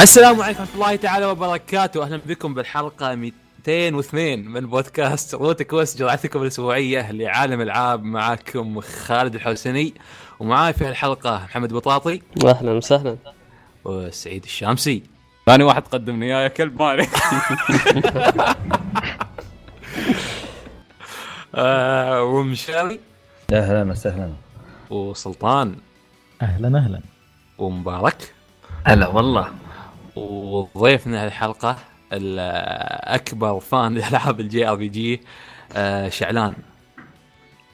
السلام 0.00 0.40
عليكم 0.40 0.60
ورحمة 0.60 0.74
الله 0.74 0.96
تعالى 0.96 1.26
وبركاته. 1.26 2.02
أهلا 2.02 2.20
بكم 2.26 2.54
بالحلقة 2.54 3.14
202 3.14 4.48
من 4.48 4.66
بودكاست 4.66 5.34
روت 5.34 5.62
كويست 5.62 5.98
جرعتكم 5.98 6.42
الأسبوعية 6.42 7.10
لعالم 7.10 7.60
الألعاب. 7.60 8.02
معكم 8.02 8.80
خالد 8.80 9.34
الحوسني 9.34 9.94
ومعاي 10.40 10.72
في 10.72 10.88
الحلقة 10.88 11.44
محمد 11.44 11.72
بطاطي 11.72 12.22
أهلا 12.46 12.72
وسهلا. 12.72 13.16
وسعيد 13.84 14.44
الشامسي. 14.44 15.02
ثاني 15.46 15.64
واحد 15.64 15.82
قدمني 15.82 16.28
يا 16.28 16.48
كلب 16.48 16.82
مالي. 16.82 17.06
آه 21.54 22.22
ومشاري 22.22 23.00
أهلا 23.52 23.90
وسهلا. 23.90 24.32
وسلطان. 24.90 25.76
أهلا 26.42 26.78
أهلا 26.78 27.00
ومبارك. 27.58 28.34
هلا 28.86 29.06
والله. 29.06 29.50
وضيفنا 30.16 31.24
الحلقة 31.26 31.76
الأكبر 32.12 33.60
fan 33.60 33.94
لألعاب 33.94 34.40
ال 34.40 34.68
JRPG 34.68 35.20
آه، 35.76 36.08
شعلان. 36.08 36.54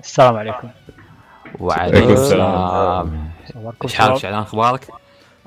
السلام 0.00 0.36
عليكم. 0.36 0.68
وعليكم 1.60 1.96
عليكم 1.96 2.12
السلام. 2.12 3.30
إيش 3.84 3.94
حالك؟ 3.94 4.16
شعلان؟ 4.16 4.38
أخبارك؟ 4.40 4.80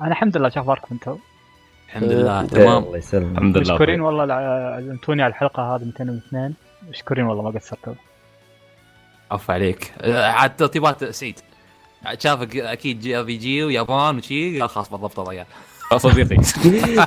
أنا 0.00 0.08
الحمد 0.10 0.36
لله 0.36 0.48
شو 0.48 0.60
أخباركم 0.60 0.86
أنتم؟ 0.92 1.18
الحمد 1.88 2.02
لله 2.12 2.40
إيه، 2.40 2.46
تمام. 2.46 2.82
الله 2.84 2.98
يسلمك. 2.98 3.32
الحمد 3.38 3.56
لله 3.58 3.74
مشكورين 3.74 4.00
والله 4.00 4.24
لع- 4.24 4.74
عزمتوني 4.76 5.22
على 5.22 5.30
الحلقة 5.30 5.76
هذه 5.76 5.84
202 5.84 6.54
مشكورين 6.88 7.24
والله 7.24 7.42
ما 7.42 7.50
قصرتوا. 7.58 7.94
عفو 9.30 9.52
عليك. 9.52 9.92
آه، 10.00 10.30
عاد 10.30 10.56
ترتيبات 10.56 11.04
سعيد. 11.04 11.40
شافك 12.18 12.56
أكيد 12.56 13.00
JRPG 13.00 13.64
ويابان 13.64 14.16
وشي 14.18 14.60
قال 14.60 14.68
خلاص 14.70 14.90
بالضبط 14.90 15.18
الرجال. 15.20 15.46
صديقي. 15.92 16.36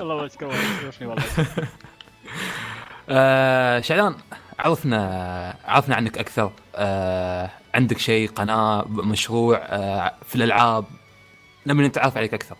الله 0.00 0.28
يوفني 0.84 1.08
والله. 1.08 1.24
آه 3.08 3.80
شعلان 3.80 4.14
عرفنا 4.58 5.56
عرفنا 5.64 5.96
عنك 5.96 6.18
أكثر. 6.18 6.52
آه 6.74 7.50
عندك 7.74 7.98
شيء 7.98 8.28
قناة 8.28 8.84
مشروع 8.88 9.56
آه 9.62 10.12
في 10.24 10.36
الألعاب 10.36 10.84
لما 11.66 11.86
نتعرف 11.86 12.16
عليك 12.16 12.34
أكثر. 12.34 12.56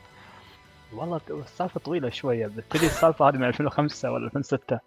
والله 0.93 1.21
السالفة 1.31 1.81
طويلة 1.81 2.11
شوية 2.11 2.47
بتبتدي 2.47 2.87
السالفة 2.87 3.29
هذه 3.29 3.37
من 3.37 3.45
2005 3.45 4.11
ولا 4.11 4.27
2006 4.27 4.79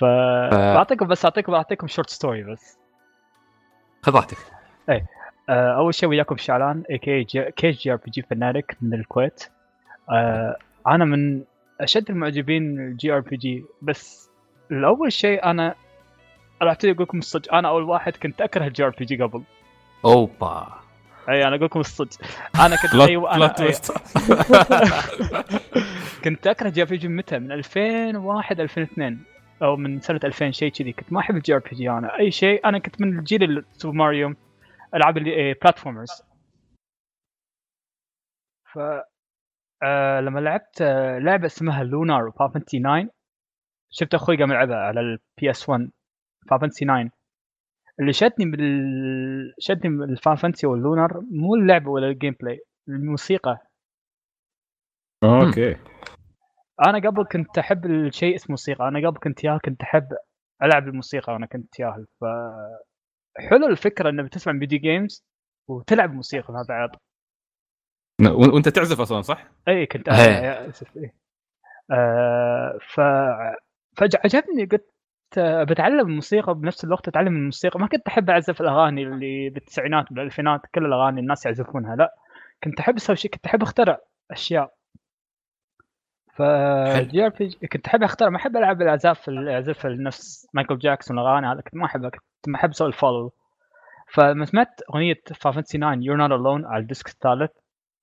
ف 0.00 0.04
بعطيكم 0.74 1.06
بس 1.06 1.24
أعطيكم 1.24 1.52
بعطيكم 1.52 1.86
short 1.88 2.10
story 2.10 2.42
بس. 2.42 2.76
خذ 4.02 4.14
راحتك. 4.14 4.36
آه، 4.88 5.02
أول 5.48 5.94
شيء 5.94 6.08
وياكم 6.08 6.36
شعلان 6.36 6.82
اي 6.90 6.98
كي 6.98 7.24
كيش 7.56 7.82
جي 7.82 7.90
ار 7.92 7.96
بي 7.96 8.10
جي 8.10 8.22
فنانك 8.22 8.76
من 8.82 8.94
الكويت. 8.94 9.44
آه، 10.10 10.56
أنا 10.86 11.04
من 11.04 11.42
أشد 11.80 12.10
المعجبين 12.10 12.80
ال 12.80 13.12
JRPG 13.12 13.64
بس 13.82 14.30
الأول 14.70 15.12
شيء 15.12 15.44
أنا 15.44 15.74
راح 16.62 16.76
أقول 16.84 16.96
لكم 17.00 17.18
الصدق 17.18 17.54
أنا 17.54 17.68
أول 17.68 17.82
واحد 17.82 18.16
كنت 18.16 18.40
أكره 18.40 18.66
ال 18.66 18.84
JRPG 18.84 19.22
قبل. 19.22 19.42
أوبا. 20.04 20.68
أي 21.28 21.42
أنا 21.46 21.54
أقول 21.56 21.64
لكم 21.64 21.80
الصدق. 21.80 22.16
أنا 22.60 22.76
كنت 22.76 22.94
أيوه 22.94 23.34
أنا 23.34 23.48
أي- 23.48 23.54
twist 23.54 23.92
كنت 26.24 26.46
أكره 26.46 26.68
JRPG 26.68 27.08
متى؟ 27.08 27.38
من 27.38 27.52
2001 27.52 28.60
2002 28.60 29.18
أو 29.62 29.76
من 29.76 30.00
سنة 30.00 30.20
2000 30.24 30.50
شيء 30.50 30.70
كذي. 30.72 30.92
كنت 30.92 31.12
ما 31.12 31.20
أحب 31.20 31.36
ال 31.36 31.54
JRPG 31.54 31.90
أنا. 31.90 32.18
أي 32.18 32.30
شيء 32.30 32.60
أنا 32.68 32.78
كنت 32.78 33.00
من 33.00 33.18
الجيل 33.18 33.64
سوبر 33.72 33.94
ماريو 33.96 34.34
ألعاب 34.94 35.16
اللي 35.16 35.54
platformers 35.54 36.22
ف 38.72 38.78
آه 39.82 40.20
لما 40.20 40.40
لعبت 40.40 40.82
آه 40.82 41.18
لعبة 41.18 41.46
اسمها 41.46 41.84
Lunar 41.84 42.30
Fantasy 42.30 42.78
9 42.80 43.08
شفت 43.90 44.14
أخوي 44.14 44.36
قام 44.36 44.50
يلعبها 44.50 44.76
على 44.76 45.00
ال 45.00 45.50
PS1 45.50 45.68
Fantasy 45.68 46.84
9 46.84 47.10
اللي 48.00 48.12
شدني 48.12 48.50
بال 48.50 49.54
شدني 49.58 50.16
Fantasy 50.16 50.66
وال 50.66 50.81
Lunar 50.81 51.20
مو 51.30 51.54
اللعبة 51.54 51.90
ولا 51.90 52.06
ال 52.06 52.36
gameplay 52.40 52.60
الموسيقى. 52.88 53.58
okay. 55.24 55.76
أنا 56.86 56.98
قبل 56.98 57.24
كنت 57.32 57.58
أحب 57.58 57.86
الشيء 57.86 58.34
اسمه 58.34 58.52
موسيقى 58.52 58.88
أنا 58.88 59.08
قبل 59.08 59.18
كنت 59.18 59.44
ياهل 59.44 59.58
كنت 59.64 59.82
أحب 59.82 60.08
ألعب 60.62 60.88
الموسيقى 60.88 61.32
وأنا 61.32 61.46
كنت 61.46 61.78
ياهل 61.80 62.06
ف 62.20 62.24
حلو 63.38 63.66
الفكرة 63.66 64.10
إنك 64.10 64.24
بتسمع 64.24 64.58
video 64.58 64.78
games 64.78 65.24
وتلعب 65.68 66.14
موسيقى 66.14 66.52
مع 66.52 66.64
بعض 66.68 66.96
و- 68.22 68.54
وأنت 68.54 68.68
تعزف 68.68 69.00
أصلا 69.00 69.22
صح؟ 69.22 69.46
اي 69.68 69.86
كنت 69.86 70.08
إيه. 70.08 70.68
أسف 70.68 70.96
إيه. 70.96 71.14
آه 71.90 72.78
ف 72.88 73.00
فجأة 73.96 74.20
عجبني 74.24 74.64
قلت 74.64 74.86
آه، 75.38 75.64
بتعلم 75.64 76.00
الموسيقى 76.08 76.54
بنفس 76.54 76.84
الوقت 76.84 77.08
أتعلم 77.08 77.36
الموسيقى 77.36 77.80
ما 77.80 77.86
كنت 77.86 78.06
أحب 78.06 78.30
أعزف 78.30 78.60
الأغاني 78.60 79.02
اللي 79.02 79.50
بالتسعينات 79.50 80.12
بالالفينات 80.12 80.60
كل 80.74 80.86
الأغاني 80.86 81.20
الناس 81.20 81.46
يعزفونها 81.46 81.96
لا 81.96 82.14
كنت 82.64 82.80
أحب 82.80 82.96
أسوي 82.96 83.16
شيء 83.16 83.30
كنت 83.30 83.46
أحب 83.46 83.62
أخترع 83.62 83.98
أشياء 84.30 84.74
ف 86.36 86.42
JRPG 86.98 87.66
كنت 87.66 87.86
أحب 87.86 88.02
اختار 88.02 88.30
ما 88.30 88.36
أحب 88.36 88.56
ألعب 88.56 88.82
العزاف 88.82 89.28
اللي 89.28 89.52
يعزف 89.52 89.86
نفس 89.86 90.48
مايكل 90.54 90.78
جاكسون 90.78 91.18
الأغاني 91.18 91.46
هذا 91.46 91.60
كنت 91.60 91.74
ما 91.74 91.84
أحبها 91.84 92.10
كنت 92.10 92.22
ما 92.48 92.56
أحب 92.56 92.70
أسوي 92.70 92.88
ال 92.88 92.94
follow 92.94 93.32
فلما 94.08 94.44
سمعت 94.44 94.80
أغنية 94.90 95.20
Fantasy 95.34 95.78
9 95.78 95.94
You're 95.94 96.16
Not 96.16 96.30
Alone 96.30 96.64
على 96.64 96.82
ال 96.82 96.87
disc 96.87 97.08
الثالث 97.08 97.50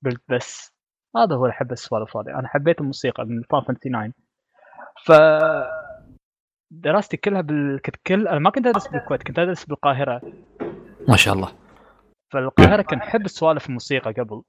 قلت 0.06 0.22
بس 0.30 0.74
هذا 1.16 1.36
هو 1.36 1.46
اللي 1.46 1.54
أحب 1.54 1.72
السوالف 1.72 2.18
هذه 2.18 2.40
أنا 2.40 2.48
حبيت 2.48 2.82
الموسيقى 2.82 3.26
من 3.26 3.44
Fantasy 3.52 3.90
9 3.90 4.12
ف 5.06 5.12
دراستي 6.72 7.18
كلها 7.18 7.42
بال... 7.42 7.82
كنت 7.82 7.96
كل 8.08 8.28
أنا 8.28 8.40
ما 8.40 8.50
كنت 8.50 8.68
أدرس 8.68 8.88
بالكويت 8.88 9.24
كنت 9.24 9.40
أدرس 9.40 9.66
بالقاهرة. 9.66 10.22
ما 11.10 11.16
شاء 11.16 11.34
الله. 11.34 11.52
فالقاهرة 12.30 12.82
كان 12.82 13.02
حب 13.02 13.28
سوالف 13.28 13.68
الموسيقى 13.68 14.12
قبل. 14.12 14.42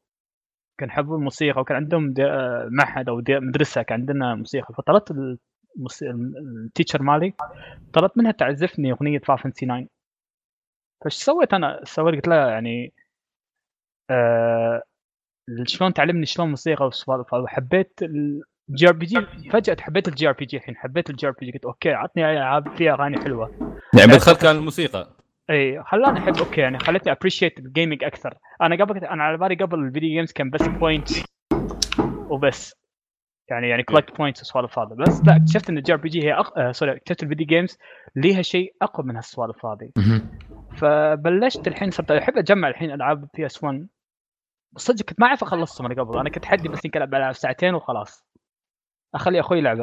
كان 0.80 0.90
حبوا 0.90 1.16
الموسيقى 1.16 1.60
وكان 1.60 1.76
عندهم. 1.76 2.14
آه، 2.18 2.68
معهد 2.70 3.08
أو. 3.08 3.22
مدرسة 3.28 3.82
كان 3.82 4.00
عندنا 4.00 4.34
موسيقى 4.34 4.74
فطلبت. 4.74 5.38
ال 6.02 6.15
teacher 6.15 7.02
مالي 7.02 7.32
طلبت 7.92 8.18
منها 8.18 8.32
تعزفني 8.32 8.92
أغنية 8.92 9.18
Fantasy 9.18 9.66
9 9.66 9.86
فايش 11.02 11.14
سويت 11.14 11.54
أنا؟ 11.54 11.80
سويت 11.84 12.14
قلت 12.14 12.28
لها 12.28 12.50
يعني 12.50 12.92
آه... 14.10 14.82
شلون 15.66 15.92
تعلمني 15.92 16.26
شلون 16.26 16.48
موسيقى 16.48 16.90
وحبيت 17.32 18.00
ال 18.02 18.88
JRPG 18.88 19.26
فجأة 19.50 19.76
حبيت 19.80 20.08
ال 20.08 20.28
JRPG 20.28 20.56
الحين 20.56 20.76
حبيت 20.76 21.10
ال 21.10 21.26
JRPG 21.26 21.52
قلت 21.52 21.64
okay 21.64 21.92
عطني 21.92 22.32
العاب 22.32 22.76
فيها 22.76 22.94
أغاني 22.94 23.18
حلوة 23.18 23.74
يعني 23.98 24.12
بالخلق 24.12 24.38
كان 24.38 24.56
الموسيقى 24.56 25.23
اي 25.50 25.82
خلاني 25.82 26.18
أحب 26.18 26.36
okay 26.36 26.60
يعني 26.60 26.78
خلتني 26.78 27.12
appreciate 27.12 27.58
ال 27.58 27.65
gaming 27.65 28.04
أكثر. 28.04 28.38
أنا 28.62 28.84
قبل 28.84 29.04
أنا 29.04 29.22
على 29.22 29.38
بالي 29.38 29.54
قبل 29.54 29.78
ال 29.78 29.84
video 29.84 30.10
games 30.10 30.32
كان 30.32 30.50
بس 30.50 30.68
point 30.68 31.08
وبس. 32.30 32.74
يعني 33.50 33.68
يعني 33.68 33.82
collect 33.82 34.16
points 34.16 34.40
والسوالف 34.40 34.78
هذا. 34.78 34.94
بس 34.94 35.22
لا 35.26 35.36
اكتشفت 35.36 35.70
إن 35.70 35.78
ال 35.78 35.92
JRPG 35.92 36.24
هي 36.24 36.32
أق... 36.32 36.58
آه 36.58 36.72
sorry 36.72 36.96
اكتشفت 36.96 37.22
ال 37.22 37.26
video 37.26 37.46
games 37.46 37.78
ليها 38.16 38.42
شيء 38.42 38.74
أقوى 38.82 39.06
من 39.06 39.16
هالسوالف 39.16 39.66
هذه. 39.66 39.90
فبلشت 40.76 41.68
الحين 41.68 41.90
صرت 41.90 42.10
أحب 42.10 42.38
أجمع 42.38 42.68
الحين 42.68 42.90
ألعاب 42.90 43.28
PS 43.34 43.64
1 43.64 43.88
صدق 44.76 45.04
كنت 45.04 45.20
ما 45.20 45.26
أعرف 45.26 45.42
أخلصهم 45.42 45.86
أنا 45.86 46.02
قبل. 46.02 46.18
أنا 46.18 46.30
كنت 46.30 46.44
حدي 46.44 46.68
بس 46.68 46.84
يمكن 46.84 47.02
ألعب 47.02 47.32
ساعتين 47.32 47.74
وخلاص. 47.74 48.26
أخلي 49.14 49.40
أخوي 49.40 49.70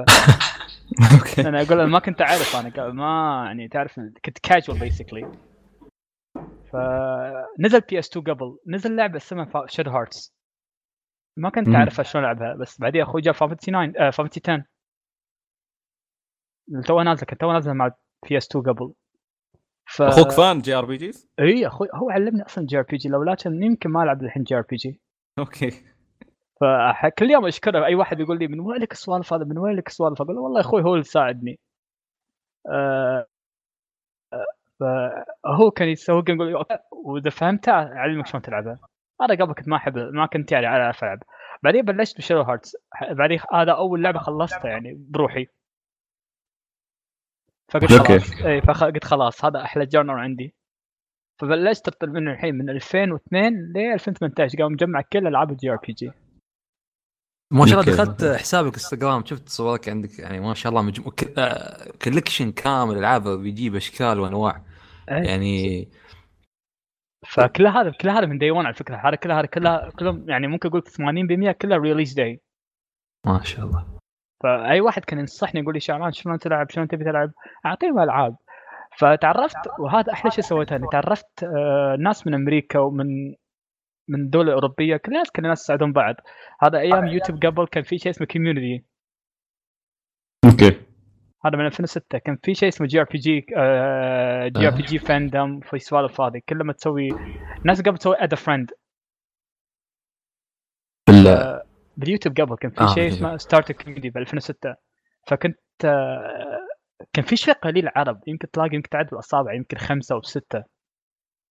okay. 1.13 1.47
أنا 1.47 1.61
أقول 1.61 1.77
له 1.77 1.85
ما 1.85 1.99
كنت 1.99 2.21
أعرف 2.21 2.55
أنا 2.55 2.91
ما 2.91 3.43
يعني 3.45 3.67
تعرف 3.67 3.99
كنت 4.25 4.39
casual 4.43 4.79
basically 4.79 5.31
فنزل 6.73 7.79
PS 7.89 8.17
2 8.17 8.25
قبل. 8.25 8.57
نزل 8.67 8.95
لعبة 8.95 9.17
اسمها 9.17 9.65
Shadow 9.67 9.87
Hearts 9.87 10.33
ما 11.37 11.49
كنت 11.49 11.67
مم. 11.67 11.75
اعرف 11.75 12.01
شلون 12.01 12.23
ألعبها 12.23 12.55
بس 12.55 12.81
بعدين 12.81 13.01
أخوي 13.01 13.21
جاب 13.21 13.33
Fantasy 13.33 13.71
9 13.71 13.93
آه 13.99 14.09
Fantasy 14.09 14.41
10 14.43 14.65
تو 16.87 17.01
نازلة 17.01 17.25
كنت 17.25 17.41
تو 17.41 17.51
نازلة 17.51 17.73
مع 17.73 17.91
PS 18.29 18.47
2 18.55 18.65
قبل. 18.65 18.93
ف... 19.85 20.01
أخوك 20.01 20.31
fan 20.31 20.59
JRPGs؟ 20.59 21.29
إي 21.39 21.67
أخوي 21.67 21.87
هو 21.95 22.09
علمني 22.09 22.45
أصلا 22.45 22.65
JRPG 22.65 23.09
لولا 23.09 23.35
كان 23.35 23.63
يمكن 23.63 23.89
ما 23.89 24.03
ألعب 24.03 24.23
الحين 24.23 24.43
JRPG 24.43 25.01
okay. 25.39 25.71
فكل 26.61 27.31
يوم 27.31 27.45
اشكره 27.45 27.85
أي 27.85 27.95
واحد 27.95 28.19
يقول 28.19 28.39
لي 28.39 28.47
من 28.47 28.59
وين 28.59 28.81
لك 28.81 28.91
السوالف 28.91 29.33
هذا 29.33 29.43
من 29.43 29.57
وين 29.57 29.75
لك 29.75 29.87
السوالف؟ 29.87 30.21
أقول 30.21 30.35
له 30.35 30.41
والله 30.41 30.59
أخوي 30.61 30.83
هو 30.83 30.93
اللي 30.93 31.03
ساعدني. 31.03 31.59
آه، 32.69 33.25
فهو 34.81 35.71
كان 35.71 35.87
يسوي 35.87 36.21
كان 36.21 36.41
يقول 36.41 36.65
وإذا 36.91 37.29
فهمتها 37.29 37.93
اعلمك 37.93 38.27
شلون 38.27 38.41
تلعبها 38.41 38.79
أنا 39.21 39.33
قبل 39.33 39.53
كنت 39.53 39.67
ما 39.67 39.75
أحب 39.75 39.97
ما 39.97 40.25
كنت 40.25 40.51
يعني 40.51 40.67
اعرف 40.67 41.03
ألعب. 41.03 41.23
بعدين 41.63 41.81
بلشت 41.81 42.17
ب 42.17 42.20
Shadow 42.20 42.41
Hearts 42.41 42.75
بعدين 43.11 43.39
هذا 43.53 43.71
أول 43.71 44.03
لعبة 44.03 44.19
خلصتها 44.19 44.67
يعني 44.67 45.05
بروحي. 45.09 45.47
فقلت. 47.71 47.91
خلاص. 47.91 48.41
اي 48.45 48.61
فقلت 48.61 49.03
خلاص 49.03 49.45
هذا 49.45 49.61
أحلى 49.61 49.85
genre 49.85 50.15
عندي. 50.15 50.53
فبلشت 51.41 51.87
اطلب 51.87 52.09
منه 52.09 52.31
الحين 52.31 52.55
من 52.55 52.69
2002 52.69 53.53
ل 53.53 53.77
2018 53.77 54.57
قام 54.63 54.71
مجمع 54.71 55.01
كل 55.01 55.27
ألعاب 55.27 55.51
ال 55.51 55.71
JRPG. 55.71 56.11
ما 57.51 57.65
شاء 57.65 57.79
الله. 57.79 57.93
دخلت 57.93 58.23
حسابك 58.23 58.73
إنستغرام 58.73 59.25
شفت 59.25 59.49
صورك 59.49 59.89
عندك 59.89 60.19
يعني 60.19 60.39
ما 60.39 60.53
شاء 60.53 60.69
الله 60.69 60.81
مجموع 60.81 61.13
collection 62.03 62.51
كامل 62.51 62.97
ألعاب 62.97 63.27
بيجيب 63.27 63.75
اشكال 63.75 64.19
وأنواع. 64.19 64.61
يعني 65.07 65.87
فكل 67.27 67.67
هذا 67.67 67.91
كل 67.91 68.09
هذا 68.09 68.25
من 68.25 68.37
day 68.37 68.51
1 68.51 68.65
على 68.65 68.75
فكرة. 68.75 68.95
هذا 68.95 69.15
كل 69.15 69.31
هذا 69.31 69.45
كلها 69.45 69.89
كلهم 69.89 70.29
يعني 70.29 70.47
ممكن 70.47 70.69
أقول 70.69 70.83
80% 71.51 71.51
كلها 71.51 71.77
release 71.77 72.13
day 72.13 72.41
ما 73.27 73.43
شاء 73.43 73.65
الله. 73.65 73.85
فأي 74.43 74.81
واحد 74.81 75.05
كان 75.05 75.19
ينصحني 75.19 75.61
يقول 75.61 75.73
لي 75.73 75.79
شعران 75.79 76.11
شلون 76.11 76.39
تلعب؟ 76.39 76.69
شلون 76.69 76.87
تبي 76.87 77.03
تلعب؟ 77.03 77.31
أعطيهم 77.65 77.99
ألعاب. 77.99 78.35
فتعرفت 78.97 79.79
وهذا 79.79 80.13
أحلى 80.13 80.31
شيء 80.31 80.43
سويته 80.43 80.75
إني 80.75 80.87
تعرفت 80.91 81.43
آه، 81.43 81.95
ناس 81.99 82.27
من 82.27 82.33
أمريكا 82.33 82.79
ومن 82.79 83.35
من 84.09 84.29
دولة 84.29 84.53
أوروبية 84.53 84.97
كل 84.97 85.11
الناس 85.11 85.31
كل 85.31 85.43
الناس 85.43 85.61
يساعدون 85.61 85.93
بعض 85.93 86.15
هذا 86.61 86.79
أيام 86.79 87.07
يوتيوب 87.07 87.45
قبل 87.45 87.67
كان 87.67 87.83
في 87.83 87.97
شيء 87.97 88.11
اسمه 88.11 88.27
community 88.27 88.83
okay. 90.45 90.90
هذا 91.45 91.57
من 91.57 91.65
2006 91.65 92.17
كان 92.17 92.37
في 92.43 92.53
شيء 92.55 92.69
اسمه 92.69 92.87
جي 92.87 92.99
آر 92.99 93.07
بي 93.11 93.17
جي 93.17 93.39
جي 94.59 94.67
آر 94.67 94.75
بي 94.75 94.81
جي 94.81 94.99
فاندم 94.99 95.59
في 95.59 95.75
السوالف 95.75 96.21
هذه 96.21 96.41
كل 96.49 96.63
ما 96.63 96.73
تسوي 96.73 97.09
ناس 97.65 97.81
قبل 97.81 97.97
تسوي 97.97 98.15
add 98.19 98.35
friend 98.35 98.71
بال 101.07 101.61
باليوتيوب 101.97 102.41
قبل 102.41 102.55
كان 102.55 102.71
في 102.71 102.81
آه، 102.81 102.93
شيء. 102.93 103.07
اسمه 103.07 103.37
start 103.37 103.71
community 103.71 104.09
ب 104.09 104.17
2006 104.17 104.75
فكنت 105.27 105.59
آه، 105.85 106.67
كان 107.13 107.25
في 107.25 107.35
شيء 107.35 107.53
قليل 107.53 107.89
عرب. 107.95 108.21
يمكن 108.27 108.51
تلاقي 108.51 108.75
يمكن 108.75 108.89
تعد 108.89 109.05
بالاصابع 109.05 109.53
يمكن 109.53 109.77
خمسة 109.77 110.15
أو 110.15 110.21
ستة. 110.21 110.63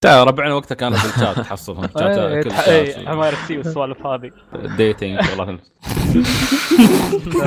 تا 0.01 0.25
ربعنا 0.25 0.55
وقتها 0.55 0.75
كانوا 0.75 0.99
بالشات 0.99 1.37
تحصلهم 1.47 1.85
إيه، 1.85 1.91
شات 1.91 2.45
كل 2.45 2.71
إيه، 2.73 2.85
شات. 2.85 3.07
ام 3.07 3.19
ار 3.21 3.35
سي 3.35 3.57
والسوالف 3.57 4.07
هذه 4.07 4.31
ديتنج 4.77 5.21
ف... 7.31 7.45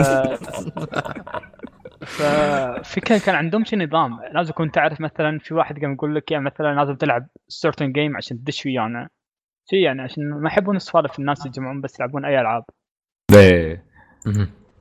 ففي 2.05 3.01
كان 3.01 3.19
كان 3.19 3.35
عندهم 3.35 3.63
شي 3.63 3.75
نظام. 3.75 4.19
لازم 4.33 4.51
تكون 4.51 4.71
تعرف 4.71 5.01
مثلا 5.01 5.39
في 5.39 5.53
واحد 5.53 5.79
قام 5.79 5.93
يقول 5.93 6.15
لك 6.15 6.31
يعني 6.31 6.45
مثلا 6.45 6.75
لازم 6.75 6.95
تلعب 6.95 7.27
سيرتن 7.47 7.91
جيم 7.91 8.17
عشان 8.17 8.37
تدش 8.37 8.65
ويانا. 8.65 9.09
شي 9.69 9.81
يعني 9.81 10.01
عشان 10.01 10.29
ما 10.29 10.49
يحبون 10.49 10.75
السوالف 10.75 11.19
الناس 11.19 11.45
يجمعون 11.45 11.81
بس 11.81 11.99
يلعبون 11.99 12.25
أي 12.25 12.41
ألعاب. 12.41 12.63
إيه. 13.35 13.85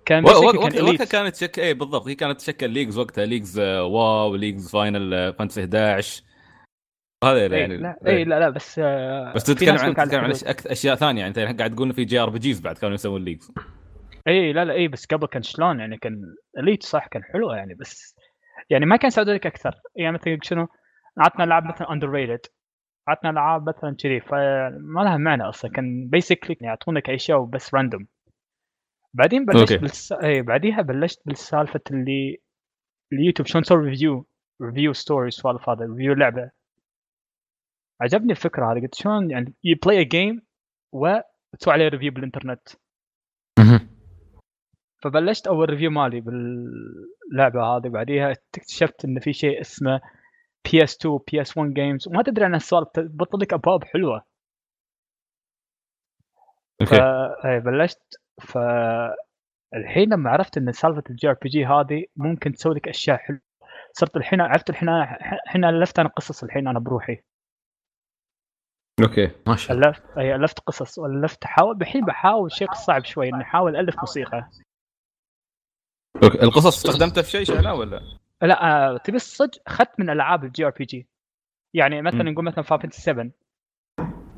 كان. 0.06 0.24
وقتها 0.24 1.04
كانت 1.04 1.36
شك 1.36 1.58
إيه 1.58 1.74
بالضبط. 1.74 2.08
هي 2.08 2.14
كانت 2.14 2.40
تشكل 2.40 2.70
ليجز 2.70 2.98
وقتها. 2.98 3.24
ليجز 3.24 3.58
آه، 3.58 3.84
واو 3.84 4.36
ليجز 4.36 4.70
فاينل 4.70 5.34
فانتسي 5.34 5.60
11 5.60 6.22
هذا 7.24 7.38
إيه، 7.38 7.52
يعني 7.52 7.76
لا 7.76 7.98
اي 8.06 8.24
لا 8.24 8.40
لا 8.40 8.50
بس 8.50 8.78
آه، 8.78 9.32
بس 9.32 9.44
تتكلم 9.44 9.78
عن 9.78 9.94
تتكلم 9.94 10.20
عن 10.20 10.32
أشياء 10.66 10.96
ثانية. 10.96 11.20
يعني 11.20 11.40
أنت 11.40 11.60
قاعد 11.60 11.74
تقول 11.74 11.94
في 11.94 12.04
JRPGs 12.04 12.60
بعد 12.60 12.78
كانوا 12.78 12.94
يسوون 12.94 13.24
leagues 13.24 13.52
اي 14.28 14.52
لا 14.52 14.64
لا 14.64 14.72
اي 14.72 14.88
بس 14.88 15.06
قبل 15.06 15.26
كان 15.26 15.42
شلون؟ 15.42 15.80
يعني 15.80 15.98
كان 15.98 16.34
elite 16.58 16.82
صح 16.82 17.06
كان 17.06 17.24
حلو 17.24 17.52
يعني 17.52 17.74
بس 17.74 18.16
يعني 18.70 18.86
ما 18.86 18.96
كان 18.96 19.10
لك 19.26 19.46
أكثر. 19.46 19.80
يعني 19.96 20.14
مثلا 20.14 20.38
شنو؟ 20.42 20.68
عطنا 21.18 21.44
العاب 21.44 21.64
مثلا 21.64 21.92
underrated 21.92 22.46
عطنا 23.08 23.30
العاب 23.30 23.68
مثلا 23.68 23.96
كذي 23.98 24.20
فما 24.20 25.00
لها 25.04 25.16
معنى 25.16 25.42
أصلا. 25.42 25.70
كان 25.70 26.08
basically 26.08 26.56
يعطونك 26.60 27.10
اشياء 27.10 27.38
وبس 27.38 27.74
random 27.74 28.06
بعدين 29.14 29.44
بلشت. 29.44 29.80
بالس... 29.80 30.12
اي 30.12 30.42
بعديها 30.42 30.82
بلشت 30.82 31.22
بالسالفة 31.26 31.80
اللي 31.90 32.42
اليوتيوب 33.12 33.46
شلون 33.46 33.64
تسوي 33.64 33.88
review 33.88 34.26
review 34.62 34.92
stories 34.92 35.34
سوالف 35.34 35.68
هذا 35.68 35.84
review 35.84 36.14
لعبة. 36.14 36.50
عجبني 38.00 38.30
الفكرة 38.30 38.72
هذه 38.72 38.80
قلت 38.80 38.94
شلون 38.94 39.30
يعني 39.30 39.54
you 39.64 39.76
play 39.84 40.00
a 40.00 40.02
game 40.02 40.42
وتسوي 40.92 41.74
عليه 41.74 41.88
review 41.88 42.12
بالإنترنت. 42.12 42.68
فبلشت 45.02 45.46
أول 45.46 45.70
review 45.70 45.90
مالي 45.90 46.20
باللعبة 46.20 47.62
هذه 47.64 47.88
بعديها 47.88 48.30
اكتشفت 48.30 49.04
إن 49.04 49.20
في 49.20 49.32
شيء 49.32 49.60
اسمه 49.60 50.00
PS 50.72 50.96
2 50.96 51.18
PS 51.32 51.56
1 51.58 51.74
games 51.74 52.08
وما 52.08 52.22
تدري 52.22 52.44
عن 52.44 52.54
السوالف 52.54 52.88
تبطل 52.88 53.38
لك 53.38 53.52
أبواب 53.52 53.84
حلوة. 53.84 54.24
okay. 56.80 57.02
إيه، 57.44 57.58
بلشت. 57.58 58.02
ف 58.40 58.58
الحين 59.74 60.12
لما 60.12 60.30
عرفت 60.30 60.56
إن 60.58 60.72
سالفة 60.72 61.02
ال 61.10 61.28
JRPG 61.28 61.66
هذه 61.66 62.04
ممكن 62.16 62.52
تسوي 62.52 62.74
لك 62.74 62.88
أشياء 62.88 63.16
حلوة 63.16 63.40
صرت 63.92 64.16
الحين 64.16 64.40
عرفت 64.40 64.70
الحين 64.70 64.88
الحين 64.88 65.64
ألفت 65.64 65.98
أنا 65.98 66.08
قصص 66.08 66.44
الحين 66.44 66.68
أنا 66.68 66.78
بروحي. 66.78 67.22
okay 69.02 69.30
ما 69.46 69.56
شاء 69.56 69.76
الله. 69.76 69.88
ألفت 69.88 70.18
اي 70.18 70.34
ألفت 70.34 70.58
قصص 70.60 70.98
والفت 70.98 71.44
احاول 71.44 71.76
الحين 71.80 72.04
بحاول 72.04 72.52
شيء 72.52 72.72
صعب 72.72 73.04
شوي 73.04 73.28
إني 73.28 73.42
أحاول 73.42 73.76
ألف 73.76 73.98
موسيقى. 73.98 74.48
القصص 76.22 76.86
استخدمتها 76.86 77.22
في 77.22 77.30
شيء 77.30 77.44
شعلا 77.44 77.72
ولا؟ 77.72 78.02
لا 78.42 78.64
آه، 78.64 78.96
تبي 78.96 79.16
الصدق 79.16 79.62
اخذت 79.66 80.00
من 80.00 80.10
ألعاب 80.10 80.44
ال 80.44 80.66
JRPG. 80.66 81.08
يعني 81.74 82.02
مثلا. 82.02 82.22
نقول 82.22 82.44
مثلا 82.44 82.64
Final 82.64 82.92
7 82.92 83.30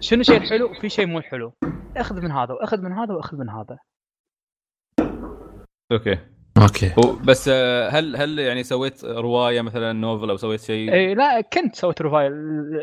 شنو 0.00 0.22
شيء 0.22 0.40
حلو؟ 0.40 0.70
وفي 0.70 0.88
شيء 0.88 1.06
مو 1.06 1.20
حلو. 1.20 1.52
أخذ 1.96 2.20
من 2.20 2.30
هذا 2.30 2.54
وأخذ 2.54 2.80
من 2.82 2.92
هذا 2.92 3.14
وأخذ 3.14 3.36
من 3.36 3.50
هذا. 3.50 3.78
أوكي. 5.92 6.18
أوكي. 6.56 6.94
بس 7.24 7.48
آه، 7.52 7.88
هل 7.88 8.16
هل 8.16 8.38
يعني 8.38 8.62
سويت 8.62 9.04
رواية 9.04 9.60
مثلا 9.60 9.92
نوفل 9.92 10.30
أو 10.30 10.36
سويت 10.36 10.60
شيء؟ 10.60 10.92
اي 10.92 11.14
لا 11.14 11.40
كنت 11.40 11.76
سويت 11.76 12.02
رواية. 12.02 12.30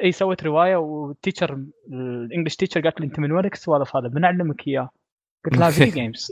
اي 0.03 0.11
سويت 0.11 0.43
رواية 0.43 0.75
وال 0.75 0.95
teacher 0.95 1.63
ال 1.91 1.99
English 1.99 2.55
teacher 2.55 2.81
قالت 2.81 2.99
لي 2.99 3.05
أنت 3.05 3.19
من 3.19 3.31
وينك 3.31 3.53
السوالف 3.53 3.95
هذا 3.95 4.07
بنعلمك 4.07 4.67
إياه. 4.67 4.89
قلت 5.45 5.57
لها. 5.57 5.69
video 5.69 5.93
games 5.93 6.31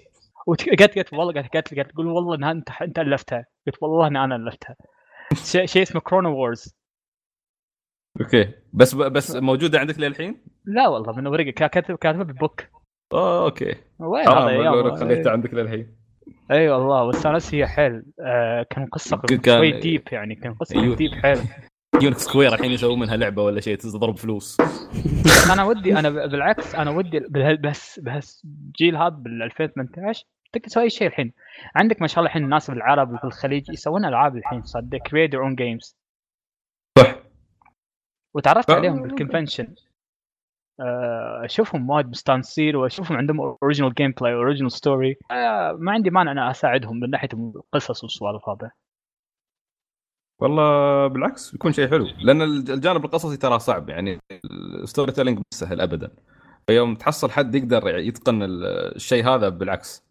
قالت 0.56 0.98
قالت 0.98 1.14
والله 1.14 1.34
قالت 1.34 1.54
قالت 1.54 1.76
قالت 1.76 1.92
تقول 1.92 2.08
والله 2.08 2.36
إنها 2.36 2.52
أنت 2.52 2.70
أنت 2.82 3.00
ألفتها. 3.00 3.46
قلت 3.68 3.76
والله 3.84 4.08
ان 4.08 4.16
أنا 4.16 4.36
ألفتها. 4.36 4.76
شيء 5.34 5.66
شيء 5.66 5.82
اسمه 5.82 6.02
Chrono 6.02 6.36
Wars 6.36 6.76
أوكي. 8.22 8.54
بس 8.74 8.96
بس 8.96 9.36
موجودة 9.36 9.80
عندك 9.80 10.00
للحين؟ 10.00 10.42
لا 10.66 10.88
والله 10.88 11.14
من 11.14 11.28
ورقة 11.28 11.52
كاتب 11.52 11.96
كاتبه 11.96 12.24
بال 12.24 12.35
book. 12.35 12.64
آه 13.14 13.46
أوكي. 13.46 13.76
وين؟ 14.00 14.26
حرام 14.26 14.48
هذا 14.48 14.50
أيام 14.50 14.96
خليتها 14.96 15.32
عندك 15.32 15.54
للحين. 15.54 15.96
أي 16.52 16.70
والله 16.70 17.04
واستانست 17.04 17.50
فيها 17.50 17.68
حيل. 17.68 18.04
آه 18.20 18.66
كان 18.70 18.86
قصة 18.86 19.22
شوي 19.46 19.80
deep 19.80 20.04
يعني 20.12 20.36
كان 20.36 20.54
قصة 20.54 20.82
أيوه. 20.82 20.96
deep 20.96 21.12
حيل. 21.12 21.38
يو 22.02 22.09
Enix 22.09 22.22
Square 22.22 22.54
الحين 22.54 22.72
يسوون 22.72 23.00
منها 23.00 23.18
لعبة 23.18 23.44
ولا 23.44 23.62
شيء 23.62 23.78
تضرب 23.78 24.18
فلوس. 24.18 24.58
أنا 25.54 25.64
ودي 25.64 26.00
أنا 26.00 26.10
بالعكس 26.10 26.76
أنا 26.76 26.92
ودي 26.92 27.20
بس 27.64 28.00
بس 28.00 28.46
الجيل 28.46 28.96
هذا 28.96 29.10
بال 29.10 29.44
2018 29.44 30.26
تقدر 30.54 30.68
تسوي 30.68 30.84
أي 30.84 30.90
شيء 30.90 31.08
الحين. 31.08 31.34
عندك 31.76 32.02
ما 32.02 32.08
شاء 32.08 32.20
الله 32.20 32.28
الحين 32.28 32.44
الناس 32.44 32.72
بالعرب 32.72 33.22
بالخليج 33.22 33.70
يسوون 33.70 34.06
ألعاب 34.06 34.38
الحين 34.38 34.64
صدق 34.64 34.98
create 34.98 35.36
own 35.36 35.56
games 35.56 35.98
صح. 37.00 37.16
وتعرفت 38.34 38.70
آه. 38.70 38.76
عليهم 38.76 39.02
بال 39.02 39.14
convention 39.14 39.76
آه، 40.80 41.46
أشوفهم 41.46 41.90
وايد 41.90 42.08
مستانسين 42.08 42.76
وأشوفهم 42.76 43.18
عندهم 43.18 43.42
original 43.42 43.94
gameplay 43.94 44.34
original 44.34 44.72
story 44.72 45.18
ما 45.78 45.92
عندي 45.92 46.10
مانع 46.10 46.32
أنا 46.32 46.52
أساعدهم 46.52 47.00
من 47.00 47.10
ناحية 47.10 47.30
القصص 47.34 48.04
والسوالف 48.04 48.50
هذا 48.50 48.72
والله 50.42 51.08
بالعكس 51.08 51.52
بيكون 51.52 51.72
شيء 51.72 51.90
حلو 51.90 52.06
لأن 52.22 52.42
الجانب 52.42 53.06
القصصي 53.06 53.38
ترى 53.38 53.60
صعب 53.60 53.90
يعني 53.90 54.20
ال 54.84 55.12
storytelling 55.12 55.38
مش 55.38 55.44
سهل 55.60 55.82
ابدا. 55.82 56.12
فيوم 56.68 56.96
تحصل 56.96 57.32
حد 57.32 57.56
يقدر 57.56 57.98
يتقن 57.98 58.40
الشيء 58.44 59.26
هذا 59.28 59.50
بالعكس. 59.50 60.09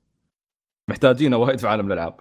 محتاجينه 0.89 1.37
وايد 1.37 1.59
في 1.59 1.69
عالم 1.69 1.87
الألعاب. 1.87 2.21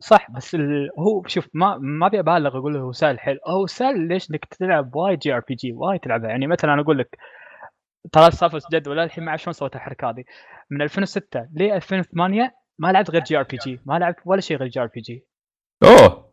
صح 0.00 0.30
بس 0.30 0.54
ال... 0.54 0.90
هو 0.98 1.22
شوف 1.26 1.48
ما 1.54 1.78
ما 1.78 2.06
أبي 2.06 2.20
أبالغ 2.20 2.58
أقول 2.58 2.76
هو 2.76 2.92
سهل 2.92 3.20
حيل. 3.20 3.38
هو 3.46 3.66
سهل 3.66 4.08
ليش 4.08 4.30
إنك 4.30 4.44
تلعب 4.44 4.96
وايد 4.96 5.18
JRPG 5.18 5.72
وايد 5.72 6.00
تلعبها. 6.00 6.30
يعني 6.30 6.46
مثلا 6.46 6.74
أنا 6.74 6.82
أقول 6.82 6.98
لك 6.98 7.18
ترى 8.12 8.30
سالفه 8.30 8.60
جد 8.72 8.88
ولا 8.88 9.04
الحين 9.04 9.24
ما 9.24 9.30
أعرف 9.30 9.42
شلون 9.42 9.52
سويت 9.52 9.76
الحركة 9.76 10.10
هذه. 10.10 10.24
من 10.70 10.82
2006 10.82 11.48
ل 11.54 11.62
2008 11.62 12.54
ما 12.78 12.92
لعبت 12.92 13.10
غير 13.10 13.22
JRPG 13.22 13.80
ما 13.86 13.98
لعبت 13.98 14.18
ولا 14.24 14.40
شيء 14.40 14.56
غير 14.56 14.68
JRPG. 14.68 15.24
أوه. 15.82 16.32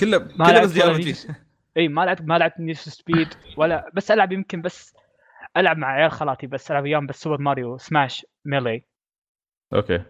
كله 0.00 0.18
ما 0.18 0.46
كله 0.46 0.52
لعبت 0.52 0.64
بس 0.64 0.72
JRPG. 0.72 1.28
إي 1.76 1.88
ما 1.88 2.00
لعبت 2.00 2.22
ما 2.22 2.38
لعبت 2.38 2.60
Need 2.60 2.76
Speed 2.76 3.28
ولا 3.56 3.90
بس 3.94 4.10
ألعب 4.10 4.32
يمكن 4.32 4.62
بس 4.62 4.96
ألعب 5.56 5.78
مع 5.78 5.88
عيال 5.88 6.10
خالاتي 6.10 6.46
بس 6.46 6.70
ألعب 6.70 6.86
أيام 6.86 7.06
بس 7.06 7.22
Super 7.22 7.40
Mario 7.40 7.76
Smash 7.76 8.26
Melee 8.44 8.84
أوكي. 9.74 10.02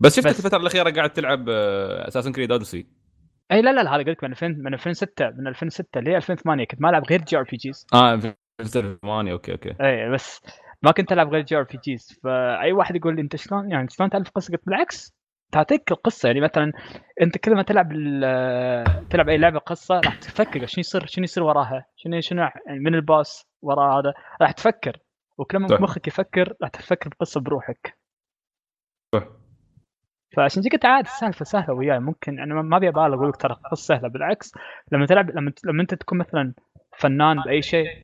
بس 0.00 0.16
شفتك 0.16 0.30
بس- 0.30 0.44
الفترة 0.44 0.58
الأخيرة 0.60 0.90
قاعد 0.90 1.10
تلعب 1.10 1.48
Assassin's 1.48 2.32
Creed 2.32 2.52
Odyssey 2.52 2.86
إي 3.52 3.62
لا 3.62 3.72
لا 3.72 3.82
لا 3.82 3.96
هذا 3.96 4.02
قلت 4.02 4.24
من 4.24 4.30
2000 4.30 4.46
من 4.48 4.74
2006 4.74 5.30
من 5.30 5.46
2006 5.46 6.00
ل 6.00 6.08
2008 6.08 6.64
كنت 6.64 6.80
ما 6.82 6.90
ألعب 6.90 7.02
غير 7.10 7.22
JRPGs. 7.22 7.86
آه 7.94 8.16
في 8.16 8.34
8 9.02 9.32
أوكي 9.32 9.52
أوكي. 9.52 9.74
إي 9.80 10.10
بس 10.10 10.40
ما 10.82 10.92
كنت 10.92 11.12
ألعب 11.12 11.28
غير 11.32 11.40
JRPGs. 11.42 12.20
فأي 12.24 12.72
واحد 12.72 12.96
يقول 12.96 13.16
لي 13.16 13.22
أنت 13.22 13.36
شلون؟ 13.36 13.70
يعني 13.70 13.88
شلون 13.90 14.10
تعرف 14.10 14.30
قصه 14.30 14.52
قلت 14.52 14.66
بالعكس 14.66 15.14
تعطيك 15.52 15.92
القصة. 15.92 16.26
يعني 16.26 16.40
مثلا 16.40 16.72
أنت 17.22 17.38
كل 17.38 17.54
ما 17.54 17.62
تلعب 17.62 17.88
تلعب 19.10 19.28
أي 19.28 19.36
لعبة 19.38 19.58
قصة 19.58 20.00
راح 20.04 20.14
تفكر 20.18 20.66
شنو 20.66 20.80
يصير 20.80 21.06
شنو 21.06 21.24
يصير 21.24 21.42
وراها 21.44 21.86
شنو 21.96 22.20
شنو 22.20 22.42
يعني 22.42 22.78
من 22.80 22.94
ال 22.94 23.05
past 23.05 23.48
وراء 23.62 23.98
هذا 24.00 24.14
راح 24.42 24.50
تفكر. 24.52 24.98
وكل 25.38 25.58
ما. 25.58 25.68
مخك 25.80 26.08
يفكر 26.08 26.54
راح 26.62 26.70
تفكر 26.70 27.10
بقصة 27.10 27.40
بروحك. 27.40 27.98
صح. 29.14 29.24
فعشان 30.36 30.62
كذا 30.62 30.70
قلت 30.72 30.84
عادي 30.84 31.08
السالفه 31.08 31.44
سهلة 31.44 31.74
وياي. 31.74 31.98
ممكن 31.98 32.40
أنا 32.40 32.62
ما 32.62 32.76
أبي 32.76 32.88
أبالغ 32.88 33.14
أقول 33.14 33.28
لك 33.28 33.36
ترى 33.36 33.56
سهلة. 33.74 34.08
بالعكس 34.08 34.52
لما 34.92 35.06
تلعب 35.06 35.30
لما 35.30 35.52
لما 35.64 35.82
أنت 35.82 35.94
تكون 35.94 36.18
مثلا 36.18 36.54
فنان 36.98 37.42
بأي 37.42 37.62
شيء 37.62 38.02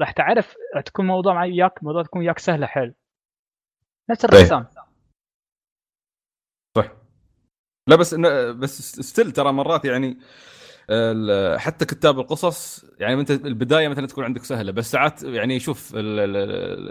راح 0.00 0.10
تعرف 0.12 0.54
تكون 0.84 1.06
موضوع 1.06 1.34
معي 1.34 1.50
وياك 1.50 1.84
موضوع 1.84 2.02
تكون 2.02 2.20
وياك 2.20 2.38
سهله 2.38 2.66
حيل. 2.66 2.94
نفس 4.10 4.24
الرسام. 4.24 4.66
لا 7.88 7.96
بس 7.96 8.14
بس 8.54 9.00
ستيل 9.00 9.32
ترى 9.32 9.52
مرات 9.52 9.84
يعني 9.84 10.18
حتى 11.56 11.84
كتاب 11.84 12.20
القصص 12.20 12.84
يعني 12.98 13.20
انت 13.20 13.30
البداية 13.30 13.88
مثلا 13.88 14.06
تكون 14.06 14.24
عندك 14.24 14.44
سهلة 14.44 14.72
بس 14.72 14.90
ساعات 14.90 15.22
يعني 15.22 15.60
شوف 15.60 15.88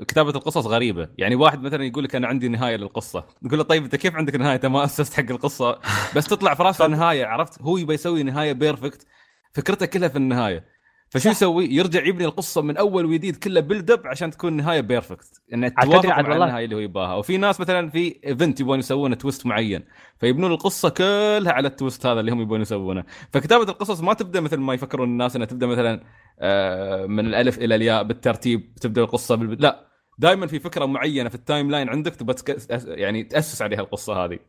كتابة 0.07 0.29
القصص 0.29 0.65
غريبة. 0.65 1.09
يعني 1.17 1.35
واحد 1.35 1.61
مثلا 1.61 1.83
يقول 1.83 2.03
لك 2.03 2.15
أنا 2.15 2.27
عندي 2.27 2.47
نهاية 2.47 2.75
للقصة. 2.75 3.25
تقول 3.45 3.57
له 3.57 3.63
طيب 3.63 3.83
أنت 3.83 3.95
كيف 3.95 4.15
عندك 4.15 4.35
نهاية؟ 4.35 4.55
أنت 4.55 4.65
ما 4.65 4.83
أسست 4.83 5.13
حق 5.13 5.31
القصة. 5.31 5.79
بس 6.15 6.25
تطلع 6.25 6.53
في 6.53 6.63
راسه 6.63 6.87
نهايه 6.87 7.25
عرفت؟ 7.25 7.61
هو 7.61 7.77
يبي 7.77 7.93
يسوي 7.93 8.23
نهاية 8.23 8.53
perfect 8.53 9.07
فكرته 9.53 9.85
كلها 9.85 10.09
في 10.09 10.15
النهاية. 10.15 10.80
فشو. 11.13 11.29
يسوي؟ 11.29 11.65
يرجع 11.65 12.05
يبني 12.05 12.25
القصة 12.25 12.61
من 12.61 12.77
أول 12.77 13.05
وجديد 13.05 13.35
كله 13.35 13.59
build 13.59 13.91
up 13.91 14.07
عشان 14.07 14.31
تكون 14.31 14.53
نهاية 14.53 14.81
perfect 14.81 15.41
عاد 15.53 15.89
توافق 15.89 16.05
مع 16.09 16.17
والله- 16.17 16.45
النهاية 16.45 16.65
اللي 16.65 16.75
هو 16.75 16.79
يباها. 16.79 17.15
وفي 17.15 17.37
ناس 17.37 17.59
مثلا 17.59 17.89
في 17.89 18.19
event 18.25 18.59
يبون 18.59 18.79
يسوون 18.79 19.17
twist 19.17 19.45
معين. 19.45 19.83
فيبنون 20.19 20.51
القصة 20.51 20.89
كلها 20.89 21.51
على 21.53 21.67
ال 21.67 21.74
twist 21.74 22.05
هذا 22.05 22.19
اللي 22.19 22.31
هم 22.31 22.41
يبون 22.41 22.61
يسوونه. 22.61 23.03
فكتابة 23.33 23.63
القصص 23.63 24.01
ما 24.01 24.13
تبدأ 24.13 24.39
مثل 24.41 24.57
ما 24.57 24.73
يفكرون 24.73 25.07
الناس 25.09 25.35
إنها 25.35 25.47
تبدأ 25.47 25.67
مثلا 25.67 26.03
آه، 26.39 27.05
من 27.05 27.25
الألف 27.25 27.57
إلى 27.57 27.75
الياء 27.75 28.03
بالترتيب 28.03 28.75
تبدأ 28.81 29.01
القصة 29.01 29.35
بالبد... 29.35 29.61
لا. 29.61 29.87
دائما 30.17 30.47
في 30.47 30.59
فكرة 30.59 30.85
معينة 30.85 31.29
في 31.29 31.35
ال 31.35 31.71
timeline 31.71 31.89
عندك 31.89 32.15
تبغى 32.15 32.33
تك... 32.33 32.57
يعني 32.87 33.23
تأسس 33.23 33.61
عليها 33.61 33.79
القصة 33.79 34.13
هذه. 34.25 34.39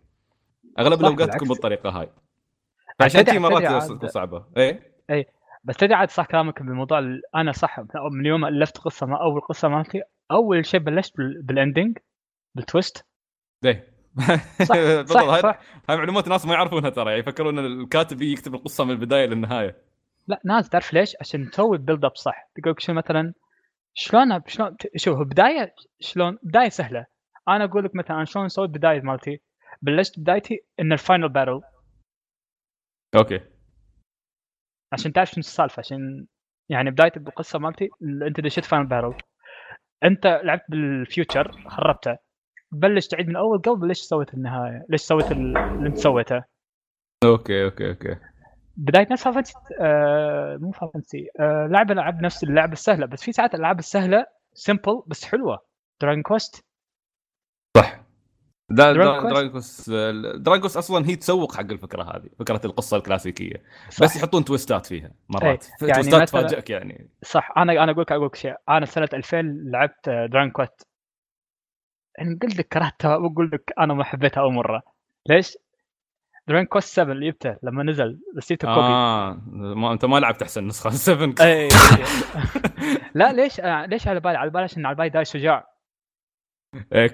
أغلب 0.79 1.01
الأوقات. 1.01 1.35
تكون 1.35 1.49
بالطريقة 1.49 1.91
هاي. 1.91 2.09
فعشان 2.99 3.21
تدري- 3.21 3.33
كذي 3.33 3.39
مرات 3.39 3.85
تكون 3.85 4.09
صعبة. 4.09 4.45
إيه. 4.57 4.93
بس 5.65 5.77
تدري 5.77 5.95
عاد 5.95 6.11
صح 6.11 6.27
كلامك 6.27 6.63
بالموضوع 6.63 6.99
ال- 6.99 7.23
أنا 7.35 7.53
صح 7.53 7.81
من 8.13 8.27
يوم 8.27 8.45
ألفت 8.45 8.79
قصة 8.79 9.07
ما 9.07 9.23
أول 9.23 9.41
قصة 9.41 9.69
مالتي 9.69 10.03
أول 10.31 10.67
شيء 10.67 10.81
بلشت 10.81 11.17
بال- 11.17 11.43
بال 11.43 11.57
ending 11.57 11.99
بال 12.55 12.70
twist 12.70 13.07
إيه 13.65 13.93
صح 14.63 14.77
بالضبط 14.77 15.19
صح, 15.19 15.23
هاي 15.23 15.41
صح. 15.43 15.61
هاي 15.89 15.97
معلومات 15.97 16.29
ناس 16.29 16.47
ما 16.47 16.55
يعرفونها 16.55 16.91
ترى 16.91 17.05
يعني 17.11 17.21
يفكرون 17.21 17.59
إن 17.59 17.67
الكاتب 17.83 18.23
يكتب 18.23 18.55
القصة 18.55 18.85
من 18.85 18.91
البداية 18.91 19.27
للنهاية. 19.27 19.77
لا 20.27 20.41
ناس 20.45 20.69
تعرف 20.69 20.93
ليش؟ 20.93 21.17
عشان 21.21 21.51
تسوي 21.51 21.79
build 21.79 22.05
up 22.05 22.17
صح. 22.17 22.49
تقول 22.55 22.75
شو 22.79 22.93
مثلا 22.93 23.33
شلون 23.95 24.41
شلون 24.47 24.77
شوف 24.97 25.19
بداية 25.19 25.75
شلون 26.01 26.39
بداية 26.43 26.69
سهلة. 26.69 27.07
أنا 27.49 27.65
أقول 27.65 27.85
لك 27.85 27.95
مثلا 27.95 28.25
شلون 28.25 28.49
سويت 28.49 28.71
بداية 28.71 29.01
مالتي. 29.01 29.41
بلشت 29.83 30.19
بدايتي 30.21 30.65
إن 30.81 30.93
ال 30.93 30.99
final 30.99 31.29
battle 31.29 31.61
أوكي. 33.17 33.41
عشان 34.93 35.13
تعرف 35.13 35.31
شنو 35.31 35.39
السالفة 35.41 35.81
عشان 35.81 36.27
يعني 36.69 36.91
بداية 36.91 37.13
القصة 37.17 37.59
مالتي 37.59 37.89
ال- 38.03 38.23
انت 38.23 38.41
دشيت 38.41 38.65
final 38.65 38.87
battle 38.87 39.15
انت 40.05 40.27
لعبت 40.45 40.63
بال 40.69 40.90
future 40.90 41.53
خربته. 41.67 42.17
بلش 42.73 43.07
تعيد 43.07 43.29
من 43.29 43.37
اول 43.37 43.59
قبل 43.59 43.89
ليش 43.89 43.99
سويت 43.99 44.35
النهاية؟ 44.35 44.85
ليش 44.89 45.01
سويت 45.01 45.33
ال- 45.33 45.57
اللي 45.57 45.89
انت 45.89 45.99
سويته؟ 45.99 46.45
أوكي 47.25 47.65
أوكي 47.65 47.89
أوكي. 47.89 48.17
بداية 48.77 49.09
نفس 49.11 49.25
Fantasy 49.29 49.55
آه 49.81 50.57
مو 50.57 50.71
Fantasy. 50.73 51.27
آه 51.41 51.67
لعبة 51.67 51.95
لعب 51.95 52.23
نفس 52.23 52.45
اللعبة 52.45 52.73
السهلة 52.73 53.07
بس 53.07 53.23
في 53.23 53.33
ساعات 53.33 53.55
الألعاب 53.55 53.79
السهلة 53.79 54.27
simple 54.55 55.03
بس 55.07 55.25
حلوة. 55.25 55.59
Dragon 56.01 56.23
Quest 56.23 56.65
صح. 57.77 58.01
Quest. 58.77 59.91
Dragon's 59.91 59.91
Dragon's 60.37 60.77
أصلا 60.77 61.07
هي 61.09 61.17
تسوق 61.17 61.55
حق 61.57 61.61
الفكرة 61.71 62.03
هذه 62.03 62.29
فكرة 62.39 62.61
القصة 62.65 62.97
الكلاسيكية. 62.97 63.63
صح. 63.91 64.03
بس 64.03 64.17
يحطون 64.17 64.45
twistات 64.45 64.87
فيها 64.87 65.11
مرات. 65.29 65.67
إيه، 65.83 65.89
يعني 65.89 66.03
twistات 66.03 66.29
تفاجئك 66.29 66.71
يعني. 66.71 67.11
صح 67.23 67.53
أنا 67.57 67.73
أنا 67.73 67.93
أقول 67.93 68.03
لك 68.03 68.13
أقول 68.13 68.27
لك 68.27 68.35
شيء. 68.35 68.55
أنا 68.69 68.87
سنة 68.87 69.09
2000 69.13 69.41
لعبت 69.43 70.09
Dragon 70.09 70.53
يعني 72.19 72.39
قلت 72.43 72.59
لك 72.59 72.69
كرهتها 72.69 73.17
واقول 73.17 73.51
لك 73.53 73.73
أنا 73.81 73.95
ما 73.95 74.05
حبيتها 74.05 74.41
أول 74.41 74.53
مرة. 74.53 74.83
ليش؟ 75.29 75.57
Dragon 76.49 76.67
Quest 76.67 76.95
7 76.95 77.13
اللي 77.13 77.31
جبته 77.31 77.57
لما 77.63 77.83
نزل 77.83 78.21
بس 78.37 78.53
جبته 78.53 78.69
copy 78.75 78.87
آه 78.87 79.43
ما 79.55 79.93
أنت 79.93 80.05
ما 80.05 80.17
لعبت 80.17 80.43
أحسن 80.43 80.67
نسخة 80.67 80.91
7 81.15 81.35
اي 81.41 81.69
لا 83.15 83.33
ليش؟ 83.33 83.61
آه، 83.61 83.87
ليش 83.87 84.09
على 84.09 84.21
بالي؟ 84.21 84.37
على 84.37 84.51
بالي 84.51 84.65
عشان 84.65 84.87
على 84.87 84.97
بالي 84.97 85.09
داي 85.09 85.25
الشجاع. 85.25 85.57
إيه، 85.59 85.72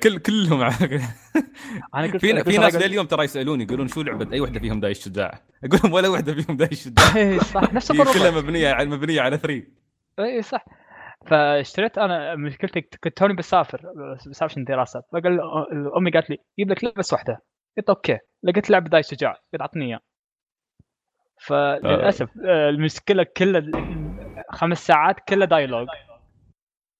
كل 0.02 0.18
كلهم 0.18 0.62
أنا 1.94 2.18
في 2.18 2.44
في 2.44 2.58
ناس 2.58 2.74
لليوم 2.76 3.06
ترى 3.06 3.24
يسألوني 3.24 3.64
يقولون 3.64 3.88
شو 3.88 4.02
لعبة 4.02 4.32
أي 4.32 4.40
واحدة 4.40 4.60
فيهم 4.60 4.80
داي 4.80 5.04
الشجاع 5.04 5.42
أقول 5.64 5.80
لهم 5.84 5.92
ولا 5.92 6.08
واحدة 6.08 6.34
فيهم 6.34 6.56
داي 6.56 6.84
الشجاع 6.84 7.16
اي 7.16 7.38
صح. 7.40 7.72
نفس 7.72 7.92
هي 7.92 8.04
كلها 8.04 8.30
مبنية 8.30 8.68
على 8.72 8.88
مبنية 8.88 9.20
على 9.20 9.36
3 9.38 9.62
اي 10.18 10.42
صح. 10.42 10.64
فاشتريت 11.26 11.98
أنا 11.98 12.36
مشكلتي 12.36 12.80
كنت 12.80 13.16
توني 13.18 13.34
بسافر 13.34 13.80
بسافر 14.30 14.44
عشان 14.44 14.64
دراسة. 14.64 15.02
فقال 15.12 15.40
امي 15.96 16.10
قالت 16.10 16.30
لي 16.30 16.36
جيب 16.58 16.70
لك 16.70 16.84
لعبة 16.84 16.96
بس 16.98 17.12
واحدة. 17.12 17.42
قلت 17.78 17.88
أوكي. 17.88 18.18
لقيت 18.42 18.70
لعبة 18.70 18.88
داي 18.88 19.02
الشجاع 19.02 19.32
قلت 19.52 19.60
أعطني 19.60 19.84
اياه 19.86 20.00
فللاسف 21.40 22.28
آه، 22.46 22.68
المشكلة 22.68 23.26
كلها 23.36 23.62
خمس 24.50 24.86
ساعات 24.86 25.16
كلها 25.28 25.46
dialogue 25.46 25.88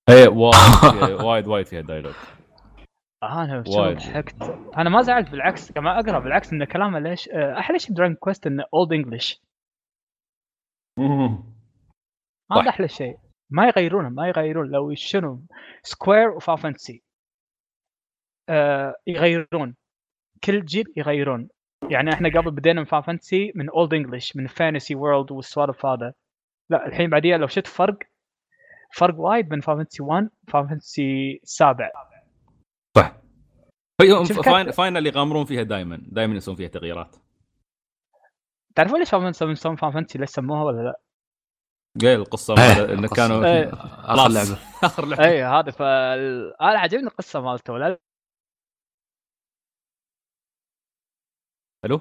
إيه 0.09 0.25
فيها- 0.29 1.23
وايد 1.25 1.47
وايد 1.47 1.67
فيها 1.67 1.81
dialogue 1.81 2.15
أنا. 3.23 3.61
ضحكت. 3.95 4.43
أنا 4.77 4.91
ما 4.91 5.03
زعلت 5.03 5.31
بالعكس 5.31 5.73
كمان 5.73 5.99
أقرأ 5.99 6.19
بالعكس 6.19 6.53
إن 6.53 6.65
كلامه 6.65 6.99
ليش 6.99 7.29
آه، 7.29 7.59
أحلى 7.59 7.79
شيء 7.79 7.93
ب 7.93 7.96
Dragon 7.96 8.17
Quest 8.17 8.47
إنه 8.47 8.65
old 8.75 8.93
English 8.93 9.43
هذا. 12.53 12.69
أحلى 12.69 12.89
شيء. 12.89 13.19
ما 13.51 13.67
يغيرونه 13.67 14.09
ما 14.09 14.29
يغيرون. 14.29 14.71
لو 14.71 14.95
شنو 14.95 15.43
سكوير 15.83 16.29
وفا 16.31 16.57
فانتسي 16.57 17.03
آه 18.49 18.95
يغيرون. 19.07 19.75
كل 20.45 20.65
جيل 20.65 20.93
يغيرون. 20.97 21.49
يعني 21.91 22.13
إحنا 22.13 22.29
قبل 22.29 22.51
بدينا 22.51 22.81
من 22.81 22.87
فان 22.87 23.03
فانتسي 23.03 23.53
من 23.55 23.69
اولد 23.71 23.95
انجلش 23.95 24.37
من 24.37 24.47
فانتسي 24.47 24.95
وورلد 24.95 25.33
والسوالف 25.33 25.87
هذا 25.87 26.15
لا 26.71 26.87
الحين 26.87 27.11
بعديها 27.11 27.39
لو 27.39 27.47
شفت 27.47 27.67
فرق 27.67 27.99
فرق 28.93 29.15
وايد 29.21 29.49
بين 29.49 29.61
فان 29.61 29.77
فانتسي 29.77 30.03
1 30.03 30.31
فان 30.49 30.67
فانتسي 30.69 31.41
السابع 31.43 31.91
صح. 32.97 33.16
فاين 34.45 34.71
فاينل 34.71 35.07
يغامرون 35.07 35.45
فيها 35.45 35.62
دائما 35.62 35.99
دائما 36.02 36.35
يسوون 36.37 36.57
فيها 36.57 36.68
تغييرات. 36.68 37.16
تعرفون 38.75 38.99
ليش 38.99 39.11
Final 39.11 39.33
Fantasy 39.33 39.77
Final 39.77 39.91
Fantasy 39.91 40.19
ليش 40.18 40.30
سموها 40.30 40.64
ولا 40.64 40.83
لا؟ 40.83 41.00
قايل 42.02 42.21
القصة 42.21 42.54
إنه. 42.54 43.09
كانوا 43.09 43.45
إيه. 43.45 43.71
آخر. 43.73 44.28
لعبة. 44.28 44.59
آخر 44.85 45.07
لعبة. 45.07 45.25
اي 45.25 45.45
هذا 45.45 45.71
ف 45.71 45.83
أنا 46.62 46.78
عجبني 46.78 47.07
القصة 47.07 47.40
مالته 47.40 47.73
ولا 47.73 47.99
ألو؟ 51.85 52.00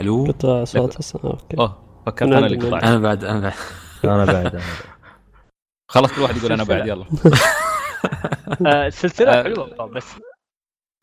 ألو؟ 0.00 0.26
قطع 0.26 0.64
صوت 0.64 0.96
هسه 0.96 1.20
أوكي. 1.24 1.56
أوه 1.58 2.02
فكرت 2.06 2.28
أنا 2.28 2.38
أنا 2.38 2.46
اللي 2.46 2.68
قطعت. 2.68 2.84
أنا 2.84 2.98
بعد 2.98 3.24
أنا 3.24 3.40
بعد 3.40 3.54
أنا 4.04 4.24
بعد 4.24 4.36
أنا 4.36 4.50
بعد. 4.50 4.62
خلاص 5.90 6.12
كل 6.12 6.22
واحد 6.22 6.36
يقول 6.36 6.52
أنا 6.52 6.64
بعد 6.64 6.86
يلا. 6.86 7.06
السلسله 8.86 9.40
آه. 9.40 9.42
حلوة 9.42 9.86
بس 9.86 10.20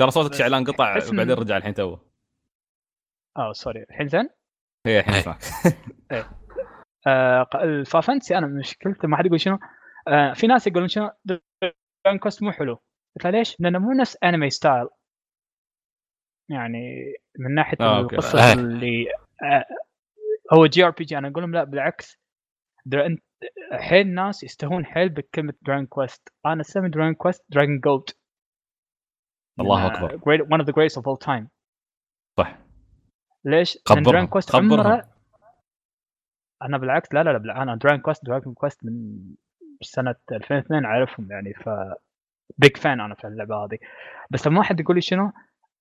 ترى 0.02 0.12
صوتك 0.12 0.34
شعلان 0.34 0.64
قطع 0.64 0.94
أحس 0.94 1.10
إن- 1.10 1.16
بعدين 1.16 1.36
رجع 1.36 1.58
الحين 1.58 1.74
تو 1.74 1.98
آه 3.38 3.52
sorry 3.54 3.84
الحين 3.90 4.08
زين 4.08 4.30
هي 4.88 5.00
الحين 5.00 5.14
إيه. 5.14 5.20
اسمعك 5.20 5.44
آه 7.08 7.48
ال 7.56 7.62
Final 7.62 7.94
Fantasy 7.94 8.38
أنا 8.38 8.48
مشكلته 8.48 9.08
ما 9.08 9.18
حد 9.18 9.26
يقول 9.26 9.42
شنو 9.42 9.60
آه 10.08 10.34
في 10.34 10.48
ناس 10.48 10.68
يقولون 10.68 10.88
شنو 10.88 11.12
Dragon 11.26 12.20
Quest 12.20 12.44
مو 12.44 12.52
حلو 12.52 12.74
قلت 13.16 13.26
له 13.26 13.30
ليش؟ 13.30 13.56
لأنه 13.60 13.80
مو 13.80 13.92
نفس 13.92 14.18
anime 14.24 14.50
style 14.50 14.88
يعني 16.50 17.14
من 17.40 17.56
ناحية 17.56 17.78
آه،. 17.80 18.00
القصة 18.00 18.40
آه. 18.40 18.54
اللي 18.54 19.06
آه 19.44 19.66
هو 20.54 20.66
JRPG 20.66 21.18
أنا 21.18 21.28
أقول 21.28 21.44
لهم 21.44 21.54
لا 21.54 21.64
بالعكس 21.64 22.20
در- 22.88 23.06
انت 23.06 23.24
حيل 23.72 24.08
ناس 24.14 24.44
يستهون 24.44 24.86
حيل 24.86 25.10
بكلمة 25.10 25.54
Dragon 25.62 25.86
Quest 25.86 26.34
أنا 26.46 26.62
اسمي 26.62 26.90
Dragon 26.90 27.14
Quest 27.14 27.46
Dragonlord 27.50 28.10
الله 29.60 29.88
أكبر. 29.88 30.18
great 30.18 30.42
one 30.42 30.62
of 30.62 30.66
the 30.66 30.74
greatest 30.74 31.02
of 31.02 31.06
all 31.08 31.28
time. 31.28 31.48
صح. 32.38 32.58
ليش؟ 33.46 33.78
خبرهم، 33.86 34.04
لأن 34.04 34.12
Dragon 34.12 34.28
Quest. 34.28 34.56
عمره 34.56 35.10
أنا 36.62 36.78
بالعكس 36.78 37.14
لا 37.14 37.24
لا 37.24 37.38
لا 37.38 37.62
أنا 37.64 37.76
Dragon 37.76 38.02
Quest 38.02 38.26
Dragon 38.26 38.54
Quest 38.54 38.86
من 38.86 39.20
سنة 39.82 40.16
2002 40.32 40.86
اعرفهم 40.86 41.32
يعني 41.32 41.54
ف 41.54 41.70
big 42.58 42.78
fan 42.78 43.00
أنا 43.02 43.16
في 43.16 43.28
اللعبة 43.28 43.56
هذه. 43.56 43.78
بس 44.30 44.48
لما 44.48 44.60
واحد 44.60 44.80
يقول 44.80 44.96
لي 44.96 45.02
شنو؟ 45.02 45.32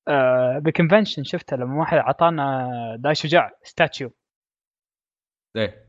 آه 0.09 0.59
ب 0.59 0.65
convention 0.65 1.25
شفته 1.25 1.57
لما 1.57 1.81
واحد 1.81 1.99
أعطانا 1.99 2.97
داي 2.99 3.15
شجاع 3.15 3.51
statue 3.63 4.13
إيه. 5.57 5.86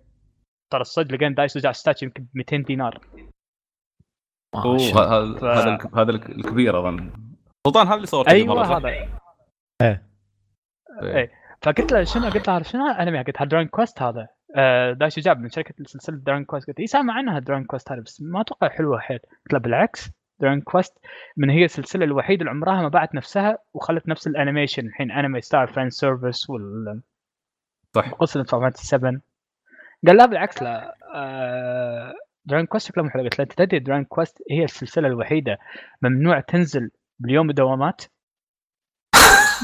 ترى 0.69 0.81
الصدق 0.81 1.15
لقينا 1.15 1.35
داي 1.35 1.47
شجاع 1.47 1.71
statue 1.71 2.07
يمكن 2.07 2.23
ب 2.23 2.27
200 2.37 2.57
دينار. 2.57 2.99
هذا 4.55 5.37
هذا 5.43 5.73
الك- 5.73 5.95
هذا 5.97 6.11
الك- 6.11 6.29
الكبير 6.29 6.79
أظن. 6.79 7.11
سلطان 7.67 7.87
هذا 7.87 7.95
اللي 7.95 8.07
صورته 8.07 8.31
أيوه؟ 8.31 8.77
هذا. 8.77 8.87
إيه. 9.81 10.03
إيه. 11.03 11.31
فقلت 11.61 11.91
له 11.91 12.03
شنو؟ 12.03 12.29
قلت 12.29 12.47
له 12.47 12.61
شنو؟ 12.61 12.87
الانمي 12.91 13.23
قلت 13.23 13.41
له 13.41 13.45
Dragon 13.47 13.67
Quest 13.67 14.01
هذا. 14.01 14.27
آه 14.55 14.91
داي 14.93 15.21
شجاع 15.21 15.39
من 15.39 15.49
شركة 15.49 15.73
سلسلة 15.85 16.17
Dragon 16.17 16.45
Quest 16.45 16.67
قلت 16.67 16.79
اي 16.79 16.87
سامع 16.87 17.13
عنها 17.13 17.39
Dragon 17.39 17.63
Quest 17.65 17.91
هذا 17.91 18.01
بس 18.01 18.21
ما 18.21 18.41
أتوقع 18.41 18.69
حلوة 18.69 18.99
حيل. 18.99 19.19
قلت 19.19 19.53
له 19.53 19.59
بالعكس 19.59 20.09
Dragon 20.39 20.61
Quest 20.61 20.97
من 21.37 21.49
هي 21.49 21.65
السلسلة 21.65 22.05
الوحيدة 22.05 22.39
اللي 22.41 22.51
عمرها 22.51 22.81
ما 22.81 22.87
باعت 22.87 23.15
نفسها 23.15 23.57
وخلت 23.73 24.07
نفس 24.09 24.27
ال 24.27 24.33
animation. 24.33 24.87
الحين 24.87 25.11
anime 25.11 25.41
style 25.41 25.67
fan 25.67 25.89
service 25.89 26.49
وال 26.49 27.01
صح. 27.95 28.11
قصة 28.13 28.43
Fantasy 28.43 28.87
7 28.87 29.21
قال 30.07 30.17
لا 30.17 30.25
بالعكس 30.25 30.63
لا. 30.63 30.95
آه 31.13 32.13
Dragon 32.45 32.65
Quest 32.65 32.87
شكله 32.87 33.09
حلو 33.09 33.23
قلت 33.23 33.39
له 33.39 33.43
أنت 33.43 33.53
تدري 33.53 33.79
Dragon 33.79 34.03
Quest 34.03 34.37
هي 34.51 34.63
السلسلة 34.63 35.07
الوحيدة 35.07 35.57
ممنوع 36.01 36.39
تنزل 36.39 36.91
باليوم 37.19 37.49
الدوامات 37.49 38.01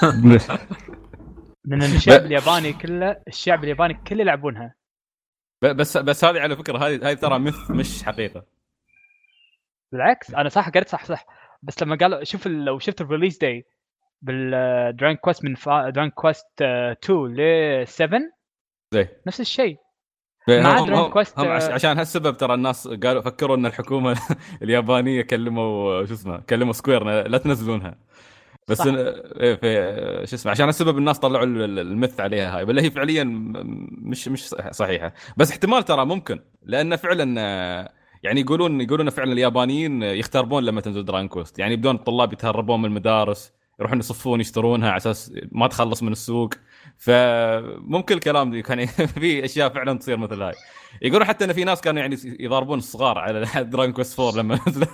لأن 1.66 1.84
الشعب 1.84 2.26
الياباني 2.26 2.74
كله 2.74 3.22
الشعب 3.28 3.64
الياباني 3.64 3.94
كله 3.94 4.22
يلعبونها. 4.22 4.76
بس 5.62 5.98
بس 5.98 6.26
هذه 6.26 6.40
على 6.40 6.56
فكرة 6.56 6.78
هذه 6.78 7.10
هذه 7.10 7.14
ترى 7.14 7.40
myth 7.40 7.72
مش 7.72 8.04
حقيقة. 8.04 8.46
بالعكس 9.92 10.34
أنا 10.34 10.50
صح 10.50 10.70
قريت 10.70 10.90
صح 10.90 11.06
صح. 11.06 11.26
بس 11.64 11.84
لما 11.84 11.96
قالوا 11.96 12.24
شوف 12.24 12.48
لو 12.48 12.80
شفت 12.80 13.02
ال 13.02 13.06
release 13.06 13.38
date 13.38 13.66
بال 14.22 14.45
Dragon 14.45 15.16
Quest 15.16 15.46
من 15.46 15.56
Dragon 15.92 16.10
Quest 16.10 16.62
2 16.62 17.36
ل 17.36 17.88
7 17.88 18.20
زي 18.94 19.08
نفس 19.28 19.42
الشيء. 19.42 19.83
مع 20.50 20.80
هم- 20.80 20.94
هم 21.38 21.48
آه. 21.48 21.74
عشان 21.74 21.98
هالسبب 21.98 22.38
ترى 22.38 22.54
الناس 22.54 22.88
قالوا 22.88 23.22
فكروا 23.22 23.56
إن 23.56 23.66
الحكومة 23.66 24.18
اليابانية 24.64 25.22
كلموا 25.22 26.06
شو 26.06 26.14
اسمه 26.14 26.38
كلموا 26.38 26.74
Square 26.74 27.04
لا 27.28 27.38
تنزلونها 27.38 27.96
بس 28.68 28.78
صح. 28.78 28.86
إيه، 28.88 29.56
في 29.56 30.26
شو 30.28 30.36
اسمه 30.36 30.52
عشان 30.52 30.70
السبب 30.70 30.98
الناس 30.98 31.20
طلعوا 31.20 31.46
ال- 31.46 31.62
ال- 31.62 31.80
ال 31.80 31.88
myth 31.88 32.20
عليها 32.20 32.58
هاي 32.58 32.64
ولا 32.64 32.82
هي 32.82 32.92
فعليا 32.92 33.24
مش 34.02 34.28
مش 34.28 34.48
صح- 34.50 34.72
صحيحة 34.72 35.14
بس 35.38 35.52
احتمال 35.52 35.84
ترى 35.86 36.06
ممكن 36.06 36.40
لأن 36.64 36.96
فعلا 36.96 37.24
يعني 38.24 38.42
يقولون 38.42 38.82
يقولون 38.82 39.10
فعلا 39.10 39.32
اليابانيين 39.34 40.04
يختربون 40.04 40.64
لما 40.64 40.82
تنزل 40.82 41.06
Dragon 41.06 41.28
Quest 41.28 41.60
يعني 41.60 41.74
يبدون 41.74 41.96
الطلاب 41.96 42.34
يتهربون 42.34 42.80
من 42.80 42.86
المدارس 42.86 43.54
يروحون 43.80 44.00
يصفون 44.00 44.42
يشترونها 44.42 44.90
على 44.90 44.98
أساس 44.98 45.34
ما 45.52 45.68
تخلص 45.68 46.04
من 46.04 46.12
السوق 46.12 46.54
فممكن 47.04 48.16
الكلام 48.16 48.52
دي 48.52 48.62
كان 48.62 48.86
في 49.22 49.46
أشياء 49.46 49.70
فعلا 49.70 49.98
تصير 49.98 50.18
مثل 50.18 50.42
هاي. 50.42 50.54
يقولون 51.02 51.26
حتى 51.26 51.46
إن 51.46 51.54
في 51.54 51.64
ناس 51.64 51.82
كانوا 51.82 52.02
يعني 52.02 52.16
يضاربون 52.40 52.78
الصغار 52.78 53.18
على 53.18 53.46
Dragon 53.64 53.94
Quest 53.94 54.20
4 54.20 54.42
لما 54.42 54.60
نزلت. 54.68 54.90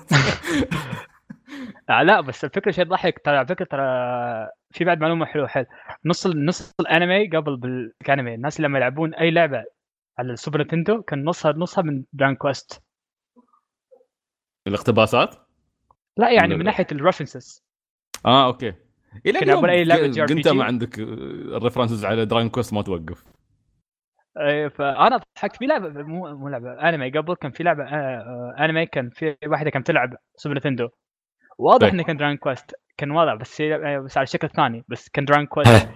آه 1.90 2.04
لا 2.04 2.22
بس 2.22 2.44
الفكرة 2.46 2.72
شيء 2.72 2.86
ضحك. 2.86 3.20
ترى 3.26 3.38
على 3.38 3.48
فكرة 3.48 3.66
ترى 3.66 3.84
في 4.72 4.84
بعد 4.84 5.00
معلومة 5.00 5.26
حلوة. 5.26 5.48
حيل 5.48 5.66
نص 6.06 6.28
نص 6.28 6.74
الأنمي 6.80 7.28
قبل 7.28 7.58
بالانمي 7.58 8.36
الناس 8.36 8.60
لما 8.60 8.78
يلعبون 8.78 9.14
أي 9.14 9.32
لعبة 9.32 9.64
على 10.20 10.34
ال 10.34 10.38
Super 10.38 10.62
Nintendo 10.62 11.02
كان 11.02 11.26
نصها 11.26 11.52
نصها 11.52 11.82
من 11.82 12.04
Dragon 12.14 12.36
Quest 12.36 12.84
الاقتباسات؟ 14.68 15.36
لا 16.18 16.32
يعني 16.32 16.56
من. 16.56 16.66
ناحية 16.66 16.88
ال 16.92 16.98
references 16.98 17.64
آه 18.26 18.46
أوكي. 18.46 18.74
إلى 19.26 19.40
اليوم. 19.40 19.66
أي 19.66 19.84
لعبة 19.84 20.08
ق- 20.08 20.12
JRPG. 20.28 20.32
انت 20.32 20.48
ما 20.48 20.64
عندك 20.64 21.00
ال 21.00 21.09
references 21.09 22.06
على 22.06 22.26
Dragon 22.26 22.50
Quest 22.50 22.74
ما 22.74 22.82
توقف. 22.82 23.24
إيه، 24.40 24.68
فأنا 24.68 25.20
ضحكت 25.38 25.56
في 25.56 25.66
لعبة 25.66 25.90
مو 26.04 26.36
مو 26.38 26.48
لعبة 26.50 26.90
أنمي. 26.90 27.10
قبل 27.10 27.36
كان 27.36 27.52
في 27.52 27.64
لعبة 27.64 27.84
آه، 27.84 27.88
آه، 27.90 28.66
أنمي. 28.66 28.86
كان 28.86 29.10
في 29.10 29.36
واحدة 29.48 29.70
كانت 29.70 29.88
تلعب 29.88 30.10
Super 30.36 30.58
Nintendo. 30.58 30.90
واضح 31.58 31.82
طيب. 31.88 31.94
إنه 31.94 32.04
كان 32.04 32.18
Dragon 32.18 32.38
Quest. 32.38 32.72
كان 32.98 33.12
واضح 33.12 33.34
بس 33.36 33.62
آه، 33.62 34.00
بس 34.00 34.18
على 34.18 34.28
شكل 34.28 34.50
ثاني. 34.50 34.84
بس 34.88 35.10
كان 35.10 35.26
Dragon 35.26 35.46
Quest. 35.46 35.90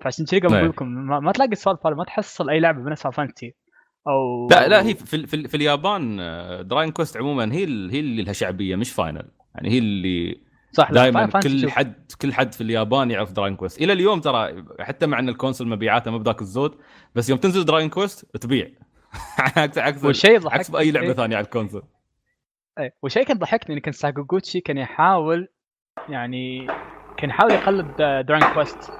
فعشان 0.00 0.24
كذا 0.26 0.38
قبل 0.38 0.48
طيب. 0.48 0.54
أقول 0.58 0.68
لكم 0.68 0.88
ما, 0.88 1.20
ما 1.20 1.32
تلاقي 1.32 1.52
السوالف 1.52 1.86
ما 1.86 2.04
تحصل 2.04 2.50
أي 2.50 2.60
لعبة 2.60 2.82
بنفس 2.82 3.06
Fantasy. 3.06 3.54
أو 4.08 4.48
لا 4.50 4.68
لا 4.68 4.86
هي 4.86 4.94
في, 4.94 5.26
في, 5.26 5.48
في 5.48 5.56
اليابان 5.56 6.20
آه، 6.20 6.62
Dragon 6.62 6.90
Quest 6.90 7.16
عموما 7.16 7.44
هي 7.52 7.64
هي 7.64 8.00
اللي 8.00 8.22
لها 8.22 8.32
شعبية 8.32 8.76
مش 8.76 8.92
Final. 8.92 9.30
يعني 9.54 9.70
هي 9.70 9.78
اللي 9.78 10.40
صح 10.72 10.92
دائما 10.92 11.26
كل 11.26 11.60
شوف، 11.60 11.70
حد 11.70 12.12
كل 12.22 12.34
حد 12.34 12.54
في 12.54 12.60
اليابان 12.60 13.10
يعرف 13.10 13.32
Dragon 13.32 13.56
Quest 13.56 13.82
إلى 13.82 13.92
اليوم 13.92 14.20
ترى 14.20 14.64
حتى 14.80 15.06
مع 15.06 15.18
إن 15.18 15.28
ال 15.28 15.33
console 15.33 15.68
مبيعاته 15.68 16.10
ما 16.10 16.18
بذاك 16.18 16.40
الزود 16.40 16.78
بس 17.14 17.30
يوم 17.30 17.38
تنزل 17.38 17.64
Dragon 17.64 17.88
Quest 17.88 18.36
تبيع. 18.36 18.68
عكس 19.56 19.78
عكس 19.78 20.04
والشيء 20.04 20.48
عكس 20.48 20.70
باي 20.70 20.90
لعبة 20.90 21.12
ثانية 21.12 21.36
على 21.36 21.44
ال 21.44 21.48
console. 21.48 21.82
إيه 22.78 22.94
والشيء 23.02 23.24
كان 23.24 23.38
ضحكني 23.38 23.74
إن 23.76 23.80
كان 23.80 23.92
ساكاغوتشي 23.92 24.60
كان 24.60 24.78
يحاول 24.78 25.48
يعني 26.08 26.66
كان 27.16 27.30
يحاول 27.30 27.52
يقلد 27.52 27.96
Dragon 28.26 28.54
Quest 28.54 28.92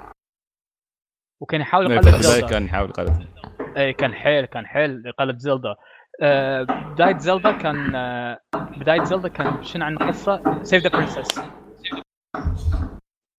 وكان 1.40 1.60
يحاول 1.60 1.92
يقلد 1.92 2.06
البدايه 2.06 2.22
Zelda 2.22 2.46
كان 2.46 2.64
يحاول 2.64 2.90
يقلد. 2.90 3.28
اي 3.76 3.92
كان 3.92 4.14
حيل 4.14 4.44
كان 4.44 4.66
حيل 4.66 5.06
يقلد 5.06 5.38
Zelda 5.38 5.74
آه، 6.22 6.62
بداية 6.62 7.18
Zelda 7.18 7.52
كان 7.52 7.94
آه، 7.94 8.40
بداية 8.54 9.04
زلدا 9.04 9.28
كان 9.28 9.62
شنو 9.62 9.84
عن 9.84 9.92
القصة؟ 9.92 10.62
save 10.62 10.82
the 10.82 10.88
princess 10.88 11.40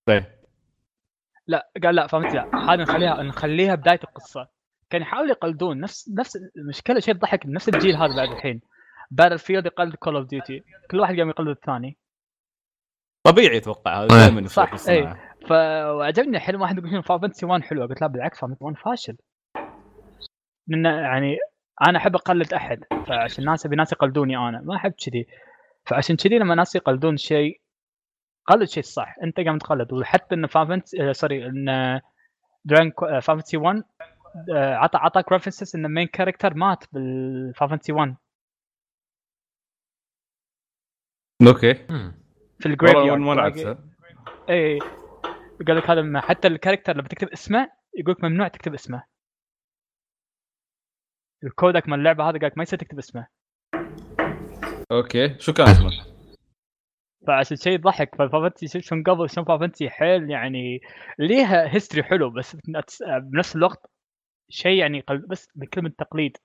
طيب. 0.08 0.26
لا 1.48 1.72
قال 1.84 1.96
لا 1.96 2.08
فهمت 2.08 2.34
لا. 2.34 2.56
هذا 2.56 2.76
نخليها 2.76 3.24
نخليها 3.24 3.76
بداية 3.76 4.00
القصة. 4.04 4.48
كان 4.90 5.02
يحاول 5.02 5.30
يقلدون 5.30 5.80
نفس 5.80 6.10
نفس 6.10 6.38
المشكلة 6.58 7.00
شيء 7.00 7.14
ضحك 7.14 7.46
نفس 7.46 7.70
الجيل 7.70 7.96
هذا 7.96 8.16
بعد 8.16 8.30
الحين. 8.30 8.62
Battlefield 9.12 9.66
يقلد 9.66 9.96
Call 9.96 10.16
of 10.16 10.28
Duty 10.28 10.64
كل 10.92 11.00
واحد 11.00 11.20
قام 11.20 11.30
يقلد 11.30 11.48
الثاني. 11.48 11.98
طبيعي 13.28 13.58
أتوقع 13.58 14.04
هذا 14.04 14.14
إيه. 14.14 14.20
دائما 14.20 14.42
يصير 14.42 14.66
صح، 14.66 14.74
الصناعه 14.74 15.20
فعجبني 15.48 16.40
حلم 16.40 16.62
واحد 16.62 16.78
يقول 16.78 17.04
فانتسي 17.04 17.46
1 17.46 17.64
حلوة. 17.64 17.88
قلت 17.88 18.02
لا 18.02 18.08
بالعكس 18.08 18.40
فانتسي 18.40 18.64
1 18.64 18.76
فاشل. 18.78 19.18
لأن 20.68 20.86
يعني 20.86 21.38
أنا 21.82 21.98
أحب 21.98 22.16
أقلد 22.16 22.54
أحد 22.54 22.84
فعشان 23.08 23.44
الناس 23.44 23.66
أبي 23.66 23.76
ناس 23.76 23.92
يقلدوني 23.92 24.38
أنا 24.38 24.62
ما 24.62 24.76
أحب 24.76 24.92
كذي. 24.92 25.28
فعشان 25.86 26.16
كذي 26.16 26.38
لما 26.38 26.56
ناس 26.56 26.76
يقلدون 26.76 27.18
شيء 27.18 27.62
قلد 28.48 28.68
شيء 28.68 28.84
صح 28.84 29.16
أنت 29.24 29.40
قام 29.40 29.58
تقلد 29.58 29.94
وحتى 29.94 30.36
إن 30.36 30.48
فانتسي 30.48 31.10
آه 31.10 31.12
سوري 31.12 31.46
إن 31.46 32.00
دران 32.66 32.92
فانتسي 33.22 33.58
1 33.58 33.84
آه، 34.56 34.76
عطى 34.76 34.98
عطاك 34.98 35.32
ريفرنسز 35.32 35.76
إن 35.76 35.86
المين 35.86 36.08
كاركتر 36.08 36.54
مات 36.54 36.84
بالفانتسي 36.94 37.92
1 37.92 38.16
أوكي. 41.48 41.74
في 42.60 42.66
ال 42.66 42.71
grave 42.71 42.96
والله 42.96 43.16
ما 43.16 43.34
لعبتها 43.34 43.78
اي 44.50 44.80
قال 45.68 45.78
لك 45.78 45.90
هذا 45.90 46.22
حتى 46.22 46.48
ال 46.48 46.53
character 46.53 46.94
لما 46.94 47.08
تكتب 47.08 47.28
اسمه 47.28 47.72
يقول 47.98 48.16
لك 48.18 48.24
ممنوع 48.24 48.48
تكتب 48.48 48.74
اسمه. 48.74 49.04
الكودك 51.44 51.90
مال 51.90 52.00
اللعبه 52.00 52.24
هذا 52.24 52.38
قال 52.40 52.46
لك 52.46 52.58
ما 52.58 52.64
يصير 52.64 52.80
تكتب 52.80 52.98
اسمه. 52.98 53.28
أوكي. 54.92 55.40
شو 55.40 55.54
كان 55.54 55.68
اسمه؟ 55.68 55.92
فعشان 57.28 57.58
شيء 57.58 57.80
ضحك 57.80 58.16
فال 58.16 58.28
Fantasy 58.28 58.68
شوف 58.68 58.82
شلون 58.82 59.04
قبل 59.04 59.30
شلون 59.30 59.46
Fantasy 59.46 59.90
حيل 59.90 60.30
يعني 60.30 60.82
ليها 61.20 61.74
history 61.76 62.04
حلو 62.04 62.30
بس 62.30 62.56
بنفس- 62.56 63.04
الوقت 63.56 63.92
شيء 64.50 64.80
يعني 64.80 65.04
بس 65.30 65.48
بكلمه 65.56 65.90
تقليد. 65.98 66.38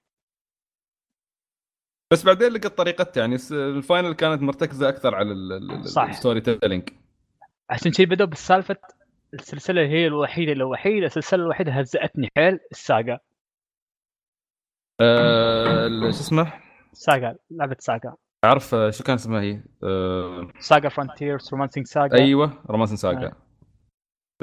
بس 2.13 2.25
بعدين 2.25 2.49
لقيت 2.53 2.67
طريقتها 2.67 3.21
يعني 3.21 3.37
ال 3.53 3.63
Final 3.63 4.13
كانت 4.13 4.43
مرتكزة 4.43 4.89
أكثر 4.89 5.15
على. 5.15 5.33
ال 6.09 6.41
storytelling. 6.41 6.89
عشان 7.71 7.93
شيء 7.93 8.07
بدأوا 8.07 8.29
بالسالفة 8.29 8.77
السلسلة 9.35 9.81
هي 9.83 10.07
الوحيدة 10.07 10.53
الوحيدة 10.53 11.07
السلسلة 11.07 11.43
الوحيدة 11.43 11.73
هزأتني 11.73 12.29
حيل 12.37 12.59
ال 12.73 12.81
SaGa 12.81 13.13
آه 13.13 13.15
ال- 13.15 13.21
شو 15.01 16.09
اسمه؟ 16.09 16.53
SaGa 16.93 17.37
لعبة 17.51 17.77
SaGa. 17.79 18.17
أعرف 18.45 18.75
آه، 18.75 18.91
شو 18.91 19.05
كان 19.05 19.15
اسمها 19.15 19.41
هي؟ 19.41 19.63
آه 19.85 20.49
SaGa 20.59 20.89
Frontiers 20.89 21.51
Romancing 21.53 21.87
SaGa 21.87 22.15
أيوه 22.15 22.63
Romancing 22.71 22.93
SaGa 22.93 23.33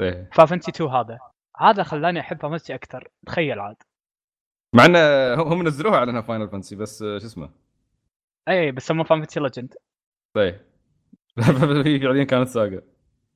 إيه. 0.00 0.30
Final 0.32 0.48
Fantasy 0.48 0.70
2 0.70 0.90
هذا. 0.90 1.18
هذا 1.60 1.82
خلاني 1.82 2.20
أحب 2.20 2.42
Fantasy 2.42 2.74
أكثر. 2.74 3.08
تخيل 3.26 3.60
عاد. 3.60 3.76
مع 4.74 4.84
إنه 4.84 5.34
هم 5.42 5.62
نزلوها 5.62 5.96
على 5.96 6.10
إنها 6.10 6.20
Final 6.20 6.48
Fantasy 6.48 6.76
بس 6.76 7.02
آه، 7.02 7.18
شو 7.18 7.26
اسمه؟ 7.26 7.50
اي 8.48 8.72
بس 8.72 8.86
سموه 8.86 9.04
Fantasy 9.04 9.40
Legend 9.40 9.74
إيه. 10.36 10.66
هي 11.86 12.00
فعليا 12.00 12.24
كانت 12.24 12.48
SaGa 12.48 12.82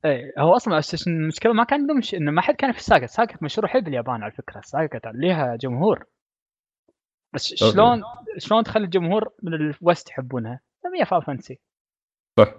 اي 0.05 0.33
هو 0.37 0.55
أصلا 0.55 0.81
المشكلة 1.07 1.53
ما 1.53 1.63
كان 1.63 1.79
عندهم. 1.79 2.01
إنه 2.13 2.31
ما 2.31 2.41
حد 2.41 2.55
كان 2.55 2.71
في 2.71 2.77
ال 2.77 2.87
SaGa 2.87 3.25
كانت 3.25 3.43
مشهوره 3.43 3.67
حيل 3.67 3.81
باليابان 3.81 4.23
على 4.23 4.31
فكرة. 4.31 4.87
كانت 4.87 5.07
ليها 5.15 5.55
جمهور. 5.55 6.05
بس 7.33 7.63
okay. 7.63 7.73
شلون 7.73 8.03
شلون 8.37 8.63
تخلي 8.63 8.85
الجمهور 8.85 9.33
من 9.43 9.53
ال 9.53 9.64
West 9.64 10.09
يحبونها؟ 10.09 10.59
لم 10.85 10.95
هي 10.95 11.05
Final 11.05 11.25
Fantasy. 11.25 11.59
صح. 12.39 12.53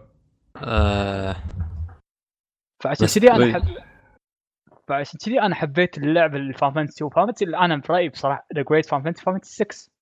آه. 0.56 1.36
فعشان 2.82 3.06
كذي 3.06 3.30
أنا 3.30 3.38
طيب. 3.38 3.56
احب 3.56 3.90
فعشان 4.88 5.18
كذي 5.24 5.40
أنا 5.40 5.54
حبيت 5.54 5.98
اللعبه 5.98 6.36
اللي 6.36 6.52
Final 6.52 6.72
Fantasy 6.72 7.04
و 7.04 7.08
Final 7.08 7.26
Fantasy 7.26 7.44
اللي 7.44 7.56
أنا 7.58 7.76
برأيي 7.76 8.08
بصراحة 8.08 8.46
the 8.54 8.62
great 8.62 8.86
Final 8.86 9.02
Fantasy 9.02 9.24
Final 9.24 9.34
Fantasy 9.34 9.64
6 9.64 9.92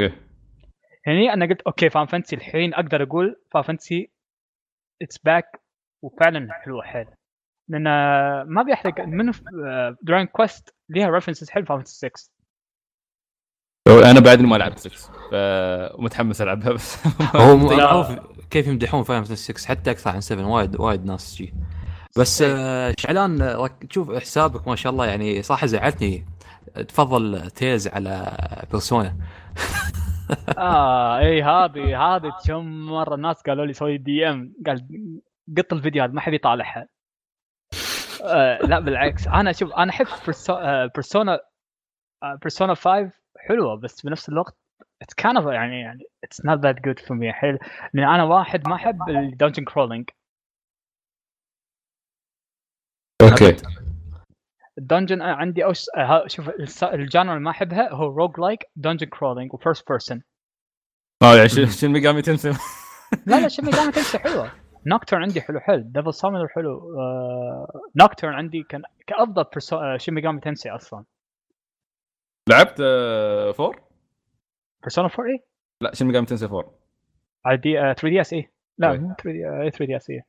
okay. 0.00 0.16
يعني 1.06 1.32
أنا 1.32 1.46
قلت 1.46 1.62
okay 1.62 1.90
Final 1.90 2.06
Fantasy 2.06 2.36
الحين 2.36 2.74
أقدر 2.74 3.02
أقول 3.02 3.40
Final 3.50 3.62
Fantasy 3.62 4.10
it's 5.02 5.18
back 5.18 5.60
وفعلا 6.04 6.52
حلوة 6.52 6.82
حيل. 6.82 7.06
لأن 7.68 7.82
ما 8.42 8.62
بيحرق 8.62 9.00
من 9.00 9.32
Dragon 10.02 10.26
Quest 10.26 10.74
ليها 10.88 11.10
references 11.10 11.50
حلو 11.50 11.64
Final 11.64 11.86
6 11.86 12.35
أنا 13.86 14.20
بعدني 14.20 14.46
ما 14.46 14.56
لعبت 14.56 14.78
6 14.78 14.90
فمتحمس 15.30 16.42
العبها 16.42 16.72
بس 16.72 17.06
هو 17.36 17.56
معروف 17.56 18.18
كيف 18.50 18.66
يمدحون 18.66 19.02
Final 19.02 19.26
6 19.26 19.68
حتى 19.68 19.90
أكثر 19.90 20.10
عن 20.10 20.20
7 20.20 20.48
وايد 20.48 20.80
وايد 20.80 21.04
ناس 21.04 21.36
جي 21.36 21.54
بس 22.18 22.42
آه، 22.42 22.94
شعلان 22.98 23.58
تشوف 23.90 24.14
حسابك 24.14 24.68
ما 24.68 24.76
شاء 24.76 24.92
الله 24.92 25.06
يعني 25.06 25.42
صح 25.42 25.64
زعلتني. 25.66 26.26
تفضل 26.88 27.50
tease 27.50 27.88
على 27.88 28.36
Persona 28.70 29.16
آه 30.58 31.18
اي 31.18 31.42
هذه 31.42 32.02
هذه 32.02 32.32
كم 32.46 32.86
مرة 32.86 33.14
الناس 33.14 33.42
قالوا 33.42 33.66
لي 33.66 33.72
سوي 33.72 33.98
دي 33.98 34.28
ام 34.28 34.54
قال 34.66 34.88
قط 35.58 35.72
الفيديو 35.72 36.02
هذا 36.02 36.12
ما 36.12 36.20
حد 36.20 36.32
يطالعها. 36.32 36.88
آه 38.24 38.58
لا 38.58 38.80
بالعكس. 38.80 39.28
أنا 39.28 39.52
شوف 39.52 39.72
أنا 39.72 39.90
أحب 39.90 40.06
Persona 40.94 41.40
Persona 42.42 42.74
5 42.74 43.10
حلوة 43.48 43.76
بس 43.76 44.06
بنفس 44.06 44.28
الوقت 44.28 44.56
it's 45.02 45.14
كان 45.14 45.48
يعني 45.48 45.80
يعني 45.80 46.04
it's 46.24 46.44
not 46.44 46.58
that 46.58 46.80
good 46.80 46.98
for 46.98 47.16
me 47.16 47.32
حيل 47.32 47.58
لأن 47.94 48.08
أنا 48.08 48.24
واحد 48.24 48.68
ما 48.68 48.74
أحب 48.74 49.08
ال 49.08 49.15
dungeon 49.15 49.64
crawling 49.64 50.10
okay. 53.22 53.56
ال 54.78 54.84
dungeon 54.84 55.22
عندي 55.22 55.64
أوش... 55.64 55.84
شوف 56.26 56.48
ال 56.82 56.90
genre 56.90 57.32
اللي 57.32 57.44
ما 57.44 57.50
أحبها 57.50 57.92
هو 57.92 58.06
roguelike 58.06 58.40
dungeon 58.40 58.64
crawling 58.76 59.06
و 59.06 59.54
first 59.54 59.88
person 59.88 60.22
آه 61.22 61.36
يعني 61.36 61.48
Shin 61.48 61.66
Shin 61.66 61.88
Megami 61.88 62.22
Tensei 62.22 62.52
لا 63.26 63.40
لا 63.40 63.48
Shin 63.48 63.70
Megami 63.70 63.90
Tensei 63.90 64.18
حلوة. 64.18 64.52
Nocturne 64.86 65.22
عندي 65.22 65.40
حلو 65.40 65.60
حلو. 65.60 65.82
Devil 65.82 66.14
Summoner 66.14 66.48
حلو. 66.48 67.00
آه... 67.00 67.90
Nocturne 67.96 68.34
عندي 68.34 68.62
كان 68.62 68.82
كأفضل 69.06 69.44
Perso... 69.44 69.76
آه... 69.76 69.96
Shin 69.96 70.20
Megami 70.20 70.40
Tensei 70.40 70.70
أصلا؟ 70.70 71.04
لعبت 72.48 72.80
آه، 72.80 73.52
four؟ 73.52 73.80
Persona 74.82 75.08
4 75.18 75.26
اي 75.26 75.44
لا 75.82 75.94
Shin 75.94 76.06
Megami 76.06 76.26
Tensei 76.26 76.48
four؟ 76.48 76.74
على 77.44 77.56
دي 77.56 77.72
3DS 77.72 78.32
اي 78.32 78.50
لا. 78.78 78.92
مو 78.92 79.14
3D 79.14 79.70
3DS 79.70 80.10
اي 80.10 80.22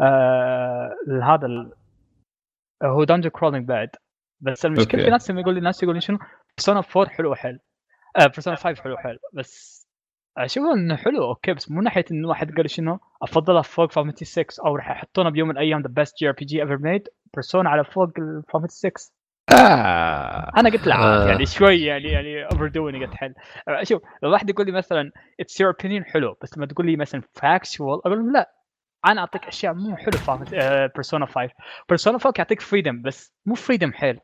آه... 0.00 0.96
هذا 1.22 1.46
ال... 1.46 1.72
هو 2.82 3.04
dungeon 3.04 3.30
crawling 3.30 3.68
بعد. 3.68 3.88
بس 4.40 4.66
المشكلة. 4.66 5.04
في 5.04 5.10
ناس 5.10 5.30
يقول 5.30 5.54
لي 5.54 5.60
ناس 5.60 5.82
يقول 5.82 6.02
شنو؟ 6.02 6.18
Persona 6.56 6.82
4 6.96 7.14
حلو 7.14 7.34
آه 8.16 8.26
Persona 8.26 8.56
5 8.56 8.82
حلو 8.82 8.96
حلو. 8.96 9.18
بس 9.32 9.84
أشوف 10.38 10.64
إنه 10.76 10.96
حلو 10.96 11.24
okay 11.24 11.54
بس 11.54 11.70
مو 11.70 11.80
ناحية 11.80 12.04
انه 12.10 12.28
واحد 12.28 12.56
قال 12.56 12.70
شنو؟ 12.70 12.98
افضلها 13.22 13.62
فوق 13.62 13.92
فاميتي 13.92 14.24
6 14.24 14.66
أو 14.66 14.76
راح 14.76 14.90
يحطونه 14.90 15.30
بيوم 15.30 15.48
من 15.48 15.54
الأيام 15.54 15.82
the 15.82 15.88
best 15.88 16.18
JRPG 16.18 16.62
ever 16.62 16.78
made 16.78 17.08
Persona 17.34 17.70
على 17.70 17.84
فوق 17.84 18.08
الفاميتي 18.18 18.74
6 18.74 19.12
آه. 19.52 20.52
أنا 20.56 20.70
قلت 20.70 20.86
لا 20.86 20.94
عادي 20.94 21.24
آه. 21.24 21.28
يعني 21.28 21.46
شوي 21.46 21.80
يعني 21.84 22.08
يعني 22.08 22.44
overdoing 22.44 23.04
قلت 23.04 23.14
حل. 23.14 23.34
آه، 23.68 23.82
شوف 23.84 24.02
لو 24.22 24.30
واحد 24.32 24.50
يقول 24.50 24.66
لي 24.66 24.72
مثلا 24.72 25.12
it's 25.40 25.60
your 25.60 25.70
opinion 25.70 26.04
حلو 26.04 26.36
بس 26.42 26.56
لما 26.58 26.66
تقول 26.66 26.86
لي 26.86 26.96
مثلا 26.96 27.22
factual 27.32 28.00
أقول 28.06 28.18
له 28.26 28.32
لا 28.32 28.54
أنا 29.06 29.20
أعطيك 29.20 29.44
أشياء 29.44 29.74
مو 29.74 29.96
حلو 29.96 30.12
في 30.12 30.90
Persona 30.94 31.26
5 31.26 31.50
Persona 31.88 32.18
5 32.18 32.32
يعطيك 32.38 32.60
freedom 32.60 33.02
بس 33.02 33.32
مو 33.46 33.54
freedom 33.54 33.92
حيل. 33.92 34.20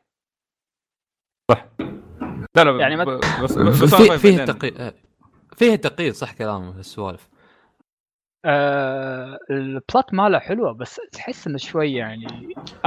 لا 2.55 2.63
لا 2.63 2.79
يعني 2.81 2.95
ما- 2.95 3.03
بس 3.43 3.51
بس 3.57 3.83
بس 3.83 3.95
فيه 3.95 4.09
بعدين- 4.09 4.45
تقييد 4.45 4.93
فيه 5.57 5.75
تقييد 5.75 6.13
صح 6.13 6.33
كلامه 6.33 6.71
في 6.73 6.79
السوالف. 6.79 7.29
آه 8.45 9.39
ال 9.49 9.62
plot 9.62 10.13
ماله 10.13 10.39
حلوة 10.39 10.71
بس 10.73 11.01
تحس 11.11 11.47
إنه 11.47 11.57
شوي 11.57 11.93
يعني. 11.93 12.27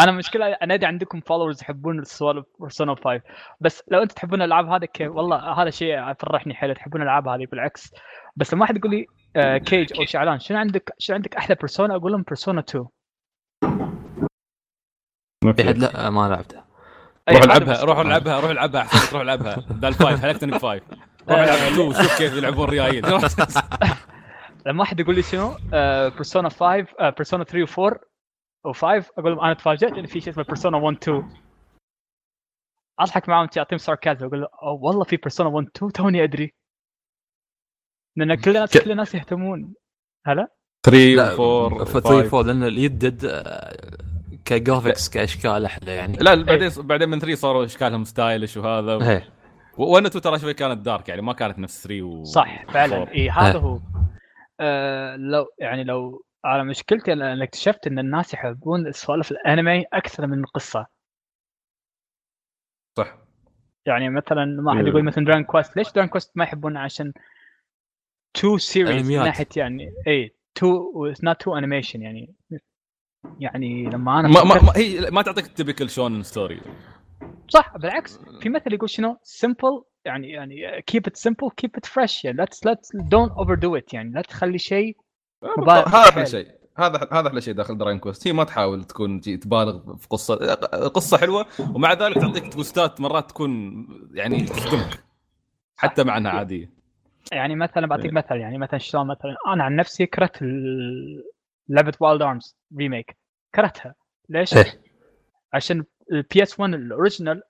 أنا 0.01 0.13
مشكلة 0.13 0.47
أنا 0.47 0.75
أدري 0.75 0.87
عندكم 0.87 1.21
followers 1.21 1.63
يحبون 1.63 1.99
السوالف 1.99 2.45
Persona 2.61 2.95
5 2.95 3.21
بس 3.61 3.83
لو 3.89 4.03
أنت 4.03 4.13
تحبون 4.13 4.43
الألعاب 4.43 4.69
هذا 4.69 4.87
كيف 4.87 5.11
والله 5.13 5.63
هذا 5.63 5.71
شيء 5.71 6.11
يفرحني 6.11 6.55
حيل 6.55 6.75
تحبون 6.75 7.03
الألعاب 7.03 7.29
هذه 7.29 7.47
بالعكس. 7.47 7.95
بس 8.37 8.55
لما 8.55 8.63
واحد 8.63 8.77
يقول 8.77 8.91
لي 8.91 9.07
آه 9.37 9.59
كيج 9.59 9.99
أو 9.99 10.05
شعلان 10.05 10.39
شنو 10.39 10.59
عندك 10.59 10.95
شنو 10.99 11.17
عندك 11.17 11.37
أحلى 11.37 11.55
Persona 11.55 11.97
أقول 11.97 12.13
لهم 12.13 12.23
Persona 12.23 12.61
2 12.61 12.87
في 15.57 15.65
حد 15.65 15.79
لا 15.79 16.11
ما 16.11 16.29
لعبته. 16.29 16.65
أي 17.29 17.35
روح 17.35 17.45
العبها 17.45 17.85
روح 17.85 17.99
العبها 17.99 18.41
روح 18.41 18.51
العبها 18.51 18.83
احسن 18.83 19.13
روح 19.13 19.23
العبها. 19.23 19.57
بدال 19.57 19.95
five 19.95 20.23
حلقتني 20.23 20.53
ب 20.53 20.59
five 20.59 20.83
روح 21.29 21.39
العبها 21.39 22.03
شوف 22.03 22.19
كيف 22.19 22.37
يلعبون 22.37 22.69
ريايل 22.69 23.07
لما 24.67 24.81
واحد 24.81 25.01
يقول 25.01 25.15
لي 25.15 25.23
شنو 25.23 25.55
Persona 26.11 26.49
5 26.49 26.87
آه 27.01 27.11
Persona 27.11 27.45
3 27.45 27.67
و4 27.67 27.95
و5 28.69 28.85
أقول 29.19 29.33
لهم 29.33 29.41
أنا 29.41 29.55
تفاجأت 29.55 29.93
إن 29.93 30.07
في 30.07 30.21
شيء 30.21 30.33
اسمه 30.33 30.45
Persona 30.45 30.77
1 30.79 30.97
2 31.03 31.29
أضحك 33.01 33.29
معاهم 33.29 33.49
أعطيهم 33.59 33.79
sarcasm 33.79 34.27
أقول 34.27 34.41
له 34.41 34.49
"أوه، 34.63 34.83
والله 34.83 35.05
في 35.05 35.17
Persona 35.17 35.49
1 35.51 35.67
2 35.77 35.93
توني 35.93 36.25
أدري. 36.25 36.55
لأن 38.17 38.35
كل 38.35 38.51
الناس 38.57 38.79
كل 38.79 38.91
الناس 38.91 39.15
يهتمون. 39.15 39.75
هلا؟ 40.27 40.49
3 40.87 41.15
لا 41.15 41.33
4 41.33 41.85
3 41.85 42.19
4 42.21 42.43
لأن 42.43 42.63
اليدد 42.63 43.25
آه، 43.25 43.97
ك 44.45 44.52
graphics 44.52 45.09
كأشكال 45.09 45.65
أحلى 45.65 45.93
يعني. 45.95 46.17
لا 46.17 46.35
بعدين 46.43 46.71
بعدين 46.79 47.09
من 47.09 47.19
3 47.19 47.35
صاروا 47.35 47.65
أشكالهم 47.65 48.05
stylish 48.05 48.57
وهذا 48.57 49.11
إيه. 49.11 49.35
وأنا 49.79 50.09
2 50.09 50.23
ترى 50.23 50.39
شوي 50.39 50.55
كانت 50.55 50.79
dark 50.85 51.09
يعني 51.09 51.23
ما 51.23 51.33
كانت 51.33 51.59
نفس 51.59 51.83
3 51.83 52.03
و 52.03 52.25
صح 52.25 52.65
فعلا. 52.73 53.05
و4. 53.05 53.09
اي 53.09 53.31
هذا 53.31 53.53
إيه. 53.53 53.59
هو. 53.59 53.81
آه 54.61 55.17
لو 55.17 55.47
يعني 55.59 55.85
لو 55.85 56.25
على 56.45 56.65
مشكلتي 56.65 57.13
أنا 57.13 57.45
اكتشفت 57.45 57.87
إن 57.87 57.99
الناس 57.99 58.35
يحبون 58.35 58.93
سوالف 58.93 59.31
الأنمي 59.31 59.85
أكثر 59.93 60.27
من 60.27 60.39
القصة. 60.41 60.87
صح. 62.99 63.19
يعني 63.87 64.11
مثلا 64.11 64.45
ما 64.45 64.75
حد 64.75 64.85
إيه. 64.85 64.89
يقول 64.89 65.05
مثلا 65.05 65.25
Dragon 65.25 65.45
Quest 65.45 65.77
ليش 65.77 65.93
Dragon 65.93 66.09
Quest 66.09 66.37
ما 66.37 66.45
يحبونه 66.45 66.81
عشان 66.81 67.13
too 68.35 68.59
serious 68.59 69.11
من. 69.11 69.17
ناحية 69.17 69.47
يعني 69.57 69.93
it's 70.07 70.93
not 71.23 71.41
too 71.41 71.59
animation 71.59 72.03
يعني. 72.03 72.35
يعني 73.39 73.85
لما 73.85 74.21
أنا 74.21 74.29
ما 74.29 74.45
ما, 74.45 74.63
ما 74.63 74.73
هي 74.77 75.11
ما 75.11 75.23
تعطيك 75.23 75.47
typical 75.47 75.91
shonen 75.91 76.23
story 76.23 76.61
صح 77.49 77.77
بالعكس. 77.77 78.19
في 78.41 78.49
مثل 78.49 78.73
يقول 78.75 78.91
شنو؟ 78.91 79.19
simple 79.23 79.85
يعني 80.05 80.31
يعني 80.31 80.83
keep 80.83 81.07
it 81.07 81.17
simple 81.17 81.51
keep 81.57 81.77
it 81.77 81.87
fresh 81.87 82.25
يعني. 82.25 82.47
Let's 82.47 82.59
let's 82.69 83.01
don't 83.03 83.33
overdo 83.45 83.81
it 83.81 83.95
يعني. 83.95 84.11
لا 84.15 84.23
تخلي 84.23 84.59
شيء 84.59 84.97
مبالغ 85.59 85.89
هذا 85.89 86.09
أحلى. 86.09 86.27
شيء. 86.27 86.49
هذا 86.79 87.09
هذا 87.13 87.29
أحلى 87.29 87.41
شيء 87.41 87.55
داخل 87.55 87.79
Dragon 87.79 87.99
Quest 87.99 88.27
هي 88.29 88.33
ما 88.33 88.45
تحاول 88.45 88.85
تكون 88.85 89.21
تبالغ 89.21 89.97
في 89.97 90.09
قصة 90.09 90.55
قصة 90.89 91.19
حلوة 91.19 91.47
ومع 91.75 91.93
ذلك 91.93 92.15
تعطيك 92.15 92.53
twistات 92.53 93.01
مرات 93.01 93.31
تكون 93.31 93.87
يعني 94.15 94.41
تصدمك 94.45 95.05
حتى 95.77 96.05
مع 96.05 96.17
أنها 96.17 96.33
عادية. 96.33 96.71
يعني 97.33 97.55
مثلا 97.55 97.87
بعطيك 97.87 98.05
إيه. 98.05 98.13
مثل 98.13 98.37
يعني 98.37 98.59
مثلا 98.59 98.79
شلون 98.79 99.07
مثلا 99.07 99.37
أنا 99.47 99.65
عن 99.65 99.77
نفسي 99.77 100.07
كرهت 100.07 100.37
لعبه 101.69 101.93
Wild 102.01 102.23
Arms 102.23 102.57
remake 102.79 103.17
كرهتها. 103.55 103.95
ليش؟ 104.29 104.57
إيه. 104.57 104.81
عشان 105.53 105.85
ال 106.13 106.43
PS1 106.43 106.61
ال 106.61 106.75
original 106.75 107.43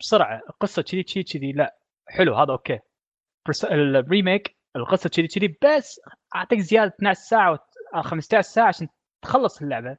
بسرعة. 0.00 0.42
القصة 0.50 0.82
كذي 0.82 1.02
كذي 1.02 1.22
كذي. 1.22 1.52
لا. 1.52 1.76
حلو 2.10 2.34
هذا 2.34 2.52
okay. 2.52 2.78
برس- 3.46 3.64
ال 3.64 3.77
remake 3.77 4.56
القصة 4.76 5.08
كذي 5.10 5.28
كذي 5.28 5.56
بس 5.64 6.00
أعطيك 6.36 6.60
زيادة 6.60 6.94
12 6.94 7.20
ساعة 7.20 7.58
أو 7.94 8.02
15 8.02 8.40
ساعة 8.48 8.66
عشان 8.68 8.88
تخلص 9.24 9.62
اللعبة. 9.62 9.96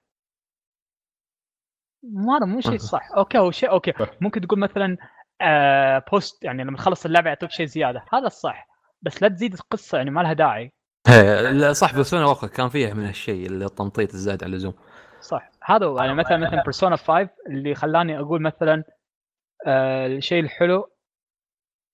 ما 2.03 2.37
هذا 2.37 2.45
مو 2.45 2.61
شيء 2.61 2.77
صح. 2.77 3.01
okay 3.17 3.37
هو 3.37 3.51
شيء 3.51 3.69
okay. 3.71 3.93
ممكن 4.21 4.41
تقول 4.41 4.59
مثلا 4.59 4.97
آه 5.41 6.03
post 6.11 6.43
يعني 6.43 6.63
لما 6.63 6.77
تخلص 6.77 7.05
اللعبة 7.05 7.27
يعطوك 7.29 7.49
شيء 7.51 7.65
زيادة. 7.65 8.05
هذا 8.13 8.27
الصح. 8.27 8.67
بس 9.01 9.21
لا 9.21 9.27
تزيد 9.27 9.53
القصة 9.53 9.97
يعني 9.97 10.09
ما 10.11 10.21
لها 10.21 10.33
داعي. 10.33 10.71
إيه، 11.09 11.51
لا 11.51 11.73
صح 11.73 11.93
Persona 11.93 12.25
واخر 12.25 12.47
كان 12.47 12.69
فيها 12.69 12.93
من 12.93 13.05
هالشيء 13.05 13.45
اللي 13.45 13.65
التمطيط 13.65 14.13
الزايد 14.13 14.43
على 14.43 14.49
اللزوم. 14.51 14.73
صح. 15.21 15.51
هذا 15.63 15.85
هو 15.85 15.99
يعني 15.99 16.13
مثلا 16.13 16.37
مثلا 16.37 16.61
Persona 16.63 16.95
5 16.95 17.29
اللي 17.49 17.75
خلاني 17.75 18.19
أقول 18.19 18.41
مثلا 18.41 18.83
آه 19.67 20.07
الشيء 20.07 20.43
الحلو 20.43 20.90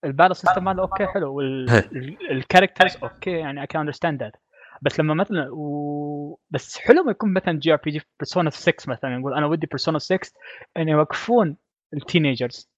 ال 0.03 0.08
battle 0.08 0.35
system 0.35 0.63
ماله 0.63 0.81
okay 0.81 1.05
حلو. 1.05 1.35
وال 1.35 1.62
characters 1.62 2.97
okay 3.03 3.31
يعني 3.31 3.61
I 3.61 3.67
can 3.67 3.79
understand 3.79 4.23
that 4.23 4.35
بس 4.81 4.99
لما 4.99 5.13
مثلا 5.13 5.49
و... 5.51 6.39
بس 6.49 6.77
حلو 6.77 7.03
ما 7.03 7.11
يكون 7.11 7.33
مثلا 7.33 7.59
JRPG 7.59 8.01
Persona 8.19 8.49
6 8.49 8.73
مثلا 8.87 9.17
نقول 9.17 9.33
أنا 9.33 9.45
ودي 9.45 9.67
Persona 9.67 9.99
6 9.99 10.19
ان 10.77 10.89
يوقفون 10.89 11.57
ال 11.93 12.01
teenagers 12.01 12.69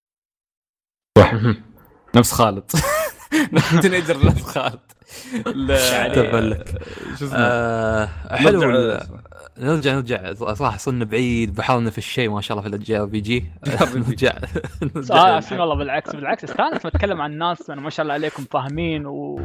نفس 2.15 2.31
خالد. 2.31 2.71
teenager 3.81 4.15
تبلك. 6.15 6.81
شو 7.19 7.25
اسمه؟ 7.25 7.37
آه 7.37 8.09
حلو 8.31 8.61
نرجع- 9.57 9.93
نرجع. 9.95 10.33
صراحة 10.33 10.77
صرنا 10.77 11.05
بعيد 11.05 11.55
بحرنا 11.55 11.89
في 11.89 11.97
الشيء 11.97 12.29
ما 12.29 12.41
شاء 12.41 12.57
الله 12.57 12.69
في 12.69 12.75
ال 12.75 12.97
JRPG 12.99 13.45
نرجع 13.95 14.33
آه 15.11 15.41
والله 15.51 15.75
بالعكس 15.75 16.15
بالعكس. 16.15 16.43
استانس 16.43 16.85
لما 16.85 16.91
أتكلم 16.95 17.21
عن 17.21 17.31
الناس 17.31 17.69
أنا 17.69 17.81
ما 17.81 17.89
شاء 17.89 18.03
الله 18.03 18.13
عليكم 18.13 18.43
فاهمين 18.51 19.05
و 19.05 19.39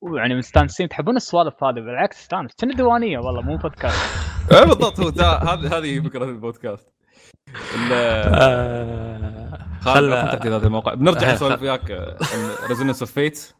ويعني 0.00 0.34
مستانسين. 0.34 0.88
تحبون 0.88 1.16
السوالف 1.16 1.64
هذه؟ 1.64 1.74
بالعكس 1.74 2.20
استانس. 2.20 2.50
كنا 2.60 2.74
ديوانيه 2.74 3.18
والله 3.18 3.42
مو 3.42 3.56
بودكاست 3.56 3.98
إيه 4.52 4.64
بالضبط. 4.64 5.00
هو 5.00 5.08
هذه 5.08 5.78
هذه 5.78 6.00
فكرة 6.00 6.24
البودكاست. 6.24 6.88
ال- 7.48 7.92
آه، 7.92 9.58
خل- 9.80 9.92
خل 10.22 10.28
تحديث 10.38 10.52
هذا 10.52 10.66
الموقع. 10.66 10.94
بنرجع 10.94 11.32
نسولف 11.34 11.62
وياك 11.62 12.16
Resonance 12.68 13.02
of 13.02 13.12
Fate 13.12 13.54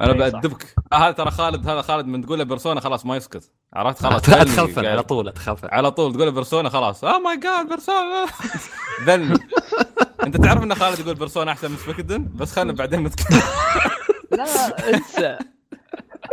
أنا 0.00 0.12
إي 0.24 0.30
صح. 0.30 0.38
بأدبك. 0.38 0.74
آه، 0.92 0.96
هذا 0.96 1.10
ترى 1.10 1.30
خالد 1.30 1.68
هذا 1.68 1.82
خالد 1.82 2.06
من 2.06 2.22
تقول 2.26 2.38
له 2.38 2.44
بيرسونا 2.44 2.80
خلاص 2.80 3.06
ما 3.06 3.16
يسكت. 3.16 3.50
عرفت؟ 3.74 4.02
خلاص 4.02 4.30
ذلني 4.30 4.88
على 4.88 5.02
طول 5.02 5.28
اتخلفن 5.28 5.68
على 5.72 5.90
طول 5.90 6.12
تقول 6.14 6.26
له 6.26 6.32
بيرسونا 6.32 6.68
خلاص. 6.68 7.04
آه 7.04 7.18
my 7.18 7.36
god 7.36 7.68
بيرسونا 7.68 8.26
ذلني 9.04 9.38
أنت 10.26 10.36
تعرف 10.36 10.62
إن 10.62 10.74
خالد 10.74 10.98
يقول 10.98 11.14
بيرسونا 11.14 11.52
أحسن 11.52 11.70
من 11.70 11.76
سبيكدن 11.76 12.28
بس 12.34 12.52
خلنا 12.52 12.72
بعدين 12.72 13.02
نتكلم. 13.02 13.40
لا 14.32 14.94
إنسى. 14.94 15.38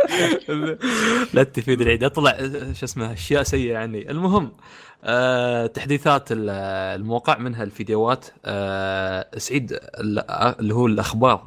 لا 1.34 1.42
تفيد 1.42 1.80
العيد. 1.80 2.04
أطلع 2.04 2.36
شو 2.72 2.84
اسمه 2.84 3.12
أشياء 3.12 3.42
سيئة 3.42 3.78
عني. 3.78 4.10
المهم 4.10 4.52
آه 5.04 5.66
تحديثات 5.66 6.32
ال- 6.32 6.50
الموقع 7.00 7.38
منها 7.38 7.62
الفيديوهات. 7.62 8.26
آه 8.44 9.26
سعيد 9.38 9.72
ال- 9.72 10.30
اللي 10.30 10.74
هو 10.74 10.86
الأخبار. 10.86 11.46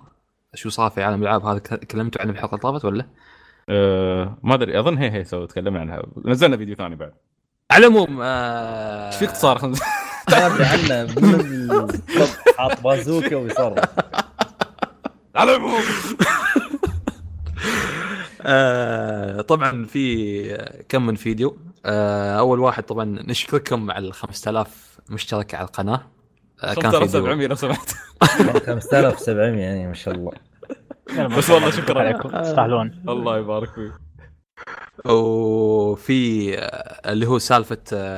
شو 0.54 0.70
صار 0.70 0.90
في 0.92 1.04
عالم 1.04 1.22
الألعاب 1.22 1.46
هذا؟ 1.46 1.60
كلمتوا 1.60 2.22
عنه 2.22 2.32
بالحلقة 2.32 2.50
اللي 2.56 2.62
طافت 2.62 2.86
ولا؟ 2.86 3.06
آه، 3.70 4.38
ما 4.44 4.54
أدري 4.56 4.80
أظن 4.80 4.98
هي 4.98 5.12
هي 5.12 5.24
سو 5.24 5.46
تكلمنا 5.46 5.80
عنها. 5.80 6.04
نزلنا 6.26 6.58
فيديو 6.58 6.76
ثاني 6.76 6.96
بعد. 6.96 7.14
على 7.72 7.88
العموم 7.88 8.20
آه 8.22 9.08
إيش 9.08 9.16
فيك 9.16 9.30
صار 9.30 9.60
عنه 9.66 9.78
حاط 12.58 12.82
بازوكا 12.82 13.36
ويصرخ. 13.36 13.84
على 15.36 15.56
العموم. 15.56 15.82
آه 18.42 19.42
طبعا 19.42 19.86
في 19.86 20.84
كم 20.90 21.06
من 21.06 21.16
فيديو. 21.16 21.58
أول 22.40 22.60
واحد 22.60 22.84
طبعا 22.84 23.06
نشكركم 23.06 23.92
على 23.92 24.08
ال 24.08 24.14
5000 24.14 25.00
مشترك 25.10 25.56
على 25.56 25.68
القناة. 25.68 26.02
آه 26.64 26.74
كان 26.74 26.92
فيديو 26.92 27.00
5700 27.00 27.48
لو 27.48 27.56
سمحت. 27.56 27.92
5700 28.68 29.62
يعني 29.62 29.88
ما 29.88 29.94
شاء 29.94 30.14
الله. 30.14 30.32
بس 31.38 31.50
والله 31.50 31.70
شكرا. 31.72 32.00
عليكم. 32.00 32.30
تستاهلون. 32.30 33.04
الله 33.10 33.38
يبارك 33.38 33.70
فيك. 33.74 33.94
وفي 35.06 36.54
آه، 36.60 37.12
اللي 37.12 37.28
هو 37.28 37.38
سالفة 37.38 37.78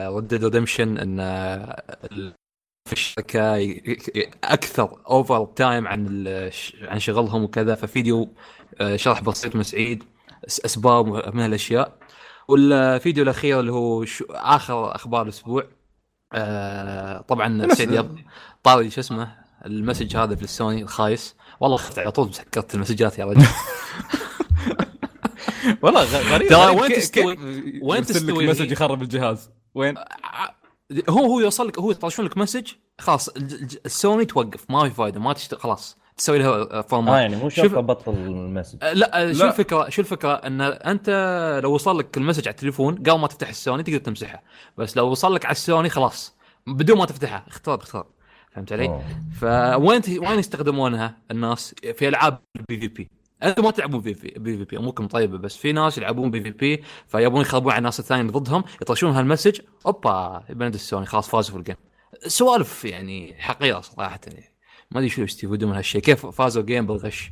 ريد 0.10 0.34
ريدمشن 0.34 0.98
إن 0.98 1.20
آه، 1.20 1.84
في 2.86 2.94
الشركة 2.94 3.58
أكثر 4.44 5.02
overtime 5.10 5.88
عن 5.88 6.28
عن 6.82 7.00
شغلهم 7.00 7.44
وكذا. 7.44 7.76
ففيديو 7.76 8.34
آه، 8.82 8.96
شرح 8.96 9.22
بسيط 9.22 9.56
من 9.56 9.64
سعيد 9.64 10.04
أسباب 10.66 11.08
من 11.36 11.42
هالاشياء 11.42 11.98
والفيديو 12.50 13.24
الأخير 13.24 13.60
اللي 13.60 13.72
هو 13.72 14.06
شو 14.06 14.26
آخر 14.30 14.96
أخبار 14.96 15.22
الأسبوع 15.22 15.64
آه، 16.34 17.22
طبعا 17.22 17.74
سعيد 17.74 18.16
طاري 18.64 18.90
شو 18.90 19.00
اسمه 19.02 19.36
ال 19.66 19.72
message 19.72 20.16
هذا 20.18 20.36
في 20.36 20.44
السوني 20.44 20.82
الخايس. 20.82 21.36
والله 21.60 21.80
على 21.98 22.12
طول 22.12 22.34
سكرت 22.34 22.76
ال 22.76 22.81
messageات 22.81 23.20
يا 23.20 23.26
رجل. 23.26 23.46
والله 25.82 26.04
غريب. 26.34 26.50
ترى 26.50 26.58
غريب 26.66 26.80
وين 26.80 26.94
تستوي- 26.94 27.80
وين 27.84 28.04
تستوي 28.06 28.48
message؟ 28.48 28.72
يخرب 28.72 29.02
الجهاز. 29.02 29.50
وين؟ 29.76 29.96
هو 31.10 31.26
هو 31.26 31.40
يوصل 31.40 31.68
لك 31.68 31.80
هو 31.80 31.92
يطرشون 31.92 32.26
لك 32.26 32.38
message 32.38 32.72
خلاص 33.00 33.30
السوني 33.86 34.26
توقف 34.26 34.66
ما 34.72 34.90
في 34.90 34.96
فايدة 34.96 35.20
ما 35.20 35.34
تشتغل 35.34 35.60
خلاص. 35.60 35.98
تسوي 36.20 36.40
لها 36.40 36.48
آه 36.50 36.82
format 36.82 37.22
يعني 37.22 37.36
مو 37.36 37.50
شوف- 37.50 37.66
شرط 37.66 37.78
أبطل 37.78 38.14
ال 38.14 38.21
message. 38.21 38.78
آه، 38.84 38.94
لا 38.94 39.30
آه، 39.30 39.34
شو 39.34 39.40
لا. 39.44 39.50
الفكرة 39.50 39.90
شو 39.90 40.02
الفكرة 40.02 40.34
إن 40.34 40.62
أنت 40.62 41.10
لو 41.64 41.74
وصل 41.74 42.00
لك 42.00 42.18
ال 42.18 42.22
message 42.22 42.48
على 42.48 42.54
التليفون 42.54 42.96
قبل 42.96 43.20
ما 43.20 43.28
تفتح 43.28 43.50
السوني 43.50 43.84
تقدر 43.84 43.98
تمسحها 43.98 44.42
بس 44.78 44.98
لو 44.98 45.08
وصل 45.08 45.36
لك 45.36 45.46
على 45.46 45.52
السوني 45.52 45.90
خلاص 45.90 46.36
بدون 46.68 46.98
ما 46.98 47.06
تفتحها 47.06 47.46
اختار 47.48 47.76
اختار. 47.80 48.06
فهمت 48.52 48.74
علي؟ 48.74 48.86
أوه. 48.88 49.04
فوين 49.42 50.02
وين 50.28 50.40
يستخدمونها 50.40 51.18
الناس؟ 51.32 51.76
في 51.94 52.08
ألعاب 52.08 52.40
ال 52.56 52.80
PvP. 52.80 53.10
أنتم 53.44 53.64
ما 53.64 53.72
تلعبون 53.72 54.02
PvP 54.02 54.14
PvP 54.14 54.78
أموركم 54.78 55.08
طيبة 55.08 55.38
بس 55.38 55.58
في 55.58 55.72
ناس 55.72 55.98
يلعبون 55.98 56.32
PvP 56.32 56.84
فيبون 57.08 57.42
يخربون 57.42 57.72
على 57.72 57.78
الناس 57.80 58.00
الثانيين 58.00 58.28
ضدهم 58.32 58.64
يطرشون 58.82 59.12
هال 59.12 59.23
message 59.23 59.60
أوبا 59.86 60.44
بند 60.50 60.74
السوني 60.74 61.06
خلاص 61.06 61.30
فازوا 61.30 61.52
في 61.54 61.58
ال 61.60 61.63
game. 61.63 61.76
سوالف 62.28 62.86
يعني 62.86 63.36
حقيره 63.40 63.80
صراحة 63.82 64.20
يعني. 64.28 64.44
ما 64.92 65.00
أدري 65.00 65.10
شو 65.10 65.22
يستفيدون 65.22 65.70
من 65.70 65.76
هالشيء. 65.76 66.02
كيف 66.02 66.26
فازوا 66.26 66.64
game 66.64 66.86
بالغش 66.88 67.32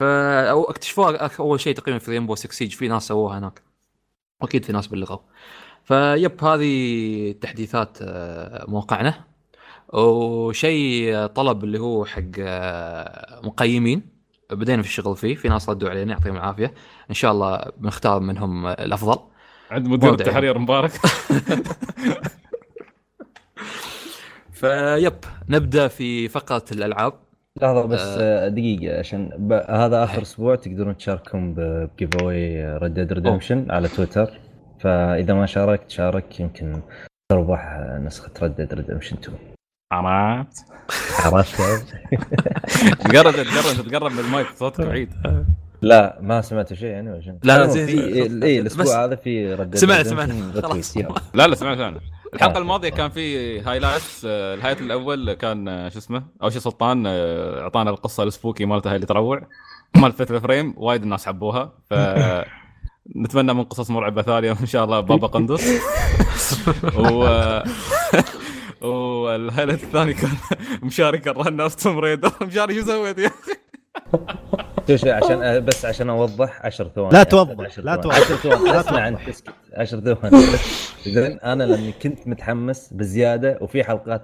فا 0.00 0.70
اكتشفوها 0.70 1.30
أول 1.38 1.60
شيء 1.60 1.74
تقريبا 1.74 1.98
في 1.98 2.10
Rainbow 2.10 2.34
6 2.34 2.52
Siege 2.52 2.72
في 2.72 2.88
ناس 2.88 3.06
سووها 3.08 3.38
هناك. 3.38 3.62
واكيد 4.40 4.64
في 4.64 4.72
ناس 4.72 4.86
بلغوا. 4.86 5.18
فيب 5.84 6.44
هذه 6.44 7.32
تحديثات 7.40 7.98
آه، 8.02 8.64
موقعنا. 8.68 9.24
وشيء 9.92 11.26
طلب 11.26 11.64
اللي 11.64 11.80
هو 11.80 12.04
حق 12.04 12.22
آه، 12.38 13.40
مقيمين. 13.44 14.02
بدينا 14.50 14.82
في 14.82 14.88
الشغل 14.88 15.16
فيه. 15.16 15.34
في 15.34 15.48
ناس 15.48 15.68
ردوا 15.68 15.90
علينا 15.90 16.12
يعطيهم 16.12 16.36
العافية. 16.36 16.74
إن 17.10 17.14
شاء 17.14 17.32
الله 17.32 17.72
بنختار 17.76 18.20
منهم 18.20 18.66
الأفضل. 18.66 19.18
عند 19.70 19.88
مدير 19.88 20.10
واضح. 20.10 20.26
التحرير 20.26 20.58
مبارك. 20.58 20.92
فيب 24.60 25.12
نبدأ 25.48 25.88
في 25.88 26.28
فقرة 26.28 26.64
الألعاب. 26.72 27.12
لحظة 27.62 27.86
بس 27.86 28.00
آه، 28.20 28.48
دقيقة 28.48 28.98
عشان 28.98 29.30
ب... 29.38 29.52
هذا 29.52 30.04
آخر 30.04 30.22
أسبوع 30.22 30.54
تقدرون 30.56 30.96
تشاركون 30.96 31.54
ب 31.54 32.10
giveaway 32.22 32.76
Red 32.78 32.94
Dead 32.94 33.12
Redemption 33.12 33.70
على 33.70 33.88
تويتر. 33.88 34.30
فإذا 34.80 35.34
ما 35.34 35.46
شاركت 35.46 35.90
شارك 35.90 36.40
يمكن 36.40 36.80
تربح 37.32 37.60
آه، 37.64 37.98
نسخة 37.98 38.30
Red 38.42 38.56
Dead 38.56 38.74
Redemption 38.74 39.16
2 39.16 39.38
عرفت. 39.92 40.64
عرفت؟ 41.26 41.56
تقرب 43.04 43.32
تقرب 43.34 43.88
تقرب 43.88 44.12
من 44.12 44.18
المايك 44.18 44.46
صوتك 44.56 44.80
بعيد. 44.86 45.12
لا 45.82 46.18
ما 46.20 46.40
سمعتوا 46.40 46.76
شيء 46.76 46.88
يعني 46.88 47.38
لا، 47.44 47.58
لا، 47.58 47.66
زين، 47.66 47.86
في. 47.86 48.22
اي 48.22 48.62
بس- 48.62 48.76
الأسبوع 48.76 49.04
هذا 49.04 49.14
في 49.16 49.56
سمعنا 49.74 50.02
سمعنا 50.02 50.52
خلاص 50.62 50.96
لا 51.34 51.46
لا 51.46 51.54
سمعت 51.54 51.78
أنا 51.78 52.00
الحلقة 52.36 52.56
آه. 52.56 52.58
الماضيه 52.58 52.88
كان 52.88 53.10
في 53.10 53.60
highlights 53.60 54.24
آه، 54.24 54.54
ال 54.54 54.57
highlight 54.57 54.80
الأول 54.80 55.32
كان 55.32 55.68
آه، 55.68 55.88
شو 55.88 55.98
اسمه؟ 55.98 56.22
اول 56.42 56.52
شيء 56.52 56.60
سلطان 56.60 57.06
أعطانا 57.06 57.90
القصة 57.90 58.22
ال 58.22 58.28
spooky 58.28 58.64
مالته 58.64 58.94
اللي 58.94 59.06
تروع 59.06 59.46
مال 59.96 60.12
فترة 60.12 60.38
فريم 60.38 60.74
وايد 60.76 61.02
الناس 61.02 61.26
حبوها 61.26 61.72
ف 61.90 61.94
نتمنى 63.16 63.54
من 63.54 63.64
قصص 63.64 63.90
مرعبة 63.90 64.22
ثانية 64.22 64.56
إن 64.60 64.66
شاء 64.66 64.84
الله 64.84 65.00
بابا 65.00 65.26
قندوس. 65.26 65.62
و 66.98 67.26
وال 68.86 69.03
highlight 69.03 69.82
الثاني 69.82 70.14
كان 70.14 70.30
مشارك 70.82 71.28
الرناس 71.28 71.76
Tomb 71.76 71.98
Raider. 71.98 72.32
مشاري 72.42 72.74
شو 72.74 72.86
سويت 72.86 73.18
يا 73.18 73.26
أخي؟ 73.26 73.65
شوف 74.88 75.06
عشان 75.06 75.64
بس 75.64 75.84
عشان 75.84 76.10
أوضح 76.10 76.66
10 76.66 76.88
ثواني. 76.94 77.12
لا 77.12 77.22
توضح، 77.22 77.64
عشر 77.64 77.82
لا. 77.82 77.96
توضح. 77.96 78.16
10 78.16 78.36
ثواني. 78.36 78.64
لا 78.64 78.80
أسمع 78.80 78.90
توضح. 78.90 79.02
انت 79.02 79.28
اسكت. 79.28 79.52
10 79.74 80.00
ثواني. 80.00 80.46
زين 81.06 81.38
أنا 81.40 81.64
لأني 81.64 81.92
كنت 81.92 82.28
متحمس 82.28 82.92
بزيادة 82.92 83.58
وفي 83.60 83.84
حلقات 83.84 84.22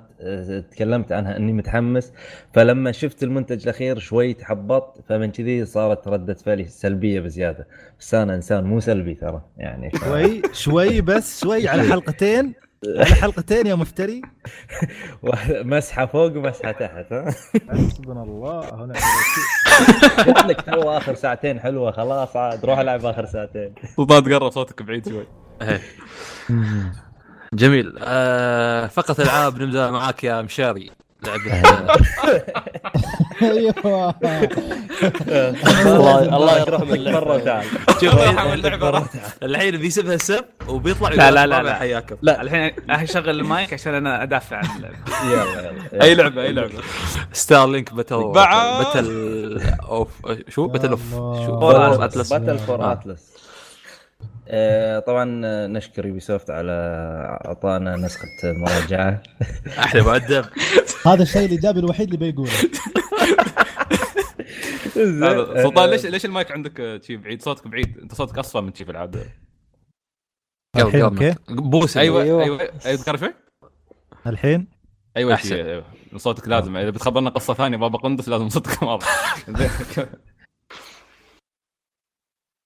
تكلمت 0.70 1.12
عنها 1.12 1.36
أني 1.36 1.52
متحمس. 1.52 2.12
فلما 2.54 2.92
شفت 2.92 3.22
المنتج 3.22 3.62
الأخير 3.62 3.98
شوي 3.98 4.34
تحبطت 4.34 5.00
فمن 5.08 5.30
كذي 5.30 5.64
صارت 5.64 6.08
ردة 6.08 6.34
فعلي 6.34 6.64
سلبية 6.64 7.20
بزيادة. 7.20 7.66
بس 8.00 8.14
أنا 8.14 8.34
إنسان 8.34 8.64
مو 8.64 8.80
سلبي 8.80 9.14
ترى 9.14 9.42
يعني. 9.56 9.90
ف... 9.90 10.04
شوي 10.04 10.42
شوي 10.52 11.00
بس 11.00 11.40
شوي 11.40 11.68
على 11.68 11.82
حلقتين. 11.82 12.54
على 12.86 13.04
حلقتين 13.04 13.66
يا 13.66 13.74
مفتري. 13.74 14.22
مسحه 15.72 16.06
فوق 16.06 16.36
ومسحة 16.36 16.72
تحت 16.72 17.12
ها؟ 17.12 17.30
حسبنا 17.70 18.22
الله 18.22 18.84
الوكيل 18.84 20.34
قلت 20.34 20.46
لك 20.46 20.60
تو 20.60 20.90
آخر 20.90 21.14
ساعتين 21.14 21.60
حلوة 21.60 21.90
خلاص 21.92 22.36
عاد 22.36 22.64
روح 22.64 22.78
العب 22.78 23.06
آخر 23.06 23.26
ساعتين. 23.26 23.74
سلطان 23.96 24.24
تقرب 24.24 24.50
صوتك 24.50 24.82
بعيد 24.82 25.08
شوي. 25.08 25.26
إيه. 25.62 25.80
جميل. 27.54 27.98
آه 28.02 28.86
فقره 28.86 29.22
ألعاب 29.24 29.62
نبدأ 29.62 29.90
معاك 29.90 30.24
يا 30.24 30.42
مشاري. 30.42 30.90
لعبة. 31.26 31.52
أيوه. 33.42 34.14
الله 35.86 36.36
الله 36.36 36.58
يرحمك 36.58 36.98
مرة 37.08 37.38
تعال 37.38 37.64
شوف. 38.00 38.14
الحين 39.42 39.76
بيسبها 39.76 40.14
السب 40.14 40.44
وبيطلع 40.68 41.08
لا، 41.08 41.30
لا، 41.30 41.46
لا، 41.46 41.56
"بابا 41.56 41.68
لا. 41.68 41.74
حياكم. 41.74 42.16
لا. 42.22 42.42
الحين 42.42 42.70
اشغل 42.90 43.30
المايك 43.30 43.72
عشان 43.72 43.94
أنا 43.94 44.22
أدافع 44.22 44.56
عن 44.56 44.64
اللعبة. 44.76 44.96
يلا 45.32 45.70
يلا 45.92 46.04
أي 46.04 46.14
لعبة 46.14 46.42
أي 46.42 46.52
لعبة. 46.52 46.72
Starlink 47.32 47.94
Battle. 47.94 48.32
Battle 48.32 49.60
of 49.88 50.08
شو؟ 50.48 50.66
باتل 50.66 50.88
اوف 50.90 51.10
فور 51.10 51.78
باتل 51.78 52.02
أتلس. 52.02 52.32
Atlas 52.32 52.32
Battle 52.32 52.58
for. 52.58 52.92
Atlas 52.92 53.31
طبعا 55.06 55.42
آه، 55.44 55.66
نشكر 55.66 56.06
Ubisoft 56.06 56.50
على 56.50 56.72
أعطانا 57.46 57.96
نسخة 57.96 58.28
مراجعة. 58.44 59.22
أحلى 59.78 60.02
مؤدب. 60.02 60.44
هذا 61.06 61.22
الشيء 61.22 61.44
الإيجابي 61.44 61.80
الوحيد 61.80 62.14
اللي 62.14 62.32
بيقوله. 62.32 62.52
هذا 64.96 65.62
سلطان 65.62 65.88
آه، 65.88 65.90
ليش 65.90 66.06
ليش 66.06 66.24
المايك 66.24 66.52
عندك 66.52 66.80
آه، 66.80 67.00
شي 67.06 67.16
بعيد؟ 67.16 67.42
صوتك 67.42 67.68
بعيد. 67.68 67.98
أنت 67.98 68.14
صوتك 68.14 68.38
اصفى 68.38 68.60
من 68.60 68.74
شي 68.74 68.84
في 68.84 68.90
العادة. 68.90 69.26
okay. 70.76 71.34
boss 71.48 71.96
أيوه 71.96 72.22
أيوة. 72.22 72.42
أيوه 72.42 72.70
أيوه 72.86 73.16
شوي 73.16 73.34
الحين؟ 74.26 74.66
أيوه 75.16 75.34
أحسن. 75.34 75.48
شي 75.48 75.62
أيوة. 75.62 75.84
صوتك 76.16 76.48
لازم. 76.48 76.76
إذا 76.76 76.90
بتخبرنا 76.90 77.30
قصة 77.30 77.54
ثانية 77.54 77.76
بابا 77.76 77.98
قندس 77.98 78.28
لازم 78.28 78.48
صوتك 78.48 78.82
واضح 78.82 79.36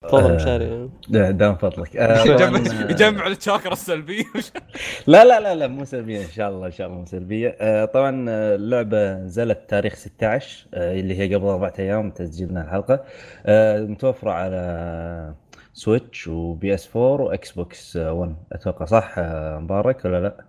تفضل 0.09 0.31
آه، 0.31 0.35
مشاري 0.35 0.89
دا- 1.09 1.31
دام 1.31 1.55
فضلك 1.57 1.97
آه، 1.97 2.23
يجمع 2.25 2.59
آه، 2.87 2.91
يجمع 2.91 3.27
الشاكره 3.27 3.73
السلبية 3.73 4.25
لا 5.07 5.25
لا 5.25 5.41
لا 5.41 5.55
لا 5.55 5.67
مو 5.67 5.85
سلبية 5.85 6.21
إن 6.25 6.31
شاء 6.31 6.49
الله 6.51 6.67
إن 6.67 6.73
شاء 6.73 6.87
الله 6.87 6.99
مو 6.99 7.07
سلبية 7.07 7.57
آه، 7.61 7.85
طبعا 7.85 8.25
اللعبة 8.31 9.15
نزلت 9.15 9.59
تاريخ 9.69 9.95
16 9.95 10.67
آه، 10.75 11.01
اللي 11.01 11.19
هي 11.19 11.35
قبل 11.35 11.47
أربع 11.47 11.73
أيام 11.79 12.11
تسجيلنا 12.11 12.63
الحلقة 12.65 13.05
آه، 13.47 13.81
متوفرة 13.81 14.31
على 14.31 15.35
Switch 15.73 16.29
و 16.29 16.75
PS 16.75 16.97
4 16.97 17.25
و 17.25 17.53
Xbox 17.53 17.97
1 17.97 18.37
أتوقع 18.53 18.85
صح 18.85 19.15
مبارك 19.59 20.05
ولا 20.05 20.21
لا؟ 20.21 20.45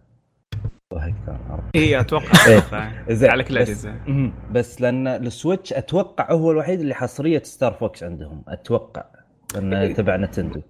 اي 1.75 1.99
أتوقع 1.99 2.25
إيه. 2.47 2.57
أتوقع. 2.57 2.91
زين 3.09 3.29
على 3.29 3.43
كل 3.43 3.55
بس- 3.55 3.61
الاجهزه 3.69 3.93
مهم. 4.07 4.33
بس 4.51 4.81
لأن 4.81 5.07
ال 5.07 5.17
Switch 5.17 5.73
أتوقع 5.73 6.31
هو 6.31 6.51
الوحيد 6.51 6.79
اللي 6.79 6.93
حصرية 6.95 7.41
Star 7.43 7.73
Fox 7.73 8.03
عندهم 8.03 8.43
أتوقع 8.47 9.05
لأنه 9.53 9.93
تبع 9.93 10.15
Nintendo. 10.15 10.62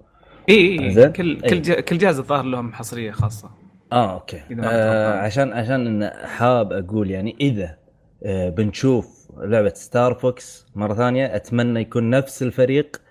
اي 0.50 0.80
اي 0.80 0.92
زين. 0.92 1.12
كل 1.12 1.44
إيه. 1.44 1.62
كل 1.62 1.82
كل 1.82 1.98
جهاز 1.98 2.20
الظاهر 2.20 2.44
لهم 2.44 2.74
حصرية 2.74 3.12
خاصة. 3.12 3.50
آه 3.92 4.14
okay. 4.14 4.42
آه. 4.64 5.20
عشان 5.20 5.54
عشان 5.54 5.88
إن 6.04 6.12
حاب 6.28 6.74
أقول 6.74 7.12
يعني 7.12 7.36
إذا 7.42 7.78
آه 8.24 8.50
بنشوف 8.50 9.28
لعبة 9.38 9.74
Star 9.76 10.14
Fox 10.14 10.66
مرة 10.76 10.94
ثانية 10.94 11.36
أتمنى 11.36 11.80
يكون 11.82 12.10
نفس 12.10 12.44
الفريق 12.44 13.02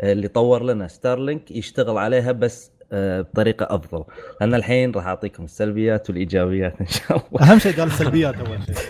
آه 0.00 0.12
اللي 0.12 0.28
طور 0.28 0.62
لنا 0.62 0.88
Starlink 0.88 1.50
يشتغل 1.50 1.98
عليها 1.98 2.32
بس 2.32 2.70
آه 2.92 3.20
بطريقة 3.20 3.66
أفضل. 3.76 4.04
لأن 4.40 4.54
الحين 4.54 4.92
راح 4.92 5.06
أعطيكم 5.06 5.44
السلبيات 5.44 6.10
والإيجابيات 6.10 6.80
إن 6.80 6.86
شاء 6.86 7.22
الله. 7.32 7.52
أهم 7.52 7.58
شيء 7.58 7.72
قال 7.76 7.86
السلبيات 7.86 8.34
أول 8.34 8.58
شيء. 8.66 8.74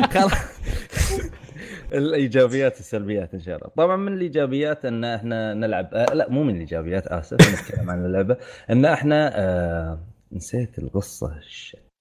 خلاص. 0.14 0.32
الإيجابيات 1.92 2.76
والسلبيات 2.76 3.34
إن 3.34 3.40
شاء 3.40 3.56
الله. 3.56 3.68
طبعا 3.76 3.96
من 3.96 4.12
الإيجابيات 4.12 4.84
إن 4.84 5.04
إحنا 5.04 5.54
نلعب 5.54 5.94
آه 5.94 6.14
لا 6.14 6.30
مو 6.30 6.42
من 6.42 6.54
الإيجابيات 6.54 7.06
آسف 7.06 7.36
نتكلم 7.40 7.90
عن 7.90 8.04
اللعبة. 8.04 8.36
إن 8.70 8.84
إحنا 8.84 9.32
آه 9.34 10.00
نسيت 10.32 10.78
القصة. 10.78 11.40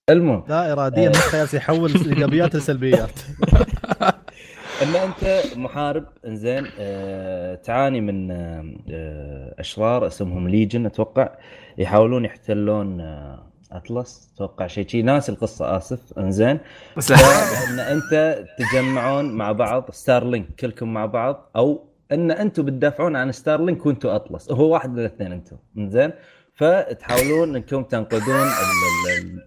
المهم. 0.09 0.43
لا 0.49 0.71
اراديا 0.71 1.09
مخي 1.09 1.37
جالس 1.37 1.53
يحول 1.53 1.91
الإيجابيات 1.91 2.55
لسلبيات 2.55 3.11
إن 4.83 4.95
أنت 4.95 5.43
محارب 5.55 6.05
إنزين 6.25 6.67
آه 6.79 7.55
تعاني 7.55 8.01
من 8.01 8.31
آه 8.31 8.73
آه، 8.91 9.55
أشرار 9.59 10.07
اسمهم 10.07 10.49
Legion 10.49 10.85
أتوقع 10.85 11.29
يحاولون 11.77 12.25
يحتلون 12.25 13.01
آه 13.01 13.48
أطلس. 13.71 14.31
أتوقع 14.35 14.67
شيء 14.67 14.87
شي 14.87 15.01
ناسي 15.01 15.29
القصة 15.29 15.77
آسف. 15.77 15.99
إنزين. 16.19 16.59
بس 16.97 17.11
ان 17.11 17.79
أنت 17.79 18.45
تجمعون 18.57 19.31
مع 19.31 19.51
بعض 19.51 19.91
Starlink 19.91 20.47
كلكم 20.59 20.93
مع 20.93 21.05
بعض 21.05 21.51
أو 21.55 21.85
إن 22.11 22.31
أنتم 22.31 22.65
بتدافعون 22.65 23.15
عن 23.15 23.31
Starlink 23.31 23.85
وأنتم 23.85 24.09
أطلس. 24.09 24.51
هو 24.51 24.73
واحد 24.73 24.89
من 24.89 24.99
الاثنين 24.99 25.31
أنتم. 25.31 25.57
زين 25.77 26.11
فتحاولون 26.55 27.55
إنكم 27.55 27.83
تنقذون 27.83 28.35
ال- 28.35 28.41
ال- 28.41 29.19
ال- 29.19 29.43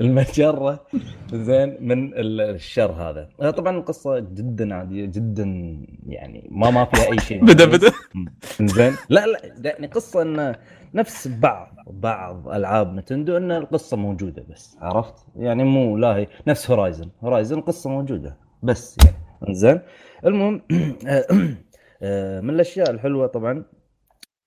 المجرة. 0.00 0.86
زين 1.32 1.76
من 1.80 2.14
ال- 2.14 2.40
الشر 2.40 2.92
هذا. 2.92 3.50
طبعا 3.50 3.76
القصة 3.76 4.18
جدا 4.18 4.74
عادية 4.74 5.04
جدا 5.06 5.44
يعني 6.06 6.48
ما 6.50 6.70
ما 6.70 6.84
فيها 6.84 7.12
أي 7.12 7.18
شيء. 7.18 7.44
بدأ 7.44 7.64
بدأ. 7.64 7.92
زين 8.60 8.96
لا 9.08 9.26
لا 9.26 9.40
يعني 9.64 9.86
قصة 9.86 10.22
إنه 10.22 10.54
نفس 10.94 11.28
بعض 11.28 11.76
بعض 11.86 12.48
ألعاب 12.48 12.94
Nintendo 12.94 13.36
إن 13.36 13.50
القصة 13.52 13.96
موجودة 13.96 14.44
بس 14.50 14.76
عرفت؟ 14.80 15.14
يعني 15.36 15.64
مو 15.64 15.96
لا 15.96 16.16
هي 16.16 16.26
نفس 16.46 16.70
Horizon 16.70 17.10
Horizon 17.22 17.60
قصة 17.60 17.90
موجودة 17.90 18.36
بس 18.62 18.96
يعني. 19.04 19.16
زين 19.54 19.80
المهم 20.26 20.62
آه، 22.02 22.40
من 22.40 22.50
الأشياء 22.50 22.90
الحلوة 22.90 23.26
طبعا 23.26 23.64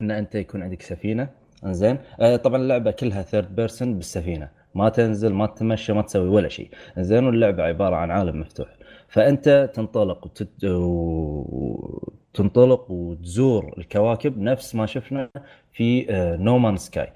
إن 0.01 0.11
أنت 0.11 0.35
يكون 0.35 0.63
عندك 0.63 0.81
سفينة. 0.81 1.29
إنزين. 1.65 1.97
آه، 2.19 2.35
طبعا 2.35 2.61
اللعبة 2.61 2.91
كلها 2.91 3.21
third 3.21 3.55
person 3.55 3.95
بالسفينة. 3.95 4.49
ما 4.75 4.89
تنزل 4.89 5.33
ما 5.33 5.45
تتمشى 5.47 5.93
ما 5.93 6.01
تسوي 6.01 6.29
ولا 6.29 6.49
شيء. 6.49 6.69
زين 6.97 7.23
واللعبة 7.25 7.63
عبارة 7.63 7.95
عن 7.95 8.11
عالم 8.11 8.39
مفتوح. 8.39 8.67
فأنت 9.09 9.69
تنطلق 9.73 10.25
وتت... 10.25 10.65
وتنطلق 12.39 12.91
وتزور 12.91 13.73
الكواكب 13.77 14.37
نفس 14.39 14.75
ما 14.75 14.85
شفنا 14.85 15.29
في 15.73 16.05
No 16.39 16.50
Man's 16.50 16.77
Sky 16.77 17.13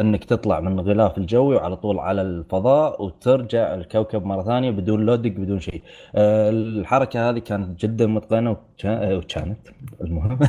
إنك 0.00 0.24
تطلع 0.24 0.60
من 0.60 0.72
الغلاف 0.78 1.18
الجوي 1.18 1.56
وعلى 1.56 1.76
طول 1.76 1.98
على 1.98 2.22
الفضاء 2.22 3.02
وترجع 3.04 3.74
الكوكب 3.74 4.24
مرة 4.24 4.42
ثانية 4.42 4.70
بدون 4.70 5.06
loading 5.06 5.36
بدون 5.36 5.60
شيء. 5.60 5.82
آه، 6.14 6.50
الحركة 6.50 7.30
هذه 7.30 7.38
كانت 7.38 7.80
جدا 7.80 8.06
متقنة 8.06 8.50
وكا- 8.50 9.14
وكانت 9.14 9.68
المهم 10.00 10.38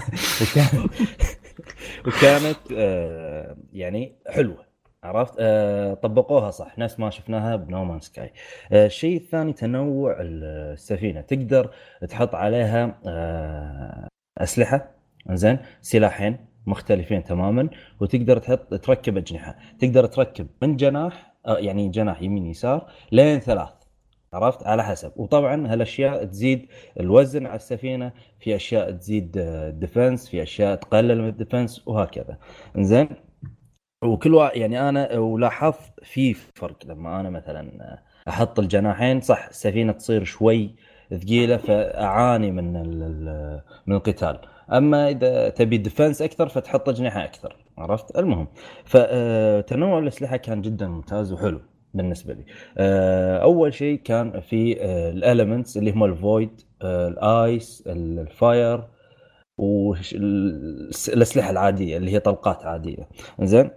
وكانت 2.07 2.57
آه، 2.77 3.55
يعني 3.73 4.15
حلوة. 4.27 4.70
عرفت؟ 5.03 5.33
آه، 5.39 5.93
طبقوها 5.93 6.51
صح. 6.51 6.77
نفس 6.79 6.99
ما 6.99 7.09
شفناها 7.09 7.55
بنومان 7.55 7.99
سكاي. 7.99 8.33
آه، 8.71 8.85
الشيء 8.85 9.17
الثاني 9.17 9.53
تنوع 9.53 10.15
السفينة. 10.19 11.21
تقدر 11.21 11.69
تحط 12.09 12.35
عليها 12.35 12.99
آه، 13.07 14.07
أسلحة 14.37 14.91
زين 15.31 15.59
سلاحين 15.81 16.37
مختلفين 16.67 17.23
تماما 17.23 17.69
وتقدر 17.99 18.37
تحط 18.37 18.73
تركب 18.73 19.17
أجنحة. 19.17 19.55
تقدر 19.79 20.05
تركب 20.05 20.47
من 20.61 20.75
جناح 20.75 21.33
آه، 21.45 21.57
يعني 21.57 21.89
جناح 21.89 22.21
يمين 22.21 22.45
يسار 22.45 22.91
لين 23.11 23.39
ثلاث. 23.39 23.69
عرفت؟ 24.33 24.67
على 24.67 24.83
حسب. 24.83 25.11
وطبعا 25.15 25.73
هالأشياء 25.73 26.25
تزيد 26.25 26.67
الوزن 26.99 27.45
على 27.45 27.55
السفينة 27.55 28.11
في 28.39 28.55
أشياء 28.55 28.91
تزيد 28.91 29.37
ال 29.37 29.49
defense 29.49 30.29
في 30.29 30.43
أشياء 30.43 30.75
تقلل 30.75 31.21
من 31.21 31.27
ال 31.27 31.35
defense 31.35 31.87
وهكذا. 31.87 32.37
زين؟ 32.77 33.09
وكل 34.03 34.33
واحد 34.33 34.55
يعني 34.57 34.89
أنا 34.89 35.17
ولاحظت 35.19 36.03
في 36.03 36.33
فرق 36.33 36.77
لما 36.85 37.19
أنا 37.19 37.29
مثلا 37.29 37.97
أحط 38.27 38.59
الجناحين 38.59 39.21
صح 39.21 39.47
السفينة 39.47 39.91
تصير 39.91 40.23
شوي 40.23 40.75
ثقيلة 41.13 41.57
فأعاني 41.57 42.51
من 42.51 42.73
من 43.87 43.95
القتال. 43.95 44.39
أما 44.71 45.09
إذا 45.09 45.49
تبي 45.49 45.77
defense 45.77 46.21
أكثر 46.21 46.49
فتحط 46.49 46.89
أجنحة 46.89 47.23
أكثر 47.23 47.55
عرفت؟ 47.77 48.17
المهم 48.17 48.47
فتنوع 48.85 49.99
الأسلحة 49.99 50.37
كان 50.37 50.61
جدا 50.61 50.87
ممتاز 50.87 51.33
وحلو 51.33 51.61
بالنسبة 51.93 52.33
لي. 52.33 52.45
آه، 52.77 53.37
أول 53.37 53.73
شيء 53.73 53.99
كان 53.99 54.39
في 54.39 54.83
ال 55.09 55.17
elements 55.17 55.77
اللي 55.77 55.91
هم 55.91 56.03
ال 56.03 56.15
void 56.15 56.61
ال 56.83 57.08
ice 57.08 57.83
ال 57.87 58.07
fire 58.07 58.87
والاسلحه 59.57 61.49
العادية 61.49 61.97
اللي 61.97 62.11
هي 62.13 62.19
طلقات 62.19 62.65
عادية. 62.65 63.07
زين؟ 63.41 63.69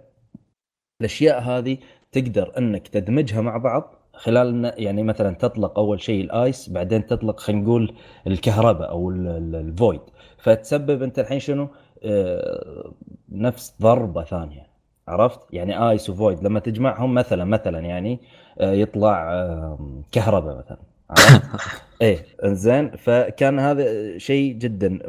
الأشياء 1.01 1.41
هذه 1.41 1.77
تقدر 2.11 2.51
أنك 2.57 2.87
تدمجها 2.87 3.41
مع 3.41 3.57
بعض 3.57 3.95
خلال 4.13 4.73
يعني 4.77 5.03
مثلا 5.03 5.35
تطلق 5.35 5.79
أول 5.79 6.01
شيء 6.01 6.23
ال 6.23 6.35
ice 6.35 6.69
بعدين 6.69 7.05
تطلق 7.05 7.39
خلينا 7.39 7.61
نقول 7.63 7.93
الكهرباء 8.27 8.89
أو 8.89 9.09
ال- 9.09 9.27
ال- 9.27 9.55
ال 9.55 9.63
void. 9.63 10.01
فتسبب 10.37 11.03
أنت 11.03 11.19
الحين 11.19 11.39
شنو؟ 11.39 11.67
آه، 12.03 12.93
نفس 13.31 13.73
ضربة 13.81 14.23
ثانية. 14.23 14.67
عرفت؟ 15.07 15.39
يعني 15.53 15.89
آيس 15.89 16.09
وفويد 16.09 16.43
لما 16.43 16.59
تجمعهم 16.59 17.13
مثلا 17.13 17.43
مثلا 17.45 17.79
يعني 17.79 18.19
آه، 18.59 18.71
يطلع 18.71 19.33
آه، 19.33 19.79
كهرباء 20.11 20.57
مثلا. 20.57 20.77
عرفت؟ 21.09 21.41
إيه 22.01 22.25
زين 22.43 22.91
فكان 22.91 23.59
هذا 23.59 24.17
شيء 24.17 24.53
جدا 24.53 24.99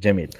جميل. 0.00 0.30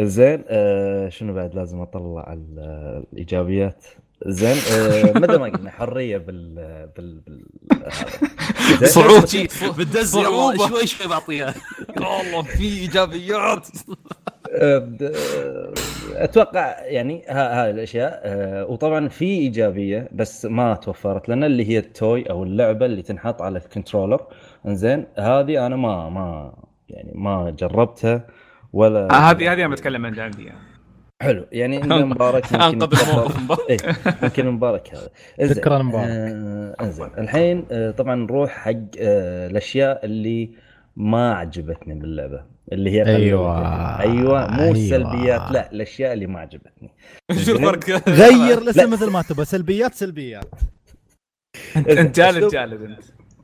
زين 0.00 0.44
آه، 0.48 1.08
شنو 1.08 1.34
بعد؟ 1.34 1.54
لازم 1.54 1.80
أطلع 1.80 2.32
ال- 2.32 3.04
الإيجابيات. 3.12 3.84
زين 4.26 4.56
آه، 4.72 5.12
مثل 5.18 5.36
ما 5.38 5.44
قلنا 5.48 5.70
حرية 5.70 6.18
بال 6.18 6.54
بال, 6.96 7.20
بال... 7.20 7.44
هذا. 7.72 8.76
زين؟ 8.86 8.88
صعوبة. 8.88 9.76
بالدز. 9.76 10.18
شوي 10.68 10.86
شوي 10.86 11.08
بعطيها. 11.08 11.54
والله 11.96 12.42
في 12.42 12.64
إيجابيات. 12.64 13.68
آه، 14.54 14.88
أتوقع 16.14 16.80
يعني 16.86 17.22
ها- 17.28 17.62
هاي 17.64 17.70
الأشياء 17.70 18.20
آه، 18.24 18.66
وطبعا 18.66 19.08
في 19.08 19.24
إيجابية 19.24 20.08
بس 20.12 20.44
ما 20.46 20.74
توفرت 20.74 21.28
لنا 21.28 21.46
اللي 21.46 21.68
هي 21.68 21.78
التوي 21.78 22.30
أو 22.30 22.42
اللعبة 22.44 22.86
اللي 22.86 23.02
تنحط 23.02 23.42
على 23.42 23.58
الكنترولر. 23.58 24.20
إنزين 24.66 25.06
هذه 25.18 25.66
أنا 25.66 25.76
ما 25.76 26.08
ما 26.08 26.54
يعني 26.88 27.12
ما 27.14 27.50
جربتها. 27.58 28.26
ولا 28.72 29.10
آه، 29.10 29.14
هذه 29.30 29.52
هذه 29.52 29.64
أنا 29.64 29.68
بتكلم 29.68 30.06
عن 30.06 30.18
عندي 30.20 30.44
يعني. 30.44 30.58
حلو 31.22 31.46
يعني 31.52 31.82
إن 31.84 32.06
مبارك 32.08 32.52
أنقذ. 32.54 33.00
الموقف 33.10 33.38
مبارك. 33.40 33.70
إيه 33.70 33.96
ممكن 34.22 34.46
مبارك 34.50 34.94
هذا 35.40 35.54
شكراً 35.54 35.82
مبارك. 35.82 36.06
إنزين 36.80 37.10
الحين 37.18 37.66
آه 37.70 37.90
طبعا 37.90 38.14
نروح 38.14 38.50
حق 38.50 38.70
آه 38.98 39.46
الأشياء 39.46 40.04
اللي 40.04 40.50
ما 40.96 41.34
عجبتني 41.34 41.94
باللعبة 41.94 42.44
اللي 42.72 42.90
هي. 42.90 43.02
نقول- 43.02 43.14
أيوه 43.16 44.46
مو 44.50 44.60
أيوة. 44.62 44.70
السلبيات 44.70 45.50
لا 45.52 45.72
الأشياء 45.72 46.12
اللي 46.12 46.26
ما 46.26 46.40
عجبتني 46.40 46.90
شو 47.44 47.52
الفرق؟ 47.52 48.08
غير 48.08 48.58
الاسم 48.58 48.90
مثل 48.92 49.10
ما 49.10 49.22
تبغى 49.22 49.44
سلبيات 49.44 49.94
سلبيات 49.94 50.44
أنت 51.76 52.16
جالد 52.20 52.48
جالد 52.52 52.82
أنت 52.82 53.00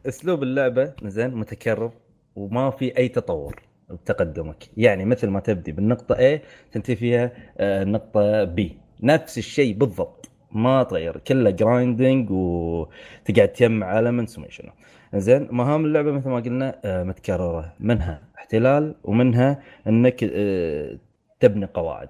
أسلوب 0.06 0.42
اللعبة 0.42 0.92
زين 1.04 1.34
متكرر 1.34 1.92
وما 2.36 2.70
في 2.70 2.98
أي 2.98 3.08
تطور 3.08 3.62
بتقدمك 3.90 4.64
يعني 4.76 5.04
مثل 5.04 5.28
ما 5.28 5.40
تبدي 5.40 5.72
بالنقطة 5.72 6.14
A 6.36 6.40
تنتهي 6.72 6.96
فيها 6.96 7.32
آه، 7.58 7.82
النقطه 7.82 8.46
B. 8.56 8.60
نفس 9.02 9.38
الشيء 9.38 9.74
بالضبط. 9.74 10.30
ما 10.52 10.82
تغير 10.82 11.16
كله 11.18 11.50
grinding 11.50 12.30
وتقعد 12.30 13.48
تجمع 13.48 13.98
elements 13.98 14.38
وما 14.38 14.50
شنو. 14.50 14.72
زين 15.14 15.48
مهام 15.50 15.84
اللعبة 15.84 16.12
مثل 16.12 16.28
ما 16.28 16.36
قلنا 16.40 16.80
آه، 16.84 17.02
متكررة. 17.02 17.72
منها 17.80 18.22
احتلال 18.38 18.94
ومنها 19.04 19.62
إنك 19.86 20.24
آه، 20.24 20.98
تبني 21.40 21.66
قواعد. 21.74 22.08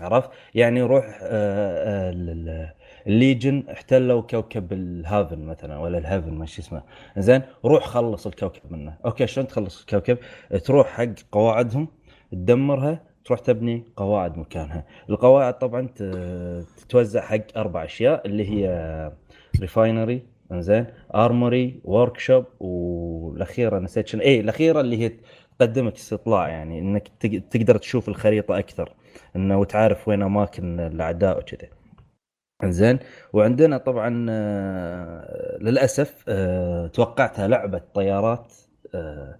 عرفت؟ 0.00 0.30
يعني 0.54 0.82
روح 0.82 1.18
آه، 1.22 2.10
آه، 2.10 2.74
ال 3.06 3.14
Legion 3.14 3.64
احتلوا 3.72 4.20
كوكب 4.20 4.72
ال 4.72 4.83
Haven 4.83 5.38
مثلا 5.46 5.78
ولا 5.78 5.98
ال 5.98 6.04
Haven 6.04 6.34
ما 6.34 6.46
شو 6.46 6.62
اسمه. 6.62 6.82
زين 7.18 7.42
روح 7.64 7.86
خلص 7.86 8.26
الكوكب 8.26 8.60
منه. 8.70 8.94
أوكي 9.04 9.26
شلون 9.26 9.46
تخلص 9.46 9.80
الكوكب؟ 9.80 10.18
تروح 10.64 10.86
حق 10.88 11.08
قواعدهم 11.32 11.88
تدمرها 12.32 13.02
تروح 13.24 13.40
تبني 13.40 13.84
قواعد 13.96 14.38
مكانها. 14.38 14.84
القواعد 15.10 15.58
طبعا 15.58 15.88
تتوزع 16.78 17.20
حق 17.20 17.40
أربع 17.56 17.84
أشياء 17.84 18.26
اللي 18.26 18.50
هي 18.50 19.12
refinery 19.60 20.22
انزين 20.52 20.86
armory 21.14 21.80
workshop 21.84 22.44
والاخيره 22.60 23.78
نسيت 23.78 24.08
شنو. 24.08 24.22
اي 24.22 24.40
الأخيرة 24.40 24.80
اللي 24.80 24.98
هي 24.98 25.12
تقدمك 25.58 25.94
استطلاع 25.94 26.48
يعني 26.48 26.78
إنك 26.78 27.08
تق- 27.20 27.42
تقدر 27.50 27.76
تشوف 27.76 28.08
الخريطة 28.08 28.58
أكثر 28.58 28.92
إنه 29.36 29.58
وتعرف 29.58 30.08
وين 30.08 30.22
أماكن 30.22 30.80
الأعداء 30.80 31.38
وكذا 31.38 31.68
زين. 32.64 32.98
وعندنا 33.32 33.78
طبعا 33.78 34.26
آه، 34.30 35.58
للأسف 35.60 36.24
آه، 36.28 36.86
توقعتها 36.86 37.48
لعبة 37.48 37.82
طيارات 37.94 38.54
آه، 38.94 39.38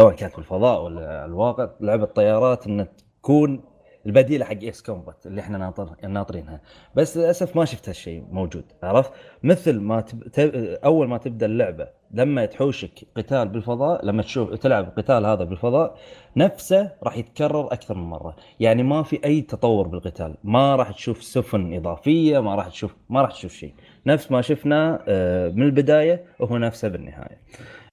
سواء 0.00 0.14
كانت 0.14 0.32
في 0.32 0.38
الفضاء 0.38 0.82
ولا 0.84 1.24
الواقع 1.24 1.70
لعبة 1.80 2.06
طيارات 2.06 2.66
انها 2.66 2.88
تكون 3.22 3.64
البديله 4.06 4.44
حق 4.44 4.52
Ace 4.52 4.82
Combat 4.82 5.26
اللي 5.26 5.40
إحنا 5.40 5.58
ناطر 5.58 5.88
ناطرينها. 6.08 6.60
بس 6.94 7.16
للأسف 7.16 7.56
ما 7.56 7.64
شفت 7.64 7.88
هالشيء 7.88 8.24
موجود 8.30 8.64
عرفت؟ 8.82 9.12
مثل 9.42 9.80
ما 9.80 10.00
تب... 10.00 10.22
ت... 10.28 10.38
أول 10.84 11.08
ما 11.08 11.18
تبدأ 11.18 11.46
اللعبة 11.46 11.88
لما 12.10 12.46
تحوشك 12.46 13.04
قتال 13.16 13.48
بالفضاء 13.48 14.04
لما 14.04 14.22
تشوف 14.22 14.54
تلعب 14.54 14.92
قتال 14.96 15.26
هذا 15.26 15.44
بالفضاء 15.44 15.98
نفسه 16.36 16.92
راح 17.02 17.16
يتكرر 17.16 17.72
أكثر 17.72 17.94
من 17.94 18.04
مرة. 18.04 18.36
يعني 18.60 18.82
ما 18.82 19.02
في 19.02 19.24
أي 19.24 19.40
تطور 19.40 19.88
بالقتال. 19.88 20.34
ما 20.44 20.76
راح 20.76 20.90
تشوف 20.90 21.22
سفن 21.22 21.74
إضافية 21.74 22.38
ما 22.38 22.54
راح 22.54 22.68
تشوف 22.68 22.96
ما 23.10 23.22
راح 23.22 23.30
تشوف 23.30 23.52
شيء. 23.52 23.74
نفس 24.06 24.32
ما 24.32 24.40
شفنا 24.42 25.04
آه، 25.08 25.48
من 25.48 25.62
البداية 25.62 26.24
وهو 26.40 26.58
نفسه 26.58 26.88
بالنهاية. 26.88 27.40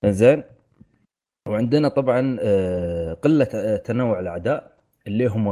زين 0.06 0.44
وعندنا 1.48 1.88
طبعا 1.88 2.38
آه، 2.42 3.14
قلة 3.14 3.48
آه، 3.56 3.78
تنوع 3.78 4.20
الأعداء 4.20 4.74
اللي 5.08 5.26
هم 5.28 5.48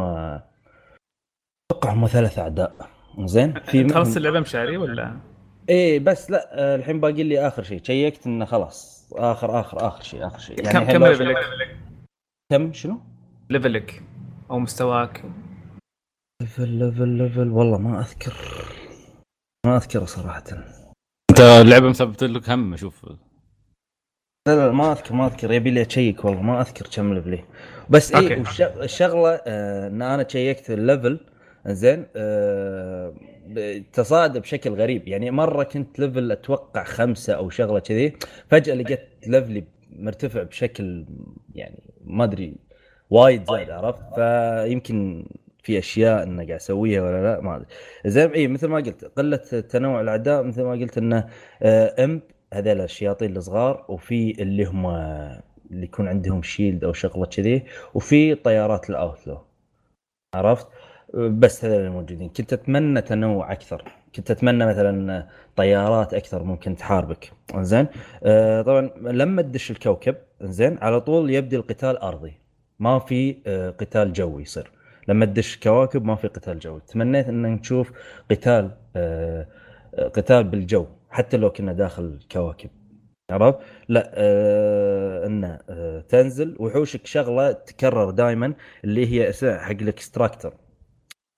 أتوقع 1.71 1.93
هم 1.93 2.07
ثلاث 2.07 2.39
أعداء. 2.39 2.73
زين؟ 3.19 3.59
في 3.59 3.89
خلصت 3.89 4.17
اللعبة 4.17 4.39
مشاري 4.39 4.77
ولا؟ 4.77 5.17
إيه 5.69 5.99
بس 5.99 6.31
لا 6.31 6.75
الحين 6.75 6.99
باقي 6.99 7.23
لي 7.23 7.47
آخر 7.47 7.63
شيء. 7.63 7.83
شيكت 7.83 8.25
إنه 8.27 8.45
خلاص. 8.45 9.09
آخر 9.13 9.59
آخر 9.59 9.87
آخر 9.87 10.01
شيء 10.03 10.27
آخر 10.27 10.39
شيء. 10.39 10.55
كم 10.55 10.69
الحين 10.69 10.91
كم 10.91 10.99
باقي- 10.99 11.09
level 11.11 11.30
ك؟ 11.30 11.37
كم؟ 12.51 12.73
شنو؟ 12.73 12.99
level 13.49 13.94
ك 13.94 14.03
أو 14.51 14.59
مستواك. 14.59 15.23
level 16.41 16.67
level 16.69 17.07
level. 17.07 17.49
والله 17.49 17.77
ما 17.77 17.99
أذكر. 17.99 18.33
ما 19.65 19.77
اذكر 19.77 20.05
صراحة. 20.05 20.43
أنت 21.31 21.39
اللعبه 21.39 21.89
مثبت 21.89 22.23
لك 22.23 22.49
هم 22.49 22.73
أشوف. 22.73 23.05
لا 24.47 24.55
لا 24.55 24.71
ما 24.71 24.91
أذكر 24.91 25.13
ما 25.13 25.25
أذكر. 25.27 25.51
يبي 25.51 25.71
لي 25.71 25.81
أشيك 25.81 26.25
والله 26.25 26.41
ما 26.41 26.61
أذكر 26.61 26.87
كم 26.95 27.13
level 27.13 27.38
ي 27.38 27.43
بس 27.89 28.15
اي 28.15 28.43
الشغلة 28.61 29.41
آه 29.47 29.87
إن 29.87 30.01
أنا 30.01 30.27
شيكت 30.27 30.71
ال 30.71 30.79
level 30.79 31.19
زين 31.67 32.05
آه 32.15 33.13
تصاعد 33.93 34.37
بشكل 34.37 34.69
غريب. 34.73 35.07
يعني 35.07 35.31
مرة 35.31 35.63
كنت 35.63 35.99
level 35.99 36.31
أتوقع 36.31 36.83
خمسة 36.83 37.33
أو 37.33 37.49
شغلة 37.49 37.79
كذي 37.79 38.13
فجأة 38.47 38.75
لقيت 38.75 38.99
level 39.27 39.57
ي 39.57 39.63
مرتفع 39.95 40.43
بشكل 40.43 41.05
يعني 41.55 41.83
ما 42.05 42.23
أدري 42.23 42.55
وايد 43.09 43.43
زاد 43.45 43.69
عرفت؟ 43.69 44.15
فيمكن 44.15 45.25
في 45.63 45.79
أشياء 45.79 46.23
إنه 46.23 46.35
قاعد 46.37 46.51
أسويها 46.51 47.01
ولا 47.01 47.23
لا 47.23 47.41
ما 47.41 47.55
أدري. 47.55 47.67
زين 48.05 48.29
إي 48.31 48.47
مثل 48.47 48.67
ما 48.67 48.75
قلت 48.77 49.05
قلة 49.05 49.37
تنوع 49.69 50.01
الأعداء 50.01 50.43
مثل 50.43 50.63
ما 50.63 50.71
قلت 50.71 50.97
إنه 50.97 51.27
آه 51.61 52.03
imp 52.03 52.21
هذول 52.53 52.81
الشياطين 52.81 53.37
الصغار 53.37 53.85
وفي 53.89 54.41
اللي 54.41 54.65
هم 54.65 54.87
اللي 55.71 55.83
يكون 55.83 56.07
عندهم 56.07 56.41
شيلد 56.43 56.83
أو 56.83 56.93
شغلة 56.93 57.25
كذي 57.25 57.63
وفي 57.93 58.35
طيارات 58.35 58.89
الأوتلو 58.89 59.37
عرفت؟ 60.35 60.67
بس 61.13 61.65
هذول 61.65 61.85
الموجودين 61.85 62.29
كنت 62.29 62.53
أتمنى 62.53 63.01
تنوع 63.01 63.51
أكثر. 63.51 63.83
كنت 64.15 64.31
أتمنى 64.31 64.65
مثلا 64.65 65.27
طيارات 65.55 66.13
أكثر 66.13 66.43
ممكن 66.43 66.75
تحاربك. 66.75 67.31
زين 67.57 67.87
آه 68.23 68.61
طبعا 68.61 68.89
لما 68.97 69.41
تدش 69.41 69.71
الكوكب 69.71 70.15
زين 70.41 70.77
على 70.81 71.01
طول 71.01 71.29
يبدي 71.31 71.55
القتال 71.55 71.97
أرضي. 71.97 72.33
ما 72.79 72.99
في 72.99 73.37
آه 73.47 73.69
قتال 73.69 74.13
جوي 74.13 74.41
يصير. 74.41 74.71
لما 75.07 75.25
تدش 75.25 75.57
كواكب 75.57 76.05
ما 76.05 76.15
في 76.15 76.27
قتال 76.27 76.59
جوي. 76.59 76.81
تمنيت 76.87 77.27
إن 77.27 77.41
نشوف 77.41 77.91
قتال 78.31 78.71
آه 78.95 79.47
قتال 79.95 80.43
بالجو 80.43 80.85
حتى 81.09 81.37
لو 81.37 81.49
كنا 81.49 81.73
داخل 81.73 82.03
الكواكب 82.03 82.69
عرفت؟ 83.31 83.59
لا 83.89 84.11
آه 84.13 85.25
انه 85.25 85.59
آه 85.69 86.01
تنزل 86.01 86.55
وحوشك 86.59 87.05
شغلة 87.05 87.51
تكرر 87.51 88.09
دائما 88.09 88.53
اللي 88.83 89.07
هي 89.13 89.33
حق 89.59 89.71
الإكستراكتر. 89.71 90.53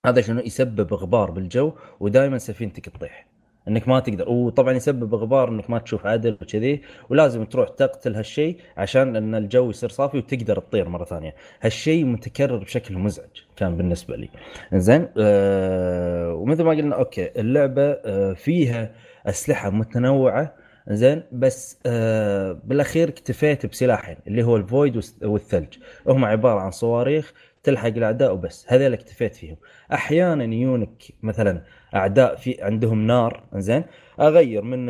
هذا 0.06 0.22
شنو؟ 0.22 0.40
يسبب 0.40 0.94
غبار 0.94 1.32
بالجو 1.32 1.72
ودائما 2.00 2.38
سفينتك 2.38 2.86
تطيح. 2.90 3.28
إنك 3.68 3.88
ما 3.88 4.00
تقدر. 4.00 4.30
وطبعا 4.30 4.74
يسبب 4.74 5.16
غبار 5.16 5.50
إنك 5.50 5.70
ما 5.70 5.80
تشوف 5.80 6.06
عدل 6.06 6.38
وكذي 6.42 6.82
ولازم 7.10 7.46
تروح 7.46 7.70
تقتل 7.70 8.16
هالشيء 8.16 8.58
عشان 8.78 9.16
إن 9.16 9.36
الجو 9.36 9.70
يصير 9.70 9.90
صافي 9.90 10.18
وتقدر 10.18 10.60
تطير 10.60 10.90
مرة 10.90 11.06
ثانية. 11.06 11.36
هالشيء 11.62 12.06
متكرر 12.06 12.58
بشكل 12.58 12.98
مزعج 12.98 13.30
كان 13.56 13.78
بالنسبة 13.78 14.16
لي. 14.16 14.30
زين 14.74 15.08
آه 15.18 16.34
ومثل 16.34 16.64
ما 16.64 16.72
قلنا 16.72 16.96
أوكي 16.96 17.40
اللعبة 17.42 17.92
آه 17.92 18.34
فيها 18.34 18.92
أسلحة 19.26 19.70
متنوعة. 19.70 20.54
زين 20.88 21.24
بس 21.32 21.80
آه 21.86 22.60
بالأخير 22.64 23.10
اكتفيت 23.10 23.66
بسلاحين 23.66 24.18
اللي 24.28 24.44
هو 24.44 24.58
ال 24.58 24.67
void 24.67 25.02
والثلج. 25.22 25.78
هم 26.08 26.26
عبارة 26.26 26.60
عن 26.60 26.72
صواريخ 26.72 27.34
تلحق 27.64 27.88
الأعداء 27.88 28.34
وبس. 28.34 28.66
هذول 28.70 28.94
اكتفيت 28.94 29.36
فيهم. 29.36 29.58
أحيانا 29.94 30.44
يجونك 30.44 31.04
مثلا 31.24 31.62
أعداء 31.96 32.36
في 32.36 32.62
عندهم 32.62 33.08
نار 33.08 33.44
زين 33.56 33.84
أغير 34.20 34.62
من 34.62 34.86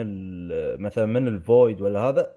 مثلا 0.82 1.05
من 1.05 1.28
ال 1.28 1.38
void 1.38 1.82
ولا 1.82 1.99
هذا 1.99 2.32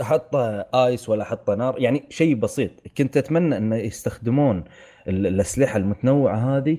أحطه 0.00 0.60
ice 0.60 1.08
ولا 1.08 1.22
أحطه 1.22 1.54
نار 1.54 1.74
يعني 1.78 2.04
شيء 2.10 2.34
بسيط. 2.34 2.70
كنت 2.98 3.16
أتمنى 3.16 3.56
أن 3.56 3.72
يستخدمون 3.72 4.64
ال- 5.08 5.26
الأسلحة 5.26 5.76
المتنوعة 5.76 6.56
هذه 6.56 6.78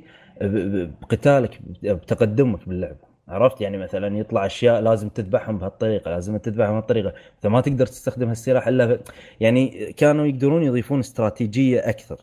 بقتالك 1.02 1.60
بتقدمك 1.84 2.70
باللعبه 2.70 3.08
عرفت؟ 3.28 3.62
يعني 3.62 3.78
مثلا 3.78 4.18
يطلع 4.18 4.46
أشياء 4.46 4.82
لازم 4.82 5.10
تذبحهم 5.10 5.58
بهالطريقة 5.58 6.12
لازم 6.12 6.38
تذبحهم 6.38 6.72
بهالطريقة. 6.72 7.14
أنت 7.36 7.48
ما 7.48 7.62
تقدر 7.62 7.86
تستخدم 7.86 8.28
هالسلاح 8.28 8.68
إلا. 8.68 9.00
يعني 9.40 9.94
كانوا 9.94 10.26
يقدرون 10.26 10.64
يضيفون 10.64 11.00
استراتيجية 11.00 11.80
أكثر. 11.80 12.18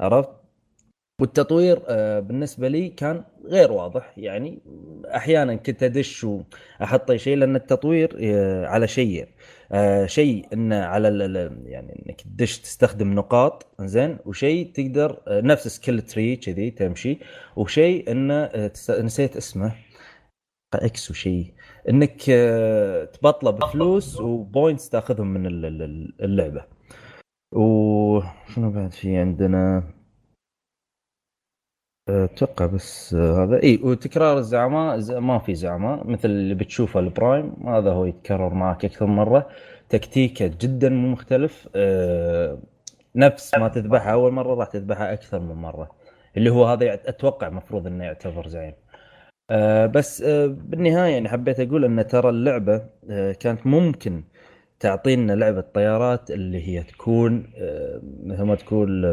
عرفت؟ 0.00 0.28
والتطوير 1.20 1.82
آه، 1.88 2.20
بالنسبة 2.20 2.68
لي 2.68 2.88
كان 2.88 3.24
غير 3.44 3.72
واضح. 3.72 4.12
يعني 4.18 4.58
أحيانا 5.16 5.54
كنت 5.54 5.82
أدش 5.82 6.24
وأحط 6.24 7.12
شيء 7.12 7.36
لأن 7.36 7.56
التطوير 7.56 8.16
آه، 8.22 8.66
على 8.66 8.88
شيئين 8.88 9.26
آه، 9.72 10.06
شيء 10.06 10.46
إنه 10.52 10.76
على 10.76 11.08
يعني 11.66 12.02
إنك 12.06 12.20
تدش 12.20 12.58
تستخدم 12.58 13.14
نقاط 13.14 13.66
زين 13.80 14.18
وشيء 14.26 14.72
تقدر 14.72 15.20
نفس 15.28 15.68
skill 15.68 16.00
tree 16.02 16.36
كذي 16.36 16.70
تمشي 16.70 17.18
وشيء 17.56 18.10
إنه 18.12 18.50
نسيت 18.90 19.36
اسمه 19.36 19.72
X 20.74 21.10
وشيء 21.10 21.52
إنك 21.88 22.22
تبطله 23.12 23.50
بفلوس 23.50 24.20
و 24.20 24.30
points 24.30 24.88
تاخذهم 24.88 25.26
من 25.26 25.46
ال- 25.46 25.64
ال- 25.66 26.14
اللعبة. 26.24 26.64
وشنو 27.52 28.70
بعد 28.70 28.92
في 28.92 29.16
عندنا؟ 29.16 29.82
أتوقع 32.08 32.66
بس 32.66 33.14
آه، 33.14 33.44
هذا 33.44 33.62
إي 33.62 33.80
وتكرار 33.82 34.38
الزعماء 34.38 35.20
ما 35.20 35.38
في 35.38 35.54
زعماء 35.54 36.06
مثل 36.06 36.28
اللي 36.28 36.54
بتشوفه 36.54 37.00
ال 37.00 37.11
Prime 37.11 37.68
هذا 37.68 37.92
هو 37.92 38.04
يتكرر 38.04 38.54
معك 38.54 38.84
أكثر 38.84 39.06
مرة. 39.06 39.48
تكتيكه 39.88 40.46
جدا 40.60 40.88
مو 40.88 41.08
مختلف 41.08 41.68
آه، 41.76 42.58
نفس 43.16 43.54
ما 43.54 43.68
تذبحها 43.68 44.12
أول 44.12 44.32
مرة 44.32 44.54
راح 44.54 44.68
تذبحها 44.68 45.12
أكثر 45.12 45.40
من 45.40 45.54
مرة 45.54 45.90
اللي 46.36 46.50
هو 46.50 46.64
هذا 46.66 46.94
أتوقع 46.94 47.48
مفروض 47.48 47.86
إنه 47.86 48.04
يعتبر 48.04 48.48
زعيم 48.48 48.74
آه، 49.50 49.86
بس 49.86 50.22
آه، 50.22 50.46
بالنهاية 50.46 51.12
يعني 51.12 51.28
حبيت 51.28 51.60
أقول 51.60 51.84
إن 51.84 52.06
ترى 52.06 52.28
اللعبة 52.30 52.86
آه، 53.10 53.32
كانت 53.32 53.66
ممكن 53.66 54.24
تعطينا 54.80 55.32
لعبة 55.32 55.60
طيارات 55.60 56.30
اللي 56.30 56.68
هي 56.68 56.82
تكون 56.82 57.52
آه، 57.56 58.00
مثل 58.24 58.42
ما 58.42 58.54
تقول 58.54 59.04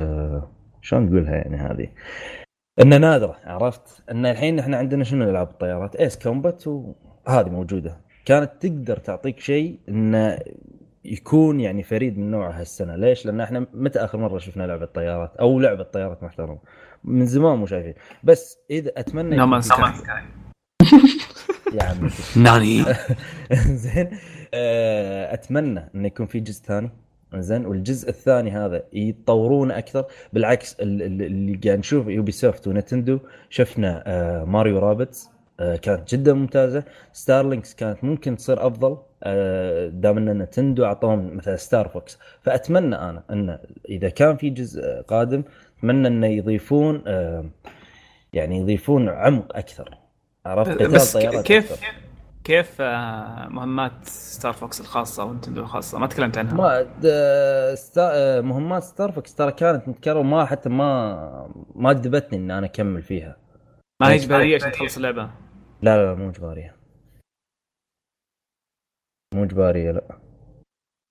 آه، 0.00 0.50
شلون 0.82 1.08
تقولها 1.10 1.34
يعني 1.34 1.56
هذه؟ 1.56 1.88
إنها 2.82 2.98
نادرة 2.98 3.36
عرفت؟ 3.44 4.02
إن 4.10 4.26
الحين 4.26 4.58
إحنا 4.58 4.76
عندنا 4.76 5.04
شنو 5.04 5.30
العاب 5.30 5.48
الطيارات 5.48 5.96
ايس 5.96 6.18
كومبات 6.18 6.66
وهذه 6.66 7.48
موجودة. 7.48 8.00
كانت 8.24 8.50
تقدر 8.60 8.96
تعطيك 8.96 9.40
شيء 9.40 9.78
انه 9.88 10.38
يكون 11.04 11.60
يعني 11.60 11.82
فريد 11.82 12.18
من 12.18 12.30
نوعه 12.30 12.50
هالسنة. 12.50 12.96
ليش؟ 12.96 13.26
لأن 13.26 13.40
إحنا 13.40 13.66
متى 13.74 13.98
آخر 13.98 14.18
مرة 14.18 14.38
شفنا 14.38 14.62
لعبة 14.66 14.86
طيارات؟ 14.86 15.36
أو 15.36 15.60
لعبة 15.60 15.82
طيارات 15.82 16.22
محترمة. 16.22 16.58
من 17.04 17.26
زمان 17.26 17.58
مو 17.58 17.66
شايفين. 17.66 17.94
بس 18.24 18.58
إذا 18.70 18.92
أتمنى 18.96 19.36
نو 19.36 19.42
يكون 19.42 19.48
مان 19.48 19.60
سكاي 19.60 19.92
يا 21.74 21.82
عمي. 21.82 22.10
ناني. 22.36 22.84
زين. 23.84 24.10
أتمنى 24.54 25.90
انه 25.94 26.06
يكون 26.06 26.26
في 26.26 26.40
جزء 26.40 26.62
ثاني. 26.64 26.90
زين 27.34 27.66
والجزء 27.66 28.08
الثاني 28.08 28.50
هذا 28.50 28.82
يتطورونه 28.92 29.78
أكثر. 29.78 30.04
بالعكس 30.32 30.76
ال- 30.80 31.02
ال- 31.02 31.22
اللي 31.22 31.60
قاعد 31.64 31.78
نشوف 31.78 32.06
يوبي 32.06 32.32
سوفت 32.32 32.68
ونتندو 32.68 33.18
شفنا 33.50 34.02
آه، 34.06 34.44
ماريو 34.44 34.78
رابتس 34.78 35.28
آه، 35.60 35.76
كانت 35.76 36.14
جدا 36.14 36.32
ممتازة. 36.32 36.84
ستارلينكس 37.12 37.74
كانت 37.74 38.04
ممكن 38.04 38.36
تصير 38.36 38.66
أفضل 38.66 38.98
آه، 39.22 39.88
دام 39.88 40.18
أن 40.18 40.38
نتندو 40.38 40.84
أعطوهم 40.84 41.36
مثلا 41.36 41.56
ستار 41.56 41.88
فوكس 41.88 42.18
فأتمنى 42.42 42.94
أنا 42.96 43.22
أن 43.30 43.58
إذا 43.88 44.08
كان 44.08 44.36
في 44.36 44.50
جزء 44.50 44.82
آه، 44.84 45.00
قادم 45.00 45.42
أتمنى 45.78 46.08
انه 46.08 46.26
يضيفون 46.26 47.02
آه، 47.06 47.44
يعني 48.32 48.58
يضيفون 48.58 49.08
عمق 49.08 49.56
أكثر. 49.56 49.94
عرفت؟ 50.46 50.70
قتال 50.82 51.12
طيارات 51.20 51.44
كيف؟ 51.46 51.72
أكثر. 51.72 51.86
كيف 52.48 52.76
آه، 52.80 53.48
مهمات 53.48 54.04
ستار 54.04 54.52
فوكس 54.52 54.80
الخاصة 54.80 55.24
ونتندو 55.24 55.60
الخاصة؟ 55.60 55.98
ما 55.98 56.06
تكلمت 56.06 56.38
عنها. 56.38 56.54
ما 56.54 57.74
ستا... 57.74 58.40
مهمات 58.40 58.82
ستار 58.82 59.12
فوكس 59.12 59.34
ترى 59.34 59.52
كانت 59.52 59.88
متكررة 59.88 60.22
ما 60.22 60.44
حتى 60.44 60.68
ما 60.68 61.52
ما 61.74 61.92
جذبتني 61.92 62.38
ان 62.38 62.50
أنا 62.50 62.66
أكمل 62.66 63.02
فيها. 63.02 63.36
ما 64.02 64.08
هي 64.08 64.14
إجبارية 64.14 64.56
عشان 64.56 64.72
تخلص 64.72 64.96
اللعبة؟ 64.96 65.30
لا 65.82 65.96
لا, 65.96 66.04
لا 66.04 66.14
مو 66.14 66.30
إجبارية. 66.30 66.76
مو 69.34 69.44
إجبارية 69.44 69.90
لا. 69.90 70.18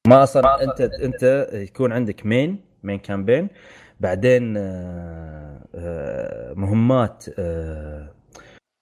ما 0.08 0.24
أصلا 0.24 0.64
أنت 0.64 0.82
أنت 0.82 1.50
يكون 1.54 1.92
عندك 1.92 2.26
main 2.26 2.66
main 2.84 3.00
campaign 3.00 3.50
بعدين 4.00 4.58
آه، 4.58 5.68
آه، 5.76 6.54
مهمات 6.54 7.26
آه، 7.40 8.17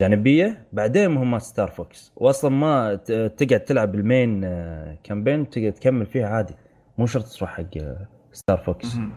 جانبية 0.02 0.68
بعدين 0.74 1.12
مهمات 1.12 1.42
ستار 1.42 1.68
فوكس 1.72 2.12
واصلا 2.16 2.52
ما 2.52 2.96
ت- 2.96 3.12
تقعد 3.12 3.60
تلعب 3.60 3.96
ال 3.96 4.05
main 4.05 4.44
آه، 4.44 4.98
campaign 5.04 5.50
تقدر 5.50 5.70
تكمل 5.70 6.06
فيها 6.06 6.28
عادي. 6.28 6.54
مو 6.98 7.06
شرط 7.06 7.26
تروح 7.26 7.50
حق 7.58 7.78
آه، 7.78 8.08
ستار 8.32 8.58
فوكس 8.58 8.96
مهم. 8.96 9.12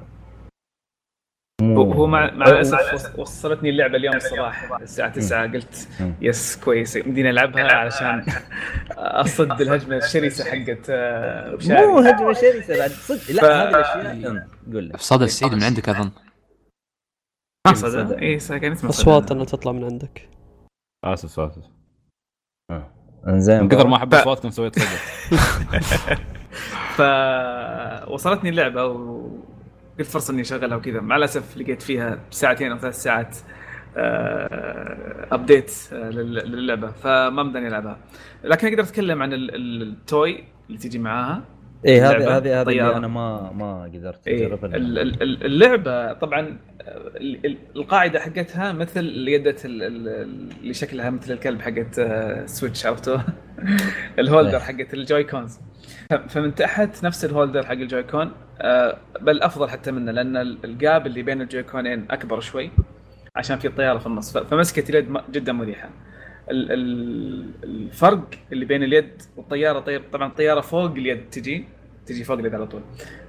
مو 1.62 1.92
هو 1.92 2.06
مع 2.06 2.30
مع 2.34 2.46
الأسف 2.46 2.94
وص- 2.94 3.18
وصلتني 3.18 3.70
اللعبة 3.70 3.96
اليوم 3.96 4.16
الصباح 4.16 4.72
الساعة 4.80 5.12
9 5.12 5.52
قلت. 5.52 5.88
يس 6.20 6.56
كويس 6.64 6.96
يمديني 6.96 7.30
ألعبها 7.30 7.72
علشان 7.80 8.24
أصد 8.98 9.60
الهجمة 9.60 9.96
الشرسة 9.96 10.44
حقت 10.44 10.86
آه، 10.90 11.58
مو 11.68 11.98
هجمة 11.98 12.32
شرسة 12.32 12.78
بعد 12.78 12.90
صدق. 12.90 13.30
لا 13.36 13.42
ف- 13.42 13.44
هذه 13.44 13.68
الأشياء. 13.68 14.46
قول 14.72 14.84
لي. 14.84 14.92
صدى 14.98 15.24
السعيد 15.24 15.52
من 15.54 15.62
عندك 15.62 15.88
أظن. 15.88 16.10
صدق 17.74 18.16
اي 18.18 18.38
كان 18.38 18.72
اسمه 18.72 18.90
صدى. 18.90 19.02
اصوات 19.02 19.30
انها 19.32 19.44
تطلع 19.44 19.72
من 19.72 19.84
عندك. 19.84 20.28
آسف 21.12 21.40
آسف. 21.40 21.62
إنزين. 23.28 23.62
من 23.62 23.68
كثر 23.68 23.86
ما 23.86 23.96
أحب 23.96 24.14
اصواتكم 24.14 24.50
سويت 24.50 24.78
صدى 24.78 24.86
فوصلتني 26.98 28.50
اللعبة 28.50 28.84
وقلت 28.84 30.06
فرصة 30.06 30.32
إني 30.32 30.40
أشغلها 30.42 30.76
وكذا. 30.76 31.00
مع 31.00 31.16
الأسف 31.16 31.56
لقيت 31.56 31.82
فيها 31.82 32.18
ساعتين 32.30 32.72
أو 32.72 32.78
ثلاث 32.78 33.02
ساعات 33.02 33.36
ابديت 35.32 35.72
للعبة. 35.92 36.90
فما 36.90 37.42
مداني 37.42 37.68
ألعبها. 37.68 37.98
لكن 38.44 38.68
أقدر 38.68 38.82
أتكلم 38.82 39.22
عن 39.22 39.32
ال- 39.32 39.54
ال- 39.54 39.82
toy 39.82 40.44
اللي 40.68 40.78
تيجي 40.78 40.98
معاها. 40.98 41.42
اي 41.86 42.00
هذه 42.00 42.36
هذه 42.36 42.60
هذه 42.60 42.96
أنا 42.96 43.08
ما 43.08 43.52
ما 43.52 43.82
قدرت 43.82 44.28
إيه 44.28 44.46
أجربها 44.46 44.76
ال- 44.76 45.44
اللعبة 45.44 46.12
طبعا 46.12 46.58
ال- 46.80 47.46
ال- 47.46 47.56
القاعدة 47.76 48.20
حقتها 48.20 48.72
مثل 48.72 49.00
ال- 49.76 50.52
اللي 50.62 50.74
شكلها 50.74 51.10
مثل 51.10 51.32
الكلب 51.32 51.60
حقت 51.62 51.98
آه، 51.98 52.46
سويتش 52.46 52.86
عرفتوا 52.86 53.18
ال 54.18 54.23
holder 54.23 54.50
إيه. 54.56 54.58
حقت 54.58 54.94
ال 54.94 55.24
Joy-Cons. 55.24 55.58
فمن 56.28 56.54
تحت 56.54 57.04
نفس 57.04 57.24
ال 57.24 57.30
holder 57.30 57.66
حق 57.66 57.72
ال 57.72 58.02
Joy-Con 58.02 58.32
آه، 58.60 58.96
بل 59.20 59.42
أفضل 59.42 59.68
حتى 59.70 59.90
منه 59.92 60.12
لأن 60.12 60.36
ال- 60.36 60.58
ال 60.64 60.75
gap 60.75 61.06
اللي 61.06 61.22
بين 61.22 61.42
ال 61.42 61.62
Joy-Con 61.62 61.96
ين 61.96 62.06
أكبر 62.10 62.40
شوي 62.40 62.70
عشان 63.36 63.58
في 63.58 63.68
الطيارة 63.68 63.98
في 63.98 64.06
النص. 64.06 64.36
فمسكه 64.38 64.90
اليد 64.90 65.16
جدا 65.32 65.52
مريحة. 65.52 65.88
الفرق 66.50 68.24
اللي 68.52 68.64
بين 68.64 68.82
اليد 68.82 69.22
والطيارة 69.36 69.80
طيب 69.80 70.02
طبعا 70.12 70.28
الطياره 70.28 70.60
فوق 70.60 70.90
اليد 70.90 71.30
تجي 71.30 71.64
تجي 72.06 72.24
فوق 72.24 72.38
اليد 72.38 72.54
على 72.54 72.66
طول. 72.66 72.82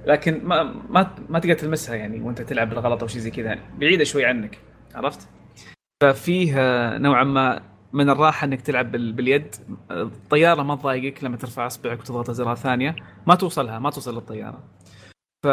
لكن 0.06 0.40
ما 0.44 0.62
ما 0.62 1.14
ما 1.28 1.38
تقدر 1.38 1.54
تلمسها 1.54 1.94
يعني 1.96 2.20
وانت 2.20 2.42
تلعب 2.42 2.70
بالغلط 2.70 3.02
أو 3.02 3.08
شيء 3.08 3.20
زي 3.20 3.30
كذا. 3.30 3.58
بعيدة 3.78 4.04
شوي 4.04 4.24
عنك 4.24 4.58
عرفت؟ 4.94 5.28
ففيه 6.02 6.54
نوعا 6.98 7.24
ما 7.24 7.62
من 7.92 8.10
الراحة 8.10 8.44
إنك 8.44 8.60
تلعب 8.60 8.92
بال- 8.92 9.12
باليد. 9.12 9.54
الطيارة 9.90 10.62
ما 10.62 10.76
تضايقك 10.76 11.24
لما 11.24 11.36
ترفع 11.36 11.66
إصبعك 11.66 12.00
وتضغط 12.00 12.30
زرار 12.30 12.56
ثانية. 12.56 12.96
ما 13.26 13.34
توصلها 13.34 13.78
ما 13.78 13.90
توصل 13.90 14.14
للطيارة. 14.14 14.58
ف 15.44 15.48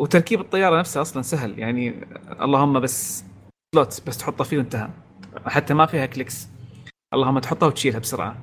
وتركيب 0.00 0.40
الطيارة 0.40 0.78
نفسها 0.78 1.02
أصلا 1.02 1.22
سهل. 1.22 1.58
يعني 1.58 1.94
اللهم 2.40 2.80
بس 2.80 3.24
slot 3.74 4.02
بس 4.06 4.18
تحطه 4.18 4.44
فيه 4.44 4.58
وانتهى. 4.58 4.88
حتى 5.46 5.74
ما 5.74 5.86
فيها 5.86 6.06
clicks. 6.06 6.48
اللهم 7.14 7.38
تحطها 7.38 7.66
وتشيلها 7.66 7.98
بسرعة. 7.98 8.36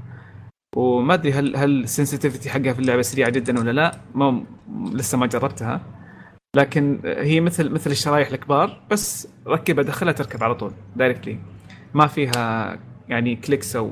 وما 0.76 1.14
أدري 1.14 1.32
هل 1.34 1.56
هل 1.56 1.84
ال 1.84 1.89
sensitivity 1.89 2.50
حقها 2.50 2.74
في 2.74 2.80
اللعبة 2.80 3.02
سريعة 3.02 3.30
جدا 3.30 3.60
ولا 3.60 3.72
لا. 3.72 4.00
ما 4.16 4.46
لسه 4.94 5.18
ما 5.18 5.28
جربتها. 5.28 5.82
لكن 6.56 7.02
هي 7.06 7.42
مثل 7.42 7.70
مثل 7.70 7.92
الشرايح 7.92 8.28
الكبار 8.28 8.82
بس 8.92 9.28
ركبها 9.48 9.84
دخلها 9.84 10.14
تركب 10.14 10.44
على 10.44 10.56
طول 10.56 10.72
directly 10.96 11.40
ما 11.94 12.08
فيها 12.08 12.80
يعني 13.10 13.36
clicks 13.36 13.76
أو 13.76 13.92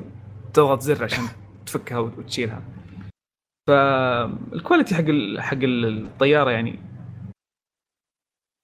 تضغط 0.52 0.80
زر 0.80 1.04
عشان 1.04 1.24
تفكها 1.66 1.98
وتشيلها. 1.98 2.62
فال 3.68 3.96
quality 3.96 4.94
حق 4.94 5.04
حق 5.40 5.54
ال- 5.62 6.04
الطيارة 6.06 6.50
يعني 6.50 6.78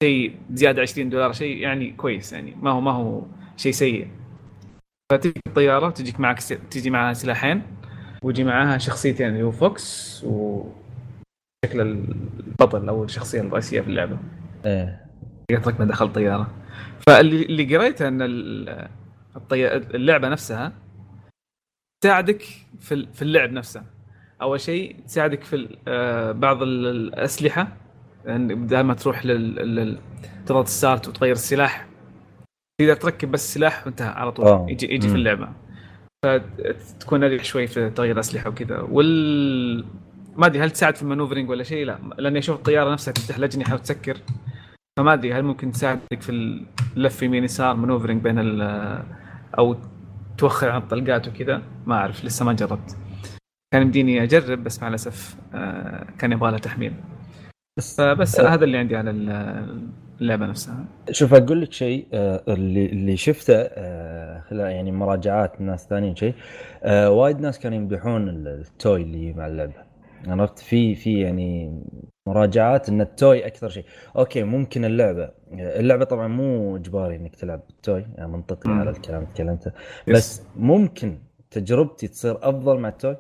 شيء 0.03 0.37
زيادة 0.53 0.83
20 0.83 1.11
دولار 1.11 1.33
شيء 1.33 1.57
يعني 1.57 1.91
كويس 1.93 2.33
يعني. 2.33 2.55
ما 2.63 2.71
هو 2.71 2.81
ما 2.81 2.91
هو 2.91 3.23
شيء 3.57 3.73
سيء. 3.73 4.09
فتجيك 5.11 5.37
الطيارة 5.47 5.91
تجيك 5.91 6.21
معك 6.21 6.41
س- 6.41 6.49
تجي 6.71 6.91
معها 6.91 7.13
سلاحين 7.13 7.63
ويجي 8.23 8.45
معاها 8.45 8.79
شخصيتين 8.79 9.29
اللي 9.29 9.43
هو 9.43 9.51
فوكس 9.51 10.21
وشكل 10.25 11.81
البطل 11.81 12.89
أو 12.89 13.05
الشخصية 13.05 13.41
الرئيسية 13.41 13.81
في 13.81 13.87
اللعبة. 13.89 14.19
إيه. 14.67 15.07
يترك 15.51 15.81
من 15.81 15.87
داخل 15.87 16.07
الطيارة. 16.07 16.51
فاللي 17.07 17.43
اللي 17.43 17.77
قريته 17.77 18.09
إن 18.09 18.23
ال- 18.23 18.89
الطي... 19.37 19.77
اللعبة 19.77 20.29
نفسها 20.29 20.73
تساعدك 22.03 22.43
في 22.81 23.07
في 23.15 23.23
اللعب 23.23 23.53
نفسه. 23.53 23.83
أول 24.43 24.61
شيء 24.61 24.97
تساعدك 25.07 25.45
في 25.45 25.77
آه، 25.89 26.33
بعض 26.33 26.63
ال- 26.63 26.87
الأسلحة 26.87 27.77
يعني 28.27 28.55
بدل 28.55 28.81
ما 28.81 28.95
تروح 28.95 29.27
لل... 29.27 29.55
لل... 29.55 29.99
تضغط 30.47 30.67
ستارت 30.67 31.09
وتغير 31.09 31.33
السلاح 31.33 31.87
تقدر 32.81 32.95
تركب 32.95 33.31
بس 33.31 33.55
سلاح 33.55 33.87
وانتهى 33.87 34.09
على 34.09 34.33
طول. 34.33 34.47
آه. 34.47 34.67
يجي 34.69 34.95
يجي 34.95 35.07
مم. 35.07 35.13
في 35.13 35.19
اللعبة. 35.19 35.49
فتكون 36.27 37.25
أريح 37.25 37.45
شوي 37.45 37.67
في 37.67 37.91
تغيير 37.91 38.15
الأسلحة 38.15 38.51
وكذا. 38.51 38.79
وال 38.81 39.85
ما 40.37 40.47
أدري 40.47 40.63
هل 40.63 40.71
تساعد 40.71 40.97
في 40.97 41.03
ال 41.03 41.07
maneuvering 41.07 41.51
ولا 41.51 41.63
شيء؟ 41.63 41.87
لا. 41.87 41.99
لأني 42.19 42.39
أشوف 42.39 42.57
الطيارة 42.57 42.93
نفسها 42.93 43.13
تفتح 43.13 43.37
الاجنحه 43.37 43.75
وتسكر 43.75 44.17
فما 44.99 45.13
أدري 45.13 45.33
هل 45.33 45.43
ممكن 45.43 45.73
تساعدك 45.73 46.21
في 46.21 46.31
اللف 46.97 47.23
يمين 47.23 47.45
يسار 47.45 47.77
maneuvering 47.77 48.23
بين 48.23 48.39
ال 48.39 48.63
أو 49.59 49.77
توخر 50.39 50.69
عن 50.71 50.81
الطلقات 50.81 51.29
وكذا؟ 51.29 51.63
ما 51.87 51.95
أعرف 51.95 52.25
لسه 52.25 52.45
ما 52.45 52.53
جربت. 52.53 52.97
كان 53.75 53.83
يمديني 53.83 54.23
أجرب 54.23 54.65
بس 54.65 54.83
مع 54.83 54.89
الأسف 54.89 55.37
آه، 55.55 56.07
كان 56.19 56.33
يبغى 56.33 56.51
لها 56.51 56.59
تحميل. 56.59 56.95
بس 57.79 58.01
آه. 58.01 58.49
هذا 58.55 58.65
اللي 58.65 58.79
عندي 58.79 58.97
على 58.97 59.11
ال- 59.11 59.89
اللعبة 60.21 60.47
نفسها. 60.47 60.85
شوف 61.11 61.35
أقول 61.35 61.61
لك 61.63 61.73
شيء 61.73 62.07
آه، 62.13 62.43
اللي 62.49 62.87
اللي 62.87 63.17
شفته 63.17 63.55
آه، 63.57 64.41
خلال 64.41 64.71
يعني 64.73 64.93
مراجعات 64.93 65.61
ناس 65.61 65.87
ثانيين 65.89 66.17
شيء 66.17 66.35
آه، 66.83 67.11
وايد 67.11 67.41
ناس 67.41 67.59
كانوا 67.59 67.79
يمدحون 67.79 68.29
ال- 68.29 68.49
ال 68.49 68.62
toy 68.62 69.03
اللي 69.03 69.33
مع 69.33 69.47
اللعبة. 69.47 69.91
عرفت؟ 70.29 70.59
في 70.59 70.95
في 70.95 71.21
يعني 71.21 71.83
مراجعات 72.29 72.89
إن 72.89 73.01
ال 73.01 73.12
toy 73.12 73.47
أكثر 73.47 73.69
شيء. 73.69 73.85
أوكي 74.17 74.43
ممكن 74.43 74.85
اللعبة 74.85 75.31
اللعبة 75.53 76.05
طبعا 76.05 76.29
مو 76.29 76.77
إجباري 76.77 77.17
إنك 77.17 77.37
تلعب 77.37 77.61
بال 77.69 77.84
toy 77.84 78.07
يعني 78.15 78.33
منطقي. 78.33 78.71
على 78.71 78.91
الكلام 78.91 79.23
اللي 79.23 79.35
تكلمته. 79.35 79.73
بس 80.09 80.43
ممكن 80.57 81.19
تجربتي 81.51 82.09
تصير 82.09 82.39
أفضل 82.49 82.79
مع 82.79 82.89
ال 82.89 82.94
toy. 82.94 83.17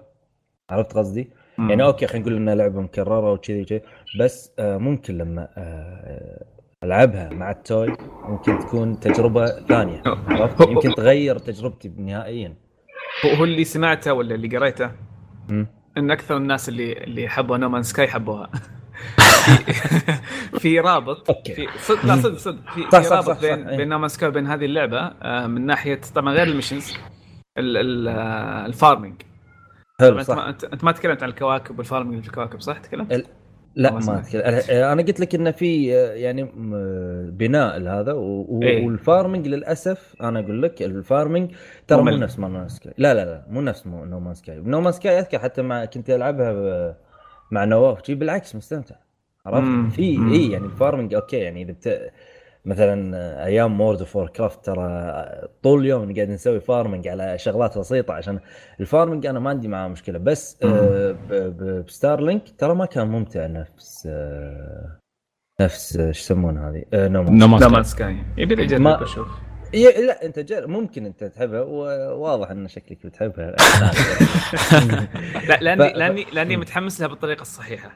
عرفت 0.70 0.92
قصدي؟ 0.92 1.30
يعني 1.58 1.82
أوكي 1.82 2.06
خلينا 2.06 2.24
نقول 2.26 2.36
انها 2.36 2.54
لعبة 2.54 2.80
مكررة 2.80 3.32
وكذي 3.32 3.62
وكذي 3.62 3.80
بس 4.20 4.52
ممكن 4.58 5.18
لما 5.18 5.48
ألعبها 6.84 7.28
مع 7.32 7.50
ال 7.50 7.62
toy 7.62 7.96
ممكن 8.24 8.58
تكون 8.58 9.00
تجربة 9.00 9.46
ثانية؟ 9.46 10.02
يمكن 10.68 10.94
تغير 10.94 11.38
تجربتي 11.38 11.92
نهائيا 11.96 12.54
هو 13.38 13.44
اللي 13.44 13.64
سمعته 13.64 14.12
ولا 14.12 14.34
اللي 14.34 14.56
قريته. 14.56 14.90
إن 15.98 16.10
أكثر 16.10 16.36
الناس 16.36 16.68
اللي 16.68 16.92
اللي 16.92 17.28
حبوا 17.28 17.56
No 17.56 17.64
Man's 17.64 17.82
Sky 17.82 18.08
حبوها 18.08 18.50
في- 20.60 20.80
رابط 20.80 21.30
أوكي. 21.30 21.54
في 21.54 21.66
صدق 21.78 22.06
لا 22.06 22.16
صدق 22.16 22.36
صدق 22.38 22.70
في, 22.74 22.82
صح، 22.92 22.98
في 23.00 23.04
صح، 23.04 23.16
رابط 23.16 23.30
صح، 23.30 23.40
بين 23.40 23.68
إيه. 23.68 23.76
بين 23.76 23.88
No 23.88 23.94
Man's 23.94 24.08
Sky 24.08 24.28
وبين 24.28 24.46
هذه 24.46 24.64
اللعبة 24.64 24.98
آه، 25.22 25.46
من 25.46 25.66
ناحيه 25.66 26.00
طبعا 26.14 26.34
غير 26.34 26.46
ال 26.46 26.51
missions 26.51 26.92
ال- 27.58 27.76
ال- 27.76 28.08
آه، 28.08 28.66
ال 28.66 28.73
farming 28.73 29.22
حلو 30.00 30.22
صح 30.22 30.36
أنت 30.72 30.84
ما 30.84 30.92
تكلمت 30.92 31.22
عن 31.22 31.28
الكواكب 31.28 31.78
وال 31.78 31.86
farming 31.86 32.12
اللي 32.12 32.22
في 32.22 32.28
الكواكب 32.28 32.60
صح 32.60 32.78
تكلمت؟ 32.78 33.26
لا 33.76 33.92
ما 33.92 34.22
أنا 34.92 35.02
قلت 35.02 35.20
لك 35.20 35.34
انه 35.34 35.50
في 35.50 35.86
يعني 36.22 36.48
بناء 37.30 37.78
لهذا 37.78 38.12
و- 38.12 38.60
إيه. 38.62 38.86
وال 38.86 39.00
farming 39.00 39.48
للأسف 39.48 40.16
أنا 40.22 40.40
أقول 40.40 40.62
لك 40.62 40.82
ال 40.82 40.91
farming 40.91 41.50
ترى 41.86 42.02
مو. 42.02 42.10
نفس 42.10 42.38
No 42.38 42.48
Man's 42.48 42.68
Sky 42.68 42.92
لا 42.98 43.14
لا 43.14 43.24
لا 43.24 43.44
مو 43.48 43.60
نفس 43.60 43.86
No 43.86 44.20
Man's 44.20 44.34
Sky 44.34 44.56
No 44.60 44.80
Man's 44.80 44.92
Sky 44.92 45.18
أذكر 45.18 45.38
حتى 45.38 45.62
مع 45.62 45.84
كنت 45.84 46.10
ألعبها 46.10 46.52
ب- 46.52 46.94
مع 47.50 47.64
نواف 47.64 48.10
بالعكس 48.10 48.56
مستمتع. 48.56 48.94
عرفت 49.46 49.94
في. 49.96 50.02
اي 50.02 50.50
يعني 50.50 50.66
ال 50.66 50.72
farming 50.72 51.14
أوكي 51.14 51.36
يعني 51.36 51.62
إذا 51.62 51.72
بت... 51.72 52.10
مثلا 52.64 53.16
آه، 53.16 53.44
أيام 53.44 53.76
World 53.78 53.98
of 53.98 54.18
Warcraft 54.18 54.64
ترى 54.64 54.82
آه، 54.86 55.48
طول 55.62 55.80
اليوم 55.80 56.14
قاعد 56.14 56.28
نسوي 56.28 56.60
farming 56.60 57.08
على 57.08 57.38
شغلات 57.38 57.78
بسيطة 57.78 58.14
عشان 58.14 58.40
ال 58.80 58.86
farming 58.86 59.26
أنا 59.26 59.38
ما 59.40 59.50
عندي 59.50 59.68
معاه 59.68 59.88
مشكلة. 59.88 60.18
بس 60.18 60.58
آه، 60.62 61.16
بستارلينك 61.86 62.42
ترى 62.58 62.74
ما 62.74 62.86
كان 62.86 63.08
ممتع 63.08 63.46
نفس 63.46 64.08
نفس 65.60 65.96
آه، 65.96 66.12
شو 66.12 66.20
يسمونه 66.20 66.68
هذه؟ 66.70 66.84
نومان 67.64 67.82
سكاي. 67.82 68.16
يبي 68.38 68.54
لي 68.54 68.64
اجرب 68.64 69.02
أشوف. 69.02 69.28
ي- 69.74 70.06
لا 70.06 70.24
أنت 70.26 70.38
جر... 70.38 70.66
ممكن 70.66 71.06
أنت 71.06 71.24
تحبها 71.24 71.60
وواضح 71.60 72.50
إن 72.50 72.68
شكلك 72.68 73.06
بتحبها. 73.06 73.54
لا 75.48 75.58
لاني 75.60 75.90
ف- 75.90 75.96
لاني 75.96 76.26
لأني 76.32 76.56
متحمس 76.56 77.00
لها 77.00 77.08
بالطريقة 77.08 77.42
الصحيحة. 77.42 77.90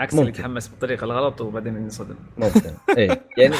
عكس 0.00 0.14
اللي 0.14 0.24
ممكن. 0.24 0.38
يتحمس 0.40 0.68
بالطريقة 0.68 1.04
الغلط 1.04 1.40
وبعدين 1.40 1.76
ينصدم 1.76 2.14
ممكن. 2.38 2.60
اي 2.98 3.20
يعني 3.38 3.54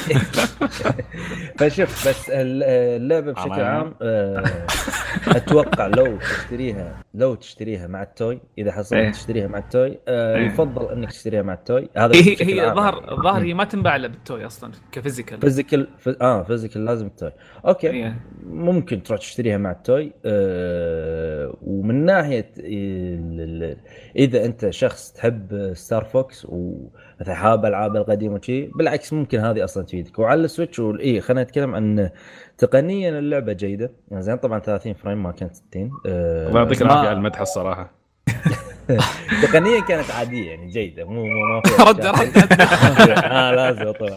فشوف 1.59 2.09
بس 2.09 2.31
ال- 2.31 2.63
اللعبة 3.03 3.33
بشكل 3.33 3.61
عام 3.61 3.95
آه، 4.03 4.45
أتوقع 5.29 5.87
لو 5.87 6.17
تشتريها 6.17 7.03
لو 7.15 7.35
تشتريها 7.35 7.87
مع 7.87 8.03
ال 8.03 8.12
toy 8.12 8.41
إذا 8.59 8.71
إيه. 8.71 8.77
حصلت 8.77 9.15
تشتريها 9.15 9.47
مع 9.47 9.59
ال 9.59 9.69
toy 9.69 9.99
آه، 10.09 10.37
إيه. 10.37 10.47
يفضل 10.47 10.93
إنك 10.93 11.11
تشتريها 11.11 11.43
مع 11.43 11.53
ال 11.53 11.62
toy 11.62 11.89
هذا 11.97 12.17
هي 12.17 12.21
بشكل 12.21 12.45
هي 12.45 12.61
عام 12.61 12.71
الظاهر 12.71 13.13
الظاهر. 13.13 13.43
هي 13.43 13.55
ما 13.55 13.65
تنباع 13.65 13.97
إلا 13.97 14.09
بال 14.09 14.24
toy 14.24 14.47
أصلا 14.47 14.73
ك 14.93 14.98
physical 14.98 15.41
physical 15.41 15.89
ف... 15.99 16.09
آه 16.09 16.43
physical 16.43 16.85
لازم 16.85 17.07
ال 17.07 17.13
toy 17.13 17.33
okay 17.67 17.91
إيه. 17.91 18.17
ممكن 18.47 19.03
تروح 19.03 19.21
تشتريها 19.21 19.59
مع 19.59 19.71
ال 19.71 19.81
toy 19.81 20.13
آه 20.25 21.57
ومن 21.63 22.05
ناحية. 22.05 22.53
إذا 24.17 24.45
أنت 24.45 24.71
شخص 24.71 25.13
تحب 25.13 25.73
Star 25.75 26.05
Fox 26.05 26.47
ومثلا 26.49 27.35
حاب 27.35 27.67
ألعاب 27.67 27.97
القديمة 27.97 28.35
وشي 28.35 28.67
بالعكس 28.67 29.13
ممكن 29.13 29.39
هذه 29.39 29.65
أصلا 29.65 29.85
تفيدك 29.85 30.19
وعلى 30.19 30.45
ال 30.45 30.49
Switch. 30.49 30.81
اي 30.81 31.21
خلينا 31.21 31.43
نتكلم 31.43 31.75
عن 31.75 32.11
تقنيا 32.61 33.19
اللعبة 33.19 33.53
جيدة. 33.53 33.91
يعني 34.11 34.23
زين 34.23 34.37
طبعا 34.37 34.59
30 34.59 34.95
frame 34.95 35.23
ما 35.23 35.33
كانت 35.33 35.55
60 35.55 35.91
آه 36.07 36.49
الله 36.49 36.61
يعطيك 36.61 36.83
ما- 36.83 36.87
العافية 36.89 37.09
على 37.09 37.17
المدح 37.19 37.41
الصراحة. 37.41 37.91
تقنيا 39.43 39.81
كانت 39.81 40.11
عادية 40.11 40.51
يعني 40.51 40.67
جيدة. 40.71 41.05
مو 41.05 41.25
مو 41.27 41.39
ما 41.45 41.63
رد. 41.91 42.07
رد. 42.07 42.37
آه 43.25 43.51
لازم 43.55 43.87
اطلع 43.89 44.09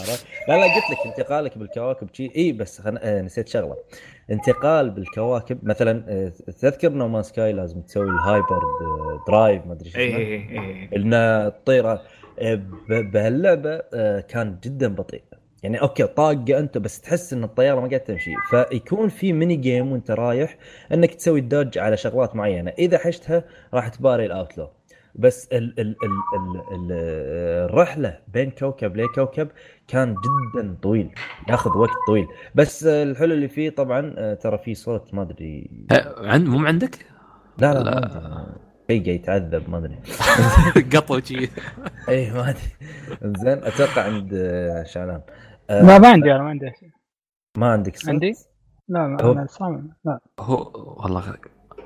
لا 0.48 0.54
لا 0.58 0.64
قلت 0.64 0.84
لك 0.92 0.98
انتقالك 1.06 1.58
بالكواكب 1.58 2.10
شي. 2.14 2.32
إي 2.36 2.52
بس 2.52 2.82
خن... 2.82 2.98
آه 2.98 3.22
نسيت 3.22 3.48
شغلة. 3.48 3.76
انتقال 4.32 4.90
بالكواكب 4.90 5.60
مثلا 5.64 6.04
آه 6.08 6.32
تذكر 6.62 6.90
No 6.90 7.08
Man's 7.08 7.24
Sky 7.24 7.54
لازم 7.54 7.82
تسوي 7.82 8.04
ال 8.10 8.18
hyper 8.18 8.60
drive 9.28 9.66
ما 9.66 9.74
أدري 9.74 9.90
شو 9.90 9.98
إي 10.00 10.08
اسمه؟ 10.10 10.18
إي 10.18 10.34
إي 10.60 10.90
ان 10.96 11.14
الطيره 11.14 12.02
آه، 12.40 12.56
ب- 12.90 13.12
بهاللعبة 13.12 13.82
آه، 13.94 14.20
كان 14.20 14.58
جدا 14.64 14.96
بطيء. 14.96 15.22
يعني 15.64 15.82
okay 15.82 16.04
طاقة 16.08 16.60
أنت 16.60 16.78
بس 16.78 17.02
تحس 17.02 17.34
إن 17.34 17.44
الطيارة 17.44 17.76
ما 17.80 17.88
قاعدة 17.88 17.98
تمشي. 17.98 18.32
فيكون 18.50 19.10
في 19.10 19.34
mini 19.34 19.56
game 19.56 19.92
وأنت 19.92 20.12
رايح 20.12 20.58
إنك 20.94 21.14
تسوي 21.14 21.40
ال 21.40 21.46
dodge 21.46 21.78
على 21.78 21.98
شغلات 21.98 22.36
معينة. 22.36 22.72
إذا 22.80 22.98
حشتها 22.98 23.44
راح 23.74 23.88
تباري 23.88 24.26
الاوتلو 24.26 24.70
بس 25.16 25.48
ال 25.54 25.80
ال 25.80 25.96
ال 26.04 26.12
ال 26.36 26.62
ال 26.76 26.92
الرحلة 27.70 28.20
بين 28.34 28.52
كوكب 28.52 28.98
لكوكب 28.98 29.48
كان 29.88 30.16
جدا 30.56 30.76
طويل. 30.82 31.10
ياخذ 31.50 31.78
وقت 31.78 31.90
طويل. 32.08 32.28
بس 32.56 32.84
الحلو 32.86 33.34
اللي 33.34 33.48
فيه 33.48 33.70
طبعا 33.70 34.14
آه، 34.18 34.34
ترى 34.34 34.58
في 34.58 34.76
صوت 34.76 35.14
ما 35.14 35.22
أدري. 35.22 35.70
عند 36.18 36.48
مو 36.48 36.66
عندك؟ 36.66 36.96
لا 37.58 37.74
لا, 37.74 37.80
لا. 37.80 38.46
شيء 38.92 39.04
قاعد 39.06 39.08
يتعذب 39.16 39.70
ما 39.70 39.78
أدري. 39.78 39.96
قطو 40.98 41.20
شي. 41.20 41.50
اي 42.10 42.32
ما 42.32 42.50
أدري. 42.50 42.62
زين 43.24 43.64
أتوقع 43.64 44.02
عند 44.02 44.32
آه، 44.34 44.84
شعلان. 44.84 45.22
لا 45.70 46.00
ما 46.00 46.08
عندي 46.08 46.32
أنا 46.36 46.44
ما 46.44 46.50
عندي 46.50 46.72
ما 47.58 47.68
عندك 47.72 47.96
صوت؟ 47.98 48.10
عندي؟ 48.10 48.34
لا 48.88 49.08
ما 49.08 49.22
هو- 49.24 49.32
أنا 49.32 49.48
سامع 49.48 49.82
لا. 50.06 50.20
هو 50.40 50.72
والله 51.04 51.36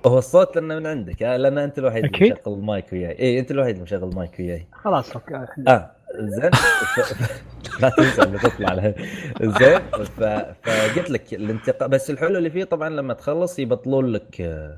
هو 0.06 0.18
الصوت 0.18 0.56
لأنه 0.56 0.76
من 0.76 0.88
عندك 0.88 1.24
آه، 1.24 1.38
لأن 1.38 1.58
أنت 1.58 1.80
الوحيد 1.80 2.06
اللي. 2.06 2.32
مشغل 2.32 2.54
المايك 2.54 2.94
وياي. 2.94 3.20
اي 3.20 3.40
أنت 3.40 3.52
الوحيد 3.52 3.72
اللي 3.72 3.84
مشغل 3.84 4.04
المايك 4.10 4.40
وياي. 4.40 4.68
خلاص 4.72 5.12
okay. 5.16 5.36
آه 5.68 5.92
زين. 6.20 6.52
ف... 6.52 7.82
لا 7.82 7.90
تنسى 7.90 8.22
اللي 8.24 8.38
تطلع 8.40 8.74
له 8.74 8.96
زين 9.42 9.80
ف... 10.06 10.24
فقلت 10.64 11.10
لك 11.10 11.34
الانتقال 11.34 11.90
بس 11.90 12.10
الحلو 12.10 12.38
اللي 12.38 12.50
فيه 12.50 12.64
طبعا 12.64 12.90
لما 12.90 13.14
تخلص 13.14 13.60
يبطلون 13.60 14.06
لك 14.06 14.42
آه، 14.42 14.78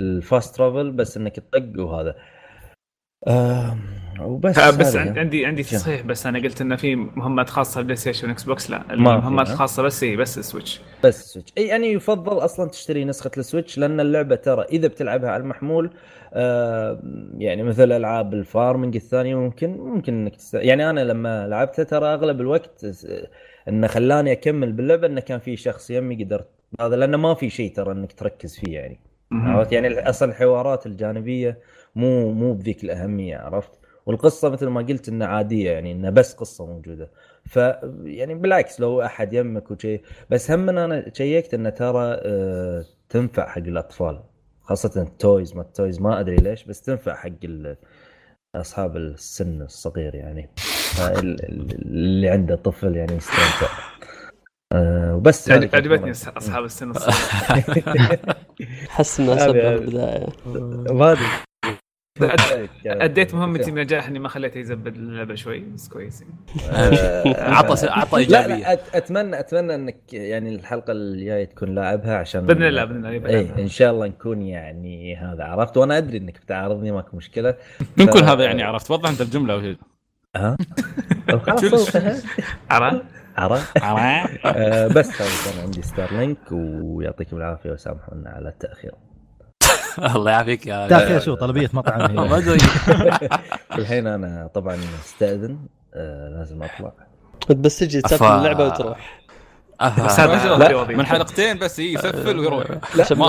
ال 0.00 0.11
fast 0.11 0.56
travel 0.56 0.92
بس 0.92 1.16
إنك 1.16 1.36
تطق 1.36 1.72
وهذا. 1.84 2.14
آه 3.26 3.76
وبس 4.20 4.58
بس 4.58 4.96
عندي 4.96 5.46
عندي 5.46 5.62
شنو؟ 5.62 5.78
تصحيح 5.78 6.02
بس 6.02 6.26
أنا 6.26 6.38
قلت 6.38 6.60
انه 6.60 6.76
في 6.76 6.94
مهمات 6.94 7.50
خاصة 7.50 7.82
PlayStation 7.82 8.28
و 8.28 8.42
Xbox 8.42 8.70
لا 8.70 8.92
المهمات؟ 8.92 9.50
الخاصه 9.50 9.82
بس 9.82 10.04
هي 10.04 10.16
بس 10.16 10.38
ال 10.38 10.43
Switch. 10.43 10.80
بس 11.04 11.32
Switch 11.32 11.52
إي 11.58 11.66
يعني 11.66 11.92
يفضل 11.92 12.38
أصلا 12.38 12.68
تشتري 12.70 13.04
نسخة 13.04 13.30
ال 13.38 13.44
Switch 13.44 13.78
لأن 13.78 14.00
اللعبة 14.00 14.34
ترى 14.34 14.64
إذا 14.64 14.88
بتلعبها 14.88 15.30
على 15.30 15.42
المحمول 15.42 15.90
آه 16.32 17.00
يعني 17.38 17.62
مثل 17.62 17.92
ألعاب 17.92 18.34
ال 18.34 18.42
farming 18.42 18.96
الثانية 18.96 19.34
ممكن 19.36 19.70
ممكن 19.70 20.14
إنك 20.14 20.36
تست... 20.36 20.54
يعني 20.54 20.90
أنا 20.90 21.00
لما 21.00 21.48
لعبتها 21.48 21.82
ترى 21.82 22.06
أغلب 22.06 22.40
الوقت 22.40 22.86
انه 23.68 23.86
خلاني 23.86 24.32
أكمل 24.32 24.72
باللعبة 24.72 25.06
انه 25.06 25.20
كان 25.20 25.38
في 25.38 25.56
شخص 25.56 25.90
يمي 25.90 26.24
قدرت 26.24 26.48
هذا 26.80 26.96
لأنه 26.96 27.16
ما 27.16 27.34
في 27.34 27.50
شيء 27.50 27.72
ترى 27.74 27.92
إنك 27.92 28.12
تركز 28.12 28.56
فيه 28.58 28.74
يعني. 28.74 29.00
عرفت؟ 29.32 29.72
يعني 29.72 30.08
أصلا 30.08 30.30
الحوارات 30.30 30.86
الجانبية 30.86 31.58
مو 31.94 32.32
مو 32.32 32.54
بذيك 32.54 32.84
الأهمية 32.84 33.36
عرفت؟ 33.36 33.70
والقصة 34.06 34.48
مثل 34.48 34.66
ما 34.66 34.80
قلت 34.82 35.08
إنها 35.08 35.26
عادية 35.26 35.70
يعني 35.70 35.92
إنها 35.92 36.10
بس 36.10 36.34
قصة 36.34 36.66
موجودة. 36.66 37.10
ف 37.44 37.56
يعني 38.04 38.34
بالعكس 38.34 38.80
لو 38.80 39.02
أحد 39.02 39.32
يمك 39.32 39.70
وشي. 39.70 40.00
بس 40.30 40.50
هم 40.50 40.68
أنا 40.68 41.12
شيكت 41.14 41.54
انه 41.54 41.70
ترى 41.70 42.20
آه، 42.22 42.84
تنفع 43.08 43.48
حق 43.48 43.58
الأطفال 43.58 44.20
خاصة 44.62 45.02
ال 45.02 45.11
toys. 45.11 45.54
ما 45.56 45.62
ال 45.62 45.70
toys 45.70 46.00
ما 46.00 46.20
أدري 46.20 46.36
ليش 46.36 46.64
بس 46.64 46.82
تنفع 46.82 47.14
حق 47.14 47.30
أصحاب 48.54 48.96
السن 48.96 49.62
الصغير 49.62 50.14
يعني. 50.14 50.50
اللي 51.12 52.28
عنده 52.28 52.54
طفل 52.56 52.96
يعني 52.96 53.12
يستمتع. 53.16 53.95
آه، 54.72 55.14
وبس 55.16 55.50
عجب- 55.50 55.60
كانت 55.60 55.74
عجبتني 55.74 56.10
أصحاب 56.10 56.64
السن. 56.70 56.92
احس 58.90 59.20
انها 59.20 59.36
سبب. 59.36 59.56
البدايه 59.56 60.26
ما 60.90 61.12
أدري 61.12 62.68
أديت 62.86 63.34
مهمتي 63.34 63.70
بنجاح 63.70 64.08
اني 64.08 64.18
ما 64.18 64.28
خليته 64.28 64.58
يزبد 64.58 64.96
اللعبة 64.96 65.34
شوي 65.34 65.60
بس 65.60 65.88
كويس 65.88 66.22
يعني. 66.22 66.34
آه، 66.72 67.50
عطى 67.54 67.86
عطى 67.88 68.10
لا 68.12 68.18
إيجابية 68.18 68.54
لا 68.54 68.76
أت- 68.76 68.94
اتمنى 68.96 69.40
أتمنى 69.40 69.74
إنك 69.74 70.12
يعني 70.12 70.54
الحلقة 70.54 70.92
الجاية 70.92 71.44
تكون 71.44 71.74
لاعبها 71.74 72.16
عشان 72.18 72.46
بإذن 72.46 72.62
الله 72.62 72.84
بإذن 72.84 73.06
الله 73.06 73.18
بلعبها. 73.18 73.58
إن 73.62 73.68
شاء 73.68 73.90
الله 73.92 74.06
نكون 74.06 74.42
يعني 74.42 75.16
هذا 75.16 75.44
عرفت 75.44 75.76
وأنا 75.76 75.98
أدري 75.98 76.18
إنك 76.18 76.40
بتعارضني 76.40 76.90
ماكو 76.92 77.16
مشكلة 77.16 77.52
ف- 77.98 78.16
هذا 78.24 78.44
يعني 78.44 78.62
عرفت 78.62 78.90
وضح 78.90 79.08
أنت 79.10 79.20
الجملة 79.20 79.76
ها 80.36 80.56
خلاص. 81.46 81.96
عرفت؟ 82.70 83.02
عرفت؟ 83.38 83.76
آه، 84.46 84.86
بس 84.86 85.22
هذا 85.22 85.52
كان 85.52 85.62
عندي 85.64 85.82
ستارلينك 85.82 86.38
ويعطيكم 86.50 87.36
العافية 87.36 87.70
وسامحونا 87.70 88.30
على 88.30 88.48
التأخير. 88.48 88.92
الله 90.16 90.30
يعافيك 90.30 90.66
يا 90.66 90.88
تأخير 90.88 91.20
شو؟ 91.20 91.34
طلبية 91.34 91.70
مطعم 91.72 92.14
ما 92.30 92.38
أدري. 92.38 92.58
الحين 93.78 94.06
أنا 94.06 94.50
طبعا 94.54 94.78
استاذن 95.04 95.58
آه، 95.94 96.28
لازم 96.28 96.62
أطلع. 96.62 96.92
بس 97.50 97.78
تجي 97.78 98.02
تسافر 98.02 98.26
أفا. 98.26 98.38
اللعبة 98.38 98.66
وتروح. 98.66 99.26
لا،. 99.80 100.84
من 100.84 101.06
حلقتين 101.06 101.58
بس 101.58 101.78
يسفل 101.78 102.38
ويروح. 102.38 102.66
عشان 103.00 103.18
ما 103.18 103.28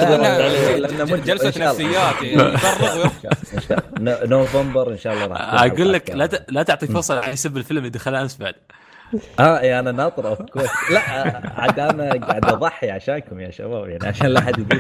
جلسة 1.18 1.47
إن 1.47 1.51
شاء 1.51 1.72
الله. 1.72 1.88
نفسيات 1.88 2.22
يعني. 2.22 2.53
يفرغ. 2.53 4.26
نوفمبر 4.26 4.91
إن 4.91 4.97
شاء 4.97 5.14
الله 5.14 5.26
راح 5.26 5.64
أقول 5.64 5.93
لك 5.93 6.10
لا 6.10 6.30
لا 6.49 6.64
تعطي 6.64 6.88
فرصة 6.88 7.30
يسب 7.30 7.58
الفيلم 7.58 7.78
اللي 7.78 7.89
دخلها 7.89 8.22
امس 8.22 8.38
بعد. 8.38 8.55
آه 9.39 9.60
يعني 9.60 9.80
أنا 9.80 9.91
ناطر 9.91 10.28
of 10.28 10.41
course 10.41 10.70
لا 10.91 10.99
عاد 11.62 11.80
أنا 11.80 12.10
قاعد 12.26 12.45
أضحي 12.45 12.91
عشانكم 12.91 13.39
يا 13.39 13.51
شباب 13.51 13.89
يعني 13.89 14.08
عشان 14.08 14.28
لا 14.28 14.39
أحد 14.39 14.60
يقول 14.60 14.80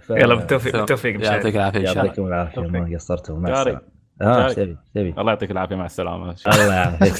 ف- 0.00 0.10
يلا 0.20 0.34
بالتوفيق 0.34 0.76
بالتوفيق 0.76 1.14
إن 1.14 1.20
شاء 1.22 1.28
الله. 1.28 1.36
يعطيك 1.36 1.56
العافية 1.56 1.80
إن 1.80 1.84
شاء 1.84 1.92
الله. 1.94 2.04
يعطيكم 2.04 2.26
العافية 2.26 2.60
ما 2.60 2.94
قصرتوا 2.96 3.38
مع. 3.38 3.48
السلامة. 3.60 3.80
آه 4.22 4.48
جاري. 4.48 4.48
إيش 4.48 4.54
تبي 4.54 4.70
إيش 4.70 4.78
تبي 4.94 5.14
الله 5.20 5.32
يعطيك 5.32 5.50
العافية 5.50 5.76
مع 5.76 5.86
السلامة. 5.86 6.36
الله 6.54 6.74
يعافيك. 6.74 7.14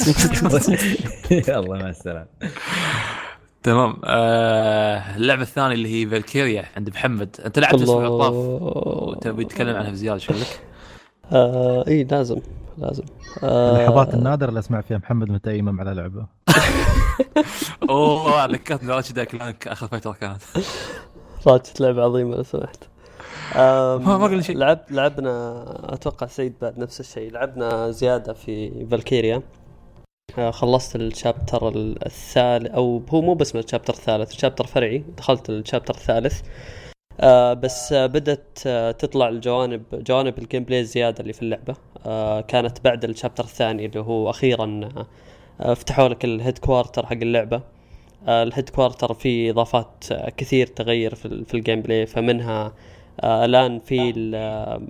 يلا 1.49 1.79
مع 1.83 1.89
السلامة. 1.89 2.27
تمام. 3.63 3.97
آه 4.05 5.17
اللعبة 5.17 5.43
الثانية 5.43 5.75
اللي 5.75 6.03
هي 6.03 6.07
فالكيريا 6.11 6.65
عند 6.77 6.91
محمد. 6.91 7.37
أنت 7.47 7.59
لعبت 7.59 7.83
اسمه 7.83 8.05
عطاف 8.05 8.35
وتبي 8.35 9.45
تتكلم 9.45 9.77
عنها 9.77 9.91
بزيادة 9.91 10.19
شو 10.19 10.33
لك؟ 10.33 10.61
آه 11.33 11.85
اي 11.89 12.05
لازم. 12.05 12.41
لازم. 12.79 13.05
آه 13.43 13.77
اللحظات 13.77 14.15
النادرة 14.15 14.49
اللي 14.49 14.59
أسمع 14.61 14.81
فيها 14.81 14.99
محمد 14.99 15.31
متيمم 15.31 15.81
على 15.81 15.95
لعبه. 15.95 16.27
أوه 17.91 18.47
ذكرتني 18.47 18.93
راشد 18.93 19.21
كلانك 19.21 19.69
اخر 19.69 19.87
فتره 19.87 20.13
كانت. 20.13 20.43
راتشت 21.47 21.81
لعبة 21.81 22.03
عظيمة 22.05 22.37
لو 22.37 22.43
سمحت. 22.43 22.85
ما- 23.57 23.97
ما 24.19 24.25
قلنا 24.25 24.43
شيء. 24.43 24.57
لعب 24.57 24.79
لعبنا 24.91 25.65
أتوقع 25.95 26.27
سعيد 26.27 26.55
بعد 26.63 26.79
نفس 26.79 27.01
الشيء. 27.01 27.31
لعبنا 27.33 27.91
زيادة 27.91 28.33
في 28.33 28.87
فالكيريا. 28.91 29.43
آه، 30.39 30.51
خلصت 30.51 30.97
ال 30.97 31.06
chapter 31.06 31.69
الثالث 32.07 32.67
أو 32.71 33.03
هو 33.09 33.21
مو 33.23 33.35
بس 33.35 33.57
ال 33.57 33.61
chapter 33.61 33.93
الثالث 33.95 34.33
chapter 34.33 34.67
فرعي. 34.67 35.05
دخلت 35.17 35.51
ال 35.51 35.56
chapter 35.56 35.95
الثالث. 35.95 36.43
آه 37.21 37.53
بس 37.53 37.93
آه 37.93 38.07
بدت 38.07 38.63
آه 38.67 38.91
تطلع 38.91 39.29
الجوانب 39.29 39.83
جوانب 39.93 40.39
ال 40.39 40.65
gameplay 40.65 40.81
الزيادة 40.81 41.21
اللي 41.21 41.33
في 41.33 41.43
اللعبة. 41.43 41.73
آه 41.73 41.77
كانت 42.49 42.85
بعد 42.85 43.05
ال 43.05 43.10
chapter 43.10 43.45
الثاني 43.45 43.87
اللي 43.87 44.01
هو 44.01 44.31
أخيرا 44.31 44.89
آه 45.61 45.75
فتحوا 45.75 46.09
لك 46.09 46.25
ال 46.25 46.59
headquarter 46.59 47.07
حق 47.07 47.13
اللعبة. 47.13 47.61
آه 48.29 48.43
ال 48.43 48.69
headquarter 48.69 49.15
فيه 49.15 49.51
إضافات 49.51 50.05
آه 50.13 50.31
كثير 50.37 50.67
تغير 50.67 51.15
في, 51.15 51.27
ال- 51.27 51.45
في 51.45 51.55
ال 51.55 51.81
gameplay. 51.83 52.07
فمنها 52.07 52.73
آه 53.21 53.45
الآن 53.45 53.79
في 53.79 54.31
آه، 54.35 54.81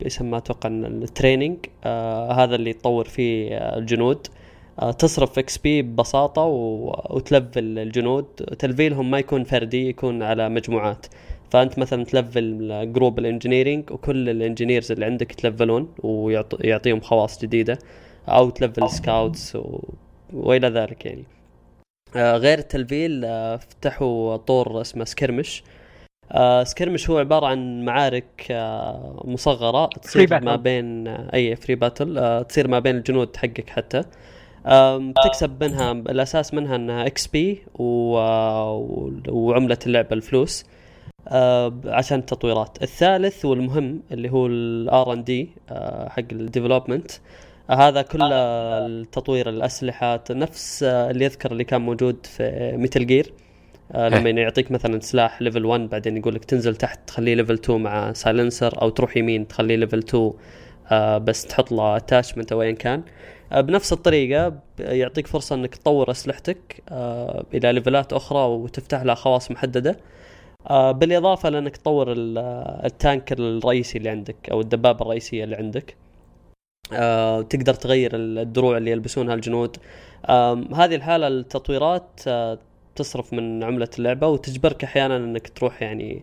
يسمى 0.00 0.36
أتوقع 0.38 0.68
ال 0.68 0.78
training 0.78 1.56
آه 1.84 2.32
هذا 2.32 2.54
اللي 2.54 2.72
تطور 2.72 3.04
فيه 3.04 3.56
آه 3.56 3.78
الجنود. 3.78 4.26
آه 4.80 4.90
تصرف 4.90 5.38
XP 5.38 5.82
ببساطة 5.82 6.42
وتلفل 6.44 7.78
الجنود. 7.78 8.24
تلفيلهم 8.58 9.10
ما 9.10 9.18
يكون 9.18 9.44
فردي 9.44 9.88
يكون 9.88 10.22
على 10.22 10.48
مجموعات. 10.48 11.06
فانت 11.50 11.78
مثلا 11.78 12.04
تلفل 12.04 12.92
group 12.92 13.18
ال 13.18 13.24
engineering 13.24 13.90
وكل 13.90 14.28
ال 14.28 14.34
engineers 14.34 14.92
اللي 14.92 15.04
عندك 15.04 15.32
يتلفلون 15.32 15.94
ويعطيهم 16.02 17.00
خواص 17.00 17.42
جديدة 17.42 17.78
أو 18.28 18.50
تلفل 18.50 18.90
scouts 18.90 19.56
و... 19.56 19.80
وإلى 20.32 20.68
ذلك 20.68 21.06
يعني. 21.06 21.24
آه 22.16 22.36
غير 22.36 22.58
التلفيل 22.58 23.24
آه 23.24 23.56
فتحوا 23.56 24.36
طور 24.36 24.80
اسمه 24.80 25.04
skirmish. 25.04 25.62
آه 26.32 26.64
skirmish 26.64 27.10
هو 27.10 27.18
عبارة 27.18 27.46
عن 27.46 27.84
معارك 27.84 28.46
مصغرة 29.24 29.86
تصير. 29.86 30.40
ما 30.40 30.56
بين 30.56 31.08
أي 31.08 31.56
free 31.56 31.74
battle 31.74 32.44
تصير 32.48 32.68
ما 32.68 32.78
بين 32.78 32.96
الجنود 32.96 33.36
حقك 33.36 33.70
حتى. 33.70 34.02
تكسب 35.24 35.64
منها 35.64 35.92
الأساس 35.92 36.54
منها 36.54 36.76
إنها 36.76 37.06
XP 37.06 37.62
وعملة 39.28 39.78
اللعبه 39.86 40.12
الفلوس. 40.12 40.64
عشان 41.86 42.18
التطويرات. 42.18 42.82
الثالث 42.82 43.44
والمهم 43.44 44.00
اللي 44.12 44.30
هو 44.30 44.46
ال 44.46 44.79
R 44.79 45.12
and 45.12 45.24
D 45.24 45.48
حق 46.08 46.22
ال 46.32 46.39
development 46.39 47.10
هذا 47.70 48.02
كله 48.02 48.28
التطوير 48.86 49.48
الأسلحة 49.48 50.24
نفس 50.30 50.82
آه، 50.82 51.10
اللي 51.10 51.24
يذكر 51.24 51.52
اللي 51.52 51.64
كان 51.64 51.80
موجود 51.80 52.26
في 52.26 52.72
Metal 52.76 53.06
Gear 53.06 53.32
لما 53.94 54.30
يعطيك 54.30 54.70
مثلا 54.70 55.00
سلاح 55.00 55.42
level 55.42 55.64
1 55.64 55.80
بعدين 55.88 56.16
يقول 56.16 56.34
لك 56.34 56.44
تنزل 56.44 56.76
تحت 56.76 57.00
تخليه 57.08 57.34
level 57.34 57.54
2 57.54 57.80
مع 57.80 58.12
silencer 58.12 58.82
أو 58.82 58.88
تروح 58.88 59.16
يمين 59.16 59.48
تخليه 59.48 59.76
level 59.76 59.98
2 59.98 60.32
آه، 60.90 61.18
بس 61.18 61.46
تحط 61.46 61.72
له 61.72 61.96
attachment 61.96 62.52
أو 62.52 62.62
ايا 62.62 62.72
كان. 62.72 63.02
آه، 63.52 63.60
بنفس 63.60 63.92
الطريقة 63.92 64.48
ب- 64.48 64.60
يعطيك 64.78 65.26
فرصة 65.26 65.54
إنك 65.54 65.74
تطور 65.74 66.10
أسلحتك 66.10 66.82
آه، 66.90 67.44
إلى 67.54 67.72
ليفلات 67.72 68.12
أخرى 68.12 68.38
وتفتح 68.48 69.02
لها 69.02 69.14
خواص 69.14 69.50
محددة. 69.50 69.90
آه، 69.90 69.96
بالإضافة 70.70 71.48
لأنك 71.48 71.76
تطور 71.76 72.12
ال- 72.12 72.38
tank 72.84 73.32
الرئيسي 73.32 73.98
اللي 73.98 74.08
عندك 74.08 74.36
أو 74.50 74.60
الدبابة 74.60 75.02
الرئيسية 75.02 75.44
اللي 75.44 75.56
عندك. 75.56 75.96
آه، 76.92 77.42
تقدر 77.42 77.74
تغير 77.74 78.10
الدروع 78.14 78.76
اللي 78.76 78.90
يلبسونها 78.90 79.34
الجنود. 79.34 79.76
هذه 80.74 80.94
الحالة 80.94 81.26
التطويرات 81.28 82.20
آه، 82.28 82.58
تصرف 82.96 83.32
من 83.32 83.62
عملة 83.64 83.88
اللعبة 83.98 84.26
وتجبرك 84.28 84.84
أحيانا 84.84 85.16
إنك 85.16 85.48
تروح 85.48 85.82
يعني 85.82 86.22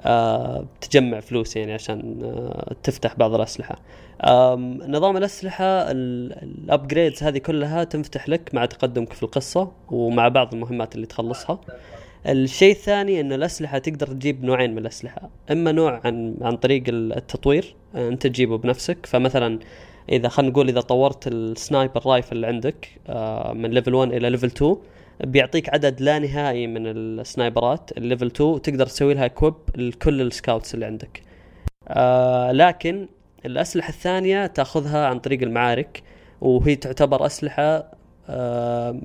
آه، 0.00 0.64
تجمع 0.80 1.20
فلوس 1.20 1.56
يعني 1.56 1.72
عشان 1.72 2.20
آه، 2.24 2.74
تفتح 2.82 3.14
بعض 3.16 3.34
الأسلحة. 3.34 3.76
آم، 4.24 4.78
نظام 4.88 5.16
الأسلحة 5.16 5.64
ال 5.90 6.05
upgrades 6.05 7.22
هذه 7.22 7.38
كلها 7.38 7.84
تنفتح 7.84 8.28
لك 8.28 8.54
مع 8.54 8.64
تقدمك 8.64 9.12
في 9.12 9.22
القصة 9.22 9.72
ومع 9.90 10.28
بعض 10.28 10.54
المهمات 10.54 10.94
اللي 10.94 11.06
تخلصها. 11.06 11.58
الشيء 12.26 12.72
الثاني 12.72 13.20
إن 13.20 13.32
الأسلحة 13.32 13.78
تقدر 13.78 14.06
تجيب 14.06 14.44
نوعين 14.44 14.72
من 14.72 14.78
الأسلحة. 14.78 15.30
إما 15.50 15.72
نوع 15.72 16.00
عن 16.04 16.36
عن 16.40 16.56
طريق 16.56 16.82
التطوير 16.88 17.74
آه، 17.94 18.08
أنت 18.08 18.26
تجيبه 18.26 18.58
بنفسك. 18.58 19.06
فمثلا 19.06 19.58
إذا 20.08 20.28
خلينا 20.28 20.52
نقول 20.52 20.68
إذا 20.68 20.80
طورت 20.80 21.26
ال 21.26 21.37
sniper 21.37 22.06
rifle 22.06 22.36
اللي 22.36 22.46
عندك 22.46 22.88
آه، 23.08 23.52
من 23.52 23.70
level 23.70 23.94
1 23.94 24.12
إلى 24.12 24.30
level 24.30 24.46
2 24.46 24.76
بيعطيك 25.24 25.68
عدد 25.68 26.00
لا 26.00 26.18
نهائي 26.18 26.66
من 26.66 26.86
ال 26.86 26.98
sniperات. 26.98 27.90
ال 27.98 28.03
level 28.03 28.26
2 28.26 28.62
تقدر 28.62 28.86
تسوي 28.86 29.14
لها 29.14 29.26
equip 29.26 29.54
لكل 29.76 30.20
ال 30.20 30.28
scouts 30.28 30.74
اللي 30.74 30.86
عندك. 30.86 31.22
آه 31.88 32.52
لكن 32.52 33.08
الأسلحة 33.46 33.88
الثانية 33.88 34.46
تأخذها 34.46 35.06
عن 35.06 35.18
طريق 35.18 35.42
المعارك 35.42 36.02
وهي 36.40 36.76
تعتبر 36.76 37.26
أسلحة 37.26 37.94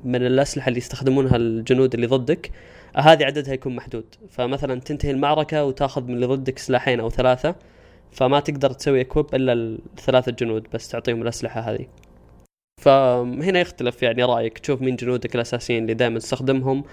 من 0.04 0.26
الأسلحة 0.26 0.68
اللي 0.68 0.78
يستخدمونها 0.78 1.36
الجنود 1.36 1.94
اللي 1.94 2.06
ضدك. 2.06 2.50
هذه 2.96 3.24
عددها 3.24 3.54
يكون 3.54 3.76
محدود. 3.76 4.04
فمثلا 4.28 4.80
تنتهي 4.80 5.10
المعركة 5.10 5.64
وتاخذ 5.64 6.02
من 6.02 6.14
اللي 6.14 6.26
ضدك 6.26 6.58
سلاحين 6.58 7.00
أو 7.00 7.10
ثلاثة 7.10 7.54
فما 8.12 8.40
تقدر 8.40 8.72
تسوي 8.72 9.00
equip 9.00 9.34
إلا 9.34 9.52
الثلاثة 9.52 10.32
جنود 10.32 10.66
بس 10.74 10.88
تعطيهم 10.88 11.22
الأسلحة 11.22 11.60
هذه. 11.60 11.86
فهنا 12.82 13.60
يختلف 13.60 14.02
يعني 14.02 14.24
رأيك. 14.24 14.58
تشوف 14.58 14.82
مين 14.82 14.96
جنودك 14.96 15.34
الأساسيين 15.34 15.82
اللي 15.82 15.94
دائما 15.94 16.18
تستخدمهم. 16.18 16.84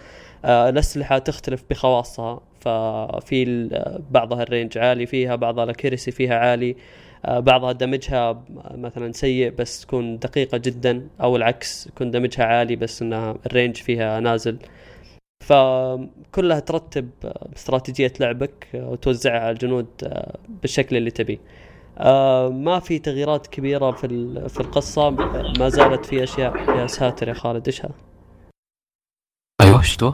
آه 0.45 0.69
الأسلحة 0.69 1.17
تختلف 1.17 1.63
بخواصها. 1.69 2.41
ففي 2.61 3.69
بعضها 4.11 4.43
ال 4.43 4.49
range 4.49 4.77
عالي 4.77 5.05
فيها 5.05 5.35
بعضها 5.35 5.63
ال 5.63 5.68
accuracy 5.68 6.11
فيها 6.11 6.35
عالي. 6.35 6.75
آه 7.25 7.39
بعضها 7.39 7.71
damageها 7.71 8.43
مثلا 8.71 9.11
سيء 9.11 9.49
بس 9.49 9.81
تكون 9.81 10.19
دقيقة 10.19 10.57
جدا 10.57 11.07
أو 11.21 11.35
العكس 11.35 11.87
يكون 11.87 12.11
damageها 12.11 12.45
عالي 12.45 12.75
بس 12.75 13.01
إنها 13.01 13.37
ال 13.45 13.50
range 13.50 13.75
فيها 13.75 14.19
نازل. 14.19 14.57
فكلها 15.39 16.59
ترتب 16.59 17.09
استراتيجية 17.55 18.13
لعبك 18.19 18.67
وتوزعها 18.73 19.39
على 19.39 19.51
الجنود 19.51 19.87
بالشكل 20.61 20.97
اللي 20.97 21.11
تبيه. 21.11 21.37
آه 21.97 22.49
ما 22.49 22.79
في 22.79 22.99
تغييرات 22.99 23.47
كبيرة 23.47 23.91
في 23.91 24.07
في 24.49 24.59
القصة 24.59 25.09
ما 25.59 25.69
زالت 25.69 26.05
في 26.05 26.23
أشياء 26.23 26.57
يا 26.79 26.87
ساتر 26.87 27.27
يا 27.27 27.33
خالد. 27.33 27.67
إيش 27.67 27.85
هذا؟ 27.85 27.93
أيوه 29.61 29.81
شتو؟ 29.81 30.13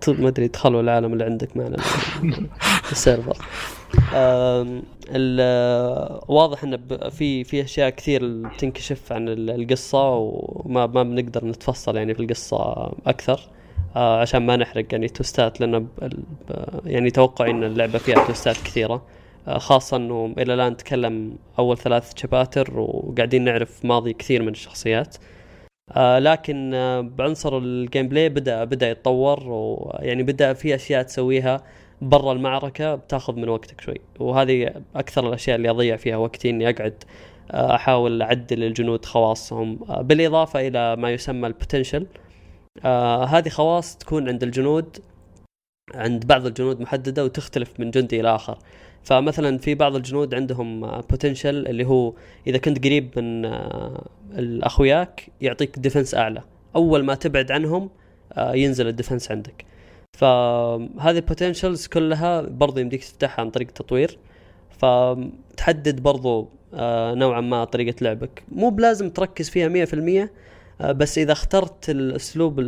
ت- 0.00 0.08
ما 0.10 0.28
أدري 0.28 0.48
دخلوا 0.48 0.80
العالم 0.80 1.12
اللي 1.12 1.24
عندك 1.24 1.56
معنا. 1.56 1.76
السيرفر. 2.92 3.36
واضح 6.28 6.64
انه 6.64 6.76
ب- 6.76 7.08
في 7.08 7.44
في 7.44 7.62
أشياء 7.62 7.90
كثير 7.90 8.42
بتنكشف 8.48 9.12
عن 9.12 9.28
ال- 9.28 9.50
القصة 9.50 10.14
وما 10.16 10.86
ما 10.86 11.02
بنقدر 11.02 11.44
نتفصل 11.44 11.96
يعني 11.96 12.14
في 12.14 12.20
القصة 12.22 12.92
أكثر. 13.06 13.40
آه، 13.96 14.20
عشان 14.20 14.46
ما 14.46 14.56
نحرق 14.56 14.84
يعني 14.92 15.08
توستات 15.08 15.60
لأن 15.60 15.86
يعني 16.86 17.10
توقعي 17.10 17.50
إن 17.50 17.64
اللعبة 17.64 17.98
فيها 17.98 18.26
twistات 18.26 18.56
كثيرة. 18.56 19.02
آه، 19.48 19.58
خاصة 19.58 19.96
إنه 19.96 20.34
إلى 20.38 20.54
الآن 20.54 20.76
تقريبا 20.76 21.36
أول 21.58 21.78
ثلاث 21.78 22.12
chapters 22.16 22.80
وقاعدين 22.80 23.44
نعرف 23.44 23.84
ماضي 23.84 24.12
كثير 24.12 24.42
من 24.42 24.48
الشخصيات. 24.48 25.16
آه 25.96 26.18
لكن 26.18 26.74
آه 26.74 27.00
بعنصر 27.00 27.58
ال 27.58 28.08
gameplay 28.08 28.28
بدا 28.28 28.64
بدأ 28.64 28.90
يتطور 28.90 29.40
ويعني 29.48 30.22
بدأ 30.22 30.52
في 30.52 30.74
أشياء 30.74 31.02
تسويها 31.02 31.62
برا 32.02 32.32
المعركة 32.32 32.94
بتاخذ 32.94 33.36
من 33.36 33.48
وقتك 33.48 33.80
شوي. 33.80 34.00
وهذه 34.20 34.74
أكثر 34.96 35.28
الأشياء 35.28 35.56
اللي 35.56 35.70
أضيع 35.70 35.96
فيها 35.96 36.16
وقتي 36.16 36.50
إني 36.50 36.70
أقعد 36.70 37.04
آه 37.50 37.74
أحاول 37.74 38.22
أعدل 38.22 38.64
الجنود 38.64 39.04
خواصهم. 39.04 39.78
آه 39.90 40.02
بالإضافة 40.02 40.68
إلى 40.68 40.96
ما 40.96 41.10
يسمى 41.10 41.46
ال 41.46 41.52
potential 41.52 42.06
آه 42.84 43.24
هذه 43.24 43.48
خواص 43.48 43.96
تكون 43.96 44.28
عند 44.28 44.42
الجنود 44.42 44.98
عند 45.94 46.26
بعض 46.26 46.46
الجنود 46.46 46.80
محددة 46.80 47.24
وتختلف 47.24 47.80
من 47.80 47.90
جندي 47.90 48.20
إلى 48.20 48.34
آخر. 48.34 48.58
فمثلا 49.02 49.58
في 49.58 49.74
بعض 49.74 49.96
الجنود 49.96 50.34
عندهم 50.34 51.00
potential 51.00 51.66
اللي 51.66 51.84
هو 51.84 52.14
إذا 52.46 52.58
كنت 52.58 52.84
قريب 52.84 53.18
من 53.18 53.44
آه، 53.44 54.04
اخوياك 54.62 55.28
يعطيك 55.40 55.78
defense 55.78 56.14
أعلى. 56.14 56.42
أول 56.76 57.04
ما 57.04 57.14
تبعد 57.14 57.52
عنهم 57.52 57.90
آه، 58.32 58.54
ينزل 58.54 58.88
ال 58.88 58.93
defense 58.93 59.30
عندك. 59.30 59.64
فهذه 60.18 61.16
ال 61.16 61.22
potentials 61.22 61.86
كلها 61.86 62.40
برضو 62.40 62.80
يمديك 62.80 63.04
تفتحها 63.04 63.40
عن 63.40 63.50
طريق 63.50 63.68
التطوير. 63.68 64.18
فتحدد 64.78 66.00
برضو 66.02 66.48
آه، 66.74 67.14
نوعا 67.14 67.40
ما 67.40 67.64
طريقة 67.64 67.96
لعبك. 68.04 68.42
مو 68.52 68.70
بلازم 68.70 69.10
تركز 69.10 69.50
فيها 69.50 69.68
مية 69.68 69.84
في 69.84 69.94
المية 69.94 70.32
بس 70.80 71.18
إذا 71.18 71.32
اخترت 71.32 71.90
الأسلوب 71.90 72.60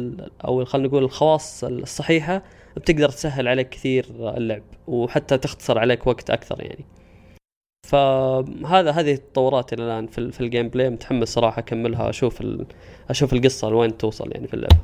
أو 0.45 0.65
خلينا 0.65 0.89
نقول 0.89 1.05
الخواص 1.05 1.65
الصحيحة 1.65 2.43
بتقدر 2.77 3.09
تسهل 3.09 3.49
عليك 3.49 3.69
كثير 3.69 4.07
اللعب 4.37 4.63
وحتى 4.87 5.39
تختصر 5.39 5.79
عليك 5.79 6.07
وقت 6.07 6.31
أكثر 6.31 6.63
يعني. 6.63 6.85
فهذا 7.89 8.91
هذه 8.91 9.13
التطورات 9.13 9.73
إلى 9.73 9.85
الآن 9.85 10.07
في, 10.07 10.33
في 10.33 10.41
ال 10.41 10.69
gameplay 10.69 10.91
متحمس 10.91 11.29
صراحة 11.29 11.59
أكملها 11.59 12.11
أشوف 12.11 12.41
ال... 12.41 12.67
أشوف 13.11 13.33
القصة 13.33 13.69
لوين 13.69 13.99
توصل 13.99 14.33
يعني 14.33 14.49
في 14.49 14.55
اللعبة. 14.55 14.77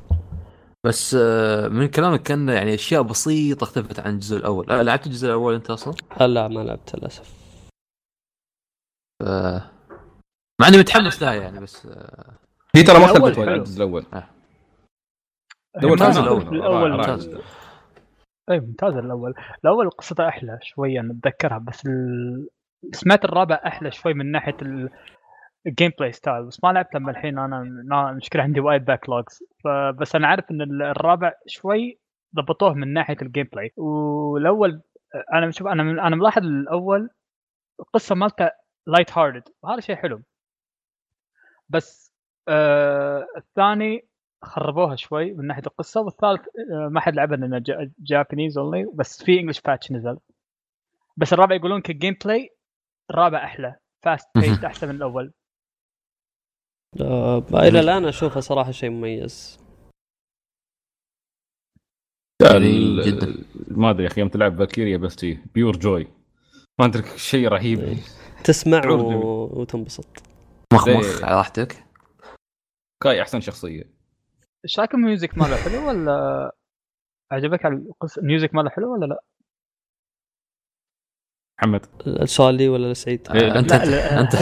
بس 0.87 1.16
آه، 1.20 1.68
من 1.68 1.89
كلامك 1.89 2.22
كان 2.22 2.49
يعني 2.49 2.74
أشياء 2.74 3.03
بسيطة 3.03 3.64
اختلفت 3.64 4.01
عن 4.01 4.14
الجزء 4.14 4.37
الأول. 4.37 4.70
آه، 4.70 4.83
لعبت 4.83 5.07
الجزء 5.07 5.26
الأول 5.26 5.55
أنت 5.55 5.70
أصلا؟ 5.70 5.95
لا 6.20 6.49
ما 6.49 6.61
لعبت 6.61 6.97
للأسف. 6.97 7.35
ف... 9.22 9.24
مع 10.61 10.68
إني 10.68 10.79
متحمس 10.79 11.22
لها 11.22 11.35
يعني 11.35 11.61
بس 11.61 11.87
هي 12.76 12.82
ترى 12.82 12.98
ما 12.98 13.04
اختلفت 13.04 13.38
عن 13.38 13.48
الجزء 13.48 13.76
الأول. 13.76 14.06
آه. 14.12 14.28
الأول 15.76 16.56
الأول 16.56 16.92
ممتاز 16.92 17.40
أي 18.50 18.60
ممتاز 18.60 18.94
الأول. 18.94 19.34
الأول 19.64 19.90
قصته 19.90 20.28
أحلى 20.28 20.58
شوية 20.62 21.00
نتذكرها 21.00 21.58
بس 21.58 21.86
ال... 21.86 22.48
سمعت 22.92 23.24
الرابع 23.24 23.60
أحلى 23.66 23.90
شوي 23.90 24.14
من 24.14 24.32
ناحية 24.32 24.56
ال... 24.62 24.90
ال 25.66 25.92
gameplay 25.99 26.12
style 26.12 26.44
بس 26.44 26.64
ما 26.64 26.72
لعبت 26.72 26.94
لما 26.94 27.10
الحين 27.10 27.38
أنا 27.38 28.12
مشكلة 28.12 28.42
عندي 28.42 28.60
وايد 28.60 28.84
backlogs 28.84 29.42
فبس 29.64 30.14
أنا 30.14 30.28
عارف 30.28 30.50
إن 30.50 30.62
الرابع 30.82 31.32
شوي 31.46 31.98
ضبطوه 32.34 32.74
من 32.74 32.92
ناحية 32.92 33.16
ال 33.22 33.49
gameplay 33.53 33.72
والأول 33.76 34.82
أنا 35.32 35.50
شوف 35.50 35.66
أنا 35.66 36.06
أنا 36.06 36.16
ملاحظ 36.16 36.42
الأول 36.42 37.10
القصة 37.80 38.14
مالته 38.14 38.50
light 38.86 39.18
hearted 39.18 39.49
وهذا 39.62 39.80
شيء 39.80 39.96
حلو. 39.96 40.22
بس 41.68 42.07
آه 42.49 43.26
الثاني 43.36 44.09
خربوها 44.44 44.96
شوي 44.96 45.32
من 45.32 45.46
ناحية 45.46 45.62
القصة 45.66 46.01
والثالث 46.01 46.40
آه، 46.40 46.88
ما 46.88 47.01
حد 47.01 47.14
لعبها 47.14 47.36
لأنه 47.36 47.62
Japanese 47.99 48.59
only 48.59 48.90
بس 48.94 49.24
في 49.24 49.40
English 49.40 49.61
patch 49.61 49.92
نزل. 49.92 50.18
بس 51.16 51.32
الرابع 51.32 51.55
يقولون 51.55 51.80
ك 51.80 52.16
gameplay 52.24 52.57
الرابع 53.11 53.44
أحلى 53.44 53.76
fast 54.05 54.28
paced 54.38 54.64
أحسن 54.64 54.88
من 54.88 54.94
الأول. 54.94 55.32
آه 57.01 57.38
إلى 57.55 57.80
الآن 57.80 58.05
أشوفه 58.05 58.40
صراحة 58.40 58.70
شيء 58.70 58.90
مميز. 58.90 59.59
يعني 62.42 63.03
جدا. 63.03 63.44
ما 63.68 63.90
أدري 63.90 64.03
يا 64.03 64.09
أخي 64.09 64.20
يوم 64.20 64.28
تلعب 64.28 64.59
فالكيريا 64.59 64.96
بستي 64.96 65.38
pure 65.55 65.76
joy 65.76 66.07
ما 66.80 66.86
أدري 66.86 67.03
شيء 67.16 67.49
رهيب. 67.49 67.80
إيه. 67.80 67.96
تسمع 68.44 68.90
و... 68.90 69.61
وتنبسط. 69.61 70.22
مخ 70.72 70.88
مخ 70.88 71.24
على 71.24 71.36
راحتك. 71.36 71.88
كاي 73.03 73.22
أحسن 73.22 73.40
شخصية. 73.40 73.82
إيش 74.64 74.78
رأيك 74.78 74.94
ال 74.94 75.02
music 75.02 75.38
ماله؟ 75.38 75.57
حلو 75.57 75.88
ولا 75.88 76.53
عجبك 77.32 77.66
القصة 77.66 78.20
ال 78.22 78.28
music 78.28 78.55
ماله 78.55 78.70
حلو 78.70 78.92
ولا 78.92 79.07
لا؟ 79.07 79.20
محمد. 81.59 81.86
السؤال 82.07 82.55
لي 82.55 82.68
ولا 82.68 82.92
لسعيد؟ 82.92 83.28
إيه 83.34 83.59
أنت 83.59 83.72
لا 83.72 84.20
أنت 84.20 84.34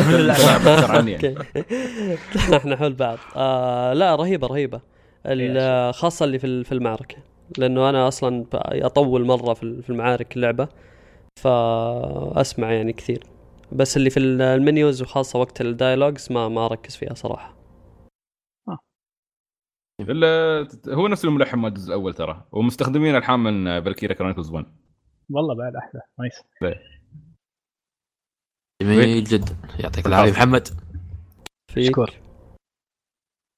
إحنا 2.49 2.77
حول 2.81 2.93
بعض. 2.93 3.19
آه 3.37 3.93
لا 3.93 4.15
رهيبة 4.15 4.47
رهيبة. 4.47 4.81
خاصة 5.93 6.25
اللي 6.25 6.39
في 6.39 6.65
في 6.65 6.73
المعركة. 6.73 7.17
لأنه 7.59 7.89
أنا 7.89 8.09
أصلا 8.09 8.47
أطول 8.55 9.25
مرة 9.25 9.55
في 9.55 9.91
المعارك 9.91 10.37
اللعبة 10.37 10.69
فأسمع 11.43 12.73
يعني 12.73 12.93
كثير. 12.93 13.23
بس 13.73 13.97
اللي 13.97 14.11
في 14.11 14.21
ال 14.21 14.34
menus 14.34 15.03
وخاصة 15.03 15.39
وقت 15.39 15.61
ال 15.61 15.68
dialogues 15.68 16.33
ما 16.33 16.49
ما 16.49 16.67
أركز 16.67 16.97
فيها 16.97 17.15
صراحة. 17.15 17.55
إلا 20.01 20.69
هو 20.89 21.09
نفس 21.09 21.25
الملحن 21.25 21.59
مال 21.59 21.69
الجزء 21.69 21.89
الأول 21.89 22.15
ترى. 22.15 22.45
ومستخدمين 22.53 23.17
ألحان 23.17 23.41
من 23.41 23.81
فالكيريا 23.85 24.15
كرونيكلز 24.15 24.51
1 24.51 24.67
والله 25.31 25.55
بعد 25.55 25.77
أحلى. 25.77 26.01
nice. 26.19 26.43
جميل 28.83 29.25
جدا 29.25 29.57
يعطيك 29.81 30.07
العافية. 30.07 30.33
محمد. 30.33 30.69
شكور 31.79 32.11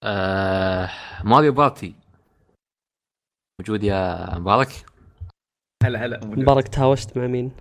آه 0.04 0.90
ماريو 1.24 1.52
بارتي. 1.52 1.94
موجود 3.60 3.84
يا 3.84 4.38
مبارك؟ 4.38 4.68
هلا 5.84 6.04
هلا. 6.06 6.26
مبارك 6.26 6.68
تهاوشت 6.68 7.16
مع 7.18 7.26
مين؟ 7.26 7.52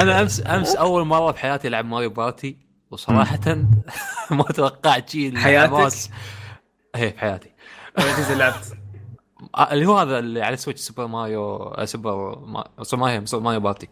أنا 0.00 0.20
أمس 0.20 0.46
أمس 0.46 0.76
أول 0.76 1.04
مرة 1.04 1.32
في 1.32 1.38
حياتي 1.38 1.68
ألعب 1.68 1.84
ماريو 1.84 2.10
بارتي. 2.10 2.69
وصراحة 2.90 3.40
ما 4.30 4.42
توقعت 4.42 5.10
شيء 5.10 5.36
حياتك؟ 5.36 5.72
إيه 6.96 7.10
في 7.10 7.18
حياتي. 7.18 7.50
جزء 7.98 8.34
لعبت؟ 8.34 8.76
آه، 9.54 9.72
اللي 9.72 9.86
هو 9.86 9.98
هذا 9.98 10.18
اللي 10.18 10.42
على 10.42 10.56
سويتش 10.56 10.80
سوبر 10.80 11.06
ماريو 11.06 11.56
آه، 11.56 11.84
سوبر 11.84 12.38
ما... 12.38 12.64
سوبر 12.82 13.02
ماريو 13.02 13.26
سوبر 13.26 13.44
ماريو 13.44 13.60
بارتي. 13.60 13.88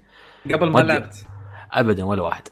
قبل 0.53 0.71
ما 0.71 0.81
لعبت؟ 0.81 1.27
ابدا 1.73 2.05
ولا 2.05 2.23
واحد. 2.23 2.49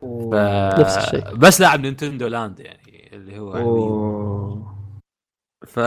ف... 0.00 0.34
نفس 0.80 0.98
الشيء. 0.98 1.34
بس 1.34 1.60
لاعب 1.60 1.80
نينتندو 1.80 2.26
لاند 2.26 2.60
يعني 2.60 3.10
اللي 3.12 3.38
هو 3.38 3.56
يعني 3.56 4.78
ف 5.66 5.78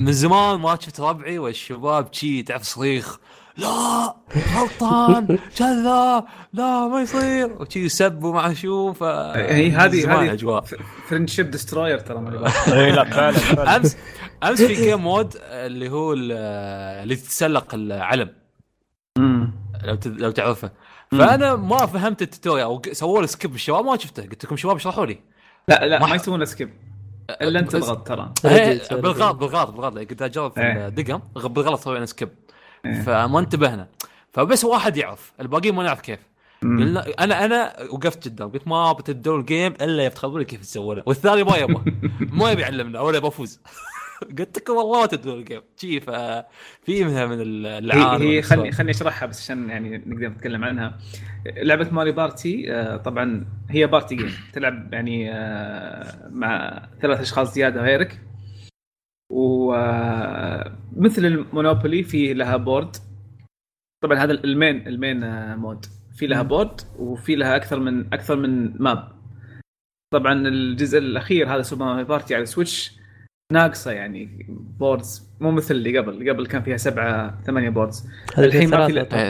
من 0.00 0.12
زمان 0.12 0.60
ما 0.60 0.78
شفت 0.80 1.00
ربعي 1.00 1.38
والشباب 1.38 2.12
شي 2.12 2.42
تعرف 2.42 2.62
صريخ. 2.62 3.18
لا 3.56 4.14
غلطان 4.56 5.38
كذا 5.56 6.24
لا 6.52 6.88
ما 6.88 7.02
يصير. 7.02 7.62
وشي 7.62 7.84
يسبوا 7.84 8.34
مع 8.34 8.52
شو 8.52 8.92
ف 8.92 9.02
هي 9.02 9.70
هذه 9.70 10.20
هذه 10.20 10.32
أجواء. 10.32 10.64
friendship 11.08 11.50
destroyer 11.50 11.98
ترى 11.98 12.18
اي 12.72 12.92
لا 12.92 13.04
فعلا 13.04 13.76
أمس 13.76 13.96
أمس 14.42 14.62
في 14.62 14.74
game 14.74 15.00
mode 15.00 15.36
اللي 15.42 15.90
هو 15.90 16.12
اللي 16.12 17.16
تتسلق 17.16 17.74
العلم. 17.74 18.30
لو 19.84 19.98
لو 20.06 20.30
تعرفه. 20.30 20.70
فأنا 21.10 21.56
ما 21.56 21.86
فهمت 21.86 22.22
ال 22.22 22.27
tutorial 22.27 22.66
أو 22.66 22.82
سووا 22.92 23.20
لي 23.20 23.26
skip 23.26 23.54
الشباب 23.54 23.84
ما 23.84 23.96
شفته. 23.96 24.22
قلت 24.22 24.44
لكم 24.44 24.56
شباب 24.56 24.76
اشرحوا 24.76 25.06
لي. 25.06 25.18
لا 25.68 25.86
لا 25.86 26.06
ما 26.06 26.14
يسوون 26.14 26.44
skip 26.44 26.70
إلا 27.30 27.60
أنت 27.60 27.72
تضغط 27.72 28.08
ترى. 28.08 28.32
بالغلط 28.90 29.36
بالغلط 29.36 29.70
بالغلط. 29.70 29.98
قلت 29.98 30.22
أجرب 30.22 30.52
في 30.52 30.60
إيه. 30.60 30.86
الدقم 30.88 31.20
بالغلط 31.34 31.80
سوينا 31.80 32.06
سكيب 32.06 32.28
إيه. 32.28 32.52
فما 32.84 33.38
انتبهنا. 33.38 33.88
فبس 34.32 34.64
واحد 34.64 34.96
يعرف. 34.96 35.32
الباقيين 35.40 35.74
ما 35.74 35.82
نعرف 35.82 36.00
كيف. 36.00 36.18
قلنا 36.62 37.06
أنا 37.20 37.44
أنا 37.44 37.72
وقفت 37.90 38.28
قدام. 38.28 38.48
قلت 38.48 38.68
ما 38.68 38.92
بتدور 38.92 39.40
ال 39.40 39.46
game 39.46 39.72
إلا 39.80 40.08
تخبروني 40.08 40.44
كيف 40.44 40.60
تسوونه 40.60 41.02
والثاني 41.06 41.44
ما 41.44 41.56
يبغى. 41.56 41.82
ما 42.38 42.50
يبي 42.50 42.62
يعلمنا. 42.62 43.00
ولا 43.00 43.16
يبغى 43.16 43.28
افوز 43.28 43.60
قلت 44.38 44.58
لكم 44.58 44.72
والله 44.72 45.00
ما 45.00 45.06
تدور 45.06 45.34
الجيم 45.38 45.60
شي 45.76 46.00
ففي 46.00 47.04
منها 47.04 47.26
من 47.26 47.36
العالم 47.66 48.22
هي 48.22 48.42
خلني 48.42 48.72
خلني 48.72 48.90
أشرحها 48.90 49.26
بس 49.26 49.40
عشان 49.40 49.70
يعني 49.70 50.02
نقدر 50.06 50.28
نتكلم 50.28 50.64
عنها. 50.64 50.98
لعبة 51.46 51.88
Mario 51.90 52.12
Party 52.12 52.72
آه، 52.72 52.96
طبعا 52.96 53.44
هي 53.70 53.86
party 53.86 54.14
game 54.14 54.34
تلعب 54.52 54.94
يعني 54.94 55.32
آه، 55.32 56.28
مع 56.30 56.82
ثلاث 57.02 57.20
أشخاص 57.20 57.54
زيادة 57.54 57.82
غيرك. 57.82 58.20
ومثل 59.32 61.24
المونوبولي 61.24 62.02
في 62.02 62.34
لها 62.34 62.56
board. 62.56 62.96
طبعا 64.04 64.18
هذا 64.18 64.32
ال 64.32 64.43
main 64.43 64.88
ال 64.88 64.94
main 64.94 65.20
mode. 65.56 65.86
في 66.14 66.26
لها 66.26 66.42
board 66.42 66.80
وفي 66.98 67.36
لها 67.36 67.56
أكثر 67.56 67.80
من 67.80 68.14
أكثر 68.14 68.36
من 68.36 68.82
map. 68.82 69.08
طبعا 70.14 70.32
الجزء 70.32 70.98
الأخير 70.98 71.54
هذا 71.54 71.62
Super 71.62 71.84
Mario 71.84 72.04
Party 72.04 72.34
على 72.34 72.46
Switch 72.46 72.98
ناقصة 73.52 73.90
يعني 73.90 74.46
boards 74.78 75.30
مو 75.40 75.50
مثل 75.50 75.74
اللي 75.74 75.98
قبل. 75.98 76.12
اللي 76.12 76.30
قبل 76.30 76.46
كان 76.46 76.62
فيها 76.62 76.76
سبعة 76.76 77.42
ثمانية 77.42 77.70
boards 77.70 78.10
الحين 78.38 78.70
ما 78.70 78.86
في 78.86 78.92
ثلاثة 78.92 79.20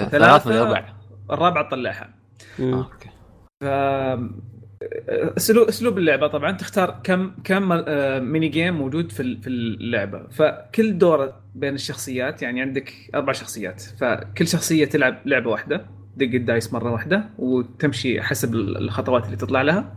الربع. 0.50 0.78
الرابعة. 0.78 0.94
آه، 2.60 2.74
أوكي. 2.74 3.08
ف 3.62 3.64
اسلوب 5.36 5.68
أسلوب 5.68 5.98
اللعبة 5.98 6.26
طبعا 6.26 6.52
تختار 6.52 7.00
كم 7.04 7.30
كم 7.44 7.72
آه، 7.72 8.18
mini 8.18 8.48
game 8.48 8.74
موجود 8.78 9.12
في 9.12 9.36
في 9.40 9.46
اللعبة. 9.48 10.28
فكل 10.28 10.98
دور 10.98 11.32
بين 11.54 11.74
الشخصيات 11.74 12.42
يعني 12.42 12.60
عندك 12.60 12.92
أربع 13.14 13.32
شخصيات 13.32 13.80
فكل 13.82 14.48
شخصية 14.48 14.84
تلعب 14.84 15.18
لعبة 15.26 15.50
واحدة 15.50 15.86
دق 16.16 16.26
ال 16.34 16.42
dice 16.42 16.72
مرة 16.72 16.92
واحدة 16.92 17.24
وتمشي 17.38 18.22
حسب 18.22 18.54
ال- 18.54 18.76
الخطوات 18.76 19.24
اللي 19.26 19.36
تطلع 19.36 19.62
لها. 19.62 19.94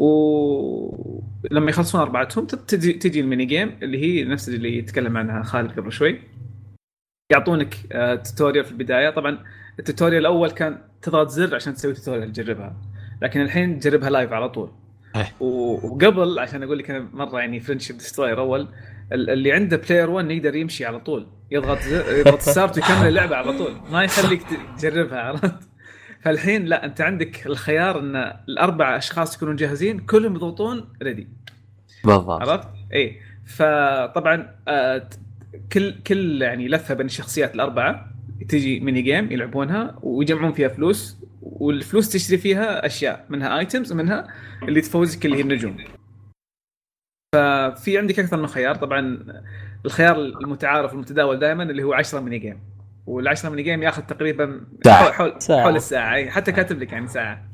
ولما 0.00 1.70
يخلصون 1.70 2.00
أربعتهم 2.00 2.46
تجي 2.46 2.92
تجي 2.92 3.20
ال 3.20 3.25
mini 3.25 3.44
game 3.44 3.78
اللي 3.82 3.98
هي 3.98 4.24
نفس 4.24 4.48
اللي 4.48 4.78
يتكلم 4.78 5.16
عنها 5.16 5.42
خالد 5.42 5.70
قبل 5.80 5.92
شوي. 5.92 6.20
يعطونك 7.32 7.74
آه، 7.92 8.14
tutorial 8.14 8.64
في 8.64 8.70
البداية. 8.72 9.10
طبعا 9.10 9.38
ال 9.78 9.83
tutorial 9.83 10.20
الأول 10.20 10.50
كان 10.50 10.78
تضغط 11.02 11.28
زر 11.28 11.54
عشان 11.54 11.74
تسوي 11.74 11.92
tutorial 11.92 12.32
تجربها. 12.32 12.76
لكن 13.22 13.40
الحين 13.40 13.78
تجربها 13.78 14.10
live 14.10 14.32
على 14.32 14.48
طول. 14.48 14.70
إيه. 15.16 15.32
وقبل 15.46 16.38
عشان 16.38 16.62
أقول 16.62 16.78
لك 16.78 16.90
أنا 16.90 17.08
مرة 17.12 17.38
يعني 17.40 17.60
friendship 17.60 17.96
destroyer 17.98 18.38
أول 18.40 18.68
ال- 19.12 19.30
اللي 19.30 19.52
عنده 19.52 19.76
player 19.76 20.10
1 20.10 20.30
يقدر 20.30 20.54
يمشي 20.56 20.84
على 20.84 21.00
طول. 21.00 21.26
يضغط 21.50 21.78
يضغط 22.08 22.40
start 22.50 22.76
ويكمل 22.76 23.08
اللعبة 23.08 23.36
على 23.36 23.58
طول. 23.58 23.72
ما 23.92 24.04
يخليك 24.04 24.42
تجربها 24.78 25.18
عرفت؟ 25.20 25.54
فالحين 26.20 26.64
لا 26.64 26.84
أنت 26.84 27.00
عندك 27.00 27.46
الخيار 27.46 27.98
إن 28.00 28.16
الأربع 28.48 28.96
أشخاص 28.96 29.36
يكونون 29.36 29.56
جاهزين 29.56 29.98
كلهم 29.98 30.34
يضغطون 30.36 30.88
ready 31.02 31.28
بالضبط. 32.04 32.40
عرفت؟ 32.48 32.68
اي 32.94 33.16
فطبعا 33.46 34.54
آه، 34.68 35.08
كل 35.72 35.94
كل 36.06 36.42
يعني 36.42 36.68
لفة 36.68 36.94
بين 36.94 37.06
الشخصيات 37.06 37.54
الأربعة 37.54 38.10
تجي 38.48 38.80
mini 38.80 39.02
game 39.02 39.32
يلعبونها 39.32 39.98
ويجمعون 40.02 40.52
فيها 40.52 40.68
فلوس 40.68 41.16
والفلوس 41.44 42.08
تشتري 42.08 42.38
فيها 42.38 42.86
أشياء 42.86 43.26
منها 43.28 43.58
items 43.58 43.92
ومنها 43.92 44.28
اللي 44.62 44.80
تفوزك 44.80 45.26
اللي 45.26 45.36
هي 45.36 45.40
النجوم. 45.40 45.76
ففي 47.34 47.98
عندك 47.98 48.18
أكثر 48.18 48.36
من 48.36 48.46
خيار 48.46 48.74
طبعا 48.74 49.18
الخيار 49.84 50.16
المتعارف 50.16 50.92
المتداول 50.92 51.38
دائما 51.38 51.62
اللي 51.62 51.82
هو 51.82 51.92
10 51.92 52.20
mini 52.20 52.38
game 52.38 52.60
وال10 53.06 53.46
mini 53.46 53.62
game 53.62 53.82
ياخذ 53.82 54.02
تقريبا 54.02 54.60
ساعة. 54.84 55.02
حول 55.02 55.12
حول, 55.12 55.42
ساعة. 55.42 55.62
حول 55.62 55.76
الساعة 55.76 56.30
حتى 56.30 56.52
كاتب 56.52 56.82
لك 56.82 56.92
يعني 56.92 57.08
ساعة. 57.08 57.44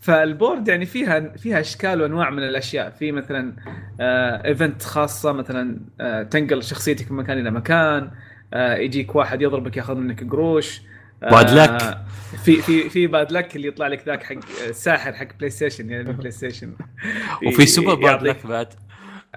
فال 0.00 0.19
board 0.19 0.68
يعني 0.68 0.86
فيها 0.86 1.20
فيها 1.20 1.60
أشكال 1.60 2.02
وأنواع 2.02 2.30
من 2.30 2.42
الأشياء 2.42 2.90
في 2.90 3.12
مثلا 3.12 3.56
آه 4.00 4.44
event 4.44 4.82
خاصة 4.82 5.32
مثلا 5.32 5.80
آه 6.00 6.22
تنقل 6.22 6.62
شخصيتك 6.62 7.12
من 7.12 7.18
مكان 7.18 7.38
إلى 7.38 7.50
مكان 7.50 8.10
آه 8.54 8.74
يجيك 8.74 9.14
واحد 9.14 9.42
يضربك 9.42 9.76
ياخذ 9.76 9.94
منك 9.94 10.30
قروش 10.30 10.80
آه 10.80 10.91
bad 11.30 11.50
luck. 11.50 11.98
في 12.44 12.62
في 12.62 12.88
في 12.88 13.06
bad 13.06 13.32
luck 13.32 13.56
اللي 13.56 13.68
يطلع 13.68 13.86
لك 13.86 14.06
ذاك 14.06 14.22
حق 14.22 14.36
الساحر 14.68 15.12
حق 15.12 15.36
PlayStation 15.38 15.90
يعني 15.90 16.04
من 16.04 16.12
PlayStation 16.12 16.76
وفي 17.46 17.66
super 17.66 17.94
bad 17.94 18.22
luck 18.22 18.46
بعد. 18.46 18.74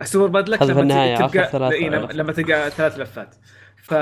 super 0.04 0.28
bad 0.28 0.50
luck 0.50 0.62
لما 0.62 1.72
إيه، 1.72 1.90
لما, 1.90 2.34
تلقى 2.34 2.72
ثلاث 2.72 3.00
لفات. 3.00 3.36
ف 3.84 3.94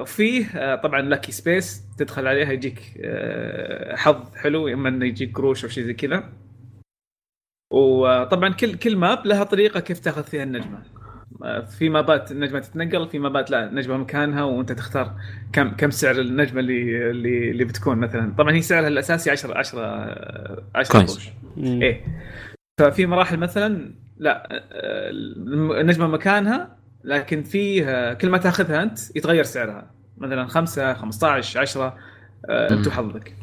وفيه 0.00 0.46
آه، 0.54 0.74
طبعا 0.74 1.00
lucky 1.00 1.32
space 1.32 1.82
تدخل 1.98 2.26
عليها 2.26 2.52
يجيك 2.52 3.00
آه، 3.00 3.96
حظ 3.96 4.34
حلو 4.36 4.68
إما 4.68 4.88
إنه 4.88 5.06
يجيك 5.06 5.36
قروش 5.36 5.64
أو 5.64 5.70
شيء 5.70 5.84
زي 5.84 5.94
كذا. 5.94 6.32
وطبعا 7.70 8.52
كل 8.52 8.74
كل 8.74 8.96
map 8.96 9.26
لها 9.26 9.44
طريقة 9.44 9.80
كيف 9.80 9.98
تاخذ 9.98 10.24
فيها 10.24 10.42
النجمة. 10.42 10.78
آه، 10.78 10.95
في 11.78 11.88
map 11.88 12.21
ات 12.21 12.32
النجمة 12.32 12.58
تتنقل 12.60 13.08
في 13.08 13.18
map 13.18 13.42
ات 13.42 13.50
لا 13.50 13.64
النجمة 13.68 13.96
مكانها 13.96 14.42
وأنت 14.42 14.72
تختار 14.72 15.12
كم 15.52 15.68
كم 15.70 15.90
سعر 15.90 16.14
النجمة 16.20 16.60
اللي 16.60 17.10
اللي, 17.10 17.50
اللي 17.50 17.64
بتكون 17.64 17.98
مثلا. 17.98 18.34
طبعا 18.38 18.52
هي 18.52 18.62
سعرها 18.62 18.88
الأساسي 18.88 19.30
10 19.30 19.58
10 19.58 19.80
10 20.74 20.92
كويس. 20.92 21.10
قروش. 21.10 21.28
إيه. 21.58 22.04
ففي 22.80 23.06
مراحل 23.06 23.36
مثلا 23.36 23.90
لا 24.16 24.48
آه، 24.52 25.10
النجمة 25.80 26.06
مكانها 26.06 26.76
لكن 27.04 27.42
في 27.42 27.84
آه، 27.88 28.12
كل 28.12 28.30
ما 28.30 28.38
تأخذها 28.38 28.82
أنت 28.82 29.16
يتغير 29.16 29.44
سعرها. 29.44 29.90
مثلا 30.18 30.46
5 30.46 30.94
15 30.94 31.60
10 31.60 31.96
آه، 32.50 32.70
انت. 32.70 32.86
وحظك 32.86 33.34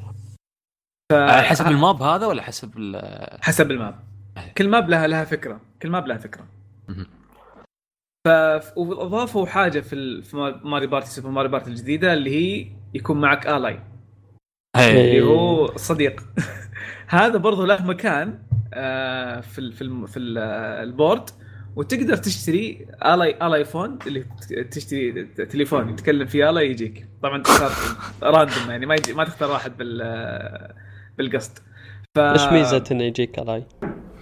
على 1.11 1.41
حسب 1.43 1.67
ال 1.67 1.76
map 1.76 2.01
هذا 2.01 2.25
ولا 2.25 2.41
حسب 2.41 2.77
ال- 2.77 3.37
حسب 3.41 3.71
ال 3.71 3.76
map. 3.76 3.95
كل 4.57 4.69
map 4.69 4.89
لها 4.89 5.07
لها 5.07 5.23
فكرة. 5.25 5.59
كل 5.81 5.89
map 5.89 6.07
لها 6.07 6.17
فكرة. 6.17 6.45
ف 8.28 8.30
وأضافوا 8.78 9.45
حاجة 9.45 9.80
في 9.80 10.21
في 10.21 10.59
Mario 10.63 10.88
Party 10.88 11.09
Super 11.09 11.30
Mario 11.30 11.47
Party 11.47 11.69
الجديدة 11.69 12.13
اللي 12.13 12.30
هي 12.30 12.67
يكون 12.93 13.21
معك 13.21 13.47
الاي. 13.47 13.80
اللي. 14.76 15.21
هو 15.21 15.78
صديق 15.78 16.24
هذا 17.07 17.38
برضو 17.38 17.65
له 17.65 17.86
مكان 17.86 18.39
آه، 18.74 19.39
في 19.41 19.71
في 19.71 20.07
في 20.07 20.17
ال- 20.17 20.38
ال- 20.89 21.01
board 21.01 21.30
وتقدر 21.76 22.17
تشتري 22.17 22.88
ال 23.05 23.47
ally 23.47 23.55
ال 23.55 23.57
ally 23.57 23.65
phone 23.65 23.99
اللي 24.07 24.24
تشتري 24.71 25.24
تليفون 25.26 25.89
يتكلم 25.89 26.28
فيه 26.28 26.49
الاي 26.49 26.69
يجيك 26.71 27.07
طبعا 27.24 27.43
تختار 27.43 27.71
random 28.24 28.69
يعني 28.71 28.86
ما 28.86 28.95
يجي 28.95 29.13
ما 29.13 29.24
تختار 29.24 29.51
واحد 29.51 29.78
بال 29.78 30.74
بالقصد 31.17 31.57
ف 32.15 32.19
إيش 32.19 32.43
ميزة 32.43 32.84
إنه 32.91 33.03
يجيك 33.03 33.39
الاي؟ 33.39 33.65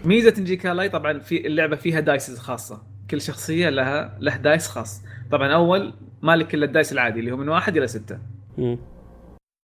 ميزة 0.05 0.29
تجيك 0.29 0.65
الاي 0.65 0.89
طبعا 0.89 1.19
في 1.19 1.47
اللعبة 1.47 1.75
فيها 1.75 1.99
dices 1.99 2.39
خاصة 2.39 2.90
كل 3.11 3.21
شخصية 3.21 3.69
لها 3.69 4.17
له 4.19 4.37
dice 4.37 4.67
خاص. 4.67 5.03
طبعا 5.31 5.53
أول 5.53 5.93
مالك 6.21 6.53
إلا 6.53 6.65
ال 6.65 6.71
dice 6.71 6.93
العادي 6.93 7.19
اللي 7.19 7.31
هو 7.31 7.37
من 7.37 7.49
واحد 7.49 7.77
إلى 7.77 7.87
ستة. 7.87 8.19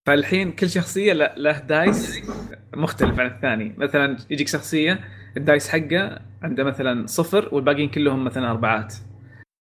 فالحين 0.07 0.53
كل 0.53 0.71
شخصية 0.71 1.13
له, 1.13 1.59
dice 1.59 2.23
مختلف 2.75 3.21
عن 3.21 3.27
الثاني. 3.27 3.75
مثلا 3.79 4.17
يجيك 4.31 4.49
شخصية 4.49 5.01
ال 5.37 5.43
dice 5.43 5.69
حقه 5.69 6.19
عنده 6.43 6.65
مثلا 6.65 7.07
صفر 7.07 7.55
والباقيين 7.55 7.89
كلهم 7.89 8.25
مثلا 8.25 8.51
أربعات. 8.51 8.95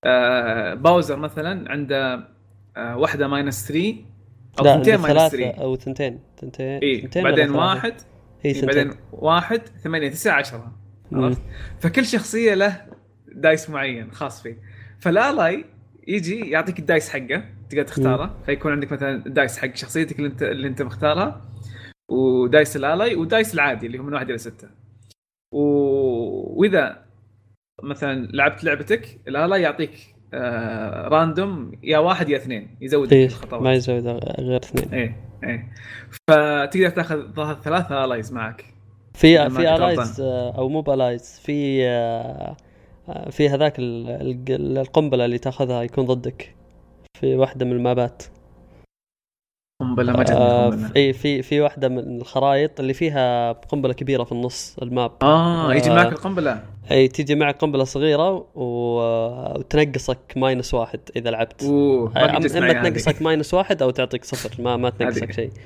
آه 0.06 0.74
باوزر 0.74 1.18
مثلا 1.20 1.72
عنده 1.72 2.28
آه 2.78 2.98
واحدة 2.98 3.28
minus 3.28 3.68
3 3.68 3.96
أو 4.60 4.64
ثنتين 4.64 4.98
minus 4.98 5.18
ثلاثة 5.18 5.38
3 5.38 5.62
أو 5.62 5.76
ثنتين. 5.76 6.20
ثنتين 6.42 7.00
ولا 7.16 7.24
بعدين؟ 7.24 7.50
واحد. 7.50 7.94
إيه 8.46 8.54
ثنتين. 8.54 8.68
بعدين 8.68 8.94
واحد 9.12 9.62
ثمانية 9.84 10.10
تسعة 10.10 10.34
عشرة. 10.34 10.72
عرفت؟ 11.12 11.42
فكل 11.80 12.06
شخصية 12.06 12.54
له 12.54 12.95
dice 13.36 13.70
معين 13.70 14.12
خاص 14.12 14.42
فيه. 14.42 14.58
فال 15.00 15.22
ally 15.22 15.66
يجي 16.08 16.50
يعطيك 16.50 16.80
ال 16.80 16.86
dice 16.86 17.10
حقه 17.10 17.44
تقدر 17.70 17.84
تختاره. 17.84 18.36
فيكون 18.46 18.72
عندك 18.72 18.92
مثلا 18.92 19.26
ال 19.26 19.32
dice 19.32 19.58
حق 19.58 19.76
شخصيتك 19.76 20.20
اللي 20.20 20.28
انت 20.30 20.44
اللي 20.44 20.68
انت 20.68 20.82
مختارها 20.82 21.42
و 22.10 22.23
dice 22.23 22.76
ال 22.76 22.84
ally 22.84 23.16
و 23.16 23.23
dice 23.23 23.54
العادي 23.54 23.88
اللي 23.88 24.00
هو 24.00 24.04
من 24.04 24.14
واحد 24.14 24.30
إلى 24.30 24.38
ستة. 24.38 24.68
و... 25.54 25.62
وإذا 26.62 27.06
مثلا 27.84 28.28
لعبت 28.34 28.64
لعبتك 28.64 29.20
ال 29.28 29.35
ally 29.35 29.62
يعطيك 29.62 30.16
آه 30.34 31.08
random 31.08 31.72
يا 31.84 31.98
واحد 31.98 32.30
يا 32.30 32.38
اثنين 32.38 32.78
يزود 32.82 33.14
إيه، 33.14 33.26
الخطوات. 33.26 33.62
ما 33.62 33.74
يزود 33.74 34.08
غير 34.40 34.58
اثنين. 34.58 34.94
إيه 34.94 35.16
إيه. 35.44 35.72
فتقدر 36.30 36.90
تاخذ 36.90 37.34
ظهر 37.34 37.56
ثلاثة 37.56 38.06
allies 38.06 38.34
معك. 38.34 38.66
في 39.14 39.50
في 39.50 39.76
allies 39.76 40.22
أو 40.22 40.70
مو 40.70 40.82
ب 40.82 40.90
allies 40.90 41.40
في 41.44 41.88
آه، 41.88 41.90
آه، 41.90 42.58
في 43.32 43.50
هذاك 43.50 43.80
ال- 43.80 44.10
ال- 44.50 44.78
القنبلة 44.78 45.26
اللي 45.26 45.38
تاخذها 45.38 45.82
يكون 45.84 46.06
ضدك. 46.06 46.56
في 47.20 47.36
واحدة 47.36 47.66
من 47.66 47.72
ال 47.72 47.81
map 47.81 48.07
ات. 48.07 48.24
قنبلة 49.82 50.14
ما 50.14 50.20
آه، 50.32 50.70
جتني 50.70 50.88
في 50.94 51.14
في 51.14 51.42
في 51.42 51.62
واحدة 51.62 51.90
من 51.90 52.18
الخرائط 52.22 52.80
اللي 52.80 52.94
فيها 52.94 53.52
قنبلة 53.52 53.94
كبيرة 53.94 54.24
في 54.24 54.32
النص 54.32 54.78
ال 54.82 54.88
map. 54.88 55.12
آه 55.22 55.74
يجي 55.74 55.90
آه. 55.92 55.96
معك 55.96 56.12
القنبلة. 56.12 56.64
إي 56.92 57.08
تيجي 57.08 57.36
معك 57.36 57.58
قنبلة 57.58 57.84
صغيرة 57.84 58.48
و- 58.56 59.58
وتنقصك 59.60 60.34
minus 60.36 60.74
واحد 60.74 61.00
إذا 61.16 61.30
لعبت. 61.32 61.64
أوه 61.64 62.12
أما. 62.18 62.48
تنقصك 62.84 63.22
ماينس 63.22 63.54
واحد 63.54 63.82
أو 63.82 63.90
تعطيك 63.90 64.26
صفر 64.26 64.62
ما 64.62 64.78
ما 64.78 64.90
تنقصك 64.90 65.32
شيء. 65.32 65.52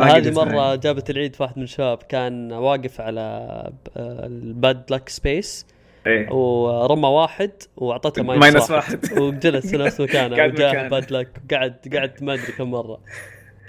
هذه 0.00 0.30
مرة. 0.34 0.74
جابت 0.74 1.10
العيد 1.10 1.34
في 1.36 1.42
واحد 1.42 1.56
من 1.58 1.62
الشباب 1.64 1.98
كان 1.98 2.52
واقف 2.52 3.00
على 3.00 3.70
ال 3.96 4.17
bad 4.17 4.82
luck 4.92 5.08
space. 5.08 5.66
إيه. 6.06 6.32
ورمى 6.32 7.08
واحد 7.08 7.50
وأعطته 7.76 8.22
minus, 8.22 8.42
minus 8.42 8.70
واحد, 8.70 9.04
واحد. 9.04 9.18
وجلس 9.22 9.66
في 9.66 9.76
نفس 9.76 10.00
مكانه. 10.00 10.34
وجاه 10.34 10.48
مكانه. 10.48 10.88
bad 10.88 11.12
luck 11.12 11.42
قعد 11.50 11.88
قعد 11.94 12.24
ما 12.24 12.34
أدري 12.34 12.52
كم 12.52 12.70
مرة. 12.70 13.00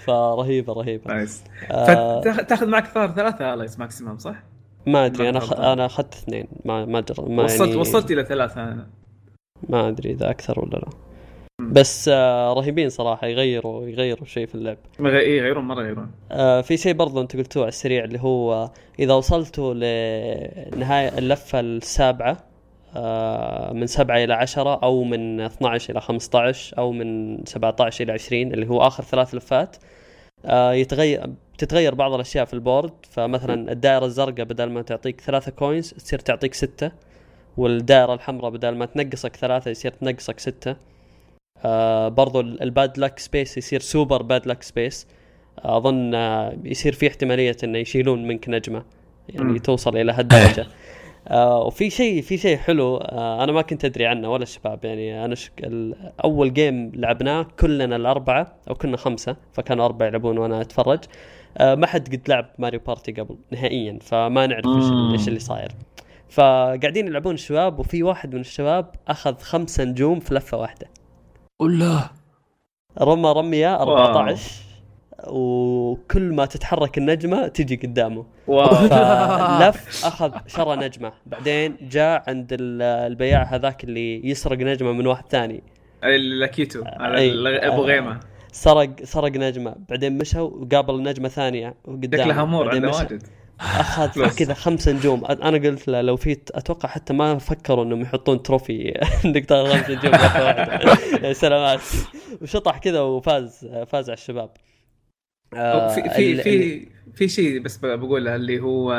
فرهيبة 0.04 0.72
رهيبة. 0.72 1.14
nice. 1.14 1.44
آه 1.70 2.20
فتاخذ 2.20 2.66
معك 2.66 2.86
ثار 2.86 3.12
ثلاثة 3.12 3.54
allies 3.54 3.78
maximum 3.78 4.18
صح؟ 4.18 4.42
ما 4.86 5.06
أدري 5.06 5.28
أنا 5.28 5.40
خ... 5.40 5.52
أنا 5.52 5.86
أخذت 5.86 6.14
اثنين. 6.14 6.48
ما 6.64 6.84
ما 6.84 7.00
جر... 7.00 7.28
ما 7.28 7.42
وصلت 7.42 7.68
يعني 7.68 7.80
وصلت 7.80 8.10
إلى 8.10 8.24
ثلاثة. 8.24 8.62
أنا 8.62 8.86
ما 9.68 9.88
أدري 9.88 10.10
إذا 10.10 10.30
أكثر 10.30 10.60
ولا 10.60 10.76
لا. 10.76 10.88
بس 11.60 12.08
آه 12.08 12.52
رهيبين 12.52 12.88
صراحة 12.88 13.26
يغيروا 13.26 13.88
يغيروا 13.88 14.24
شيء 14.26 14.46
في 14.46 14.54
اللعب. 14.54 14.76
إيه 15.00 15.38
يغيرون 15.38 15.64
مرة 15.64 15.82
يغيرون. 15.82 16.10
آه 16.32 16.60
في 16.60 16.76
شيء 16.76 16.92
برضو 16.92 17.20
انت 17.20 17.36
قلتوه 17.36 17.62
على 17.62 17.68
السريع 17.68 18.04
اللي 18.04 18.20
هو 18.20 18.70
إذا 18.98 19.14
وصلتوا 19.14 19.74
لنهاية 19.74 21.18
اللفة 21.18 21.60
السابعة 21.60 22.36
آه، 22.96 23.72
من 23.72 23.86
7 23.86 24.24
إلى 24.24 24.34
10 24.34 24.74
أو 24.82 25.04
من 25.04 25.40
12 25.40 25.92
إلى 25.92 26.00
15 26.00 26.78
أو 26.78 26.92
من 26.92 27.38
17 27.44 28.04
إلى 28.04 28.12
20 28.12 28.52
اللي 28.52 28.68
هو 28.68 28.86
آخر 28.86 29.04
ثلاث 29.04 29.34
لفات 29.34 29.76
آه، 30.44 30.72
يتغير 30.72 31.30
تتغير 31.58 31.94
بعض 31.94 32.12
الأشياء 32.12 32.44
في 32.44 32.54
ال 32.54 32.59
board. 32.59 32.92
فمثلا 33.10 33.72
الدائرة 33.72 34.04
الزرقاء 34.04 34.44
بدل 34.44 34.70
ما 34.70 34.82
تعطيك 34.82 35.20
ثلاثة 35.20 35.50
coins 35.52 35.90
تصير 35.90 36.18
تعطيك 36.18 36.54
ستة 36.54 36.92
والدائرة 37.56 38.14
الحمراء 38.14 38.50
بدل 38.50 38.74
ما 38.74 38.86
تنقصك 38.86 39.36
ثلاثة 39.36 39.70
يصير 39.70 39.90
تنقصك 39.90 40.40
ستة. 40.40 40.76
آه 41.64 42.08
برضو 42.08 42.40
ال- 42.40 42.62
الـ 42.62 42.71
bad 42.71 42.98
luck 42.98 43.18
space 43.18 43.58
يصير 43.58 43.80
super 43.80 44.22
bad 44.22 44.46
luck 44.46 44.62
space 44.62 45.06
أظن 45.58 46.14
آه 46.14 46.56
يصير 46.64 46.92
في 46.92 47.08
احتمالية 47.08 47.56
إنه 47.64 47.78
يشيلون 47.78 48.26
منك 48.26 48.48
نجمة 48.48 48.82
يعني. 49.28 49.58
توصل 49.58 49.96
إلى 49.96 50.12
هالدرجة. 50.18 50.66
آه 51.28 51.58
وفي 51.64 51.90
شيء 51.90 52.22
في 52.22 52.38
شيء 52.38 52.56
حلو 52.56 52.96
آه 52.96 53.44
أنا 53.44 53.52
ما 53.52 53.62
كنت 53.62 53.84
أدري 53.84 54.06
عنه 54.06 54.32
ولا 54.32 54.42
الشباب 54.42 54.84
يعني 54.84 55.24
أنا 55.24 55.34
شك... 55.34 55.70
أول 56.24 56.52
game 56.54 56.92
لعبناه 56.94 57.46
كلنا 57.60 57.96
الأربعة 57.96 58.54
أو 58.70 58.74
كنا 58.74 58.96
خمسة 58.96 59.36
فكانوا 59.52 59.84
أربعة 59.84 60.06
يلعبون 60.06 60.38
وأنا 60.38 60.60
أتفرج. 60.60 60.98
آه 61.58 61.74
ما 61.74 61.86
حد 61.86 62.08
قد 62.14 62.28
لعب 62.28 62.46
ماريو 62.58 62.80
بارتي 62.86 63.12
قبل 63.12 63.36
نهائيا 63.50 63.98
فما 64.02 64.46
نعرف. 64.46 64.66
إيش 65.12 65.28
اللي 65.28 65.40
صاير. 65.40 65.72
فقاعدين 66.30 67.06
يلعبون 67.06 67.34
الشباب 67.34 67.78
وفي 67.78 68.02
واحد 68.02 68.34
من 68.34 68.40
الشباب 68.40 68.86
أخذ 69.08 69.38
خمسة 69.38 69.84
نجوم 69.84 70.20
في 70.20 70.34
لفة 70.34 70.56
واحدة. 70.58 70.86
ولا 71.64 72.10
رمى 73.00 73.32
رمية 73.32 73.76
14 73.82 74.52
وكل 75.26 76.22
ما 76.22 76.46
تتحرك 76.46 76.98
النجمة 76.98 77.48
تجي 77.48 77.76
قدامه. 77.76 78.24
فلف 78.46 80.04
أخذ 80.06 80.32
شرى 80.46 80.76
نجمة. 80.76 81.12
بعدين 81.26 81.76
جاء 81.82 82.22
عند 82.28 82.52
ال- 82.52 82.82
البياع 82.82 83.42
هذاك 83.42 83.84
اللي 83.84 84.28
يسرق 84.28 84.58
نجمة 84.58 84.92
من 84.92 85.06
واحد 85.06 85.24
ثاني. 85.30 85.62
اللاكيتو 86.04 86.82
هذا 86.84 87.16
أي. 87.16 87.30
ال- 87.30 87.46
أبو 87.64 87.82
غيمة. 87.82 88.20
سرق 88.52 88.90
سرق 89.04 89.32
نجمة. 89.36 89.74
بعدين 89.88 90.18
مشى 90.18 90.40
وقابل 90.40 91.02
نجمة 91.02 91.28
ثانية 91.28 91.74
قدامه. 91.86 92.24
شكله 92.24 92.42
امور 92.42 92.64
بعدين 92.66 92.84
عنده. 92.84 92.96
واجد. 92.98 93.22
أخذ. 93.60 94.28
كذا 94.38 94.54
خمس 94.54 94.88
نجوم 94.88 95.24
أنا 95.24 95.68
قلت 95.68 95.88
له 95.88 96.00
لو 96.00 96.16
في 96.16 96.36
أتوقع 96.50 96.88
حتى 96.88 97.12
ما 97.12 97.38
فكروا 97.38 97.84
إنهم 97.84 98.00
يحطون 98.00 98.42
trophy 98.42 98.88
انك 99.24 99.46
تاخذ 99.46 99.78
خمس 99.78 99.90
نجوم 99.90 100.12
سلامات 101.42 101.80
وشطح 102.42 102.78
كذا 102.78 103.00
وفاز 103.00 103.66
فاز 103.88 104.10
على 104.10 104.16
الشباب 104.16 104.50
آه، 105.56 105.94
في 105.94 106.02
في 106.02 106.42
في 106.42 106.86
في 107.14 107.28
شيء 107.28 107.60
بس 107.60 107.76
بقوله 107.76 108.34
اللي 108.34 108.60
هو 108.60 108.92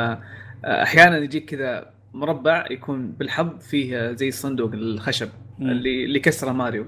آه، 0.64 0.82
أحيانا 0.82 1.18
يجيك 1.18 1.44
كذا 1.44 1.90
مربع 2.14 2.64
يكون 2.70 3.12
بالحظ 3.12 3.58
فيه 3.60 4.12
زي 4.12 4.28
الصندوق 4.28 4.72
الخشب. 4.72 5.28
اللي 5.60 6.04
اللي 6.04 6.20
كسره 6.20 6.52
ماريو. 6.52 6.86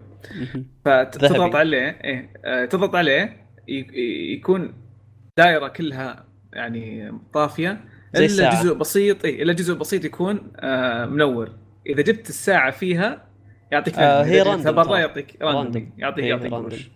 فتضغط. 0.84 1.54
عليه 1.54 1.98
إيه 2.04 2.30
آه، 2.44 2.64
تضغط 2.64 2.94
عليه 2.94 3.36
يكون 4.34 4.74
دائرة 5.38 5.68
كلها 5.68 6.27
يعني 6.52 7.12
طافية 7.32 7.84
إلا 8.14 8.24
الساعة. 8.24 8.62
جزء 8.62 8.74
بسيط 8.74 9.24
إي 9.24 9.42
إلا 9.42 9.52
جزء 9.52 9.74
بسيط 9.74 10.04
يكون 10.04 10.52
آه، 10.56 11.06
منور 11.06 11.50
إذا 11.86 12.02
جبت 12.02 12.28
الساعة 12.28 12.70
فيها 12.70 13.24
يعطيك 13.72 13.98
آه،. 13.98 14.24
هي 14.24 14.42
random 14.42 14.74
برا. 14.74 14.98
يعطيك 14.98 15.36
random. 15.42 15.92
يعطيك 15.98 16.24
يعطيك. 16.24 16.52
قروش 16.52 16.90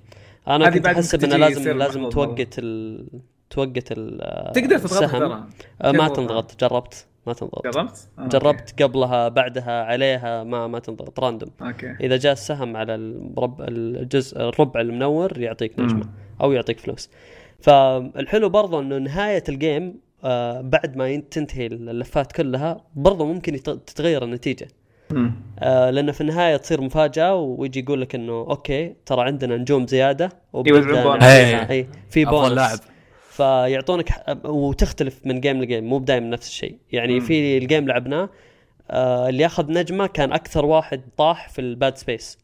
أنا 0.48 0.70
كنت 0.70 0.86
احسب 0.86 1.24
إنه 1.24 1.36
لازم 1.36 1.78
لازم 1.78 2.08
توقت 2.08 2.58
ال 2.58 3.06
توقت 3.50 3.92
ال 3.92 4.52
تقدر 4.54 4.78
تضغط. 4.78 5.10
ترى 5.10 5.44
آه، 5.82 5.92
ما. 5.92 6.08
تنضغط 6.08 6.60
جربت 6.60 7.06
ما 7.26 7.32
تنضغط 7.32 7.64
جربت؟ 7.64 8.08
آه، 8.18 8.26
جربت 8.26 8.82
قبلها 8.82 9.28
بعدها 9.28 9.84
عليها 9.84 10.44
ما 10.44 10.66
ما 10.66 10.78
تنضغط 10.78 11.20
random 11.20 11.50
okay 11.62 11.96
إذا 12.00 12.16
جاء 12.16 12.32
السهم 12.32 12.76
على 12.76 12.94
المربع 12.94 13.64
الجزء 13.68 14.40
الربع 14.40 14.80
المنور 14.80 15.38
يعطيك 15.38 15.78
نجمة. 15.78 16.04
أو 16.40 16.52
يعطيك 16.52 16.80
فلوس 16.80 17.10
فالحلو 17.62 18.48
برضو 18.48 18.80
إنه 18.80 18.98
نهاية 18.98 19.44
ال 19.48 19.57
game 19.57 19.94
آه 20.24 20.60
بعد 20.60 20.96
ما 20.96 21.16
تنتهي 21.16 21.66
اللفات 21.66 22.32
كلها 22.32 22.84
برضو 22.94 23.24
ممكن 23.26 23.54
يت- 23.54 23.70
تتغير 23.70 24.24
النتيجة. 24.24 24.68
آه 25.58 25.90
لأنه 25.90 26.12
في 26.12 26.20
النهاية 26.20 26.56
تصير 26.56 26.80
مفاجأة 26.80 27.34
ويجي 27.34 27.80
يقول 27.80 28.00
لك 28.00 28.14
إنه 28.14 28.32
okay 28.32 28.94
ترى 29.06 29.22
عندنا 29.22 29.56
نجوم 29.56 29.86
زيادة 29.86 30.28
اي 31.70 31.86
في 32.10 32.22
أفضل 32.22 32.30
بونص 32.38 32.52
لاعب. 32.52 32.78
فيعطونك 33.30 34.08
وتختلف 34.44 35.20
من 35.26 35.40
game 35.40 35.62
ل 35.62 35.66
game 35.66 35.84
مو 35.84 35.98
بدايم 35.98 36.30
نفس 36.30 36.48
الشيء. 36.48 36.76
يعني 36.92 37.14
مم. 37.14 37.20
في 37.26 37.58
ال 37.58 37.64
game 37.64 37.88
لعبناه 37.88 38.28
آه 38.90 39.28
اللي 39.28 39.46
اخذ 39.46 39.72
نجمة 39.72 40.06
كان 40.06 40.32
أكثر 40.32 40.64
واحد 40.64 41.00
طاح 41.16 41.48
في 41.48 41.60
ال 41.60 41.70
bad 41.70 41.98
space 41.98 42.38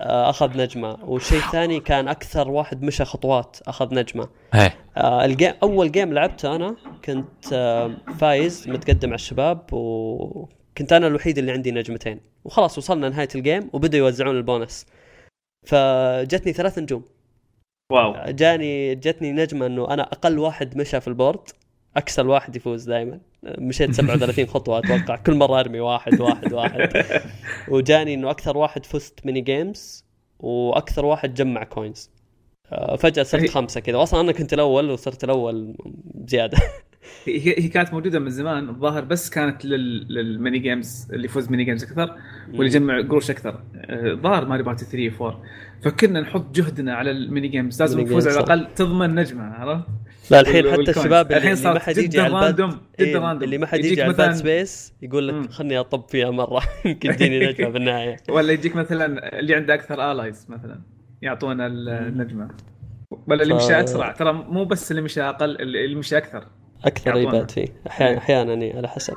أخذ 0.00 0.56
نجمة. 0.58 1.04
والشيء 1.04 1.38
الثاني 1.38 1.80
كان 1.80 2.08
أكثر 2.08 2.50
واحد 2.50 2.82
مشى 2.82 3.04
خطوات 3.04 3.56
أخذ 3.66 3.94
نجمة. 3.94 4.28
إيه 4.54 4.74
آه 4.96 5.24
ال 5.24 5.30
game 5.30 5.54
أول 5.62 5.92
game 5.92 6.12
لعبته 6.12 6.56
أنا 6.56 6.76
كنت 7.04 7.52
آه 7.52 7.96
فايز 8.18 8.68
متقدم 8.68 9.08
على 9.08 9.14
الشباب 9.14 9.72
وكنت 9.72 10.92
أنا 10.92 11.06
الوحيد 11.06 11.38
اللي 11.38 11.52
عندي 11.52 11.70
نجمتين. 11.70 12.20
وخلاص 12.44 12.78
وصلنا 12.78 13.08
نهاية 13.08 13.28
ال 13.34 13.41
game 13.41 13.70
وبدأوا 13.72 14.06
يوزعون 14.06 14.36
البونس. 14.36 14.86
فجتني 15.66 16.52
ثلاث 16.52 16.78
نجوم. 16.78 17.04
wow. 17.92 18.32
جاني 18.32 18.94
جتني 18.94 19.32
نجمة 19.32 19.66
إنه 19.66 19.90
أنا 19.90 20.02
أقل 20.02 20.38
واحد 20.38 20.76
مشى 20.76 21.00
في 21.00 21.08
ال 21.08 21.15
board 21.15 21.48
أكسل 21.96 22.26
واحد 22.26 22.56
يفوز 22.56 22.84
دائما 22.84 23.20
مشيت 23.42 23.90
37 23.94 24.46
خطوة 24.46 24.78
أتوقع. 24.78 25.16
كل 25.16 25.34
مرة 25.34 25.60
أرمي 25.60 25.80
واحد 25.80 26.20
واحد 26.20 26.52
واحد. 26.52 27.04
وجاني 27.72 28.14
إنه 28.14 28.30
أكثر 28.30 28.56
واحد 28.56 28.86
فزت 28.86 29.26
mini 29.26 29.40
games 29.40 30.04
وأكثر 30.38 31.04
واحد 31.04 31.34
جمع 31.34 31.64
coins 31.64 32.10
آه، 32.72 32.96
فجأة 32.96 33.22
صرت 33.22 33.50
خمسة 33.50 33.80
كذا. 33.80 33.96
واصلا 33.96 34.20
أنا 34.20 34.32
كنت 34.32 34.52
الأول 34.52 34.90
وصرت 34.90 35.24
الأول 35.24 35.76
زيادة. 36.26 36.58
هي 37.24 37.54
هي 37.58 37.68
كانت 37.68 37.92
موجودة 37.92 38.18
من 38.18 38.30
زمان 38.30 38.68
الظاهر 38.68 39.04
بس 39.04 39.30
كانت 39.30 39.64
لل... 39.64 40.14
لل 40.14 40.29
mini 40.29 40.58
games 40.58 41.08
اللي 41.12 41.24
يفوز 41.24 41.50
mini 41.50 41.64
games 41.64 41.84
أكثر 41.84 42.16
واللي 42.48 42.66
يجمع 42.66 43.00
قروش 43.00 43.30
أكثر. 43.30 43.62
آه، 43.76 44.12
الظاهر 44.12 44.44
ماريو 44.46 44.62
بارتي 44.62 44.84
3 44.84 45.22
و 45.22 45.26
4 45.26 45.42
فكنا 45.82 46.20
نحط 46.20 46.54
جهدنا 46.54 46.94
على 46.94 47.10
ال 47.10 47.18
mini 47.18 47.48
games 47.48 47.80
لازم 47.80 47.96
ميني 47.96 48.08
تفوز 48.10 48.28
على 48.28 48.36
الأقل 48.36 48.74
تضمن 48.74 49.14
نجمة 49.14 49.42
عرفت؟ 49.42 49.84
لا 50.30 50.40
الحين 50.40 50.70
حتى. 50.72 50.80
الشباب 50.90 51.26
اللي, 51.26 51.36
الحين 51.38 51.52
اللي 51.52 51.72
ما 51.74 51.78
حد 51.80 51.98
يجي 51.98 52.20
على 52.20 52.26
ال 52.28 52.36
bad 52.36 52.60
random 52.60 52.70
جدا 52.70 53.06
إيه، 53.06 53.16
random 53.18 53.42
اللي 53.44 53.58
ما 53.58 53.66
حد 53.66 53.84
يجي 53.84 54.02
على 54.02 54.10
الباد 54.10 54.32
سبيس 54.32 54.92
يقول. 55.02 55.28
لك 55.28 55.50
خلني 55.50 55.78
أطب 55.78 56.08
فيها 56.08 56.30
مرة 56.30 56.62
يمكن 56.84 57.12
تجيني 57.16 57.46
نجمة 57.46 57.68
بالنهايه 57.68 58.16
ولا 58.28 58.52
يجيك 58.52 58.76
مثلا 58.76 59.38
اللي 59.38 59.54
عنده 59.54 59.74
أكثر 59.74 60.12
allies 60.12 60.46
مثلا 60.48 60.80
يعطونا 61.22 61.66
النجمة 61.66 62.48
ولا 63.26 63.42
اللي 63.42 63.54
ف- 63.54 63.64
مشى 63.64 63.80
أسرع 63.84 64.12
ترى 64.12 64.32
مو 64.32 64.64
بس 64.64 64.90
اللي 64.90 65.02
مشى 65.02 65.22
أقل 65.22 65.60
اللي 65.60 65.94
مشى 65.94 66.16
أكثر 66.18 66.44
أكثر. 66.84 67.16
يبات 67.16 67.50
فيه 67.50 67.66
أحيانا 67.86 68.12
إيه. 68.12 68.18
أحيانا 68.18 68.52
يعني 68.52 68.76
على 68.76 68.88
حسب 68.88 69.14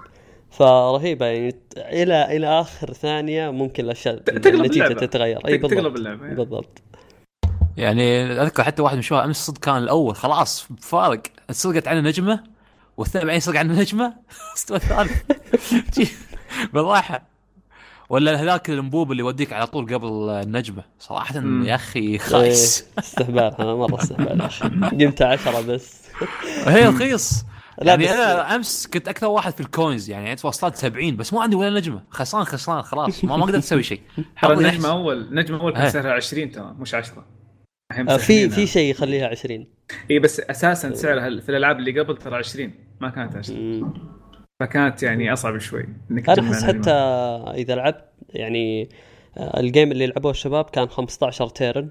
فرهيبة 0.51 1.25
يعني 1.25 1.55
إلى 1.77 2.37
إلى 2.37 2.47
آخر 2.47 2.93
ثانية 2.93 3.49
ممكن 3.51 3.83
الأشياء 3.85 4.15
تقلب 4.17 4.55
النتيجة. 4.55 4.87
تتغير 4.93 5.47
اي 5.47 5.57
تقلب 5.57 5.75
بالضبط 5.75 5.97
اللعبة 5.97 6.23
يعني. 6.25 6.35
بالضبط 6.35 6.81
يعني 7.77 8.25
أذكر 8.41 8.63
حتى 8.63 8.81
واحد 8.81 8.93
من 8.93 8.99
الشباب 8.99 9.23
أمس 9.23 9.45
صدق 9.45 9.57
كان 9.59 9.77
الأول 9.77 10.15
خلاص 10.15 10.67
فارق. 10.81 11.21
سرقت 11.51 11.87
عنه 11.87 11.99
نجمة 12.01 12.43
والثاني 12.97 13.25
بعدين 13.25 13.39
سرق 13.39 13.59
عنه 13.59 13.79
نجمة. 13.79 14.13
استوى 14.57 14.77
الثالث 14.77 15.31
جي، 15.99 16.07
بالراحة. 16.73 17.31
ولا 18.09 18.41
هذاك 18.41 18.69
الأنبوب 18.69 19.11
اللي 19.11 19.23
يوديك 19.23 19.53
على 19.53 19.67
طول 19.67 19.93
قبل 19.93 20.29
النجمة. 20.29 20.83
صراحة 20.99 21.39
مم. 21.39 21.65
يا 21.65 21.75
أخي 21.75 22.17
خايس. 22.17 22.81
إيه، 22.81 22.99
استهبال. 23.03 23.55
هذا 23.59 23.73
مرة 23.73 23.95
استهبال 24.03 24.41
يا 24.41 24.45
أخي. 24.45 24.69
قمت 25.05 25.21
عشرة 25.21 25.61
بس. 25.61 26.01
هي 26.67 26.87
رخيص. 26.87 27.43
لا 27.81 27.87
يعني 27.91 28.03
بس 28.05 28.09
أنا 28.11 28.55
أمس 28.55 28.87
كنت 28.93 29.07
أكثر 29.07 29.27
واحد 29.27 29.53
في 29.53 29.59
الكوينز 29.61 30.09
يعني 30.09 30.29
عندي 30.29 30.41
وصلت 30.47 30.75
70 30.75 31.15
بس 31.17 31.33
مو 31.33 31.41
عندي 31.41 31.55
ولا 31.55 31.79
نجمة. 31.79 32.01
خسران 32.09 32.43
خسران 32.43 32.81
خلاص. 32.81 33.23
ما 33.23 33.37
ما 33.37 33.45
قدرت 33.45 33.55
أسوي 33.63 33.83
شيء. 33.83 34.01
ترى 34.41 34.55
نحس. 34.55 34.85
أول 34.85 35.27
نجمة 35.35 35.59
أول 35.61 35.73
كان. 35.73 35.89
سعرها 35.89 36.11
20 36.13 36.51
ترى 36.51 36.75
مش 36.79 36.95
10 36.95 37.13
الحين 37.13 37.23
آه، 37.23 37.40
في 37.91 38.03
مسحبينها. 38.03 38.55
في 38.55 38.67
شيء 38.67 38.91
يخليها 38.91 39.27
20 39.27 39.65
اي 40.11 40.19
بس 40.19 40.39
أساسا 40.39 40.93
سعرها 40.93 41.39
في 41.39 41.49
الألعاب 41.49 41.79
اللي 41.79 41.99
قبل 41.99 42.17
ترى 42.17 42.35
20 42.35 42.71
ما 43.01 43.09
كانت 43.09 43.35
10 43.35 43.55
مم. 43.55 43.93
فكانت 44.61 45.03
يعني 45.03 45.33
أصعب 45.33 45.57
شوي 45.57 45.85
إنك 46.11 46.29
أنا 46.29 46.51
أحس. 46.51 46.63
حتى 46.63 46.91
إذا 47.61 47.75
لعبت 47.75 48.05
يعني 48.29 48.89
آه، 49.37 49.59
ال 49.59 49.65
game 49.65 49.91
اللي 49.91 50.07
لعبوه 50.07 50.31
الشباب 50.31 50.65
كان 50.65 50.87
15 50.87 51.49
turn 51.49 51.89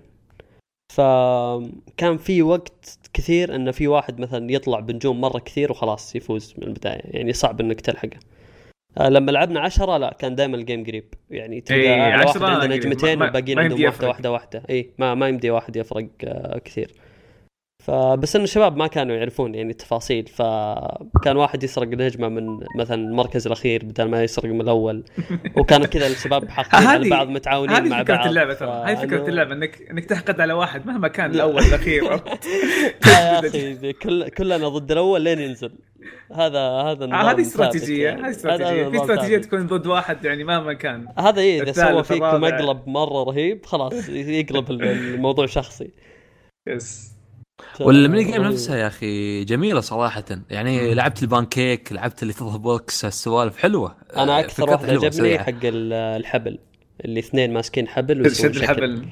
فكان 0.93 2.17
في 2.19 2.43
وقت 2.43 2.99
كثير 3.13 3.55
انه 3.55 3.71
في 3.71 3.89
واحد 3.89 4.21
مثلا 4.21 4.53
يطلع 4.53 4.81
بنجوم 4.81 5.21
مرة 5.21 5.39
كثير 5.39 5.71
وخلاص 5.71 6.17
يفوز 6.17 6.55
من 6.59 6.69
البداية 6.69 7.01
يعني 7.05 7.33
صعب 7.33 7.61
إنك 7.61 7.81
تلحقه 7.81 8.17
آه، 8.17 8.40
لما 9.01 9.31
لعبنا 9.31 9.61
عشرة 9.61 9.97
لا 9.97 10.17
كان 10.19 10.35
دائما 10.35 10.57
ال 10.57 10.62
game 10.62 10.85
قريب. 10.85 11.05
يعني 11.31 11.61
تلقى 11.61 11.81
إيه، 11.81 12.25
واحد 12.27 12.43
عنده. 12.43 12.67
نجمتين 12.77 13.23
والباقيين 13.23 13.59
عندهم 13.59 13.85
واحدة. 13.85 14.09
واحدة 14.09 14.33
واحدة. 14.33 14.63
اي 14.71 14.91
ما 14.99 15.15
ما 15.15 15.29
يمدي 15.29 15.51
واحد 15.51 15.77
يفرق 15.77 16.07
آه، 16.25 16.59
كثير. 16.59 16.91
فبس 17.85 18.37
إن 18.37 18.43
الشباب 18.43 18.77
ما 18.77 18.87
كانوا 18.87 19.17
يعرفون 19.17 19.55
يعني 19.55 19.71
التفاصيل. 19.71 20.27
فكان 20.27 21.37
واحد 21.37 21.63
يسرق 21.63 21.89
الهجمه 21.89 22.29
من 22.29 22.47
مثلا 22.79 23.09
المركز 23.09 23.47
الأخير 23.47 23.85
بدل 23.85 24.05
ما 24.05 24.23
يسرق 24.23 24.45
من 24.45 24.61
الأول. 24.61 25.05
وكانوا 25.59 25.87
كذا 25.87 26.07
الشباب 26.07 26.49
حاقدين 26.49 26.89
على 26.89 27.05
هذه- 27.07 27.11
بعض 27.11 27.29
متعاونين 27.29 27.73
مع 27.73 27.79
هذه 27.79 27.89
بعض. 27.89 28.05
فكره 28.05 28.27
اللعبة 28.29 28.55
ترى. 28.55 28.83
هاي 28.87 28.97
فكرة 28.97 29.29
اللعبة 29.29 29.53
انك 29.53 29.83
إنك 29.91 30.05
تحقد 30.05 30.41
على 30.41 30.53
واحد 30.53 30.87
مهما 30.87 31.09
كان 31.09 31.31
الأول 31.31 31.63
الاخير 31.63 32.05
لا 32.11 32.21
يا 33.33 33.39
أخي 33.39 33.93
كل 33.93 34.29
كلنا 34.29 34.69
ضد 34.69 34.93
الأول 34.93 35.23
لين 35.23 35.39
ينزل. 35.39 35.73
هذا 36.35 36.59
هذا 36.61 37.05
آه، 37.05 37.31
هذه 37.31 37.41
استراتيجية 37.41 38.05
يعني. 38.05 38.21
هذه 38.21 38.25
هذا 38.27 38.31
استراتيجية 38.31 38.89
في 38.89 38.97
استراتيجية. 38.97 39.39
تكون 39.39 39.67
ضد 39.67 39.87
واحد 39.87 40.25
يعني 40.25 40.45
مهما 40.45 40.73
كان 40.73 41.07
هذا 41.19 41.41
إيه 41.41 41.63
إذا 41.63 41.73
سوى 41.73 42.05
فيك 42.05 42.23
الرابع. 42.23 42.49
مقلب 42.49 42.89
مرة 42.89 43.23
رهيب 43.25 43.67
خلاص 43.67 44.09
يقلب 44.09 44.71
الموضوع 44.71 45.47
شخصي 45.47 45.91
yes 46.69 47.13
وال 47.81 47.98
mini 47.98 48.33
game. 48.33 48.43
نفسها 48.43 48.77
يا 48.77 48.87
أخي 48.87 49.45
جميلة 49.45 49.81
صراحة 49.81 50.25
يعني 50.51 50.95
لعبت 50.95 51.23
البانكيك 51.23 51.93
لعبت 51.93 52.23
اللي 52.23 52.33
تضرب 52.35 52.63
box 52.63 53.05
السوالف 53.05 53.57
حلوة 53.59 53.97
أنا 54.17 54.37
آه، 54.39 54.41
أكثر 54.41 54.71
واحد 54.71 54.91
عجبني. 54.91 55.39
حق 55.39 55.49
ال- 55.65 55.93
الحبل 55.93 56.59
اللي 57.05 57.21
اثنين 57.21 57.53
ماسكين 57.53 57.89
حبل 57.89 58.23
ويسوون 58.23 58.53
شد 58.53 58.59
شكل. 58.59 58.65
الحبل 58.65 59.07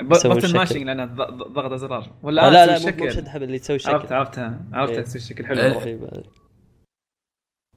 بطل. 0.00 0.56
mashing 0.56 0.82
لأنها 0.82 1.06
ضغط 1.30 1.72
أزرار 1.72 2.10
ولا 2.22 2.50
لا 2.50 2.62
آه، 2.62 2.66
لا 2.66 2.78
تسوي 2.78 2.92
مو. 2.92 3.10
شد 3.10 3.28
حبل 3.28 3.42
اللي 3.42 3.58
تسوي 3.58 3.78
عرفت 3.86 4.04
شكل 4.06 4.14
عرفتها 4.14 4.64
عرفتها 4.72 4.96
إيه. 4.96 5.02
تسوي 5.02 5.20
شكل 5.20 5.44
إيه. 5.44 5.70
حلو 5.70 5.80
رهيبة. 5.80 6.22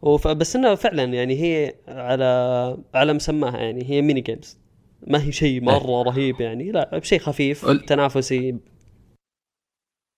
وف... 0.02 0.28
بس 0.28 0.56
انها 0.56 0.76
فعلا 0.76 1.04
يعني 1.04 1.42
هي 1.42 1.76
على 1.88 2.78
على 2.94 3.14
مسماها 3.14 3.58
يعني 3.58 3.90
هي 3.90 4.02
mini 4.02 4.22
games 4.22 4.60
ما 5.08 5.24
هي 5.24 5.32
شيء 5.32 5.62
مرة 5.62 6.04
رهيب 6.04 6.42
يعني 6.42 6.72
لا 6.72 6.98
بشيء 6.98 7.20
خفيف 7.20 7.70
تنافسي 7.70 8.60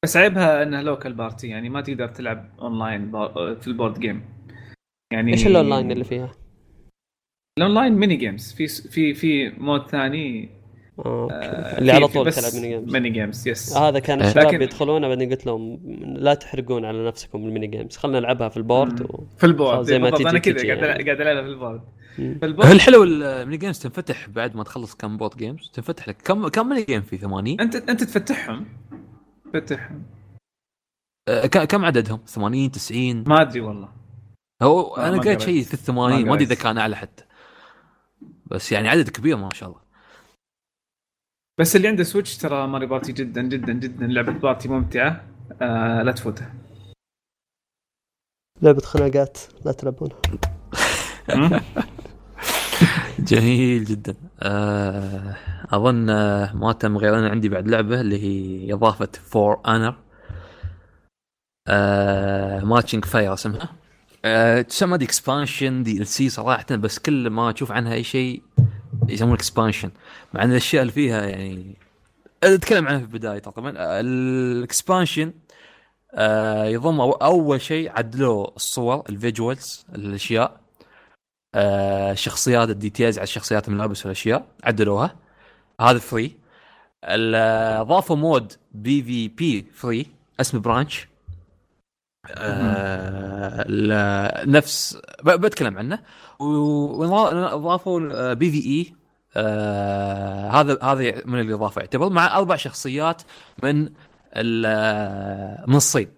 بس 0.04 0.18
عيبها 0.18 0.64
إنها 0.64 0.82
local 0.82 1.14
party 1.14 1.48
يعني 1.48 1.70
ما 1.70 1.82
تقدر 1.82 2.08
تلعب 2.08 2.50
اونلاين 2.60 3.12
في 3.56 3.68
ال 3.68 3.73
board 3.73 4.00
game 4.00 4.26
يعني 5.14 5.32
إيش 5.32 5.48
الاونلاين 5.48 5.92
اللي 5.92 6.04
فيها؟ 6.04 6.32
ال 7.60 7.64
online 7.64 7.94
mini 7.94 8.16
games 8.16 8.54
في 8.54 8.68
في 8.68 9.14
في 9.14 9.50
mode 9.50 9.88
ثاني 9.88 10.50
اللي 10.99 11.91
في- 11.91 11.91
على 11.91 12.07
طول 12.07 12.32
تلعب 12.34 12.53
mini 12.54 12.68
games 12.70 12.94
mini 12.94 13.10
games 13.10 13.48
yes 13.48 13.78
هذا 13.78 13.99
كان 13.99 14.20
إيه. 14.22 14.28
الشباب 14.28 14.48
لكن- 14.48 14.61
يدخلون 14.61 15.07
بعدين 15.07 15.30
قلت 15.30 15.45
لهم 15.45 15.80
لا 16.18 16.34
تحرقون 16.34 16.86
على 16.86 17.07
نفسكم 17.07 17.45
ال 17.45 17.50
mini 17.50 17.68
games 17.68 17.98
خلينا 17.98 18.20
نلعبها 18.20 18.49
في 18.49 18.57
ال 18.58 18.65
board 18.65 19.02
و... 19.02 19.24
في 19.38 19.44
ال 19.45 19.51
board. 19.51 19.82
زي 19.86 19.99
ما. 19.99 20.10
تيجي 20.10 20.30
أنا 20.30 20.40
كذا 20.40 20.53
قاعد 20.56 20.68
يعني. 20.68 21.03
قاعد 21.03 21.22
ألعبها 21.22 21.41
في 21.41 21.48
ال 21.50 21.54
board. 21.54 21.82
ال 22.20 22.28
board 22.28 22.70
الحلو 22.70 23.03
ال 23.04 23.14
mini 23.14 23.58
games 23.58 23.80
تنفتح 23.80 24.30
بعد 24.30 24.56
ما 24.56 24.64
تخلص 24.64 24.95
كم 24.95 25.18
board 25.18 25.38
games 25.38 25.72
تنفتح 25.74 26.10
لك 26.10 26.18
كم 26.26 26.48
كم 26.48 26.70
mini 26.70 26.84
game 26.84 27.02
في 27.02 27.18
80 27.18 27.61
انت 27.61 27.76
أنت 27.76 28.03
تفتحهم. 28.03 28.65
تفتحهم. 29.53 30.03
آه، 31.28 31.45
ك- 31.45 31.64
كم 31.68 31.86
عددهم؟ 31.86 32.20
80 32.26 32.72
90 32.72 33.24
ما 33.28 33.41
أدري 33.41 33.61
والله. 33.61 33.90
هو 34.61 34.95
أنا 34.95 35.18
قريت. 35.20 35.41
شيء 35.41 35.64
في 35.64 35.74
ال 35.74 35.80
80 35.80 36.26
ما 36.26 36.34
أدري 36.34 36.44
إذا. 36.45 36.56
كان 36.56 36.78
أعلى 36.78 36.95
حتى. 36.95 37.24
بس 38.45 38.72
يعني 38.72 38.90
عدد 38.90 39.10
كبير 39.10 39.38
ما 39.38 39.49
شاء 39.53 39.70
الله. 39.70 39.83
بس 41.60 41.76
اللي 41.76 41.88
عنده 41.88 42.04
سويتش 42.04 42.38
ترى 42.38 42.68
ماريو 42.68 42.86
بارتي 42.86 43.12
جدا 43.12 43.42
جدا 43.42 43.74
جدا. 43.74 44.08
لعبة 44.08 44.32
party 44.32 44.68
ممتعة. 44.70 45.24
آه 45.62 46.02
لا 46.04 46.12
تفوتها 46.12 46.54
لعبة 48.62 48.82
خناقات 48.82 49.38
لا 49.66 49.72
تلعبونها. 49.72 50.18
جميل 53.20 53.86
جدا. 53.86 54.16
آه، 54.42 55.36
أظن 55.70 56.10
آه، 56.10 56.56
ما 56.56 56.74
تم 56.74 56.98
غير 56.98 57.20
أنا 57.20 57.30
عندي 57.30 57.50
بعد 57.50 57.68
لعبة 57.68 58.02
اللي 58.02 58.20
هي 58.24 58.74
إضافة 58.74 59.10
For 59.26 59.62
Honor 59.68 59.95
Marching 62.66 63.06
Fire 63.06 63.34
اسمها. 63.34 63.70
آه، 64.26 64.62
تسمى 64.62 64.98
دي 64.98 65.06
expansion 65.06 65.84
DLC 65.84 66.30
صراحة 66.30 66.76
بس 66.76 67.00
كل 67.00 67.30
ما 67.30 67.52
أشوف 67.52 67.72
عنها 67.72 67.94
أي 67.94 68.04
شيء 68.04 68.44
يسمونه 69.10 69.36
expansion 69.36 69.91
مع 70.34 70.44
إن 70.44 70.52
الأشياء 70.52 70.82
اللي 70.82 70.94
فيها 70.94 71.26
يعني 71.26 71.76
أتكلم 72.44 72.88
عنها 72.88 72.99
في 72.99 73.06
البداية 73.06 73.40
طبعا. 73.40 73.74
ال 73.78 73.93
expansion 73.93 75.34
آه، 76.15 76.65
يضم 76.65 77.02
أول 77.02 77.61
شيء 77.61 77.91
عدلوا 77.91 78.56
الصور 78.56 79.03
ال 79.10 79.19
visuals 79.19 79.86
الأشياء 79.95 80.60
آه، 81.56 82.14
شخصيات 82.14 82.70
ال 82.70 82.76
details 82.76 83.18
على 83.18 83.24
الشخصيات 83.24 83.68
الملابس 83.68 84.06
والأشياء 84.06 84.48
عدلوها. 84.64 85.15
هذا 85.82 85.99
free 86.00 86.38
أضافوا 87.03 88.15
mode 88.16 88.54
PvP 88.72 89.04
free 89.04 90.08
اسمه 90.40 90.60
Breach 90.60 91.08
آه 92.30 93.65
نفس 94.45 94.98
بتكلم 95.24 95.78
عنه. 95.78 95.99
واضافوا 96.44 98.34
PvE. 98.34 98.95
آه 99.36 100.49
هذا 100.49 100.78
هذا 100.84 101.26
من 101.26 101.40
الإضافة. 101.40 101.80
يعتبر 101.82 102.10
مع 102.10 102.38
أربع 102.38 102.56
شخصيات 102.56 103.22
من 103.64 103.90
ال- 104.36 105.70
من 105.70 105.76
الصين. 105.76 106.11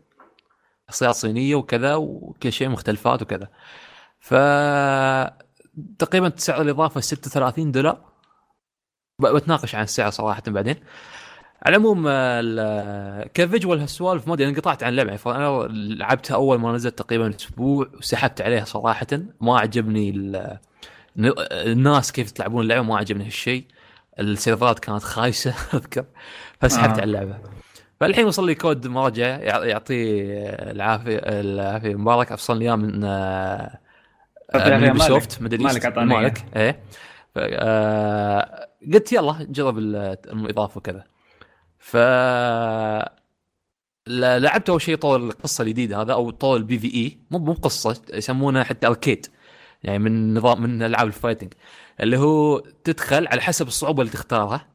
شخصيات 0.89 1.15
صينية 1.15 1.55
وكذا 1.55 1.95
وكل 1.95 2.51
شيء 2.51 2.69
مختلفات 2.69 3.21
وكذا. 3.21 3.47
ف 4.19 4.33
تقريبا 5.99 6.31
سعر 6.37 6.61
الإضافة 6.61 7.01
36 7.01 7.71
دولار. 7.71 7.97
بتناقش 9.19 9.75
عن 9.75 9.83
السعر 9.83 10.09
صراحة 10.09 10.43
بعدين. 10.47 10.75
على 11.65 11.75
العموم 11.75 12.07
ال- 12.07 13.31
كفيجوال 13.33 13.79
هالسوالف 13.79 14.27
ما 14.27 14.33
أدري 14.33 14.47
أنا 14.47 14.57
قطعت 14.57 14.83
عن 14.83 14.89
اللعبه 14.89 15.15
فأنا 15.15 15.67
لعبتها 15.71 16.35
أول 16.35 16.59
ما 16.59 16.71
نزلت 16.73 16.97
تقريبا 16.99 17.35
أسبوع 17.35 17.87
وسحبت 17.97 18.41
عليها 18.41 18.65
صراحة 18.65 19.07
ما 19.41 19.59
عجبني 19.59 20.09
ال- 20.09 20.57
الناس 21.51 22.11
كيف 22.11 22.31
تلعبون 22.31 22.61
اللعبة 22.63 22.81
ما 22.83 22.97
عجبني 22.97 23.25
هالشيء 23.25 23.63
السيرفرات 24.19 24.79
كانت 24.79 25.03
خايسة 25.03 25.53
أذكر 25.73 26.05
فسحبت 26.61 26.89
آه. 26.97 27.01
على 27.01 27.03
اللعبة 27.03 27.37
فالحين 27.99 28.25
وصل 28.25 28.45
لي 28.45 28.55
كود 28.55 28.87
مراجعة 28.87 29.37
يع- 29.37 29.63
يعطيه 29.65 30.23
العافية 30.49 31.17
العافية 31.23 31.95
مبارك 31.95 32.31
حصل 32.31 32.57
لي 32.59 32.65
إياه 32.65 32.75
من 32.75 33.03
آه، 33.03 33.79
من. 34.55 34.99
سوفت 34.99 35.41
مدري. 35.41 35.63
مالك 35.63 35.97
مالك 35.97 36.45
إيه 36.55 36.79
آه، 37.37 38.67
قلت 38.93 39.11
يلا 39.13 39.35
نجرب 39.49 39.77
ال- 39.77 39.95
الإضافة 40.25 40.77
وكذا 40.77 41.03
ف 41.85 41.97
لعبت 44.07 44.69
أول 44.69 44.81
شيء 44.81 44.95
طور 44.95 45.15
القصة 45.19 45.61
الجديدة 45.61 46.01
هذا 46.01 46.13
أو 46.13 46.29
طور 46.29 46.57
ال 46.57 46.79
PvE. 46.79 47.17
مو 47.31 47.39
مو 47.39 47.53
قصة 47.53 48.01
يسمونه 48.13 48.63
حتى 48.63 48.87
arcade. 48.87 49.27
يعني 49.83 49.99
من 49.99 50.33
نظام 50.33 50.61
من 50.61 50.83
ألعاب 50.83 51.07
ال 51.07 51.12
fighting. 51.12 51.53
اللي 51.99 52.17
هو 52.17 52.59
تدخل 52.59 53.27
على 53.27 53.41
حسب 53.41 53.67
الصعوبة 53.67 54.01
اللي 54.01 54.13
تختارها. 54.13 54.67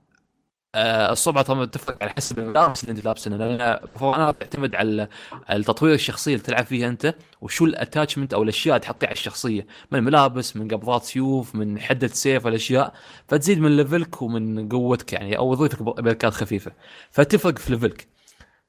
آه 0.75 1.13
الصعوبه 1.13 1.43
طبعا 1.43 1.65
تفرق 1.65 1.97
على 2.03 2.11
حسب 2.11 2.39
الملابس 2.39 2.85
اللي 2.85 2.93
أنت 2.93 3.05
لابسها 3.05 3.37
لأن 3.37 3.61
أنا 4.03 4.33
تعتمد 4.33 4.75
على 4.75 5.09
التطوير 5.51 5.95
الشخصية 5.95 6.33
اللي 6.35 6.45
تلعب 6.45 6.65
فيها 6.67 6.89
أنت 6.89 7.15
وشو 7.41 7.65
ال 7.65 7.71
attachment 7.71 8.35
أو 8.35 8.43
الأشياء 8.43 8.77
اللي 8.77 8.85
تحطيها 8.87 9.07
على 9.09 9.17
الشخصية. 9.17 9.67
من 9.91 10.03
ملابس 10.03 10.57
من 10.57 10.69
قبضات 10.69 11.05
سيوف 11.05 11.55
من 11.55 11.81
حدة 11.81 12.09
سيف 12.09 12.47
الأشياء 12.47 12.95
فتزيد 13.29 13.61
من 13.61 13.77
level 13.77 14.15
ك 14.15 14.23
ومن 14.23 14.69
قوتك 14.69 15.13
يعني 15.13 15.39
أو 15.39 15.53
يضيفك 15.53 15.83
بركات 15.83 16.33
خفيفة. 16.33 16.73
فتفرق 17.11 17.59
في 17.59 17.73
level 17.73 18.03
ك 18.03 18.09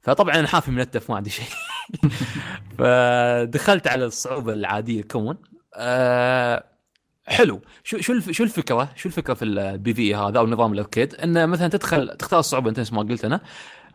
فطبعا 0.02 0.36
أنا 0.36 0.48
حافي 0.48 0.72
من 0.72 0.80
التف 0.80 1.10
ما 1.10 1.16
عندي 1.16 1.30
شيء. 1.30 1.46
فدخلت 2.78 3.88
على 3.88 4.06
الصعوبة 4.06 4.54
العادية 4.54 5.02
common 5.02 5.36
أه 5.76 6.71
حلو. 7.32 7.62
شو 7.84 7.98
شو 7.98 8.20
شو 8.20 8.44
الفكرة؟ 8.44 8.90
شو 8.96 9.10
الفكرة 9.10 9.34
في 9.34 9.46
ال 9.46 9.94
PvE 9.94 10.16
هذا 10.16 10.40
أو 10.40 10.48
نظام 10.48 10.74
ال 10.74 10.80
arcade 10.80 11.16
انه 11.16 11.46
مثلا 11.46 11.68
تدخل 11.68 12.18
تختار 12.18 12.40
الصعوبه 12.40 12.70
أنت 12.70 12.94
ما 12.94 13.02
قلت 13.02 13.26
أنا. 13.26 13.42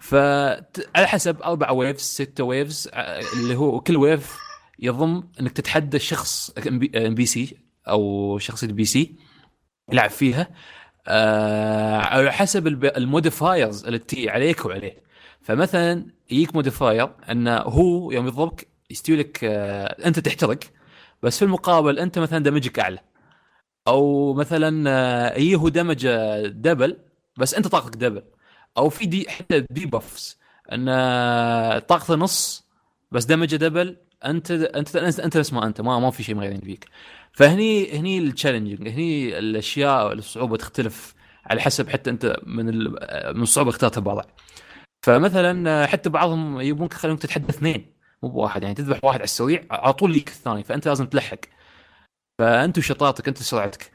فعلى 0.01 1.07
حسب 1.07 1.43
أربع 1.43 1.71
waves 1.71 2.01
ستة 2.01 2.45
waves 2.45 2.91
اللي 3.37 3.55
هو 3.57 3.81
كل 3.81 3.97
wave 3.97 4.37
يضم 4.79 5.23
إنك 5.41 5.53
تتحدى 5.53 5.99
شخص 5.99 6.51
NPC 6.97 7.57
أو 7.89 8.39
شخصية 8.39 8.67
PC 8.67 9.17
يلعب 9.93 10.11
فيها. 10.11 10.49
آه 11.09 11.97
على 11.97 12.33
حسب 12.33 12.67
ال 12.67 12.79
modifiers 12.79 13.85
اللي 13.87 13.99
تجي 13.99 14.31
عليك 14.31 14.65
وعليه. 14.65 15.03
فمثلا 15.43 16.07
يجيك 16.31 16.55
modifier 16.55 17.11
إنه 17.31 17.57
هو 17.57 18.13
يوم 18.13 18.27
يضربك 18.27 18.69
يستوي 18.91 19.17
لك 19.17 19.41
آه 19.45 20.07
أنت 20.07 20.19
تحترق 20.19 20.59
بس 21.23 21.39
في 21.39 21.45
المقابل 21.45 21.99
أنت 21.99 22.19
مثلا 22.19 22.39
damage 22.39 22.73
ك 22.73 22.79
أعلى. 22.79 22.99
أو 23.89 24.35
مثلا 24.35 24.91
آه، 24.91 25.55
هو 25.55 25.69
damage 25.69 26.07
آه، 26.07 26.47
double 26.47 26.97
بس 27.39 27.55
أنت 27.55 27.67
طاقتك 27.69 27.97
double 27.97 28.23
أو 28.77 28.89
في 28.89 29.07
دي 29.07 29.31
حتى 29.31 29.61
debuffs 29.71 30.39
إن 30.73 30.87
آه، 30.89 31.79
طاقته 31.79 32.15
نص 32.15 32.67
بس 33.13 33.25
damage 33.25 33.57
ه 33.57 33.63
double 33.63 33.97
أنت 34.25 34.51
أنت 34.51 34.97
أنت, 34.97 35.37
نفس 35.37 35.53
ما 35.53 35.67
أنت 35.67 35.81
ما 35.81 35.99
ما 35.99 36.11
في 36.11 36.23
شيء 36.23 36.35
مغيرين 36.35 36.61
فيك. 36.61 36.89
فهني 37.33 37.99
هني 37.99 38.19
ال 38.19 38.25
challenging 38.25 38.89
هني 38.89 39.39
الأشياء 39.39 40.13
الصعوبه 40.13 40.57
تختلف 40.57 41.15
على 41.47 41.61
حسب 41.61 41.89
حتى 41.89 42.11
أنت 42.11 42.37
من 42.47 42.69
ال- 42.69 42.91
من 43.37 43.43
الصعوبة 43.43 43.71
اخترتها 43.71 44.01
برا 44.01 44.23
فمثلا 45.03 45.71
آه، 45.71 45.87
حتى 45.87 46.09
بعضهم 46.11 46.61
يبونك 46.61 46.93
يخلونك 46.93 47.19
تتحدى 47.23 47.49
اثنين 47.51 47.87
مو 48.23 48.29
بواحد 48.29 48.63
يعني 48.63 48.75
تذبح 48.75 48.99
واحد 49.05 49.17
على 49.19 49.25
السريع 49.25 49.65
على 49.71 49.93
طول 49.93 50.11
يجيك 50.11 50.29
الثاني 50.29 50.63
فأنت 50.65 50.89
لازم 50.89 51.07
تلحق. 51.07 51.39
فانت 52.39 52.79
وشطارتك 52.79 53.29
انت 53.29 53.41
وسرعتك 53.41 53.91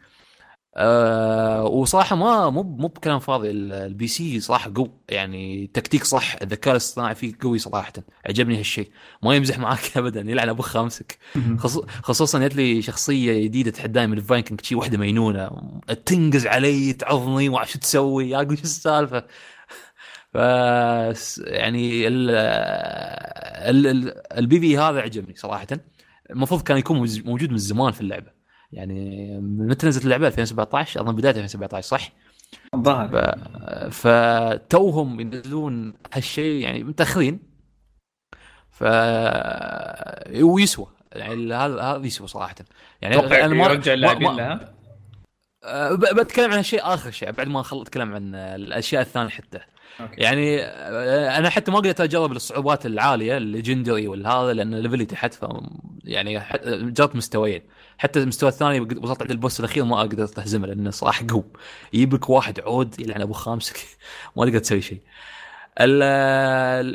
أه 0.77 1.63
وصراحة 1.63 2.15
ما 2.15 2.49
مو 2.49 2.63
مو 2.63 2.87
بكلام 2.87 3.19
فاضي. 3.19 3.51
ال- 3.51 3.73
ال 3.73 4.07
PC 4.07 4.39
صراحة 4.39 4.71
قوي 4.75 4.91
يعني 5.09 5.67
تكتيك 5.73 6.03
صح 6.03 6.35
الذكاء 6.41 6.71
الاصطناعي 6.71 7.15
فيه 7.15 7.33
قوي 7.41 7.59
صراحة. 7.59 7.93
عجبني 8.29 8.59
هالشيء. 8.59 8.91
ما 9.23 9.35
يمزح 9.35 9.59
معاك 9.59 9.79
ابدا 9.97 10.21
يلعن 10.21 10.49
أبو 10.49 10.61
خامسك. 10.61 11.17
خصو- 11.57 11.85
خصوصا 12.03 12.39
جت 12.47 12.55
لي 12.55 12.81
شخصية 12.81 13.43
جديدة 13.43 13.71
تحداني 13.71 14.07
من 14.07 14.17
الفايكنج 14.17 14.61
شي 14.61 14.75
واحدة 14.75 14.97
مجنونة. 14.97 15.49
تنقز 16.05 16.47
علي 16.47 16.93
تعضني 16.93 17.49
ما 17.49 17.65
شو 17.65 17.79
تسوي 17.79 18.35
أقول 18.35 18.57
شو 18.57 18.63
السالفة. 18.63 19.23
ف 20.33 20.35
يعني 21.47 22.07
ال 22.07 22.29
ال 23.69 23.87
ال 23.87 24.13
البي 24.37 24.59
في 24.59 24.77
هذا 24.77 25.01
عجبني 25.01 25.35
صراحة. 25.35 25.67
المفروض 26.31 26.61
كان 26.61 26.77
يكون 26.77 26.97
موجود 27.25 27.51
من 27.51 27.57
زمان 27.57 27.91
في 27.91 28.01
اللعبة. 28.01 28.31
يعني 28.71 29.29
متى 29.41 29.87
نزلت 29.87 30.03
اللعبة؟ 30.05 30.27
2017 30.27 31.01
أظن 31.01 31.15
بداية 31.15 31.31
2017 31.31 31.87
صح؟ 31.87 32.11
الظاهر. 32.73 33.07
ف... 33.91 34.07
فتوهم 34.07 35.19
ينزلون 35.19 35.93
هالشيء 36.13 36.61
يعني 36.63 36.83
متاخرين 36.83 37.39
ف 38.71 38.83
ويسوى. 40.41 40.87
يعني 41.11 41.53
هذا 41.53 41.81
هذا 41.81 42.05
يسوى 42.05 42.27
صراحة. 42.27 42.55
يعني 43.01 43.15
أنا 43.19 43.47
ما- 43.47 43.63
يرجع 43.65 43.93
اللاعبين 43.93 44.35
لها؟ 44.35 44.73
أه، 45.63 45.91
ب- 45.95 46.15
بتكلم 46.19 46.51
عن 46.51 46.63
شيء 46.63 46.79
آخر 46.83 47.11
شيء 47.11 47.31
بعد 47.31 47.47
ما 47.47 47.59
اتكلم 47.61 48.13
عن 48.15 48.35
الأشياء 48.35 49.01
الثانية 49.01 49.29
حتى. 49.29 49.59
okay. 49.99 50.21
يعني 50.21 50.61
أه، 50.63 51.37
أنا 51.37 51.49
حتى 51.49 51.71
ما 51.71 51.77
قدرت 51.77 52.01
أجرب 52.01 52.31
الصعوبات 52.31 52.85
العالية 52.85 53.37
ال 53.37 53.44
legendary 53.44 54.07
والهذا 54.07 54.53
لأن 54.53 54.75
level 54.75 55.00
ي 55.00 55.05
تحت 55.05 55.33
ف 55.33 55.45
يعني 56.03 56.41
جربت 56.65 57.15
مستويين. 57.15 57.61
حتى 57.97 58.19
المستوى 58.19 58.49
الثاني 58.49 58.79
وصلت 58.79 59.21
عند 59.21 59.31
ال 59.31 59.37
boss 59.37 59.59
الأخير 59.59 59.83
ما 59.83 59.99
أقدر 59.99 60.23
اهزمه 60.37 60.67
لأنه 60.67 60.89
صراحة 60.89 61.25
قوي. 61.29 61.43
يجيب 61.93 62.13
لك 62.13 62.29
واحد 62.29 62.59
عود 62.59 62.99
يلعن 62.99 63.21
أبو 63.21 63.33
خامسك 63.33 63.77
ما 64.37 64.45
تقدر 64.45 64.59
تسوي 64.59 64.81
شيء. 64.81 65.01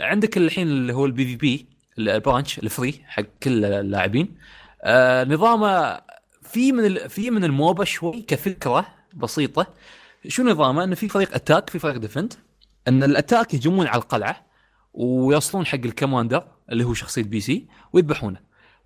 عندك 0.03 0.37
الحين 0.37 0.69
اللي 0.69 0.93
هو 0.93 1.07
ال 1.07 1.27
PvP 1.27 1.67
ال 1.99 2.07
Breach 2.07 2.59
ال 2.59 2.67
free 2.67 3.03
حق 3.07 3.23
كل 3.43 3.65
اللاعبين. 3.65 4.37
آه، 4.83 5.25
نظامه 5.25 6.01
في 6.43 6.73
من 6.73 7.09
في 7.09 7.31
من 7.31 7.45
ال 7.45 7.53
MOBA 7.53 7.85
شوي 7.85 8.23
كفكرة 8.23 8.87
بسيطة. 9.15 9.67
شو 10.29 10.43
نظامه؟ 10.43 10.85
إنه 10.85 10.95
في 10.95 11.09
فريق 11.09 11.35
attack 11.35 11.71
في 11.71 11.79
فريق 11.79 11.97
defend 11.97 12.35
أن 12.89 13.03
ال 13.03 13.10
attack 13.10 13.55
يهجمون 13.55 13.87
على 13.87 14.03
القلعة 14.03 14.47
ويوصلون 14.95 15.67
حق 15.67 15.79
ال 15.85 15.91
commander 15.91 16.45
اللي 16.73 16.85
هو 16.85 16.95
شخصية 16.95 17.23
PC 17.23 17.67
ويذبحونه. 17.93 18.41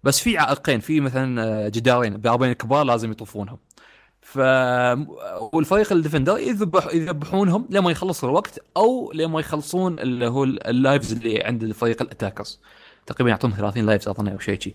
بس 0.04 0.20
في 0.20 0.38
عائقين 0.38 0.80
في 0.80 1.00
مثلا 1.00 1.42
آه، 1.44 1.68
جدارين 1.68 2.16
بابين 2.16 2.52
كبار 2.52 2.84
لازم 2.84 3.10
يطوفونهم. 3.10 3.58
ف 4.20 4.38
والفريق 5.52 5.92
ال 5.92 5.97
defender 5.97 6.38
يذبح 6.38 6.94
يذبحونهم 6.94 7.66
لما 7.70 7.90
يخلص 7.90 8.24
الوقت 8.24 8.58
أو 8.76 9.12
لما 9.14 9.40
يخلصون 9.40 9.98
اللي 9.98 10.26
هو 10.26 10.44
ال 10.44 10.55
lives 10.55 11.12
اللي 11.12 11.42
عند 11.42 11.62
الفريق 11.62 12.02
ال 12.02 12.07
attackers. 12.07 12.60
تقريبا 13.06 13.30
يعطون 13.30 13.52
30 13.52 13.86
lives 13.86 14.08
اظن 14.08 14.28
أو 14.28 14.38
شيء 14.38 14.60
شي. 14.60 14.74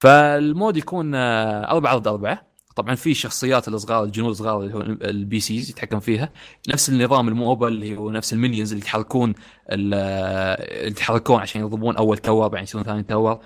فال 0.00 0.25
mode 0.25 0.76
يكون 0.76 1.14
آه، 1.14 1.70
أربعة 1.70 1.98
ضد 1.98 2.08
أربعة. 2.08 2.53
طبعا 2.74 2.94
في 2.94 3.14
شخصيات 3.14 3.68
الصغار 3.68 4.04
الجنود 4.04 4.30
الصغار 4.30 4.60
اللي 4.62 4.74
هو 4.74 4.80
ال 4.80 5.40
PCs 5.40 5.70
يتحكم 5.70 6.00
فيها. 6.00 6.32
نفس 6.68 6.88
النظام 6.88 7.28
ال 7.28 7.36
MOBA 7.36 7.68
اللي 7.68 7.96
هو 7.96 8.10
نفس 8.10 8.32
ال 8.32 8.37
minions 8.37 8.72
اللي 8.72 8.82
يتحركون 8.84 9.30
ال- 9.70 9.94
اللي 9.94 10.90
يتحركون 10.90 11.40
عشان 11.40 11.60
يضربون 11.60 11.96
أول 11.96 12.18
tower 12.18 12.48
بعدين 12.48 12.62
يسوون 12.64 12.84
ثاني 12.84 13.02
tower 13.02 13.40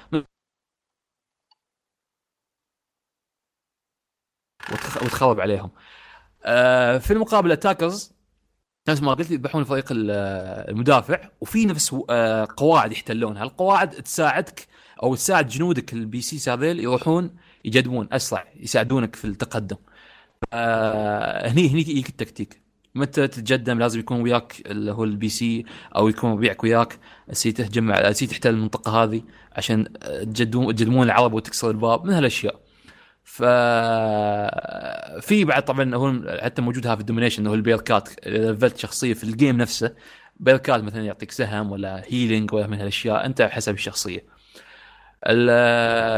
وتخ- 4.70 5.02
وتخرب 5.02 5.40
عليهم. 5.40 5.70
آه، 6.44 6.98
في 6.98 7.12
المقابل 7.12 7.52
attackers 7.52 8.12
نفس 8.88 9.02
ما 9.02 9.14
قلت 9.14 9.30
يذبحون 9.30 9.64
فريق 9.64 9.86
ال- 9.92 10.10
المدافع 10.70 11.28
وفي 11.40 11.66
نفس 11.66 11.96
آه، 12.10 12.48
قواعد 12.56 12.92
يحتلونها. 12.92 13.42
القواعد 13.44 13.90
تساعدك 13.90 14.66
أو 15.02 15.14
تساعد 15.14 15.48
جنودك 15.48 15.92
ال 15.92 16.20
PC 16.20 16.50
هذيل 16.50 16.80
يروحون 16.80 17.36
يجدمون 17.64 18.08
أسرع 18.12 18.44
يساعدونك 18.60 19.16
في 19.16 19.24
التقدم. 19.24 19.76
آه 20.52 21.48
هني 21.48 21.68
هني 21.68 21.80
يجيك 21.80 22.08
التكتيك. 22.08 22.62
متى 22.94 23.28
تتقدم 23.28 23.78
لازم 23.78 24.00
يكون 24.00 24.20
وياك 24.20 24.62
اللي 24.66 24.92
هو 24.92 25.04
ال 25.04 25.28
PC 25.28 25.64
أو 25.96 26.08
يكون 26.08 26.32
ربيعك 26.32 26.64
وياك. 26.64 26.98
C 27.32 27.52
تهجم 27.52 27.92
على 27.92 28.14
C 28.14 28.26
تحتل 28.26 28.50
المنطقة 28.50 29.02
هذه 29.04 29.22
عشان 29.52 29.92
تجدون 30.02 30.74
تجدمون 30.74 31.06
العرب 31.06 31.32
وتكسر 31.32 31.70
الباب 31.70 32.04
من 32.04 32.12
هالأشياء. 32.12 32.60
ف 33.24 33.42
في 35.20 35.44
بعد 35.44 35.64
طبعا 35.64 35.94
هو 35.94 36.38
حتى 36.42 36.62
موجود 36.62 36.82
في 36.94 37.00
ال 37.00 37.05
Dominion 37.05 37.46
هو 37.46 37.54
البيركات 37.54 38.28
لفلت 38.28 38.76
شخصية 38.78 39.14
في 39.14 39.24
ال 39.24 39.31
game 39.31 39.56
نفسه 39.56 39.94
بيركات 40.36 40.82
مثلا 40.82 41.04
يعطيك 41.04 41.30
سهم 41.30 41.72
ولا 41.72 42.02
healing 42.08 42.52
ولا 42.54 42.66
من 42.66 42.78
هالأشياء 42.80 43.26
أنت 43.26 43.42
حسب 43.42 43.74
الشخصية. 43.74 44.18
ال- 44.18 44.37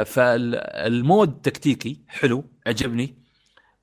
فال 0.05 0.50
mode 0.50 1.41
تكتيكي 1.43 2.01
حلو 2.09 2.45
عجبني. 2.67 3.15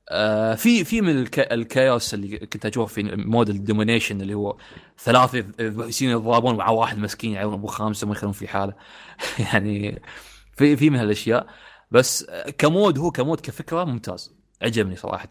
آه، 0.09 0.55
في 0.55 0.83
في 0.83 1.01
من 1.01 1.19
الك- 1.19 1.51
ال 1.53 1.63
chaos 1.63 2.13
اللي 2.13 2.37
كنت 2.37 2.65
أشوف 2.65 2.93
في 2.93 3.03
mode 3.03 3.49
ال 3.49 3.57
Dominion 3.57 4.21
اللي 4.21 4.33
هو 4.33 4.57
ثلاثة 4.99 5.45
يصيرون 5.59 6.15
يتضاربون 6.17 6.55
مع 6.55 6.69
واحد 6.69 6.97
مسكين 6.97 7.31
يعيون 7.31 7.53
أبو 7.53 7.67
خامسة 7.67 8.07
ما 8.07 8.13
يخلون 8.13 8.31
في 8.33 8.47
حالة. 8.47 8.73
يعني 9.53 10.01
في 10.57 10.75
في 10.77 10.89
من 10.89 10.99
هالأشياء. 10.99 11.47
بس 11.91 12.25
ك 12.57 12.65
mode 12.65 12.97
هو 12.97 13.11
ك 13.11 13.17
mode 13.17 13.39
كفكرة 13.39 13.83
ممتاز. 13.83 14.33
عجبني 14.61 14.95
صراحة. 14.95 15.27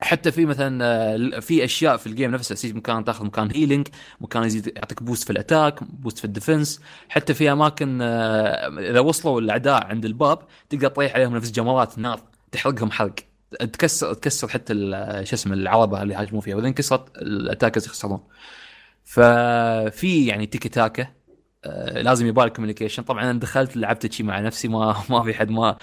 حتى 0.00 0.32
في 0.32 0.46
مثلا 0.46 0.84
آه، 0.84 1.40
في 1.40 1.64
أشياء 1.64 1.96
في 1.96 2.06
ال 2.06 2.11
game 2.11 2.30
نفسه 2.30 2.52
يصير 2.52 2.76
مكان 2.76 3.04
تأخذ 3.04 3.24
مكان 3.24 3.50
healing 3.50 3.88
مكان 4.20 4.42
يزيد 4.44 4.72
يعطيك 4.76 5.02
boost 5.02 5.24
في 5.24 5.30
ال 5.30 5.38
attack 5.38 5.84
boost 5.84 6.18
في 6.18 6.24
ال 6.24 6.31
defense 6.31 6.80
حتى 7.08 7.34
في 7.34 7.52
أماكن 7.52 7.98
آه، 8.02 8.78
إذا 8.90 9.00
وصلوا 9.00 9.40
الأعداء 9.40 9.86
عند 9.86 10.04
الباب 10.04 10.38
تقدر 10.70 10.88
تطيح 10.88 11.14
عليهم 11.14 11.36
نفس 11.36 11.50
جمرات 11.50 11.98
نار 11.98 12.20
تحرقهم 12.52 12.90
حرق. 12.90 13.14
تكسر 13.60 14.14
تكسر 14.14 14.48
حتى 14.48 14.72
ال- 14.72 15.28
شو 15.28 15.34
اسمه 15.36 15.54
العربة 15.54 16.02
اللي 16.02 16.14
هاجموا 16.14 16.40
فيها 16.40 16.56
واذا 16.56 16.66
انكسرت 16.68 17.16
ال 17.18 17.25
attackers 17.25 17.86
يخسرون. 17.86 18.20
ففي 19.04 20.26
يعني 20.26 20.46
تيكي 20.46 20.68
تاكا 20.68 21.06
آه، 21.64 22.02
لازم 22.02 22.26
يبالي 22.26 22.50
communication 22.50 23.02
طبعا 23.02 23.30
أنا 23.30 23.38
دخلت 23.38 23.76
لعبت 23.76 24.12
شي 24.12 24.22
مع 24.22 24.40
نفسي 24.40 24.68
ما 24.68 24.96
ما 25.10 25.22
في 25.22 25.34
حد 25.34 25.50
ما 25.50 25.76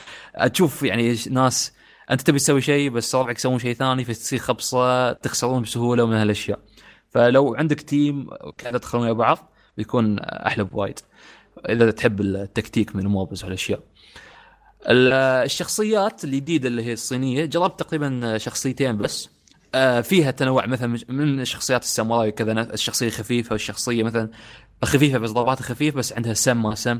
تشوف 0.53 0.83
يعني 0.83 1.15
ناس 1.31 1.73
أنت 2.11 2.21
تبي 2.21 2.39
تسوي 2.39 2.61
شيء 2.61 2.89
بس 2.89 3.15
ربعك 3.15 3.37
يسوون 3.37 3.59
شيء 3.59 3.73
ثاني 3.73 4.03
فتصير 4.05 4.39
خبصة 4.39 5.11
تخسرون 5.13 5.61
بسهولة 5.61 6.03
ومن 6.03 6.15
هالأشياء. 6.15 6.59
فلو 7.09 7.55
عندك 7.55 7.81
تيم 7.81 8.27
كذا 8.57 8.71
تدخلون 8.71 9.03
ويا 9.03 9.13
بعض 9.13 9.51
بيكون 9.77 10.19
أحلى 10.19 10.63
بوايد. 10.63 10.99
إذا 11.69 11.91
تحب 11.91 12.21
التكتيك 12.21 12.95
من 12.95 13.01
الموبز 13.01 13.43
والاشياء 13.43 13.79
ال- 14.89 15.13
الشخصيات 15.45 16.23
الجديدة 16.23 16.67
اللي 16.67 16.83
هي 16.83 16.93
الصينية 16.93 17.45
جربت 17.45 17.79
تقريبا 17.79 18.37
شخصيتين 18.37 18.97
بس. 18.97 19.29
آه، 19.75 20.01
فيها 20.01 20.31
تنوع 20.31 20.65
مثلا 20.65 20.99
من 21.09 21.45
شخصيات 21.45 21.83
الساموراي 21.83 22.29
وكذا 22.29 22.73
الشخصية 22.73 23.09
خفيفة 23.09 23.53
والشخصية 23.53 24.03
مثلا 24.03 24.29
خفيفة 24.83 25.17
بس 25.17 25.29
ضرباتها 25.29 25.63
خفيف 25.63 25.95
بس 25.95 26.13
عندها 26.13 26.33
سم 26.33 26.63
ما 26.63 26.75
سم. 26.75 26.99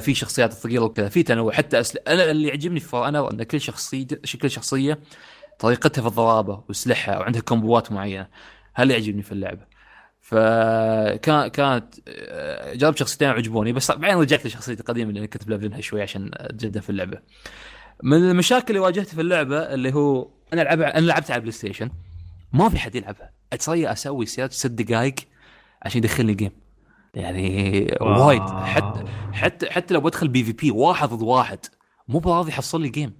في 0.00 0.14
شخصيات 0.14 0.52
ثقيلة 0.52 0.82
وكذا 0.82 1.08
في 1.08 1.22
تنوع. 1.22 1.52
حتى 1.52 1.80
أسل... 1.80 1.98
أنا 1.98 2.30
اللي 2.30 2.48
يعجبني 2.48 2.80
في 2.80 2.88
For 2.88 3.08
Honor 3.08 3.30
ان 3.32 3.42
كل 3.42 3.60
شخصيه 3.60 4.06
كل 4.42 4.50
شخصية 4.50 4.98
طريقتها 5.58 6.02
في 6.02 6.08
الضرابة 6.08 6.64
وسلاحها 6.68 7.18
وعندها 7.18 7.40
كومبوات 7.40 7.92
معينة. 7.92 8.28
هاللي 8.74 8.90
يعجبني 8.90 9.22
في 9.22 9.32
اللعبة. 9.32 9.70
فكان 10.20 11.48
كانت 11.48 11.94
آه، 12.08 12.74
جربت 12.74 12.98
شخصيتين 12.98 13.28
عجبوني 13.28 13.72
بس 13.72 13.90
بعدين 13.90 14.18
رجعت 14.18 14.46
لشخصيتي 14.46 14.80
القديمة 14.80 15.10
اللي 15.10 15.26
كنت 15.26 15.44
بلفلها 15.44 15.80
شوي 15.80 16.02
عشان 16.02 16.30
أتجدد 16.34 16.78
في 16.78 16.90
اللعبة. 16.90 17.18
من 18.02 18.30
المشاكل 18.30 18.66
اللي 18.68 18.80
واجهتها 18.80 19.14
في 19.14 19.20
اللعبة 19.20 19.58
اللي 19.58 19.94
هو 19.94 20.28
أنا 20.52 20.62
العبها 20.62 20.98
أنا 20.98 21.06
لعبتها 21.06 21.32
على 21.32 21.36
ال 21.36 21.52
PlayStation 21.52 21.90
ما 22.52 22.68
في 22.68 22.78
حد 22.78 22.94
يلعبها. 22.94 23.30
اتسوي 23.52 23.92
أسوي 23.92 24.26
search 24.26 24.50
ست 24.50 24.66
دقائق 24.66 25.14
عشان 25.82 25.98
يدخلني 25.98 26.34
game 26.34 26.50
يعني. 27.14 27.96
وايد. 28.00 28.42
حتى 28.42 29.04
حتى 29.32 29.70
حتى 29.70 29.94
لو 29.94 30.00
بدخل 30.00 30.28
PvP 30.28 30.70
واحد 30.70 31.08
ضد 31.08 31.22
واحد 31.22 31.58
مو 32.08 32.18
براضي 32.18 32.50
يحصل 32.50 32.80
لي 32.80 32.88
game. 32.88 33.12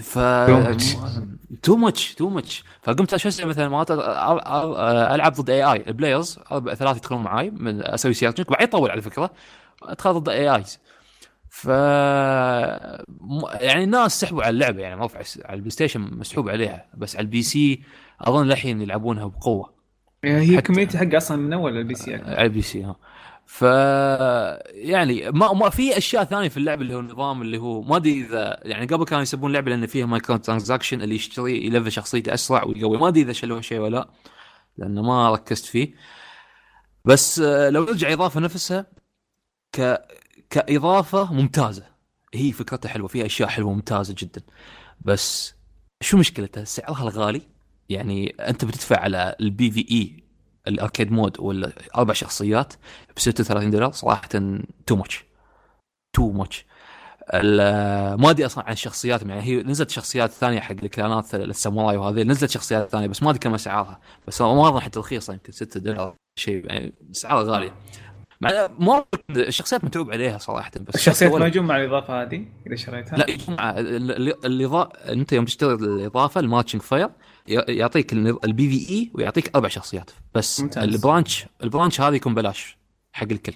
ف. 0.00 0.18
too 1.62 1.76
much 1.76 2.14
too 2.14 2.28
much 2.28 2.64
فقمت 2.82 3.16
شو 3.16 3.28
أسوي 3.28 3.46
مثلا 3.46 3.68
مرات 3.68 3.90
ألعب 3.90 5.32
ضد 5.32 5.50
AI 5.50 5.62
ال 5.62 5.84
players 5.86 6.38
ثلاثة 6.50 6.96
يدخلون 6.96 7.22
معاي 7.22 7.50
من 7.50 7.82
أسوي 7.86 8.14
search 8.14 8.50
بعد 8.50 8.62
يطول 8.62 8.90
على 8.90 9.02
فكرة. 9.02 9.30
أدخل 9.82 10.12
ضد 10.12 10.28
AIs 10.28 10.78
ف 11.48 11.64
يعني 13.60 13.84
الناس 13.84 14.20
سحبوا 14.20 14.42
على 14.42 14.50
اللعبة 14.50 14.82
يعني 14.82 14.96
مرفع 14.96 15.20
على 15.44 15.54
ال 15.54 15.70
PlayStation 15.70 16.00
مسحوب 16.00 16.48
عليها 16.48 16.86
بس 16.94 17.16
على 17.16 17.24
ال 17.24 17.42
PC 17.42 17.82
أظن 18.20 18.46
للحين 18.46 18.82
يلعبونها 18.82 19.26
بقوة. 19.26 19.79
هي 20.24 20.46
حتى- 20.46 20.58
ال 20.58 20.62
community 20.62 20.98
حقه 20.98 21.16
أصلا 21.16 21.36
من 21.36 21.52
أول 21.52 21.76
ال 21.76 21.94
PC. 21.94 22.14
على 22.14 22.42
ال 22.42 22.62
PC 22.62 22.84
ها. 22.84 22.96
ف 23.46 23.62
يعني 24.72 25.30
ما 25.30 25.52
ما 25.52 25.70
في 25.70 25.98
أشياء 25.98 26.24
ثانية 26.24 26.48
في 26.48 26.56
اللعبه 26.56 26.82
اللي 26.82 26.94
هو 26.94 27.00
النظام 27.00 27.42
اللي 27.42 27.58
هو 27.58 27.82
ما 27.82 27.96
أدري 27.96 28.20
إذا 28.20 28.60
يعني 28.62 28.86
قبل 28.86 29.04
كانوا 29.04 29.22
يسبون 29.22 29.50
اللعبه 29.50 29.70
لأن 29.70 29.86
فيها 29.86 30.06
micro 30.06 30.36
transaction 30.36 31.02
اللي 31.02 31.14
يشتري 31.14 31.66
يلفل 31.66 31.92
شخصيته 31.92 32.34
أسرع 32.34 32.64
ويقوي. 32.64 32.98
ما 32.98 33.08
أدري 33.08 33.20
إذا 33.22 33.32
شالوها 33.32 33.60
شيء 33.60 33.78
ولا 33.78 33.96
لا 33.96 34.08
لأنه 34.78 35.02
ما 35.02 35.30
ركزت 35.30 35.64
فيه. 35.64 35.94
بس 37.04 37.38
آه، 37.38 37.70
لو 37.70 37.84
نرجع 37.84 38.12
إضافة 38.12 38.40
نفسها 38.40 38.86
ك 39.72 39.98
كإضافة 40.50 41.32
ممتازة. 41.32 41.84
هي 42.34 42.52
فكرتها 42.52 42.88
حلوة 42.88 43.08
فيها 43.08 43.26
أشياء 43.26 43.48
حلوة 43.48 43.72
ممتازة 43.72 44.14
جدا. 44.18 44.42
بس 45.00 45.54
شو 46.00 46.16
مشكلتها؟ 46.18 46.64
سعرها 46.64 47.02
الغالي. 47.02 47.42
يعني 47.90 48.34
أنت 48.40 48.64
بتدفع 48.64 49.00
على 49.00 49.36
ال 49.40 49.70
PvE 49.70 49.86
ال 49.90 50.24
arcade 50.68 51.12
mode 51.12 51.40
ولا 51.40 51.72
أربع 51.96 52.14
شخصيات 52.14 52.74
ب 53.16 53.18
36 53.18 53.70
دولار 53.70 53.92
صراحة 53.92 54.28
too 54.86 54.96
much 54.96 55.24
too 56.12 56.32
much 56.32 56.66
ما 57.34 58.30
أدري 58.30 58.46
أصلا 58.46 58.64
عن 58.64 58.72
الشخصيات 58.72 59.22
يعني 59.22 59.42
هي 59.42 59.62
نزلت 59.62 59.90
شخصيات 59.90 60.30
ثانية 60.30 60.60
حق 60.60 60.76
الكلانات 60.82 61.34
الساموراي 61.34 61.96
وهذه 61.96 62.22
نزلت 62.22 62.50
شخصيات 62.50 62.88
ثانية 62.88 63.06
بس 63.06 63.22
ما 63.22 63.30
أدري 63.30 63.38
كم 63.38 63.54
اسعارها 63.54 64.00
بس 64.26 64.40
ما 64.40 64.68
اظن 64.68 64.80
حتى 64.80 64.98
رخيصه 64.98 65.32
يمكن 65.32 65.52
6 65.52 65.80
دولار 65.80 66.14
شيء 66.38 66.66
يعني 66.66 66.92
اسعارها 67.10 67.52
غاليه 67.52 67.74
مع 68.40 68.68
مو 68.78 69.04
الشخصيات 69.30 69.84
متعوب 69.84 70.10
عليها 70.10 70.38
صراحة 70.38 70.70
بس 70.80 70.94
الشخصيات 70.94 71.32
ما 71.32 71.46
يجون 71.46 71.64
مع 71.64 71.76
الإضافة 71.76 72.22
هذه 72.22 72.46
إذا 72.66 72.76
شريتها؟ 72.76 73.16
لا 73.16 73.30
يجون 73.30 73.56
مع 73.56 73.78
الاضافه 73.78 75.12
أنت 75.12 75.32
يوم 75.32 75.44
تشتري 75.44 75.74
الإضافة 75.74 76.40
ال 76.40 76.45
Marching 76.45 76.82
Fire 76.82 77.10
يعطيك 77.50 78.12
ال 78.12 78.70
PvE 78.70 79.10
ويعطيك 79.14 79.56
أربع 79.56 79.68
شخصيات. 79.68 80.10
بس 80.34 80.60
ممتاز. 80.60 80.84
ال 80.84 80.93
Breach 80.93 81.46
ال 81.62 81.67
Breach 81.67 82.00
هذا 82.00 82.16
يكون 82.16 82.34
بلاش 82.34 82.76
حق 83.12 83.26
الكل. 83.30 83.54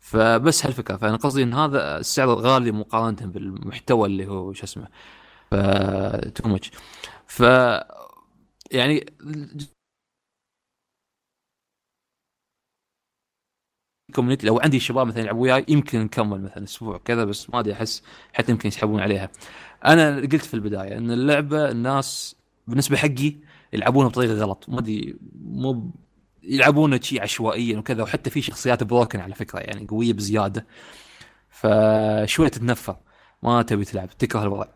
فبس 0.00 0.66
هالفكرة. 0.66 0.96
فأنا 0.96 1.16
قصدي 1.16 1.42
إن 1.42 1.54
هذا 1.54 1.98
السعر 1.98 2.28
غالي 2.28 2.72
مقارنة 2.72 3.26
بالمحتوى 3.26 4.08
اللي 4.08 4.26
هو 4.26 4.52
شو 4.52 4.64
اسمه. 4.64 4.88
ف 5.50 5.54
too 6.34 6.48
much 6.48 6.70
ف 7.26 7.40
يعني 8.72 9.06
كوميونتي 14.14 14.46
لو 14.46 14.60
عندي 14.60 14.80
شباب 14.80 15.06
مثلا 15.06 15.20
يلعبوا 15.20 15.42
وياي 15.42 15.64
يمكن 15.68 16.00
نكمل 16.00 16.42
مثلا 16.42 16.64
أسبوع 16.64 16.98
كذا 16.98 17.24
بس 17.24 17.50
ما 17.50 17.60
أدري 17.60 17.72
أحس 17.72 18.02
حتى 18.32 18.52
يمكن 18.52 18.68
يسحبون 18.68 19.00
عليها. 19.00 19.30
أنا 19.86 20.16
قلت 20.16 20.36
في 20.44 20.54
البداية 20.54 20.98
إن 20.98 21.10
اللعبة 21.10 21.70
الناس 21.70 22.36
بالنسبة 22.66 22.96
حقي 22.96 23.36
يلعبونها 23.72 24.08
بطريقة 24.08 24.34
غلط. 24.34 24.68
ما 24.68 24.78
أدري 24.78 25.16
مو 25.42 25.90
يلعبونها 26.42 26.98
شيء 27.00 27.22
عشوائيا 27.22 27.78
وكذا 27.78 28.02
وحتى 28.02 28.30
في 28.30 28.42
شخصيات 28.42 28.84
بروكن 28.84 29.20
على 29.20 29.34
فكرة 29.34 29.58
يعني 29.58 29.86
قوية 29.86 30.12
بزيادة. 30.12 30.66
فشوية 31.50 32.48
تتنفر. 32.48 32.96
ما 33.42 33.62
تبي 33.62 33.84
تلعب 33.84 34.08
تكره 34.18 34.42
الوضع. 34.42 34.68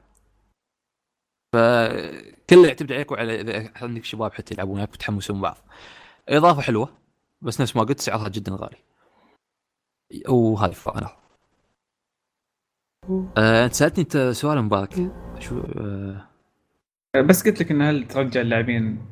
فكله 1.54 2.66
يعتمد 2.66 2.92
عليك 2.92 3.12
وعلى 3.12 3.40
إذا 3.40 3.70
عندك 3.76 4.04
شباب 4.04 4.32
حتى 4.32 4.54
يلعبون 4.54 4.76
وياك 4.76 4.90
بتحمسون 4.92 5.40
بعض. 5.40 5.56
إضافة 6.28 6.62
حلوة 6.62 6.88
بس 7.42 7.60
نفس 7.60 7.76
ما 7.76 7.82
قلت 7.82 8.00
سعرها 8.00 8.28
جدا 8.28 8.52
غالي. 8.52 8.78
وهذه 10.28 10.72
فانا 10.72 11.16
آه، 13.38 13.64
انت 13.64 13.74
سألتني 13.74 14.04
انت 14.04 14.16
سؤال 14.16 14.62
مبارك 14.62 15.12
شو 15.38 15.60
آه، 15.60 17.20
بس 17.20 17.48
قلت 17.48 17.60
لك 17.60 17.70
إن 17.70 17.82
هل 17.82 18.08
ترجع 18.08 18.40
اللاعبين. 18.40 19.06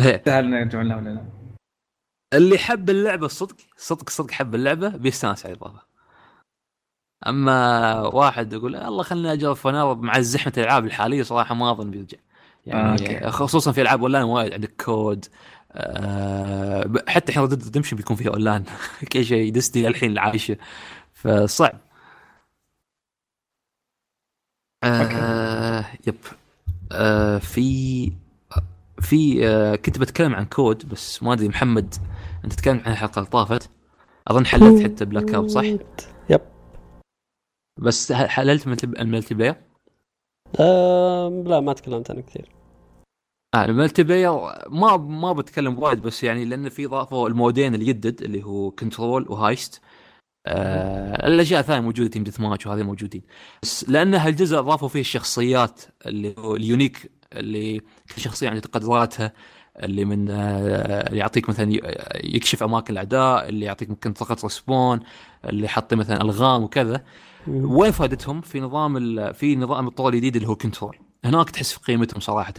سهل 0.00 0.44
إنه 0.44 0.58
يرجعون 0.58 0.88
لها 0.88 0.96
ولا 0.96 1.10
لا؟ 1.10 1.24
اللي 2.34 2.58
حب 2.58 2.90
اللعبة 2.90 3.26
الصدق 3.26 3.56
صدق 3.76 4.10
صدق 4.10 4.30
حب 4.30 4.54
اللعبة 4.54 4.88
بيستانس 4.88 5.46
على 5.46 5.54
الإضافة. 5.54 5.82
أما 7.26 8.00
واحد 8.00 8.52
يقول 8.52 8.74
يلا 8.74 9.02
خليني 9.02 9.32
أجرب 9.32 9.56
فنار 9.56 9.94
مع 9.94 10.20
زحمة 10.20 10.52
الألعاب 10.56 10.84
الحالية. 10.84 11.22
صراحة 11.22 11.54
ما 11.54 11.70
أظن 11.70 11.90
بيرجع. 11.90 12.18
يعني 12.66 13.26
آه،. 13.26 13.30
خصوصا 13.30 13.72
في 13.72 13.82
ألعاب 13.82 14.00
أونلاين 14.00 14.24
وايد 14.24 14.52
عندك 14.52 14.82
COD 14.84 15.24
آه 15.72 16.92
حتى 17.08 17.28
الحين 17.28 17.42
Red 17.42 17.51
Dead 17.51 17.64
Redemption 17.64 17.96
بيكون 17.96 18.16
فيها 18.16 18.30
أونلاين. 18.30 18.64
كل 19.12 19.24
شيء 19.24 19.52
Destiny 19.52 19.88
الحين 19.88 20.18
عايشه 20.18 20.56
فصعب. 21.12 21.85
آه 24.84 25.84
yep. 26.06 26.14
آه 26.92 27.38
في 27.38 28.12
في 29.00 29.48
آه 29.48 29.76
كنت 29.76 29.98
بتكلم 29.98 30.34
عن 30.34 30.44
COD 30.44 30.88
بس 30.88 31.22
ما 31.22 31.32
أدري 31.32 31.48
محمد 31.48 31.94
أنت 32.44 32.52
تتكلم 32.52 32.82
عن 32.86 32.92
الحلقة 32.92 33.18
اللي 33.18 33.30
طافت؟ 33.30 33.70
أظن 34.28 34.46
حللت 34.46 34.82
حتى 34.84 35.04
Black 35.04 35.34
Ops 35.34 35.48
صح؟ 35.48 35.62
yep. 36.30 36.40
بس 37.80 38.12
حللت 38.12 38.66
multi- 38.68 38.86
ال 38.86 39.34
multiplayer؟ 39.34 39.56
آه 40.60 41.42
لا 41.46 41.60
ما 41.60 41.72
تكلمت 41.72 42.10
عنه 42.10 42.20
كثير. 42.20 42.48
آه 43.54 43.64
ال 43.64 44.02
multiplayer 44.02 44.30
ما 44.70 44.96
ما 44.96 45.32
بتكلم 45.32 45.78
وايد 45.78 46.02
بس 46.02 46.24
يعني 46.24 46.44
لأن 46.44 46.68
في 46.68 46.86
ضافوا 46.86 47.28
المودين 47.28 47.74
الجدد 47.74 48.22
اللي 48.22 48.42
هو 48.42 48.70
control 48.70 49.26
و 49.28 49.35
heist. 49.35 49.80
آه 50.48 51.26
الأشياء 51.26 51.60
الثانية 51.60 51.80
موجودة 51.80 52.08
team 52.08 52.24
deathmatch 52.24 52.66
وهذه 52.66 52.82
موجودين. 52.82 53.22
بس 53.62 53.88
لأن 53.88 54.14
هالجزء 54.14 54.60
ضافوا 54.60 54.88
فيه 54.88 55.00
الشخصيات 55.00 55.82
اللي 56.06 56.34
هو 56.38 56.56
ال 56.56 56.64
unique 56.64 57.10
اللي 57.32 57.78
كل 57.80 58.22
شخصية 58.22 58.48
عندها 58.48 58.70
قدراتها 58.72 59.32
اللي 59.76 60.04
من 60.04 60.30
آه 60.30 61.06
اللي 61.08 61.18
يعطيك 61.18 61.48
مثلا 61.48 61.72
يكشف 62.24 62.62
أماكن 62.62 62.92
الأعداء 62.92 63.48
اللي 63.48 63.66
يعطيك 63.66 63.90
ممكن 63.90 64.12
طاقة 64.12 64.36
respawn 64.44 65.00
اللي 65.44 65.68
حاط 65.68 65.94
مثلا 65.94 66.22
ألغام 66.22 66.62
وكذا. 66.62 67.04
وين 67.48 67.90
فائدتهم؟ 67.90 68.40
في 68.40 68.60
نظام 68.60 68.96
ال- 68.96 69.34
في 69.34 69.56
نظام 69.56 69.88
الطور 69.88 70.12
الجديد 70.12 70.36
اللي 70.36 70.48
هو 70.48 70.56
control 70.56 70.96
هناك 71.24 71.50
تحس 71.50 71.72
في 71.72 71.78
قيمتهم 71.80 72.20
صراحة. 72.20 72.54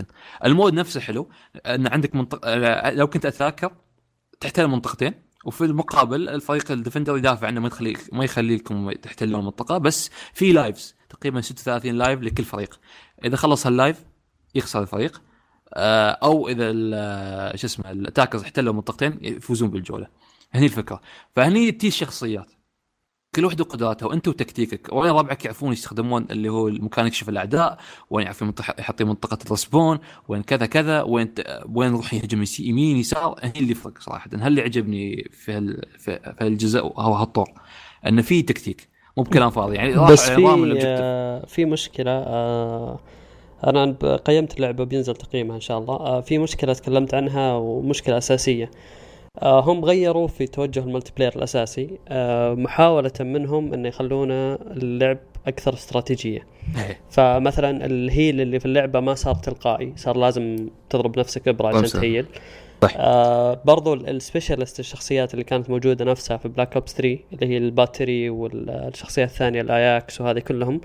ال 0.46 0.51
mode 0.51 0.74
نفسه 0.74 1.00
حلو 1.00 1.30
ان 1.66 1.88
عندك 1.88 2.16
منطقه 2.16 2.56
لو 2.90 3.08
كنت 3.08 3.26
اتذكر 3.26 3.72
تحتل 4.40 4.68
منطقتين. 4.68 5.27
وفي 5.48 5.66
المقابل 5.66 6.30
الفريق 6.30 6.72
ال 6.72 6.77
defender 6.77 7.18
يدافع 7.18 7.48
عنه 7.48 7.62
ما 7.62 7.68
يخليك 7.68 8.10
ما 8.14 8.24
يخليكم 8.26 8.92
تحتلون 8.92 9.40
المنطقة 9.40 9.78
بس 9.78 10.10
في 10.34 10.52
lives 10.52 10.96
تقريبا 11.10 11.42
36 11.42 11.96
life 11.96 12.22
لكل 12.22 12.44
فريق. 12.44 12.80
إذا 13.26 13.36
خلص 13.36 13.68
هال 13.68 13.78
life 13.78 13.98
يخسر 14.56 14.82
الفريق 14.82 15.22
آه، 15.74 16.10
أو 16.12 16.48
إذا 16.48 16.70
ال- 16.72 17.60
شو 17.60 17.68
اسمه 17.68 17.92
ال 17.92 17.97
attackers 17.97 18.42
احتلوا 18.42 18.74
منطقتين 18.74 19.20
يفوزون 19.22 19.70
بالجولة. 19.70 20.08
هني 20.54 20.66
الفكرة. 20.66 21.02
فهني 21.36 21.72
تجي 21.72 21.88
الشخصيات 21.88 22.52
كل 23.36 23.46
واحد 23.46 23.62
وقدراته 23.62 24.08
وأنت 24.08 24.28
وتكتيكك. 24.28 24.94
وين 24.94 25.12
ربعك 25.12 25.46
يعرفون 25.46 25.74
يستخدمون 25.74 26.26
اللي 26.32 26.50
هو 26.50 26.68
المكان 26.68 27.08
يكشف 27.08 27.30
الأعداء 27.30 27.78
وين 28.10 28.26
يعرفون 28.26 28.52
منطقة- 28.52 28.80
يحطون 28.80 29.08
منطقة 29.08 29.38
الرسبون 29.46 30.00
وين 30.28 30.42
كذا 30.44 30.66
كذا 30.66 31.02
وين 31.02 31.34
وين 31.74 31.94
يروح 31.94 32.14
يهجم 32.14 32.44
يمين 32.60 32.98
يسار. 32.98 33.40
هني 33.44 33.54
اللي 33.60 33.72
يفرق 33.72 34.00
صراحة. 34.00 34.30
هل 34.34 34.48
اللي 34.48 34.62
عجبني 34.62 35.30
في 35.32 35.52
هال... 35.52 35.82
في 36.00 36.20
هالجزء 36.42 36.80
أو 36.80 37.14
هالطور. 37.14 37.50
إنه 38.08 38.22
في 38.22 38.42
تكتيك. 38.42 38.90
مو 39.18 39.24
بكلام 39.24 39.50
فاضي. 39.50 39.76
يعني 39.76 40.12
بس 40.12 40.30
في. 40.30 40.78
آه 40.86 41.46
في 41.46 41.66
مشكلة 41.66 42.12
آه 42.12 43.00
أنا 43.68 43.92
قيمت 44.26 44.58
اللعبة 44.58 44.84
بينزل 44.84 45.16
تقييمها 45.16 45.56
إن 45.56 45.62
شاء 45.62 45.78
الله. 45.78 45.96
آه 45.96 46.22
في 46.22 46.38
مشكلة 46.38 46.74
تكلمت 46.74 47.14
عنها 47.14 47.54
ومشكلة 47.54 48.18
أساسية. 48.18 48.72
هم 49.44 49.86
غيروا 49.86 50.28
في 50.28 50.48
توجه 50.48 50.80
ال 50.80 51.12
multiplayer 51.18 51.36
الأساسي 51.36 51.90
آه 52.10 52.54
محاولة 52.54 53.12
منهم 53.20 53.74
أن 53.74 53.86
يخلون 53.86 54.32
اللعب 54.32 55.18
أكثر 55.48 55.74
استراتيجية 55.74 56.46
إيه. 56.78 57.00
فمثلا 57.10 57.86
ال 57.86 57.97
heal 57.97 58.42
اللي 58.42 58.60
في 58.60 58.66
اللعبة 58.66 59.00
ما 59.00 59.14
صار 59.14 59.36
تلقائي 59.36 59.94
صار 59.96 60.18
لازم 60.18 60.70
تضرب 60.90 61.20
نفسك 61.20 61.48
ابره 61.48 61.68
عشان 61.68 61.80
خمسة. 61.82 62.00
تهيل. 62.00 62.26
آه 62.98 63.62
برضو 63.66 63.94
ال- 63.94 64.10
specialist 64.10 64.80
الشخصيات 64.80 65.34
اللي 65.34 65.44
كانت 65.44 65.70
موجودة 65.70 66.06
نفسها 66.06 66.38
في 66.38 66.48
Black 66.48 66.76
Ops 66.76 66.94
3 66.94 67.20
اللي 67.34 67.48
هي 67.48 67.58
ال 67.58 67.67
Battery 67.67 68.30
والشخصيات 68.30 69.30
الثانية 69.30 69.62
ال 69.62 69.74
Ajax 69.74 70.22
وهذه 70.22 70.40
كلهم 70.40 70.82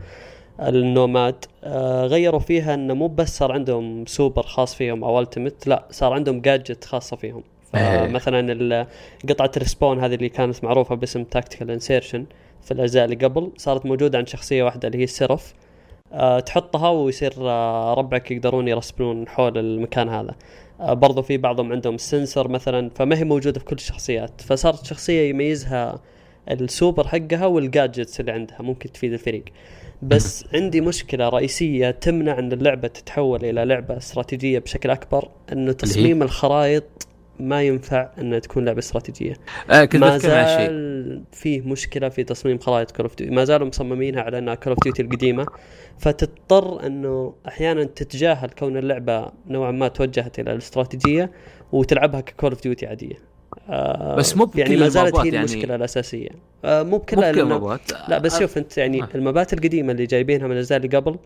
ال 0.60 0.74
Nomad 0.74 1.44
آه 1.64 2.06
غيروا 2.06 2.40
فيها 2.40 2.74
إنه 2.74 2.94
مو 2.94 3.08
بس 3.08 3.38
صار 3.38 3.52
عندهم 3.52 4.06
سوبر 4.06 4.42
خاص 4.42 4.74
فيهم 4.74 5.04
أو 5.04 5.20
ultimate 5.20 5.66
لا 5.66 5.84
صار 5.90 6.12
عندهم 6.12 6.40
gadget 6.40 6.84
خاصة 6.84 7.16
فيهم 7.16 7.42
إيه. 7.74 8.08
مثلا 8.08 8.52
ال- 8.52 8.86
قطعة 9.28 9.50
ال 9.56 9.62
respawn 9.62 10.00
هذه 10.04 10.14
اللي 10.14 10.28
كانت 10.28 10.64
معروفة 10.64 10.94
باسم 10.94 11.24
tactical 11.24 11.70
insertion 11.70 12.26
في 12.62 12.70
الأجزاء 12.70 13.04
اللي 13.04 13.16
قبل 13.16 13.52
صارت 13.56 13.86
موجودة 13.86 14.18
عند 14.18 14.28
شخصية 14.28 14.62
واحدة 14.62 14.88
اللي 14.88 14.98
هي 14.98 15.04
ال 15.04 15.11
Seraph 15.11 15.54
آه 16.12 16.40
تحطها 16.40 16.88
ويصير 16.90 17.32
آه 17.38 17.94
ربعك 17.94 18.30
يقدرون 18.30 18.68
يرسبون 18.68 19.28
حول 19.28 19.58
المكان 19.58 20.08
هذا. 20.08 20.34
آه 20.80 20.92
برضو 20.94 21.22
في 21.22 21.36
بعضهم 21.36 21.72
عندهم 21.72 21.94
ال 21.94 22.02
sensor 22.02 22.48
مثلا 22.48 22.90
فما 22.94 23.18
هي 23.18 23.24
موجودة 23.24 23.58
في 23.58 23.64
كل 23.64 23.76
الشخصيات. 23.76 24.40
فصارت 24.40 24.86
شخصية 24.86 25.30
يميزها 25.30 26.00
السوبر 26.50 27.08
حقها 27.08 27.46
وال 27.46 27.62
gadgets 27.62 28.20
اللي 28.20 28.32
عندها 28.32 28.62
ممكن 28.62 28.92
تفيد 28.92 29.12
الفريق. 29.12 29.44
بس 30.02 30.44
عندي 30.54 30.80
مشكلة 30.80 31.28
رئيسية 31.28 31.90
تمنع 31.90 32.38
إن 32.38 32.52
اللعبة 32.52 32.88
تتحول 32.88 33.44
إلى 33.44 33.64
لعبة 33.64 33.96
استراتيجية 33.96 34.58
بشكل 34.58 34.90
أكبر 34.90 35.28
إنه 35.52 35.72
تصميم 35.72 36.22
الخرائط 36.22 36.84
ما 37.40 37.62
ينفع 37.62 38.10
إنها 38.18 38.38
تكون 38.38 38.64
لعبة 38.64 38.78
استراتيجية. 38.78 39.34
آه 39.70 39.84
كنت 39.84 39.96
ما 39.96 40.18
زال 40.18 41.22
فيه 41.32 41.60
مشكلة 41.60 42.08
في 42.08 42.24
تصميم 42.24 42.58
خرائط 42.58 42.90
Call 42.90 43.06
of 43.06 43.14
ما 43.20 43.44
زالوا 43.44 43.66
مصممينها 43.66 44.22
على 44.22 44.38
إنها 44.38 44.54
Call 44.54 44.72
of 44.72 44.82
Duty 44.82 45.02
القديمة. 45.02 45.46
فتضطر 45.98 46.86
إنه 46.86 47.34
أحيانا 47.48 47.84
تتجاهل 47.84 48.50
كون 48.50 48.76
اللعبة 48.76 49.32
نوعا 49.48 49.70
ما 49.70 49.88
توجهت 49.88 50.38
إلى 50.38 50.52
الاستراتيجية 50.52 51.30
وتلعبها 51.72 52.20
ك 52.20 52.26
Call 52.26 52.50
of 52.50 52.62
Duty 52.62 52.86
عادية. 52.86 53.32
آه 53.68 54.16
بس 54.16 54.36
مو 54.36 54.44
بكل 54.44 54.58
يعني 54.60 54.76
ما 54.76 54.88
زالت 54.88 55.16
هي 55.16 55.24
يعني. 55.28 55.38
المشكلة 55.38 55.74
الأساسية. 55.74 56.28
آه 56.64 56.82
مو 56.82 56.90
مو 56.90 56.98
بكل 56.98 57.24
المابات 57.24 57.80
لا 58.08 58.18
بس 58.18 58.34
آه، 58.34 58.38
شوف 58.40 58.58
أنت 58.58 58.78
يعني 58.78 59.02
آه. 59.02 59.08
المبات 59.14 59.52
القديمة 59.52 59.92
اللي 59.92 60.06
جايبينها 60.06 60.46
من 60.46 60.52
الاجزاء 60.52 60.78
اللي 60.78 60.96
قبل 60.96 61.16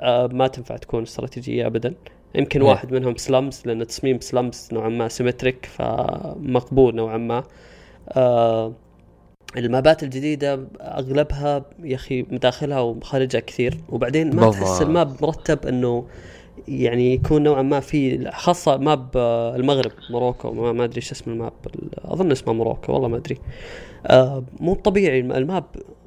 آه 0.00 0.26
ما 0.26 0.46
تنفع 0.46 0.76
تكون 0.76 1.02
استراتيجية 1.02 1.66
ابدا. 1.66 1.94
يمكن 2.34 2.62
إيه. 2.62 2.68
واحد 2.68 2.92
منهم 2.92 3.16
slums 3.16 3.62
لأن 3.64 3.86
تصميم 3.86 4.20
slums 4.20 4.68
نوعا 4.72 4.88
ما 4.88 5.08
symmetric 5.08 5.66
فمقبول 5.66 6.94
نوعا 6.94 7.16
ما 7.16 7.42
آه 8.08 8.72
ال 9.56 9.65
maps 9.65 10.02
الجديدة 10.02 10.66
أغلبها 10.80 11.64
يا 11.82 11.94
أخي 11.94 12.22
مداخلها 12.22 12.80
ومخارجها 12.80 13.40
كثير 13.40 13.78
وبعدين 13.88 14.36
ما 14.36 14.50
تحس. 14.50 14.82
ال 14.82 14.90
map 14.90 15.16
مرتب 15.22 15.66
أنه 15.66 16.06
يعني 16.68 17.14
يكون 17.14 17.42
نوعا 17.42 17.62
ما 17.62 17.80
في 17.80 18.30
خاصة 18.30 18.76
map 18.76 19.08
آه، 19.16 19.56
المغرب 19.56 19.92
موروكو 20.10 20.52
ما, 20.52 20.84
أدري 20.84 20.96
إيش 20.96 21.12
اسم 21.12 21.30
ال 21.30 21.35
map 21.35 21.52
أظن 22.04 22.32
اسمه 22.32 22.52
موروكو 22.52 22.92
والله 22.92 23.08
ما 23.08 23.16
أدري 23.16 23.38
آه 24.06 24.44
مو 24.60 24.74
طبيعي 24.74 25.20
ال 25.20 25.31
map 25.31 25.64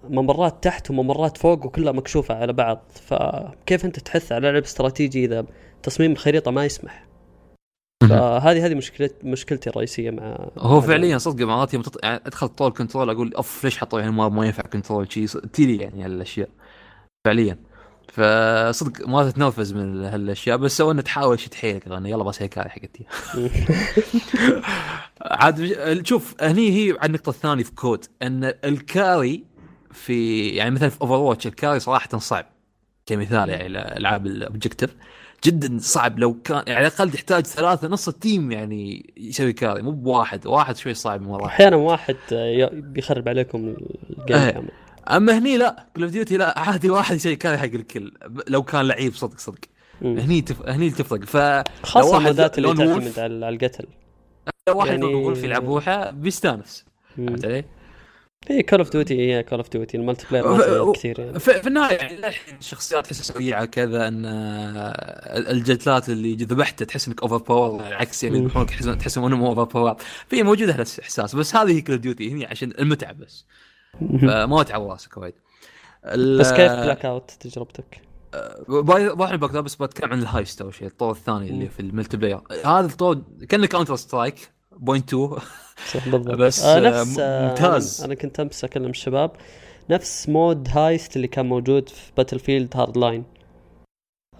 ممرات 0.09 0.63
تحت 0.63 0.91
وممرات 0.91 1.37
فوق 1.37 1.65
وكلها 1.65 1.91
مكشوفة 1.91 2.35
على 2.35 2.53
بعض. 2.53 2.81
فكيف 2.89 3.85
أنت 3.85 3.99
تحث 3.99 4.31
على 4.31 4.51
لعب 4.51 4.63
استراتيجي 4.63 5.25
إذا 5.25 5.45
تصميم 5.83 6.11
الخريطة 6.11 6.51
ما 6.51 6.65
يسمح؟ 6.65 7.07
فهذه 8.09 8.65
هذه 8.65 8.75
مشكلة 8.75 9.09
مشكلتي 9.23 9.69
الرئيسية 9.69 10.11
مع 10.11 10.49
هو 10.57 10.81
فعليا 10.81 11.17
صدق 11.17 11.45
مرات 11.45 11.73
يوم 11.73 11.83
تط... 11.83 12.03
يعني 12.03 12.21
أدخل 12.25 12.47
طول 12.47 12.71
كنترول 12.71 13.09
أقول 13.09 13.33
أوف 13.33 13.63
ليش 13.63 13.77
حطوا 13.77 13.99
يعني 13.99 14.11
ما, 14.11 14.29
ما 14.29 14.45
ينفع 14.45 14.63
كنترول؟ 14.63 15.11
شيء 15.11 15.27
تيلي 15.27 15.77
يعني 15.77 16.05
هالأشياء. 16.05 16.49
فعليا. 17.25 17.57
فصدق 18.13 19.07
ما 19.07 19.29
تتنرفز 19.29 19.73
من 19.73 20.05
هالأشياء 20.05 20.57
بس 20.57 20.77
سوى 20.77 20.91
إنه 20.91 21.01
تحاول 21.01 21.39
شد 21.39 21.53
حيلك 21.53 21.87
يلا 21.87 22.23
بس 22.23 22.41
هيك 22.41 22.57
هذه 22.57 22.67
حقتي. 22.67 23.05
عاد 25.21 26.01
شوف 26.05 26.35
هني 26.41 26.71
هي 26.71 26.91
على 26.91 27.05
النقطة 27.05 27.29
الثانية 27.29 27.63
في 27.63 27.71
كود 27.71 28.05
إن 28.21 28.53
الكاري 28.63 29.43
في 29.97 30.47
يعني 30.49 30.71
مثلا 30.71 30.89
في 30.89 31.01
اوفر 31.01 31.13
واتش 31.13 31.47
الكاري 31.47 31.79
صراحة 31.79 32.17
صعب 32.17 32.45
كمثال 33.05 33.49
يعني 33.49 33.65
الالعاب 33.67 34.25
ال 34.25 34.32
objective 34.32 34.95
جدا 35.45 35.77
صعب 35.79 36.19
لو 36.19 36.33
كان 36.41 36.63
يعني 36.67 36.73
على 36.73 36.87
الأقل 36.87 37.11
تحتاج 37.11 37.45
ثلاثة 37.45 37.87
نص 37.87 38.07
ال 38.07 38.16
team 38.16 38.51
يعني 38.51 39.13
يسوي 39.17 39.53
carry 39.53 39.81
مو 39.81 39.91
بواحد 39.91 40.47
واحد 40.47 40.77
شوي 40.77 40.93
صعب 40.93 41.21
مره 41.21 41.45
أحيانا 41.45 41.75
واحد 41.75 42.15
آه، 42.33 42.69
بيخرب 42.73 43.29
عليكم 43.29 43.75
ال 44.09 44.15
game 44.15 44.37
إيه. 44.37 44.51
كامل. 44.51 44.69
أما 45.11 45.37
هني 45.37 45.57
لا 45.57 45.85
Call 45.95 46.03
of 46.03 46.11
Duty 46.11 46.37
لا 46.37 46.59
عادي 46.59 46.89
واحد 46.89 47.15
يسوي 47.15 47.35
carry 47.35 47.57
حق 47.57 47.63
الكل 47.65 48.11
لو 48.47 48.63
كان 48.63 48.87
لعيب 48.87 49.13
صدق 49.13 49.37
صدق. 49.37 49.59
مم. 50.01 50.17
هني 50.19 50.41
تف... 50.41 50.69
هني 50.69 50.89
تفرق. 50.89 51.23
ف 51.23 51.37
خاصة 51.83 52.17
ال 52.17 52.24
modes 52.24 52.57
اللي 52.57 52.73
تعتمد 52.73 53.19
على 53.19 53.49
القتل. 53.49 53.85
لو 54.67 54.77
واحد 54.77 54.89
يعني- 54.89 55.05
يعني... 55.05 55.15
وولف 55.15 55.43
يلعبوها 55.43 56.11
بيستانس. 56.11 56.85
فهمت 57.17 57.45
علي؟ 57.45 57.65
هي 58.49 58.63
كول 58.63 58.79
اوف 58.79 58.89
ديوتي 58.89 59.19
هي 59.19 59.43
كول 59.43 59.57
اوف 59.57 59.69
ديوتي 59.69 59.97
الملتي 59.97 60.25
بلاير 60.31 60.91
كثير 60.93 61.19
يعني. 61.19 61.39
في, 61.39 61.61
في 61.61 61.67
النهاية 61.67 61.97
يعني 61.97 62.35
الشخصيات 62.59 63.05
تحسها 63.05 63.23
سريعه 63.23 63.65
كذا 63.65 64.07
إن 64.07 64.25
آه، 64.25 65.51
الجتلات 65.51 66.09
اللي 66.09 66.35
ذبحتها 66.35 66.85
تحس 66.85 67.07
إنك 67.07 67.21
overpower 67.21 67.87
العكس 67.87 68.23
يعني. 68.23 68.37
يذبحونك 68.37 68.69
تحس 68.69 68.85
تحس 68.85 69.17
انهم 69.17 69.43
overpower 69.43 69.95
في 70.27 70.43
موجودة 70.43 70.73
هالاحساس 70.73 71.35
بس 71.35 71.55
هذه 71.55 71.71
هي 71.71 71.81
Call 71.81 71.95
of 71.95 72.01
Duty 72.01 72.31
هني 72.31 72.45
عشان 72.45 72.73
المتعة 72.79 73.13
بس. 73.13 73.45
فما 74.21 74.63
تعب 74.63 74.89
راسك 74.89 75.17
وايد. 75.17 75.33
بس 76.39 76.51
كيف 76.51 76.71
بلاك 76.71 77.05
اوت 77.05 77.31
تجربتك؟ 77.31 78.01
بروح 78.67 79.29
ال 79.29 79.32
Blackout 79.32 79.51
بس 79.51 79.75
بتكلم 79.75 80.11
عن 80.11 80.19
ال 80.19 80.26
Heist 80.26 80.61
اول 80.61 80.73
شيء 80.73 80.87
الطور 80.87 81.11
الثاني 81.11 81.49
اللي 81.49 81.69
في 81.69 81.79
ال 81.79 82.17
multiplayer 82.17 82.39
هذا 82.65 82.85
الطور 82.85 83.21
كأنه 83.49 83.67
Counter 83.67 83.95
Strike 83.95 84.51
بوينت 84.79 85.13
2 85.13 85.29
صح 85.93 86.09
بالضبط. 86.09 86.35
بس، 86.35 86.63
آه 86.65 86.77
آه، 86.77 86.79
نفس 86.79 87.19
آه 87.19 87.49
ممتاز. 87.49 87.97
أنا, 88.01 88.05
أنا 88.05 88.15
كنت 88.15 88.39
امس 88.39 88.63
اكلم 88.63 88.89
الشباب. 88.89 89.31
نفس 89.89 90.29
mode 90.29 90.67
Heist 90.71 91.15
اللي 91.15 91.27
كان 91.27 91.45
موجود 91.45 91.89
في 91.89 92.11
Battlefield 92.17 92.77
Hardline 92.77 93.23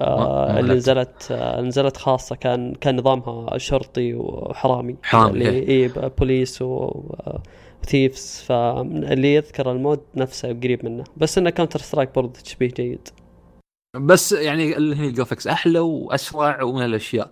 آه 0.02 0.54
ما 0.54 0.60
اللي. 0.60 0.74
نزلت 0.74 1.28
آه 1.32 1.62
نزلت 1.62 1.98
خاصة. 1.98 2.36
كان 2.36 2.76
كان 2.76 2.96
نظامها 2.96 3.58
شرطي 3.58 4.14
وحرامي. 4.14 4.96
حرامي، 5.04 5.32
اللي. 5.32 5.68
اي 5.70 5.88
police 6.20 6.62
و 6.62 6.85
thieves 6.85 8.44
فاللي 8.46 9.36
يذكر 9.36 9.72
ال 9.72 9.78
mode 9.78 10.00
نفسه 10.16 10.48
قريب 10.54 10.86
منه. 10.86 11.04
بس 11.18 11.38
إنه 11.38 11.50
Counter 11.50 11.80
Strike 11.80 12.16
برضه 12.16 12.34
تشبيه 12.40 12.70
جيد. 12.70 13.10
بس 13.96 14.32
يعني 14.32 14.76
هني 14.76 15.08
ال 15.08 15.12
graphics 15.12 15.48
أحلى 15.48 15.80
وأسرع 15.80 16.64
ومن 16.64 16.86
الأشياء. 16.86 17.32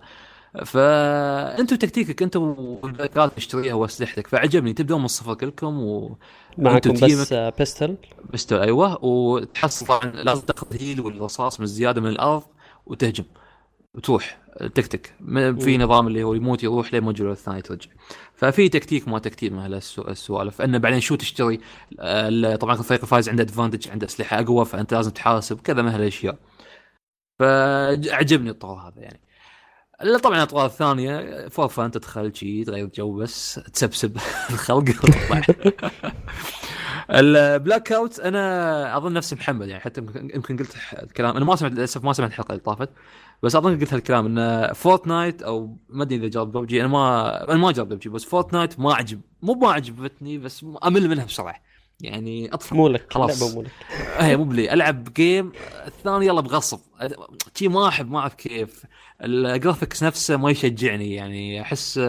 فانتوا 0.64 1.76
تكتيكك 1.76 2.22
أنتوا 2.22 2.54
وال 2.58 2.77
perks 2.77 3.26
ات 3.26 3.36
تشتريها 3.36 3.74
وأسلحتك 3.74 4.26
فعجبني. 4.26 4.72
تبدون 4.72 4.98
من 4.98 5.04
الصفر 5.04 5.34
كلكم 5.34 5.82
و 5.82 6.18
معكم 6.58 6.92
بس 6.92 7.32
pistol؟ 7.34 7.96
pistol 8.32 8.58
أيوه. 8.58 9.04
وتحصل 9.04 9.86
طبعا 9.86 10.10
لازم 10.10 10.40
تاخذ 10.42 10.76
heal 10.80 11.00
والرصاص 11.00 11.60
من 11.60 11.64
الزيادة 11.64 12.00
من 12.00 12.08
الأرض 12.08 12.42
وتهجم. 12.86 13.24
وتروح 13.94 14.38
تكتك. 14.74 15.14
في. 15.60 15.78
نظام 15.78 16.06
اللي 16.06 16.22
هو 16.22 16.34
يموت 16.34 16.62
يروح 16.62 16.92
لين 16.92 17.02
مجرى 17.04 17.32
الثاني 17.32 17.62
ترجع. 17.62 17.90
ففي 18.34 18.68
تكتيك 18.68 19.08
ما 19.08 19.18
تكتيك 19.18 19.52
من 19.52 19.58
هالسوالف. 19.58 20.62
انه 20.62 20.78
بعدين 20.78 21.00
شو 21.00 21.14
تشتري؟ 21.14 21.56
طبعا 22.56 22.74
الفريق 22.78 23.00
الفايز 23.02 23.28
عنده 23.28 23.42
advantage 23.42 23.90
عنده 23.90 24.06
أسلحة 24.06 24.40
أقوى 24.40 24.64
فأنت 24.64 24.94
لازم 24.94 25.10
تحاسب 25.10 25.60
كذا 25.60 25.82
من 25.82 25.88
هالأشياء. 25.88 26.38
فعجبني 27.38 28.50
الطور 28.50 28.78
هذا 28.78 29.00
يعني. 29.00 29.20
الا 30.02 30.18
طبعا 30.18 30.36
الاطوار 30.36 30.66
الثانية 30.66 31.48
for 31.48 31.68
fun 31.68 31.90
تدخل 31.90 32.36
شي 32.36 32.64
تغير 32.64 32.86
جو 32.94 33.12
بس 33.16 33.54
تسبسب 33.72 34.16
الخلق. 34.50 34.84
ال 37.10 37.92
Blackout 37.92 38.20
أنا 38.20 38.96
أظن 38.96 39.12
نفس 39.12 39.32
محمد 39.32 39.68
يعني 39.68 39.80
حتى 39.82 40.00
يمكن 40.34 40.56
قلت 40.56 40.76
الكلام. 41.02 41.36
أنا 41.36 41.44
ما 41.44 41.56
سمعت 41.56 41.72
للأسف 41.72 42.04
ما 42.04 42.12
سمعت 42.12 42.30
الحلقة 42.30 42.52
اللي 42.52 42.62
طافت 42.62 42.88
بس 43.42 43.56
أظن 43.56 43.80
قلت 43.80 43.94
هالكلام 43.94 44.38
إن 44.38 44.72
Fortnite 44.72 45.42
أو 45.42 45.76
ما 45.88 46.02
أدري 46.02 46.16
إذا 46.16 46.26
جرب 46.28 46.52
ببجي 46.52 46.80
أنا 46.80 46.88
ما 46.88 47.44
أنا 47.50 47.58
ما 47.58 47.72
جرب 47.72 47.88
ببجي 47.88 48.08
بس 48.08 48.24
Fortnite 48.24 48.80
ما 48.80 48.94
عجب 48.94 49.20
مو 49.42 49.54
ما 49.54 49.72
عجبتني 49.72 50.38
بس 50.38 50.66
أمل 50.86 51.08
منها 51.08 51.24
بسرعة. 51.24 51.56
يعني 52.00 52.54
اطفى 52.54 52.74
مو 52.74 52.88
لك 52.88 53.12
خلاص. 53.12 53.54
مو 53.54 53.62
لك. 53.62 53.70
هي 54.18 54.36
مو 54.36 54.44
بلي. 54.44 54.72
ألعب 54.72 55.12
game 55.12 55.52
الثاني 55.86 56.26
يلا 56.26 56.40
بغصب. 56.40 56.80
شي 57.54 57.68
ما 57.68 57.88
أحب 57.88 58.10
ما 58.10 58.18
أعرف 58.18 58.34
كيف. 58.34 58.84
ال 59.22 59.31
graphics 59.31 60.02
نفسه 60.02 60.36
ما 60.36 60.50
يشجعني 60.50 61.14
يعني 61.14 61.62
أحس 61.62 62.00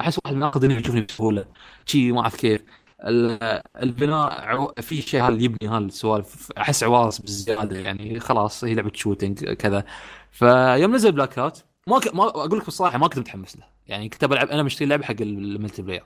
أحس 0.00 0.18
واحد 0.24 0.36
ناقد 0.36 0.64
إنه 0.64 0.74
يشوفني 0.74 1.00
بسهولة. 1.00 1.44
شي 1.86 2.12
ما 2.12 2.20
أعرف 2.20 2.36
كيف. 2.36 2.62
ال- 3.04 3.62
البناء 3.82 4.72
في 4.80 5.02
شيء 5.02 5.22
هذا 5.22 5.42
يبني 5.42 5.68
هالسوالف 5.68 6.52
أحس 6.58 6.84
عواص 6.84 7.20
بالزياده 7.20 7.78
يعني 7.78 8.20
خلاص 8.20 8.64
هي 8.64 8.74
لعبة 8.74 8.90
shooting 8.94 9.44
كذا. 9.52 9.84
فيوم 10.30 10.94
نزل 10.94 11.12
Blackout 11.12 11.64
ما, 11.86 11.98
ك... 11.98 12.14
ما 12.14 12.24
أقول 12.24 12.58
لك 12.58 12.66
بصراحه 12.66 12.98
ما 12.98 13.08
كنت 13.08 13.18
متحمس 13.18 13.56
له. 13.56 13.64
يعني 13.86 14.08
كنت 14.08 14.24
بلعب 14.24 14.48
أنا 14.48 14.62
مشتري 14.62 14.88
لعبة 14.88 15.04
حق 15.04 15.14
ال 15.20 15.82
multiplayer. 15.82 16.04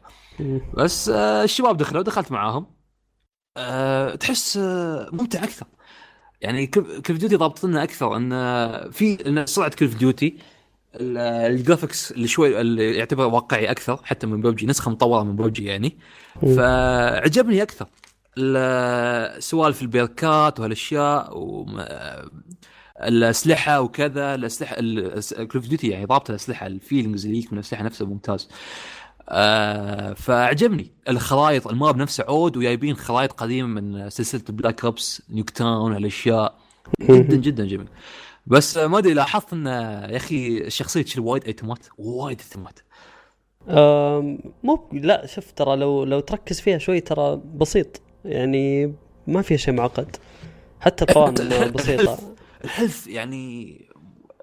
بس 0.75 1.09
آه، 1.09 1.45
الشباب 1.45 1.77
دخلوا 1.77 2.03
دخلت 2.03 2.33
معاهم. 2.33 2.78
آه، 3.59 4.15
تحس 4.15 4.57
آه، 4.57 5.09
ممتع 5.13 5.45
أكثر. 5.45 5.67
يعني 6.41 6.67
Call 6.67 7.00
of 7.00 7.17
Duty 7.17 7.37
ضابط 7.37 7.65
لنا 7.65 7.83
أكثر 7.83 8.17
إن 8.17 8.33
آه، 8.33 8.89
في 8.91 9.27
إن 9.29 9.47
سرعة 9.47 9.69
Call 9.71 9.87
of 9.87 9.95
Duty 9.99 10.39
ال 10.95 11.08
graphics 11.08 12.13
اللي 12.13 12.29
شوي 12.29 12.61
اللي 12.61 12.97
يعتبر 12.97 13.27
واقعي 13.27 13.71
أكثر 13.71 14.01
حتى 14.05 14.27
من 14.27 14.41
ببجي 14.41 14.67
نسخة 14.67 14.91
مطورة 14.91 15.23
من 15.23 15.37
ببجي 15.37 15.65
يعني. 15.65 15.99
فعجبني 16.57 17.63
أكثر 17.63 17.87
ال- 18.39 19.43
سوالف 19.43 19.83
ال 19.83 19.94
perks 19.94 20.50
ات 20.50 20.61
وهالأشياء 20.61 21.33
الأسلحة 23.03 23.81
وكذا 23.81 24.35
الأسلحة 24.35 24.75
Call 25.47 25.61
of 25.61 25.70
Duty 25.70 25.89
يعني 25.89 26.05
ضابط 26.05 26.31
الأسلحة 26.31 26.67
ال 26.67 26.73
feelings 26.73 27.25
اللي 27.27 27.39
يجيك 27.39 27.53
من 27.53 27.59
الأسلحة 27.59 27.85
نفسه 27.85 28.07
ممتاز. 28.07 28.49
آه 29.29 30.13
فعجبني 30.13 30.93
الخرائط 31.09 31.69
ال 31.69 31.76
map 31.76 31.97
نفسه 31.97 32.25
عود 32.29 32.57
وجايبين 32.57 32.97
خرائط 32.97 33.33
قديمة 33.33 33.81
من 33.81 34.11
سلسلة 34.11 34.43
Black 34.49 34.85
Ops 34.85 35.23
Nuketown 35.31 35.93
هالاشياء 35.93 36.59
جدا 37.01 37.37
جدا 37.37 37.67
جميل. 37.67 37.89
بس 38.47 38.77
ما 38.79 38.99
أدري 38.99 39.15
لاحظت 39.15 39.53
إن 39.53 39.67
يا 39.67 40.17
أخي 40.17 40.59
الشخصية 40.59 41.03
تشيل 41.03 41.21
وايد 41.23 41.45
item 41.45 41.78
ات 41.78 41.87
وايد 41.99 42.41
item 42.41 42.71
ات 42.71 42.79
مو 44.65 44.89
لا 44.93 45.27
شوف 45.27 45.51
ترى 45.53 45.77
لو 45.77 46.05
لو 46.05 46.21
تركز 46.21 46.61
فيها 46.61 46.79
شوي 46.79 47.01
ترى 47.01 47.37
بسيط. 47.55 48.01
يعني 48.25 48.95
ما 49.27 49.43
فيها 49.43 49.57
شيء 49.57 49.75
معقد. 49.75 50.17
حتى 50.81 51.05
القوائم 51.05 51.35
بسيطة. 51.77 52.19
ال 52.65 52.71
health 52.71 53.07
يعني 53.07 53.88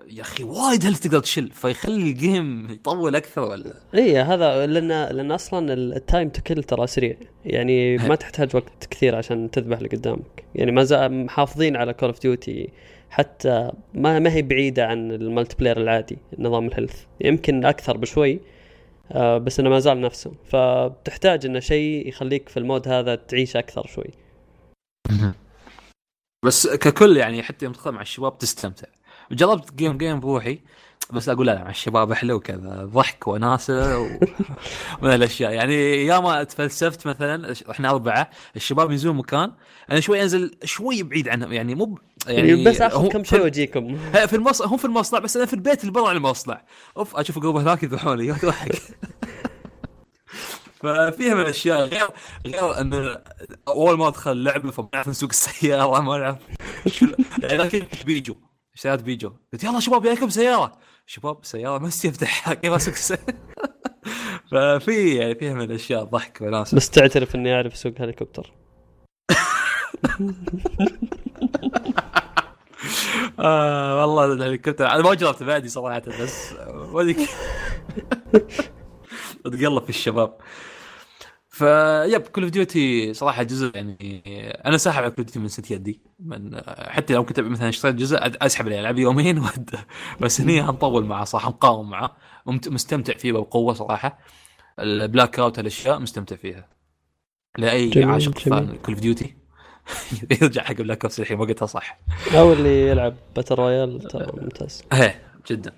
يا 0.10 0.22
أخي 0.22 0.44
وايد 0.44 0.86
health 0.86 1.00
تقدر 1.00 1.20
تشيل 1.20 1.52
فيخلي 1.52 2.10
ال 2.10 2.22
game 2.22 2.72
يطول 2.72 3.16
أكثر 3.16 3.42
ولا؟ 3.42 3.74
اي 3.96 4.20
هذا 4.20 4.66
لأن 4.66 4.88
لأن 5.16 5.32
أصلا 5.32 5.74
ال 5.74 5.85
time 5.85 6.30
to 6.30 6.42
kill 6.42 6.64
ترى 6.64 6.88
سريع. 6.88 7.16
يعني 7.46 7.98
ما 7.98 8.16
تحتاج 8.16 8.56
وقت 8.56 8.86
كثير 8.92 9.16
عشان 9.16 9.52
تذبح 9.52 9.78
اللي 9.78 9.90
قدامك. 9.90 10.44
يعني 10.56 10.72
ما 10.72 10.84
زال 10.84 11.26
محافظين 11.26 11.76
على 11.76 11.94
Call 11.94 12.10
of 12.10 12.22
Duty 12.22 12.70
حتى 13.10 13.72
ما 13.94 14.20
ما 14.20 14.34
هي 14.34 14.42
بعيدة 14.42 14.88
عن 14.88 15.12
ال 15.12 15.56
multiplayer 15.56 15.78
العادي 15.78 16.18
نظام 16.40 16.68
ال 16.68 16.73
health 16.73 17.04
يمكن 17.22 17.66
أكثر 17.66 17.98
بشوي 17.98 18.40
آه 19.12 19.38
بس 19.38 19.60
إنه 19.60 19.70
ما 19.70 19.80
زال 19.80 20.02
نفسه. 20.02 20.32
فبتحتاج 20.46 21.46
إنه 21.46 21.60
شيء 21.60 22.08
يخليك 22.08 22.50
في 22.50 22.58
ال 22.58 22.64
mode 22.64 22.88
هذا 22.88 23.16
تعيش 23.16 23.56
أكثر 23.56 23.88
شوي. 23.88 24.12
بس 26.46 26.68
ككل 26.68 27.18
يعني 27.18 27.44
حتى 27.44 27.66
يوم 27.66 27.74
تدخل 27.74 27.92
مع 27.92 28.02
الشباب 28.02 28.38
تستمتع. 28.38 28.88
جربت 29.32 29.74
جيم 29.74 29.98
جيم 29.98 30.20
بروحي 30.20 30.60
بس 31.14 31.30
أقول 31.30 31.48
لا 31.48 31.64
مع 31.64 31.70
الشباب 31.70 32.12
أحلى 32.12 32.34
وكذا 32.34 32.90
ضحك 32.94 33.28
وناسة 33.28 34.00
و... 34.00 34.08
من 35.02 35.14
الأشياء. 35.14 35.52
يعني 35.52 36.06
ياما 36.06 36.44
تفلسفت 36.44 37.08
مثلا 37.08 37.54
إحنا 37.72 37.90
أربعة 37.90 38.30
الشباب 38.56 38.92
ينزلون 38.92 39.16
مكان 39.16 39.52
أنا 39.92 40.00
شوي 40.00 40.24
أنزل 40.24 40.52
شوي 40.64 41.04
بعيد 41.04 41.30
عنهم 41.30 41.54
يعني 41.54 41.76
مو 41.76 42.00
يعني 42.28 42.64
بس 42.64 42.82
اخذ 42.82 43.08
كم 43.08 43.24
شيء 43.24 43.42
واجيكم 43.42 43.98
في 44.28 44.36
المص... 44.36 44.62
هم 44.62 44.78
في 44.78 44.86
المصنع 44.86 45.20
بس 45.20 45.38
أنا 45.38 45.46
في 45.46 45.54
البيت 45.54 45.82
اللي 45.82 45.92
برا 45.92 46.12
المصنع. 46.12 46.62
أوف 46.98 47.16
أشوف 47.16 47.40
قلوب 47.40 47.58
هناك 47.58 47.84
يذبحوني 47.84 48.28
يضحك 48.28 48.76
ففيها 50.84 51.34
من 51.34 51.42
الأشياء 51.42 51.86
غير 51.86 52.08
غير 52.46 52.82
أن 52.82 53.18
أول 53.68 53.98
ما 53.98 54.08
أدخل 54.08 54.44
لعبة 54.44 54.72
فما 54.72 54.90
نعرف 54.94 55.08
نسوق 55.08 55.30
السيارة 55.30 56.02
ما 56.02 56.18
نعرف 56.18 56.38
يعني 57.44 57.70
كنت 57.70 58.06
بيجو 58.06 58.36
اشتريت 58.76 59.02
بيجو. 59.02 59.32
قلت 59.54 59.64
يلا 59.64 59.80
شباب 59.80 60.04
جايكم 60.04 60.30
سيارة. 60.30 60.78
شباب 61.06 61.46
سيارة 61.46 61.78
ما 61.78 61.88
يفتح 61.88 62.54
كيف 62.54 62.74
أسوق؟ 62.74 63.18
ففي 64.52 65.16
يعني 65.16 65.36
فيها 65.36 65.54
من 65.54 65.62
الاشياء 65.62 66.04
ضحك 66.04 66.42
وناس. 66.42 66.76
بس 66.76 66.90
تعترف 66.90 67.36
إني 67.36 67.56
أعرف 67.56 67.74
أسوق 67.74 67.94
هليكوبتر. 68.00 68.54
آه 73.40 74.02
والله 74.02 74.26
الهليكوبتر. 74.26 74.88
أنا 74.88 75.04
ما 75.04 75.14
جربت 75.14 75.44
بعدي 75.44 75.70
صراحة 75.70 76.02
بس 76.22 76.54
وديك. 76.92 77.18
اتقلب 79.46 79.84
في 79.84 79.90
الشباب. 79.90 80.38
فيب 81.56 82.22
كل 82.22 82.42
اوف 82.44 82.52
ديوتي 82.52 83.14
صراحة 83.14 83.44
جزء 83.44 83.72
يعني 83.76 83.98
أنا 84.66 84.78
ساحب 84.78 85.04
على 85.04 85.12
كل 85.12 85.16
اوف 85.18 85.26
ديوتي 85.26 85.40
من 85.40 85.48
ست 85.48 85.72
يدي. 85.72 86.02
من 86.20 86.62
حتى 86.78 87.14
لو 87.14 87.26
كنت 87.26 87.40
مثلا 87.40 87.70
اشتريت 87.70 87.96
جزء 87.96 88.18
أسحب 88.22 88.66
عليه 88.66 88.80
العب 88.80 88.98
يومين 88.98 89.44
بس 90.22 90.42
هني 90.42 90.62
هنطول 90.62 91.06
معه 91.06 91.24
صح 91.24 91.48
مقاوم 91.48 91.90
معه. 91.90 92.16
مستمتع 92.48 93.14
فيه 93.14 93.32
بقوة 93.32 93.74
صراحة. 93.74 94.20
البلاك 94.80 95.40
اوت 95.40 95.60
الأشياء 95.60 96.00
مستمتع 96.00 96.36
فيها. 96.36 96.68
لأي 97.58 97.90
جميل، 97.90 98.10
عاشق. 98.10 98.38
فان 98.40 98.76
كل 98.86 98.92
اوف 98.94 99.02
ديوتي 99.02 99.36
يرجع 100.42 100.64
حق 100.64 100.74
بلاك 100.76 101.04
اوبس 101.04 101.20
الحين 101.20 101.40
وقتها 101.40 101.66
صح. 101.66 102.00
أو 102.36 102.54
اللي 102.54 102.88
يلعب 102.88 103.16
باتل 103.36 103.56
رويال 103.56 104.02
ترى 104.02 104.28
ممتاز. 104.42 104.84
إيه 104.94 105.22
جدا. 105.52 105.72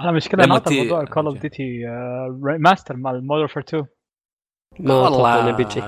أنا 0.00 0.12
مشكلة 0.12 0.58
تي- 0.58 0.82
موضوع 0.82 1.04
Call 1.04 1.26
of 1.26 1.38
Duty 1.38 1.82
remaster 2.58 2.96
مال 2.96 3.26
Modern 3.26 3.62
2 3.68 3.86
ما 4.80 5.08
أتوقع 5.08 5.40
إنه 5.40 5.50
بيجي 5.50 5.80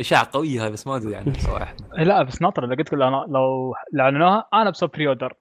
اشاعه 0.00 0.28
قوية 0.32 0.64
هاي 0.64 0.70
بس 0.70 0.86
ما 0.86 0.96
أدري 0.96 1.16
عنها 1.16 1.32
صراحة. 1.38 1.76
إيه 1.98 2.04
لا 2.10 2.22
بس 2.22 2.42
ناطر 2.42 2.64
اللي 2.64 2.76
قلت 2.76 2.92
لك 2.92 3.02
أنا 3.02 3.26
لو 3.28 3.74
اعلنوها 4.00 4.48
أنا 4.54 4.70
بسوي 4.70 4.88
pre-order 4.88 5.34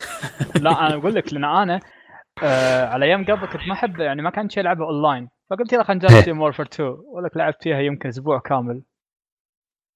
لا 0.64 0.86
أنا 0.86 0.94
أقول 0.94 1.14
لك 1.14 1.32
لأن 1.32 1.44
أنا 1.44 1.80
آه 2.42 2.86
على 2.86 3.04
أيام 3.06 3.24
قبل 3.24 3.46
كنت 3.46 3.68
ما 3.68 3.72
أحب 3.72 4.00
يعني 4.00 4.22
ما 4.22 4.30
كان 4.30 4.48
شيء 4.48 4.62
ألعبها 4.62 4.86
اونلاين 4.86 5.28
فقلت 5.50 5.72
يلا 5.72 5.84
خلينا 5.84 6.04
نجرب 6.04 6.24
Modern 6.24 6.40
Warfare 6.40 6.62
2 6.62 6.88
أقول 6.88 7.24
لك 7.24 7.36
لعبت 7.36 7.62
فيها 7.62 7.80
يمكن 7.80 8.08
أسبوع 8.08 8.38
كامل. 8.38 8.82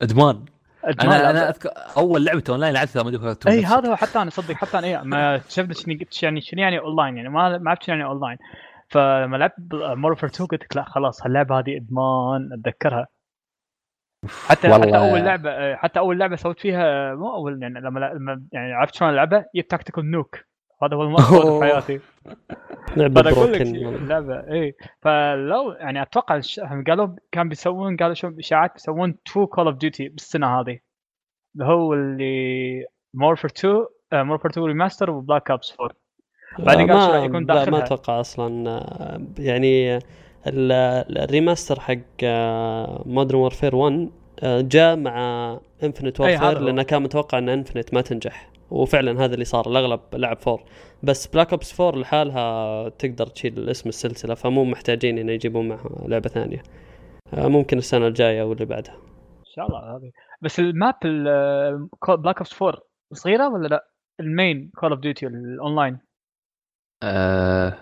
إدمان. 0.02 0.44
أجمل 0.84 1.12
أنا 1.12 1.30
أنا 1.30 1.38
لعبة. 1.38 1.48
أذكر 1.48 1.70
أول 1.96 2.24
لعبة 2.24 2.44
اون 2.48 2.60
لاين 2.60 2.74
لعبتها. 2.74 3.02
Modern 3.02 3.36
إي 3.48 3.64
هذا 3.64 3.90
هو 3.90 3.96
حتى 3.96 4.22
أنا 4.22 4.30
صدق 4.30 4.54
حتى 4.54 4.78
أنا 4.78 4.86
إيه 4.86 5.02
ما 5.02 5.40
شفت 5.48 6.22
يعني 6.22 6.40
شنو 6.40 6.60
يعني 6.62 6.78
اونلاين 6.78 7.16
يعني 7.16 7.28
ما 7.28 7.58
ما 7.58 7.70
عرفت 7.70 7.82
شنو 7.82 7.96
يعني 7.96 8.08
اونلاين 8.08 8.38
فلما 8.92 9.36
لعبت 9.36 9.54
Modern 9.72 9.97
Warfare 9.97 10.26
2 10.26 10.46
قلت 10.48 10.62
لك 10.62 10.76
لا 10.76 10.84
خلاص 10.84 11.22
هاللعبة 11.22 11.58
هذه 11.58 11.76
إدمان 11.76 12.52
أتذكرها. 12.52 13.06
حتى 14.46 14.68
والله. 14.68 14.86
حتى 14.86 14.96
أول 14.96 15.20
لعبة 15.20 15.76
حتى 15.76 15.98
أول 15.98 16.18
لعبة 16.18 16.36
سويت 16.36 16.60
فيها 16.60 17.14
مو 17.14 17.34
أول 17.34 17.62
يعني 17.62 17.80
لما 17.80 18.42
يعني 18.52 18.72
عرفت 18.72 18.94
شلون 18.94 19.10
ألعبها؟ 19.10 19.46
جبت 19.54 19.70
tactical 19.70 20.10
nuke 20.10 20.38
هذا 20.82 20.96
هو 20.96 21.02
المقصود 21.02 21.58
في 21.58 21.64
حياتي. 21.64 22.00
لعبة 22.96 23.22
broken 23.22 23.76
اللعبة 23.76 24.34
اي 24.52 24.74
فلو 25.00 25.72
يعني 25.72 26.02
أتوقع 26.02 26.40
قالوا 26.86 27.16
كان 27.32 27.48
بيسوون 27.48 27.96
قالوا 27.96 28.14
شو 28.14 28.32
إشاعات 28.38 28.72
بيسوون 28.72 29.22
two 29.22 29.46
Call 29.46 29.66
of 29.66 29.76
Duty 29.76 30.08
بالسنة 30.08 30.60
هذه. 30.60 30.78
اللي 31.54 31.66
هو 31.66 31.94
اللي 31.94 32.86
Modern 33.14 33.30
Warfare 33.30 33.48
2 33.48 33.86
Modern 34.12 34.30
Warfare 34.30 34.50
2 34.50 34.66
remaster 34.66 35.10
و 35.10 35.17
Black 35.17 35.50
Ops 35.50 35.80
4 35.80 36.01
بعدين 36.58 36.92
قال 36.92 37.14
راح 37.14 37.24
يكون 37.24 37.46
لا 37.46 37.70
ما 37.70 37.78
أتوقع 37.78 38.20
أصلا 38.20 38.70
آه، 38.70 39.20
يعني 39.38 39.96
ال- 40.46 41.18
ال 41.18 41.25
remaster 41.25 41.80
حق 41.80 41.96
Modern 43.06 43.38
Warfare 43.38 43.76
1 43.76 44.08
آه، 44.42 44.60
جاء 44.60 44.96
مع 44.96 45.16
Infinite 45.82 46.20
Warfare. 46.20 46.58
لأنه 46.58 46.82
كان 46.82 47.02
متوقع 47.02 47.38
إن 47.38 47.48
Infinite 47.48 47.94
ما 47.94 48.00
تنجح. 48.00 48.50
وفعلا 48.70 49.24
هذا 49.24 49.34
اللي 49.34 49.44
صار 49.44 49.66
الأغلب 49.70 50.00
لعب 50.14 50.38
4 50.48 50.64
بس 51.02 51.26
Black 51.26 51.50
Ops 51.50 51.80
4 51.80 52.00
لحالها 52.00 52.88
تقدر 52.88 53.26
تشيل 53.26 53.68
اسم 53.68 53.88
السلسلة 53.88 54.34
فمو 54.34 54.64
محتاجين 54.64 55.18
إنه 55.18 55.32
يجيبون 55.32 55.68
معها 55.68 55.90
لعبة 56.08 56.28
ثانية. 56.28 56.62
آه، 57.34 57.48
ممكن 57.48 57.78
السنة 57.78 58.06
الجاية 58.06 58.42
أو 58.42 58.52
اللي 58.52 58.64
بعدها. 58.64 58.94
إن 58.94 59.44
شاء 59.56 59.66
الله 59.66 59.78
هذه. 59.96 60.10
بس 60.42 60.58
ال 60.60 60.69
map 60.69 60.94
Black 62.08 62.36
Ops 62.38 62.62
4 62.62 62.78
صغيرة 63.12 63.48
ولا 63.48 63.68
لا؟ 63.68 63.84
ال 64.20 64.30
main 64.30 64.70
Call 64.80 64.90
of 64.90 65.00
Duty 65.00 65.26
ال 65.26 65.37
online 65.37 65.98
آه 67.02 67.78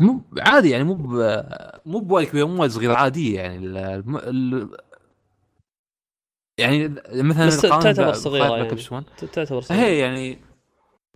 مو 0.00 0.20
عادي 0.38 0.70
يعني 0.70 0.84
مو. 0.84 0.94
مو 1.86 2.00
بوايد 2.00 2.28
كبير 2.28 2.46
مو 2.46 2.60
وايد 2.60 2.70
صغير 2.70 2.92
عادية 2.92 3.40
يعني 3.40 3.56
ال... 3.56 3.76
الم- 3.76 4.16
ال... 4.16 4.76
يعني 6.60 6.88
مثلا 7.12 7.46
بس 7.46 7.60
تعتبر 7.60 7.92
Black 8.30 8.50
يعني. 8.50 8.70
Ops 8.70 8.92
1. 8.92 9.04
ت- 9.16 9.24
تعتبر 9.24 9.60
صغيرة. 9.60 9.80
هي 9.80 9.98
يعني 9.98 10.38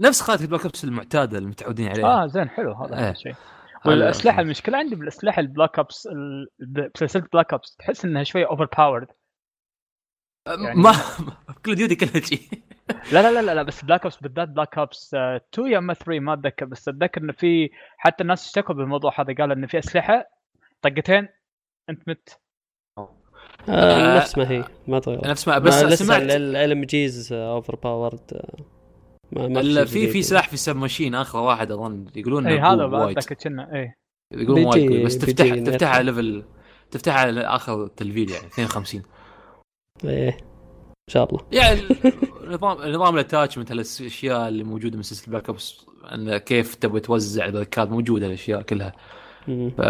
نفس 0.01 0.21
خارطه 0.21 0.47
Black 0.47 0.65
Ops 0.65 0.85
المعتادة 0.85 1.39
المتعودين 1.39 1.89
عليها 1.89 2.07
آه 2.07 2.27
زين 2.27 2.49
حلو 2.49 2.73
هذا 2.73 2.95
إيه. 2.99 3.05
أحلى 3.05 3.15
شيء 3.15 3.35
والأسلحة 3.87 4.41
المشكلة 4.41 4.79
عندي 4.79 4.95
بالأسلحة 4.97 5.41
ال 5.40 5.47
Black 5.47 5.78
Ops 5.78 6.07
ال- 6.07 6.49
بسلسلة 6.95 7.27
Black 7.32 7.53
Ops 7.53 7.77
تحس 7.77 8.05
إنها 8.05 8.25
شوي 8.25 8.47
overpowered 8.47 9.09
يعني- 10.49 10.81
ما 10.81 10.93
Call 11.65 11.74
of 11.74 11.81
Duty 11.81 11.94
كلها 11.97 12.21
شيء 12.21 12.41
لا 13.13 13.23
لا 13.23 13.33
لا 13.33 13.43
لا, 13.43 13.55
لا 13.55 13.63
بس 13.63 13.85
Black 13.85 14.03
Ops 14.03 14.16
بالذات 14.17 14.49
Black 14.48 14.78
Ops 14.78 15.15
2 15.15 15.73
يا 15.73 15.79
أما 15.79 15.95
3 15.95 16.21
ما 16.21 16.33
أتذكر 16.33 16.67
بس 16.67 16.89
أتذكر 16.89 17.21
انه 17.21 17.33
في 17.33 17.71
حتى 17.97 18.23
الناس 18.23 18.47
اشتكوا 18.47 18.75
بالموضوع 18.75 19.21
هذا 19.21 19.35
قالوا 19.35 19.55
انه 19.55 19.67
في 19.67 19.79
أسلحة 19.79 20.31
طقتين 20.83 21.29
أنت 21.91 22.09
مت. 22.09 22.41
آه 23.69 24.17
نفس 24.17 24.39
ما 24.39 24.51
هي 24.51 24.65
ما 24.89 24.99
تغير 24.99 25.29
نفس 25.29 25.49
ما 25.49 25.59
بس 25.59 25.83
لسه 25.83 26.05
سمعت 26.05 26.23
LMGs 26.23 27.32
overpowered 27.32 28.40
ما 29.33 29.49
ما 29.49 29.61
ال- 29.61 29.75
شيء 29.75 29.85
في. 29.85 30.09
في 30.13 30.23
سلاح 30.23 30.49
في 30.49 30.57
سب 30.57 30.77
ماشين 30.77 31.15
آخر 31.15 31.39
واحد 31.39 31.71
أظن 31.73 32.07
يقولون 32.17 32.47
اي 32.47 32.59
هذا 32.59 32.87
بعد 32.87 33.19
كنا 33.19 33.75
اي 33.75 33.95
يقولون 34.33 34.65
وايد 34.65 35.05
بس 35.07 35.19
تفتح 35.19 35.55
تفتح 35.55 35.89
على. 35.97 36.05
ليفل 36.05 36.45
تفتح 36.91 37.17
على 37.17 37.41
آخر 37.41 37.87
تلفيل 37.87 38.31
يعني 38.31 38.47
52 38.47 39.03
إيه. 40.05 40.37
إن 41.09 41.12
شاء 41.12 41.28
الله. 41.28 41.47
يعني 41.53 41.81
نظام 42.45 42.93
نظام 42.93 43.15
الأتاتشمنت 43.15 43.73
الاشياء 43.73 44.49
اللي 44.49 44.65
موجودة 44.65 44.97
من 44.97 45.03
سلسلة 45.03 45.31
بلاك 45.33 45.49
اوبس 45.49 45.87
إن 46.15 46.37
كيف 46.37 46.74
تبغى 46.74 47.01
توزع 47.01 47.45
البركات 47.45 47.89
موجودة 47.89 48.27
الأشياء 48.27 48.62
كلها. 48.62 48.93
ف 49.47 49.81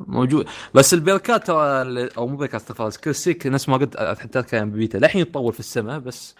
موجود. 0.00 0.48
بس 0.74 0.94
البركات 0.94 1.46
ترى 1.46 2.08
أو 2.18 2.26
مو 2.26 2.36
بركات 2.36 2.60
استغفر 2.60 2.90
سكيل 2.90 3.14
سيك 3.14 3.46
نفس 3.46 3.68
ما 3.68 3.76
قلت 3.76 3.96
حتى 3.96 4.42
كان 4.42 4.70
ببيتا 4.70 4.98
للحين 4.98 5.22
يتطور 5.22 5.52
في 5.52 5.60
السماء 5.60 5.98
بس 5.98 6.34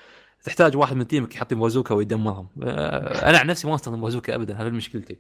تحتاج 0.45 0.77
واحد 0.77 0.97
من 0.97 1.07
team 1.07 1.29
ك 1.29 1.35
يحط 1.35 1.55
بازوكا 1.55 1.95
ويدمرهم. 1.95 2.49
آه، 2.63 3.31
أنا 3.31 3.39
عن 3.39 3.47
نفسي 3.47 3.69
ما 3.69 3.75
استخدم 3.75 4.01
بازوكا 4.01 4.35
ابدا 4.35 4.55
هذا 4.55 4.69
مشكلتي. 4.69 5.19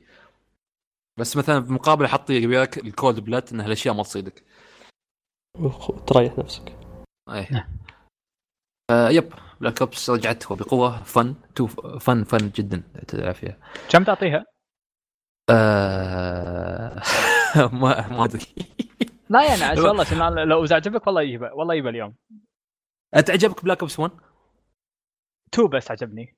بس 1.16 1.36
مثلا 1.36 1.62
في 1.62 1.72
مقابل 1.72 2.08
يبيك 2.30 2.78
ال 2.78 2.87
cold 2.87 3.20
blood 3.20 3.52
إن 3.52 3.60
هالأشياء 3.60 3.94
ما 3.94 4.02
تصيدك. 4.02 4.44
تريح 6.06 6.38
نفسك. 6.38 6.76
إيه. 7.28 7.68
آه 8.90 9.08
yep 9.08 9.32
Black 9.60 9.80
Ops 9.82 10.10
رجعت 10.10 10.50
وبقوة 10.50 11.02
fun 11.02 11.34
to 11.54 11.66
fun 11.98 12.24
fun 12.24 12.38
جدا 12.50 12.82
تلعب 13.08 13.34
فيها 13.34 13.58
كم 13.90 14.04
تعطيها؟ 14.04 14.44
آه 15.50 17.02
ما 17.80 18.08
ما 18.08 18.24
أدري 18.24 18.46
لا 19.30 19.42
يعني 19.48 19.64
عشان 19.64 19.84
والله 19.84 20.44
لو 20.44 20.64
إذا 20.64 20.76
عجبك 20.76 21.06
والله 21.06 21.22
يجيبه 21.22 21.52
والله 21.52 21.74
يجيبه 21.74 21.90
اليوم 21.90 22.14
انت 23.16 23.30
عجبك 23.30 23.64
Black 23.64 23.80
Ops 23.80 24.00
1؟ 24.00 24.10
2 25.54 25.68
بس 25.72 25.90
عجبني 25.90 26.36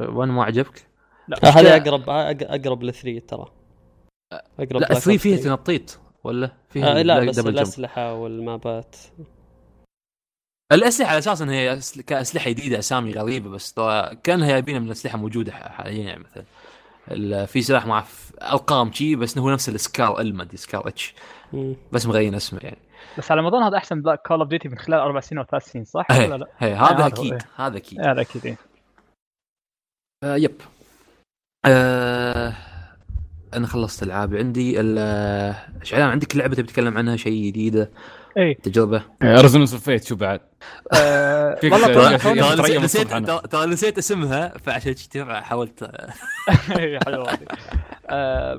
1 0.00 0.28
ما 0.30 0.44
عجبك؟ 0.44 0.88
لا 1.28 1.36
آه، 1.44 1.50
هذا 1.50 1.76
أقرب 1.76 2.04
أق- 2.04 2.50
أقرب 2.50 2.82
ل 2.82 2.88
three 2.88 3.20
ترى 3.20 3.52
أقرب 4.32 4.80
لا 4.80 4.86
Black 4.86 4.92
3 4.98 5.16
Ops 5.16 5.20
فيها 5.20 5.36
3. 5.36 5.56
تنطيط 5.56 6.00
ولا 6.24 6.56
فيها 6.68 6.98
آه 6.98 7.02
لا 7.02 7.24
بس. 7.24 7.38
الأسلحة 7.38 8.14
والمابات 8.14 8.96
الأسلحة 10.72 11.10
على 11.10 11.18
أساس 11.18 11.42
انها 11.42 11.80
كأسلحة 12.06 12.50
جديدة 12.50 12.78
أسامي 12.78 13.12
غريبة 13.12 13.50
بس 13.50 13.74
كأنها 14.22 14.48
جايبينها 14.48 14.80
من 14.80 14.86
الاسلحه 14.86 15.18
موجودة 15.18 15.52
حاليا 15.52 16.02
يعني 16.02 16.24
مثلا. 16.24 16.44
في 17.46 17.62
سلاح 17.62 17.86
ما 17.86 17.92
اعرف 17.92 18.32
أرقام 18.42 18.92
شي 18.92 19.16
بس 19.16 19.38
هو 19.38 19.50
نفس 19.50 19.68
ال 19.68 19.78
SCAR 19.78 20.20
ال 20.20 20.34
ما 20.36 20.42
أدري 20.42 20.56
SCAR-H. 20.56 21.14
بس 21.92 22.06
مغير 22.06 22.36
اسمه 22.36 22.60
يعني. 22.62 22.78
بس 23.18 23.30
على 23.30 23.42
ما 23.42 23.48
اظن 23.48 23.62
هذا 23.62 23.76
أحسن 23.76 24.02
Black 24.02 24.26
Call 24.26 24.40
of 24.40 24.48
Duty 24.48 24.68
من 24.68 24.78
خلال 24.78 24.98
أربع 25.00 25.20
سنين 25.20 25.38
أو 25.38 25.44
ثلاث 25.44 25.64
سنين 25.64 25.84
صح؟ 25.84 26.06
هي 26.10 26.26
ولا 26.26 26.36
لا؟ 26.36 26.46
هي 26.58 26.74
هذا 26.74 26.86
هذا 26.86 27.02
هو، 27.02 27.06
أكيد 27.06 27.32
إيه. 27.32 27.38
هذا 27.56 27.76
أكيد. 27.76 28.00
هذا 28.00 28.20
أكيد 28.20 28.46
إيه. 28.46 28.56
آه 30.24 30.36
yep. 30.36 30.54
آه 31.66 32.54
أنا 33.54 33.66
خلصت 33.66 34.02
العاب 34.02 34.34
عندي 34.34 34.72
شعلان 35.82 36.08
عندك 36.08 36.36
لعبة 36.36 36.54
تبي 36.54 36.66
تتكلم 36.66 36.98
عنها؟ 36.98 37.16
شيء 37.16 37.46
جديدة؟ 37.46 37.90
اي 38.38 38.54
تجربة. 38.54 39.02
Resonance 39.22 39.72
of 39.74 39.84
Fate 39.84 40.04
شو 40.04 40.16
بعد؟ 40.16 40.40
آه، 40.96 41.58
والله 41.72 42.18
ترى- 42.18 42.82
نسيت. 42.84 43.08
ترى- 43.54 43.56
نسيت 43.68 43.98
اسمها 43.98 44.48
فعشان 44.58 44.94
كذي 44.94 45.40
حاولت. 45.42 45.82
إيه، 46.78 46.98
حلوة 47.06 47.38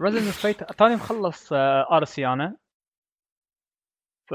Resonance 0.03 0.33
of 0.33 0.43
Fate 0.43 0.63
توني 0.63 0.95
مخلص 0.95 1.49
Odyssey 1.91 2.27
أنا. 2.27 2.57
ف 4.29 4.33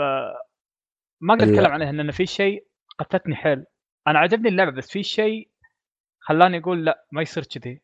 ما 1.21 1.35
أقدر 1.35 1.45
أتكلم 1.45 1.73
عنها 1.73 1.93
لأن 1.93 2.11
في 2.11 2.27
شيء 2.27 2.67
قتلتني 2.99 3.37
حيل. 3.37 3.65
أنا 4.07 4.19
عجبني 4.19 4.49
اللعبة 4.49 4.71
بس 4.71 4.91
في 4.91 5.03
شيء 5.03 5.49
خلاني 6.21 6.59
أقول 6.59 6.85
لا 6.85 7.07
ما 7.13 7.23
يصير 7.23 7.45
كذي. 7.45 7.83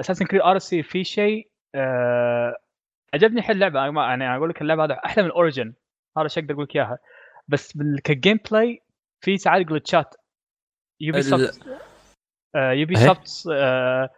Assassin's 0.00 0.26
Creed 0.26 0.42
Odyssey 0.42 0.82
في 0.82 1.04
شيء 1.04 1.50
آه، 1.74 2.56
عجبني 3.14 3.42
حيل 3.42 3.56
اللعبة. 3.64 4.00
يعني 4.00 4.36
أقول 4.36 4.50
لك 4.50 4.62
اللعبة 4.62 4.84
هذا 4.84 4.94
أحلى 4.94 5.24
من 5.24 5.30
Origins 5.30 5.74
هذا 6.18 6.26
الشيء 6.26 6.42
أقدر 6.42 6.54
أقول 6.54 6.64
لك 6.64 6.76
إياها. 6.76 6.98
بس 7.48 7.78
ك 8.04 8.40
gameplay 8.50 8.82
في 9.24 9.36
ساعات 9.38 9.66
جلتشات 9.66 10.14
Ubi 11.00 11.18
ال- 11.18 11.24
soft 11.24 11.66
Ubi 12.56 12.98
إيه؟ 12.98 13.06
soft 13.06 13.48
آه، 13.52 14.10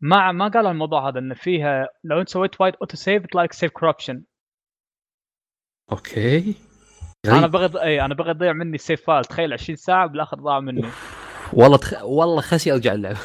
ما 0.00 0.32
ما 0.32 0.48
قالوا 0.48 0.70
الموضوع 0.70 1.08
هذا 1.08 1.18
انه 1.18 1.34
فيها 1.34 1.88
لو 2.04 2.20
أنت 2.20 2.28
سويت 2.28 2.60
وايد 2.60 2.74
auto 2.80 2.96
save 2.96 3.24
يطلع 3.24 3.42
لك 3.42 3.52
save 3.52 3.70
corruption 3.72 4.24
أوكي. 5.92 6.54
أنا 7.26 7.36
غريب. 7.36 7.50
بغي 7.50 7.82
اي 7.82 8.04
أنا 8.04 8.14
بغي 8.14 8.34
تضيع 8.34 8.52
مني 8.52 8.74
ال 8.74 8.80
save 8.80 9.06
file 9.06 9.24
تخيل 9.24 9.52
20 9.52 9.76
ساعة 9.76 10.06
بالاخر 10.06 10.36
ضاع 10.36 10.60
مني. 10.60 10.88
والله 11.52 11.76
تخ... 11.76 12.02
والله 12.02 12.40
خسي 12.40 12.72
أرجع 12.72 12.92
اللعبة. 12.94 13.18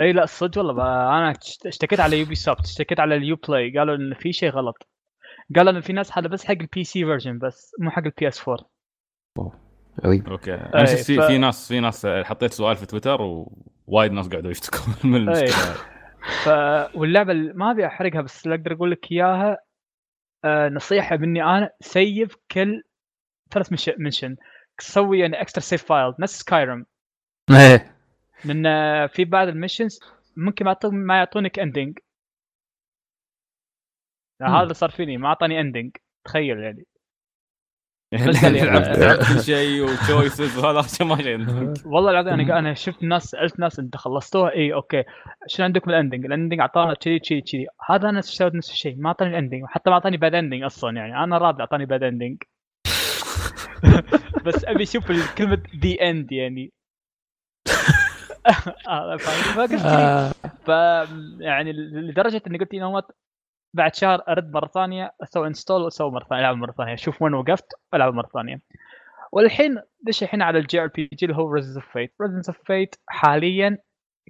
إي 0.00 0.12
لا 0.12 0.26
صدق 0.26 0.58
والله 0.58 0.82
أنا 1.18 1.30
اشت- 1.30 1.66
اشتكيت 1.66 2.00
على 2.00 2.20
Ubisoft 2.20 2.64
اشتكيت 2.64 3.00
على 3.00 3.16
ال 3.16 3.36
Uplay 3.36 3.78
قالوا 3.78 3.96
إن 3.96 4.14
في 4.14 4.32
شيء 4.32 4.50
غلط 4.50 4.88
قالوا 5.56 5.72
إن 5.72 5.80
في 5.80 5.92
ناس 5.92 6.18
هذا 6.18 6.28
بس 6.28 6.44
حق 6.44 6.50
ال 6.60 6.84
PC 6.84 7.04
version 7.04 7.38
بس 7.38 7.72
مو 7.80 7.90
حق 7.90 8.02
ال 8.04 8.28
PS 8.28 8.48
4 8.48 8.58
غريب 10.04 10.28
أوكي 10.28 10.54
أنا 10.54 10.84
شفت 10.84 11.04
في 11.04 11.16
ف- 11.16 11.20
في 11.22 11.38
ناس 11.38 11.68
في 11.68 11.80
ناس 11.80 12.06
حطيت 12.06 12.52
سؤال 12.52 12.76
في 12.76 12.86
تويتر 12.86 13.22
ووايد 13.22 14.12
ناس 14.12 14.28
قاعدوا 14.28 14.50
يشتكون 14.50 14.94
من. 15.04 15.16
المشكلة 15.16 15.48
هذه. 15.70 15.76
ف 16.44 16.48
واللعبة 16.96 17.32
ما 17.34 17.70
أبي 17.70 17.86
أحرقها 17.86 18.20
بس 18.20 18.44
اللي 18.44 18.54
أقدر 18.54 18.72
أقول 18.72 18.90
لك 18.90 19.12
إياها 19.12 19.58
آه 20.44 20.68
نصيحة 20.68 21.16
مني 21.16 21.42
أنا 21.42 21.70
save 21.80 22.36
كل 22.52 22.82
ثلاث. 23.52 23.72
mission 23.98 24.36
سوي 24.78 25.18
يعني 25.18 25.40
extra 25.40 25.60
save 25.62 25.84
file 25.84 26.14
نفس 26.18 26.38
Skyrim 26.38 26.86
إيه 27.50 27.91
لأن 28.44 28.66
آه، 28.66 29.06
في 29.06 29.24
بعض 29.24 29.48
ال 29.48 29.54
missions 29.54 30.00
ممكن 30.36 30.64
ما 30.64 30.76
ما 30.84 31.16
يعطونك 31.16 31.58
ending 31.58 31.98
مم. 34.40 34.46
هذا 34.48 34.62
اللي 34.62 34.74
صار 34.74 34.90
فيني 34.90 35.16
ما 35.16 35.28
أعطاني 35.28 35.60
ending 35.60 35.96
تخيل 36.24 36.58
يعني. 36.58 36.86
يعني 38.12 38.32
قال 38.42 38.52
لي- 38.52 38.60
لعبت 38.60 39.40
شيء 39.40 39.82
و 39.82 39.91
choices 39.91 40.58
وهذا 40.58 40.78
عشان 40.84 41.06
ما 41.06 41.14
والله 41.92 42.10
العظيم 42.10 42.32
أنا 42.32 42.58
أنا 42.58 42.74
شفت 42.74 43.02
ناس 43.02 43.24
سالت 43.24 43.60
ناس 43.60 43.78
أنت 43.78 43.96
خلصتوها؟ 43.96 44.52
اي 44.52 44.74
okay. 44.74 45.04
شنو 45.46 45.64
عندكم 45.66 45.90
ال 45.90 45.94
ending؟ 45.94 46.24
ال 46.26 46.31
ending 46.31 46.60
أعطانا 46.60 46.94
كذي 46.94 47.18
كذي 47.18 47.40
كذي. 47.40 47.66
هذا 47.90 48.08
أنا 48.08 48.20
سويت 48.20 48.54
نفس 48.54 48.70
الشيء. 48.70 48.96
ما 48.96 49.08
أعطاني 49.08 49.30
ال 49.30 49.35
ending 49.35 49.64
حتى 49.66 49.90
ما 49.90 49.94
أعطاني 49.94 50.16
bad 50.16 50.34
ending 50.34 50.62
أصلا 50.62 50.96
يعني. 50.96 51.24
أنا 51.24 51.38
راضي 51.38 51.60
أعطاني 51.60 51.86
bad 51.86 52.02
ending 52.02 52.42
بس 54.46 54.64
أبي 54.64 54.82
أشوف 54.82 55.12
كلمه 55.38 55.62
the 55.84 56.10
end 56.10 56.32
يعني. 56.32 56.72
آه،؟ 56.72 56.81
فقلت 59.54 59.70
كذي. 59.72 60.32
ف 60.64 60.68
يعني 61.40 61.72
لدرجة 61.72 62.42
إني 62.46 62.58
قلت 62.58 62.74
يو 62.74 63.02
بعد 63.74 63.94
شهر 63.94 64.22
أرد 64.28 64.52
مرة 64.52 64.66
ثانية 64.66 65.14
أسوي 65.22 65.46
install 65.46 65.82
واسوي 65.82 66.10
مرة 66.10 66.24
ثانية 66.24 66.40
ألعب 66.40 66.56
مرة 66.56 66.72
ثانية 66.72 66.94
أشوف 66.94 67.22
وين 67.22 67.34
وقفت 67.34 67.66
والعب 67.92 68.14
مرة 68.14 68.28
ثانية. 68.34 68.60
والحين 69.32 69.82
دش 70.00 70.22
الحين 70.22 70.42
على 70.42 70.58
ال 70.58 70.80
JRPG 70.80 71.26
اللي 71.26 71.36
هو 71.36 71.50
Resonance 71.52 71.76
of 71.76 71.92
Fate 71.92 72.14
Resonance 72.22 72.48
of 72.48 72.58
Fate 72.64 72.94
حاليا 73.06 73.78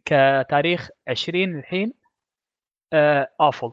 كتاريخ 0.04 0.88
20 1.08 1.58
الحين 1.58 1.92
آه 2.92 3.28
awful 3.40 3.72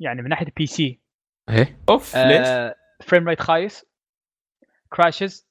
يعني 0.00 0.22
من 0.22 0.28
ناحية 0.28 0.46
ال 0.46 0.66
PC 0.66 1.00
إيه. 1.48 1.78
أوف 1.88 2.16
ليش؟ 2.16 2.46
آه 2.48 2.74
frame 3.02 3.28
rate 3.28 3.40
خايس 3.40 3.86
crashes 4.92 5.48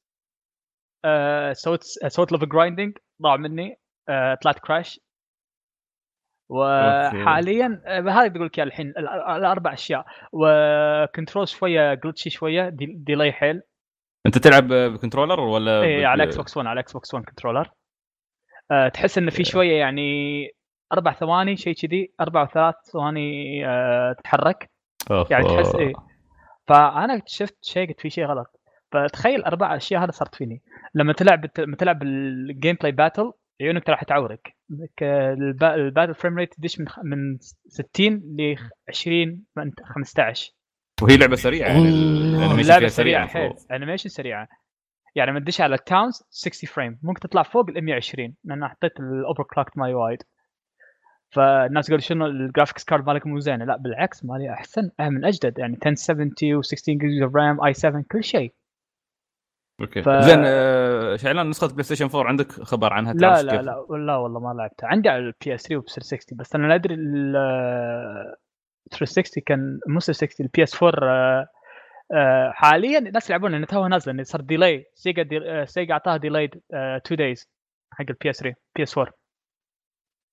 آه 1.06 1.54
سويت 1.54 1.84
سويت 1.84 2.32
level 2.32 2.50
grinding 2.50 2.98
ضاع 3.22 3.36
مني 3.38 3.80
آه 4.10 4.34
طلعت 4.36 4.60
crash 4.60 5.00
وحاليا 6.50 7.82
آه، 7.86 8.00
هذا 8.00 8.28
بقول 8.28 8.46
لك 8.46 8.58
إياه 8.58 8.66
الحين 8.68 8.88
ال- 8.88 9.08
الأربع 9.10 9.74
أشياء. 9.74 10.06
و 10.32 10.46
control 10.46 11.48
شوية 11.48 11.94
glitchy 11.94 12.30
شوية 12.30 12.70
de- 12.70 12.94
delay 12.98 13.32
حيل. 13.32 13.62
أنت 14.26 14.38
تلعب 14.38 14.68
ب 14.68 14.74
controller 14.74 15.40
ولا 15.40 15.82
اي 15.82 16.06
على 16.06 16.24
Xbox 16.24 16.58
1 16.58 16.68
على 16.68 16.80
Xbox 16.80 17.14
1 17.14 17.26
controller 17.26 17.70
آه 18.72 18.88
تحس 18.88 19.18
انه 19.18 19.32
في 19.32 19.44
شوية 19.44 19.80
يعني 19.80 20.48
أربع 20.94 21.14
ثواني 21.14 21.58
شيء 21.58 21.74
كذي 21.74 22.14
أربع 22.22 22.44
وثلاث 22.44 22.76
ثواني 22.92 23.62
آه 23.68 24.14
تتحرك 24.14 24.70
أوف. 25.12 25.32
يعني 25.32 25.44
تحس 25.46 25.76
إيه. 25.76 25.94
فأنا 26.68 27.16
اكتشفت 27.16 27.58
شيء 27.62 27.88
قلت 27.88 28.00
في 28.02 28.10
شيء 28.10 28.26
غلط. 28.26 28.59
فتخيل 28.92 29.44
أربع 29.44 29.76
أشياء 29.76 30.04
هذا 30.04 30.12
صارت 30.12 30.36
فيني. 30.36 30.62
لما 30.96 31.14
تلعب. 31.14 31.46
لما 31.60 31.76
تلعب 31.76 32.04
ال 32.04 32.76
gameplay 32.76 32.92
battle 32.92 33.32
عيونك 33.62 33.90
راح 33.90 34.04
تعورك. 34.04 34.56
ال 35.02 35.18
battle 35.18 36.16
frame 36.16 36.38
rate 36.38 36.54
تدش 36.54 36.80
من. 36.80 36.86
من 37.04 37.38
60 37.68 38.14
ل 38.14 38.56
20 38.90 39.44
من 39.58 39.72
15 39.84 40.52
وهي 41.02 41.18
لعبة 41.18 41.36
سريعة 41.36 41.68
يعني 41.68 41.90
ال 41.90 41.99
animation 41.99 42.80
فيها 42.80 42.88
سريعة 42.88 43.28
سريع 43.28 43.28
حيل. 43.28 43.54
animation 43.72 44.10
سريعة. 44.10 44.48
يعني 45.16 45.32
لما 45.32 45.40
تدش 45.40 45.62
على 45.62 45.76
ال 45.76 45.84
towns 45.84 46.24
60 46.30 46.70
frame 46.70 47.00
ممكن 47.04 47.20
تطلع 47.20 47.44
فوق 47.44 47.70
ال 47.70 47.86
120 47.86 48.36
لأن 48.44 48.68
حطيت 48.68 49.00
ال 49.00 49.44
overclock 49.44 49.78
مالي 49.78 49.94
وايد. 49.94 50.24
فالناس 51.32 51.88
قالوا 51.88 52.00
شنو 52.00 52.26
ال 52.26 52.32
graphics 52.32 52.84
card 52.84 53.08
مالك 53.08 53.28
مو 53.28 53.40
زينة. 53.40 53.66
لا 53.66 53.78
بالعكس 53.78 54.26
مالي 54.26 54.54
أحسن 54.54 54.92
أه 55.00 55.10
من 55.10 55.26
أجدد. 55.26 55.60
يعني 55.60 55.78
1070 55.86 56.32
و16 56.62 56.84
جيجا 56.88 57.32
RAM 57.36 57.64
i7 57.66 58.04
كل 58.12 58.24
شيء. 58.24 58.54
okay. 59.82 60.02
ف- 60.02 60.10
زين 60.10 60.40
آه، 60.46 61.16
شعلان 61.16 61.50
نسخة 61.50 61.68
PlayStation 61.68 62.06
4 62.06 62.24
عندك 62.28 62.52
خبر 62.52 62.94
عنها؟ 62.94 63.14
لا 63.14 63.42
لا؟ 63.42 63.52
لا 63.62 63.62
لا 63.98 64.16
والله 64.16 64.40
ما 64.40 64.54
لعبتها. 64.58 64.88
عندي 64.88 65.10
على 65.10 65.20
ال 65.20 65.56
PS 65.56 65.62
3 65.64 65.78
وبي 65.78 65.88
60 65.90 66.38
بس 66.38 66.56
أنا 66.56 66.68
لا 66.68 66.76
أدري 66.76 66.94
ال 66.94 67.34
360 68.92 69.44
كان 69.46 69.80
مو 69.88 70.00
360 70.00 70.46
ال 70.46 70.64
PS 70.64 70.84
4 70.84 71.10
آه، 71.10 71.48
آه، 72.14 72.52
حاليا 72.52 73.00
الناس 73.00 73.30
يلعبون 73.30 73.52
لأن 73.52 73.66
توها 73.68 73.88
نازلة 73.88 74.14
لأن 74.14 74.24
صار 74.24 74.42
delay 74.42 74.86
Sega 74.96 75.24
de... 75.24 75.38
آه، 75.38 75.66
Sega 75.66 75.94
أعطاها 75.94 76.18
delayed 76.18 76.62
2 76.74 77.18
days 77.18 77.50
حق 77.94 78.06
ال 78.10 78.30
PS 78.30 78.38
3 78.40 78.56
PS 78.76 78.98
4 78.98 79.14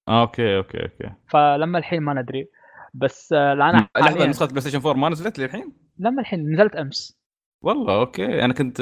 آه، 0.08 0.20
okay 0.20 0.56
okay 0.56 0.82
okay. 0.82 1.14
فلما 1.28 1.78
الحين 1.78 2.02
ما 2.02 2.14
ندري. 2.14 2.48
بس 2.94 3.32
آه، 3.32 3.54
لا 3.54 3.70
أنا 3.70 3.88
لحظه 3.96 4.26
نسخة 4.26 4.46
PlayStation 4.46 4.78
4 4.78 4.92
ما 4.92 5.08
نزلت 5.08 5.38
للحين؟ 5.38 5.72
لما 5.98 6.20
الحين 6.20 6.52
نزلت 6.52 6.76
أمس. 6.76 7.18
والله 7.62 8.00
okay. 8.00 8.44
أنا 8.44 8.54
كنت 8.54 8.80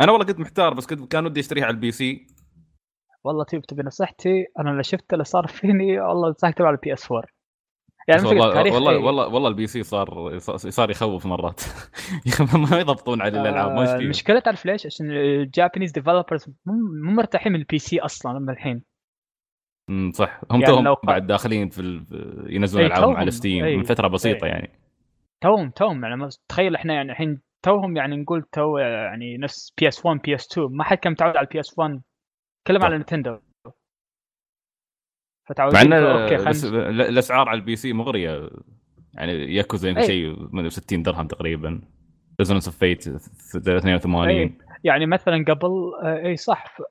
أنا 0.00 0.12
والله 0.12 0.26
كنت 0.26 0.40
محتار 0.40 0.74
بس 0.74 0.86
كنت 0.86 1.12
كان 1.12 1.26
ودي 1.26 1.40
أشتريها 1.40 1.64
على 1.64 1.74
ال 1.74 1.90
PC. 1.90 2.26
والله 3.24 3.44
تبي 3.44 3.60
تبي 3.68 3.82
نصيحتي 3.82 4.44
أنا 4.58 4.70
اللي 4.70 4.82
شفت 4.82 5.12
اللي 5.12 5.24
صار 5.24 5.46
فيني 5.46 6.00
والله 6.00 6.28
نصيحتي 6.30 6.62
على 6.62 6.74
ال 6.74 6.92
PS 6.92 7.12
4 7.12 7.24
يعني 8.08 8.26
والله 8.26 8.72
والله 8.72 8.90
إيه. 8.90 8.98
والله 8.98 9.28
والله 9.28 9.48
ال 9.48 9.66
PC 9.66 9.82
صار 9.82 10.38
صار 10.38 10.90
يخوف 10.90 11.26
مرات. 11.26 11.60
يا 12.26 12.58
ما 12.70 12.78
يضبطون 12.78 13.22
على 13.22 13.40
الالعاب 13.40 13.70
ما 13.72 13.94
آه، 13.94 13.96
المشكلة 13.96 14.40
تعرف 14.40 14.66
ليش؟ 14.66 14.86
عشان 14.86 15.10
ال 15.10 15.19
Japanese 15.19 15.92
developers 15.92 16.46
مو 16.66 17.12
مرتاحين 17.12 17.52
من 17.52 17.58
ال 17.58 17.78
PC 17.78 18.00
أصلا 18.00 18.38
لما 18.38 18.52
الحين. 18.52 18.82
أمم، 19.90 20.10
صح. 20.10 20.40
هم 20.50 20.60
يعني 20.60 20.72
توهم 20.72 20.84
لو- 20.84 20.96
بعد 21.04 21.26
داخلين 21.26 21.68
في 21.68 21.80
ال- 21.80 22.04
ينزلون 22.56 22.84
إيه، 22.84 22.92
ألعابهم 22.92 23.16
على 23.16 23.30
Steam 23.30 23.64
إيه، 23.64 23.76
من 23.76 23.82
فترة 23.82 24.08
بسيطة 24.08 24.44
إيه. 24.44 24.50
يعني. 24.52 24.70
توهم 25.42 25.70
توهم. 25.70 26.04
يعني 26.04 26.28
تخيل 26.48 26.74
إحنا 26.74 26.94
يعني 26.94 27.12
الحين 27.12 27.40
توهم 27.62 27.96
يعني 27.96 28.16
نقول 28.16 28.42
تو 28.42 28.78
يعني 28.78 29.36
نفس 29.38 29.72
PS 29.78 30.06
1 30.06 30.20
PS 30.20 30.52
2 30.52 30.68
ما 30.76 30.84
حد 30.84 30.96
كان 30.98 31.12
متعود 31.12 31.36
على 31.36 31.46
ال 31.46 31.60
PS 31.60 31.78
1 31.78 32.02
كلهم 32.66 32.78
صح. 32.80 32.84
على 32.86 32.96
Nintendo 32.96 33.38
مع 35.60 35.80
ان 35.82 35.92
okay 35.92 36.36
بس 36.36 36.64
خلينا 36.66 36.88
ال- 36.88 37.00
الأسعار 37.02 37.48
على 37.48 37.58
ال 37.60 37.76
PC 37.76 37.92
مغرية 37.92 38.50
يعني 39.14 39.32
ياكوزا 39.54 39.88
يمكن 39.88 40.00
أي. 40.00 40.06
شيء 40.06 40.36
من 40.54 40.70
60 40.70 41.02
درهم 41.02 41.26
تقريبا 41.26 41.80
Resonance 42.40 42.68
of 42.68 42.78
Fate 42.78 43.08
82 43.08 44.58
يعني 44.84 45.06
مثلا 45.06 45.44
قبل 45.48 45.70
اي 46.04 46.36
صح 46.36 46.76
ف... 46.76 46.82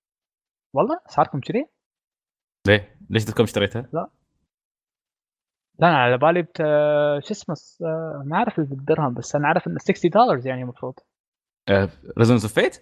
والله 0.75 0.99
اسعاركم 1.09 1.39
كذي؟ 1.39 1.65
ليه؟ 2.67 2.97
ليش 3.09 3.31
كم 3.31 3.43
اشتريتها؟ 3.43 3.89
لا 3.93 4.09
أنا 5.83 5.97
على 5.97 6.17
بالي 6.17 6.41
بت... 6.41 6.57
آه، 6.61 7.19
شو 7.19 7.31
اسمه 7.31 7.55
آه، 7.89 8.23
ما 8.25 8.35
أعرف 8.37 8.59
بالدرهم 8.59 9.13
بس 9.13 9.35
أنا 9.35 9.47
عارف 9.47 9.67
إنه 9.67 9.77
60 9.79 10.11
دولار 10.11 10.47
يعني 10.47 10.61
المفروض. 10.61 10.93
Resonance 12.17 12.43
of 12.43 12.53
Fate؟ 12.53 12.81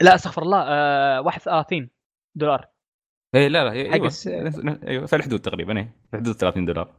لا 0.00 0.14
استغفر 0.14 0.42
الله 0.42 0.62
آه 0.68 1.20
31 1.20 1.90
دولار. 2.34 2.66
إيه 3.34 3.48
لا 3.48 3.64
لا 3.64 3.70
حق 3.70 3.76
أيوه. 3.76 4.10
أيوه 4.88 5.06
في 5.06 5.16
الحدود 5.16 5.40
تقريبا 5.40 5.78
إيه. 5.78 5.96
في 6.10 6.16
حدود 6.16 6.34
30 6.34 6.64
دولار. 6.64 6.94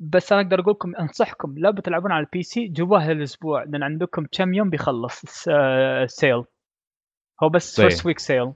بس 0.00 0.32
أنا 0.32 0.42
أقدر 0.42 0.60
أقول 0.60 0.72
لكم 0.72 0.96
أنصحكم 0.96 1.54
لا 1.58 1.70
بتلعبون 1.70 2.12
على 2.12 2.24
ال 2.26 2.42
PC 2.42 2.68
جواه 2.68 3.00
هالاسبوع 3.10 3.62
لأن 3.62 3.82
عندكم 3.82 4.26
كم 4.32 4.54
يوم 4.54 4.70
بيخلص 4.70 5.22
الس- 5.22 5.48
آه، 5.48 6.02
ال 6.04 6.12
sale 6.12 6.44
هو 7.42 7.48
بس. 7.48 7.80
first 7.80 8.06
week 8.06 8.18
sale 8.18 8.52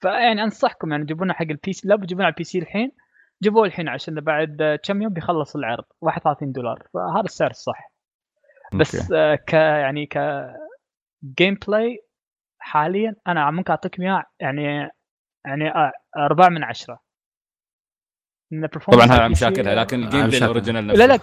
فيعني 0.00 0.42
أنصحكم 0.42 0.92
يعني 0.92 1.04
جيبونه 1.04 1.32
حق 1.34 1.42
ال 1.50 1.72
PC 1.72 1.88
لا 1.88 1.96
بتجيبونه 1.96 2.24
على 2.26 2.32
ال 2.32 2.44
PC 2.44 2.58
الحين 2.58 2.92
جيبوه 3.42 3.64
الحين 3.66 3.88
عشان 3.88 4.14
بعد 4.20 4.62
آه، 4.62 4.76
كم 4.76 5.02
يوم 5.02 5.12
بيخلص 5.12 5.56
العرض 5.56 5.84
31 6.00 6.52
دولار. 6.52 6.82
فهذا 6.94 7.24
السعر 7.24 7.50
الصح. 7.50 7.92
بس. 8.74 9.12
آه، 9.12 9.34
ك 9.34 9.52
يعني 9.52 10.06
ك 10.06 10.18
gameplay 11.38 11.98
حاليا 12.58 13.14
أنا 13.28 13.50
ممكن 13.50 13.70
اعطيكم 13.70 14.02
اياه 14.02 14.24
يعني 14.40 14.90
يعني 15.46 15.68
آه، 15.70 15.92
أربعة 16.16 16.48
من 16.48 16.64
performance 18.66 18.92
طبعا 18.92 19.06
هذا 19.06 19.28
مشاكلها 19.28 19.74
لكن 19.74 19.96
ال 19.96 20.10
gameplay 20.10 20.26
مشاكل. 20.28 20.44
ال 20.44 20.49
original 20.49 20.86
نفسه 20.86 20.98
لا 20.98 21.06
لا 21.06 21.16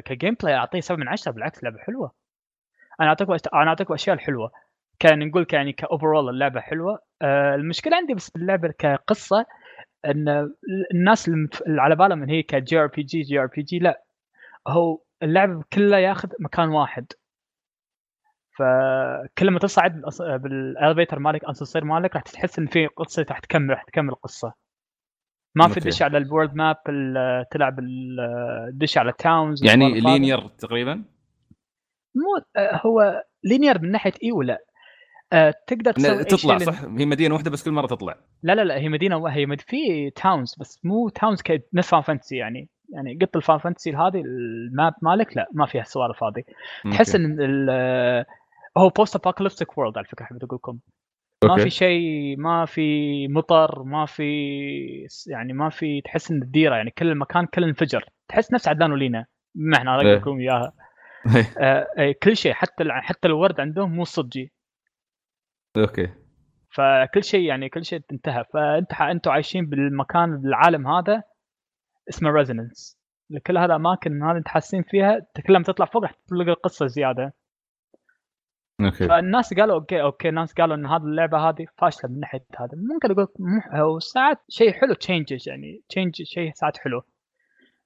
ك 0.00 0.34
gameplay 0.42 0.54
أعطيه 0.54 0.80
7 0.80 0.96
من 1.00 1.08
10 1.08 1.32
بالعكس 1.32 1.64
لعبة 1.64 1.78
حلوة. 1.78 2.12
أنا 3.00 3.08
أعطيكم 3.08 3.36
أنا 3.54 3.68
أعطيكم 3.68 3.94
أشياء 3.94 4.16
الحلوة. 4.16 4.50
كان 4.98 5.28
نقول 5.28 5.44
ك- 5.44 5.52
يعني 5.52 5.72
ك 5.72 5.79
overall 5.79 6.28
اللعبة 6.28 6.60
حلوة. 6.60 6.98
آه، 7.22 7.54
المشكلة 7.54 7.96
عندي 7.96 8.14
بس 8.14 8.30
باللعبة 8.30 8.74
كقصه 8.78 9.46
إن 10.04 10.52
الناس 10.94 11.28
اللي 11.28 11.48
على 11.68 11.96
بالهم 11.96 12.22
إن 12.22 12.28
هي 12.28 12.42
كجي 12.42 12.78
آر 12.78 12.86
بي 12.86 13.02
جي 13.02 13.20
جي 13.20 13.40
آر 13.40 13.46
بي 13.46 13.62
جي 13.62 13.78
لا. 13.78 14.02
هو 14.68 15.00
اللعب 15.22 15.62
كله 15.72 15.98
ياخذ 15.98 16.28
مكان 16.38 16.68
واحد. 16.68 17.06
فكل 18.58 19.50
ما 19.50 19.58
تصعد 19.58 20.02
بال 20.20 20.40
elevator 20.40 21.18
مالك 21.18 21.44
أسانسير 21.44 21.84
مالك 21.84 22.14
راح 22.14 22.22
تحس 22.22 22.58
إن 22.58 22.66
في 22.66 22.86
قصة 22.86 23.26
راح 23.28 23.38
تكمل 23.38 23.70
راح 23.70 23.82
تكمل 23.82 24.08
القصة. 24.08 24.52
ما 25.54 25.68
في. 25.68 25.80
تدش 25.80 26.02
على 26.02 26.18
ال 26.18 26.24
world 26.24 26.54
map 26.54 26.76
تلعب 27.50 27.80
تدش 28.70 28.98
على 28.98 29.10
ال 29.10 29.19
towns 29.19 29.64
يعني. 29.64 30.00
linear 30.00 30.48
تقريبا؟ 30.48 31.04
مو 32.14 32.44
هو 32.56 33.24
linear 33.44 33.82
من 33.82 33.90
ناحية 33.90 34.12
إي 34.22 34.32
ولا؟ 34.32 34.64
آه، 35.32 35.54
تقدر 35.66 35.92
تسوي 35.92 36.24
تطلع 36.24 36.58
صح؟ 36.58 36.82
هي 36.84 37.06
مدينة 37.06 37.34
واحدة 37.34 37.50
بس 37.50 37.64
كل 37.64 37.70
مرة 37.70 37.86
تطلع. 37.86 38.14
لا 38.42 38.54
لا 38.54 38.64
لا 38.64 38.74
هي 38.78 38.88
مدينة 38.88 39.28
هي 39.28 39.46
مد... 39.46 39.60
في 39.60 40.10
towns 40.10 40.54
بس 40.60 40.80
مو 40.84 41.08
towns 41.08 41.42
نفس 41.74 41.90
Final 41.90 42.00
Fantasy 42.00 42.36
يعني 42.36 42.68
يعني 42.94 43.18
قط 43.22 43.36
ال 43.36 43.40
Final 43.40 43.58
Fantasy 43.58 43.94
هذه 43.96 44.22
ال 44.24 44.41
map 44.41 44.94
مالك 45.02 45.36
لا 45.36 45.48
ما 45.52 45.66
فيها 45.66 45.82
السوالف 45.82 46.24
هذه. 46.24 46.42
تحس. 46.92 47.14
إن 47.14 47.36
ال- 47.40 48.24
هو 48.78 48.88
post 48.88 49.16
apocalyptic 49.16 49.78
world 49.78 49.98
على 49.98 50.06
فكرة 50.06 50.24
حبيت 50.24 50.44
أقول 50.44 50.56
لكم 50.62 50.78
ما. 51.44 51.56
في 51.64 51.70
شيء 51.70 52.36
ما 52.38 52.64
في 52.64 53.28
مطر 53.28 53.82
ما 53.82 54.06
في 54.06 54.26
يعني 55.26 55.52
ما 55.52 55.68
في 55.70 56.00
تحس 56.00 56.30
إن 56.30 56.42
الديرة 56.42 56.74
يعني 56.76 56.90
كل 56.90 57.08
المكان 57.08 57.46
كل 57.46 57.64
انفجر. 57.64 58.04
تحس 58.28 58.52
نفس 58.52 58.68
عدنان 58.68 58.92
ولينا 58.92 59.26
ما 59.54 59.76
إحنا 59.76 59.94
أقول 59.94 60.06
إيه. 60.06 60.16
لكم 60.16 60.38
اياها 60.38 60.72
آه، 61.58 61.86
آه، 61.98 62.14
كل 62.22 62.36
شيء 62.36 62.52
حتى 62.52 62.84
حتى 62.90 63.28
الورد 63.28 63.60
عندهم 63.60 63.92
مو 63.92 64.04
صجي 64.04 64.52
okay. 65.76 66.08
فكل 66.70 67.24
شيء 67.24 67.40
يعني 67.40 67.68
كل 67.68 67.84
شيء 67.84 68.00
انتهى. 68.12 68.44
فأنت 68.52 68.92
أنتم 68.92 69.30
عايشين 69.30 69.66
بالمكان 69.66 70.40
بالعالم 70.40 70.86
هذا 70.86 71.22
اسمه 72.08 72.30
Resonance 72.30 72.98
كل 73.46 73.58
هذه 73.58 73.64
الأماكن 73.64 74.22
هذه 74.22 74.36
أنت 74.36 74.48
حاسين 74.48 74.82
فيها 74.82 75.16
انت 75.16 75.46
كل 75.46 75.56
ما 75.56 75.62
تطلع 75.62 75.86
فوق 75.86 76.02
راح 76.02 76.12
تلقى 76.28 76.50
القصة 76.50 76.86
زيادة. 76.86 77.34
أوكي. 78.80 79.08
فالناس 79.08 79.54
قالوا 79.54 79.74
أوكي 79.74 80.02
أوكي 80.02 80.28
الناس 80.28 80.52
قالوا 80.52 80.76
إن 80.76 80.86
هذه 80.86 81.02
اللعبة 81.02 81.38
هذه 81.38 81.66
فاشلة 81.78 82.10
من 82.10 82.20
ناحية 82.20 82.46
هذا. 82.58 82.70
ممكن 82.74 83.10
أقول 83.10 83.28
هو 83.72 83.98
ساعات 83.98 84.38
شيء 84.48 84.72
حلو 84.72 84.94
changes 84.94 85.48
يعني 85.48 85.82
change 85.88 86.22
شيء 86.22 86.52
ساعات 86.54 86.78
حلو. 86.78 87.02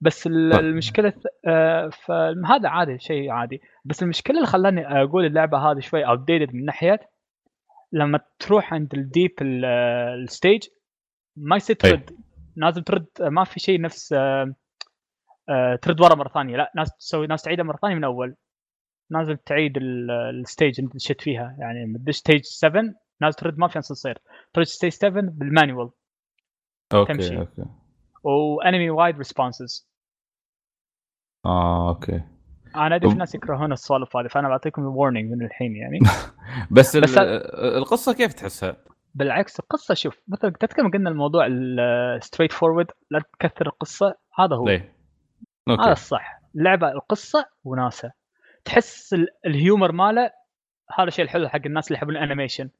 بس 0.01 0.25
طيب. 0.25 0.35
المشكلة 0.35 1.13
آه، 1.47 1.89
فهذا 1.89 2.69
عادي 2.69 2.99
شيء 2.99 3.31
عادي. 3.31 3.61
بس 3.85 4.03
المشكلة 4.03 4.37
اللي 4.37 4.49
خلاني 4.49 5.03
أقول 5.03 5.25
اللعبة 5.25 5.59
هذه 5.59 5.81
شوي 5.81 6.07
out 6.07 6.31
من 6.31 6.65
ناحية 6.65 7.01
لما 7.93 8.20
تروح 8.39 8.74
عند 8.74 8.94
ال 8.95 9.03
deep 9.03 9.35
ال- 9.43 9.64
ال 10.23 10.30
stage 10.30 10.69
ما 11.36 11.56
يصير. 11.56 11.77
ترد. 11.77 12.16
لازم 12.56 12.82
ترد 12.82 13.06
ما 13.20 13.44
في 13.44 13.60
شيء 13.60 13.81
نفس 13.81 14.12
آه، 14.12 14.55
آه، 15.48 15.77
ترد 15.82 16.01
ورا 16.01 16.14
مرة 16.14 16.28
ثانية. 16.28 16.56
لا 16.56 16.73
ناس 16.77 16.97
تسوي 16.97 17.27
ناس 17.27 17.43
تعيدها 17.43 17.64
مرة 17.64 17.77
ثانية 17.77 17.94
من 17.94 18.05
أول. 18.05 18.36
لازم 19.10 19.35
تعيد 19.47 19.77
ال- 19.77 20.10
ال 20.11 20.22
stage 20.22 20.81
اللي 20.81 20.90
دشيت 20.94 21.20
فيها. 21.20 21.56
يعني 21.59 21.85
لما 21.85 21.98
تدش 21.98 22.16
stage 22.16 22.43
7 22.44 22.82
لازم 23.20 23.36
ترد 23.39 23.59
ما 23.59 23.69
في 23.69 23.81
تصير. 23.81 24.19
ترد 24.55 24.64
stage 24.65 24.91
7 24.93 25.23
بال 25.23 25.38
manual. 25.38 25.91
okay 26.95 27.12
تمشي. 27.12 27.39
okay. 27.39 27.65
و 28.24 28.36
enemy 28.36 28.91
وايد 28.90 29.19
respawns 29.19 29.89
آه 31.47 31.89
okay. 31.89 32.20
أنا 32.77 32.97
أدري 32.97 33.11
في 33.11 33.16
ناس 33.16 33.35
يكرهون 33.35 33.73
السوالف 33.73 34.16
هذه 34.16 34.27
فأنا 34.27 34.49
بعطيكم 34.49 34.82
ال 34.83 34.89
warning 34.89 35.33
من 35.32 35.44
الحين 35.47 35.77
يعني. 35.77 35.99
بس, 36.70 36.97
بس 36.97 37.19
ال- 37.19 37.77
القصة 37.77 38.12
كيف 38.15 38.32
تحسها؟ 38.32 38.77
بالعكس 39.15 39.61
القصة 39.61 39.94
شوف 39.94 40.20
مثلا 40.28 40.51
تذكر 40.51 40.89
قلنا 40.89 41.11
الموضوع 41.11 41.47
ال 41.51 41.62
straight 41.62 42.53
forward 42.53 42.87
لا 43.11 43.23
تكثر 43.40 43.66
القصة 43.66 44.15
هذا 44.39 44.57
هو. 44.57 44.66
ليه؟ 44.66 44.93
هذا 45.69 45.78
okay 45.81 45.93
الصح. 45.93 46.40
اللعبه 46.57 46.89
القصة 46.93 47.47
وناسة. 47.65 48.12
تحس 48.65 49.15
ال- 49.15 49.28
ال 49.47 49.54
humor 49.54 49.93
ماله 49.93 50.31
هذا 50.99 51.09
الشيء 51.09 51.24
الحلو 51.24 51.49
حق 51.49 51.61
الناس 51.66 51.89
اللي 51.89 51.97
يحبون 51.97 52.16
ال 52.16 52.21
animation. 52.21 52.70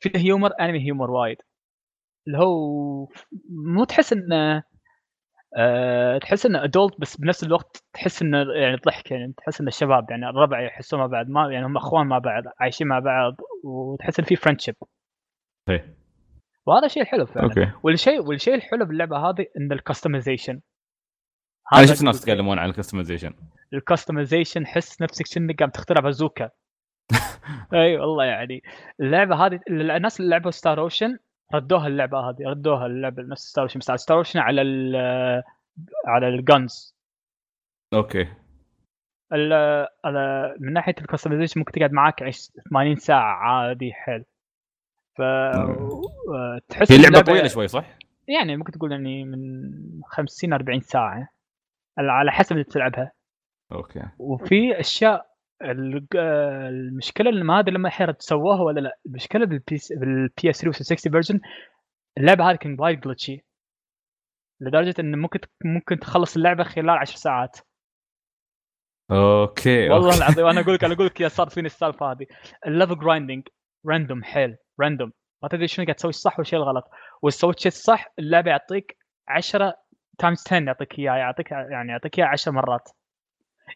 في 0.00 0.10
humor 0.16 0.50
anime 0.60 0.86
humor 0.86 1.10
وايد. 1.10 1.36
اللي 2.26 2.38
هو 2.38 3.08
مو 3.50 3.84
تحس 3.84 4.12
إنه 4.12 4.62
أه 5.56 6.18
تحس 6.18 6.46
إنه 6.46 6.64
adult 6.64 7.00
بس 7.00 7.16
بنفس 7.16 7.44
الوقت 7.44 7.84
تحس 7.92 8.22
إنه 8.22 8.38
يعني 8.38 8.76
ضحك 8.76 9.10
يعني 9.10 9.34
تحس 9.36 9.60
ان 9.60 9.68
الشباب 9.68 10.10
يعني 10.10 10.28
الربع 10.28 10.60
يحسون 10.60 11.00
مع 11.00 11.06
بعض 11.06 11.28
ما 11.28 11.52
يعني 11.52 11.66
هم 11.66 11.76
أخوان 11.76 12.06
مع 12.06 12.18
بعض 12.18 12.42
عايشين 12.60 12.86
مع 12.86 12.98
بعض 12.98 13.36
وتحس 13.64 14.18
إن 14.18 14.24
في 14.24 14.36
friendship 14.36 14.74
إيه. 15.68 15.96
وهذا 16.66 16.88
شيء 16.88 17.04
حلو 17.04 17.26
فعلا. 17.26 17.46
okay. 17.46 17.72
والشيء 17.82 18.20
والشيء 18.20 18.54
الحلو 18.54 18.84
باللعبة 18.84 19.16
هذه 19.16 19.46
إن 19.56 19.72
ال 19.72 19.78
customization 19.78 20.60
أنا 21.72 21.86
شفت 21.86 22.02
ناس 22.02 22.20
يتكلمون 22.20 22.58
عن 22.58 22.68
ال 22.68 22.73
customization 22.73 23.34
ال 23.74 23.81
customization 23.81 24.66
حس 24.66 25.02
نفسك 25.02 25.24
كأنك 25.34 25.58
قاعد 25.58 25.70
تخترع 25.70 26.00
بازوكا 26.00 26.50
أي 27.74 27.96
والله 27.96 28.24
يعني. 28.24 28.62
اللعبة 29.00 29.46
هذه 29.46 29.60
الناس 29.70 30.20
اللي 30.20 30.30
لعبوا 30.30 30.50
Star 30.50 30.80
Ocean 30.80 31.18
ردوها 31.54 31.86
اللعبة 31.86 32.18
هذه 32.18 32.36
ردوها 32.46 32.86
اللعبة 32.86 33.22
نفس 33.22 33.42
Star 33.42 33.62
Ocean 33.64 33.78
بس 33.80 33.90
على 33.90 33.98
Star 33.98 34.18
Ocean 34.18 34.38
على 34.38 34.62
ال 34.62 34.96
على 36.06 36.28
ال 36.28 36.42
guns 36.42 36.96
okay. 37.94 38.28
ال- 39.32 39.86
على 40.04 40.54
من 40.60 40.72
ناحية 40.72 40.94
ال 41.00 41.04
customization 41.04 41.60
ممكن 41.60 41.72
تقعد 41.72 41.92
معاك 41.92 42.22
عيش 42.22 42.50
80 42.70 42.96
ساعة 42.96 43.32
عادي 43.34 43.92
حيل. 43.92 44.24
ف 45.16 45.22
تحس 46.68 46.92
هي 46.92 46.96
لعبة 46.98 47.08
اللعبة 47.08 47.26
طويلة 47.26 47.48
شوي 47.48 47.68
صح؟ 47.68 47.98
يعني 48.28 48.56
ممكن 48.56 48.72
تقول 48.72 48.92
يعني 48.92 49.24
من 49.24 49.40
50 50.04 50.52
40 50.52 50.80
ساعة. 50.80 51.28
على 51.98 52.32
حسب 52.32 52.52
اللي 52.52 52.64
تلعبها 52.64 53.12
okay. 53.72 54.02
وفي 54.18 54.80
أشياء 54.80 55.35
المشكلة 55.62 57.30
اللي 57.30 57.44
ما 57.44 57.58
أدري 57.58 57.74
لما 57.74 57.88
الحين 57.88 58.14
سووها 58.18 58.62
ولا 58.62 58.80
لا. 58.80 58.98
المشكلة 59.06 59.46
بال 59.46 59.67
P 59.67 59.78
بال 59.90 60.50
PS 60.50 60.60
3 60.60 60.84
60 60.84 61.12
version 61.12 61.40
اللعبة 62.18 62.50
هذه 62.50 62.56
كانت 62.56 62.80
وايد 62.80 63.00
glitchy 63.00 63.44
لدرجة 64.60 64.94
انه 65.00 65.16
ممكن 65.16 65.40
ممكن 65.64 65.98
تخلص 66.00 66.36
اللعبة 66.36 66.64
خلال 66.64 66.90
10 66.90 67.16
ساعات. 67.16 67.58
okay 69.10 69.88
والله 69.90 70.06
okay. 70.06 70.18
العظيم 70.18 70.46
أنا 70.46 70.60
أقول 70.60 70.74
لك 70.74 70.84
أنا 70.84 70.94
أقول 70.94 71.06
لك 71.06 71.20
يا 71.20 71.28
صار 71.28 71.48
فيني 71.48 71.66
السالفة 71.66 72.12
هذه. 72.12 72.26
ال 72.66 72.71
level 72.71 72.98
grinding 72.98 73.48
random 73.86 74.24
حيل 74.24 74.56
random 74.80 75.12
ما 75.42 75.48
تدري 75.48 75.68
شنو 75.68 75.84
قاعد 75.84 75.96
تسوي 75.96 76.08
الصح 76.10 76.38
والشيء 76.38 76.58
الغلط. 76.58 76.84
وإذا 77.22 77.36
سويت 77.36 77.58
شيء 77.60 77.72
الصح 77.72 78.12
اللعبة 78.18 78.50
يعطيك 78.50 78.98
10 79.28 79.74
times 80.18 80.44
10 80.46 80.64
يعطيك 80.66 80.98
اياه 80.98 81.16
يعطيك 81.16 81.50
يعني 81.50 81.92
يعطيك 81.92 82.18
اياه 82.18 82.26
10 82.26 82.52
مرات. 82.52 82.88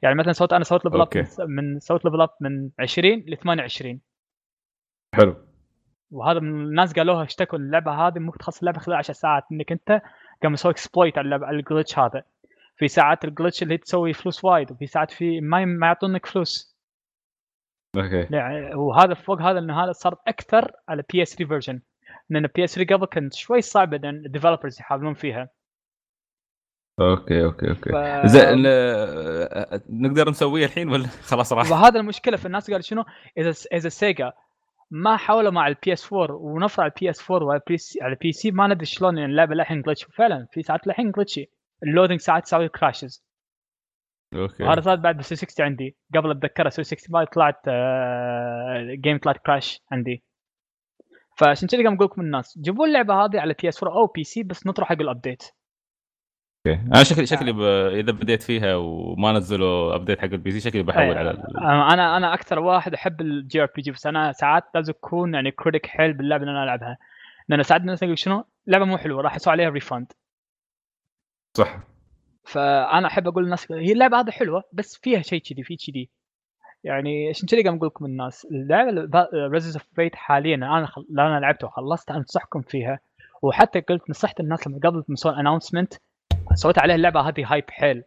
يعني 0.03 0.15
مثلا 0.15 0.33
سويت 0.33 0.53
أنا 0.53 0.65
سويت 0.65 0.85
level 0.85 1.01
up. 1.01 1.49
من- 1.49 1.81
سويت 1.81 2.05
level 2.05 2.21
up 2.21 2.31
من 2.41 2.71
20 2.79 3.25
ل 3.27 3.37
28 3.37 4.01
حلو. 5.15 5.37
وهذا 6.11 6.41
من 6.41 6.49
الناس 6.65 6.93
قالوها 6.93 7.25
اشتكوا 7.25 7.59
اللعبة 7.59 7.93
هذه؟ 7.93 8.19
ممكن 8.19 8.39
تخلص 8.39 8.59
اللعبة 8.59 8.79
خلال 8.79 8.97
10 8.97 9.15
ساعات 9.15 9.45
إنك 9.53 9.73
أنت 9.73 10.03
قام 10.43 10.53
يسوي 10.53 10.73
exploit 10.73 11.19
على 11.19 11.25
اللعبه 11.25 11.47
على 11.47 11.57
ال 11.57 11.63
glitch 11.63 11.99
هذا. 11.99 12.23
في 12.77 12.89
ساعات 12.89 13.25
ال 13.25 13.30
glitch 13.30 13.63
اللي 13.63 13.77
تسوي 13.79 14.13
فلوس 14.13 14.45
وايد 14.45 14.73
وفي 14.73 14.87
ساعات 14.87 15.11
في 15.11 15.41
ما 15.41 15.65
ما 15.65 15.87
يعطونك 15.87 16.27
فلوس. 16.27 16.77
okay. 17.97 18.37
يعني 18.37 18.75
وهذا 18.75 19.15
فوق 19.15 19.41
هذا 19.43 19.59
ان 19.59 19.71
هذا 19.71 19.93
صار 19.93 20.17
أكثر 20.29 20.73
على 20.89 21.03
PS 21.13 21.35
3 21.35 21.49
version 21.49 21.81
لأن 22.31 22.47
PS 22.47 22.75
3 22.75 22.95
قبل 22.97 23.07
كانت 23.07 23.35
شوي 23.35 23.61
صعبه 23.61 23.97
لأن 23.97 24.27
ال 24.27 24.31
developers 24.31 24.81
يحاولون 24.81 25.15
فيها. 25.15 25.49
okay 27.01 27.45
okay 27.45 27.71
okay. 27.71 27.91
ف... 27.91 28.27
زين 28.27 28.65
آه، 28.67 29.81
نقدر 29.91 30.31
نسويه 30.31 30.67
الحين 30.67 30.89
ولا؟ 30.89 31.07
خلاص 31.31 31.53
راح؟ 31.53 31.71
وهذا 31.71 32.01
المشكلة 32.01 32.37
في 32.37 32.47
الناس 32.47 32.67
قالوا 32.67 32.83
شنو؟ 32.83 33.05
إذا 33.39 33.53
إذا 33.73 33.89
Sega 33.89 34.33
ما 34.91 35.17
حاولوا 35.17 35.51
مع 35.51 35.67
ال 35.69 35.93
PS 35.93 36.13
4 36.13 36.37
ونفر 36.37 36.83
على 36.83 36.93
ال 36.97 37.11
PS 37.11 37.31
4 37.31 37.47
وعلى 37.47 37.61
ال 37.61 37.77
PC 37.77 37.99
على 38.03 38.13
ال 38.13 38.33
PC 38.33 38.51
ما 38.51 38.67
ندري 38.67 38.87
شلون 38.87 39.19
يعني 39.19 39.31
اللعبة 39.31 39.55
للحين 39.55 39.83
glitch 39.83 40.05
فعلا 40.05 40.47
في 40.53 40.63
ساعات 40.63 40.87
للحين 40.87 41.11
glitchy 41.11 41.51
ال 41.83 41.87
loading 41.87 42.21
ساعات 42.21 42.45
تسوي 42.45 42.69
crashes 42.69 43.25
okay. 44.35 44.65
وهذا 44.65 44.81
صار 44.81 44.97
بعد 44.97 45.17
بال 45.17 45.25
360 45.25 45.67
عندي. 45.67 45.97
قبل 46.15 46.31
اتذكرها 46.31 46.71
365 46.71 47.25
طلعت 47.25 47.69
game 49.01 49.19
طلعت 49.19 49.39
crash 49.47 49.81
عندي. 49.93 50.25
فعشان 51.37 51.69
كذا 51.69 51.83
قام 51.85 51.95
أقول 51.95 52.07
لكم 52.07 52.21
الناس 52.21 52.59
جيبوا 52.59 52.87
اللعبة 52.87 53.15
هذه 53.15 53.41
على 53.41 53.55
PS 53.63 53.83
4 53.83 53.97
أو 53.97 54.07
PC 54.07 54.43
بس 54.43 54.67
نطروا 54.67 54.87
حق 54.87 55.01
ال 55.01 55.07
update 55.07 55.43
okay. 56.67 56.81
أنا 56.81 57.03
شكلي 57.03 57.27
شكلي 57.27 57.53
ب... 57.53 57.61
إذا 57.95 58.13
بديت 58.13 58.43
فيها 58.43 58.77
وما 58.77 59.33
نزلوا 59.33 59.95
update 59.95 60.19
حق 60.19 60.25
ال 60.25 60.51
PC 60.51 60.61
شكلي 60.61 60.83
بحول 60.83 61.03
أي. 61.03 61.19
على 61.19 61.31
ال... 61.31 61.57
أنا 61.57 62.17
أنا 62.17 62.35
أكثر 62.35 62.59
واحد 62.59 62.95
أحب 62.95 63.21
ال 63.21 63.63
JRPG 63.63 63.91
بس 63.91 64.07
أنا 64.07 64.33
ساعات 64.33 64.65
لازم 64.75 64.93
أكون 64.93 65.35
يعني 65.35 65.51
critic 65.51 65.87
حيل 65.87 66.13
باللعبة 66.13 66.43
اللي 66.43 66.53
أنا 66.53 66.65
ألعبها. 66.65 66.99
لأن 67.49 67.63
ساعات 67.63 67.81
الناس 67.81 68.03
يقول 68.03 68.19
شنو؟ 68.19 68.45
لعبة 68.67 68.85
مو 68.85 68.99
حلوة 68.99 69.23
راح 69.23 69.37
يسوي 69.37 69.53
عليها 69.53 69.69
refund 69.69 70.13
صح. 71.57 71.79
فأنا 72.45 73.07
أحب 73.07 73.29
أقول 73.29 73.45
للناس 73.45 73.73
هي 73.73 73.93
اللعبة 73.93 74.21
هذه 74.21 74.31
حلوة 74.31 74.65
بس 74.73 74.97
فيها 75.03 75.23
شيء 75.23 75.41
كذي 75.41 75.63
في 75.63 75.77
كذي. 75.77 76.11
يعني 76.85 77.29
عشان 77.29 77.49
كذا 77.49 77.63
قام 77.63 77.77
أقول 77.77 77.87
لكم 77.87 78.05
الناس 78.05 78.47
اللعبة 78.51 79.29
Resonance 79.35 79.77
of 79.77 79.87
Fate 79.95 80.15
حاليا 80.15 80.57
أنا 80.57 80.87
خل... 80.87 81.07
أنا 81.19 81.41
لعبتها 81.41 81.67
وخلصت 81.67 82.11
أنصحكم 82.11 82.61
فيها. 82.63 83.01
وحتى 83.43 83.81
قلت 83.81 84.11
نصحت 84.11 84.41
الناس 84.41 84.67
لما 84.67 84.79
قبل 84.85 84.97
ما 84.97 85.05
يسوون 85.09 85.35
announcement 85.35 85.95
سويت 86.55 86.79
عليها 86.79 86.97
اللعبة 86.97 87.21
هذه 87.21 87.53
hype 87.53 87.71
حيل. 87.71 88.05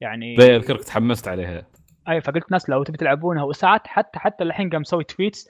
يعني 0.00 0.36
زي 0.36 0.56
أذكرك 0.56 0.84
تحمست 0.84 1.28
عليها. 1.28 1.66
اي 2.08 2.20
فقلت 2.20 2.52
ناس 2.52 2.70
لو 2.70 2.82
تبي 2.82 2.96
تلعبونها. 2.96 3.42
وساعات 3.42 3.86
حتى 3.86 4.18
حتى 4.18 4.44
الحين 4.44 4.70
قام 4.70 4.80
مسوي 4.80 5.04
tweets 5.04 5.48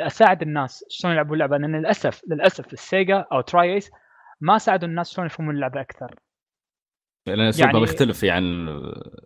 أساعد 0.00 0.42
الناس 0.42 0.84
شلون 0.88 1.12
يلعبون 1.12 1.34
اللعبة 1.34 1.56
لأن 1.56 1.76
للاسف 1.76 2.22
للأسف 2.28 2.72
ال 2.72 2.83
Sega 2.83 3.26
أو 3.32 3.40
tri-Ace 3.40 3.90
ما 4.40 4.58
ساعدوا 4.58 4.88
الناس 4.88 5.10
شلون 5.10 5.26
يفهمون 5.26 5.54
اللعبة 5.54 5.80
أكثر. 5.80 6.14
لأن 7.26 7.40
اسلوبها 7.40 7.72
يعني- 7.72 7.84
مختلف 7.84 8.18
في 8.18 8.30
عن 8.30 8.68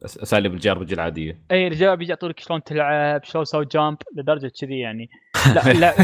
أساليب 0.04 0.54
ال 0.54 0.70
JRPG 0.70 0.94
العادية. 0.94 1.40
اي 1.50 1.68
JRPG 1.68 2.10
يعطونك 2.10 2.40
شلون 2.40 2.62
تلعب 2.62 3.24
شلون 3.24 3.44
تسوي 3.44 3.64
jump 3.64 3.96
لدرجة 4.16 4.52
كذي 4.60 4.78
يعني. 4.78 5.10
لا 5.54 5.60
لا 5.80 5.94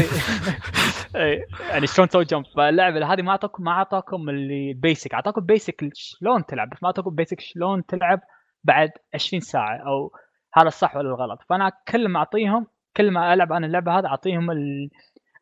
إي، 1.15 1.45
يعني 1.69 1.87
شلون 1.87 2.07
تسوي 2.07 2.25
jump 2.25 2.45
فاللعبة 2.45 3.13
هذه 3.13 3.21
ما 3.21 3.31
اعطاكم 3.31 3.63
ما 3.63 3.71
أعطاكم 3.71 4.29
اللي 4.29 4.73
basic 4.73 5.13
أعطاكم 5.13 5.41
basic 5.41 5.89
شلون 5.93 6.45
تلعب 6.45 6.69
بس 6.69 6.83
ما 6.83 6.87
أعطاكم 6.87 7.15
basic 7.15 7.39
شلون 7.39 7.85
تلعب 7.85 8.19
بعد 8.63 8.89
20 9.13 9.39
ساعة 9.41 9.77
أو 9.77 10.11
هذا 10.53 10.67
الصح 10.67 10.95
ولا 10.95 11.09
الغلط. 11.09 11.39
فأنا 11.49 11.71
كل 11.87 12.07
ما 12.07 12.19
أعطيهم 12.19 12.67
كل 12.97 13.11
ما 13.11 13.33
ألعب 13.33 13.51
أنا 13.53 13.67
اللعبة 13.67 13.99
هذه 13.99 14.05
أعطيهم 14.05 14.51
ال- 14.51 14.89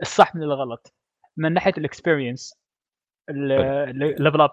الصح 0.02 0.36
من 0.36 0.44
الغلط. 0.44 0.94
من 1.38 1.54
ناحية 1.54 1.74
ال 1.78 1.85
experience 1.85 2.54
ال 3.30 3.49
level 3.49 4.42
up 4.42 4.52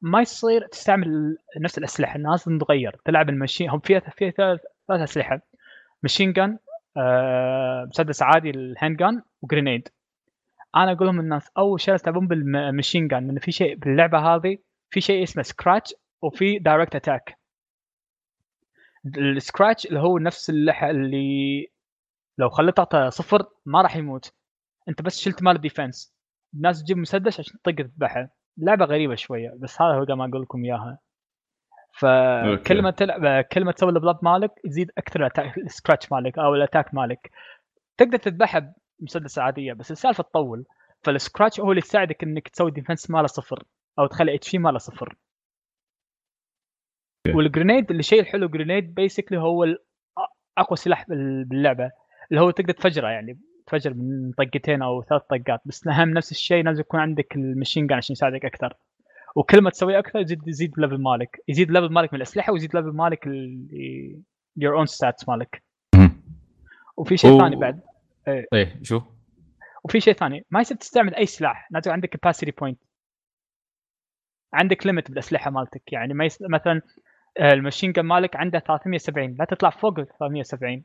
ما 0.00 0.20
يصير 0.20 0.66
تستعمل 0.66 1.38
نفس 1.60 1.78
الأسلحة 1.78 2.16
الناس 2.16 2.44
تغير 2.44 2.96
تلعب 3.04 3.28
ال 3.28 3.33
machine 3.33 3.70
هم 3.70 3.80
فيها 3.80 4.00
فيها 4.00 4.30
ثلاث 4.30 4.60
أسلحة 4.90 5.40
machine 6.02 6.32
gun 6.32 6.58
آه، 6.96 7.84
مسدس 7.90 8.22
عادي 8.22 8.50
ال 8.50 8.59
hand 8.59 8.96
gun 8.96 9.22
و 9.42 9.48
grenade 9.48 9.88
أنا 10.76 10.92
أقول 10.92 11.06
لهم 11.06 11.20
الناس 11.20 11.50
اول 11.58 11.80
شيء 11.80 11.96
تلعبون 11.96 12.28
بال 12.28 12.46
machine 12.46 13.08
gun 13.08 13.26
لأن 13.26 13.38
في 13.38 13.52
شيء 13.52 13.76
باللعبة 13.76 14.18
هذه 14.18 14.58
في 14.90 15.00
شيء 15.00 15.22
اسمه 15.22 15.42
scratch 15.42 15.94
وفي 16.22 16.58
direct 16.58 16.96
attack 16.96 17.38
ال 19.16 19.25
scratch 19.25 19.86
اللي 19.86 20.00
هو 20.00 20.18
نفس 20.18 20.50
اللحى 20.50 20.90
اللي 20.90 21.66
لو 22.38 22.50
خليته 22.50 23.08
صفر 23.08 23.46
ما 23.66 23.82
راح 23.82 23.96
يموت. 23.96 24.32
أنت 24.88 25.02
بس 25.02 25.20
شلت 25.20 25.42
مال 25.42 25.56
ال 25.56 25.63
defense 25.63 26.14
الناس 26.54 26.82
تجيب 26.82 26.96
مسدس 26.96 27.40
عشان 27.40 27.60
تطق 27.62 27.74
تذبحه 27.74 28.37
لعبة 28.58 28.84
غريبة 28.84 29.14
شوية 29.14 29.54
بس 29.56 29.82
هذا 29.82 29.94
هو 29.94 30.16
ما 30.16 30.28
أقول 30.28 30.42
لكم 30.42 30.64
إياها. 30.64 30.98
فكل 31.92 32.82
ما 32.82 32.90
تلعب 32.90 33.44
كل 33.44 33.64
ما 33.64 33.72
تسوي 33.72 33.90
ال 33.90 33.93
level 33.93 34.11
up 34.11 34.18
مالك 34.22 34.50
يزيد 34.64 34.90
أكثر 34.98 35.30
ال 35.58 35.65
scratch 35.65 36.12
مالك 36.12 36.38
أو 36.38 36.54
ال 36.54 36.60
attack 36.60 36.94
مالك. 36.94 37.30
تقدر 37.96 38.18
تذبحها 38.18 38.74
بمسدس 38.98 39.38
عادية 39.38 39.72
بس 39.72 39.90
السالفة 39.90 40.22
تطول. 40.22 40.64
فال 41.02 41.15
scratch 41.15 41.60
هو 41.60 41.70
اللي 41.70 41.78
يساعدك 41.78 42.22
إنك 42.22 42.48
تسوي 42.48 42.70
defense 42.70 43.10
ماله 43.10 43.26
صفر 43.26 43.64
أو 43.98 44.06
تخلي 44.06 44.34
HP 44.34 44.58
ماله 44.58 44.78
صفر. 44.78 45.16
وال 47.34 47.46
grenade 47.46 47.90
اللي 47.90 48.02
شيء 48.02 48.20
الحلو 48.20 48.48
grenade 48.48 48.94
basically 48.94 49.38
هو 49.38 49.64
أقوى 50.58 50.76
سلاح 50.76 51.08
بال- 51.08 51.44
باللعبة 51.44 51.90
اللي 52.30 52.40
هو 52.42 52.50
تقدر 52.50 52.72
تفجره 52.72 53.08
يعني. 53.08 53.40
تفجر 53.68 53.94
من 53.94 54.32
طقتين 54.32 54.82
أو 54.82 55.02
ثلاث 55.02 55.22
طقات 55.22 55.60
بس 55.64 55.86
الاهم 55.86 56.10
نفس 56.10 56.30
الشيء 56.30 56.64
لازم 56.64 56.80
يكون 56.80 57.00
عندك 57.00 57.36
ال 57.36 57.42
machine 57.42 57.86
gun 57.86 57.98
عشان 57.98 58.12
يساعدك 58.12 58.44
أكثر. 58.44 58.74
وكل 59.36 59.60
ما 59.60 59.70
تسوي 59.70 59.98
أكثر 59.98 60.20
يزيد 60.20 60.48
يزيد 60.48 60.74
ال 60.74 60.79
level 60.79 61.02
مالك 61.02 61.40
يزيد 61.48 61.68
ال 61.68 61.72
level 61.72 61.92
مالك 61.94 62.12
من 62.12 62.16
الأسلحة 62.16 62.52
ويزيد 62.52 62.76
ال 62.76 62.79
level 62.79 62.96
مالك 62.96 63.26
your 64.56 64.78
own 64.78 64.86
stats 64.86 65.28
مالك. 65.28 65.62
وفي 66.96 67.16
شيء 67.16 67.38
ثاني 67.38 67.56
بعد. 67.56 67.80
إيه. 68.28 68.80
شو؟ 68.82 69.00
وفي 69.84 70.00
شيء 70.00 70.14
ثاني. 70.14 70.46
ما 70.50 70.60
يصير 70.60 70.76
تستعمل 70.76 71.14
أي 71.14 71.26
سلاح 71.26 71.68
لازم 71.70 71.92
عندك 71.92 72.08
capacity 72.08 72.52
point 72.52 72.78
عندك 74.52 74.86
limit 74.86 75.10
بالأسلحة 75.10 75.50
مالتك 75.50 75.92
يعني 75.92 76.14
ما 76.14 76.24
يس... 76.24 76.38
مثلا 76.42 76.82
آه، 77.38 77.52
ال 77.52 77.57
machine 77.57 77.92
gun 77.92 78.02
مالك 78.02 78.36
عنده 78.36 78.58
370 78.58 79.36
لا 79.38 79.44
تطلع 79.44 79.70
فوق 79.70 79.98
ال 79.98 80.06
370 80.18 80.84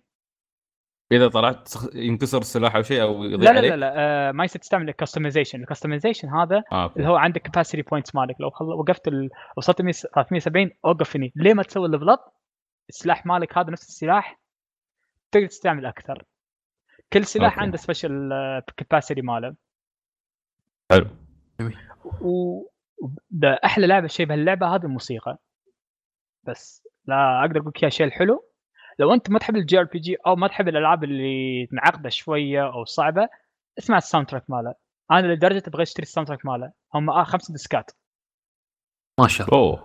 إذا 1.13 1.27
طلعت 1.27 1.69
ينكسر 1.95 2.37
السلاح 2.37 2.75
أو 2.75 2.81
شيء 2.81 3.01
أو 3.01 3.23
يضيع 3.23 3.51
لا 3.51 3.53
لا 3.53 3.57
عليك؟ 3.57 3.71
لا, 3.71 3.75
لا 3.75 3.93
آه، 3.97 4.31
ما 4.31 4.43
يصير 4.43 4.61
تستعمل 4.61 4.89
ال 4.89 4.95
customization 4.95 5.61
ال 5.61 5.66
customization 5.66 6.29
هذا 6.29 6.63
okay. 6.73 6.95
اللي 6.95 7.07
هو 7.07 7.15
عندك 7.15 7.41
capacity 7.41 7.81
points 7.89 8.15
مالك. 8.15 8.35
لو 8.41 8.49
خل... 8.49 8.65
وقفت 8.65 9.07
ال... 9.07 9.29
وصلت 9.57 9.81
100 9.81 9.93
370 9.93 10.71
أوقف 10.85 11.15
هني. 11.15 11.33
ليه 11.35 11.53
ما 11.53 11.63
تسوي 11.63 11.85
ال 11.85 11.89
level 11.89 12.09
up 12.09 12.19
السلاح 12.89 13.25
مالك 13.25 13.57
هذا 13.57 13.69
نفس 13.69 13.89
السلاح 13.89 14.39
تقدر 15.31 15.47
تستعمل 15.47 15.85
أكثر. 15.85 16.23
كل 17.13 17.25
سلاح 17.25 17.53
okay. 17.53 17.65
عنده 17.65 17.77
special 17.77 18.29
capacity 18.77 19.21
ماله. 19.21 19.55
حلو. 20.91 21.07
و 22.21 22.61
أحلى 23.65 23.87
لعبة 23.87 24.07
شيء 24.07 24.25
بهاللعبه 24.25 24.75
هذه 24.75 24.83
الموسيقى. 24.83 25.37
بس 26.43 26.87
لا 27.05 27.41
أقدر 27.41 27.59
أقول 27.59 27.69
لك 27.69 27.83
اياها 27.83 27.89
شيء 27.89 28.05
الحلو 28.05 28.52
لو 28.99 29.13
أنت 29.13 29.29
ما 29.29 29.39
تحب 29.39 29.55
ال 29.55 29.79
JRPG 29.79 30.15
أو 30.27 30.35
ما 30.35 30.47
تحب 30.47 30.67
الألعاب 30.67 31.03
اللي 31.03 31.67
معقدة 31.71 32.09
شوية 32.09 32.73
أو 32.73 32.85
صعبة 32.85 33.29
اسمع 33.77 33.97
ال 33.97 34.27
soundtrack 34.27 34.49
ماله. 34.49 34.73
أنا 35.11 35.33
لدرجة 35.33 35.63
أبغى 35.67 35.83
أشتري 35.83 36.03
ال 36.03 36.27
soundtrack 36.27 36.45
ماله. 36.45 36.71
هم 36.93 37.09
آه 37.09 37.23
خمس 37.23 37.51
ديسكات. 37.51 37.91
ما 39.19 39.27
شاء 39.27 39.47
الله. 39.47 39.59
أوه. 39.59 39.83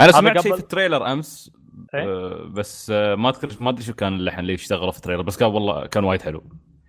أنا 0.00 0.12
سمعت 0.12 0.40
شيء 0.40 0.54
في 0.54 0.60
ال 0.60 0.66
trailer 0.66 1.12
أمس 1.12 1.50
إيه؟ 1.94 2.04
آه 2.04 2.50
بس 2.54 2.90
آه 2.90 3.14
ما 3.14 3.28
أذكر 3.28 3.62
ما 3.62 3.70
أدري 3.70 3.82
شو 3.82 3.94
كان 3.94 4.14
اللحن 4.14 4.40
اللي 4.40 4.54
اشتغله 4.54 4.90
في 4.90 4.96
ال 4.96 4.99
trailer 4.99 5.22
بس 5.22 5.36
كان 5.36 5.48
والله 5.48 5.86
كان 5.86 6.04
وايد 6.04 6.22
حلو. 6.22 6.44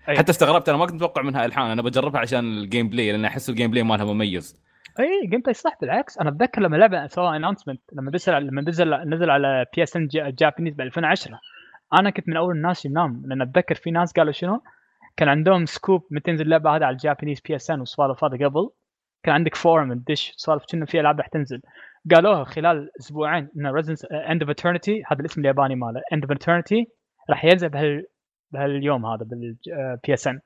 أي. 0.09 0.17
حتى 0.17 0.31
استغربت 0.31 0.69
أنا 0.69 0.77
ما 0.77 0.85
كنت 0.85 0.95
متوقع 0.95 1.21
منها 1.21 1.45
ألحان 1.45 1.71
أنا 1.71 1.81
بجربها 1.81 2.21
عشان 2.21 2.57
ال 2.57 2.89
gameplay 2.89 3.11
لأن 3.11 3.25
أحس 3.25 3.49
ال 3.49 3.71
gameplay 3.71 3.83
مالها 3.83 4.05
مميز. 4.05 4.61
اي 4.99 5.27
gameplay 5.27 5.53
صح 5.53 5.77
بالعكس. 5.81 6.19
أنا 6.19 6.29
أتذكر 6.29 6.61
لما 6.61 6.77
لعبة 6.77 7.07
سووا 7.07 7.35
announcement 7.35 7.81
لما 7.93 8.11
نزل 8.11 8.33
لما 8.33 8.61
نزل 8.61 9.09
نزل 9.09 9.29
على 9.29 9.65
PSN 9.75 10.07
Japanese 10.13 10.73
ب 10.75 10.81
2010 10.81 11.39
أنا 11.93 12.09
كنت 12.09 12.29
من 12.29 12.37
أول 12.37 12.55
الناس 12.55 12.85
ينام 12.85 13.23
لأن 13.25 13.41
أتذكر 13.41 13.75
في 13.75 13.91
ناس 13.91 14.13
قالوا 14.13 14.31
شنو؟ 14.31 14.61
كان 15.17 15.29
عندهم 15.29 15.65
scoop 15.65 16.07
متى 16.11 16.31
تنزل 16.31 16.45
اللعبة 16.45 16.69
هذه 16.75 16.83
على 16.83 16.93
ال 16.93 16.98
Japanese 16.98 17.41
PSN 17.41 17.81
وسوالف 17.81 18.23
هذا 18.23 18.45
قبل. 18.45 18.69
كان 19.23 19.33
عندك 19.35 19.55
forum 19.55 19.91
الدش 19.91 20.33
سوالف 20.37 20.63
كنا 20.71 20.85
في 20.85 20.99
ألعاب 20.99 21.17
راح 21.17 21.27
تنزل. 21.27 21.61
قالوها 22.15 22.43
خلال 22.43 22.89
أسبوعين 22.99 23.49
إن 23.57 23.67
Resonance 23.67 24.05
End 24.05 24.41
of 24.41 24.49
Eternity 24.49 25.03
هذا 25.07 25.19
الاسم 25.19 25.41
الياباني 25.41 25.75
ماله 25.75 26.01
End 26.13 26.23
of 26.23 26.31
Eternity 26.31 26.87
راح 27.29 27.45
ينزل 27.45 27.69
بهال 27.69 28.05
بهاليوم 28.51 29.05
هذا 29.05 29.25
بال 29.25 30.13
PSN 30.13 30.39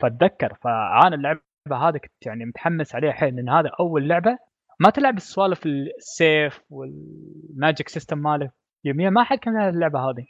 فأتذكر 0.00 0.54
فأنا 0.54 1.14
اللعبة 1.14 1.47
هذه 1.66 1.96
كنت 1.98 2.26
يعني 2.26 2.44
متحمس 2.44 2.94
عليها 2.94 3.12
حيل 3.12 3.36
لأن 3.36 3.48
هذا 3.48 3.70
أول 3.80 4.08
لعبة 4.08 4.38
ما 4.80 4.90
تلعب 4.90 5.16
السوالف 5.16 5.66
السيف 5.66 6.60
وال 6.70 7.04
magic 7.04 7.88
system 7.88 8.18
ماله 8.18 8.50
يوميا 8.84 9.10
ما 9.10 9.24
حد 9.24 9.38
كان 9.38 9.54
يلعب 9.54 9.74
اللعبة 9.74 10.00
هذه. 10.00 10.26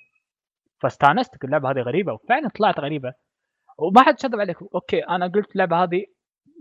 فاستانست 0.80 1.44
اللعبة 1.44 1.70
هذه 1.70 1.78
غريبة 1.80 2.12
وفعلا 2.12 2.48
طلعت 2.48 2.80
غريبة. 2.80 3.12
وما 3.78 4.02
حد 4.02 4.20
شذب 4.20 4.40
عليك 4.40 4.56
okay 4.74 4.98
أنا 5.00 5.26
قلت 5.26 5.52
اللعبة 5.52 5.76
هذه 5.84 6.04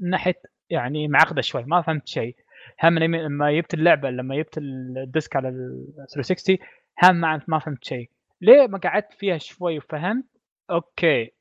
من 0.02 0.10
ناحيه 0.10 0.34
يعني 0.70 1.08
معقدة 1.08 1.42
شوي 1.42 1.64
ما 1.64 1.82
فهمت 1.82 2.08
شيء. 2.08 2.36
هم 2.84 3.00
لما- 3.00 3.52
جبت 3.52 3.74
اللعبة 3.74 4.10
لما 4.10 4.36
جبت 4.38 4.58
ال 4.58 4.73
disc 4.73 5.36
على 5.36 5.50
ال 5.50 5.86
360 6.14 6.58
هم 7.04 7.16
ما 7.48 7.60
فهمت 7.60 7.84
شيء. 7.84 8.10
ليه 8.42 8.68
ما 8.68 8.78
قعدت 8.78 9.14
فيها 9.14 9.38
شوي 9.38 9.78
وفهمت؟ 9.78 10.26
okay. 10.72 11.32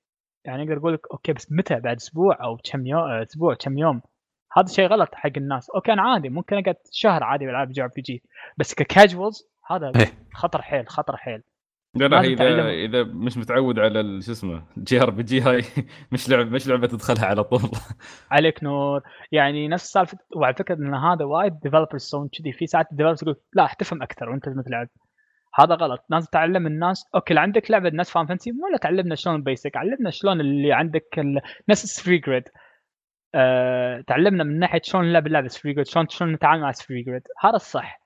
يعني 0.46 0.62
أقدر 0.62 0.76
أقول 0.78 0.94
لك 0.94 1.06
okay 1.12 1.32
بس 1.32 1.52
متى؟ 1.52 1.80
بعد 1.80 1.96
أسبوع 1.96 2.38
أو 2.44 2.56
كم 2.72 2.86
يوم 2.86 3.00
أسبوع 3.10 3.54
كم 3.54 3.78
يوم. 3.78 4.00
هذا 4.56 4.66
شيء 4.66 4.86
غلط 4.86 5.14
حق 5.14 5.30
الناس. 5.36 5.70
okay 5.70 5.92
أنا 5.92 6.02
عادي 6.02 6.28
ممكن 6.28 6.56
أقعد 6.56 6.76
شهر 6.92 7.24
عادي 7.24 7.46
بألعاب 7.46 7.72
JRPG 7.72 8.22
بس 8.58 8.74
ك 8.74 8.83
casuals 8.84 9.48
هذا 9.70 9.92
إيه. 9.96 10.12
خطر 10.34 10.62
حيل 10.62 10.88
خطر 10.88 11.16
حيل. 11.16 11.42
لا 11.94 12.08
لا 12.08 12.20
إذا. 12.20 12.68
إذا 12.70 13.02
مش 13.02 13.36
متعود 13.36 13.78
على 13.78 14.00
ال- 14.00 14.24
شو 14.24 14.32
اسمه 14.32 14.62
JRPG 14.78 15.40
هاي 15.40 15.62
مش 16.12 16.28
لعبه 16.30 16.50
مش 16.50 16.68
لعبة 16.68 16.86
تدخلها 16.86 17.26
على 17.26 17.44
طول. 17.44 17.60
عليك 18.30 18.62
نور. 18.64 19.02
يعني 19.32 19.68
نفس 19.68 19.92
سالفة 19.92 20.18
وعلى 20.36 20.54
فكرة 20.54 20.74
إن 20.74 20.94
هذا 20.94 21.24
وايد 21.24 21.60
developers 21.60 21.94
يسوون 21.94 22.28
كذي. 22.28 22.52
في 22.52 22.66
ساعات 22.66 22.86
ال 22.90 22.93
developers 22.93 23.22
يقول 23.22 23.36
لا 23.52 23.68
تفهم 23.78 24.02
أكثر 24.02 24.28
وأنت 24.28 24.48
لما 24.48 24.62
تلعب 24.62 24.88
هذا 25.58 25.74
غلط. 25.74 26.04
لازم 26.10 26.26
تعلم 26.32 26.66
الناس 26.66 27.04
okay 27.14 27.34
لو 27.34 27.42
عندك 27.42 27.70
لعبة 27.70 27.90
نفس 27.90 28.10
Final 28.10 28.26
Fantasy 28.26 28.52
ولا 28.52 28.78
تعلمنا 28.78 29.14
شلون 29.14 29.36
ال 29.36 29.43
basic 29.43 29.76
علمنا 29.76 30.10
شلون 30.10 30.40
اللي 30.40 30.72
عندك 30.72 31.18
ال... 31.18 31.40
نفس 31.68 32.00
sphere 32.00 32.18
grid 32.18 32.48
أه... 33.34 34.00
تعلمنا 34.06 34.44
من 34.44 34.58
ناحية 34.58 34.80
شلون 34.84 35.04
نلعب 35.04 35.26
اللعبه 35.26 35.48
sphere 35.48 35.72
grid 35.72 35.86
شلون 35.86 36.08
شلون 36.08 36.32
نتعامل 36.32 36.62
مع 36.62 36.72
sphere 36.72 37.02
grid 37.02 37.22
هذا 37.40 37.56
الصح. 37.56 38.00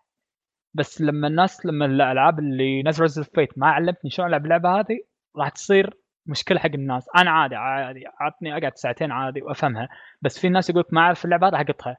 بس 0.74 1.00
لما 1.00 1.28
الناس 1.28 1.66
لما 1.66 1.86
الألعاب 1.86 2.38
اللي 2.38 2.82
نزل 2.82 3.02
Resonance 3.02 3.24
of 3.24 3.36
Fate 3.36 3.58
ما 3.58 3.66
علمتني 3.66 4.10
شلون 4.10 4.28
ألعب 4.28 4.44
اللعبة 4.44 4.80
هذه 4.80 5.00
راح 5.36 5.48
تصير 5.48 5.94
مشكلة 6.26 6.60
حق 6.60 6.70
الناس. 6.74 7.06
أنا 7.16 7.30
عادي 7.30 7.56
عادي 7.56 8.04
عطني 8.20 8.56
أقعد 8.56 8.76
ساعتين 8.76 9.12
عادي 9.12 9.42
وأفهمها. 9.42 9.88
بس 10.22 10.38
في 10.38 10.48
ناس 10.48 10.70
يقول 10.70 10.84
ما 10.92 11.00
أعرف 11.00 11.24
اللعبة 11.24 11.48
راح 11.48 11.60
اقطها 11.60 11.96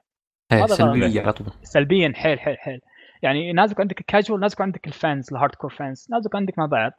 إيه،. 0.52 0.66
سلبية 0.66 1.22
على 1.22 1.34
طول. 1.34 1.48
سلبيا 1.64 2.14
حيل 2.16 2.40
حيل 2.40 2.58
حيل. 2.58 2.82
يعني 3.22 3.54
لازم 3.54 3.80
عندك 3.80 4.00
الكاجوال 4.00 4.40
نازك 4.40 4.62
عندك 4.62 4.88
ال 4.88 4.95
fans 4.95 5.26
ال 5.26 5.34
hardcore 5.34 5.70
fans 5.70 6.08
لازم 6.12 6.36
عندك 6.36 6.58
مع 6.60 6.66
بعض. 6.66 6.92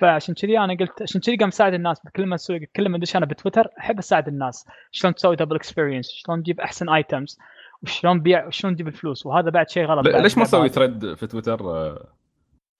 فعشان 0.00 0.34
كذي 0.34 0.58
أنا 0.58 0.74
قلت 0.74 1.02
عشان 1.02 1.20
كذي 1.20 1.36
قام 1.36 1.48
اساعد 1.48 1.74
الناس 1.74 2.00
كل 2.16 2.26
ما 2.26 2.34
أسوي 2.34 2.66
كل 2.66 2.88
ما 2.88 2.96
أدش 2.96 3.16
أنا 3.16 3.26
بتويتر 3.26 3.68
أحب 3.78 3.98
أساعد 3.98 4.28
الناس. 4.28 4.68
شلون 4.90 5.14
تسوي 5.14 5.36
double 5.36 5.56
experience 5.56 6.10
شلون 6.10 6.42
تجيب 6.42 6.60
أحسن 6.60 6.88
items 6.88 7.38
وشلون 7.82 8.20
بيع 8.20 8.46
وشلون 8.46 8.74
تجيب 8.74 8.88
الفلوس؟ 8.88 9.26
وهذا 9.26 9.50
بعد 9.50 9.68
شيء 9.70 9.84
غلط. 9.84 10.06
ليش 10.06 10.38
ما 10.38 10.44
تسوي 10.44 10.66
هذه. 10.66 10.72
thread 10.72 11.14
في 11.14 11.26
تويتر؟ 11.26 11.62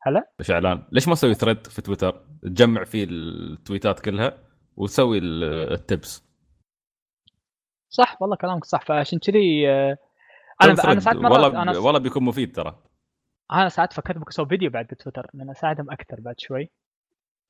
هلا؟ 0.02 0.30
شعلان 0.40 0.82
ليش 0.92 1.08
ما 1.08 1.14
تسوي 1.14 1.34
thread 1.34 1.66
في 1.66 1.82
تويتر؟ 1.82 2.24
تجمع 2.42 2.84
فيه 2.84 3.04
التويتات 3.10 4.00
كلها 4.00 4.38
وتسوي 4.76 5.18
ال- 5.18 5.72
ال 5.72 5.83
tips 5.83 6.24
صح 7.88 8.22
والله 8.22 8.36
كلامك 8.36 8.64
صح. 8.64 8.84
فعشان 8.84 9.18
كذي 9.18 9.70
آه، 9.70 9.98
أنا 10.62 10.74
سوي 10.74 10.92
أنا. 10.92 11.00
ساعات 11.00 11.16
مرات 11.16 11.32
والله 11.54 11.80
والله 11.80 11.98
بيكون 12.00 12.22
مفيد 12.24 12.56
ترى. 12.56 12.82
أنا 13.52 13.68
ساعات 13.68 13.92
فكرت 13.92 14.18
بك 14.18 14.28
أسوي 14.28 14.46
فيديو 14.46 14.70
بعد 14.70 14.86
بتويتر 14.86 15.26
لأن 15.34 15.50
أساعدهم 15.50 15.90
أكثر 15.90 16.16
بعد 16.20 16.34
شوي. 16.38 16.70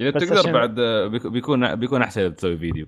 إذا 0.01 0.11
تقدر 0.11 0.39
عشان- 0.39 0.53
بعد 0.53 0.79
آه، 0.79 1.07
بيك- 1.07 1.27
بيكون 1.27 1.75
بيكون 1.77 2.03
أحسن 2.03 2.21
إذا 2.21 2.31
تسوي 2.31 2.57
فيديو. 2.59 2.87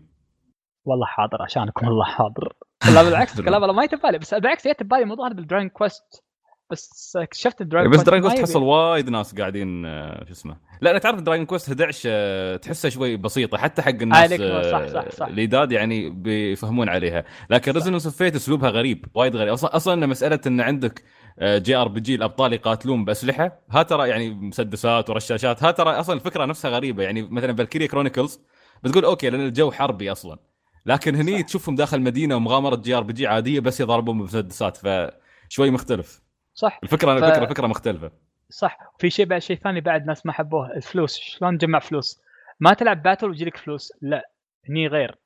والله 0.85 1.07
حاضر 1.07 1.43
عشانكم 1.43 1.87
والله 1.87 2.05
حاضر. 2.05 2.53
لا 2.95 3.03
بالعكس 3.03 3.41
كلام 3.41 3.63
والله 3.63 3.77
ما 3.77 3.85
يجي 3.85 3.97
بالي 3.97 4.19
بس 4.19 4.35
بالعكس 4.35 4.69
جت 4.69 4.83
ببالي 4.83 5.03
الموضوع 5.03 5.27
هذا 5.27 5.35
بال 5.35 5.43
Dragon 5.43 5.69
Quest 5.69 6.25
بس 6.71 7.17
اكتشفت 7.17 7.61
ال 7.61 7.65
Dragon 7.65 7.91
بس 7.91 8.01
Dragon 8.01 8.29
Quest 8.31 8.45
تحصل 8.47 8.63
وايد 8.63 9.11
ناس 9.11 9.35
قاعدين 9.35 9.87
آه، 9.87 10.25
شو 10.25 10.33
اسمه. 10.33 10.57
لا 10.81 10.91
أنا 10.91 10.99
تعرف 10.99 11.21
Dragon 11.21 11.47
Quest 11.47 11.69
11 11.69 12.01
آه، 12.07 12.57
تحسها 12.57 12.89
شوي 12.89 13.17
بسيطة 13.17 13.59
حتى 13.59 13.83
حق 13.83 13.89
الناس 13.89 14.19
عليك 14.19 14.41
نور، 14.41 14.63
صح، 14.63 14.79
آه، 14.79 14.87
صح، 14.87 15.11
صح. 15.11 15.27
الجداد 15.27 15.73
يعني 15.73 16.11
بيفهمون 16.11 16.89
عليها. 16.89 17.25
لكن 17.51 17.73
Resonance 17.73 18.07
of 18.07 18.17
Fate 18.17 18.35
أسلوبها 18.35 18.71
غريب 18.71 19.07
وايد 19.15 19.37
غريب. 19.37 19.53
أصلا 19.53 19.77
أصلا 19.77 20.07
مسألة 20.07 20.41
إن 20.47 20.61
عندك 20.61 21.03
آه، 21.39 21.59
JRPG 21.59 22.15
الأبطال 22.15 22.53
يقاتلون 22.53 23.05
بأسلحة 23.05 23.61
ها 23.71 23.83
ترى 23.83 24.09
يعني 24.09 24.31
مسدسات 24.31 25.11
ورشاشات 25.11 25.63
ها 25.63 25.71
ترى 25.71 25.91
أصلا 25.91 26.15
الفكرة 26.17 26.45
نفسها 26.45 26.71
غريبة. 26.71 27.03
يعني 27.03 27.23
مثلا 27.23 27.57
Valkyria 27.57 27.87
Chronicles 27.87 28.41
بتقول 28.85 29.05
okay 29.05 29.31
لأن 29.31 29.41
الجو 29.41 29.71
حربي 29.71 30.13
أصلا. 30.13 30.39
لكن 30.87 31.15
هني 31.17 31.43
تشوفهم 31.43 31.75
داخل 31.75 32.01
مدينة 32.01 32.37
ومغامرة 32.37 32.77
JRPG 32.77 33.27
عادية 33.27 33.61
بس 33.61 33.81
يضربون 33.81 34.19
بمسدسات 34.19 34.77
فشوي 34.77 35.71
مختلف. 35.71 36.26
صح. 36.59 36.81
الفكرة 36.83 37.21
ف- 37.21 37.25
الفكرة 37.25 37.47
فكره 37.47 37.67
مختلفة. 37.67 38.11
صح. 38.51 38.79
في 38.99 39.11
شيء 39.11 39.27
بعد 39.27 39.41
شيء 39.41 39.57
ثاني 39.57 39.81
بعد 39.81 40.07
ناس 40.07 40.27
ما 40.27 40.33
حبوه. 40.33 40.73
الفلوس. 40.77 41.17
شلون 41.19 41.59
تجمع 41.59 41.79
فلوس؟ 41.79 42.21
ما 42.61 42.75
تلعب 42.75 43.03
battle 43.03 43.27
ويجيلك 43.27 43.57
فلوس. 43.57 43.93
لا. 44.01 44.31
هني 44.69 44.87
غير. 44.87 45.19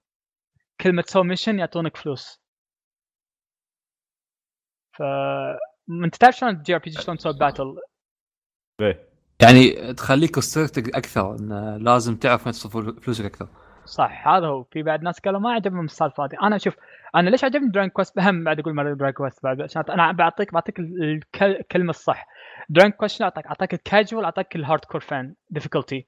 كل 0.81 0.93
ما 0.93 1.03
تسوي 1.03 1.25
mission 1.25 1.59
يعطونك 1.59 1.97
فلوس. 1.97 2.41
ف 4.93 5.03
انت 6.05 6.17
تعرف 6.17 6.37
شلون 6.37 6.63
JRPG 6.63 7.03
شلون 7.03 7.17
تسوي 7.17 7.33
battle 7.33 7.77
إيه. 8.81 9.09
يعني 9.43 9.95
تخليك 9.95 10.39
أكثر 10.79 11.37
انه 11.37 11.77
لازم 11.77 12.17
تعرف 12.17 12.47
وين 12.47 12.53
تصرف 12.53 12.77
فلوسك 13.05 13.25
أكثر. 13.25 13.49
صح 13.85 14.29
هذا 14.29 14.47
هو. 14.47 14.63
في 14.65 14.83
بعد 14.83 15.03
ناس 15.03 15.21
قالوا 15.21 15.41
ما 15.41 15.53
عجبهم 15.53 15.85
السالفة 15.85 16.25
هذه. 16.25 16.37
أنا 16.43 16.59
شوف 16.59 16.77
أنا 17.15 17.31
ليش 17.31 17.45
عجبني 17.45 17.69
Dragon 17.71 17.89
Quest 17.91 18.19
هم 18.19 18.45
بعد 18.45 18.61
أقول 18.61 18.75
مرة 18.75 18.95
Dragon 18.95 19.13
Quest 19.15 19.43
بعد 19.43 19.61
عشان 19.61 19.83
أنا 19.91 20.13
بعطيك 20.13 20.53
بعطيك 20.53 20.79
ال- 20.79 21.03
الك- 21.03 21.43
الكلمة 21.43 21.91
الصح. 21.91 22.27
Dragon 22.69 22.91
Quest 22.93 23.23
اعطاك 23.23 23.47
أعطاك 23.47 23.75
الكاجوال 23.75 24.25
أعطاك 24.25 24.57
ال 24.57 24.85
hardcore 24.85 25.01
fan 25.01 25.35
difficulty 25.51 26.07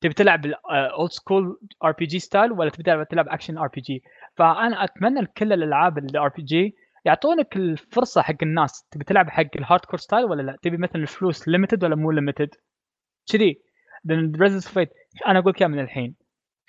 تبي 0.00 0.14
تلعب 0.14 0.46
ال 0.46 0.62
old 0.62 1.10
school 1.10 1.58
RPG 1.84 2.04
style 2.06 2.52
ولا 2.52 2.70
تبي 2.70 3.04
تلعب 3.04 3.28
action 3.28 3.58
RPG 3.58 4.02
فأنا 4.36 4.84
أتمنى 4.84 5.20
لكل 5.20 5.52
الألعاب 5.52 5.98
ال 5.98 6.28
RPG 6.28 6.76
يعطونك 7.04 7.56
الفرصة 7.56 8.22
حق 8.22 8.34
الناس. 8.42 8.86
تبي 8.90 9.04
تلعب 9.04 9.30
حق 9.30 9.46
ال 9.56 9.84
hardcore 9.84 9.98
style 9.98 10.24
ولا 10.24 10.42
لا؟ 10.42 10.56
تبي 10.62 10.76
مثلا 10.76 11.02
الفلوس 11.02 11.48
limited 11.48 11.84
ولا 11.84 11.96
مو 11.96 12.10
limited 12.10 12.48
كذي. 13.32 13.62
لأن 14.04 14.32
Resonance 14.36 14.68
of 14.68 14.75
Fate 14.75 14.90
أنا 15.26 15.38
أقول 15.38 15.52
لك 15.56 15.62
من 15.62 15.78
الحين. 15.78 16.14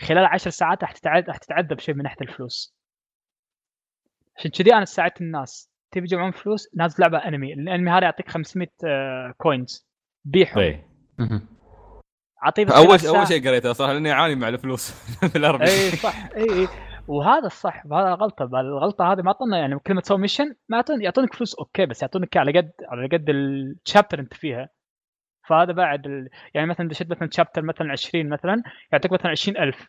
خلال 0.01 0.25
عشر 0.25 0.49
ساعات 0.49 0.81
راح 0.81 0.91
تتعد 0.91 1.27
راح 1.27 1.37
تتعذب 1.37 1.79
شيء 1.79 1.95
من 1.95 2.03
ناحية 2.03 2.17
الفلوس. 2.21 2.75
عشان 4.37 4.51
كذي 4.51 4.73
أنا 4.73 4.85
ساعدت 4.85 5.21
الناس 5.21 5.69
تبي 5.91 6.03
يجمعون 6.03 6.31
فلوس؟ 6.31 6.69
نازل 6.75 7.03
لعبة 7.03 7.17
enemy 7.17 7.53
ال 7.53 7.60
enemy 7.60 7.91
هذا 7.91 8.03
يعطيك 8.03 8.29
500 8.29 8.67
آه، 8.85 9.33
coins 9.37 9.87
بيعهم. 10.25 10.59
إيه. 10.59 10.87
مهم. 11.17 11.47
اعطيه 12.43 12.65
أول 12.77 12.87
خلال 12.87 12.99
شيء 12.99 13.17
أول. 13.17 13.27
شيء 13.27 13.47
قريته 13.47 13.73
صراحة 13.73 13.93
لأني 13.93 14.11
أعاني 14.11 14.35
مع 14.35 14.47
الفلوس. 14.49 14.91
في 15.31 15.37
الاربع 15.37 15.65
اي 15.65 15.89
صح. 15.91 16.29
اي 16.35 16.61
اي 16.61 16.67
وهذا 17.07 17.45
الصح. 17.45 17.85
هذا 17.85 18.13
غلطة. 18.13 18.43
الغلطة 18.43 19.11
هذه 19.11 19.21
ما 19.21 19.27
أعطونا 19.27 19.57
يعني 19.57 19.79
كل 19.79 19.93
ما 19.93 20.01
تسوي 20.01 20.17
mission 20.17 20.55
ما 20.69 20.77
يعطون 20.77 21.01
يعطونك 21.01 21.33
فلوس 21.33 21.55
okay 21.55 21.85
بس 21.85 22.01
يعطونك 22.01 22.37
على 22.37 22.59
قد 22.59 22.71
على 22.89 23.07
قد 23.07 23.29
ال 23.29 23.41
chapter 23.41 24.19
أنت 24.19 24.33
فيها. 24.33 24.69
فهذا 25.47 25.71
بعد 25.73 26.05
ال... 26.07 26.29
يعني 26.53 26.67
مثلا 26.67 26.87
دشيت 26.87 27.11
مثلا 27.11 27.29
chapter 27.31 27.61
مثلا 27.61 27.91
20 27.91 28.29
مثلا 28.29 28.63
يعطيك 28.93 29.11
مثلا 29.13 29.31
20000 29.31 29.87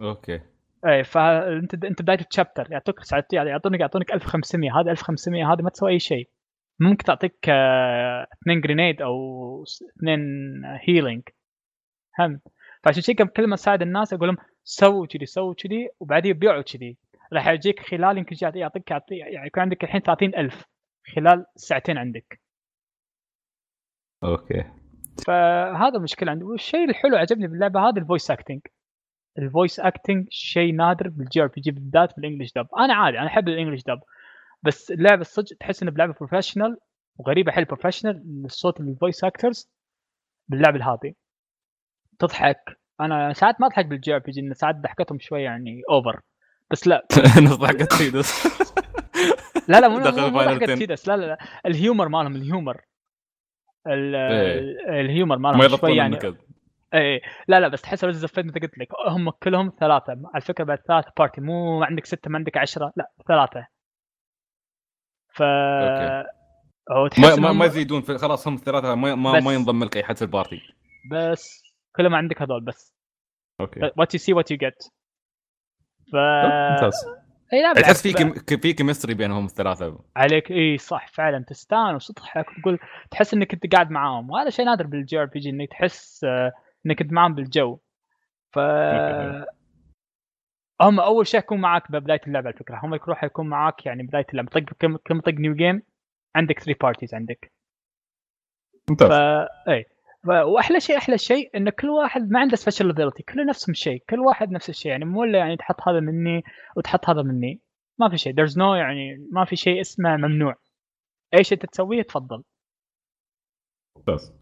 okay. 0.00 0.40
اي 0.86 1.04
فانت 1.04 1.84
أنت 1.84 2.02
بداية 2.02 2.18
ال 2.30 2.35
chapter 2.35 2.72
يعطوك 2.72 3.00
يعني 3.32 3.50
يعطونك 3.50 3.80
يعطونك 3.80 4.12
1500 4.12 4.80
هذا 4.80 4.90
1500 4.90 5.52
هذه 5.52 5.62
ما 5.62 5.70
تسوي 5.70 5.92
أي 5.92 5.98
شيء. 5.98 6.28
ممكن 6.80 7.04
تعطيك 7.04 7.36
آه، 7.48 8.26
اثنين 8.42 8.60
grenade 8.60 9.02
أو 9.02 9.64
اثنين 9.98 10.20
healing 10.88 11.22
هم. 12.18 12.40
فعشان 12.84 13.02
شيء 13.02 13.14
كم- 13.14 13.26
كل 13.26 13.46
ما 13.46 13.54
اساعد 13.54 13.82
الناس 13.82 14.12
أقول 14.14 14.28
لهم 14.28 14.36
سووا 14.64 15.06
كذي 15.06 15.26
سووا 15.26 15.54
كذي 15.54 15.88
وبعدين 16.00 16.32
بيعوا 16.32 16.62
كذي. 16.62 16.96
راح 17.32 17.48
يجيك 17.48 17.80
خلال 17.80 18.18
يمكن 18.18 18.36
يعطيك 18.42 18.60
يعطيك 18.60 18.90
يعطي- 18.90 19.14
يعني 19.34 19.46
يكون 19.46 19.62
عندك 19.62 19.84
الحين 19.84 20.00
30000 20.00 20.64
خلال 21.16 21.46
ساعتين 21.56 21.98
عندك. 21.98 22.40
okay. 24.24 24.64
فهذا 25.26 25.96
المشكلة 25.96 26.30
عندي. 26.30 26.44
والشيء 26.44 26.84
الحلو 26.90 27.16
عجبني 27.16 27.46
باللعبه 27.46 27.80
هذه 27.88 27.98
ال 27.98 28.03
voice 28.03 28.30
acting 28.30 28.60
ال 29.38 29.45
voice 29.45 29.80
acting 29.80 30.26
شيء 30.30 30.74
نادر 30.74 31.08
بال 31.08 31.42
JRPG 31.42 31.70
بالذات 31.70 32.16
بال 32.16 32.24
English 32.24 32.52
dub 32.56 32.66
أنا 32.78 32.94
عادي 32.94 33.18
أنا 33.18 33.26
أحب 33.26 33.48
ال 33.48 33.52
English 33.52 33.82
dub 33.82 34.00
بس 34.62 34.90
اللعبة 34.90 35.20
الصدق 35.20 35.56
تحس 35.60 35.82
إنها 35.82 35.94
بلعبة 35.94 36.12
professional 36.20 36.76
وغريبة 37.18 37.52
حيل 37.52 37.64
professional 37.64 38.44
صوت 38.48 38.80
ال 38.80 38.87
voice 38.87 39.24
actors 39.24 39.70
باللعبة 40.48 40.84
هذه. 40.92 41.14
تضحك. 42.18 42.60
أنا 43.00 43.32
ساعات 43.32 43.60
ما 43.60 43.66
أضحك 43.66 43.86
بال 43.86 44.14
JRPG 44.14 44.54
ساعات 44.54 44.76
ضحكتهم 44.76 45.18
شوي 45.18 45.42
يعني 45.42 45.82
over 45.90 46.20
بس 46.70 46.86
لا. 46.88 47.06
نص 47.42 47.64
حقت 47.64 47.92
تيدوس 47.92 48.46
لا 49.68 49.80
لا 49.80 49.88
مو 49.88 49.98
دخل 49.98 50.20
مو- 50.20 50.28
مو 50.30 50.38
Final 50.40 50.44
ضحكة 50.44 50.62
10. 50.62 50.74
تيدوس 50.74 51.08
لا 51.08 51.16
لا 51.16 51.26
لا. 51.26 51.38
ال 51.66 51.73
humor 51.73 52.08
مالهم 52.08 52.36
ال 52.36 52.42
humor 52.42 52.74
ال- 52.76 52.80
إيه. 53.86 53.94
ال- 53.94 54.90
ال 54.90 54.98
humor 54.98 55.38
ما 55.38 55.52
مالهم 55.52 55.78
شوي 55.78 55.96
يعني. 55.96 56.08
النكد 56.16 56.36
إيه. 56.94 57.20
لا 57.48 57.60
لا 57.60 57.68
بس 57.68 57.82
تحس 57.82 58.04
ريز 58.04 58.24
فيت 58.26 58.46
مثل 58.46 58.60
قلت 58.60 58.78
لك 58.78 58.88
هم 59.08 59.30
كلهم 59.30 59.72
ثلاثة. 59.80 60.16
على 60.34 60.40
فكرة 60.40 60.64
بعد 60.64 60.78
ثلاثة 60.88 61.12
party 61.18 61.40
مو 61.40 61.82
عندك 61.84 62.06
ستة 62.06 62.30
ما 62.30 62.38
عندك 62.38 62.56
عشرة 62.56 62.92
لا 62.96 63.10
ثلاثة. 63.28 63.66
ف 65.34 65.42
okay. 66.90 67.20
ما 67.20 67.36
ما, 67.36 67.48
إنهم- 67.48 67.52
ما 67.56 67.64
يزيدون 67.64 68.02
في 68.02 68.18
خلاص 68.18 68.48
هم 68.48 68.54
الثلاثه 68.54 68.94
ما 68.94 69.14
ما, 69.14 69.32
بس. 69.38 69.42
ما 69.44 69.54
ينضم 69.54 69.84
لك 69.84 69.96
أي 69.96 70.04
حد 70.04 70.16
في 70.16 70.22
ال 70.22 70.28
party 70.28 70.60
بس 71.10 71.62
كل 71.96 72.06
ما 72.06 72.16
عندك 72.16 72.42
هذول 72.42 72.64
بس. 72.64 72.94
okay. 73.60 73.80
what 73.98 74.14
you 74.14 74.20
see 74.20 74.32
what 74.32 74.50
you 74.50 74.56
get 74.56 74.82
ف 76.12 76.16
ممتاز. 76.70 77.23
إي 77.52 77.62
لا 77.62 77.72
تحس 77.72 78.02
في 78.02 78.12
كم... 78.12 78.32
في 78.56 78.72
chemistry 78.72 79.14
بينهم 79.14 79.44
الثلاثة. 79.44 79.98
عليك 80.16 80.50
إي 80.50 80.78
صح 80.78 81.08
فعلا 81.08 81.44
تستانس 81.44 82.10
وتضحك 82.10 82.46
وتقول 82.58 82.78
تحس 83.10 83.34
إنك 83.34 83.52
أنت 83.52 83.72
قاعد 83.74 83.90
معاهم 83.90 84.30
وهذا 84.30 84.50
شيء 84.50 84.64
نادر 84.64 84.86
بال 84.86 85.18
JRPG 85.18 85.50
إنك 85.50 85.70
تحس 85.70 86.24
آه، 86.24 86.52
إنك 86.86 87.00
أنت 87.00 87.12
معاهم 87.12 87.34
بالجو. 87.34 87.78
ف. 88.52 88.58
هم 90.82 91.00
أول 91.00 91.26
شيء 91.26 91.40
يكون 91.40 91.60
معاك 91.60 91.92
ببداية 91.92 92.20
اللعبة 92.26 92.46
على 92.46 92.56
فكرة. 92.56 92.80
هم 92.82 92.94
يروح 92.94 93.24
يكون 93.24 93.46
معاك 93.46 93.86
يعني 93.86 94.02
بداية 94.02 94.26
اللعبة. 94.30 94.48
طق 94.50 94.60
كم 94.78 94.96
كم 94.96 95.20
طق 95.20 95.32
new 95.32 95.54
game 95.54 95.82
عندك 96.36 96.58
3 96.60 96.78
parties 96.80 97.14
عندك. 97.14 97.52
ممتاز. 98.90 99.08
ف 99.08 99.12
إي. 99.68 99.86
وأحلى 100.26 100.80
شيء 100.80 100.96
أحلى 100.98 101.18
شيء 101.18 101.56
إن 101.56 101.70
كل 101.70 101.88
واحد 101.90 102.30
ما 102.30 102.40
عنده 102.40 102.56
special 102.56 102.90
ability 102.90 103.22
كله 103.22 103.44
نفس 103.44 103.68
الشيء 103.68 104.02
كل 104.10 104.20
واحد 104.20 104.50
نفس 104.50 104.68
الشيء 104.70 104.90
يعني 104.92 105.04
مو 105.04 105.24
إلا 105.24 105.38
يعني 105.38 105.56
تحط 105.56 105.88
هذا 105.88 106.00
مني 106.00 106.42
وتحط 106.76 107.08
هذا 107.10 107.22
مني 107.22 107.60
ما 107.98 108.08
في 108.10 108.16
شيء 108.18 108.32
there's 108.34 108.52
no 108.54 108.74
يعني 108.76 109.28
ما 109.32 109.44
في 109.44 109.56
شيء 109.56 109.80
اسمه 109.80 110.16
ممنوع. 110.16 110.54
أي 111.34 111.44
شيء 111.44 111.58
تسويه 111.58 112.02
تفضل. 112.02 112.42
ممتاز. 113.96 114.32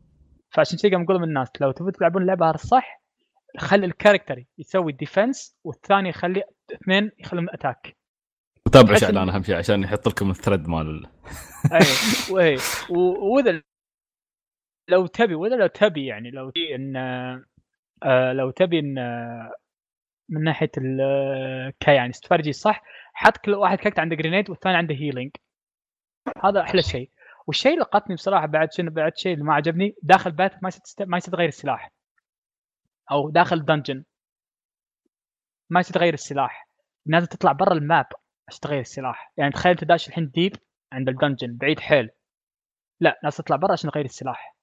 فعشان 0.50 0.78
كذا 0.78 0.90
قام 0.90 1.02
نقول 1.02 1.22
للناس 1.22 1.48
لو 1.60 1.70
تبون 1.72 1.92
تلعبون 1.92 2.22
اللعبة 2.22 2.46
هذا 2.46 2.54
الصح 2.54 3.02
خلي 3.58 3.86
ال 3.86 3.92
character 3.92 4.44
يسوي 4.58 4.92
defense 4.92 5.56
والثاني 5.64 6.08
يخلي 6.08 6.42
اثنين 6.72 7.10
يخليهم 7.18 7.46
attack 7.50 7.96
إن- 8.76 9.04
اعلان 9.04 9.28
أهم 9.28 9.42
شيء 9.42 9.56
عشان 9.56 9.82
يحط 9.82 10.08
لكم 10.08 10.30
ال 10.30 10.36
thread 10.36 10.68
مال 10.68 11.06
اي 11.72 12.56
وإذا 13.00 13.62
لو 14.92 15.06
تبي 15.06 15.34
واذا 15.34 15.56
لو 15.56 15.66
تبي 15.66 16.06
يعني 16.06 16.30
لو 16.30 16.50
تبي 16.50 16.74
إن 16.74 16.96
آه 18.02 18.32
لو 18.32 18.50
تبي 18.50 18.78
إن 18.78 18.98
آه، 18.98 19.52
من 20.28 20.44
ناحية 20.44 20.70
ال 20.78 21.00
آه، 21.88 21.92
يعني 21.92 22.10
استراتيجي 22.10 22.52
صح 22.52 22.82
حط 23.14 23.36
كل 23.36 23.54
واحد 23.54 23.78
character 23.78 24.00
عنده 24.00 24.16
grenade 24.16 24.50
والثاني 24.50 24.76
عنده 24.76 24.94
healing 24.94 25.30
هذا 26.44 26.60
أحلى 26.60 26.82
شيء. 26.82 27.10
والشيء 27.46 27.72
اللي 27.72 27.82
لقطني 27.82 28.14
بصراحة 28.14 28.46
بعد 28.46 28.72
شنو 28.72 28.90
بعد 28.90 29.16
شيء 29.16 29.32
اللي 29.34 29.44
ما 29.44 29.54
عجبني 29.54 29.94
داخل 30.02 30.32
battle 30.32 30.62
ما 30.62 30.68
يصير 30.68 31.06
ما 31.06 31.16
يصير 31.16 31.34
تغير 31.34 31.48
السلاح. 31.48 31.92
أو 33.10 33.30
داخل 33.30 33.64
dungeon 33.64 34.04
ما 35.70 35.80
يصير 35.80 35.94
تغير 35.94 36.14
السلاح. 36.14 36.68
لازم 37.06 37.26
تطلع 37.26 37.52
برا 37.52 37.72
ال 37.72 37.81
map 37.81 38.06
عشان 38.48 38.60
تغير 38.60 38.80
السلاح. 38.80 39.32
يعني 39.36 39.52
تخيل 39.52 39.72
أنت 39.72 39.84
داش 39.84 40.08
الحين 40.08 40.30
deep 40.30 40.56
عند 40.92 41.08
ال 41.08 41.14
dungeon 41.14 41.56
بعيد 41.56 41.80
حيل. 41.80 42.10
لا 43.00 43.20
لازم 43.22 43.36
تطلع 43.44 43.56
برا 43.56 43.72
عشان 43.72 43.90
تغير 43.90 44.04
السلاح. 44.04 44.56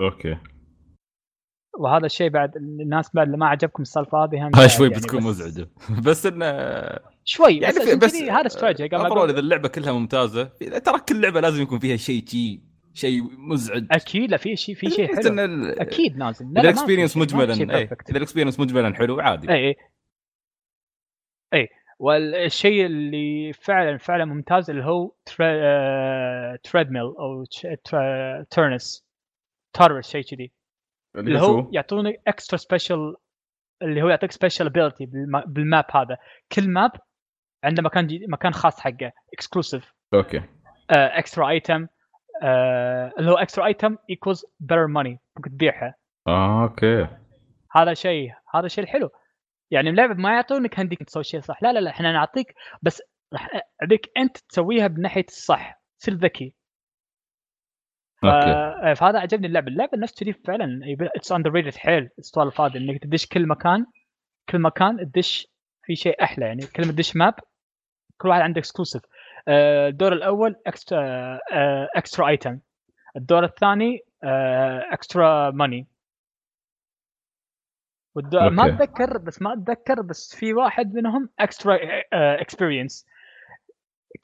okay. 0.00 0.36
وهذا 1.78 2.06
الشيء 2.06 2.28
بعد 2.30 2.56
الناس 2.56 3.10
بعد 3.14 3.26
اللي 3.26 3.38
ما 3.38 3.46
عجبكم 3.48 3.82
السالفة 3.82 4.24
هذه 4.24 4.36
هاي 4.44 4.50
بعد 4.50 4.66
شوي 4.66 4.88
يعني 4.88 5.00
بتكون 5.00 5.22
مزعجة. 5.22 5.68
بس 6.06 6.26
إنه 6.26 6.46
شوي 7.24 7.56
يعني 7.56 7.74
بس, 7.74 7.80
عشان 7.88 7.98
بس 7.98 8.14
هذا 8.14 8.46
استراتيجي 8.46 8.96
أقول. 8.96 9.30
إذا 9.30 9.38
اللعبة 9.38 9.68
كلها 9.68 9.92
ممتازة 9.92 10.44
ترى 10.84 10.98
كل 11.08 11.20
لعبة 11.20 11.40
لازم 11.40 11.62
يكون 11.62 11.78
فيها 11.78 11.96
شيء 11.96 12.26
شيء 12.26 12.60
شيء 12.94 13.22
مزعج. 13.38 13.86
أكيد 13.90 14.30
لا 14.30 14.36
في 14.36 14.56
شيء 14.56 14.74
في 14.74 14.90
شيء 14.90 15.16
حلو. 15.16 15.44
ال- 15.44 15.80
أكيد 15.80 16.16
نازل 16.16 16.46
إذا 16.50 16.60
ال 16.60 16.65
experience 16.65 17.16
مجملا 17.16 17.54
perfect. 17.54 18.08
إذا 18.10 18.16
ال 18.16 18.20
experience 18.20 18.60
مجملا 18.60 18.94
حلو 18.94 19.20
عادي. 19.20 19.50
اي 19.52 19.68
اي 19.68 19.76
اي 21.54 21.68
والشيء 21.98 22.86
اللي 22.86 23.52
فعلا 23.52 23.98
فعلا 23.98 24.24
ممتاز 24.24 24.70
اللي 24.70 24.84
هو 24.84 25.12
تريد 26.62 26.90
ميل 26.90 27.02
أو 27.02 27.44
ترنس 28.50 29.09
تارس 29.72 30.10
شيء 30.10 30.22
كذي. 30.22 30.52
اللي 31.16 31.40
هو 31.40 31.70
يعطوني 31.72 32.22
اكسترا 32.26 32.56
سبيشال 32.56 33.16
اللي 33.82 34.02
هو 34.02 34.08
يعطيك 34.08 34.32
سبيشال 34.32 34.66
ابيلتي 34.66 35.06
بالماب 35.46 35.84
هذا. 35.94 36.18
كل 36.52 36.70
ماب 36.70 36.90
عنده 37.64 37.82
مكان 37.82 38.06
جي 38.06 38.26
مكان 38.28 38.52
خاص 38.52 38.80
حقه 38.80 39.12
اكسكلوسيف 39.34 39.92
أوكي. 40.14 40.42
اكسترا 40.90 41.48
ايتم 41.48 41.86
اللي 43.18 43.30
هو 43.30 43.36
اكسترا 43.36 43.66
ايتم 43.66 43.96
ايكوز 44.10 44.46
بيتر 44.60 44.86
ماني 44.86 45.20
ممكن 45.36 45.50
تبيعها. 45.50 45.94
آه، 46.28 46.62
أوكي. 46.62 47.08
هذا 47.72 47.94
شيء 47.94 48.32
هذا 48.54 48.66
الشيء 48.66 48.84
الحلو 48.84 49.10
يعني 49.70 49.90
اللعبه 49.90 50.14
ما 50.14 50.32
يعطونك 50.32 50.80
هنديك 50.80 51.02
تسوي 51.02 51.24
شيء 51.24 51.40
صح. 51.40 51.62
لا 51.62 51.72
لا 51.72 51.78
لا 51.78 51.90
إحنا 51.90 52.12
نعطيك 52.12 52.54
بس 52.82 53.02
راح 53.32 53.48
ابيك 53.82 54.10
أنت 54.16 54.38
تسويها 54.38 54.86
بناحية 54.86 55.26
الصح. 55.28 55.80
تصير 56.00 56.14
ذكي. 56.14 56.54
okay. 58.24 58.94
فهذا 58.94 59.18
عجبني 59.18 59.46
اللعبة. 59.46 59.68
اللعبة 59.68 59.98
نفس 59.98 60.20
كذي 60.20 60.32
فعلا. 60.32 60.80
it's 61.16 61.32
underrated 61.32 61.74
حيل 61.76 62.10
السوالف 62.18 62.60
هذه 62.60 62.76
إنك 62.76 63.02
تدش 63.02 63.26
كل 63.26 63.46
مكان 63.46 63.86
كل 64.48 64.58
مكان 64.58 64.96
تدش 64.96 65.48
في 65.82 65.96
شيء 65.96 66.22
أحلى. 66.22 66.46
يعني 66.46 66.66
كل 66.66 66.86
ما 66.86 66.92
تدش 66.92 67.16
map 67.16 67.34
كل 68.18 68.28
واحد 68.28 68.40
عنده 68.40 68.58
exclusive 68.58 69.02
الدور 69.48 70.12
الأول 70.12 70.56
extra 70.66 71.38
extra 71.96 72.28
item 72.28 72.58
الدور 73.16 73.44
الثاني 73.44 74.00
extra 74.92 75.50
money 75.50 75.86
والدور 78.14 78.50
ما 78.50 78.62
okay. 78.62 78.74
أتذكر 78.74 79.18
بس 79.18 79.42
ما 79.42 79.52
أتذكر 79.52 80.02
بس 80.02 80.36
في 80.36 80.54
واحد 80.54 80.94
منهم 80.94 81.28
extra 81.38 81.78
experience 82.12 83.06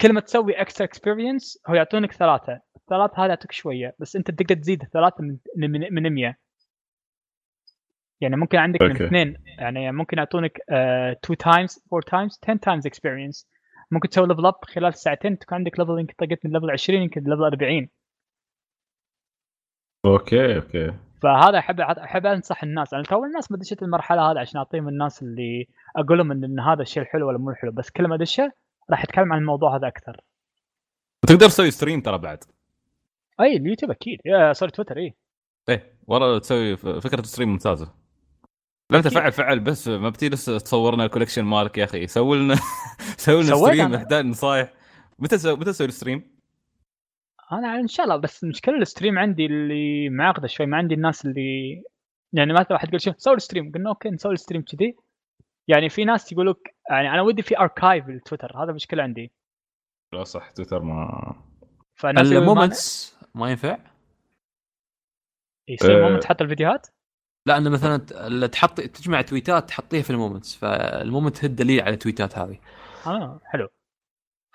كل 0.00 0.12
ما 0.12 0.20
تسوي 0.20 0.60
extra 0.60 0.86
experience 0.86 1.62
هو 1.66 1.74
يعطونك 1.74 2.12
ثلاثة. 2.12 2.60
الثلاثه 2.90 3.24
هذا 3.24 3.28
يعطيك 3.28 3.52
شوية 3.52 3.94
بس 3.98 4.16
أنت 4.16 4.30
تقدر 4.30 4.54
تزيد 4.54 4.84
ثلاثة 4.84 5.16
من 5.22 5.38
من, 5.56 5.94
من 5.94 6.14
100 6.14 6.36
يعني 8.20 8.36
ممكن 8.36 8.58
عندك 8.58 8.82
من. 8.82 9.02
اثنين 9.02 9.36
يعني 9.58 9.92
ممكن 9.92 10.18
يعطونك 10.18 10.60
2 10.70 11.16
times 11.38 11.84
4 11.92 12.10
times 12.10 12.38
10 12.42 12.56
times 12.56 12.86
experience 12.86 13.48
ممكن 13.90 14.08
تسوي 14.08 14.28
level 14.28 14.46
up 14.46 14.54
خلال 14.64 14.94
ساعتين 14.94 15.38
تكون 15.38 15.58
عندك 15.58 15.78
level 15.78 15.98
يمكن 15.98 16.14
طقت 16.18 16.46
من 16.46 16.52
level 16.52 16.70
20 16.70 17.02
يمكن 17.02 17.20
level 17.20 17.42
40 17.42 17.88
okay 20.04 20.56
okay. 20.56 20.92
فهذا 21.22 21.58
احب 21.58 21.80
أحب 21.80 22.26
أنصح 22.26 22.62
الناس. 22.62 22.94
أنا 22.94 23.02
تو 23.02 23.24
الناس 23.24 23.52
ما 23.52 23.58
دشت 23.58 23.82
المرحلة 23.82 24.30
هذه 24.30 24.38
عشان 24.38 24.58
أعطيهم 24.58 24.88
الناس 24.88 25.22
اللي 25.22 25.66
أقول 25.96 26.18
لهم 26.18 26.32
ان, 26.32 26.44
إن 26.44 26.60
هذا 26.60 26.82
الشيء 26.82 27.02
الحلو 27.02 27.28
ولا 27.28 27.38
مو 27.38 27.52
حلو 27.52 27.72
بس 27.72 27.90
كل 27.90 28.08
ما 28.08 28.16
دشه 28.16 28.52
راح 28.90 29.02
أتكلم 29.02 29.32
عن 29.32 29.38
الموضوع 29.38 29.76
هذا 29.76 29.88
أكثر. 29.88 30.20
وتقدر 31.24 31.46
تسوي 31.46 31.70
stream 31.70 32.00
ترى 32.00 32.18
بعد. 32.18 32.44
أي 33.40 33.56
اليوتيوب 33.56 33.90
أكيد. 33.90 34.20
يا 34.24 34.52
sorry 34.52 34.70
تويتر 34.70 34.96
اي 34.98 35.14
إيه 35.68 35.98
والله 36.06 36.38
تسوي 36.38 36.76
ف- 36.76 36.86
فكرة 36.86 37.22
stream 37.22 37.48
ممتازة. 37.48 37.94
لا 38.90 38.98
انت 38.98 39.06
أكيد. 39.06 39.18
فعل 39.18 39.32
فعل 39.32 39.60
بس 39.60 39.88
ما 39.88 40.08
بتي 40.08 40.28
لسه 40.28 40.58
تصور 40.58 40.94
لنا 40.94 41.04
ال 41.04 41.08
collection 41.08 41.42
مالك 41.44 41.78
يا 41.78 41.84
أخي. 41.84 42.06
سوي 42.06 42.38
لنا 42.38 42.54
سوي 43.18 43.42
لنا 43.42 43.56
stream. 43.56 43.90
محتاج 43.90 44.24
نصايح. 44.26 44.72
متى 45.18 45.38
سوي 45.38 45.52
متى 45.56 45.64
تسوي 45.64 45.86
ال 45.86 45.93
stream؟ 45.93 46.36
أنا 47.52 47.76
إن 47.80 47.86
شاء 47.88 48.06
الله 48.06 48.16
بس 48.16 48.44
المشكلة 48.44 48.76
ال 48.78 48.84
stream 48.84 49.18
عندي 49.18 49.46
اللي 49.46 50.08
معقدة 50.08 50.46
شوي 50.48 50.66
ما 50.66 50.76
عندي 50.76 50.94
الناس 50.94 51.24
اللي 51.26 51.82
يعني 52.32 52.52
مثلا 52.52 52.72
واحد 52.72 52.88
يقول 52.88 53.00
شو 53.00 53.12
سوي 53.16 53.34
ال 53.34 53.39
stream. 53.39 53.72
قلنا 53.72 53.90
okay 53.90 54.10
نسوي 54.10 54.32
ال 54.32 54.37
stream 54.37 54.62
كذي. 54.62 54.96
يعني 55.68 55.88
في 55.88 56.04
ناس 56.04 56.32
يقول 56.32 56.50
لك 56.50 56.76
يعني 56.90 57.10
أنا 57.10 57.22
ودي 57.22 57.42
في 57.42 57.58
archive 57.58 58.08
التويتر 58.08 58.62
هذا 58.64 58.72
مشكلة 58.72 59.02
عندي. 59.02 59.32
لا 60.14 60.24
صح 60.24 60.50
تويتر 60.50 60.82
ما 60.82 61.34
فالناس 61.94 62.26
يقولون 62.26 62.46
ما- 62.46 62.52
ال 62.52 62.60
Moments 62.60 63.15
ما 63.36 63.50
ينفع؟ 63.50 63.78
يصير 65.68 65.98
أه. 65.98 66.08
moment 66.08 66.22
تحط 66.22 66.42
الفيديوهات؟ 66.42 66.86
لا 67.46 67.56
أنه 67.56 67.70
مثلا 67.70 67.96
تحط 68.46 68.80
تجمع 68.80 69.22
تويتات 69.22 69.68
تحطيها 69.68 70.02
في 70.02 70.10
ال 70.10 70.16
Moments 70.16 70.56
فال 70.56 70.78
moment 70.78 71.44
هي 71.44 71.48
الدليل 71.48 71.80
على 71.80 71.94
التويتات 71.94 72.38
هذه. 72.38 72.58
آه 73.06 73.40
حلو. 73.44 73.68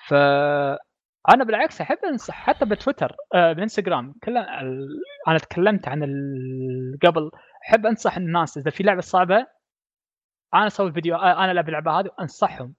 ف 0.08 0.14
أنا 1.30 1.44
بالعكس 1.44 1.82
أحب 1.82 1.98
انصح 2.06 2.34
حتى 2.34 2.66
بتويتر 2.66 3.16
آه 3.36 3.54
بالانستغرام 3.54 4.14
كل 4.24 4.38
ال... 4.38 4.88
أنا 5.28 5.38
تكلمت 5.38 5.88
عن 5.88 6.04
ال... 6.04 7.00
قبل 7.06 7.32
أحب 7.68 7.86
أنصح 7.86 8.18
الناس 8.18 8.58
إذا 8.58 8.72
في 8.72 8.84
لعبة 8.84 9.02
صعبة 9.02 9.48
أنا 10.54 10.68
أسوي 10.68 10.94
فيديو 10.94 11.16
آه 11.16 11.44
أنا 11.44 11.52
العب 11.52 11.68
اللعبه 11.68 12.00
هذه 12.00 12.10
وانصحهم 12.18 12.76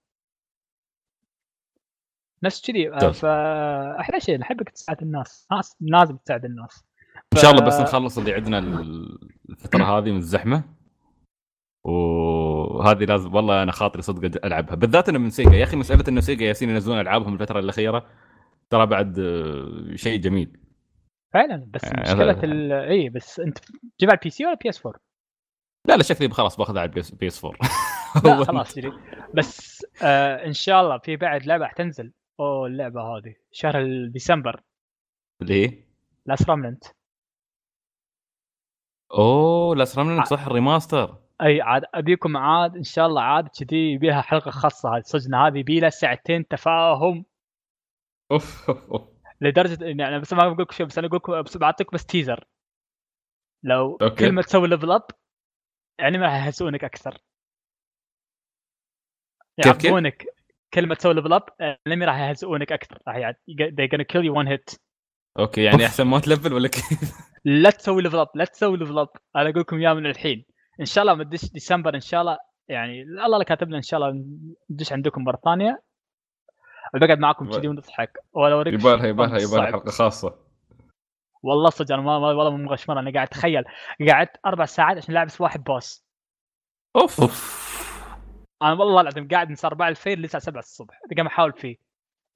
نفس 2.43 2.67
كذي 2.71 2.89
آه 2.89 2.93
ممتاز. 2.93 3.19
فاحلى 3.19 4.21
شيء 4.21 4.43
احبك 4.43 4.69
تساعد 4.71 5.03
الناس. 5.03 5.47
ناس 5.53 5.77
لازم 5.81 6.17
تساعد 6.17 6.45
الناس. 6.45 6.85
إن 7.37 7.39
شاء 7.39 7.51
الله 7.51 7.63
ف- 7.65 7.67
بس 7.67 7.81
نخلص 7.81 8.19
اللي 8.19 8.35
عندنا 8.35 8.59
ال- 8.59 9.19
الفترة 9.51 9.85
هذه 9.85 10.11
من 10.11 10.17
الزحمة. 10.17 10.65
وهذه 11.85 13.05
لازم 13.05 13.35
والله 13.35 13.63
أنا 13.63 13.73
خاطري 13.73 14.03
صدق 14.03 14.41
ألعبها. 14.47 14.75
بالذات 14.75 15.09
إنه 15.09 15.19
من 15.19 15.31
سيجا. 15.31 15.57
يا 15.57 15.65
أخي 15.65 15.77
مسألة 15.77 16.05
إنه 16.09 16.21
سيجا 16.21 16.47
قاعدين 16.47 16.71
ينزلون 16.71 17.01
ألعابهم 17.01 17.35
الفترة 17.35 17.59
الأخيرة 17.61 18.07
ترى 18.71 18.87
بعد 18.87 19.19
آه، 19.19 19.97
شيء 19.97 20.21
جميل. 20.21 20.57
فعلا. 21.35 21.67
بس 21.71 21.85
يعني 21.85 22.03
مشكلة 22.03 22.43
ال... 22.45 22.73
إي 22.73 23.09
بس 23.09 23.41
أنت 23.41 23.59
تجيب 23.99 24.11
على 24.11 24.19
ال 24.19 24.31
PC 24.31 24.47
ولا 24.47 24.55
PS 24.63 24.87
4 24.87 25.01
لا 25.89 25.97
لا 25.97 26.03
شكلي 26.03 26.29
خلاص 26.31 26.57
باخذها 26.57 26.81
على 26.81 26.89
ال 26.89 27.03
P 27.21 27.27
PS 27.27 27.45
4 27.45 27.59
لا 28.25 28.45
خلاص 28.49 28.75
بس 29.35 29.87
آه 30.03 30.47
إن 30.47 30.53
شاء 30.53 30.83
الله 30.83 30.99
في 30.99 31.17
بعد 31.17 31.47
لعبة 31.47 31.67
حتنزل. 31.67 32.13
أوه 32.43 32.67
اللعبة 32.67 33.03
هذه. 33.03 33.35
شهر 33.53 34.07
ديسمبر 34.07 34.63
اللي 35.43 35.67
هي؟ 35.67 35.85
Last 36.27 36.51
Remnant 36.51 36.85
أوه 39.13 39.77
Last 39.77 39.99
Remnant 39.99 40.27
صح 40.27 40.47
ال 40.47 40.54
remaster. 40.54 41.23
أي 41.43 41.61
عاد 41.61 41.83
أبيكم 41.95 42.37
عاد 42.37 42.77
إن 42.77 42.83
شاء 42.83 43.07
الله 43.07 43.23
عاد 43.23 43.49
كذي 43.49 43.93
يبيلها 43.93 44.23
حلقة 44.23 44.51
خاصة 44.51 44.97
هذه. 44.97 45.03
صدق 45.03 45.37
هذه 45.37 45.59
يبيلها 45.59 45.91
ساعتين 45.91 46.49
تفاهم. 46.49 47.25
أوف. 48.33 48.71
لدرجة 49.41 49.91
اني 49.91 50.09
أنا 50.09 50.19
بس 50.19 50.33
ما 50.33 50.49
بقول 50.49 50.63
لكم 50.63 50.73
شيء 50.73 50.87
بس 50.87 50.99
أنا 50.99 51.07
أقول 51.07 51.17
لكم 51.17 51.43
بس 51.43 51.57
بعطيك 51.57 51.93
بس 51.93 52.07
teaser 52.07 52.45
لو 53.63 53.97
okay. 53.97 54.27
كل 54.27 54.33
ما 54.33 54.43
تسوي 54.43 54.69
level 54.69 54.93
up 54.93 55.07
يعني 55.99 56.19
ما 56.19 56.27
راح 56.27 56.47
يهزئونك 56.47 56.85
أكثر. 56.85 57.19
كيف 59.63 59.93
كيف؟ 60.73 60.85
يعاقبونك 60.85 60.85
كل 60.85 60.87
ما 60.87 60.95
تسوي 60.95 61.15
level 61.15 61.33
up 61.33 61.43
ال 61.87 61.90
enemy 61.90 62.05
راح 62.07 62.19
يهزئونك 62.21 62.73
أكثر 62.73 62.99
راح 63.09 63.17
يع- 63.17 63.33
they're 63.33 63.89
gonna 63.95 64.05
kill 64.05 64.23
you 64.25 64.35
one 64.35 64.49
hit. 64.49 64.79
okay 65.39 65.63
يعني 65.65 65.87
أحسن 65.87 66.05
ما 66.07 66.19
تلفل 66.21 66.53
ولا 66.53 66.69
كيف؟ 66.69 67.13
لا 67.45 67.71
تسوي 67.71 68.03
level 68.03 68.19
up 68.19 68.29
لا 68.35 68.45
تسوي 68.45 68.77
level 68.77 68.99
up 68.99 69.09
أنا 69.37 69.49
أقول 69.51 69.61
لكم 69.61 69.77
إياه 69.79 69.95
من 69.95 70.07
الحين. 70.07 70.45
إن 70.81 70.85
شاء 70.85 71.03
الله 71.03 71.15
مدش 71.15 71.51
ديسمبر 71.53 71.95
إن 71.95 72.01
شاء 72.01 72.21
الله 72.21 72.39
يعني 72.69 73.03
الله 73.03 73.39
لا 73.39 73.45
كاتب 73.45 73.69
لنا 73.69 73.77
إن 73.77 73.83
شاء 73.83 74.01
الله 74.01 74.25
ندش 74.71 74.93
عندكم 74.93 75.25
مرة 75.25 75.41
ثانية. 75.45 75.83
بقعد 76.95 77.19
معاكم 77.19 77.51
كذي 77.51 77.69
ونضحك. 77.69 78.19
ولا 78.33 78.55
اوريك 78.55 78.75
يبالها 78.75 79.07
يبالها 79.07 79.39
يبالها. 79.39 79.67
حلقة 79.67 79.91
خاصة. 79.91 80.35
والله 81.43 81.71
صدق 81.71 81.93
أنا 81.95 82.03
ما 82.03 82.19
ما- 82.19 82.27
والله 82.27 82.51
مو 82.51 82.57
مغشمر 82.65 82.99
أنا 82.99 83.13
قاعد 83.13 83.27
أتخيل. 83.27 83.65
قعدت 84.09 84.37
أربع 84.47 84.65
ساعات 84.65 84.97
عشان 84.97 85.15
لعب 85.15 85.27
بس 85.27 85.41
واحد 85.41 85.65
boss. 85.65 86.07
أوف. 86.97 87.21
أوف. 87.21 87.63
أنا 88.63 88.73
والله 88.73 89.01
العظيم 89.01 89.29
قاعد 89.29 89.47
من 89.47 89.53
الساعة 89.53 89.71
4 89.71 89.89
الفجر 89.89 90.19
للساعه 90.19 90.43
7 90.43 90.59
الصبح 90.61 91.01
قاعد 91.17 91.27
أحاول 91.27 91.53
فيه. 91.53 91.77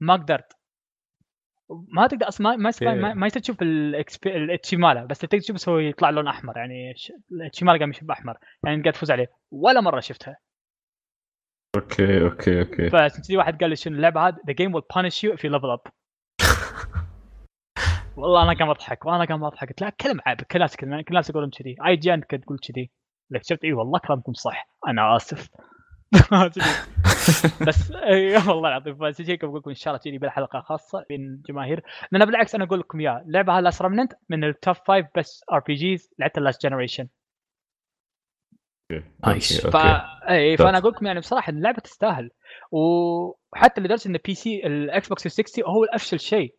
ما 0.00 0.12
قدرت. 0.14 0.52
ما 1.70 2.06
تقدر 2.06 2.28
أصلا 2.28 2.56
ما 2.56 2.72
ما. 2.82 2.94
ما, 2.94 3.14
ما 3.14 3.26
يصير 3.26 3.42
تشوف 3.42 3.62
ال 3.62 4.00
HP 4.00 4.76
ماله 4.76 5.04
بس 5.04 5.18
تقدر 5.18 5.38
تشوف 5.38 5.68
هو 5.68 5.78
يطلع 5.78 6.10
لون 6.10 6.28
أحمر. 6.28 6.56
يعني 6.56 6.94
ش- 6.96 7.12
ال 7.32 7.43
HP 7.43 7.64
ماله 7.64 7.78
قام 7.78 7.90
يشب 7.90 8.10
أحمر. 8.10 8.36
يعني 8.64 8.82
قاعد 8.82 8.92
تفوز 8.94 9.10
عليه. 9.10 9.30
ولا 9.50 9.80
مرة 9.80 10.00
شفتها. 10.00 10.36
أوكي 11.76 12.22
أوكي 12.22 12.60
أوكي. 12.60 12.90
فعشان 12.90 13.36
واحد 13.36 13.60
قال 13.60 13.70
لي 13.70 13.76
شنو 13.76 13.96
اللعبة 13.96 14.28
هذه؟ 14.28 14.36
the 14.46 14.52
game 14.52 14.74
will 14.74 14.84
punish 14.96 15.24
you 15.24 15.36
if 15.36 15.40
you 15.40 15.50
level 15.50 15.78
up. 15.78 15.90
والله 18.16 18.42
أنا 18.42 18.58
قام 18.58 18.70
اضحك 18.70 19.06
وأنا 19.06 19.24
قام 19.24 19.44
اضحك 19.44 19.68
قلت 19.68 19.80
لا 19.80 19.90
كلام 19.90 20.20
عيب. 20.26 20.40
كل 20.42 20.56
الناس 20.56 20.76
كل 20.76 20.86
الناس 21.10 21.30
يقولون 21.30 21.50
كذي 21.50 21.76
اي 21.86 21.96
جي 21.96 22.14
انت 22.14 22.34
تقول 22.34 22.58
كذي. 22.58 22.90
لك 23.30 23.44
شفت؟ 23.44 23.64
إي 23.64 23.72
والله 23.72 23.98
كلامكم 23.98 24.32
صح. 24.32 24.68
أنا 24.88 25.16
آسف. 25.16 25.48
بس 27.68 27.92
اي 27.92 28.36
والله 28.36 28.68
العظيم 28.68 28.98
بس 28.98 29.22
شيء 29.22 29.36
بقول 29.36 29.58
لكم 29.58 29.70
إن 29.70 29.76
شاء 29.76 29.92
الله 29.92 30.00
تجيني 30.02 30.18
بالحلقة 30.18 30.60
خاصة 30.60 31.04
بين 31.08 31.20
الجماهير 31.20 31.82
لأن 32.12 32.24
بالعكس 32.24 32.54
أنا 32.54 32.64
أقول 32.64 32.80
لكم 32.80 33.00
اياه 33.00 33.22
اللعبه 33.26 33.58
هذه 33.58 33.72
Remnant 33.80 34.12
من 34.28 34.44
ال 34.44 34.52
top 34.52 34.74
five 34.74 35.06
بس 35.16 35.44
RPGs 35.52 36.10
لعبت 36.18 36.38
ال 36.38 36.43
last 36.43 36.62
generation 36.62 37.08
nice. 39.26 39.66
ف... 39.66 39.76
اي 40.30 40.56
فأنا. 40.56 40.78
أقول 40.78 40.92
لكم 40.92 41.06
يعني 41.06 41.20
بصراحة 41.20 41.50
اللعبة 41.50 41.78
تستاهل. 41.78 42.30
وحتى 42.72 43.80
لدرجه 43.80 44.08
إن 44.08 44.18
PC 44.24 44.34
ال 44.34 44.66
Xbox 44.66 45.22
360 45.22 45.64
هو 45.64 45.84
الأفشل 45.84 46.20
شيء. 46.20 46.56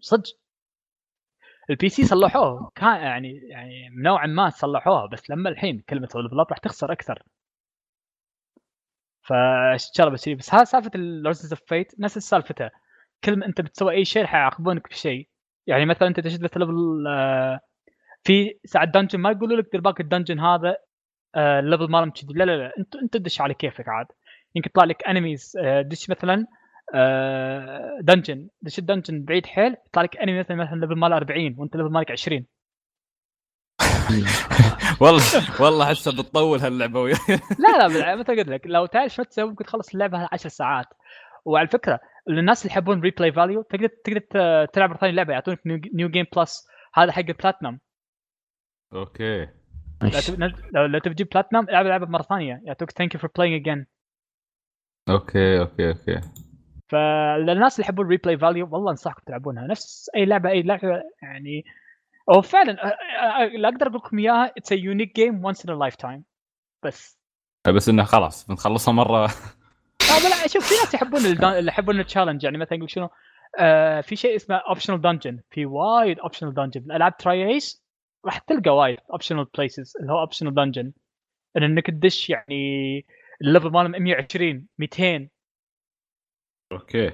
صدق. 0.00 0.40
ال 1.70 1.88
PC 1.88 2.04
صلحوه 2.04 2.70
كان 2.74 2.96
يعني 2.96 3.40
يعني 3.50 3.88
نوعا 4.04 4.26
ما 4.26 4.50
صلحوها 4.50 5.06
بس 5.06 5.30
لما 5.30 5.50
الحين 5.50 5.80
كلمة 5.88 6.08
level 6.14 6.40
up 6.40 6.46
راح 6.50 6.58
تخسر 6.58 6.92
أكثر. 6.92 7.22
شاء 9.26 10.06
الله 10.08 10.36
بس 10.36 10.54
هذا 10.54 10.64
سالفة 10.64 10.90
ال 10.94 11.00
Resonance 11.00 11.52
of 11.52 11.62
Fate 11.66 11.92
نفس 12.00 12.18
سالفتها. 12.18 12.70
كل 13.24 13.36
ما 13.38 13.46
انت 13.46 13.60
بتسوي 13.60 13.92
أي 13.94 14.04
شيء 14.04 14.22
راح 14.22 14.34
يعاقبونك 14.34 14.88
بشيء 14.88 15.28
يعني 15.66 15.86
مثلا 15.86 16.08
أنت 16.08 16.20
تشد 16.20 16.42
مثلا 16.44 16.66
آه، 17.08 17.60
في 18.24 18.58
ساعة 18.64 18.84
dungeon 18.84 19.18
ما 19.20 19.30
يقولوا 19.30 19.56
لك 19.56 19.68
دير 19.72 19.80
بالك 19.80 20.00
ال 20.00 20.05
dungeon 20.05 20.40
هذا 20.40 20.76
آه، 21.34 21.60
ال 21.60 21.65
level 21.65 21.90
مالهم 21.90 22.10
كذي. 22.10 22.34
لا 22.34 22.44
لا 22.44 22.56
لا 22.56 22.72
انت 22.78 22.96
انت 22.96 23.16
دش 23.16 23.40
على 23.40 23.54
كيفك 23.54 23.88
عاد. 23.88 24.06
يمكن 24.54 24.70
يطلع 24.70 24.84
لك 24.84 25.02
enemies 25.08 25.52
دش 25.84 26.10
مثلا 26.10 26.46
dungeon 28.00 28.48
دش 28.62 28.78
ال 28.78 28.84
dungeon 28.84 29.24
بعيد 29.24 29.46
حيل 29.46 29.76
يطلع 29.86 30.02
لك 30.02 30.16
enemy 30.16 30.38
مثلا 30.38 30.56
مثلا 30.56 30.80
level 30.80 30.94
ماله 30.94 31.16
40 31.16 31.54
وأنت 31.58 31.76
level 31.76 31.90
مالك 31.90 32.10
20 32.10 32.46
والله 35.00 35.22
والله 35.62 35.84
احسها 35.84 36.12
بتطول 36.12 36.58
هاللعبة 36.58 37.00
وياي 37.00 37.16
لا 37.58 37.78
لا 37.78 37.88
بالع- 37.88 38.14
مثل 38.14 38.36
قلت 38.38 38.48
لك 38.48 38.62
لو 38.66 38.86
تعرف 38.86 39.12
شو 39.14 39.22
تسوي 39.22 39.48
ممكن 39.50 39.64
تخلص 39.64 39.92
اللعبة 39.94 40.28
10 40.32 40.48
ساعات. 40.50 40.86
وعلى 41.44 41.68
فكرة 41.68 42.00
للناس 42.28 42.62
اللي 42.62 42.72
يحبون 42.72 43.00
replay 43.00 43.32
value 43.32 43.62
تقدر 43.62 43.88
تقدر 44.04 44.20
تلعب 44.66 44.90
مرة 44.90 44.96
ثانية 44.98 45.10
اللعبه 45.10 45.32
يعطونك 45.32 45.60
new 45.66 46.08
game 46.08 46.26
plus 46.36 46.66
هذا 46.94 47.12
حق 47.12 47.18
ال 47.28 47.34
platinum 47.34 47.78
okay. 48.92 49.48
لو 50.74 50.86
لو 50.86 50.98
تبي 50.98 51.14
تجيب 51.14 51.28
بلاتنم 51.28 51.68
العب 51.68 51.84
اللعبه 51.84 52.06
مرة 52.06 52.22
ثانية. 52.22 52.60
يعطوك 52.64 52.90
thank 52.90 53.14
you 53.14 53.20
for 53.20 53.30
playing 53.36 53.68
again 53.68 53.86
okay 55.08 55.60
okay 55.60 55.88
okay. 55.88 56.20
فللناس 56.88 57.76
اللي 57.76 57.84
يحبون 57.84 58.06
replay 58.06 58.38
value 58.38 58.68
والله 58.72 58.90
أنصحكم 58.90 59.22
تلعبونها. 59.26 59.66
نفس 59.66 60.10
أي 60.16 60.24
لعبة 60.24 60.50
أي 60.50 60.62
لعبة 60.62 61.02
يعني 61.22 61.64
هو 62.30 62.42
فعلا 62.42 62.72
اللي 63.44 63.68
أقدر 63.68 63.86
أقول 63.86 63.96
لكم 63.98 64.18
إياها 64.18 64.52
it's 64.56 64.72
unique 64.72 65.16
game 65.16 65.44
once 65.44 65.68
in 65.68 65.78
lifetime 65.78 66.24
بس. 66.84 67.18
بس 67.76 67.88
إنه 67.88 68.04
خلاص 68.04 68.46
بنخلصها 68.46 68.92
مرة. 68.92 69.26
لا 70.00 70.28
لا 70.28 70.46
شوف 70.46 70.68
في 70.68 70.74
ناس 70.74 70.94
يحبون 70.94 71.20
اللي 71.26 71.68
يحبون 71.68 72.00
ال 72.00 72.04
challenge 72.04 72.44
يعني 72.44 72.58
مثلا 72.58 72.74
يقول 72.74 72.90
شنو 72.90 73.08
آه 73.58 74.00
في 74.00 74.16
شيء 74.16 74.36
اسمه 74.36 74.56
optional 74.56 75.00
dungeon 75.00 75.40
في 75.50 75.66
وايد 75.66 76.18
optional 76.18 76.54
dungeon 76.54 76.80
الألعاب 76.80 77.16
tri-Ace 77.16 77.84
راح 78.24 78.38
تلقى 78.38 78.70
وايد 78.70 78.98
optional 79.12 79.44
places 79.44 79.96
اللي 80.00 80.12
هو 80.12 80.18
optional 80.20 80.54
dungeon 80.54 80.92
إن 81.56 81.62
إنك 81.62 81.86
تدش 81.86 82.30
يعني 82.30 83.06
ال 83.42 83.47
level 83.47 83.70
ماله 83.70 83.98
120 83.98 84.66
200 84.78 85.28
okay. 86.72 87.06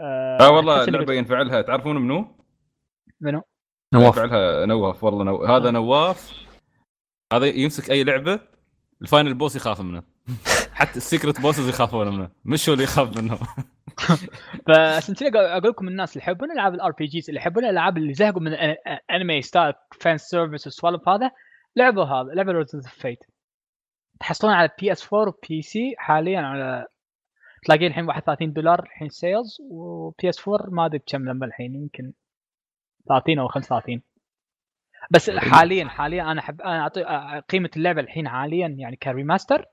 آه 0.00 0.38
آه 0.40 0.50
والله 0.50 0.84
اللعبة 0.84 1.12
ينفع 1.12 1.42
لها. 1.42 1.62
تعرفون 1.62 1.96
منو؟ 1.96 2.38
منو؟ 3.20 3.42
نواف. 3.94 4.16
ينفع 4.16 4.24
لها 4.24 4.66
نواف 4.66 5.04
والله 5.04 5.24
نو... 5.24 5.44
هذا 5.44 5.70
نواف. 5.70 6.32
هذا 7.32 7.46
يمسك 7.46 7.90
أي 7.90 8.04
لعبة 8.04 8.40
ال 9.02 9.07
final 9.07 9.34
boss 9.34 9.56
يخاف 9.56 9.80
منه. 9.80 10.02
حتى 10.78 10.96
ال 10.96 11.02
secret 11.02 11.40
bosses 11.40 11.68
يخافون 11.68 12.08
منه. 12.08 12.30
مش 12.44 12.68
هو 12.68 12.72
اللي 12.72 12.84
يخاف 12.84 13.16
منه 13.16 13.38
فعشان 14.66 15.14
كذا 15.14 15.56
أقول 15.56 15.70
لكم 15.70 15.88
الناس 15.88 16.12
اللي 16.12 16.22
يحبون 16.22 16.50
ألعاب 16.50 16.74
ال 16.74 16.92
RPGs 16.92 17.28
اللي 17.28 17.40
يحبون 17.40 17.64
الألعاب 17.64 17.96
اللي 17.96 18.14
زهقوا 18.14 18.40
من 18.40 18.52
ال 18.52 18.67
anime 18.67 19.42
style 19.42 19.72
fan 20.00 20.18
service 20.18 20.66
والسوالف 20.66 21.08
هذا 21.08 21.30
لعبوا 21.76 22.04
هذا 22.04 22.34
لعبه 22.34 22.52
Resonance 22.52 22.74
of 22.74 22.88
Fate 22.88 23.18
تحصلون 24.20 24.52
على 24.52 24.68
PS 24.80 25.12
4 25.12 25.28
و 25.28 25.62
PC 25.62 25.94
حاليا 25.98 26.40
على 26.40 26.86
تلاقيه 27.64 27.86
الحين 27.86 28.04
31 28.04 28.52
دولار 28.52 28.80
الحين 28.82 29.08
sales 29.08 29.56
و 29.70 30.28
PS 30.28 30.48
4 30.48 30.70
ما 30.70 30.86
أدري 30.86 30.98
بكم 30.98 31.28
لما 31.28 31.46
الحين 31.46 31.74
يمكن 31.74 32.12
30 33.08 33.38
أو 33.38 33.48
35 33.48 34.02
بس 35.10 35.30
حاليا 35.30 35.88
حاليا 35.88 36.22
أنا 36.22 36.40
أحب 36.40 36.60
أنا 36.60 36.80
أعطي 36.80 37.04
قيمة 37.48 37.70
اللعبة 37.76 38.00
الحين 38.00 38.28
حاليا 38.28 38.68
يعني 38.68 38.96
ك 38.96 39.04
remaster 39.04 39.64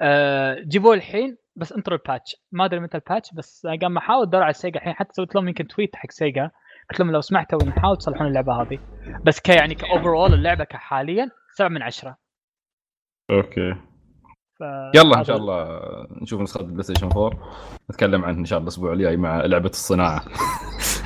أه 0.00 0.56
جيبوه 0.60 0.94
الحين 0.94 1.36
بس 1.56 1.72
انطروا 1.72 1.98
ال 1.98 2.04
patch 2.04 2.36
ما 2.52 2.64
أدري 2.64 2.80
متى 2.80 2.96
ال 2.96 3.02
patch 3.02 3.34
بس 3.34 3.66
قام 3.82 3.96
احاول 3.96 4.26
ادور 4.26 4.42
على 4.42 4.52
سيجا 4.52 4.78
الحين. 4.78 4.94
حتى 4.94 5.12
سويت 5.12 5.34
لهم 5.34 5.48
يمكن 5.48 5.66
tweet 5.66 5.96
حق 5.96 6.10
سيجا. 6.10 6.50
قلت 6.90 7.00
لهم 7.00 7.10
لو 7.10 7.20
سمحتوا 7.20 7.64
نحاول 7.64 7.96
تصلحون 7.96 8.26
اللعبة 8.26 8.62
هذه. 8.62 8.78
بس 9.24 9.40
ك 9.40 9.48
يعني 9.48 9.74
ك 9.74 10.08
overall 10.08 10.34
اللعبة 10.34 10.64
كحاليا 10.64 11.30
7 11.52 11.68
من 11.68 11.82
10 11.82 12.16
okay. 13.30 13.74
ف... 14.58 14.62
يلا 14.94 15.18
إن 15.18 15.24
شاء 15.24 15.36
الله 15.36 15.80
نشوف 16.22 16.40
نسخة 16.40 16.60
البلاي 16.60 16.82
ستيشن 16.82 17.06
4 17.06 17.30
نتكلم 17.90 18.24
عنه 18.24 18.38
إن 18.38 18.44
شاء 18.44 18.58
الله 18.58 18.68
الأسبوع 18.68 18.92
الجاي 18.92 19.16
مع 19.16 19.40
لعبة 19.40 19.68
الساعة. 19.68 20.24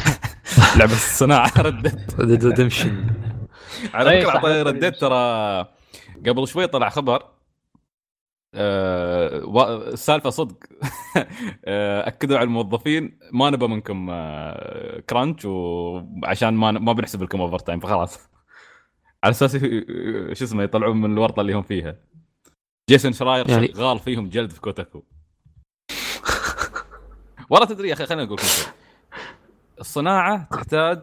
لعبه 0.77 0.93
الساعه 0.93 1.53
Red 1.59 2.21
Dead 2.21 2.45
Redemption 2.45 3.07
على 3.95 4.21
فكرة 4.23 4.39
Red 4.41 4.43
Dead 4.43 4.67
Red 4.67 4.80
Dead 4.80 4.97
ترى 4.97 5.61
قبل 6.27 6.49
شوي 6.49 6.67
طلع 6.67 6.89
خبر 6.89 7.23
آه، 8.55 9.89
السالفة 9.93 10.31
صدق. 10.31 10.57
آه، 11.65 12.09
أكدوا 12.09 12.37
على 12.39 12.45
الموظفين 12.45 13.19
ما 13.33 13.51
نبى 13.51 13.67
منكم 13.67 14.09
آه، 14.11 15.01
crunch 15.01 15.45
وعشان 15.45 16.55
ما 16.55 16.71
ما 16.71 16.93
بنحسب 16.93 17.23
لكم 17.23 17.41
overtime 17.41 17.81
فخلاص. 17.81 18.19
على 19.25 19.31
أساس 19.31 19.57
شو 20.39 20.45
اسمه 20.45 20.63
يطلعون 20.63 20.97
من 21.01 21.13
الورطة 21.13 21.41
اللي 21.41 21.53
هم 21.53 21.63
فيها. 21.63 21.97
جيسون 22.91 23.13
شراير 23.13 23.51
يعني- 23.51 23.73
شغال 23.75 23.99
فيهم 23.99 24.29
جلد 24.29 24.51
في 24.51 24.61
Kotaku. 24.61 25.03
والله 27.51 27.67
تدري 27.67 27.89
يا 27.89 27.95
أخي 27.95 28.07
خليني 28.07 28.23
أقول 28.25 28.35
لكم 28.37 28.47
شيء. 28.47 28.67
الصناعة 29.81 30.49
تحتاج 30.51 31.03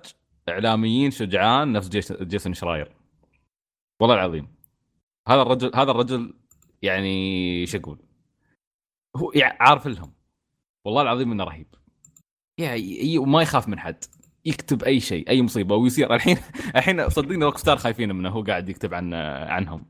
إعلاميين 0.50 1.12
شجعان 1.12 1.72
نفس 1.74 1.90
جيس- 1.90 2.14
جيسون 2.24 2.54
شراير. 2.54 2.96
والله 4.02 4.16
العظيم. 4.16 4.48
هذا 5.28 5.42
الرجل 5.42 5.72
هذا 5.76 5.92
الرجل 5.92 6.34
يعني 6.82 7.66
شو 7.66 7.78
أقول؟ 7.78 8.00
هو 9.16 9.32
عارف 9.36 9.88
لهم. 9.88 10.14
والله 10.86 11.02
العظيم 11.02 11.32
إنه 11.32 11.44
رهيب. 11.44 11.68
يعني 12.58 13.18
وما 13.18 13.42
يخاف 13.42 13.68
من 13.68 13.80
حد. 13.80 14.04
يكتب 14.46 14.84
أي 14.84 15.00
شيء 15.00 15.30
أي 15.30 15.42
مصيبة. 15.42 15.76
ويصير 15.76 16.14
الحين 16.16 16.38
الحين 16.76 17.10
صدقني 17.10 17.46
Rockstar 17.46 17.78
خايفين 17.78 18.16
منه. 18.16 18.30
هو 18.30 18.42
قاعد 18.44 18.70
يكتب 18.70 18.94
عن 18.94 19.14
عنهم. 19.50 19.86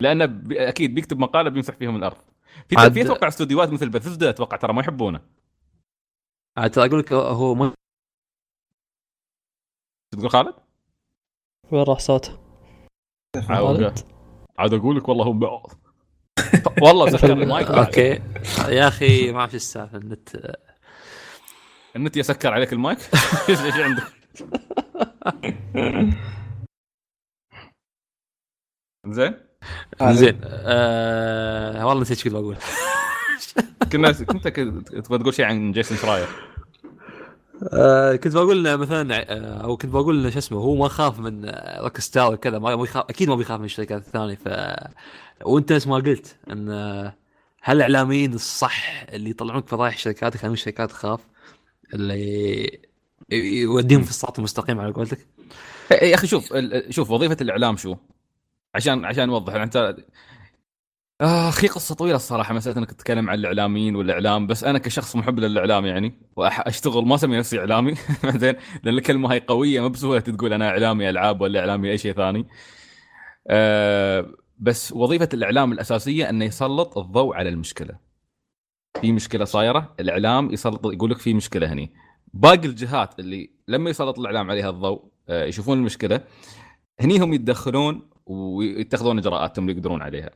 لأنه 0.00 0.42
أكيد 0.50 0.94
بيكتب 0.94 1.18
مقالة 1.18 1.50
بيمسح 1.50 1.74
فيهم 1.74 1.96
الأرض. 1.96 2.16
في 2.68 2.90
في 2.90 3.02
أتوقع 3.02 3.28
استوديوهات 3.28 3.68
مثل 3.72 3.88
بثزدا 3.88 4.30
أتوقع 4.30 4.56
ترى 4.56 4.72
ما 4.72 4.80
يحبونه. 4.80 5.20
ترى 6.56 6.86
أقول 6.86 7.00
لك 7.00 7.12
هو 7.12 7.54
ما 7.54 7.72
تقول 10.14 10.30
خالد؟ 10.30 10.54
وين 11.72 11.82
راح 11.82 11.98
صوته؟ 11.98 12.38
عاد 14.58 14.74
أقول 14.74 14.96
لك 14.96 15.08
والله 15.08 15.24
هم 15.24 15.44
والله 16.82 17.10
سكر 17.10 17.32
المايك. 17.32 17.66
أوكي. 17.66 18.22
يا 18.68 18.88
أخي 18.88 19.32
ما 19.32 19.44
إيش 19.44 19.54
السالفة 19.54 19.98
النت. 19.98 20.56
النت 21.96 22.16
يسكر 22.16 22.52
عليك 22.52 22.72
المايك؟ 22.72 22.98
إيش 23.48 23.60
إيش 23.60 23.74
عندك؟ 23.74 24.04
زين. 29.06 29.34
زين. 30.02 30.40
آه 30.44 31.86
والله 31.86 32.02
نسيت 32.02 32.16
إيش 32.16 32.24
كنت 32.24 32.32
بقول. 32.32 32.56
كنا 33.94 34.12
كنت 34.12 34.48
تبغى 34.48 35.18
تقول 35.18 35.34
شيء 35.34 35.44
عن 35.44 35.72
جيسون 35.72 35.98
شراير 35.98 36.26
آه 37.72 38.16
كنت 38.16 38.34
بقول 38.34 38.76
مثلا 38.76 39.32
آه 39.32 39.64
أو 39.64 39.76
كنت 39.76 39.92
بقول 39.92 40.32
شو 40.32 40.38
اسمه 40.38 40.58
هو 40.58 40.74
ما 40.74 40.88
خاف 40.88 41.18
من 41.18 41.44
آه، 41.44 41.82
Rockstar 41.82 42.34
وكذا 42.34 42.58
ما 42.58 42.72
يخاف 42.72 43.04
أكيد 43.10 43.28
ما 43.28 43.34
بيخاف 43.34 43.58
من 43.58 43.64
الشركات 43.64 44.06
الثانية 44.06 44.34
ف 44.34 44.48
وأنت 45.44 45.72
نفس 45.72 45.86
ما 45.86 45.96
قلت 45.96 46.36
إن 46.50 46.70
هل 47.62 47.76
الاعلاميين 47.76 48.34
الصح 48.34 49.04
اللي 49.08 49.30
يطلعونك 49.30 49.68
فضايح 49.68 49.94
الشركات 49.94 50.34
يخلون 50.34 50.52
الشركات 50.52 50.90
تخاف 50.90 51.20
اللي 51.94 52.80
يوديهم 53.32 54.02
في 54.02 54.10
الصراط 54.10 54.38
المستقيم 54.38 54.80
على 54.80 54.92
قولتك 54.92 55.26
يا 55.90 56.14
أخي 56.14 56.26
شوف 56.26 56.54
شوف 56.90 57.10
وظيفة 57.10 57.36
الإعلام 57.40 57.76
شو؟ 57.76 57.96
عشان 58.74 59.04
عشان 59.04 59.26
نوضح 59.28 59.54
أنت 59.54 59.96
اخ 61.20 61.64
هي 61.64 61.68
قصة 61.68 61.94
طويلة 61.94 62.16
الصراحة 62.16 62.54
مساله 62.54 62.78
انك 62.78 62.90
تتكلم 62.92 63.30
عن 63.30 63.38
الإعلاميين 63.38 63.96
والإعلام 63.96 64.46
بس 64.46 64.64
أنا 64.64 64.78
كشخص 64.78 65.16
محب 65.16 65.38
للإعلام 65.38 65.86
يعني 65.86 66.14
واشتغل 66.36 67.06
ما 67.06 67.14
أسمي 67.14 67.38
نفسي 67.38 67.58
إعلامي 67.58 67.94
زين 68.40 68.54
لأن 68.82 68.94
الكلمة 68.98 69.32
هاي 69.32 69.40
قوية 69.40 69.80
ما 69.80 69.88
بسهولة 69.88 70.20
تقول 70.20 70.52
أنا 70.52 70.68
إعلامي 70.68 71.10
ألعاب 71.10 71.40
ولا 71.40 71.60
إعلامي 71.60 71.90
أي 71.90 71.98
شيء 71.98 72.12
ثاني. 72.12 72.46
أه 73.48 74.26
بس 74.58 74.92
وظيفة 74.92 75.28
الإعلام 75.34 75.72
الأساسية 75.72 76.30
أنه 76.30 76.44
يسلط 76.44 76.98
الضوء 76.98 77.36
على 77.36 77.48
المشكلة. 77.48 77.98
في 79.00 79.12
مشكلة 79.12 79.44
صايرة 79.44 79.94
الإعلام 80.00 80.50
يسلط 80.52 80.86
يقول 80.86 81.10
لك 81.10 81.18
في 81.18 81.34
مشكلة 81.34 81.72
هني. 81.72 81.92
باقي 82.34 82.66
الجهات 82.66 83.18
اللي 83.18 83.50
لما 83.68 83.90
يسلط 83.90 84.18
الإعلام 84.18 84.50
عليها 84.50 84.70
الضوء 84.70 85.04
آه، 85.28 85.44
يشوفون 85.44 85.78
المشكلة 85.78 86.20
هني 87.00 87.18
هم 87.18 87.32
يتدخلون 87.32 88.02
ويتخذون 88.26 89.18
إجراءاتهم 89.18 89.64
اللي 89.68 89.78
يقدرون 89.78 90.02
عليها. 90.02 90.30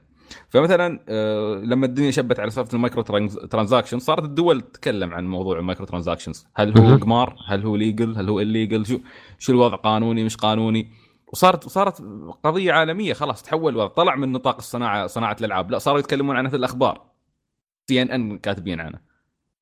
فمثلا 0.48 1.00
آه، 1.08 1.54
لما 1.54 1.86
الدنيا 1.86 2.10
شبت 2.10 2.40
على 2.40 2.50
سالفة 2.50 2.74
ال 2.74 2.79
micro 2.79 3.02
trans- 3.02 3.46
transaction 3.48 3.98
صارت 3.98 4.24
الدول 4.24 4.60
تتكلم 4.60 5.14
عن 5.14 5.26
موضوع 5.26 5.58
ال 5.58 5.63
micro 5.63 5.86
transactions. 5.86 6.46
هل 6.54 6.78
هو. 6.78 6.96
قمار 6.96 7.36
هل 7.46 7.62
هو 7.64 7.76
legal 7.76 8.16
هل 8.16 8.28
هو 8.28 8.40
illegal 8.40 8.86
شو 8.86 8.98
شو 9.38 9.52
الوضع؟ 9.52 9.76
قانوني؟ 9.76 10.24
مش 10.24 10.36
قانوني؟ 10.36 10.90
وصارت 11.32 11.68
صارت 11.68 12.02
قضية 12.44 12.72
عالمية 12.72 13.12
خلاص 13.12 13.42
تحول 13.42 13.72
الوضع 13.72 13.88
طلع 13.94 14.16
من 14.16 14.32
نطاق 14.32 14.56
الصناعه 14.56 15.06
صناعة 15.06 15.36
الألعاب. 15.40 15.70
لا 15.70 15.78
صاروا 15.78 15.98
يتكلمون 15.98 16.36
عنها 16.36 16.50
في 16.50 16.56
الأخبار. 16.56 17.02
CNN 17.88 18.38
كاتبين 18.38 18.80
عنه 18.80 18.98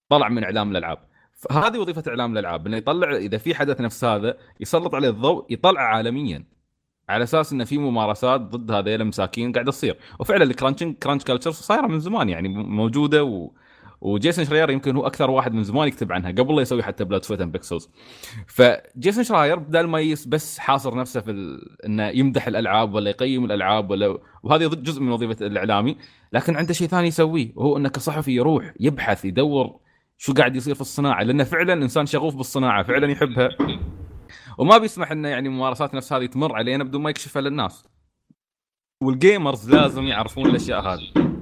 طلع 0.09 0.29
من 0.29 0.45
إعلام 0.45 0.71
الألعاب. 0.71 0.99
فهذه 1.33 1.79
وظيفة 1.79 2.03
إعلام 2.09 2.33
الألعاب 2.33 2.67
إنه 2.67 2.77
يطلع 2.77 3.17
إذا 3.17 3.39
في 3.39 3.55
حدث 3.55 3.81
نفس 3.81 4.05
هذا 4.05 4.37
يسلط 4.61 4.95
عليه 4.95 5.09
الضوء 5.09 5.47
يطلع 5.51 5.81
عالميا. 5.81 6.45
على 7.09 7.25
أساس 7.25 7.53
انه 7.53 7.65
في 7.65 7.79
ممارسات 7.79 8.41
ضد 8.41 8.71
هذيل 8.71 9.01
المساكين 9.01 9.53
قاعدة 9.53 9.73
تصير. 9.73 9.99
وفعلا 10.21 10.45
ال 10.45 10.50
crunching 10.50 10.95
crunch 10.95 11.25
culture 11.25 11.51
صايرة 11.51 11.87
من 11.87 12.01
زمان 12.01 12.29
يعني 12.29 12.49
موجودة 12.49 13.25
و... 13.25 13.51
وجيسون 14.01 14.45
شراير 14.45 14.71
يمكن 14.71 14.97
هو 14.97 15.07
أكثر 15.07 15.31
واحد 15.31 15.55
من 15.55 15.65
زمان 15.65 15.89
يكتب 15.89 16.13
عنها 16.13 16.31
قبل 16.31 16.57
لا 16.57 16.63
يسوي 16.63 16.83
حتى 16.83 17.05
Blood 17.05 17.25
Sweat 17.25 17.43
Pixels 17.43 17.91
فجيسون 18.47 19.25
شراير 19.25 19.59
بدل 19.59 19.87
ما 19.87 20.15
بس 20.27 20.59
حاصر 20.59 20.95
نفسه 20.95 21.21
في 21.21 21.31
ال... 21.31 21.61
إنه 21.87 22.09
يمدح 22.09 22.47
الألعاب 22.47 22.95
ولا 22.95 23.11
يقيم 23.11 23.45
الألعاب 23.45 23.91
ولا 23.91 24.19
وهذه 24.43 24.67
جزء 24.67 25.03
من 25.03 25.13
وظيفة 25.13 25.47
الإعلامي 25.47 25.97
لكن 26.33 26.57
عنده 26.57 26.73
شيء 26.73 26.89
ثاني 26.89 27.09
يسويه 27.09 27.53
وهو 27.55 27.77
إنه 27.77 27.89
كصحفي 27.89 28.33
يروح 28.33 28.75
يبحث 28.81 29.25
يدور 29.25 29.81
شو 30.19 30.35
قاعد 30.35 30.57
يصير 30.57 30.75
في 30.75 30.81
الصناعة 30.81 31.23
لأنه 31.23 31.45
فعلا 31.45 31.73
إنسان 31.73 32.07
شغوف 32.07 32.35
بالصناعة 32.35 32.83
فعلا 32.83 33.11
يحبها. 33.11 33.49
وما 34.59 34.79
بيسمح 34.79 35.13
إنه 35.13 35.29
يعني 35.29 35.49
ممارسات 35.49 35.95
نفس 35.95 36.13
هذه 36.13 36.27
تمر 36.27 36.57
علينا 36.57 36.85
بدون 36.85 37.03
ما 37.03 37.11
يكشفها 37.11 37.43
للناس. 37.43 37.85
والجيمرز 39.03 39.71
لازم 39.71 40.05
يعرفون 40.05 40.47
الأشياء 40.47 40.81
هذه. 40.81 41.37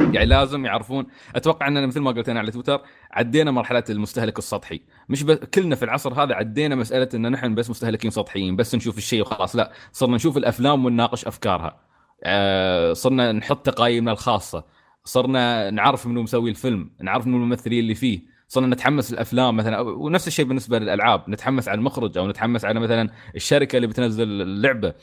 يعني 0.00 0.26
لازم 0.26 0.64
يعرفون. 0.64 1.06
أتوقع 1.34 1.68
إننا 1.68 1.86
مثل 1.86 2.00
ما 2.00 2.10
قلت 2.10 2.28
أنا 2.28 2.40
على 2.40 2.50
تويتر 2.50 2.82
عدينا 3.12 3.50
مرحلة 3.50 3.84
المستهلك 3.90 4.38
السطحي. 4.38 4.80
مش 5.08 5.22
بس 5.22 5.38
كلنا 5.38 5.76
في 5.76 5.84
العصر 5.84 6.22
هذا 6.22 6.34
عدينا 6.34 6.74
مسألة 6.74 7.08
ان 7.14 7.32
نحن 7.32 7.54
بس 7.54 7.70
مستهلكين 7.70 8.10
سطحيين 8.10 8.56
بس 8.56 8.74
نشوف 8.74 8.98
الشيء 8.98 9.22
وخلاص 9.22 9.56
لا. 9.56 9.72
صرنا 9.92 10.16
نشوف 10.16 10.36
الأفلام 10.36 10.84
ونناقش 10.84 11.24
أفكارها. 11.24 11.80
آه 12.24 12.92
صرنا 12.92 13.32
نحط 13.32 13.66
تقايمنا 13.66 14.12
الخاصة. 14.12 14.64
صرنا 15.04 15.70
نعرف 15.70 16.06
منو 16.06 16.22
مسوي 16.22 16.50
الفيلم 16.50 16.90
نعرف 17.02 17.26
منو 17.26 17.36
الممثلين 17.36 17.78
اللي 17.78 17.94
فيه. 17.94 18.39
صرنا 18.50 18.74
نتحمس 18.74 19.12
الافلام 19.12 19.56
مثلا 19.56 19.80
ونفس 19.80 20.28
الشيء 20.28 20.44
بالنسبة 20.44 20.78
للألعاب 20.78 21.30
نتحمس 21.30 21.68
على 21.68 21.78
المخرج 21.78 22.18
أو 22.18 22.28
نتحمس 22.28 22.64
على 22.64 22.80
مثلا 22.80 23.10
الشركة 23.36 23.76
اللي 23.76 23.86
بتنزل 23.86 24.42
اللعبة. 24.42 24.94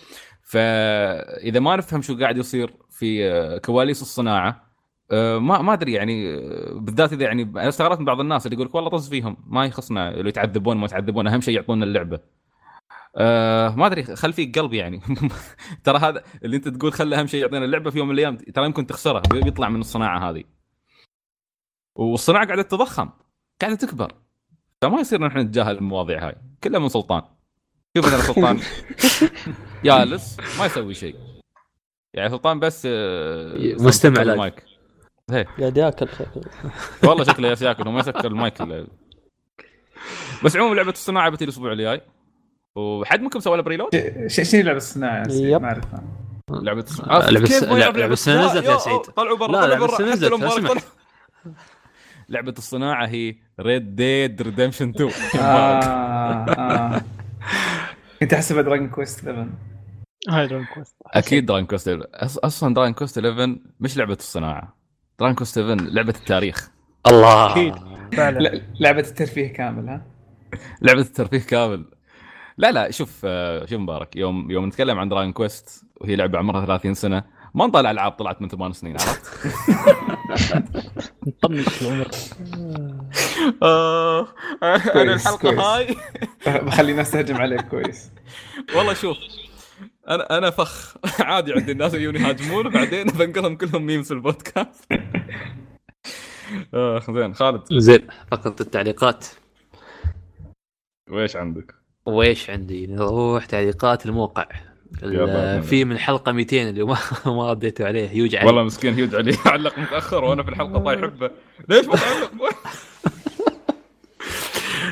فإذا 0.43 1.59
ما 1.59 1.75
نفهم 1.75 2.01
شو 2.01 2.19
قاعد 2.19 2.37
يصير 2.37 2.73
في 2.89 3.31
آه، 3.31 3.57
كواليس 3.57 4.01
الصناعة 4.01 4.67
آه، 5.11 5.37
ما 5.37 5.61
ما 5.61 5.73
أدري 5.73 5.93
يعني 5.93 6.35
آه، 6.35 6.73
بالذات 6.73 7.13
إذا 7.13 7.23
يعني 7.23 7.43
أنا 7.43 7.69
استغربت 7.69 7.99
من 7.99 8.05
بعض 8.05 8.19
الناس 8.19 8.45
اللي 8.45 8.55
يقول 8.55 8.67
لك 8.67 8.75
والله 8.75 8.89
طز 8.89 9.09
فيهم 9.09 9.37
ما 9.47 9.65
يخصنا 9.65 10.09
اللي 10.09 10.29
يتعذبون 10.29 10.77
ما 10.77 10.85
يتعذبون 10.85 11.27
أهم 11.27 11.41
شيء 11.41 11.55
يعطونا 11.55 11.85
اللعبة. 11.85 12.19
آه 13.17 13.75
ما 13.75 13.85
أدري 13.85 14.03
خل 14.03 14.33
فيك 14.33 14.59
قلب 14.59 14.73
يعني. 14.73 15.01
ترى 15.85 15.97
هذا 15.97 16.23
اللي 16.43 16.57
أنت 16.57 16.67
تقول 16.67 16.93
خلى 16.93 17.19
أهم 17.19 17.27
شيء 17.27 17.41
يعطينا 17.41 17.65
اللعبة 17.65 17.91
في 17.91 17.97
يوم 17.97 18.07
من 18.07 18.13
الأيام 18.13 18.37
ترى 18.37 18.65
يمكن 18.65 18.87
تخسرها 18.87 19.21
بيطلع 19.31 19.69
من 19.69 19.79
الصناعة 19.79 20.29
هذه. 20.29 20.43
والصناعة 21.95 22.45
قاعدة 22.45 22.61
تتضخم 22.61 23.09
قاعدة 23.61 23.75
تكبر. 23.75 24.11
فما 24.81 24.99
يصير 24.99 25.21
نحن 25.21 25.37
نتجاهل 25.37 25.77
المواضيع 25.77 26.27
هاي. 26.27 26.35
كلها 26.63 26.79
من 26.79 26.89
سلطان. 26.89 27.21
شوف 27.97 28.05
مثلا 28.05 28.21
سلطان 28.21 28.59
جالس 29.85 30.37
ما 30.59 30.65
يسوي 30.65 30.93
شيء. 30.93 31.15
يعني 32.13 32.29
سلطان 32.29 32.59
بس 32.59 32.87
آه، 32.91 33.75
مستمع 33.79 34.21
live. 34.21 34.29
ال 34.29 34.38
mic 34.38 34.63
قاعد 35.59 35.77
ياكل. 35.77 36.07
والله 37.03 37.23
شكله 37.23 37.47
ياس 37.47 37.61
ياكل 37.61 37.87
وما 37.87 37.99
يسكر 37.99 38.27
المايك 38.27 38.61
بس 40.43 40.55
عموما 40.55 40.75
لعبة 40.75 40.89
الصناعة 40.91 41.29
بتجي 41.29 41.43
الأسبوع 41.43 41.71
الجاي. 41.71 42.01
وحد 42.75 43.21
منكم 43.21 43.39
سوى 43.39 43.57
لها 43.57 43.63
preload؟ 43.63 43.89
شنو 44.27 44.61
لعبة 44.61 44.77
الصناعة. 44.77 45.23
ما 45.27 45.65
اعرفها 45.65 46.03
لعبة 46.51 46.81
الصناعة. 46.81 47.29
لعبة 47.29 48.13
السنة 48.13 48.41
لا، 48.41 48.45
نزلت 48.45 48.65
يا 48.65 48.77
سعيد. 48.77 49.01
طلعوا 49.01 49.37
برا 49.37 49.47
طلعوا 49.47 49.87
برا. 49.87 50.11
حتى 50.11 50.29
لو. 50.29 50.75
لعبة 52.29 52.53
الصناعة 52.57 53.05
هي 53.07 53.35
Red 53.59 53.95
Dead 53.95 54.41
Redemption 54.41 54.89
2 54.89 55.09
آه 55.39 55.79
آه. 56.49 57.01
كنت 58.19 58.33
احسبها 58.33 58.61
Dragon 58.61 58.89
Quest 58.89 59.27
11 59.27 59.49
هاي 60.29 60.47
Dragon 60.47 60.67
Quest 60.73 60.95
أكيد 61.05 61.45
Dragon 61.45 61.65
Quest 61.65 61.87
11 61.87 62.07
أص- 62.13 62.39
أصلا 62.45 62.73
Dragon 62.73 62.93
Quest 62.93 63.17
11 63.17 63.57
مش 63.79 63.97
لعبة 63.97 64.13
الصناعة. 64.13 64.77
Dragon 65.19 65.35
Quest 65.35 65.55
7 65.55 65.73
لعبة 65.75 66.09
التاريخ. 66.17 66.71
الله. 67.07 67.51
أكيد. 67.51 67.75
فعلا. 68.13 68.39
لا- 68.39 68.61
لعبة 68.79 68.99
الترفيه 68.99 69.47
كامل 69.53 69.89
ها؟ 69.89 70.05
لعبة 70.81 71.01
الترفيه 71.01 71.39
كامل. 71.39 71.85
لا 72.57 72.71
لا 72.71 72.91
شوف 72.91 73.21
آه، 73.25 73.65
شوف 73.65 73.79
مبارك. 73.79 74.15
يوم 74.15 74.51
يوم 74.51 74.65
نتكلم 74.65 74.99
عن 74.99 75.09
Dragon 75.09 75.31
Quest 75.31 75.85
وهي 76.01 76.15
لعبة 76.15 76.37
عمرها 76.39 76.65
30 76.65 76.93
سنة 76.93 77.23
ما 77.55 77.65
نطلع 77.67 77.91
ألعاب 77.91 78.11
طلعت 78.11 78.41
من 78.41 78.49
ثمان 78.49 78.71
سنين 78.73 78.93
عرفت؟ 78.93 79.25
نطنش 81.27 81.81
العمر. 81.81 82.07
آه، 83.63 84.27
أنا 84.63 84.77
كويس، 84.77 85.27
الحلقة. 85.27 85.49
هاي. 85.49 85.95
بخلي 86.65 86.91
الناس 86.91 87.11
تهجم 87.11 87.35
عليك 87.35 87.61
كويس. 87.61 88.11
والله 88.75 88.93
شوف 88.93 89.17
أنا 90.09 90.37
أنا 90.37 90.49
فخ. 90.49 90.97
عادي 91.19 91.53
عندي 91.53 91.71
الناس 91.71 91.93
يجون 91.93 92.15
يهاجمون 92.15 92.67
وبعدين 92.67 93.07
بنقلهم 93.07 93.55
كلهم 93.55 93.85
ميمز 93.85 94.07
في 94.07 94.13
البودكاست. 94.13 94.93
اخ 96.73 97.11
زين 97.11 97.33
خالد. 97.33 97.61
زين 97.73 98.07
فقره 98.31 98.55
التعليقات. 98.61 99.25
ويش 101.09 101.35
عندك؟ 101.35 101.75
ويش 102.05 102.49
عندي؟ 102.49 102.87
نروح 102.87 103.45
تعليقات 103.45 104.05
الموقع. 104.05 104.47
في 105.61 105.85
من 105.85 105.97
حلقة 105.97 106.31
200 106.31 106.69
اللي 106.69 106.83
ما 106.83 106.97
ما 107.25 107.51
رديتوا 107.51 107.85
عليه 107.85 108.09
هيوج 108.09 108.35
علي. 108.35 108.47
والله 108.47 108.63
مسكين 108.63 108.93
هيوج 108.93 109.15
علي. 109.15 109.37
علق 109.45 109.79
متأخر 109.79 110.23
وأنا 110.23 110.43
في 110.43 110.49
الحلقة 110.49 110.79
طايح 110.83 111.01
حبة. 111.01 111.31
ليش 111.69 111.85
ما 111.85 111.95
تعلق؟ 111.95 112.31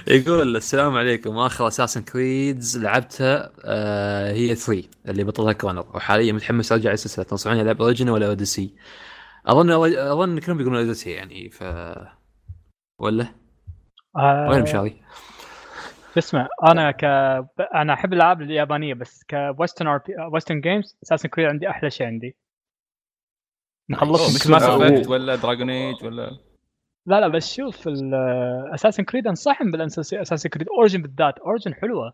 يقول 0.08 0.56
السلام 0.56 0.96
عليكم. 0.96 1.38
آخر 1.38 1.68
Assassin's 1.68 2.02
Creed 2.02 2.78
لعبتها 2.78 3.52
آه 3.66 4.32
هي 4.34 4.56
3 4.56 4.84
اللي 5.08 5.24
بطلها 5.24 5.54
كونر 5.54 5.86
وحاليا 5.94 6.34
متحمس 6.34 6.72
أرجع 6.72 6.92
السلسلة. 6.92 7.26
تنصحوني 7.26 7.62
ألعب 7.62 7.82
Origins 7.82 8.10
ولا 8.10 8.28
Odyssey؟ 8.28 8.74
أظن 9.48 9.70
أظن 9.98 10.40
كلهم 10.40 10.58
بيقولون 10.58 10.80
Odyssey 10.80 11.12
يعني 11.12 11.50
ف 11.50 11.64
ولا؟ 13.00 13.26
آه، 14.18 14.48
وين 14.50 14.62
مشاري؟ 14.62 15.02
اسمع 16.18 16.48
أنا 16.64 16.92
ك 16.92 17.04
أنا 17.76 17.94
أحب 17.94 18.14
الألعاب 18.14 18.42
اليابانية 18.42 18.94
بس 18.94 19.24
ك 19.58 19.88
western 19.88 19.98
RPG 19.98 20.14
western 20.32 20.62
games 20.62 20.98
Assassin's 21.04 21.30
Creed 21.30 21.48
عندي 21.48 21.70
أحلى 21.70 21.90
شيء 21.90 22.08
عندي. 22.08 22.36
نخلص 23.90 24.48
Mass 24.48 25.08
ولا 25.08 25.36
Dragon 25.36 25.70
Age 25.70 26.04
ولا 26.04 26.32
لا 27.06 27.20
لا 27.20 27.28
بس 27.28 27.54
شوف 27.54 27.90
Assassin's 28.74 29.04
Creed 29.04 29.28
أنصحهم 29.28 29.72
بال 29.72 29.85
Assassin's 29.85 30.50
Creed 30.50 30.68
Origins 30.70 31.02
بالذات. 31.02 31.40
Origins 31.40 31.74
حلوة. 31.74 32.14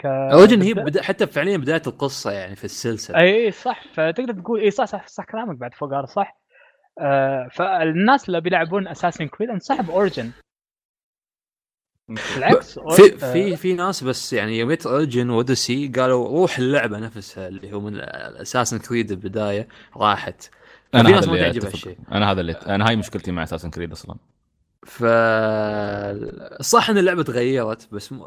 ك... 0.00 0.06
Origins 0.06 0.62
هي 0.62 0.74
بدا 0.74 1.02
حتى 1.02 1.26
فعليا 1.26 1.56
بداية 1.56 1.82
القصة 1.86 2.32
يعني 2.32 2.56
في 2.56 2.64
السلسلة. 2.64 3.16
إي 3.16 3.44
إي 3.44 3.50
صح. 3.50 3.82
فتقدر 3.92 4.32
تقول 4.32 4.60
إي 4.60 4.70
صح 4.70 4.84
صح 4.84 5.06
صح 5.06 5.24
كلامك 5.24 5.56
بعد 5.56 5.74
فوق 5.74 6.04
صح. 6.04 6.40
آه 6.98 7.48
فالناس 7.52 8.28
اللي 8.28 8.40
بيلعبون 8.40 8.88
Assassin's 8.88 9.28
Creed 9.28 9.50
انصح 9.50 9.80
ب 9.80 9.86
Origins 9.86 10.30
بالعكس 12.14 12.78
في 12.78 12.80
Or- 12.80 13.22
آه، 13.24 13.32
في 13.32 13.56
في 13.56 13.72
ناس 13.74 14.04
بس 14.04 14.32
يعني 14.32 14.58
يوم 14.58 14.72
جت 14.72 14.86
Origins 14.86 15.30
و 15.30 15.37
Odyssey 15.37 15.88
قالوا 15.88 16.28
روح 16.28 16.58
اللعبة 16.58 16.98
نفسها 16.98 17.48
اللي 17.48 17.72
هو 17.72 17.80
من 17.80 18.00
Assassin's 18.00 18.78
Creed 18.78 19.10
البداية 19.10 19.68
راحت 19.96 20.50
أنا 20.94 21.02
في 21.02 21.08
هذا 21.08 21.16
ناس 21.16 21.28
ما 21.28 21.34
اللي 21.34 21.44
تعجب. 21.52 21.64
هالشيء. 21.64 21.96
أنا 22.12 22.30
هذا 22.32 22.40
اللي 22.40 22.52
أنا 22.52 22.88
هاي 22.88 22.96
مشكلتي 22.96 23.32
مع 23.32 23.42
Assassin's 23.42 23.70
Creed 23.70 23.92
أصلا 23.92 24.16
ف 24.86 25.04
صح 26.62 26.90
إن 26.90 26.98
اللعبة 26.98 27.22
تغيرت 27.22 27.88
بس 27.92 28.12
م... 28.12 28.22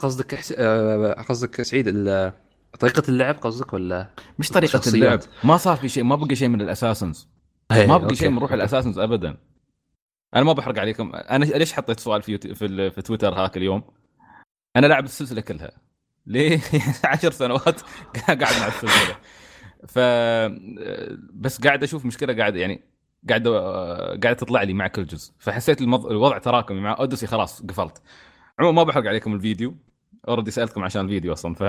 قصدك 0.00 0.34
حس... 0.34 0.54
آه، 0.58 1.12
قصدك 1.28 1.62
سعيد 1.62 1.84
ال... 1.88 2.32
طريقة 2.80 3.02
اللعب 3.08 3.34
قصدك 3.34 3.72
ولا 3.72 4.10
مش 4.38 4.48
طريقة 4.48 4.70
شخصيات. 4.70 4.94
اللعب 4.94 5.20
ما 5.44 5.56
صار 5.56 5.76
في 5.76 5.88
شيء 5.88 6.04
ما 6.04 6.16
بقى 6.16 6.34
شيء 6.36 6.48
من 6.48 6.60
ال 6.60 6.66
Assassin's 6.66 7.28
إيه، 7.72 7.86
ما 7.86 7.96
بقى. 7.98 8.14
شيء 8.14 8.28
من 8.28 8.38
روح 8.38 8.52
ال 8.52 8.56
Assassin's 8.56 8.98
ابدا 8.98 9.36
أنا 10.34 10.44
ما 10.44 10.52
بحرق 10.52 10.78
عليكم. 10.78 11.12
أنا 11.14 11.44
ليش 11.44 11.72
حطيت 11.72 12.00
سؤال 12.00 12.22
في 12.22 12.32
يوتي... 12.32 12.54
في, 12.54 12.64
ال... 12.64 12.90
في 12.90 13.02
تويتر 13.02 13.34
هاك 13.34 13.56
اليوم؟ 13.56 13.82
أنا 14.76 14.86
لاعب 14.86 15.04
السلسلة 15.04 15.40
كلها. 15.40 15.70
ليه؟ 16.26 16.60
عشر 17.04 17.30
سنوات 17.30 17.80
قاعد 18.26 18.60
مع 18.60 18.66
السلسلة. 18.66 19.16
ف 19.88 19.98
بس 21.32 21.60
قاعد 21.60 21.82
أشوف 21.82 22.04
مشكلة 22.04 22.36
قاعد 22.36 22.56
يعني 22.56 22.84
قاعد 23.28 23.48
قاعد 24.22 24.36
تطلع 24.36 24.62
لي 24.62 24.72
مع 24.72 24.86
كل 24.86 25.06
جزء. 25.06 25.32
فحسيت 25.38 25.80
المض... 25.80 26.06
الوضع 26.06 26.38
تراكمي 26.38 26.80
مع 26.80 26.96
Odyssey 26.98 27.26
خلاص 27.26 27.62
قفلت. 27.62 28.02
عموما 28.58 28.76
ما 28.76 28.82
بحرق 28.82 29.06
عليكم 29.06 29.34
الفيديو. 29.34 29.76
already 30.28 30.50
سألتكم 30.50 30.84
عشان 30.84 31.04
الفيديو 31.04 31.32
أصلا 31.32 31.54
ف 31.54 31.62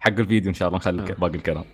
حق 0.00 0.18
الفيديو 0.18 0.48
إن 0.48 0.54
شاء 0.54 0.68
الله 0.68 0.78
نخلي 0.78 1.02
آه. 1.02 1.14
باقي 1.14 1.36
الكلام. 1.36 1.64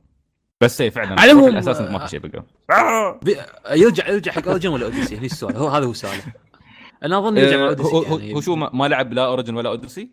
بس 0.60 0.80
اي 0.80 0.90
فعلا 0.90 1.20
على 1.20 1.32
العموم، 1.32 1.48
الأساس 1.48 1.80
ما 1.80 2.02
آه، 2.02 2.06
في 2.06 2.10
شيء 2.10 2.20
بقى. 2.20 3.18
بي... 3.22 3.36
يرجع 3.70 4.08
يرجع 4.08 4.32
حق 4.32 4.48
اوريجن 4.48 4.68
ولا 4.68 4.84
أوديسي 4.84 5.16
هني 5.16 5.26
السؤال. 5.26 5.56
هو 5.56 5.68
هذا 5.68 5.86
هو 5.86 5.90
السؤال 5.90 6.20
أنا 7.04 7.18
أظن 7.18 7.36
يرجع 7.36 7.56
مع 7.56 7.64
آه، 7.64 7.68
أوديسي 7.68 7.90
هو, 7.90 8.02
هو, 8.02 8.18
يعني. 8.18 8.34
هو 8.34 8.40
شو 8.40 8.56
ما, 8.56 8.70
ما 8.72 8.88
لعب 8.88 9.12
لا 9.12 9.26
اوريجن 9.26 9.56
ولا 9.56 9.68
أوديسي؟ 9.68 10.10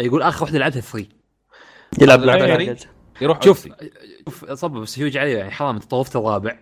يقول 0.00 0.22
آخر 0.22 0.44
واحدة 0.44 0.58
لعبتها 0.58 0.80
3 0.80 1.06
يلعب 2.02 2.20
هذا 2.20 2.26
لعبة؟ 2.26 2.56
باكج. 2.56 2.84
يروح 3.20 3.42
شوف. 3.42 3.68
شوف 4.24 4.52
صب 4.52 4.70
بس 4.70 4.98
هو 4.98 5.04
عليه 5.04 5.38
يعني 5.38 5.50
حرام 5.50 5.74
أنت 5.74 5.84
طوفت 5.84 6.16
الرابع. 6.16 6.58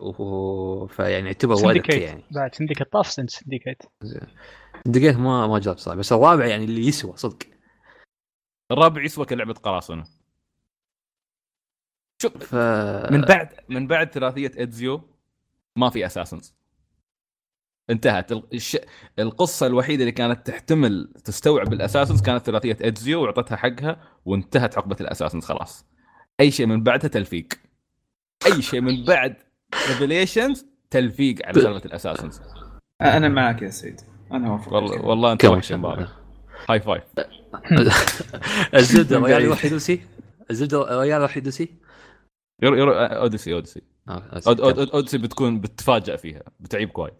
و... 0.00 0.86
فيعني 0.86 1.26
يعتبر 1.26 1.52
والدك 1.52 1.66
سندكيت 1.66 2.02
يعني. 2.02 2.24
بعد 2.30 2.54
سندكيت 2.54 2.92
طاف 2.92 3.06
سندكيت 3.06 3.82
دقيقة 4.86 5.18
ما 5.18 5.46
ما 5.46 5.58
جرب 5.58 5.78
صراحة 5.78 5.98
بس 5.98 6.12
الرابع 6.12 6.46
يعني 6.46 6.64
اللي 6.64 6.86
يسوى 6.86 7.12
صدق. 7.16 7.38
الرابع 8.72 9.02
يسوى 9.02 9.24
كلعبة 9.24 9.54
قراصنة. 9.54 10.04
شوف 12.22 12.36
ف 12.36 12.54
من 13.12 13.20
بعد 13.20 13.48
من 13.68 13.86
بعد 13.86 14.12
ثلاثية 14.12 14.50
Ezio 14.56 15.00
ما 15.76 15.90
في 15.90 16.06
Assassins. 16.06 16.54
انتهت. 17.90 18.32
ال- 18.32 18.42
الش... 18.54 18.76
القصة 19.18 19.66
الوحيدة 19.66 20.00
اللي 20.00 20.12
كانت 20.12 20.46
تحتمل 20.46 21.12
تستوعب 21.24 21.72
ال 21.72 21.77
Assassins 21.77 22.22
كانت 22.22 22.46
ثلاثية 22.46 22.76
Ezio 22.80 23.22
وأعطتها 23.22 23.56
حقها 23.56 24.00
وانتهت 24.24 24.78
عقبة 24.78 24.96
ال 25.00 25.04
Assassins 25.04 25.44
خلاص. 25.44 25.86
أي 26.40 26.50
شيء 26.50 26.66
من 26.66 26.82
بعدها 26.82 27.08
تلفيق. 27.08 27.46
أي 28.46 28.62
شيء 28.62 28.80
من 28.80 29.04
بعد 29.04 29.36
Revelations 29.88 30.66
تلفيق 30.90 31.46
على 31.46 31.60
سالفة 31.60 31.86
ال 31.86 31.91
Assassins. 31.91 32.40
أنا 33.02 33.28
معك 33.28 33.62
يا 33.62 33.70
سيد. 33.70 34.00
أنا 34.32 34.48
أوافق. 34.48 34.72
والله 34.72 35.00
والله 35.06 35.32
أنت 35.32 35.44
وحش 35.44 35.72
مبارك 35.72 36.08
high 36.68 36.80
five 36.80 37.02
الزبدة 38.74 39.16
الرجال 39.16 39.30
قاعد. 39.32 39.42
يروح 39.42 39.64
Odyssey 39.64 40.00
الزبدة 40.50 40.82
الرجال 40.94 41.20
يروح 41.20 41.36
Odyssey 41.36 41.68
يرو 42.62 42.76
يرو 42.76 42.92
Odyssey 42.92 43.54
Odyssey. 43.54 43.82
آه، 44.08 44.22
Odyssey 44.94 45.18
بتكون 45.18 45.60
بتتفاجئ 45.60 46.16
فيها 46.16 46.42
بتعيبك 46.60 46.98
وايد. 46.98 47.14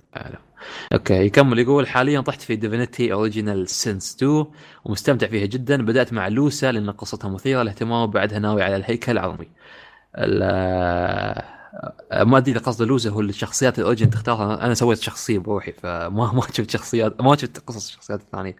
okay 0.92 1.14
يكمل. 1.14 1.58
يقول 1.58 1.86
حاليا 1.88 2.20
طحت 2.20 2.42
في 2.42 2.56
Divinity 2.56 3.12
Original 3.12 3.68
Sin 3.68 4.14
2 4.16 4.46
ومستمتع 4.84 5.26
فيها 5.26 5.46
جدا. 5.46 5.82
بدأت 5.84 6.12
مع 6.12 6.28
Lohse 6.28 6.72
لأن 6.72 6.90
قصتها 6.90 7.28
مثيرة 7.30 7.62
للاهتمام 7.62 8.02
وبعدها 8.02 8.38
ناوي 8.38 8.62
على 8.62 8.76
الهيكل 8.76 9.12
العظمي 9.12 9.48
ال- 10.18 10.42
آه، 12.12 12.24
ما 12.24 12.38
أدري 12.38 12.52
إذا 12.52 12.60
قصد 12.60 12.82
Lohse 12.82 13.10
هو 13.10 13.20
الشخصيات 13.20 13.78
ال 13.78 13.83
origin 13.83 14.10
تختارها. 14.10 14.64
أنا 14.66 14.74
سويت 14.74 14.98
شخصية 15.00 15.38
بروحي 15.38 15.72
فما 15.72 16.32
ما 16.32 16.42
شفت 16.52 16.70
شخصيات 16.70 17.20
ما 17.20 17.36
شفت 17.36 17.58
قصص 17.58 17.86
الشخصيات 17.88 18.20
الثانية. 18.20 18.56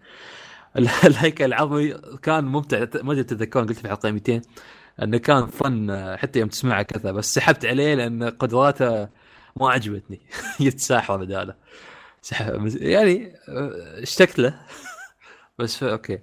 ال- 0.77 0.87
الهيكل 1.05 1.45
العظمي 1.45 1.93
كان 2.21 2.43
ممتع. 2.45 2.85
ما 3.03 3.11
أدري 3.11 3.23
تتذكرون 3.23 3.65
قلت 3.67 3.77
في 3.79 3.87
حلقة 3.87 4.11
200 4.11 4.41
أنه 5.01 5.17
كان 5.17 5.47
fun 5.47 6.15
حتى 6.17 6.39
يوم 6.39 6.49
تسمعه 6.49 6.81
كذا 6.83 7.11
بس 7.11 7.33
سحبت 7.33 7.65
عليه 7.65 7.95
لأن 7.95 8.23
قدراته 8.29 9.09
ما 9.55 9.69
عجبتني. 9.71 10.21
خذيت 10.59 10.98
ساحر 10.98 11.17
بداله. 11.17 11.55
يعني 12.75 13.33
اشتقت 14.03 14.39
له. 14.39 14.59
بس 15.59 15.83
okay. 15.83 16.19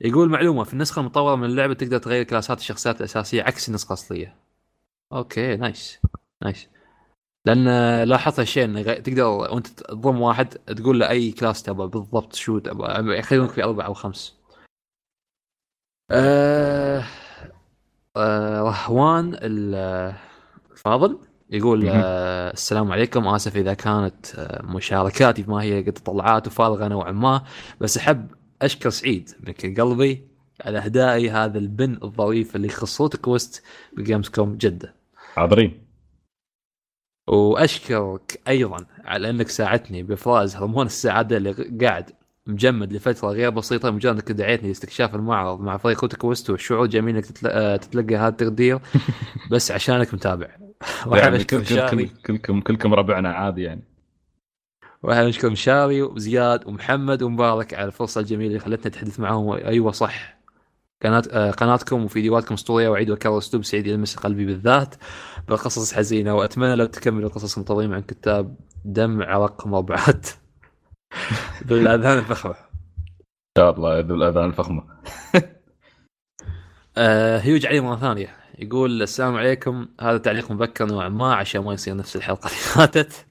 يقول 0.00 0.28
معلومة 0.30 0.64
في 0.64 0.72
النسخة 0.72 1.00
المطورة 1.00 1.36
من 1.36 1.44
اللعبة 1.44 1.74
تقدر 1.74 1.98
تغير 1.98 2.22
كلاسات 2.22 2.58
الشخصيات 2.58 3.00
الأساسية 3.00 3.42
عكس 3.42 3.68
النسخة 3.68 3.88
الأصلية. 3.88 4.36
okay 5.12 5.56
nice. 5.56 6.00
nice. 6.42 6.68
لأن 7.46 7.64
لاحظت 8.02 8.40
هالشيء 8.40 8.64
إنه 8.64 8.82
تقدر 8.82 9.24
وأنت 9.24 9.66
تضم 9.66 10.20
واحد 10.20 10.48
تقول 10.48 11.00
له 11.00 11.08
أي 11.08 11.32
class 11.32 11.62
تبغى 11.62 11.88
بالضبط 11.88 12.34
شو 12.34 12.58
تبغى. 12.58 13.18
يخلونك 13.18 13.50
في 13.50 13.64
أربع 13.64 13.86
أو 13.86 13.94
خمس. 13.94 14.36
آه 16.10 17.04
رهوان 18.16 19.34
ال- 19.34 20.14
الفاضل 20.72 21.18
يقول. 21.50 21.88
آه 21.88 22.50
السلام 22.52 22.92
عليكم. 22.92 23.26
آسف 23.28 23.56
إذا 23.56 23.74
كانت 23.74 24.34
آه 24.34 24.62
مشاركاتي 24.62 25.44
ما 25.48 25.62
هي 25.62 25.82
قد 25.82 25.92
تطلعات 25.92 26.46
وفارغه 26.46 26.88
نوعا 26.88 27.12
ما 27.12 27.44
بس 27.80 27.96
أحب 27.96 28.30
أشكر 28.62 28.90
سعيد 28.90 29.30
من 29.40 29.52
كل 29.52 29.82
قلبي 29.82 30.28
على 30.64 30.78
اهدائي 30.78 31.30
هذا 31.30 31.58
ال 31.58 31.68
pin 31.68 31.98
الظريف 32.02 32.56
اللي 32.56 32.66
يخص 32.66 33.00
Root 33.00 33.16
Quest 33.16 33.62
ب 33.96 34.01
Games 34.01 34.28
Con 34.28 34.56
جدة. 34.56 34.94
حاضرين. 35.34 35.86
وأشكرك 37.28 38.40
أيضا 38.48 38.86
على 39.04 39.30
إنك 39.30 39.48
ساعدتني 39.48 40.02
بإفراز 40.02 40.56
هرمون 40.56 40.86
السعادة 40.86 41.36
اللي 41.36 41.52
قاعد 41.86 42.10
مجمد 42.46 42.92
لفترة 42.92 43.28
غير 43.28 43.50
بسيطة 43.50 43.90
مجرد 43.90 44.14
إنك 44.14 44.32
دعيتني 44.32 44.68
لاستكشاف 44.68 45.14
المعرض 45.14 45.60
مع 45.60 45.76
فريق 45.76 46.02
روت 46.02 46.14
كويست 46.14 46.50
والشعور 46.50 46.86
جميل 46.86 47.14
إنك 47.16 47.26
تتل- 47.26 47.46
آه، 47.46 47.76
تتلقى 47.76 48.16
هذا 48.16 48.28
التقدير. 48.28 48.78
بس 49.50 49.70
عشانك 49.70 50.14
متابع. 50.14 50.48
يعني 51.12 51.44
كل 51.44 51.64
كل 51.64 52.08
كلكم 52.26 52.60
كلكم 52.60 52.94
ربعنا 52.94 53.28
عادي 53.32 53.62
يعني. 53.62 53.82
واحب 55.02 55.24
اشكر 55.24 55.50
مشاري 55.50 56.02
وزياد 56.02 56.66
ومحمد 56.66 57.22
ومبارك 57.22 57.74
على 57.74 57.84
الفرصة 57.86 58.20
الجميلة 58.20 58.48
اللي 58.48 58.58
خلتني 58.60 58.86
اتحدث 58.86 59.20
معهم. 59.20 59.50
أيوه 59.52 59.92
صح. 59.92 60.40
قناة 61.02 61.22
آه، 61.32 61.50
قناتكم 61.50 62.04
وفيديوهاتكم 62.04 62.54
أسطورية 62.54 62.88
واعيد 62.88 63.10
واكرر 63.10 63.38
أسلوب 63.38 63.64
سعيد 63.64 63.86
يلمس 63.86 64.16
قلبي 64.16 64.46
بالذات. 64.46 64.94
بالقصص 65.48 65.90
الحزينه 65.90 66.34
وأتمنى 66.34 66.74
لو 66.76 66.86
تكملوا 66.86 67.28
القصص 67.28 67.54
المنتظمه 67.54 67.94
عن 67.94 68.02
كتاب 68.02 68.56
دم 68.84 69.22
عرق 69.22 69.66
مربعات 71.14 71.64
بالاذان 71.64 72.18
الفخمة. 72.18 72.54
إن 72.54 73.58
شاء 73.58 73.70
الله 73.70 74.00
ذو 74.00 74.14
الأذان 74.14 74.44
الفخمة. 74.44 74.82
آه 76.96 77.38
هيوج 77.38 77.66
علي 77.66 77.80
مرة 77.80 77.96
ثانية. 77.96 78.36
يقول 78.58 79.02
السلام 79.02 79.36
عليكم. 79.36 79.88
هذا 80.00 80.18
تعليق 80.18 80.50
مبكر 80.50 80.86
نوعا 80.86 81.08
ما 81.08 81.34
عشان 81.34 81.60
ما 81.64 81.72
يصير 81.72 81.96
نفس 81.96 82.16
الحلقة 82.16 82.46
اللي 82.46 82.58
فاتت. 82.58 83.26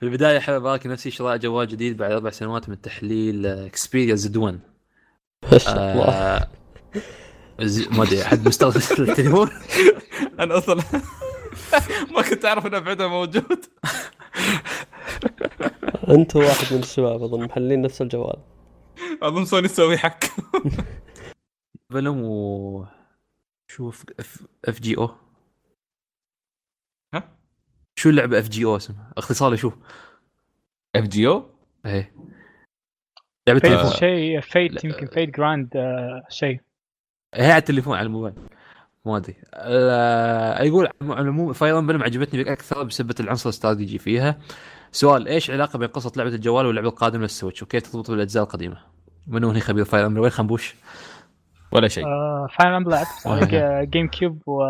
في 0.00 0.06
البداية 0.06 0.38
أحب 0.38 0.54
أبارك 0.54 0.86
نفسي 0.86 1.10
شراء 1.10 1.36
جوال 1.36 1.68
جديد 1.68 1.96
بعد 1.96 2.12
أربع 2.12 2.30
سنوات 2.30 2.68
من 2.68 2.80
تحليل 2.80 3.46
اكسبيريا 3.46 4.14
زد 4.14 4.36
1 4.36 4.60
ما 5.52 5.58
شاء 5.58 5.74
الله. 5.92 6.04
آه 6.04 6.48
ز- 7.60 7.88
ما 7.88 8.02
أدري 8.02 8.22
أحد 8.22 8.48
مستخدم 8.48 9.08
التليفون؟ 9.08 9.50
أنا 10.40 10.58
أصلا 10.58 10.82
ما 12.14 12.22
كنت 12.22 12.44
أعرف 12.44 12.66
ان 12.66 12.74
ابعدها 12.74 13.08
موجود. 13.08 13.64
أنت 16.08 16.36
واحد 16.36 16.74
من 16.74 16.82
الشباب 16.82 17.22
أظن 17.22 17.44
محلين 17.44 17.82
نفس 17.82 18.02
الجوال. 18.02 18.36
أظن 19.22 19.44
سوني 19.44 19.68
تسوي 19.68 19.98
حك 19.98 20.24
فيلم 21.92 22.22
و 22.22 22.86
شوف 23.70 24.04
اف, 24.68 24.80
جي 24.80 24.96
أو؟ 24.96 25.10
ها؟ 27.14 27.36
شو 27.98 28.10
اللعبة 28.10 28.38
اف 28.38 28.48
جي 28.48 28.64
أو 28.64 28.76
اسمها؟ 28.76 29.12
اختصار 29.16 29.56
شو؟ 29.56 29.72
اف 30.96 31.08
جي 31.08 31.26
أو؟ 31.26 31.50
إيه. 31.86 32.14
لعبة 33.48 33.60
تليفون. 33.60 33.90
شيء 33.90 34.40
فيت. 34.40 34.84
يمكن 34.84 35.06
فيت 35.06 35.30
جراند 35.30 35.76
آه، 35.76 36.26
شيء. 36.28 36.60
هي 37.34 37.50
على 37.50 37.56
التليفون 37.56 37.96
على 37.96 38.06
الموبايل. 38.06 38.34
ما 39.04 39.16
أدري 39.16 39.34
ال- 39.54 40.66
يقول 40.66 40.88
على 41.02 41.20
العموم 41.20 41.52
Fire 41.52 41.78
Emblem 41.78 42.02
عجبتني 42.02 42.52
أكثر 42.52 42.82
بسبب 42.82 43.12
العنصر 43.20 43.48
الاستراتيجي 43.48 43.98
فيها 43.98 44.38
سؤال 44.92 45.28
إيش 45.28 45.50
العلاقه 45.50 45.78
بين 45.78 45.88
قصة 45.88 46.12
لعبة 46.16 46.30
الجوال 46.34 46.66
واللعبه 46.66 46.88
القادمه 46.88 47.22
لل 47.22 47.32
Switch 47.32 47.62
وكيف 47.62 47.82
ترتبط 47.82 48.10
بالأجزاء 48.10 48.42
القديمة؟ 48.42 48.76
منو 49.26 49.50
هني 49.50 49.60
خبير 49.60 49.84
Fire 49.84 50.06
Emblem 50.06 50.22
وين 50.22 50.30
خنبوش؟ 50.30 50.74
ولا 51.72 51.88
شيء 51.88 52.04
Fire 52.58 52.74
Emblem 52.74 52.90
لعبت 52.90 53.26
آه. 53.26 53.84
GameCube 53.84 54.42
و 54.46 54.62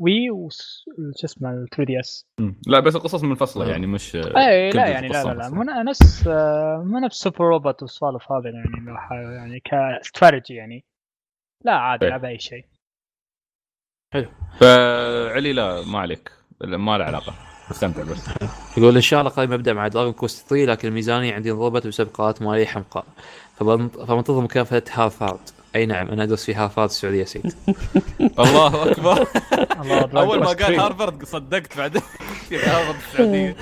Wii 0.00 0.30
وش 0.30 0.84
اسمه 1.24 1.50
ال 1.50 1.66
3 1.76 1.84
DS. 1.84 2.26
لا 2.66 2.80
بس 2.80 2.96
القصص 2.96 3.22
منفصلة 3.24 3.64
آه. 3.66 3.68
يعني 3.68 3.86
مش 3.86 4.16
اي 4.16 4.70
لا 4.70 4.86
يعني 4.86 5.08
لا 5.08 5.24
لا 5.24 5.28
لا 5.28 5.34
منفصلة. 5.34 5.54
مو 5.54 5.62
نفس 5.62 6.24
آه، 6.28 6.82
مو 6.86 6.98
نفس 6.98 7.16
Super 7.16 7.44
Robot 7.44 7.82
والسوالف 7.82 8.32
هذه 8.32 8.44
يعني 8.44 8.96
يعني 9.36 9.60
كاستراتيجي 9.60 10.54
يعني 10.58 10.84
لا 11.64 11.72
عادي 11.72 12.04
إيه. 12.04 12.08
العب 12.10 12.24
أي 12.24 12.38
شيء 12.38 12.64
فعلي 14.60 15.52
لا 15.52 15.82
ما 15.86 15.98
عليك. 15.98 16.30
ما 16.60 16.98
له 16.98 17.04
علاقة. 17.04 17.34
استمتع 17.70 18.02
بس. 18.02 18.18
يقول 18.76 18.94
إن 18.94 19.00
شاء 19.00 19.20
الله 19.20 19.30
قريب 19.30 19.52
ابدا 19.52 19.72
مع 19.72 19.88
Dragon 19.88 20.12
Quest 20.12 20.48
3 20.48 20.64
لكن 20.64 20.88
الميزانية 20.88 21.34
عندي 21.34 21.50
انضربت 21.50 21.86
بسبب 21.86 22.08
قرارات 22.14 22.42
ماليه 22.42 22.66
حمقاء 22.66 23.04
فبنتظر 23.58 24.40
مكافاه 24.40 24.82
هارفارد 24.92 25.38
أي 25.76 25.86
نعم 25.86 26.08
أنا 26.08 26.22
أدرس 26.22 26.44
في 26.44 26.54
هارفارد 26.54 26.88
السعودية 26.88 27.24
سيد 27.24 27.54
الله 28.38 28.90
أكبر. 28.90 29.26
الله 29.80 30.20
أول 30.20 30.38
ما 30.40 30.46
قال 30.46 30.56
3. 30.56 30.86
هارفرد 30.86 31.24
صدقت 31.24 31.76
بعدين. 31.78 32.02
في 32.48 32.56
هارفرد 32.58 32.96
السعودية. 33.12 33.56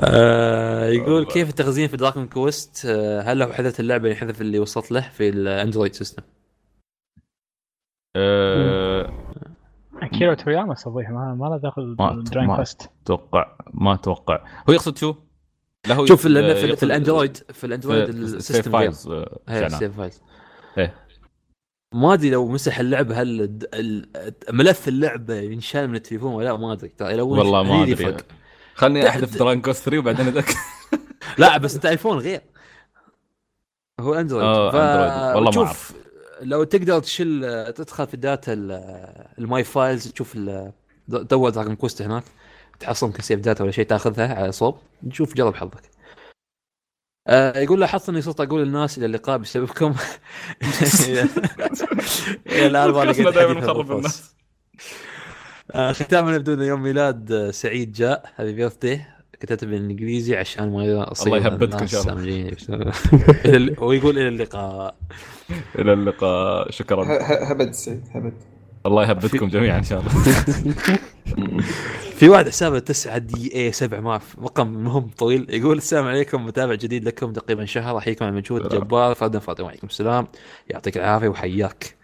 آه 0.00 0.88
يقول 0.88 1.24
كيف 1.26 1.48
التخزين 1.48 1.88
في 1.88 1.96
Dragon 1.96 2.26
Quest 2.26 2.86
آه 2.86 3.20
هل 3.22 3.38
لو 3.38 3.52
حذفت 3.52 3.80
اللعبة 3.80 4.08
يحذف 4.08 4.40
اللي 4.40 4.58
وصلت 4.58 4.92
له 4.92 5.00
في 5.18 5.28
ال 5.28 5.36
Android 5.36 5.94
system 5.94 6.22
أه، 8.16 9.12
أكيرا 10.02 10.34
تورياما 10.34 10.74
سويها 10.74 11.10
ما 11.10 11.34
ما 11.34 11.46
له 11.46 11.56
دخل 11.56 11.96
ما- 11.98 12.56
Quest 12.56 12.90
أتوقع 13.02 13.56
ما 13.74 13.94
أتوقع. 13.94 14.44
هو 14.68 14.72
يقصد 14.72 14.98
شو؟ 14.98 15.14
لا 15.86 15.94
هو 15.94 16.06
شوف 16.06 16.22
في, 16.22 16.28
في 16.54 16.66
يقصد- 16.68 16.84
ال 16.84 16.90
Android 16.90 17.36
في 17.36 17.64
ال 17.64 17.69
Android 17.69 18.04
في- 18.04 18.10
ال 18.10 18.17
system 18.17 18.62
في 18.62 18.70
files 18.70 19.08
آه،. 19.08 19.38
ال 19.48 19.58
save 19.58 19.96
files 19.96 20.22
إيه. 20.78 20.94
ما 21.94 22.14
أدري 22.14 22.30
لو 22.30 22.48
مسح 22.48 22.78
اللعبة 22.78 23.22
هل 23.22 23.40
الد- 23.40 23.68
ال- 23.74 24.08
ملف 24.52 24.88
اللعبة 24.88 25.34
ينشال 25.34 25.88
من 25.88 25.94
التليفون 25.94 26.32
ولا 26.34 26.44
لا؟ 26.44 26.56
ما 26.56 26.72
أدري. 26.72 26.88
ترى 26.88 27.16
لو 27.16 27.28
والله 27.28 27.62
ما 27.62 27.82
أدري. 27.82 28.16
خلني 28.74 29.08
أحذف 29.08 29.38
Dragon 29.38 29.62
Quest 29.62 29.84
3 29.84 29.98
وبعدين 29.98 30.26
اتاكد 30.28 30.54
لا 31.38 31.58
بس 31.58 31.74
أنت 31.74 31.86
iPhone 31.86 32.18
غير. 32.18 32.40
هو 34.00 34.14
Android 34.14 34.44
آه، 34.44 34.66
Android. 34.68 35.34
والله 35.36 35.62
ما 35.62 35.68
شوف 35.68 35.92
لو 36.40 36.64
تقدر 36.64 37.00
تشيل 37.00 37.40
تدخل 37.72 38.06
في 38.06 38.14
ال 38.14 38.22
data 38.22 38.52
ال- 38.52 39.26
ال 39.38 39.47
my 39.47 39.64
files 39.64 40.08
تشوف 40.08 40.36
دور 41.08 41.50
Dragon 41.50 41.76
Quest 41.76 42.02
هناك. 42.02 42.24
تحصل 42.80 43.06
يمكن 43.06 43.22
save 43.22 43.40
data 43.40 43.64
ولا 43.64 43.72
شيء 43.72 43.86
تاخذها 43.86 44.34
على 44.34 44.52
صوب. 44.52 44.78
نشوف 45.02 45.34
جرب 45.34 45.54
حظك. 45.54 45.82
آه 47.28 47.58
يقول 47.58 47.80
لاحظت 47.80 48.08
إني 48.08 48.22
صرت 48.22 48.40
أقول 48.40 48.62
للناس 48.62 48.98
إلى 48.98 49.06
اللقاء 49.06 49.38
بسببكم. 49.38 49.94
إلى 52.46 52.66
الآن 52.66 52.90
ما 52.90 53.04
لقيت 53.04 53.16
بودكاستنا 53.16 53.30
دايماً 53.30 53.54
حديث 53.54 53.64
نخرب. 53.64 53.92
الناس. 53.92 54.34
آه 55.70 55.92
ختاما 55.92 56.34
يبدو 56.34 56.54
ان 56.54 56.62
يوم 56.62 56.82
ميلاد 56.82 57.50
سعيد 57.50 57.92
جاء. 57.92 58.32
هذه 58.36 58.52
بيرث 58.52 58.76
داي 58.76 59.06
كتبت 59.40 59.64
بالإنجليزي 59.64 60.36
عشان 60.36 60.72
ما 60.72 61.12
اصير 61.12 61.36
الله 61.36 61.46
يهبطك 61.46 61.72
إن 61.72 61.74
الناس 61.74 61.90
شاء 61.90 62.12
الله. 62.12 63.74
ويقول 63.86 64.18
إلى 64.18 64.28
اللقاء. 64.28 64.94
إلى 65.78 65.92
اللقاء. 65.92 66.70
شكرا. 66.70 67.18
هبد 67.52 67.72
سعيد 67.72 68.04
هبد. 68.14 68.32
الله 68.86 69.08
يهبطكم 69.08 69.48
جميعا 69.48 69.78
إن 69.78 69.82
شاء 69.82 70.00
الله. 70.00 70.10
في 72.18 72.28
واحد 72.28 72.48
حسابه 72.48 72.78
9 72.78 73.18
دي 73.18 73.54
اي 73.54 73.72
7 73.72 74.00
ما 74.00 74.10
أعرف، 74.10 74.38
رقم 74.38 74.66
مهم 74.66 75.10
طويل. 75.18 75.46
يقول 75.50 75.76
السلام 75.76 76.06
عليكم 76.06 76.46
متابع 76.46 76.74
جديد 76.74 77.04
لكم 77.04 77.32
تقريبا 77.32 77.64
شهر. 77.64 77.98
أحييكم 77.98 78.24
على 78.24 78.32
المجهود 78.32 78.64
الجبار 78.64 79.14
فردا 79.14 79.38
فردا 79.38 79.64
وعليكم 79.64 79.86
السلام. 79.86 80.26
يعطيك 80.68 80.96
العافية 80.96 81.28
وحياك. 81.28 81.94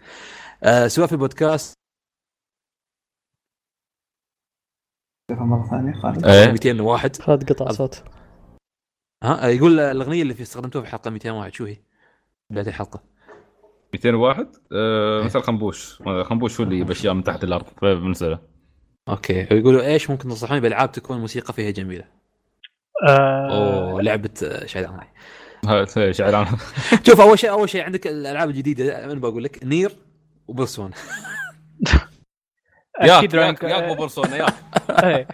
آه 0.63 0.87
سواء 0.87 1.07
في 1.07 1.13
البودكاست 1.13 1.75
مرة 5.31 5.67
ثانية 5.69 5.93
خالد. 5.93 6.25
إيه. 6.25 6.51
201 6.51 7.21
خالد 7.21 7.53
قطع 7.53 7.71
صوت. 7.71 8.03
ها 9.23 9.45
آه، 9.45 9.47
يقول 9.47 9.79
الأغنية 9.79 10.21
اللي 10.21 10.33
في 10.33 10.41
استخدمتوها 10.41 10.83
في 10.83 10.91
حلقه 10.91 11.09
201 11.09 11.53
شو 11.53 11.65
هي؟ 11.65 11.77
بدايه 12.49 12.67
الحلقة. 12.67 13.03
201 13.93 14.47
آه، 14.71 15.23
مثل 15.23 15.41
خنبوش. 15.41 16.01
خنبوش 16.23 16.59
هو 16.59 16.67
اللي 16.67 16.83
باشياء 16.83 17.13
من 17.13 17.23
تحت 17.23 17.43
الأرض 17.43 17.65
فبنساله 17.81 18.39
أوكي. 19.09 19.47
ويقولوا 19.51 19.81
إيش 19.81 20.09
ممكن 20.09 20.29
تنصحوني 20.29 20.59
بألعاب 20.59 20.91
تكون 20.91 21.15
الموسيقى 21.15 21.53
فيها 21.53 21.71
جميلة؟ 21.71 22.05
آه. 23.07 23.91
أوه 23.91 24.01
لعبة 24.01 24.29
آه، 24.43 24.65
هذا 25.67 26.11
شعران 26.11 26.47
شوف 27.07 27.21
أول 27.21 27.39
شيء 27.39 27.49
أول 27.49 27.69
شيء 27.69 27.83
عندك 27.83 28.07
الألعاب 28.07 28.49
الجديدة 28.49 29.03
أنا 29.03 29.13
بقول 29.13 29.43
لك 29.43 29.63
Nier 29.63 29.91
و 30.47 30.52
Persona 30.52 30.91
أكيد 32.97 33.33
ياك 33.33 33.63
رانك- 33.63 33.63
ياك 33.63 33.97
Persona 33.97 34.35
ياك. 34.37 34.53
إيه. 35.03 35.27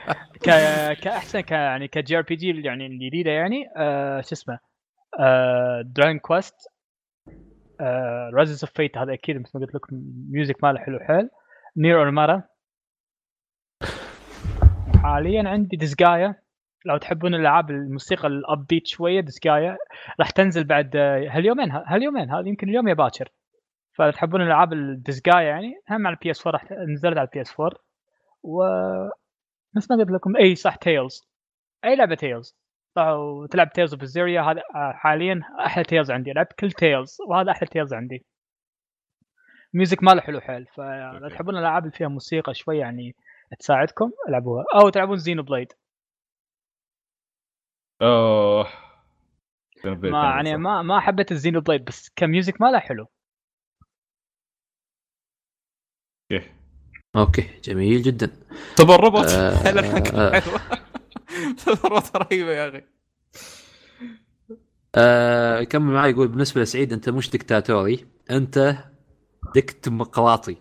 كأحسن 0.93 1.39
ك 1.39 1.51
يعني 1.51 1.87
ك 1.87 2.17
JRPG 2.17 2.61
يعني 2.61 2.85
الجديدة 2.87 3.31
يعني 3.31 3.65
آه 3.77 4.21
شو 4.21 4.29
اسمه 4.35 4.59
Dragon 5.83 6.19
Quest 6.19 6.55
Resonance 8.33 8.63
of 8.63 8.73
Fate 8.73 8.97
هذا 8.97 9.13
أكيد 9.13 9.37
مثل 9.41 9.51
ما 9.59 9.65
قلت 9.65 9.75
لكم 9.75 9.87
music 10.31 10.63
ماله 10.63 10.79
حلو 10.79 10.99
حيل. 10.99 11.29
Nier 11.77 11.97
Automata 11.99 12.43
حاليا 15.03 15.49
عندي 15.49 15.77
Disgaea 15.77 16.35
لو 16.85 16.97
تحبون 16.97 17.35
الألعاب 17.35 17.69
الموسيقى 17.71 18.27
ال 18.27 18.65
upbeat 18.67 18.87
شوية 18.87 19.21
Disgaea 19.21 19.77
راح 20.19 20.29
تنزل 20.29 20.63
بعد 20.63 20.95
آه، 20.95 21.27
هاليومين 21.29 21.71
هاليومين 21.71 22.29
هذا 22.31 22.47
يمكن 22.47 22.69
اليوم 22.69 22.87
يا 22.87 22.93
باكر. 22.93 23.29
فتحبون 24.01 24.41
الالعاب 24.41 24.73
ال 24.73 24.82
Disgaea 24.82 25.41
يعني 25.41 25.73
هم 25.89 26.07
على 26.07 26.15
ال 26.15 26.31
PS 26.31 26.47
4 26.47 26.51
راح 26.51 26.71
نزلت 26.71 27.17
على 27.17 27.27
ال 27.27 27.41
PS 27.41 27.59
4 27.59 27.79
و 28.43 28.63
نفس 29.75 29.91
ما 29.91 29.97
قلت 29.97 30.11
لكم. 30.11 30.35
إي 30.35 30.55
صح 30.55 30.75
Tales 30.75 31.29
إي 31.85 31.95
لعبة 31.95 32.15
Tales 32.15 32.57
وتلعب 32.97 33.71
Tales 33.73 33.93
of 33.93 34.03
Berseria 34.03 34.41
هذا 34.41 34.61
حاليا 34.93 35.41
أحلى 35.65 35.83
Tales 35.83 36.11
عندي. 36.11 36.31
لعبت 36.31 36.53
كل 36.53 36.71
Tales 36.71 37.17
وهذا 37.29 37.51
أحلى 37.51 37.67
Tales 37.67 37.93
عندي. 37.93 38.25
music 39.73 40.03
ماله 40.03 40.21
حلو 40.21 40.41
حيل 40.41 40.65
فإذا. 40.65 41.29
تحبون 41.29 41.55
الألعاب 41.55 41.83
اللي 41.83 41.97
فيها 41.97 42.07
موسيقى 42.07 42.53
شوي 42.53 42.77
يعني 42.77 43.15
تساعدكم 43.59 44.11
ألعبوها. 44.29 44.65
أو 44.75 44.89
تلعبون 44.89 45.17
Xenoblade 45.17 45.73
أوه. 48.01 48.67
ما 49.85 50.23
يعني 50.23 50.57
ما 50.57 50.81
ما 50.81 50.99
حبيت 50.99 51.31
ال 51.31 51.61
Xenoblade 51.61 51.85
بس 51.85 52.09
ك 52.15 52.23
music 52.23 52.61
ماله 52.61 52.79
حلو. 52.79 53.07
كيف 56.31 56.43
okay 57.15 57.47
جميل 57.63 58.01
جدا. 58.01 58.29
تبربط. 58.75 59.25
آه، 59.29 59.69
الحق 59.69 60.15
آه. 60.15 60.43
رهيبة 62.17 62.51
يا 62.51 62.69
أخي. 62.69 62.81
آه 64.95 65.59
يكمل 65.59 65.93
معي 65.93 66.11
يقول 66.11 66.27
بالنسبة 66.27 66.61
لسعيد 66.61 66.93
أنت 66.93 67.09
مش 67.09 67.29
دكتاتوري 67.29 68.05
أنت 68.31 68.77
ديمقراطي 69.83 70.57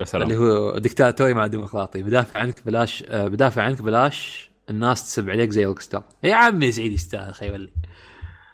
يا 0.00 0.04
سلام. 0.04 0.22
اللي 0.30 0.36
هو 0.38 0.78
دكتاتوري 0.78 1.34
مع 1.34 1.46
ديمقراطي. 1.46 2.02
بدافع 2.02 2.40
عنك 2.40 2.66
بلاش 2.66 3.04
آه 3.08 3.28
بدافع 3.28 3.62
عنك 3.62 3.82
بلاش 3.82 4.50
الناس 4.70 5.04
تسب 5.04 5.30
عليك 5.30 5.50
زي 5.50 5.64
روك 5.64 5.80
ستار 5.80 6.02
يا 6.22 6.34
عمي 6.34 6.72
سعيد 6.72 6.92
يستاهل 6.92 7.34
خي 7.34 7.50
ولي. 7.50 7.72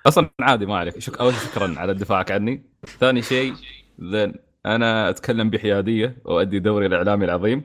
أصلا 0.07 0.31
عادي 0.41 0.67
ما 0.67 0.77
عليك. 0.77 0.99
شك... 0.99 1.19
أول 1.21 1.35
شكرا 1.35 1.75
على 1.79 1.95
دفاعك 1.95 2.31
عني. 2.31 2.63
ثاني 3.01 3.23
شيء 3.23 3.55
زين 3.99 4.46
أنا 4.67 5.11
أتكلم 5.11 5.51
بحيادية 5.51 6.17
وادي 6.25 6.59
دوري 6.59 6.87
الإعلامي 6.87 7.25
العظيم 7.25 7.65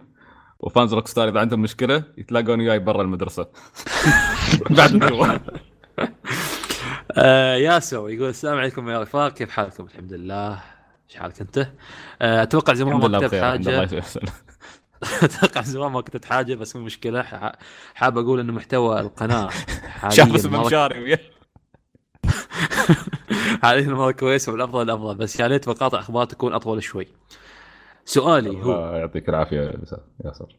و 0.59 0.66
fans 0.66 0.93
روك 0.93 1.07
ستار 1.07 1.29
إذا 1.29 1.39
عندهم 1.39 1.61
مشكلة 1.61 2.03
يتلاقون 2.17 2.59
وياي 2.59 2.79
برا 2.79 3.01
المدرسة. 3.01 3.47
بعد 4.77 4.99
جوا 4.99 5.27
آه 7.17 7.55
ياسو 7.55 8.07
يقول 8.07 8.29
السلام 8.29 8.57
عليكم 8.57 8.89
يا 8.89 9.01
رفاق 9.01 9.33
كيف 9.33 9.49
حالكم؟ 9.49 9.83
الحمد 9.83 10.13
لله. 10.13 10.59
إيش 11.09 11.19
حالك 11.19 11.41
أنت؟ 11.41 11.67
آه 12.21 12.43
أتوقع 12.43 12.73
زمان 12.73 12.95
ما 12.95 13.19
كتبت 13.19 13.35
حاجة. 13.35 13.83
أتوقع 15.23 15.61
زمان 15.61 15.91
ما 15.91 16.01
كنت 16.01 16.15
اتحاجر 16.15 16.55
بس 16.55 16.75
مو 16.75 16.81
مشكلة. 16.81 17.51
حاب 17.95 18.17
أقول 18.17 18.39
إنه 18.39 18.53
محتوى 18.53 18.99
القناة 18.99 19.49
حاليا 19.87 20.15
شاف 20.15 20.35
اسم 20.35 20.61
مشاري 20.61 21.17
حاليا 23.63 23.89
مره 23.89 24.11
كويس 24.11 24.49
والأفضل 24.49 24.81
الأفضل 24.81 25.15
بس 25.15 25.39
يا 25.39 25.47
ليت 25.47 25.69
مقاطع 25.69 25.99
أخبار 25.99 26.25
تكون 26.25 26.53
أطول 26.53 26.83
شوي. 26.83 27.07
سؤالي 28.05 28.63
هو 28.63 28.95
يعطيك 28.95 29.29
العافية 29.29 29.57
يا 29.57 29.81
ياسر. 30.25 30.55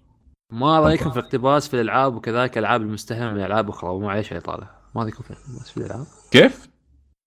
ما 0.53 0.81
رأيكم 0.81 1.11
في 1.11 1.19
الاقتباس 1.19 1.69
في 1.69 1.75
الألعاب 1.75 2.15
وكذلك 2.15 2.59
العاب 2.59 2.83
المستهلكه 2.83 3.35
من 3.35 3.45
ألعاب 3.45 3.69
أخرى؟ 3.69 3.91
ومعليش 3.91 4.35
طالع 4.35 4.71
ما 4.95 5.03
رأيكم 5.03 5.23
في 5.23 5.31
الاقتباس 5.31 5.71
في 5.71 5.77
الألعاب؟ 5.77 6.07
كيف؟ 6.31 6.69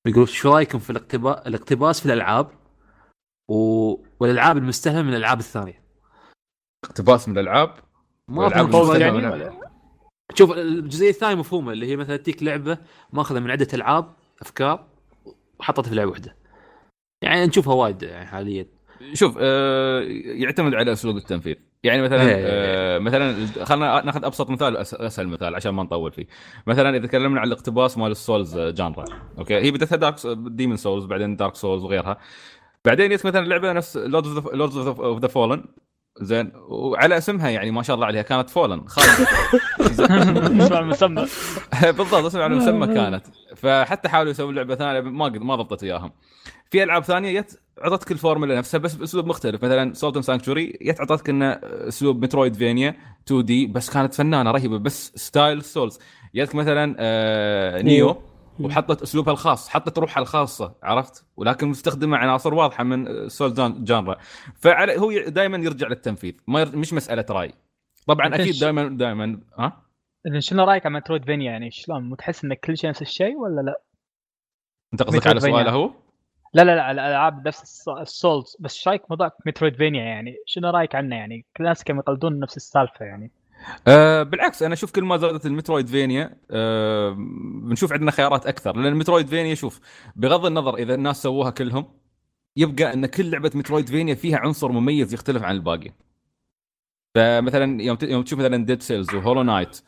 يقول 0.07 0.29
شو 0.29 0.53
رأيكم 0.53 0.79
في 0.79 0.89
الاقتباس 0.89 1.47
الاقتباس 1.47 1.99
في 1.99 2.05
الألعاب 2.05 2.49
و... 3.49 3.55
والألعاب 4.19 4.57
المستهلكه 4.57 5.01
من 5.01 5.09
الألعاب 5.09 5.39
الثانية؟ 5.39 5.81
اقتباس 6.85 7.29
من 7.29 7.37
الألعاب؟ 7.37 7.73
ما 8.27 8.61
المستهلكة 8.61 8.97
يعني. 8.97 9.59
شوف 10.33 10.51
الجزئيه 10.51 11.09
الثانية 11.09 11.35
مفهومه 11.35 11.71
اللي 11.71 11.87
هي 11.87 11.95
مثلا 11.95 12.17
تجيك 12.17 12.43
لعبة 12.43 12.77
ماخذة 13.13 13.39
من 13.39 13.51
عدة 13.51 13.67
ألعاب 13.73 14.15
أفكار 14.41 14.87
وحطتها 15.59 15.89
في 15.89 15.95
لعبة 15.95 16.11
واحدة. 16.11 16.35
يعني 17.21 17.45
نشوفها 17.45 17.73
وايد 17.73 18.03
يعني 18.03 18.25
حاليا. 18.25 18.65
شوف 19.13 19.37
آه 19.39 20.01
يعتمد 20.25 20.73
على 20.73 20.91
اسلوب 20.91 21.17
التنفيذ. 21.17 21.55
يعني 21.83 22.01
مثلا 22.01 22.21
إيه. 22.21 22.45
آه 22.47 22.99
مثلا 22.99 23.45
خلينا 23.65 24.05
ناخذ 24.05 24.25
أبسط 24.25 24.49
مثال 24.49 24.77
أسهل 24.77 25.27
مثال 25.27 25.55
عشان 25.55 25.71
ما 25.71 25.83
نطول 25.83 26.11
فيه. 26.11 26.27
مثلا 26.67 26.97
إذا 26.97 27.07
تكلمنا 27.07 27.39
عن 27.39 27.47
الاقتباس 27.47 27.97
مال 27.97 28.11
السولز 28.11 28.57
genre 28.57 29.05
أوكي؟ 29.37 29.55
هي 29.55 29.71
بدتها 29.71 29.95
دارك 29.95 30.15
ديمون 30.37 30.77
سولز 30.77 31.05
بعدين 31.05 31.35
دارك 31.35 31.55
سولز 31.55 31.83
وغيرها. 31.83 32.17
بعدين 32.85 33.09
جت 33.09 33.25
مثلا 33.25 33.45
لعبة 33.45 33.73
نفس 33.73 33.97
لوردز 33.97 34.77
اوف 34.87 35.21
ذا 35.21 35.27
فولن 35.27 35.65
زين 36.21 36.51
وعلى 36.67 37.17
اسمها 37.17 37.49
يعني 37.49 37.71
ما 37.71 37.83
شاء 37.83 37.95
الله 37.95 38.07
عليها 38.07 38.21
كانت 38.21 38.49
fallen 38.49 38.87
خالد 38.87 39.27
اسمع 40.61 40.79
المسمى؟ 40.79 41.25
بالضبط 41.97 42.13
اسمها 42.25 42.43
على 42.43 42.55
مسمى 42.55 42.87
كانت. 42.87 43.25
فحتى 43.55 44.09
حاولوا 44.09 44.31
يسوون 44.31 44.55
لعبة 44.55 44.75
ثانية 44.75 44.99
ما 44.99 45.25
قد 45.25 45.37
ما 45.37 45.55
ضبطت 45.55 45.83
اياهم 45.83 46.11
في 46.71 46.83
ألعاب 46.83 47.03
ثانية 47.03 47.39
جت 47.41 47.59
عطتك 47.81 48.11
الفورمولا 48.11 48.57
نفسها 48.57 48.77
بس 48.77 48.93
بأسلوب 48.95 49.25
مختلف. 49.25 49.63
مثلا 49.63 49.93
سولت 49.93 50.12
اند 50.12 50.21
سانكتوري 50.21 50.77
جت 50.81 51.01
عطتك 51.01 51.29
إنه 51.29 51.51
أسلوب 51.63 52.23
metroidvania 52.23 52.95
2D 53.27 53.65
بس 53.67 53.89
كانت 53.89 54.13
فنانة 54.13 54.51
رهيبة 54.51 54.77
بس 54.77 55.11
style 55.15 55.63
سولز 55.63 55.99
جتك 56.35 56.55
مثلا 56.55 56.95
آه 56.99 57.81
نيوه 57.81 58.21
وحطت 58.59 59.01
أسلوبها 59.01 59.33
الخاص 59.33 59.69
حطت 59.69 59.99
روحها 59.99 60.21
الخاصة 60.21 60.75
عرفت؟ 60.83 61.25
ولكن 61.37 61.67
مستخدمة 61.67 62.17
عناصر 62.17 62.53
واضحة 62.53 62.83
من 62.83 63.29
سول 63.29 63.53
genre. 63.83 64.17
فعلى 64.55 64.99
هو 64.99 65.11
دائما 65.27 65.57
يرجع 65.57 65.87
للتنفيذ 65.87 66.33
ما 66.47 66.59
ير... 66.59 66.75
مش 66.77 66.93
مسألة 66.93 67.25
رأي. 67.29 67.53
طبعا 68.07 68.35
أكيد 68.35 68.59
دائما 68.59 68.89
دائما 68.97 69.39
ها؟ 69.59 69.81
شنو 70.39 70.63
رأيك 70.63 70.85
عن 70.85 70.93
metroidvania؟ 70.93 71.51
يعني 71.51 71.71
شلون؟ 71.71 72.09
متحس 72.09 72.45
إن 72.45 72.53
كل 72.53 72.77
شيء 72.77 72.89
نفس 72.89 73.01
الشيء 73.01 73.35
ولا 73.37 73.61
لا؟ 73.61 73.81
أنت 74.93 75.03
قصدك 75.03 75.27
على. 75.27 75.39
سؤاله 75.39 75.71
هو؟ 75.71 75.91
لا 76.53 76.61
لا 76.63 76.75
لا 76.75 76.81
على 76.83 77.01
الألعاب 77.01 77.47
نفس 77.47 77.61
الس- 77.63 77.89
السولز 78.01 78.57
بس 78.59 78.75
إيش 78.77 78.87
رأيك 78.87 79.01
موضوع 79.09 79.31
metroidvania؟ 79.45 80.03
يعني 80.03 80.35
شنو 80.45 80.69
رأيك 80.69 80.95
عنه؟ 80.95 81.15
يعني 81.15 81.45
كل 81.57 81.63
الناس 81.63 81.83
كانوا 81.83 82.01
يقلدون 82.01 82.39
نفس 82.39 82.57
السالفة 82.57 83.05
يعني. 83.05 83.31
أه 83.87 84.23
بالعكس 84.23 84.63
أنا 84.63 84.73
أشوف 84.73 84.91
كل 84.91 85.03
ما 85.03 85.17
زادت 85.17 85.45
ال 85.45 85.87
metroidvania 85.87 86.37
أه 86.51 87.15
بنشوف 87.61 87.93
عندنا 87.93 88.11
خيارات 88.11 88.45
أكثر 88.45 88.77
لأن 88.77 88.85
ال 88.85 89.27
metroidvania 89.27 89.55
شوف 89.55 89.79
بغض 90.15 90.45
النظر 90.45 90.75
إذا 90.75 90.95
الناس 90.95 91.21
سووها 91.21 91.49
كلهم 91.49 91.85
يبقى 92.57 92.93
إن 92.93 93.05
كل 93.05 93.31
لعبة 93.31 93.51
metroidvania 93.55 94.15
فيها 94.15 94.37
عنصر 94.37 94.71
مميز 94.71 95.13
يختلف 95.13 95.43
عن 95.43 95.55
الباقي. 95.55 95.91
فمثلا 97.15 97.81
يوم 97.81 97.97
يوم 98.03 98.23
تشوف 98.23 98.39
مثلا 98.39 98.65
ديد 98.65 98.81
سيلز 98.81 99.15
وهولو 99.15 99.43
نايت 99.43 99.81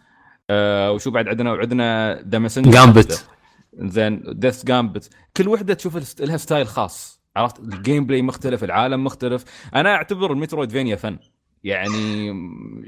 أه 0.49 0.91
وشو 0.91 1.11
بعد 1.11 1.27
عندنا 1.27 1.51
وعندنا 1.51 2.21
ذا 2.29 2.39
ماسنجر 2.39 2.71
gambit 2.71 3.27
زين 3.73 4.23
ديث 4.27 4.65
جامبت 4.65 5.09
كل 5.37 5.47
وحدة 5.47 5.73
تشوف 5.73 6.21
لها 6.21 6.37
style 6.37 6.67
خاص 6.67 7.21
عرفت؟ 7.35 7.59
ال 7.59 8.05
gameplay 8.05 8.21
مختلف 8.21 8.63
العالم 8.63 9.03
مختلف. 9.03 9.43
أنا 9.75 9.95
أعتبر 9.95 10.31
ال 10.31 10.69
metroidvania 10.71 10.95
فن 10.95 11.17
يعني 11.63 12.33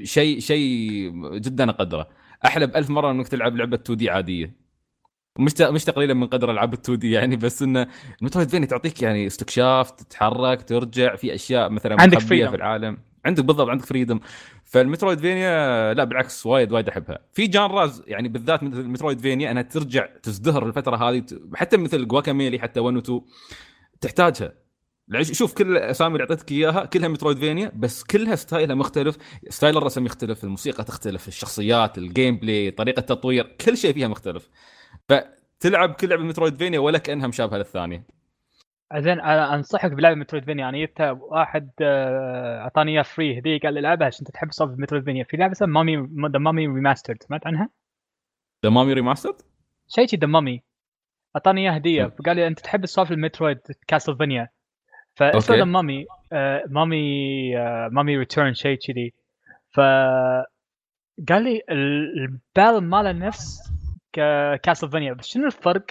شيء 0.04 0.38
شيء 0.38 1.10
جدا 1.38 1.70
أقدره. 1.70 2.08
أحلى 2.44 2.66
بألف 2.66 2.90
مرة 2.90 3.10
إنك 3.10 3.28
تلعب 3.28 3.56
لعبة 3.56 3.76
2D 3.76 4.10
عادية. 4.10 4.56
مش 5.38 5.52
مش 5.60 5.84
تقليلا 5.84 6.14
من 6.14 6.26
قدر 6.26 6.50
ألعاب 6.50 6.74
ال 6.74 6.78
2D 6.78 7.10
يعني 7.10 7.36
بس 7.36 7.62
إنه 7.62 7.86
ال 8.20 8.48
metroidvania 8.48 8.66
تعطيك 8.66 9.02
يعني 9.02 9.26
استكشاف 9.26 9.90
تتحرك 9.90 10.62
ترجع 10.62 11.16
في 11.16 11.34
أشياء 11.34 11.70
مثلا 11.70 12.02
عندك 12.02 12.18
freedom. 12.18 12.26
في 12.26 12.54
العالم. 12.54 12.98
عندك 13.24 13.44
بالضبط 13.44 13.68
عندك 13.68 13.84
freedom 13.84 14.20
فال 14.64 15.18
metroidvania 15.18 15.94
لا 15.94 16.04
بالعكس 16.04 16.46
وايد 16.46 16.72
وايد 16.72 16.88
أحبها. 16.88 17.18
في 17.32 17.46
genres 17.46 18.02
يعني 18.06 18.28
بالذات 18.28 18.62
مثل 18.62 18.80
ال 18.80 19.20
metroidvania 19.20 19.50
أنها 19.50 19.62
ترجع 19.62 20.06
تزدهر 20.22 20.66
الفترة 20.66 20.96
هذه 20.96 21.24
حتى 21.54 21.76
مثل 21.76 22.08
جواكاميلي 22.08 22.58
حتى 22.58 22.80
1 22.80 22.96
و 22.96 22.98
2 22.98 23.20
تحتاجها. 24.00 24.52
شوف 25.22 25.54
كل 25.54 25.76
الاسامي 25.76 26.12
اللي 26.12 26.22
أعطيتك 26.22 26.52
إياها 26.52 26.84
كلها 26.84 27.08
metroidvania 27.08 27.72
بس 27.74 28.04
كلها 28.04 28.34
style 28.34 28.67
ها 28.67 28.74
مختلف. 28.74 29.16
style 29.48 29.76
الرسم 29.76 30.06
يختلف 30.06 30.44
الموسيقى 30.44 30.84
تختلف 30.84 31.28
الشخصيات 31.28 31.98
ال 31.98 32.36
gameplay 32.36 32.70
طريقة 32.70 33.00
التطوير 33.00 33.56
كل 33.66 33.76
شيء 33.76 33.92
فيها 33.92 34.08
مختلف. 34.08 34.48
فتلعب 35.08 35.94
كل 35.94 36.08
لعبة 36.08 36.22
metroidvania 36.22 36.78
ولا 36.78 36.98
كأنها 36.98 37.26
مشابهة 37.26 37.58
للثانية. 37.58 38.06
زين 38.94 39.20
أنا 39.20 39.54
أنصحك 39.54 39.92
بلعبة 39.92 40.14
metroidvania 40.14 40.68
أنا 40.68 40.78
جبتها 40.78 41.10
واحد 41.10 41.70
آه، 41.80 42.58
أعطاني 42.60 42.92
اياها 42.92 43.02
free 43.02 43.38
هديه 43.38 43.60
قال 43.60 43.74
لي 43.74 43.80
العبها 43.80 44.06
عشان 44.06 44.18
أنت 44.26 44.30
تحب 44.30 44.52
سالفه 44.52 44.74
metroidvania 44.78 45.24
في 45.24 45.36
لعبة 45.36 45.52
اسمها 45.52 45.68
مامي 45.68 45.96
ذا 46.32 46.38
مامي 46.38 46.66
ريماسترد 46.66 47.22
سمعت 47.22 47.46
عنها؟ 47.46 47.68
ذا 48.64 48.70
مامي 48.70 48.92
ريماسترد 48.92 49.34
شيء 49.88 50.18
ذا 50.18 50.26
مامي 50.26 50.62
أعطاني 51.36 51.60
اياها 51.60 51.76
هدية. 51.76 52.06
فقال 52.06 52.36
لي 52.36 52.46
أنت 52.46 52.60
تحب 52.60 52.86
سالفه 52.86 53.14
المترويد 53.14 53.58
كاسلفينيا. 53.86 54.48
ذا 55.22 55.64
مامي 55.64 56.06
آه، 56.32 56.64
مامي 56.68 57.58
آه، 57.58 57.88
مامي 57.92 58.16
ريتيرن 58.16 58.54
شيء 58.54 58.78
كذي 58.78 59.12
ف 59.70 59.80
قال 61.28 61.42
لي 61.44 61.62
ال- 61.70 62.14
البال 62.58 62.84
ماله 62.88 63.12
نفس 63.12 63.72
كاسلفينيا 64.62 65.12
بس 65.12 65.26
شنو 65.26 65.46
الفرق؟ 65.46 65.84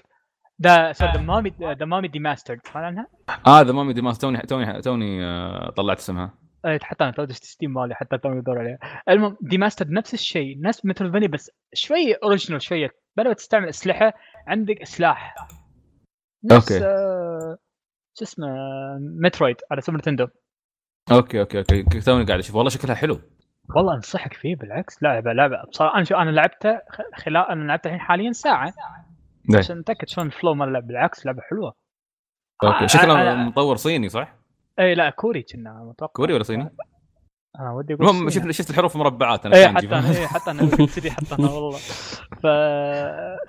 ذا 0.62 0.92
ذا 0.92 1.22
مامي 1.22 1.54
ذا 1.62 1.86
مامي 1.86 2.08
دي 2.08 2.20
ماسترد 2.20 2.60
سمعت 2.64 2.84
عنها؟ 2.84 3.08
آه 3.48 3.62
ذا 3.62 3.72
مامي 3.72 3.94
ديماس 3.94 4.18
توني 4.18 4.38
توني 4.38 4.82
توني 4.82 5.26
آه، 5.26 5.70
طلعت 5.78 5.98
اسمها 5.98 6.34
اي 6.66 6.80
حتى 6.84 7.04
أنا 7.04 7.12
تو 7.12 7.24
دشت 7.24 7.44
ستيم 7.44 7.74
مالي 7.74 7.96
حتى 7.96 8.18
تو 8.18 8.40
ادور 8.40 8.60
عليها 8.60 8.80
المهم 9.10 9.38
ديماستر 9.42 9.90
نفس 9.90 10.14
الشيء 10.14 10.62
نفس 10.62 10.86
metroidvania 10.86 11.28
بس 11.28 11.52
شوي 11.74 12.14
original 12.14 12.62
شوية 12.62 12.90
بدل 13.18 13.28
ما 13.28 13.34
تستعمل 13.34 13.70
أسلحة 13.70 14.14
عندك 14.48 14.84
سلاح 14.84 15.36
نفس 16.52 16.72
okay. 16.72 16.86
آه، 16.86 17.58
شو 18.20 18.26
اسمه 18.26 18.48
مترويد 19.00 19.56
على 19.72 19.82
سوبر 19.82 19.98
نتندو. 19.98 20.28
okay 21.12 21.40
okay 21.40 21.58
okay. 21.58 21.84
توني 21.84 22.26
قاعد 22.26 22.40
أشوف. 22.40 22.56
والله 22.56 22.70
شكلها 22.70 22.96
حلو. 22.96 23.20
والله 23.76 23.96
انصحك 23.96 24.34
فيه 24.34 24.56
بالعكس. 24.56 25.04
لعبة 25.04 25.34
لعبة. 25.34 25.64
بصراحة 25.72 25.96
أنا 25.96 26.04
شو 26.04 26.16
أنا 26.16 26.30
لعبته 26.30 26.80
خلال 27.16 27.50
أنا 27.50 27.64
لعبته 27.64 27.88
الحين 27.88 28.00
حاليا 28.00 28.32
ساعة. 28.32 28.74
عشان 29.56 29.80
أتأكد 29.80 30.08
شلون 30.08 30.28
ال 30.28 30.33
flow 30.33 30.54
مال 30.54 30.68
اللعبة. 30.68 30.88
بالعكس 30.88 31.26
لعبة 31.26 31.42
حلوة. 31.42 31.74
okay. 32.64 32.88
شكلها 32.88 33.36
مطور 33.36 33.76
صيني 33.76 34.10
صح؟ 34.10 34.36
اي 34.80 34.96
لا 34.96 35.10
كوري 35.10 35.44
كنا 35.44 35.84
متوقع. 35.84 36.14
كوري 36.14 36.34
ولا 36.34 36.44
صيني؟ 36.44 36.70
أنا 37.60 37.72
ودي 37.72 37.94
أقول 37.94 38.08
المهم. 38.08 38.30
شفت 38.30 38.52
شفت 38.52 38.70
الحروف 38.70 38.96
مربعات 38.96 39.46
أنا 39.46 39.56
اي. 39.56 39.68
حتى 39.68 39.88
أنا 39.88 40.10
اي 40.10 40.28
حتى 40.28 40.52
أنا 40.52 40.70
كذي 40.96 41.12
حتى 41.12 41.36
أنا 41.40 41.50
والله. 41.50 41.78
ف 42.42 42.48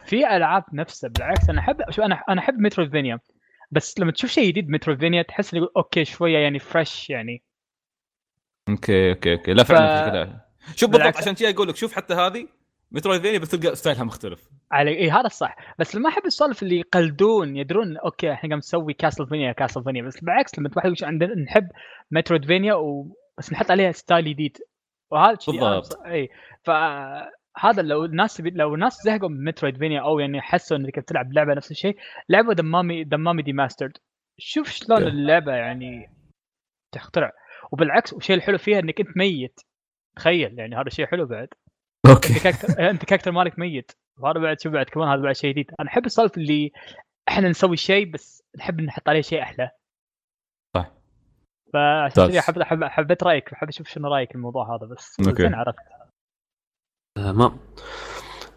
في 0.09 0.37
ألعاب 0.37 0.65
نفسها 0.73 1.11
بالعكس 1.11 1.51
أنا 1.51 1.61
احب 1.61 1.91
شو 1.91 2.03
أنا 2.03 2.15
أنا 2.29 2.41
احب 2.41 2.59
metroidvania 2.59 3.19
بس 3.71 3.99
لما 3.99 4.13
تشوف 4.13 4.31
شيء 4.31 4.49
جديد 4.49 4.69
metroidvania 4.69 5.23
تحس 5.23 5.55
إنه 5.55 5.69
okay 5.77 6.05
شوية 6.05 6.39
يعني 6.39 6.59
fresh 6.59 7.11
يعني. 7.11 7.43
okay 8.69 9.11
okay 9.11 9.33
okay. 9.33 9.53
لا 9.53 9.63
فعلا 9.63 10.27
ف- 10.27 10.77
شوف 10.77 10.91
بالضبط 10.91 11.17
عشان 11.17 11.35
كذا 11.35 11.51
أقول 11.51 11.69
لك 11.69 11.77
شوف 11.77 11.93
حتى 11.93 12.15
هذه 12.15 12.49
metroidvania 12.91 13.39
بس 13.39 13.49
تلقى 13.49 13.77
style 13.77 14.00
ها 14.00 14.05
مختلف. 14.05 14.49
على 14.73 14.91
اي 14.91 15.11
هذا 15.11 15.27
الصح 15.27 15.57
بس 15.79 15.97
لما 15.97 16.09
أحب 16.09 16.27
السوالف 16.27 16.63
اللي 16.63 16.79
يقلدون 16.79 17.57
يدرون 17.57 17.97
okay 17.97 18.33
إحنا 18.33 18.49
قاعد 18.49 18.59
نسوي 18.59 18.95
كاسلفينيا 18.95 19.53
كاسلفينيا 19.53 20.03
بس 20.03 20.21
بالعكس 20.21 20.59
لما 20.59 20.71
واحد 20.77 20.95
عندنا 21.03 21.35
نحب 21.35 21.69
metroidvania 22.11 22.75
و... 22.75 23.17
بس 23.39 23.53
نحط 23.53 23.71
عليها 23.71 23.93
style 23.93 24.25
جديد. 24.25 24.59
وهذا 25.11 25.39
بالضبط. 25.47 25.97
اي 26.07 26.29
فهذا 27.57 27.83
لو 27.83 28.05
الناس 28.05 28.41
لو 28.41 28.75
الناس 28.75 29.03
زهقوا 29.05 29.29
من 29.29 29.45
metroidvania 29.45 30.01
أو 30.01 30.19
يعني 30.19 30.41
حسوا 30.41 30.77
إنك 30.77 30.99
بتلعب 30.99 31.33
لعبة 31.33 31.55
نفس 31.55 31.70
الشيء 31.70 31.97
لعبوا 32.29 32.55
ذا 32.55 32.75
مامي 32.75 33.05
ذا 33.05 33.20
مامي 33.20 33.43
ديماسترد 33.43 33.97
شوف 34.39 34.69
شلون. 34.69 35.03
اللعبة 35.03 35.53
يعني 35.53 36.11
تخترع. 36.93 37.33
وبالعكس 37.73 38.12
والشيء 38.12 38.37
الحلو 38.37 38.59
فيها 38.59 38.79
إنك 38.79 39.01
أنت 39.01 39.17
ميت. 39.17 39.61
تخيل 40.17 40.59
يعني 40.59 40.77
هذا 40.77 40.89
شيء 40.89 41.07
حلو 41.07 41.27
بعد. 41.27 41.49
okay. 42.07 42.29
أنت 42.35 42.43
character 42.43 42.69
أنت 42.91 43.05
character 43.05 43.33
مالك 43.33 43.59
ميت. 43.59 43.93
وهذا 44.19 44.41
بعد 44.41 44.61
شوف 44.61 44.73
بعد؟ 44.73 44.87
كمان 44.87 45.09
هذا 45.09 45.23
بعد 45.23 45.35
شيء 45.35 45.51
جديد. 45.51 45.70
أنا 45.81 45.89
أحب 45.89 46.07
السالفة 46.07 46.37
اللي 46.37 46.73
إحنا 47.29 47.49
نسوي 47.49 47.77
شيء 47.77 48.11
بس 48.11 48.43
نحب 48.59 48.81
نحط 48.81 49.09
عليه 49.09 49.20
شيء 49.20 49.43
أحلى. 49.43 49.70
صح. 50.77 50.93
فعشان. 51.73 52.29
كذا 52.29 52.41
حبيت 52.41 52.62
حب- 52.62 52.85
حبيت 52.85 53.23
رأيك. 53.23 53.55
حبيت 53.55 53.75
أشوف 53.75 53.89
شنو 53.89 54.09
رأيك 54.09 54.35
الموضوع 54.35 54.77
هذا 54.77 54.87
بس. 54.87 55.17
زين 55.20 55.55
عرفت. 55.55 55.79
تمام 57.15 57.59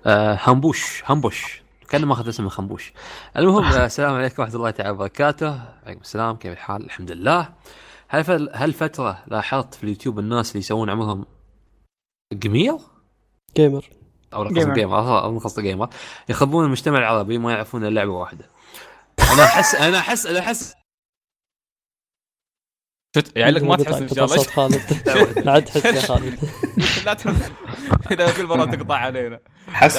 آه 0.05 0.39
همبوش 0.41 1.03
همبوش 1.05 1.61
كان 1.89 2.05
ما 2.05 2.13
أخذ 2.13 2.29
اسم 2.29 2.49
خنبوش 2.49 2.93
المهم 3.37 3.63
آه، 3.63 3.85
السلام 3.85 4.15
عليكم 4.15 4.41
ورحمة 4.41 4.55
الله 4.55 4.69
تعالى 4.71 4.89
وبركاته. 4.89 5.61
عليكم 5.85 6.01
السلام 6.01 6.35
كيف 6.35 6.51
الحال؟ 6.53 6.85
الحمد 6.85 7.11
لله. 7.11 7.49
هل 8.07 8.23
ف- 8.23 8.49
هل 8.55 8.73
فترة 8.73 9.23
لاحظت 9.27 9.73
في 9.75 9.83
اليوتيوب 9.83 10.19
الناس 10.19 10.49
اللي 10.51 10.59
يسوون 10.59 10.89
عمرهم 10.89 11.25
جميل 12.33 12.79
جيمر 13.57 13.85
أو 14.33 14.43
قصد 14.43 14.53
جيمر. 14.53 14.73
جيمر 14.73 15.23
أو 15.23 15.39
قصد 15.39 15.59
جيمر 15.59 15.89
يخربون 16.29 16.65
المجتمع 16.65 16.97
العربي 16.97 17.37
ما 17.37 17.51
يعرفون 17.51 17.85
إلا 17.85 17.89
لعبة 17.93 18.11
واحدة. 18.11 18.49
أنا 19.33 19.43
احس 19.45 19.75
أنا 19.75 19.97
احس 19.99 20.25
أنا 20.25 20.39
احس 20.39 20.73
شفت؟ 23.15 23.37
يعني 23.37 23.51
لك 23.51 23.63
ما 23.63 23.75
تحس 23.75 23.93
ان 24.01 24.07
شاء 24.07 24.25
الله 24.25 24.37
صوت 24.37 24.47
خالد. 24.47 24.81
لا 25.45 25.51
عاد 25.51 25.63
تحس 25.65 25.85
يا 25.85 26.01
خالد. 26.01 26.39
لا 27.05 27.13
تحس. 27.13 27.51
إذا 28.11 28.31
كل 28.37 28.45
مره 28.45 28.65
تقطع 28.65 28.95
علينا. 28.95 29.39
حس. 29.67 29.97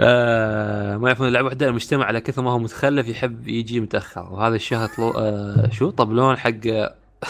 آه 0.00 0.96
ما 0.96 1.08
يعرفون 1.08 1.28
اللعبة 1.28 1.46
واحدة 1.46 1.66
المجتمع 1.68 2.04
على 2.04 2.20
كثر 2.20 2.42
ما 2.42 2.50
هو 2.50 2.58
متخلف 2.58 3.08
يحب 3.08 3.48
يجي 3.48 3.80
متأخر. 3.80 4.32
وهذا 4.32 4.54
الشهر 4.56 4.88
طلو 4.88 5.10
آه 5.10 5.70
شو؟ 5.72 5.90
طبلون 5.90 6.36
حق 6.38 6.52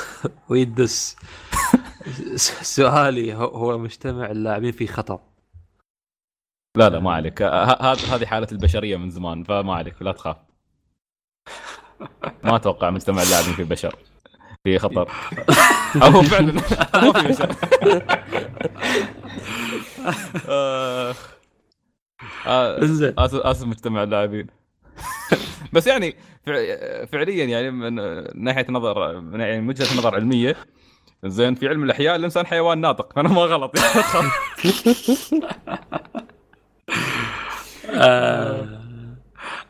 ويدس 0.48 1.16
سؤالي 2.76 3.34
هو- 3.34 3.44
هو 3.56 3.78
مجتمع 3.78 4.30
اللاعبين 4.30 4.72
فيه 4.72 4.86
خطر. 4.86 5.18
لا 6.76 6.88
لا 6.88 6.98
ما 6.98 7.12
عليك. 7.12 7.42
ه- 7.42 7.46
هذه 7.92 8.14
هذه 8.14 8.26
حالة 8.26 8.48
البشرية 8.52 8.96
من 8.96 9.10
زمان 9.10 9.44
فما 9.44 9.74
عليك 9.74 10.02
لا 10.02 10.12
تخاف. 10.12 10.36
ما 12.44 12.56
أتوقع 12.56 12.90
مجتمع 12.90 13.22
اللاعبين 13.22 13.52
في 13.54 13.64
بشر. 13.64 13.94
في 14.66 14.78
خطر. 14.78 15.08
هو 16.02 16.22
فعلا. 16.22 16.52
ما 16.94 17.12
في 17.12 17.46
آه، 20.48 21.14
آه، 22.46 22.84
اسف 22.84 23.34
آسف 23.34 23.66
مجتمع 23.66 24.02
اللاعبين. 24.02 24.46
بس 25.72 25.86
يعني 25.86 26.16
فع- 26.46 27.04
فعليا 27.04 27.44
يعني 27.44 27.70
من 27.70 27.94
ناحية 28.44 28.66
نظر 28.68 29.20
من 29.20 29.40
يعني 29.40 29.60
من 29.60 29.68
وجهة 29.68 29.98
نظر 29.98 30.14
علمية 30.14 30.56
زين 31.24 31.54
في 31.54 31.68
علم 31.68 31.82
الأحياء 31.84 32.16
الإنسان 32.16 32.46
حيوان 32.46 32.80
ناطق. 32.80 33.12
فانا 33.12 33.28
ما 33.28 33.40
غلط. 33.42 33.74
آه 37.90 38.68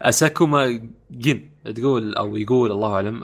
أساكوما 0.03 0.81
جن 1.11 1.51
تقول 1.77 2.15
أو 2.15 2.37
يقول 2.37 2.73
الله 2.73 2.95
أعلم 2.95 3.21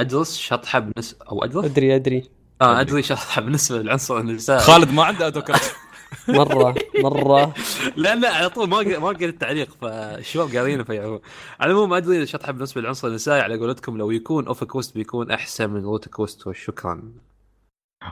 ادرس 0.00 0.38
شطحة 0.38 0.78
بالنسبة 0.78 1.26
أو 1.26 1.44
ادرس 1.44 1.64
أدري 1.64 1.96
أدري. 1.96 2.30
آه 2.62 2.80
أدري 2.80 3.02
شطحة 3.02 3.42
بالنسبة 3.42 3.78
للعنصر 3.78 4.18
النسائي 4.18 4.60
خالد 4.60 4.92
ما 4.92 5.04
عنده 5.04 5.24
اوتوكرات 5.24 5.60
مرة 6.28 6.74
مرة. 7.02 7.54
لا 7.96 8.14
لا 8.14 8.34
على 8.34 8.50
طول 8.50 8.68
ما 8.68 8.98
ما 8.98 9.08
قريت 9.08 9.22
التعليق 9.22 9.76
فالشباب 9.80 10.56
قارينه 10.56 10.84
فيعرفون 10.84 11.20
على 11.60 11.70
العموم 11.70 11.94
أدري 11.94 12.22
الشطحه 12.22 12.52
بالنسبة 12.52 12.80
للعنصر 12.80 13.08
النسائي 13.08 13.40
على 13.40 13.56
قولتكم 13.58 13.98
لو 13.98 14.10
يكون 14.10 14.46
اوف 14.46 14.64
كوست 14.64 14.94
بيكون 14.94 15.30
أحسن 15.30 15.70
من 15.70 15.84
روت 15.84 16.08
كوست 16.08 16.46
وشكرا. 16.46 17.12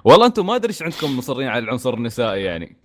والله 0.05 0.27
أنتم 0.27 0.47
ما 0.47 0.57
أدري 0.57 0.69
إيش 0.69 0.83
عندكم 0.83 1.19
مصرين 1.19 1.49
على 1.49 1.65
العنصر 1.65 1.95
النسائي 1.95 2.43
يعني. 2.43 2.77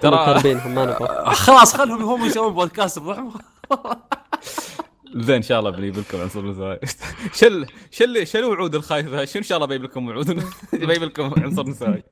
ترى 0.00 0.40
خلاص 1.44 1.76
خلهم 1.76 2.02
هم 2.02 2.24
يسوون 2.24 2.54
بودكاست 2.54 2.98
بروحهم. 2.98 3.32
زين 5.14 5.36
إن 5.36 5.42
شاء 5.42 5.58
الله 5.58 5.70
بنجيب 5.70 5.98
لكم 5.98 6.20
عنصر 6.20 6.42
نسائي 6.42 6.78
شل 7.40 7.66
شل 7.90 8.26
شنو 8.26 8.50
وعود 8.50 8.74
الخايفه 8.74 9.24
شنو 9.24 9.38
إن 9.40 9.46
شاء 9.46 9.56
الله 9.58 9.66
بجيب 9.68 9.82
لكم 9.82 10.08
وعود؟ 10.08 10.30
بجيب 10.72 11.02
لكم 11.02 11.34
عنصر 11.42 11.66
نسائي 11.66 12.02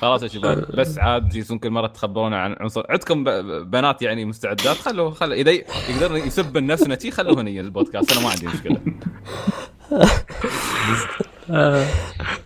خلاص 0.00 0.22
يا 0.22 0.28
شباب 0.28 0.66
بس 0.78 0.98
عاد 0.98 1.28
جيسون 1.28 1.58
كل 1.58 1.70
مرة 1.70 1.86
تخبرون 1.86 2.34
عن 2.34 2.56
عنصر. 2.60 2.82
عندكم 2.88 3.24
بنات 3.64 4.02
يعني 4.02 4.24
مستعدات؟ 4.24 4.76
خلوا 4.76 5.10
خلوا 5.10 5.34
إذا 5.34 5.50
يقدرون 5.50 6.18
يسبن 6.18 6.66
نفسنا 6.66 6.98
شي 6.98 7.10
خلوهن 7.10 7.46
هي 7.46 7.60
البودكاست. 7.60 8.12
أنا 8.12 8.20
ما 8.20 8.30
عندي 8.30 8.46
مشكلة. 8.46 8.80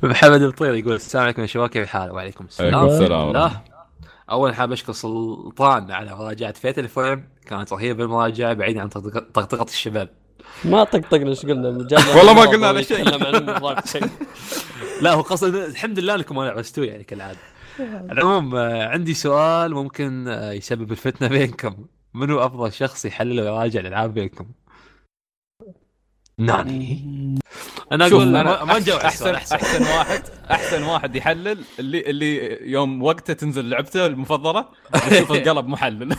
محمد 0.03 0.43
الطير 0.43 0.75
يقول 0.75 0.95
السلام 0.95 1.25
عليكم 1.25 1.43
يا 1.43 1.47
شباب 1.47 1.69
كيف 1.69 1.83
الحال؟ 1.83 2.11
وعليكم 2.11 2.45
السلام. 2.45 2.87
السلام. 2.87 3.33
لا 3.33 3.51
أول 4.31 4.55
حاب 4.55 4.73
أشكر 4.73 4.93
سلطان 4.93 5.91
على 5.91 6.15
مراجعة 6.15 6.53
فيت 6.53 6.79
الفيلم 6.79 7.25
كانت 7.47 7.73
رهيبة 7.73 8.05
المراجعة 8.05 8.53
بعيدا 8.53 8.81
عن 8.81 8.89
طقطقه 8.89 9.65
الشباب. 9.65 10.09
ما 10.65 10.85
طقطقنا 10.85 11.31
إيش 11.31 11.47
قلنا؟ 11.47 11.69
والله 12.17 12.35
ما 12.35 12.41
قلنا 12.41 12.67
على 12.67 12.83
شيء. 12.83 13.05
لا 15.03 15.13
هو 15.13 15.21
قصد 15.21 15.55
الحمد 15.55 15.99
لله 15.99 16.15
انكم 16.15 16.37
ما 16.37 16.43
لعبتوا 16.43 16.85
يعني 16.85 17.05
كالعادة. 17.05 17.39
على 17.81 18.13
العموم 18.13 18.57
آه، 18.57 18.87
عندي 18.89 19.15
سؤال 19.15 19.75
ممكن 19.75 20.29
آه، 20.29 20.53
يسبب 20.53 20.93
الفتنة 20.93 21.29
بينكم. 21.29 21.87
منو 22.15 22.39
أفضل 22.39 22.73
شخص 22.73 23.05
يحلل 23.05 23.41
ويراجع 23.41 23.81
الألعاب 23.81 24.15
بينكم؟ 24.15 24.47
ناني. 26.39 27.39
أنا 27.93 28.07
أقول 28.07 28.27
ما 28.33 28.79
نجاوب 28.79 29.01
احسن 29.01 29.35
احسن 29.35 29.57
احسن 29.57 29.83
واحد 29.83 30.23
أحسن 30.51 30.83
واحد 30.83 31.17
يحلل 31.17 31.65
اللي 31.79 32.01
اللي 32.01 32.59
يوم 32.71 33.03
وقته 33.03 33.33
تنزل 33.33 33.71
لعبته 33.71 34.07
المفضلة 34.07 34.69
يشوف 35.11 35.33
القلب 35.33 35.67
محلل. 35.67 36.17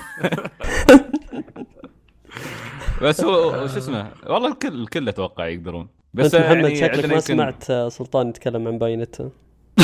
بس 3.04 3.22
هو 3.22 3.68
شو 3.68 3.78
اسمه 3.78 4.12
والله 4.28 4.52
الكل 4.52 4.82
الكل 4.82 5.10
أتوقع 5.10 5.48
يقدرون. 5.48 5.88
بس 6.14 6.26
بس 6.26 6.36
محمد 6.36 6.56
يعني 6.56 6.76
شكلك 6.76 7.06
ما 7.06 7.20
سمعت 7.20 7.72
سلطان 7.72 8.30
يتكلم 8.30 8.68
عن 8.68 8.78
Bayonetta 8.78 9.32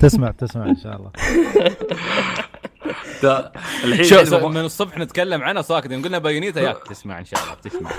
تسمع 0.00 0.30
تسمع 0.30 0.66
إن 0.66 0.76
شاء 0.76 0.96
الله. 0.96 1.12
الحين 3.84 4.04
شو 4.04 4.48
من 4.48 4.60
الصبح 4.60 4.98
نتكلم 4.98 5.42
عنها 5.42 5.62
ساكت 5.62 5.92
قلنا 5.92 6.18
Bayonetta 6.18 6.60
ياك 6.60 6.88
تسمع 6.88 7.18
إن 7.18 7.24
شاء 7.24 7.42
الله 7.42 7.54
تسمع 7.54 7.90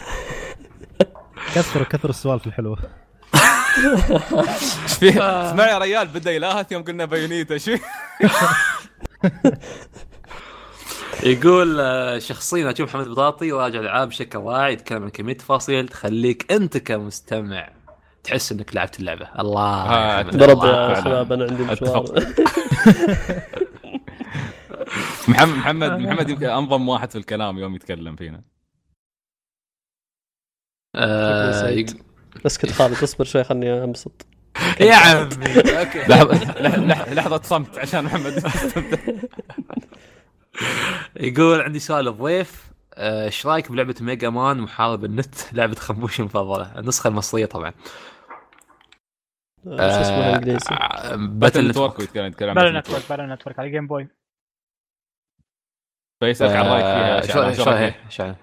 كثروا 1.55 1.85
كثروا 1.85 2.09
السوالف 2.09 2.47
الحلوة. 2.47 2.77
إيش 3.77 4.93
فيه؟ 4.93 5.49
اسمع 5.49 5.69
يا 5.69 5.77
ريال 5.77 6.07
بدأ 6.07 6.31
يلاهث 6.31 6.71
يوم 6.71 6.83
قلنا 6.83 7.05
Bayonetta 7.05 7.53
إيش 7.53 7.69
فيه؟ 7.69 7.81
يقول 11.23 11.79
آه، 11.79 12.19
شخصيا 12.19 12.71
أشوف 12.71 12.95
محمد 12.95 13.07
بطاطي 13.07 13.47
يراجع 13.47 13.79
الألعاب 13.79 14.07
بشكل 14.07 14.37
واعي 14.37 14.73
يتكلم 14.73 15.03
عن 15.03 15.09
كمية 15.09 15.33
تفاصيل 15.37 15.87
تخليك 15.87 16.51
أنت 16.51 16.77
كمستمع 16.77 17.69
تحس 18.23 18.51
إنك 18.51 18.75
لعبت 18.75 18.99
اللعبة. 18.99 19.29
الله 19.39 19.61
آه، 19.91 20.21
ضرب. 20.21 20.63
يا 20.65 21.01
شباب 21.01 21.33
أنا 21.33 21.43
عندي 21.51 21.63
مشوار. 21.63 22.05
محمد 25.27 25.55
محمد 25.57 25.91
محمد 25.99 26.29
يمكن 26.29 26.45
انظم 26.49 26.89
واحد 26.89 27.11
في 27.11 27.17
الكلام 27.17 27.57
يوم 27.57 27.75
يتكلم 27.75 28.15
فينا. 28.15 28.41
آه، 30.95 31.85
اسكت 32.45 32.71
خالد 32.71 33.03
اصبر 33.03 33.25
شوي 33.25 33.43
خلني 33.43 33.83
أنبسط. 33.83 34.25
يا 34.79 34.95
عمي. 34.95 35.29
okay 35.79 35.99
لحظه 36.09 36.33
لح- 36.37 36.57
لح- 36.97 37.09
لحظة 37.09 37.41
صمت 37.43 37.77
عشان 37.77 38.03
محمد. 38.05 38.43
يقول 41.15 41.61
عندي 41.61 41.79
سؤال 41.79 42.07
الضيف 42.07 42.73
آه، 42.95 43.25
إيش 43.25 43.47
رأيك 43.47 43.71
بلعبة 43.71 43.95
Mega 44.01 44.29
Man 44.29 44.57
محارب 44.57 45.05
النت؟ 45.05 45.35
لعبة 45.53 45.75
خنبوش 45.75 46.19
المفضلة. 46.19 46.79
النسخة 46.79 47.07
المصرية 47.07 47.45
طبعا. 47.45 47.73
آه، 49.67 49.95
شو 49.95 50.01
اسمه 50.01 50.17
بالانجليزي 50.17 50.69
Battle 50.69 51.27
Battle 51.27 51.67
Network 51.67 51.93
Network 51.93 52.15
يتكلم 52.15 52.53
بلا 52.53 52.63
باتل 52.63 52.77
نتورك 52.77 53.03
بلا 53.09 53.35
Network 53.35 53.59
على 53.59 53.69
Game 53.69 53.87
Boy 53.87 54.07
فيسالك 56.23 56.55
عن 56.55 56.65
رأيك 56.65 56.83
فيها 56.83 57.17
آه، 57.17 57.53
شو- 57.55 57.63
شو- 58.09 58.33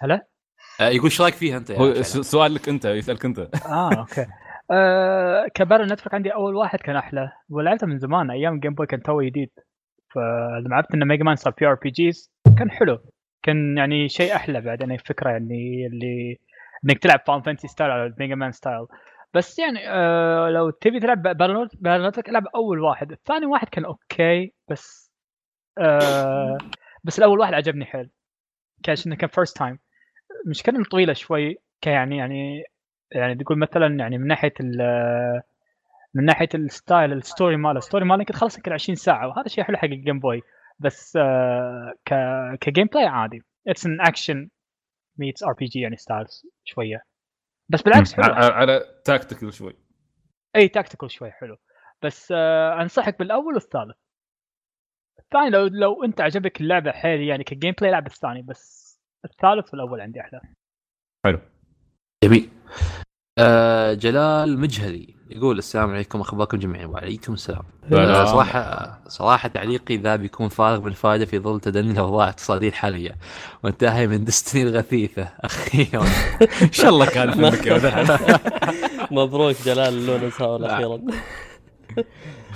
هلا؟ 0.00 0.26
يقول 0.80 1.04
إيش 1.04 1.20
رأيك 1.20 1.34
فيها 1.34 1.56
أنت 1.56 1.70
هو 1.70 1.94
شعر؟ 1.94 2.02
س- 2.02 2.16
سؤال 2.30 2.54
لك 2.54 2.68
أنت 2.68 2.84
يسألك 2.84 3.24
أنت. 3.24 3.38
آه 3.66 3.94
okay. 3.98 4.26
كبار 5.54 5.82
ال 5.82 5.86
Network 5.86 6.14
عندي 6.14 6.34
أول 6.34 6.54
واحد 6.56 6.78
كان 6.78 6.96
أحلى 6.96 7.32
ولعبته 7.48 7.86
من 7.86 7.98
زمان 7.98 8.30
أيام 8.30 8.60
Game 8.60 8.74
Boy 8.74 8.86
كان 8.86 9.02
تو 9.02 9.22
جديد. 9.22 9.50
فلما 10.14 10.76
عرفت 10.76 10.94
ان 10.94 11.08
Mega 11.08 11.24
Man 11.24 11.36
صار 11.36 11.52
ب 11.58 11.66
RPGs 11.66 12.32
كان 12.58 12.70
حلو. 12.70 12.98
كان 13.42 13.78
يعني 13.78 14.08
شيء 14.08 14.34
أحلى 14.36 14.60
بعدين 14.60 14.92
الفكرة 14.92 15.30
يعني 15.30 15.86
اللي 15.86 16.38
إنك 16.84 16.98
تلعب 16.98 17.20
Final 17.26 17.42
Fantasy 17.42 17.68
style 17.68 17.90
على 17.90 18.14
Mega 18.18 18.34
Man 18.34 18.52
style 18.52 18.86
بس 19.34 19.58
يعني 19.58 19.78
آه 19.88 20.50
لو 20.50 20.70
تبي 20.70 21.00
تلعب 21.00 21.22
Battle 21.22 22.06
Network 22.08 22.28
العب 22.28 22.46
أول 22.54 22.80
واحد. 22.80 23.12
الثاني 23.12 23.46
واحد 23.46 23.68
كان 23.68 23.84
okay 23.84 24.52
بس 24.70 25.12
آه 25.78 26.58
بس 27.04 27.18
الأول 27.18 27.38
واحد 27.38 27.54
عجبني 27.54 27.84
حيل. 27.84 28.10
كاش 28.82 29.06
إنه 29.06 29.16
كان 29.16 29.28
first 29.28 29.58
time 29.58 29.78
إنه 30.68 30.84
طويلة 30.84 31.12
شوي 31.12 31.58
كيعني 31.80 32.16
يعني 32.16 32.64
يعني 33.12 33.34
تقول 33.34 33.58
مثلا 33.58 33.96
يعني 33.98 34.18
من 34.18 34.26
ناحية 34.26 34.52
من 36.14 36.24
ناحية 36.24 36.48
ال 36.54 36.64
style 36.64 37.12
ال 37.12 37.19
story 37.19 37.56
ماله. 37.56 37.78
ال 37.78 37.82
story 37.82 38.04
ماله 38.04 38.20
يمكن 38.20 38.34
تخلص 38.34 38.56
يمكن 38.56 38.72
20 38.72 38.96
ساعة 38.96 39.28
وهذا 39.28 39.48
شيء 39.48 39.64
حلو 39.64 39.76
حق 39.76 39.84
ال 39.84 39.91
Game 39.91 40.20
Boy 40.20 40.42
بس 40.78 41.16
آه 41.16 41.92
ك 42.04 42.14
ك 42.60 42.86
gameplay 42.86 43.06
عادي. 43.06 43.42
it's 43.68 43.86
an 43.86 44.00
action 44.00 44.48
meets 45.18 45.42
RPG 45.42 45.80
يعني 45.80 45.96
styles 45.96 46.46
شوية. 46.64 47.04
بس 47.68 47.82
بالعكس 47.82 48.14
حلو. 48.14 48.24
على, 48.24 48.54
على 48.54 48.84
tactical 49.04 49.54
شوي. 49.54 49.76
إي 50.56 50.68
tactical 50.68 51.10
شوي 51.10 51.30
حلو. 51.30 51.56
بس 52.02 52.32
آه 52.36 52.82
أنصحك 52.82 53.18
بالأول 53.18 53.54
والثالث. 53.54 53.96
الثاني 55.18 55.50
لو 55.50 55.66
لو 55.66 56.04
أنت 56.04 56.20
عجبك 56.20 56.60
اللعبة 56.60 56.92
حيل 56.92 57.20
يعني 57.20 57.44
ك 57.44 57.74
gameplay 57.80 57.92
لعب 57.92 58.06
الثاني 58.06 58.42
بس 58.42 58.90
الثالث 59.24 59.74
والأول 59.74 60.00
عندي 60.00 60.20
أحلى. 60.20 60.40
جميل. 62.24 62.50
آه 63.38 63.94
جلال 63.94 64.58
مجهلي 64.58 65.19
يقول 65.30 65.58
السلام 65.58 65.90
عليكم 65.90 66.20
أخباركم 66.20 66.58
جميعا؟ 66.58 66.86
وعليكم 66.86 67.32
السلام. 67.32 67.62
سلام. 67.90 68.08
آه 68.08 68.24
صراحة 68.24 68.98
صراحة 69.08 69.48
تعليقي 69.48 69.96
ذا 69.96 70.16
بيكون 70.16 70.48
فارغ 70.48 70.78
بالفائده 70.78 71.24
في 71.24 71.38
ظل 71.38 71.60
تدني 71.60 71.90
الأوضاع 71.92 72.24
الاقتصادية 72.24 72.68
الحالية. 72.68 73.16
وانتهي 73.64 74.06
من 74.06 74.24
دستني 74.24 74.62
الغثيثة. 74.62 75.28
أخيرا 75.40 76.02
إن 76.62 76.72
شاء 76.72 76.88
الله 76.90 77.06
كان 77.06 77.44
ولد. 77.44 78.18
مبروك 79.10 79.56
جلال 79.64 79.94
اللون 79.94 80.30
ساول 80.30 80.64
أخيرا 80.64 81.00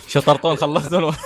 شطرتون 0.09 0.57
خلصتون 0.57 1.15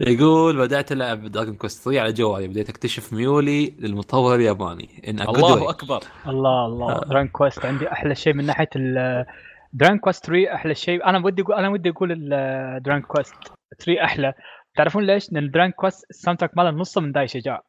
يقول 0.00 0.56
بدأت 0.56 0.92
ألعب 0.92 1.24
دراجون 1.24 1.54
كوست 1.54 1.84
3 1.84 2.00
على 2.00 2.12
جوالي 2.12 2.48
بديت 2.48 2.68
أكتشف 2.68 3.12
ميولي 3.12 3.74
للمطور 3.78 4.34
الياباني. 4.34 5.02
إن 5.08 5.20
الله 5.20 5.70
أكبر. 5.70 6.02
الله 6.26 6.66
الله. 6.66 7.00
دران 7.00 7.28
كويست 7.28 7.66
عندي 7.66 7.92
أحلى 7.92 8.14
شيء 8.14 8.34
من 8.34 8.46
ناحية 8.46 8.68
ال 8.76 9.26
Dragon 9.72 9.98
Quest 9.98 10.26
3 10.26 10.54
أحلى 10.54 10.74
شيء. 10.74 11.06
أنا 11.06 11.24
ودي 11.24 11.42
أقول 11.42 11.54
أنا 11.54 11.68
ودي 11.68 11.90
أقول 11.90 12.28
Dragon 12.84 13.02
Quest 13.02 13.34
3 13.78 14.04
أحلى. 14.04 14.34
تعرفون 14.76 15.06
ليش؟ 15.06 15.32
لأن 15.32 15.50
Dragon 15.50 15.70
Quest 15.70 16.06
ال 16.10 16.38
soundtrack 16.38 16.56
ماله 16.56 16.70
نصه 16.70 17.00
من 17.00 17.12
داي 17.12 17.28
شجاع 17.28 17.62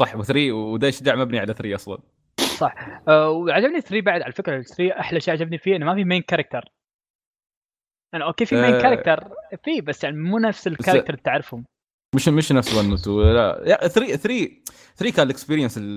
صح 0.00 0.16
و3 0.16 0.36
ودا 0.52 0.90
شجاع 0.90 1.14
مبني 1.14 1.38
على 1.38 1.54
3 1.54 1.74
أصلا. 1.74 1.98
صح. 2.38 2.74
أه 3.08 3.30
وعجبني 3.30 3.80
3 3.80 4.00
بعد. 4.00 4.22
على 4.22 4.32
فكرة 4.32 4.62
3 4.62 5.00
أحلى 5.00 5.20
شيء 5.20 5.34
عجبني 5.34 5.58
فيه 5.58 5.76
إنه 5.76 5.86
ما 5.86 5.94
في 5.94 6.04
main 6.04 6.22
character 6.22 6.64
يعني 8.14 8.24
okay 8.24 8.46
في 8.46 8.60
main 8.60 8.80
character 8.80 9.28
في 9.64 9.80
بس 9.80 10.04
يعني 10.04 10.16
مو 10.16 10.38
نفس 10.38 10.66
ال 10.66 10.70
character 10.70 11.10
اللي 11.14 11.22
تعرفهم. 11.24 11.64
مش 12.14 12.28
مش 12.28 12.52
نفس 12.52 12.74
1 12.74 12.90
و 12.90 12.94
2 12.94 13.34
لا. 13.34 13.62
yeah 13.66 13.88
3 13.88 14.16
3 14.16 14.50
3 14.96 15.16
كان 15.16 15.26
ال 15.26 15.31
experience 15.31 15.78
ال... 15.78 15.96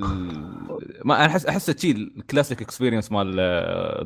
ما 1.05 1.15
أنا 1.15 1.25
أحس 1.25 1.45
أحس 1.45 1.81
شيء 1.81 1.95
ال 1.95 2.04
classic 2.04 2.61
experience 2.61 3.11
مال 3.11 3.35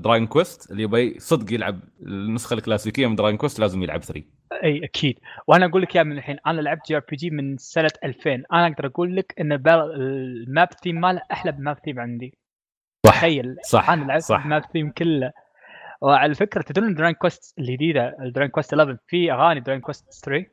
Dragon 0.01 0.27
Quest 0.27 0.71
اللي 0.71 0.83
يبي 0.83 1.19
صدق 1.19 1.53
يلعب 1.53 1.79
النسخة 2.01 2.53
الكلاسيكية 2.53 3.07
من 3.07 3.15
Dragon 3.15 3.37
Quest 3.37 3.59
لازم 3.59 3.83
يلعب 3.83 4.03
3 4.03 4.23
أي 4.63 4.83
أكيد. 4.83 5.19
وأنا 5.47 5.65
أقول 5.65 5.81
لك 5.81 5.95
يا 5.95 6.03
من 6.03 6.17
الحين 6.17 6.37
أنا 6.47 6.61
لعبت 6.61 6.87
JRPG 6.87 7.29
من 7.29 7.57
سنة 7.57 7.91
2000 8.03 8.33
أنا 8.33 8.67
أقدر 8.67 8.85
أقول 8.85 9.15
لك 9.15 9.33
إن 9.39 9.51
ال 9.67 9.93
map 9.93 10.69
theme 10.83 11.01
ماله 11.01 11.21
أحلى 11.31 11.51
ب 11.51 11.58
map 11.58 11.77
theme 11.85 11.99
عندي. 11.99 12.37
صح 13.07 13.17
تخيل. 13.17 13.55
صح 13.65 13.89
أنا 13.89 14.05
لعبت 14.05 14.31
ال 14.31 14.39
map 14.39 14.63
theme 14.73 14.91
كله. 14.91 15.31
وعلى 16.01 16.35
فكرة 16.35 16.61
تدرون 16.61 16.93
Dragon 16.93 17.13
Quest 17.13 17.59
الجديدة 17.59 18.15
Dragon 18.35 18.49
Quest 18.49 18.73
11 18.73 18.97
في 19.07 19.31
أغاني 19.31 19.59
Dragon 19.59 19.79
Quest 19.81 20.25
3 20.25 20.45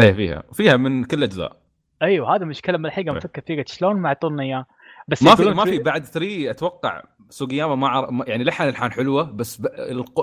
إيه 0.00 0.12
فيها. 0.12 0.42
فيها 0.52 0.76
من 0.76 1.04
كل 1.04 1.18
الأجزاء. 1.18 1.60
أيوه 2.02 2.34
هذا 2.36 2.44
مشكله 2.44 2.78
ملحقه 2.78 3.00
إيه. 3.04 3.10
مفكر 3.12 3.42
فيها 3.42 3.64
شلون 3.66 3.96
ما 3.96 4.08
يعطونا 4.08 4.42
إياه؟ 4.42 4.66
بس 5.08 5.22
ما 5.22 5.34
في 5.34 5.44
ما 5.44 5.64
في. 5.64 5.78
بعد 5.78 6.04
3 6.04 6.50
أتوقع 6.50 7.02
سوقياما 7.28 7.74
ما 7.74 7.88
عر... 7.88 8.24
يعني 8.26 8.44
لحن 8.44 8.68
الحان 8.68 8.92
حلوة 8.92 9.22
بس 9.22 9.62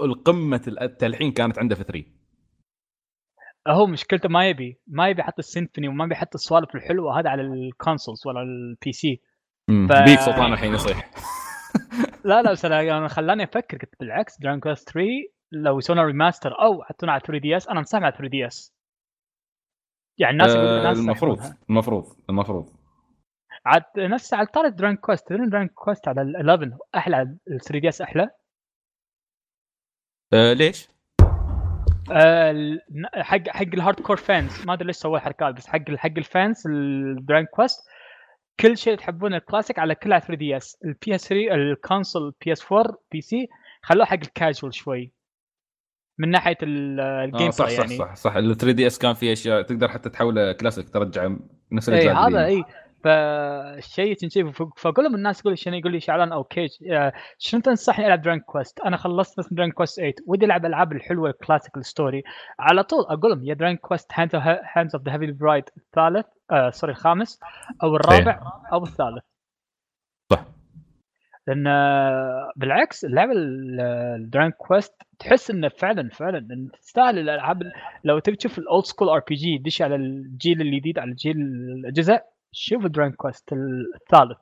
القمة 0.03 0.61
التلحين 0.81 1.31
كانت 1.31 1.59
عنده 1.59 1.75
في 1.75 1.83
3 1.83 2.03
هو 3.67 3.87
مشكلته 3.87 4.29
ما 4.29 4.49
يبي 4.49 4.79
ما 4.87 5.09
يبي 5.09 5.21
يحط 5.21 5.39
السيمفوني 5.39 5.87
وما 5.87 6.05
بيحط 6.05 6.35
السوالف 6.35 6.75
الحلوة 6.75 7.19
هذا 7.19 7.29
على 7.29 7.41
ال 7.41 7.51
consoles 7.51 8.27
ولا 8.27 8.41
ال 8.41 8.91
PC. 8.91 9.21
ف- 9.67 10.03
بيك 10.05 10.19
سلطان 10.19 10.53
الحين 10.53 10.73
يصيح. 10.73 11.11
لا 12.27 12.41
لا 12.41 12.51
بس 12.51 12.65
أنا 12.65 13.07
خلاني 13.07 13.43
أفكر 13.43 13.77
قلت 13.77 13.99
بالعكس 13.99 14.39
Dragon 14.39 14.59
Quest 14.59 14.89
3 14.89 15.07
لو 15.51 15.77
يسوون 15.77 15.99
remaster 15.99 16.61
أو 16.61 16.83
حطونا 16.83 17.11
على 17.11 17.21
3DS 17.21 17.67
أنا 17.69 17.79
انصح 17.79 17.99
على 17.99 18.11
3DS 18.11 18.73
يعني 20.17 20.31
الناس 20.33 20.51
يقولون 20.55 20.85
آه 20.85 20.91
المفروض. 20.91 21.39
المفروض 21.69 22.15
المفروض 22.29 22.69
عاد 23.65 23.83
نفس 23.97 24.33
على 24.33 24.45
طاري 24.47 24.69
Dragon 24.69 24.95
Quest 24.95 25.27
تدرون 25.27 25.49
Dragon 25.49 25.67
Quest 25.67 26.07
على 26.07 26.21
ال 26.21 26.35
11 26.35 26.77
أحلى 26.95 27.15
على 27.15 27.37
ال 27.51 27.59
3DS 27.61 28.01
أحلى 28.01 28.29
آه 30.33 30.53
ليش؟ 30.53 30.87
آه، 32.11 32.51
ال- 32.51 32.81
حق 33.15 33.47
حق 33.49 33.61
ال 33.73 33.99
hardcore 33.99 34.17
fans 34.17 34.65
ما 34.65 34.73
أدري 34.73 34.87
ليش 34.87 34.95
سووا 34.95 35.17
الحركات 35.17 35.55
بس 35.55 35.67
حق 35.67 35.91
حق 35.95 36.11
ال 36.17 36.27
fans 36.27 36.67
ال 36.67 36.78
Dragon 36.78 37.45
Quest 37.45 37.87
كل 38.59 38.77
شيء 38.77 38.95
تحبونه 38.97 39.37
الكلاسيك 39.37 39.79
على 39.79 39.95
كل 39.95 40.13
على 40.13 40.21
3DS. 40.21 40.77
ال 40.85 41.15
PS 41.15 41.27
3 41.27 41.53
ال 41.55 42.33
console 42.45 42.51
PS 42.51 42.71
4 42.71 42.97
PC 43.11 43.47
خلوه 43.81 44.05
حق 44.05 44.13
الكاجوال 44.13 44.73
شوي. 44.73 45.13
من 46.19 46.29
ناحية 46.29 46.57
ال- 46.63 46.99
الجيم 46.99 47.47
آه 47.47 47.51
صح 47.51 47.67
صح 47.69 47.79
يعني. 47.79 47.97
صح 47.97 48.15
صح. 48.15 48.35
ال 48.35 48.57
3 48.57 48.71
دي 48.71 48.87
إس 48.87 48.97
كان 48.99 49.13
فيه 49.13 49.33
أشياء 49.33 49.61
تقدر 49.61 49.87
حتى 49.89 50.09
تحوله 50.09 50.51
كلاسيك 50.51 50.89
ترجع 50.89 51.35
نفس 51.71 51.89
اي 51.89 51.95
الأجزاء 52.01 52.29
هذا. 52.29 52.45
اي 52.45 52.63
فالشيء 53.07 54.13
تنشيفه 54.15 54.51
ف- 54.51 54.81
فاقول 54.81 55.05
لهم 55.05 55.15
الناس 55.15 55.39
يقول 55.39 55.51
لي 55.53 55.57
شنو؟ 55.57 55.75
يقول 55.75 55.91
لي 55.91 55.99
شعلان 55.99 56.31
أو 56.31 56.43
كيج 56.43 56.69
آه، 56.91 57.13
شنو 57.37 57.61
تنصحني 57.61 58.05
ألعب 58.07 58.21
دران 58.21 58.39
كويست؟ 58.39 58.79
أنا 58.79 58.97
خلصت 58.97 59.39
بس 59.39 59.53
دران 59.53 59.71
كويست 59.71 59.95
8 59.99 60.13
ودي 60.27 60.45
ألعب 60.45 60.65
ألعاب 60.65 60.91
الحلوة 60.91 61.29
الكلاسيك 61.29 61.77
الستوري 61.77 62.23
على 62.59 62.83
طول 62.83 62.99
أقول 63.09 63.31
لهم 63.31 63.43
يا 63.45 63.53
دران 63.53 63.75
كويست 63.77 64.11
هاندز 64.13 64.95
اوف 64.95 65.03
ذا 65.05 65.13
هيفي 65.13 65.31
برايد 65.31 65.63
الثالث 65.77 66.25
آه 66.51 66.69
سوري 66.69 66.91
الخامس 66.91 67.39
أو 67.83 67.95
الرابع 67.95 68.39
أو 68.73 68.83
الثالث. 68.83 69.23
صح. 70.31 70.45
لأن 71.47 71.67
آه، 71.67 72.51
بالعكس 72.55 73.05
اللعبه 73.05 73.31
ال 73.35 73.52
Dragon 73.52 74.51
Quest 74.51 74.93
تحس 75.19 75.51
إنه 75.51 75.67
فعلا 75.69 76.09
فعلا 76.09 76.37
إن 76.37 76.69
تستاهل 76.81 77.19
الألعاب. 77.19 77.63
لو 78.03 78.19
تبي 78.19 78.35
تشوف 78.35 78.57
ال 78.59 78.66
old 78.66 78.85
school 78.85 79.09
RPG 79.09 79.57
دش 79.57 79.81
على 79.81 79.95
الجيل 79.95 80.61
الجديد 80.61 80.99
على 80.99 81.13
جيل 81.13 81.37
الأجهزة 81.37 82.21
شوف 82.59 82.85
Dragon 82.85 83.11
Quest 83.11 83.53
الثالث. 83.53 84.37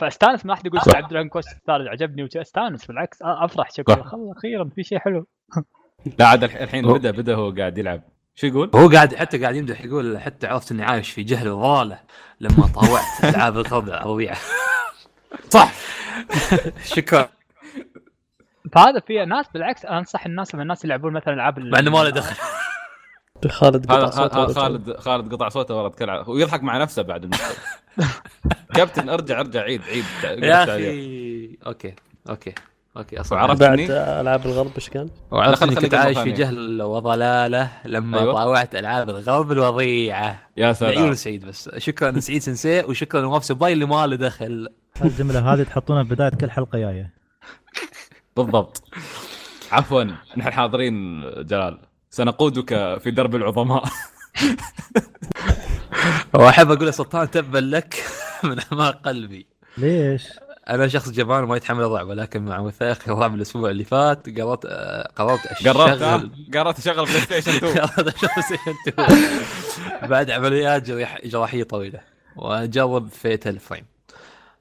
فاستانس 0.00 0.46
ما 0.46 0.52
احد 0.54 0.66
يقول 0.66 0.80
صح. 0.80 0.92
لعب 0.94 1.08
Dragon 1.08 1.28
Quest 1.28 1.52
الثالث 1.56 1.88
عجبني 1.88 2.28
استانس 2.36 2.86
بالعكس 2.86 3.18
أفرح. 3.22 3.70
شكرا. 3.70 4.02
خلاص 4.02 4.36
أخيرا 4.36 4.64
في 4.74 4.82
شيء 4.82 4.98
حلو. 4.98 5.26
لا 6.18 6.26
عاد 6.26 6.44
الح- 6.44 6.56
الحين 6.56 6.84
هو- 6.84 6.94
بدا 6.94 7.10
بدا 7.10 7.34
هو 7.34 7.50
قاعد 7.50 7.78
يلعب. 7.78 8.02
شو 8.34 8.46
يقول؟ 8.46 8.70
هو 8.74 8.88
قاعد 8.88 9.14
حتى 9.14 9.38
قاعد 9.38 9.54
يمدح 9.56 9.84
يقول 9.84 10.18
حتى 10.18 10.46
عرفت 10.46 10.72
إني 10.72 10.82
عايش 10.84 11.10
في 11.10 11.22
جهل 11.22 11.48
وضالة 11.48 12.00
لما 12.40 12.66
طاوعت 12.74 13.04
ألعاب 13.34 13.58
الغرب 13.58 13.88
الربيع. 13.88 14.34
صح. 15.50 15.72
شكرا. 16.96 17.28
فهذا 18.72 19.00
في 19.00 19.24
ناس 19.24 19.48
بالعكس 19.48 19.84
أنصح 19.84 20.26
الناس 20.26 20.54
لما 20.54 20.62
الناس 20.62 20.84
يلعبون 20.84 21.12
مثلا 21.12 21.34
ألعاب 21.34 21.58
ال- 21.58 21.70
مع 21.70 21.78
انه 21.78 21.90
ما 21.90 21.98
له 21.98 22.10
دخل. 22.10 22.36
خالد 23.60 23.86
قطع 23.86 24.10
صوته. 24.10 24.52
خالد 24.52 24.96
خالد 24.96 25.34
قطع 25.34 25.48
صوته 25.48 25.74
ورا 25.76 25.88
تكلم. 25.88 26.24
ويضحك 26.26 26.62
مع 26.62 26.78
نفسه 26.78 27.02
بعد. 27.02 27.34
كابتن 28.74 29.08
ارجع 29.08 29.40
ارجع 29.40 29.60
عيد 29.60 29.80
عيد. 29.82 30.04
يا 30.44 30.64
أخي. 30.64 31.58
Okay. 31.66 31.94
Okay. 32.28 32.54
Okay. 32.96 33.20
أصلا 33.20 33.38
وعرفت 33.38 33.60
بعد؟ 33.60 33.80
ألعاب 33.90 34.46
الغرب 34.46 34.70
إيش 34.76 34.88
كان؟ 34.90 35.08
وعرفت 35.30 35.60
خل- 35.60 35.66
إني 35.66 35.76
خلي 35.76 35.84
كنت 35.84 35.94
عايش 35.94 36.18
في. 36.18 36.32
جهل 36.32 36.82
وضلاله 36.82 37.70
لما 37.84 38.20
أيوة. 38.20 38.32
طاوعت 38.34 38.74
ألعاب 38.74 39.10
الغرب 39.10 39.52
الوضيعه 39.52 40.42
يا 40.56 40.62
لعيون 40.62 40.74
سلام 40.74 41.14
سعيد 41.14 41.46
بس. 41.46 41.70
شكرا 41.78 42.20
سعيد 42.20 42.42
سنسي 42.42 42.80
وشكرا 42.80 43.20
نواف 43.20 43.44
سباي 43.44 43.72
اللي 43.72 43.84
ما 43.84 44.06
له 44.06 44.16
دخل. 44.16 44.68
الجملة 45.04 45.52
هذه 45.54 45.62
تحطونها 45.62 46.04
في 46.04 46.10
بداية 46.10 46.28
كل 46.30 46.50
حلقة 46.50 46.78
جاية. 46.78 47.14
بالضبط. 48.36 48.82
عفوا. 49.72 50.02
نحن 50.36 50.50
حاضرين 50.52 51.20
جلال. 51.42 51.78
سنقودك 52.18 52.98
في 52.98 53.10
درب 53.10 53.34
العظماء. 53.34 53.84
واحب 56.34 56.70
أقول 56.70 56.86
يا 56.86 56.90
سلطان 56.90 57.30
تبا 57.30 57.58
لك 57.58 58.04
من 58.44 58.56
اعماق 58.72 59.00
قلبي. 59.04 59.46
ليش؟ 59.78 60.28
أنا 60.70 60.88
شخص 60.88 61.10
جبان 61.10 61.44
وما 61.44 61.56
يتحمل 61.56 61.84
الرعب 61.84 62.08
ولكن 62.08 62.44
مع 62.44 62.58
وثائق 62.58 62.98
الرعب 63.08 63.34
الأسبوع 63.34 63.70
اللي 63.70 63.84
فات 63.84 64.40
قررت 64.40 64.66
قررت 65.16 65.46
اشغل 65.46 66.30
قررت 66.54 66.78
اشغل 66.78 67.04
PlayStation 67.04 67.50
2 67.50 67.78
قررت 67.78 68.08
اشغل 68.24 68.28
PlayStation 68.30 68.88
2 68.88 69.08
بعد 70.10 70.30
عمليات 70.30 70.86
جريح- 70.90 71.26
جراحية 71.26 71.62
طويلة. 71.62 72.00
وأجرب 72.36 73.08
Fatal 73.08 73.58
Frame 73.58 73.84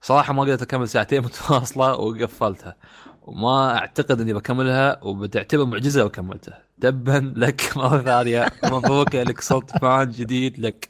صراحة 0.01 0.33
ما 0.33 0.41
قدرت 0.41 0.61
أكمل 0.61 0.89
ساعتين 0.89 1.21
متواصلة 1.21 1.93
وقفلتها. 1.95 2.75
وما 3.23 3.77
أعتقد 3.77 4.21
إني 4.21 4.33
بكملها 4.33 5.03
وبتعتبر 5.03 5.65
معجزة 5.65 6.01
لو 6.01 6.09
كملتها. 6.09 6.63
تبا 6.81 7.33
لك 7.35 7.61
مرة 7.77 8.01
ثانية. 8.01 8.45
مبروك 8.63 9.15
لك 9.15 9.41
صوت 9.41 9.71
fan 9.71 10.11
جديد 10.11 10.59
لك. 10.59 10.89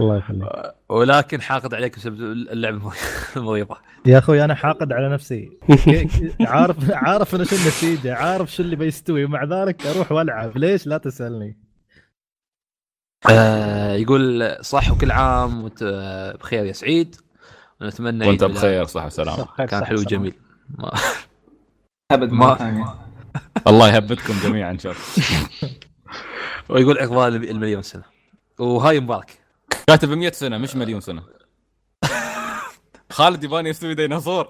الله 0.00 0.18
يخليك. 0.18 0.48
ولكن 0.88 1.40
حاقد 1.40 1.74
عليك 1.74 1.96
بسبب 1.96 2.20
اللعبة 2.22 2.92
المريضة. 3.36 3.76
يا 4.06 4.18
أخوي 4.18 4.44
أنا 4.44 4.54
حاقد 4.54 4.92
على 4.92 5.08
نفسي. 5.08 5.58
عارف 6.40 6.90
عارف 6.90 7.34
أنا 7.34 7.44
شو 7.44 7.56
النتيجة؟ 7.56 8.14
عارف 8.14 8.52
شو 8.52 8.62
اللي 8.62 8.76
بيستوي. 8.76 9.24
ومع 9.24 9.44
ذلك 9.44 9.86
أروح 9.86 10.12
وألعب. 10.12 10.58
ليش؟ 10.58 10.86
لا 10.86 10.98
تسألني. 10.98 11.58
آه 13.30 13.92
يقول 13.92 14.56
صح 14.60 14.92
وكل 14.92 15.10
عام 15.10 15.64
وانت 15.64 15.84
بخير 16.40 16.64
يا 16.64 16.72
سعيد. 16.72 17.16
نتمنى 17.82 18.28
وأنت. 18.28 18.44
بخير 18.44 18.84
صحه 18.84 19.06
وسلامه 19.06 19.46
كان 19.58 19.80
صح 19.80 19.86
حلو 19.86 19.98
صح. 19.98 20.08
ما- 20.78 20.92
ابد 22.12 22.32
ما- 22.32 22.98
الله 23.66 23.94
يهبطكم 23.94 24.34
جميعا 24.42 24.70
ان 24.70 24.78
شاء 24.78 24.92
الله 24.92 25.02
ويقول 26.68 26.98
عقبال 26.98 27.50
المليون 27.50 27.82
سنة. 27.82 28.02
وهاي 28.58 29.00
مبارك. 29.00 29.38
كاتب 29.86 30.08
100 30.10 30.32
سنة 30.32 30.58
مش 30.58 30.76
مليون 30.76 31.00
سنة. 31.00 31.22
خالد 33.10 33.44
يباني 33.44 33.68
يستوي 33.68 33.94
ديناصور. 33.94 34.48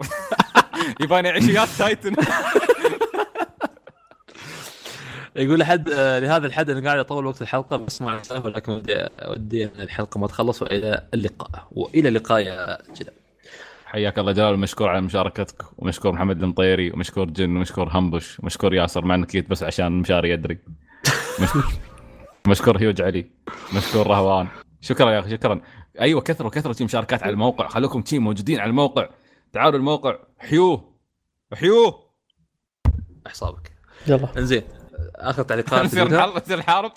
يباني 1.00 1.28
يعيش 1.28 1.44
وياك 1.44 1.68
تايتن. 1.78 2.16
يقول 5.36 5.58
لحد 5.58 5.88
آه 5.90 6.18
لهذا 6.18 6.46
الحد 6.46 6.70
أنا 6.70 6.86
قاعد 6.88 6.98
أطول 6.98 7.26
وقت 7.26 7.42
الحلقة 7.42 7.76
بس 7.76 8.02
السلامه 8.02 8.46
ولكن 8.46 8.72
ودي 8.72 9.06
ودي 9.28 9.64
أن 9.64 9.70
الحلقة 9.80 10.20
ما 10.20 10.26
تخلص 10.26 10.62
وإلى 10.62 11.06
اللقاء. 11.14 11.68
وإلى 11.72 12.08
اللقاء 12.08 12.40
يا 12.40 12.78
جدع. 12.96 13.12
حياك 13.90 14.18
الله 14.18 14.32
جلال 14.32 14.58
مشكور 14.58 14.88
على 14.88 15.00
مشاركتك 15.00 15.62
ومشكور 15.78 16.12
محمد 16.12 16.42
المطيري 16.42 16.90
ومشكور 16.90 17.24
جن 17.30 17.56
ومشكور 17.56 17.88
همبش 17.92 18.40
ومشكور 18.40 18.74
ياسر 18.74 19.04
مع 19.04 19.14
انك 19.14 19.30
جيت 19.32 19.50
بس 19.50 19.62
عشان 19.62 19.92
مشاري 19.92 20.30
يدري. 20.30 20.58
مش- 21.40 21.48
مشكور 22.48 22.78
هيوج 22.78 23.02
علي 23.02 23.30
مشكور 23.76 24.06
رهوان. 24.06 24.48
شكرا 24.80 25.10
يا 25.10 25.18
أخي 25.20 25.30
شكرا. 25.30 25.60
أيوه 26.00 26.20
كثروا 26.20 26.50
كثروا 26.50 26.74
شي 26.74 26.84
مشاركات 26.84 27.22
على 27.22 27.32
الموقع. 27.32 27.68
خلوكم 27.68 28.04
شي 28.06 28.18
موجودين 28.18 28.60
على 28.60 28.70
الموقع. 28.70 29.08
تعالوا 29.52 29.78
الموقع. 29.78 30.16
حيوه 30.38 30.94
حيوه 31.54 32.10
احصابك 33.26 33.72
يلا. 34.06 34.28
انزين 34.38 34.62
آخر 35.16 35.42
تعليقات 35.42 35.84
نصير؟ 35.84 36.08
نحارب 36.14 36.36
نصير 36.36 36.58
نحارب 36.58 36.92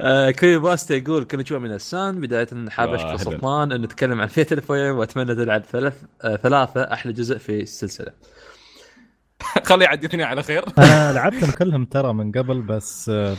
آه 0.00 0.30
كوي 0.30 0.58
باستا 0.58 0.94
يقول 0.94 1.46
شوي 1.46 1.58
من 1.58 1.72
السان 1.72 2.20
بداية 2.20 2.68
حاب 2.68 2.94
اشكر. 2.94 3.16
سلطان 3.16 3.72
انه 3.72 3.84
نتكلم 3.84 4.20
عن 4.20 4.26
فيت 4.26 4.52
الفويم 4.52 4.96
وأتمنى 4.96 5.34
تلعب 5.34 5.62
ثلاث 5.62 6.02
آه 6.22 6.36
ثلاثة 6.36 6.92
أحلى 6.92 7.12
جزء 7.12 7.38
في 7.38 7.60
السلسلة. 7.60 8.12
خليه 9.64 9.84
يعدي 9.84 10.06
اثنين 10.06 10.24
على 10.24 10.42
خير. 10.42 10.64
أنا 10.78 11.12
لعبتهم 11.12 11.50
كلهم 11.50 11.84
ترى 11.84 12.12
من 12.12 12.32
قبل 12.32 12.62
بس 12.62 13.08
آه، 13.08 13.36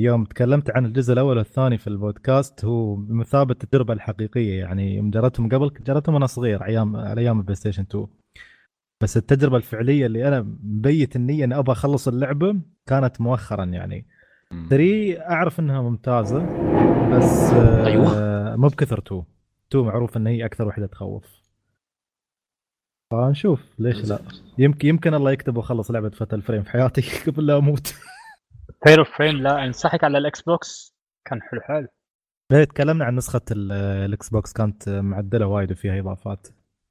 يوم 0.00 0.24
تكلمت 0.24 0.70
عن 0.70 0.86
الجزء 0.86 1.12
الأول 1.12 1.38
والثاني 1.38 1.78
في 1.78 1.86
البودكاست 1.86 2.64
هو 2.64 2.94
بمثابه 2.94 3.52
التجربة 3.52 3.94
الحقيقية. 3.94 4.58
يعني 4.58 4.96
يوم 4.96 5.10
جربتهم 5.10 5.48
قبل 5.48 5.70
جربتهم 5.86 6.14
وأنا 6.14 6.26
صغير 6.26 6.64
أيام 6.64 6.96
على 6.96 7.20
أيام 7.20 7.38
ال 7.38 7.54
PlayStation 7.54 7.82
2 7.82 8.06
بس 9.02 9.16
التجربة 9.16 9.56
الفعلية 9.56 10.06
اللي 10.06 10.28
أنا 10.28 10.40
مبيت 10.62 11.16
النية 11.16 11.44
اني 11.44 11.58
أبغى 11.58 11.72
أخلص 11.72 12.08
اللعبة 12.08 12.56
كانت 12.86 13.20
مؤخرا 13.20 13.64
يعني. 13.64 14.06
3 14.70 15.20
أعرف 15.20 15.60
إنها 15.60 15.82
ممتازة 15.82 16.38
بس 17.16 17.52
آه، 17.52 17.86
أيوة. 17.86 18.56
مو 18.56 18.68
بكثر 18.68 18.98
2 18.98 19.22
2 19.70 19.84
معروف 19.84 20.16
إن 20.16 20.26
هي 20.26 20.44
أكثر 20.44 20.66
وحدة 20.68 20.86
تخوف. 20.86 21.42
فنشوف 23.12 23.60
ليش 23.78 24.08
لا. 24.10 24.18
يمكن 24.58 24.88
يمكن 24.88 25.14
الله 25.14 25.32
يكتب 25.32 25.56
واخلص 25.56 25.90
لعبة 25.90 26.08
Fatal 26.10 26.42
Frame 26.42 26.62
في 26.62 26.70
حياتي 26.70 27.02
قبل 27.30 27.46
لا 27.46 27.56
أموت. 27.58 27.94
Fatal 28.84 29.04
Frame 29.04 29.36
لا 29.36 29.64
انصحك 29.64 30.04
على 30.04 30.18
ال 30.18 30.42
Xbox 30.42 30.94
كان 31.24 31.42
حلو 31.42 31.60
حلو. 31.60 31.88
ليه 32.52 32.64
تكلمنا 32.64 33.04
عن 33.04 33.16
نسخة 33.16 33.40
ال- 33.50 33.72
ال 34.06 34.28
Xbox 34.30 34.52
كانت 34.52 34.88
معدلة 34.88 35.46
وايد 35.46 35.72
وفيها 35.72 36.00
إضافات. 36.00 36.48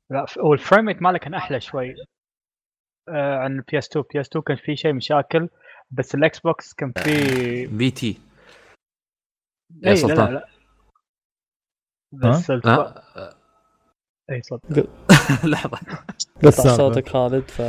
لا 0.09 0.25
ف- 0.25 0.39
هو 0.39 0.53
ال 0.53 0.59
frame 0.59 0.87
rate 0.87 1.01
ماله 1.01 1.17
كان 1.17 1.33
أحلى 1.33 1.59
شوي. 1.61 1.95
آه 3.09 3.35
عن 3.37 3.51
ال 3.55 3.77
PS 3.77 3.87
2 3.89 4.05
PS 4.13 4.27
2 4.27 4.43
كان 4.43 4.57
في 4.57 4.75
شيء 4.75 4.93
مشاكل. 4.93 5.49
بس 5.91 6.15
ال 6.15 6.39
Xbox 6.39 6.73
كان 6.73 6.91
في 6.97 7.67
PT 7.67 8.17
يا 9.83 9.89
اي 9.89 9.93
لا 9.93 9.95
سلطان. 9.95 10.33
لا 10.33 10.47
لا 12.13 12.29
بس 12.29 12.51
الف... 12.51 12.67
ها؟ 12.67 13.03
اي 14.31 14.41
صدق 14.41 14.89
لحظة 15.45 15.79
قطع. 16.43 16.77
صوتك 16.77 17.09
خالد 17.09 17.49
ف 17.49 17.61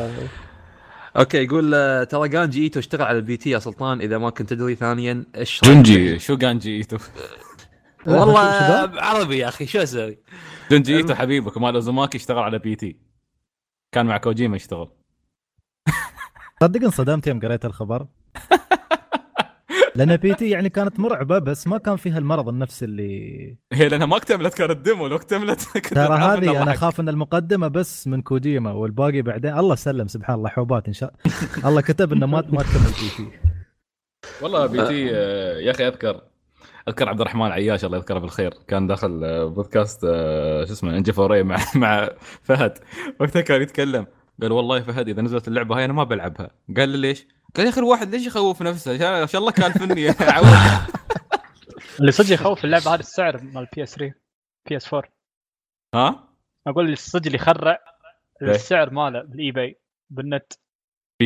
okay 1.17 1.45
يقول 1.44 1.75
آه، 1.75 2.05
ترى 2.05 2.28
جونجي 2.29 2.62
إيتو 2.62 2.78
اشتغل 2.78 3.02
على 3.02 3.18
ال 3.19 3.37
PT 3.37 3.51
يا 3.51 3.59
سلطان 3.59 4.01
إذا 4.01 4.18
ما 4.18 4.31
كنت 4.31 4.51
تدري 4.51 4.75
ثانيا 4.75 5.25
إيش؟ 5.36 5.60
جونجي 5.65 6.19
شو 6.18 6.36
جونجي 6.37 6.77
إيتو 6.76 6.99
والله؟ 8.07 8.41
عربي 9.01 9.39
يا 9.39 9.49
أخي 9.49 9.67
شو 9.67 9.83
أسوي؟ 9.83 10.18
جونجي 10.71 10.97
إيتو 10.97 11.15
حبيبك 11.15 11.59
مال 11.59 11.75
Uzumaki 11.75 12.19
اشتغل 12.18 12.39
على 12.39 12.59
PT 12.59 12.97
كان 13.94 14.07
مع 14.07 14.18
كوجيما 14.18 14.57
يشتغل 14.57 14.91
صدق 16.63 16.85
انصدمت 16.85 17.27
يوم 17.27 17.41
قريت 17.41 17.65
الخبر؟ 17.65 18.07
لأن 19.97 20.17
PT 20.17 20.51
يعني 20.51 20.69
كانت 20.69 21.01
مرعبة 21.01 21.39
بس 21.39 21.67
ما 21.67 21.79
كان 21.79 21.97
فيها 21.97 22.19
المرض 22.19 22.49
النفسي 22.49 22.85
اللي 22.85 23.57
هي 23.73 23.89
لأنها 23.89 24.07
ما 24.07 24.17
اكتملت 24.17 24.55
كانت 24.55 24.77
demo 24.77 25.07
لو 25.07 25.17
اكتملت 25.17 25.69
كنت 25.75 25.95
ترى 25.95 26.19
هذه 26.19 26.63
أنا. 26.63 26.73
اخاف 26.73 27.01
إن 27.01 27.09
المقدمة 27.09 27.69
بس 27.69 28.07
من 28.07 28.23
كوجيما 28.23 28.73
والباقي 28.73 29.23
بعدين. 29.23 29.59
الله 29.59 29.75
سلم 29.75 30.09
سبحان 30.09 30.37
الله 30.37 30.49
حوبات 30.49 30.87
إن 30.87 30.93
شاء 30.93 31.15
الله. 31.65 31.81
كتب 31.81 32.13
إنه 32.13 32.27
ما 32.27 32.45
ما 32.49 32.63
تكمل 32.63 32.85
PT 32.85 33.29
والله 34.43 34.67
PT 34.67 35.11
آه، 35.15 35.59
يا 35.59 35.71
أخي 35.71 35.89
أذكر 35.89 36.21
أذكر 36.89 37.09
عبد 37.09 37.21
الرحمن 37.21 37.51
عياش 37.53 37.85
الله 37.85 37.97
يذكره 37.99 38.19
بالخير. 38.19 38.55
كان 38.69 38.87
داخل 38.87 39.25
آه، 39.25 39.45
بودكاست 39.45 40.05
آه، 40.05 40.65
شو 40.65 40.73
اسمه 40.73 40.97
انجي 40.97 41.13
فوري 41.13 41.43
مع 41.43 41.57
مع 41.75 42.11
فهد. 42.43 42.79
وقتها 43.21 43.43
كان 43.43 43.63
يتكلم 43.63 44.07
قال 44.43 44.52
والله 44.52 44.77
يا 44.77 44.83
فهد 44.83 45.09
إذا 45.09 45.23
نزلت 45.23 45.49
اللعبة 45.49 45.77
هاي 45.77 45.85
أنا 45.85 45.93
ما 45.93 46.05
بلعبها 46.05 46.51
قال 46.77 46.89
لي 46.89 46.99
ليش؟ 46.99 47.27
قال 47.57 47.67
يا 47.67 47.70
أخي 47.70 47.81
الواحد 47.81 48.11
ليش 48.15 48.27
يخوف 48.27 48.62
نفسه؟ 48.62 49.23
ان 49.23 49.27
شاء 49.27 49.41
الله 49.41 49.52
كان 49.52 49.73
فني. 49.73 50.11
اللي 52.01 52.12
صدق 52.12 52.33
يخوف 52.33 52.65
اللعبة 52.65 52.94
هذا 52.94 53.01
السعر 53.01 53.43
مال 53.43 53.69
بي 53.77 53.83
اس 53.83 53.94
3 53.94 54.15
بي 54.69 54.77
اس 54.77 54.94
4 54.94 55.11
ها؟ 55.94 56.28
أقول 56.67 56.85
اللي 56.85 56.97
صدق 56.97 57.27
اللي 57.27 57.36
يخرع 57.36 57.78
ليه؟ 58.41 58.51
السعر 58.51 58.91
ماله 58.91 59.23
بالاي 59.23 59.51
باي 59.51 59.81
بالنت؟ 60.11 60.52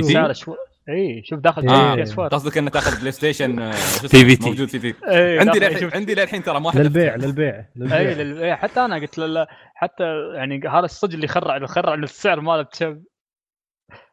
سعره 0.01 0.33
شو 0.33 0.55
إي 0.89 1.23
شوف 1.25 1.39
داخل 1.41 1.69
آه. 1.69 1.95
بي 1.95 2.03
اس 2.03 2.11
4 2.13 2.29
قصدك 2.29 2.59
انه 2.59 2.71
تاخذ 2.71 3.01
بلاي 3.01 3.13
ستيشن 3.13 3.59
آه، 3.59 3.71
في 3.73 4.07
اسمه؟ 4.07 4.21
في 4.25 4.37
تي. 4.37 4.49
موجود 4.49 4.69
في 4.69 4.79
في. 4.81 4.95
إيه، 5.09 5.41
عندي 5.41 5.59
للحين 5.59 5.91
عندي 5.95 6.15
للحين 6.15 6.43
ترى 6.43 6.61
ما 6.61 6.71
للبيع 6.75 7.17
للبيع 7.17 7.59
إي 7.59 7.67
للبيع. 7.77 8.01
لل- 8.13 8.55
حتى 8.59 8.81
أنا 8.85 8.97
قلت 8.97 9.19
له 9.19 9.27
لا، 9.27 9.47
حتى 9.75 10.05
يعني 10.35 10.61
هذا 10.69 10.85
الصدق 10.85 11.13
اللي 11.15 11.25
يخرع 11.25 11.55
اللي 11.57 11.65
يخرع 11.65 11.95
إن 11.95 12.03
السعر 12.03 12.41
ماله 12.41 12.63
بكم؟ 12.63 13.03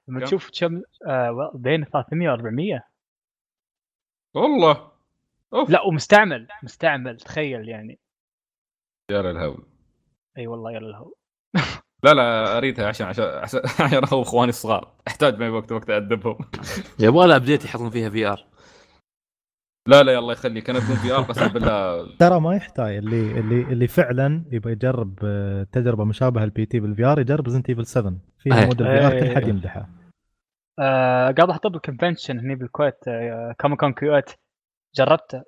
لما؟ 0.08 0.26
تشوف 0.26 0.50
كم 0.60 0.82
آه 1.08 1.52
بين 1.56 1.84
300 1.86 2.30
و 2.30 2.34
400 2.34 2.84
والله. 4.36 4.92
أوف. 5.54 5.70
لا 5.70 5.82
ومستعمل 5.82 6.48
مستعمل 6.64 7.18
تخيل 7.18 7.70
يعني. 7.70 8.00
يا 9.12 9.22
للهول. 9.22 9.66
إي 10.38 10.48
والله 10.48 10.72
يا 10.72 10.78
الهو 10.78 11.14
لا 12.04 12.14
لا 12.14 12.58
أريدها 12.58 12.88
عشان 12.88 13.08
عشان 13.08 13.26
عشان 13.80 14.04
اخوف 14.04 14.28
أخواني 14.28 14.50
الصغار. 14.50 14.92
أحتاج 15.08 15.40
معي 15.40 15.50
وقت 15.50 15.72
وقت 15.72 15.90
ادبهم 15.90 16.38
يبغى 17.00 17.28
لها 17.28 17.36
update 17.36 17.66
يحطون 17.66 17.90
فيها 17.90 18.10
VR 18.10 18.46
لا 19.88 20.04
لا 20.04 20.12
يا 20.12 20.20
الله 20.20 20.34
يخليك 20.34 20.70
أنا 20.70 20.80
اكون 20.80 20.96
VR 20.96 21.22
قسم 21.22 21.48
بالله. 21.48 22.08
ترى 22.20 22.40
ما 22.40 22.56
يحتاج. 22.56 22.96
اللي 22.96 23.40
اللي 23.40 23.62
اللي 23.62 23.88
فعلا 23.88 24.46
يبغى 24.52 24.72
يجرب 24.72 25.20
آه، 25.24 25.64
تجربة 25.72 26.04
مشابهة 26.06 26.44
ال 26.44 26.66
PT 26.66 26.80
بال 26.80 27.06
VR 27.06 27.20
يجرب 27.20 27.46
Resident 27.46 27.70
Evil 27.70 27.86
7 27.86 28.14
فيها 28.40 28.60
إيه. 28.60 28.66
mode 28.66 28.82
ال 28.82 29.06
VR 29.06 29.20
كل 29.20 29.26
إيه. 29.26 29.36
حد 29.36 29.48
يمدحه. 29.48 29.90
آه 30.80 31.32
قاعد 31.32 31.50
احضر 31.50 31.70
بال 31.70 31.82
convention 31.82 32.40
هني 32.40 32.56
بالكويت 32.56 33.08
آه 33.08 33.56
Comic 33.62 33.80
Con 33.80 33.94
كويت. 33.94 34.30
جربته. 34.96 35.44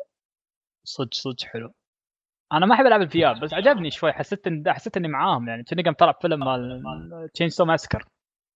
صدق 0.83 1.13
صدق 1.13 1.43
حلو. 1.45 1.73
أنا 2.55 2.65
ما 2.65 2.75
أحب 2.75 2.85
ألعب 2.85 3.01
ال 3.01 3.25
VR 3.25 3.39
بس 3.39 3.53
عجبني 3.53 3.91
شوي 3.91 4.11
حسيت 4.13 4.47
ان 4.47 4.63
حسيت 4.67 4.97
إني 4.97 5.07
معاهم 5.07 5.47
يعني 5.47 5.63
كأني 5.63 5.81
قاعد 5.83 5.95
طلع 5.95 6.11
فيلم 6.21 6.39
مال 6.39 7.29
Chainsaw 7.33 7.65
Massacre 7.65 8.05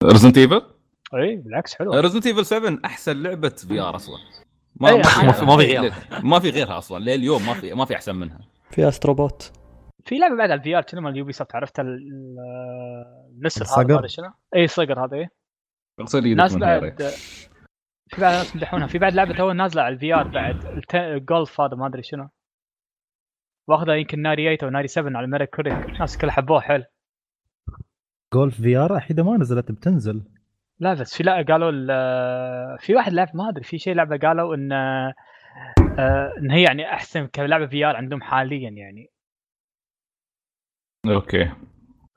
Resident 0.04 0.38
Evil 0.38 0.62
إي 1.14 1.36
بالعكس 1.36 1.76
حلو. 1.76 1.94
Resident 1.94 2.28
Evil 2.28 2.46
7 2.46 2.78
أحسن 2.86 3.24
لعبة 3.24 3.50
VR 3.50 3.96
أصلا. 3.96 4.16
ما. 4.76 4.92
ما 4.96 5.04
في- 5.32 5.46
ما 5.46 5.58
في 5.58 5.64
غيرها. 5.66 5.96
ما 6.24 6.40
في 6.40 6.50
غيرها 6.50 6.78
أصلا 6.78 7.00
لليوم 7.00 7.46
ما 7.46 7.54
في 7.54 7.74
ما 7.74 7.86
في 7.86 7.96
أحسن 7.96 8.16
منها. 8.16 8.40
في 8.72 8.88
Astro 8.88 9.28
Bot 9.28 9.52
في 10.06 10.18
لعبة 10.18 10.36
بعد 10.36 10.52
على 10.52 10.60
ال 10.60 10.78
VR 10.78 10.82
كنا 10.84 11.02
مال 11.02 11.18
Ubisoft 11.18 11.56
عرفت 11.56 11.80
ال- 11.80 11.86
ال- 11.88 13.36
النسر 13.38 13.82
هذا 13.96 14.08
شنو؟ 14.08 14.32
إي 14.56 14.68
صقر 14.68 15.06
هذا 15.06 15.18
إي. 15.18 15.30
اغسل 16.02 16.36
ناس 16.36 16.56
بعد 16.56 16.98
في 18.10 18.22
بعد 18.22 18.34
ناس 18.34 18.56
مدحونها 18.56 18.88
في 18.88 18.98
بعد 18.98 19.14
لعبة 19.14 19.34
تو 19.36 19.52
نازلة 19.52 19.82
على 19.82 19.94
الفي 19.94 20.14
ار 20.14 20.28
بعد 20.28 20.66
الت- 20.66 20.96
الجولف 20.96 21.62
هذا 21.62 21.76
ما 21.76 21.88
أدري 21.88 22.04
شنو. 22.04 22.30
واخذه 23.70 23.94
يمكن 23.94 24.22
ناري 24.22 24.44
8 24.44 24.58
أو 24.64 24.70
ناري 24.70 24.88
7 24.88 25.18
على 25.18 25.26
الميرا 25.26 25.46
كوريك 25.46 25.74
الناس 25.90 26.18
كلها 26.18 26.32
حبوه 26.32 26.62
حيل 26.62 26.86
جولف 28.34 28.62
في 28.62 28.78
ار 28.78 28.98
احيد 28.98 29.20
ما 29.20 29.38
نزلت 29.38 29.72
بتنزل. 29.72 30.24
لا 30.80 30.94
بس 30.94 31.18
في 31.18 31.24
لا 31.24 31.42
قالوا 31.48 31.72
ال- 31.74 32.80
في 32.80 32.96
واحد 32.96 33.14
لعب 33.14 33.28
ما 33.34 33.50
أدري 33.50 33.64
في 33.64 33.78
شيء 33.78 33.94
لعبة 33.96 34.18
قالوا 34.18 34.56
إن 34.56 34.72
آه، 34.72 36.34
إن 36.38 36.52
هي 36.52 36.64
يعني 36.64 36.94
أحسن 36.94 37.28
كلعبة 37.28 37.68
في 37.68 37.86
ار 37.86 37.96
عندهم 37.96 38.22
حاليا 38.22 38.70
يعني. 38.70 39.10
Okay. 41.06 41.52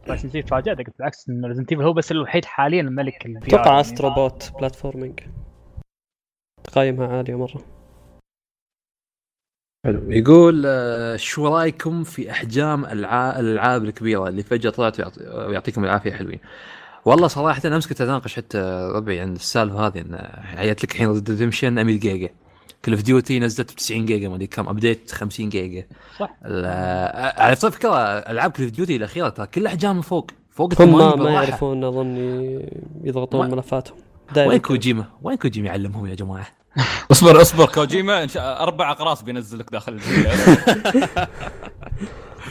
بس 0.09 0.25
نسيت 0.25 0.47
تفاجات 0.47 0.79
قلت 0.79 0.99
بالعكس 0.99 1.29
إن 1.29 1.45
Resident 1.45 1.73
هو 1.75 1.93
بس 1.93 2.13
الوحيد 2.13 2.45
حاليا 2.45 2.81
الملك 2.81 3.27
أتوقع 3.27 3.67
يعني. 3.67 3.81
Astro 3.81 4.26
Bot 4.26 4.53
platforming 4.59 5.21
تقييمها 6.65 7.17
عالية 7.17 7.39
مرة. 7.39 7.82
حلو 9.85 10.11
يقول 10.11 10.63
آه، 10.67 11.17
شو 11.17 11.47
رأيكم 11.49 12.05
في 12.05 12.31
أحجام 12.31 12.85
الع- 12.85 13.39
الألعاب 13.41 13.85
الكبيرة 13.85 14.29
اللي 14.29 14.43
فجأة 14.43 14.71
طلعت 14.71 14.99
ويعط- 15.01 15.19
ويعطيكم 15.49 15.85
العافية 15.85 16.13
حلوين 16.13 16.39
والله 17.05 17.27
صراحة 17.29 17.61
أنا 17.65 17.75
امس 17.77 17.87
كنت 17.87 18.01
أتناقش 18.01 18.35
حتى 18.37 18.91
ربعي 18.95 19.21
عن 19.21 19.33
السالفة 19.33 19.87
هذه 19.87 19.99
إن 20.01 20.19
عيت 20.57 20.85
لك 20.85 20.93
الحين 20.93 21.11
Red 21.13 21.31
Redemption 21.31 21.73
100 21.85 21.99
جيجا 21.99 22.29
Call 22.85 22.93
of 22.93 23.03
Duty 23.03 23.39
نزلت 23.39 23.73
ب 23.73 23.77
90 23.77 24.07
جيجا 24.07 24.29
ما 24.29 24.35
أدري 24.35 24.47
كم 24.47 24.69
update 24.69 25.11
50 25.13 25.49
جيجا 25.49 25.87
صح. 26.19 26.37
آه، 26.45 27.43
على 27.43 27.57
فكرة 27.57 27.97
ألعاب 28.19 28.51
Call 28.51 28.63
of 28.63 28.73
Duty 28.73 28.97
الأخيرة 28.97 29.29
ترى 29.29 29.47
كل 29.47 29.67
احجام 29.67 29.97
من 29.97 30.03
فوق 30.03 30.31
فوق 30.51 30.73
هم 30.73 30.77
80 30.91 31.09
ما, 31.09 31.17
ما. 31.17 31.31
يعرفون 31.31 31.85
أظن 31.85 32.17
يضغطون 33.05 33.51
ملفاتهم 33.51 33.97
وين 34.37 34.59
كوجيما؟ 34.59 35.05
وين 35.23 35.37
كوجيما 35.37 35.67
يعلمهم 35.69 36.07
يا 36.07 36.15
جماعة؟ 36.15 36.47
اصبر 37.13 37.41
اصبر 37.43 37.67
كوجيما 37.67 38.23
إن 38.23 38.29
شاء 38.29 38.63
أربع 38.63 38.91
أقراص 38.91 39.23
بينزل 39.23 39.59
لك 39.59 39.71
داخل 39.73 40.01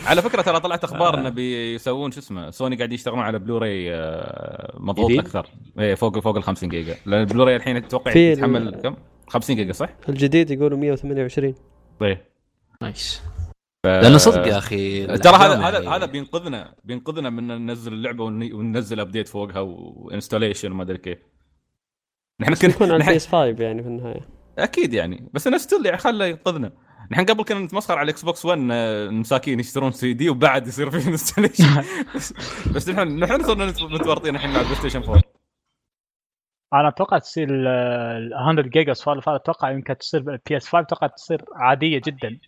على 0.06 0.22
فكرة 0.22 0.41
ترى 0.41 0.59
طلعت 0.59 0.83
أخبار 0.83 1.19
إنه 1.19 1.30
بيسوون 1.30 2.11
شو 2.11 2.19
اسمه 2.19 2.50
سوني 2.51 2.75
قاعد 2.75 2.93
يشتغلون 2.93 3.19
على 3.19 3.40
بلوراي 3.40 3.95
آه، 3.95 4.74
مضغوط؟ 4.80 5.11
أكثر. 5.11 5.48
إيه 5.80 5.95
فوق 5.95 6.19
فوق 6.19 6.35
ال 6.38 6.43
50 6.43 6.69
جيجا. 6.69 6.95
لأن 7.06 7.22
البلوراي 7.22 7.56
الحين 7.56 7.77
أتوقع 7.77 8.17
يتحمل 8.17 8.75
كم؟ 8.83 8.95
50 9.30 9.56
جيجا 9.56 9.74
صح؟ 9.74 9.90
الجديد 10.09 10.51
يقولوا 10.51 10.77
128 10.77 11.56
طيب 12.00 12.17
nice. 12.82 13.22
ف- 13.83 13.88
لأنه 13.88 14.17
صدق 14.17 14.48
يا 14.48 14.58
أخي 14.58 15.06
ترى 15.17 15.35
هذا 15.35 15.58
هذا 15.58 15.80
يعني- 15.80 15.95
هذا 15.95 16.06
بينقذنا 16.06 16.74
بينقذنا 16.83 17.30
من 17.30 17.48
ننزل 17.48 17.93
اللعبة 17.93 18.24
ون- 18.24 18.53
وننزل 18.53 19.00
update 19.00 19.27
فوقها 19.27 19.59
و 19.60 19.68
installation 19.68 20.72
وما 20.72 20.83
أدري 20.83 20.98
كيف. 20.98 21.17
نحن 22.40 22.53
يكون 22.53 22.72
كنا 22.72 22.88
على 22.88 22.98
نحن 22.98 23.10
ال 23.10 23.18
PS 23.18 23.27
5 23.27 23.64
يعني 23.64 23.82
في 23.84 23.88
النهاية. 23.90 24.30
أكيد 24.58 24.93
يعني 24.93 25.30
بس 25.34 25.48
انه 25.48 25.58
still 25.58 25.85
يعني 25.85 25.98
خله 25.98 26.26
ينقذنا. 26.26 26.72
نحن 27.11 27.26
قبل 27.26 27.43
كنا 27.43 27.60
نتمسخر 27.60 27.93
على 27.98 28.03
ال 28.06 28.26
Xbox 28.26 28.45
1 28.45 28.60
آه، 28.72 29.06
المساكين 29.06 29.60
يشترون 29.60 29.92
سي 29.92 30.14
دي 30.14 30.30
وبعد 30.30 30.68
يصير 30.68 30.90
فيه 30.92 31.10
installation 31.10 31.84
بس, 32.16 32.34
بس 32.76 32.90
نحن 32.90 33.19
نحن 33.19 33.43
صرنا 33.43 33.66
نت- 33.66 33.82
متورطين 33.84 34.35
الحين 34.35 34.50
مع 34.53 34.60
ال 34.60 34.76
PlayStation 34.76 35.01
4 35.03 35.22
أنا 36.74 36.88
أتوقع 36.88 37.18
تصير 37.18 37.50
ال- 37.50 37.68
ال 37.68 38.56
100 38.56 38.61
جيجا 38.69 38.93
سوالف 38.93 39.30
هذا 39.30 39.35
أتوقع 39.38 39.72
يمكن 39.72 39.98
تصير 39.98 40.22
بال 40.22 40.58
PS 40.58 40.68
5 40.68 40.80
أتوقع 40.80 41.08
تصير 41.08 41.45
عادية 41.56 42.01
جدا. 42.06 42.40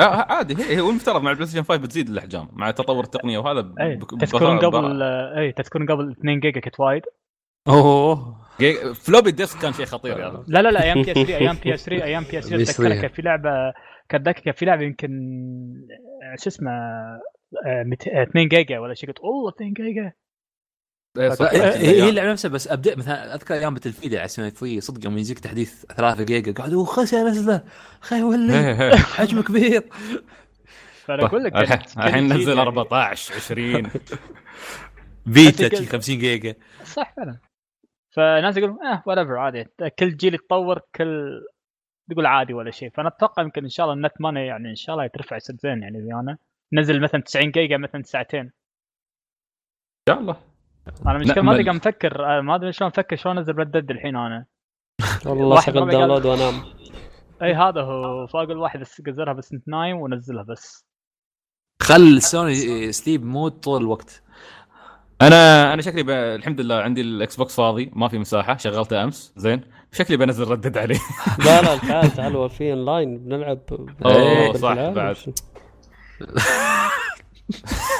آه 0.00 0.04
عادي. 0.32 0.62
هي 0.62 0.80
هو 0.80 0.90
المفترض 0.90 1.22
مع 1.22 1.30
ال 1.30 1.46
PlayStation 1.48 1.64
5 1.64 1.76
بتزيد 1.82 2.08
الأحجام 2.08 2.48
مع 2.52 2.70
تطور 2.70 3.04
التقنية 3.04 3.38
وهذا 3.38 3.74
اي 3.80 3.96
بك- 3.96 4.20
تذكرون 4.20 4.58
قبل 4.58 5.02
اي 5.02 5.52
تذكرون 5.52 5.86
قبل 5.86 6.10
2 6.10 6.40
جيجا 6.40 6.60
كنت 6.60 6.80
وايد. 6.80 7.02
أوه 7.68 8.38
floppy 8.94 9.30
disk 9.30 9.58
كان 9.58 9.72
شيء 9.72 9.86
خطير 9.86 10.18
يا 10.20 10.28
رجل. 10.28 10.44
لا 10.48 10.62
لا 10.62 10.68
لا 10.68 10.82
أيام 10.82 11.02
PS 11.02 11.14
3 11.14 11.36
أيام 11.36 11.56
PS 11.64 11.84
3 11.84 12.04
أيام 12.04 12.24
PS 12.30 12.48
3 12.48 12.64
PS3. 12.64 12.70
أتذكر 12.70 13.00
كان 13.00 13.10
في 13.10 13.22
لعبه 13.22 13.50
كان 14.08 14.22
ذاك 14.22 14.40
كان 14.40 14.54
في 14.54 14.64
لعبة 14.64 14.82
يمكن 14.82 15.10
آه، 16.32 16.36
شو 16.42 16.48
اسمه 16.50 16.70
آه، 16.70 17.82
مت- 17.86 18.08
آه، 18.08 18.22
2 18.22 18.48
جيجا 18.48 18.78
ولا 18.78 18.94
شيء 18.94 19.08
قلت 19.08 19.18
اوه 19.18 19.50
2 19.56 19.72
جيجا 19.72 20.12
إيه،. 21.18 21.28
لا، 21.28 21.52
هي 21.76 22.02
هي 22.02 22.08
اللعبة 22.08 22.32
نفسها 22.32 22.48
بس 22.48 22.68
أبدأ 22.68 22.96
مثلا 22.96 23.34
أذكر 23.34 23.54
أيام 23.54 23.74
بتلفيد 23.74 24.14
على 24.14 24.28
سنه 24.28 24.48
3 24.48 24.80
صدق 24.80 25.04
يوم 25.04 25.18
يجيك 25.18 25.38
تحديث 25.38 25.84
3 25.96 26.22
جيجا 26.24 26.52
قاعد 26.52 26.74
خش 26.76 27.14
انزله 27.14 27.62
خي 28.00 28.22
ولي 28.22 28.54
إيه، 28.60 28.82
إيه. 28.92 28.96
حجمه 28.96 29.42
كبير 29.42 29.82
فأنا 31.04 31.26
أقول 31.26 31.44
لك 31.44 31.56
الحين 31.56 31.76
كل 31.78 32.00
الحين 32.00 32.32
نزل 32.32 32.48
يعني. 32.48 32.60
14 32.60 33.34
20 33.34 33.88
فيتا 35.34 35.66
أنت 35.66 35.74
قلت- 35.74 35.88
50 35.92 36.18
جيجا 36.18 36.54
صح 36.84 37.14
فعلا 37.16 37.38
فناس 38.18 38.56
يقولون 38.56 38.86
آه 38.86 39.02
وات 39.06 39.18
ايفر 39.18 39.36
عادي. 39.36 39.64
كل 39.98 40.16
جيل 40.16 40.34
يتطور 40.34 40.80
كل 40.94 41.40
تقول 42.10 42.26
عادي 42.26 42.54
ولا 42.54 42.70
شيء. 42.70 42.90
فأنا 42.90 43.08
أتوقع 43.08 43.42
يمكن 43.42 43.62
إن 43.62 43.68
شاء 43.68 43.86
الله 43.86 43.96
النت 43.96 44.12
ماني 44.20 44.46
يعني 44.46 44.70
إن 44.70 44.74
شاء 44.74 44.94
الله 44.94 45.04
يترفع 45.04 45.36
يصير 45.36 45.56
زين 45.56 45.82
يعني 45.82 46.02
زي 46.02 46.12
أنا. 46.12 46.38
نزل 46.72 47.00
مثلا 47.00 47.20
90 47.20 47.50
جيجا 47.50 47.76
مثلا 47.76 48.02
ساعتين. 48.02 48.40
إن 48.40 48.52
شاء 50.08 50.18
الله. 50.20 50.36
أنا 51.06 51.18
مشكله 51.18 51.44
ما 51.44 51.52
أدري. 51.52 51.64
قاعد 51.64 51.76
مفكر 51.76 52.38
آه، 52.38 52.40
ما 52.40 52.54
أدري 52.54 52.72
شلون 52.72 52.90
أفكر 52.90 53.16
شلون 53.16 53.38
أنزل 53.38 53.58
Red 53.58 53.72
Dead 53.72 53.90
الحين 53.90 54.16
أنا. 54.16 54.46
والله 55.26 55.60
شغل 55.60 55.90
download 55.90 56.26
وأنام. 56.26 56.54
إي 57.42 57.54
هذا 57.54 57.82
هو. 57.82 58.26
فأقول 58.26 58.56
واحد 58.56 58.80
بس 58.80 59.02
قزرها 59.02 59.32
بس 59.32 59.52
انت 59.52 59.68
نايم 59.68 59.96
ونزلها 59.96 60.42
بس. 60.42 60.86
خل 61.82 62.22
سوني 62.22 62.92
sleep 62.92 63.24
mode 63.24 63.60
طول 63.60 63.80
الوقت. 63.80 64.22
أنا 65.22 65.72
أنا 65.74 65.82
شكلي 65.82 66.02
ب... 66.02 66.10
الحمد 66.10 66.60
لله 66.60 66.74
عندي 66.74 67.00
ال 67.00 67.36
Xbox 67.36 67.56
فاضي 67.56 67.90
ما 67.94 68.08
في 68.08 68.18
مساحة 68.18 68.56
شغلته 68.56 69.04
أمس 69.04 69.32
زين. 69.36 69.60
شكلي 69.92 70.16
بنزل 70.16 70.48
Red 70.48 70.61
Dead 70.61 70.78
عليه. 70.78 70.98
لا 71.46 71.62
لا 71.62 71.76
تعال 71.76 72.10
تعال 72.14 72.50
في 72.50 72.72
بنلعب 73.18 73.58
أوه، 73.70 73.86
بنلعب 74.00 74.56
صح، 74.56 74.68
بالألعاب. 74.68 74.94
بعد. 74.94 75.16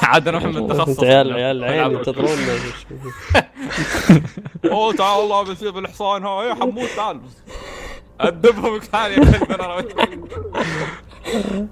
عاد 0.03 0.27
أنا 0.27 0.37
محمد 0.37 0.67
تخصص 0.67 1.03
عيال 1.03 1.33
عيال 1.33 1.57
العين 1.63 1.91
ينتظرونا 1.91 2.55
أوه 4.65 4.93
تعال 4.93 5.19
والله 5.19 5.43
بيصير 5.43 5.71
بالحصان 5.71 6.23
ها 6.25 6.43
يا 6.43 6.53
حمود 6.53 6.87
تعال. 6.95 7.21
أدبهم 8.19 8.79
كان 8.79 9.11
يا 9.11 9.17
كلب 9.17 9.51
أنا 9.51 9.83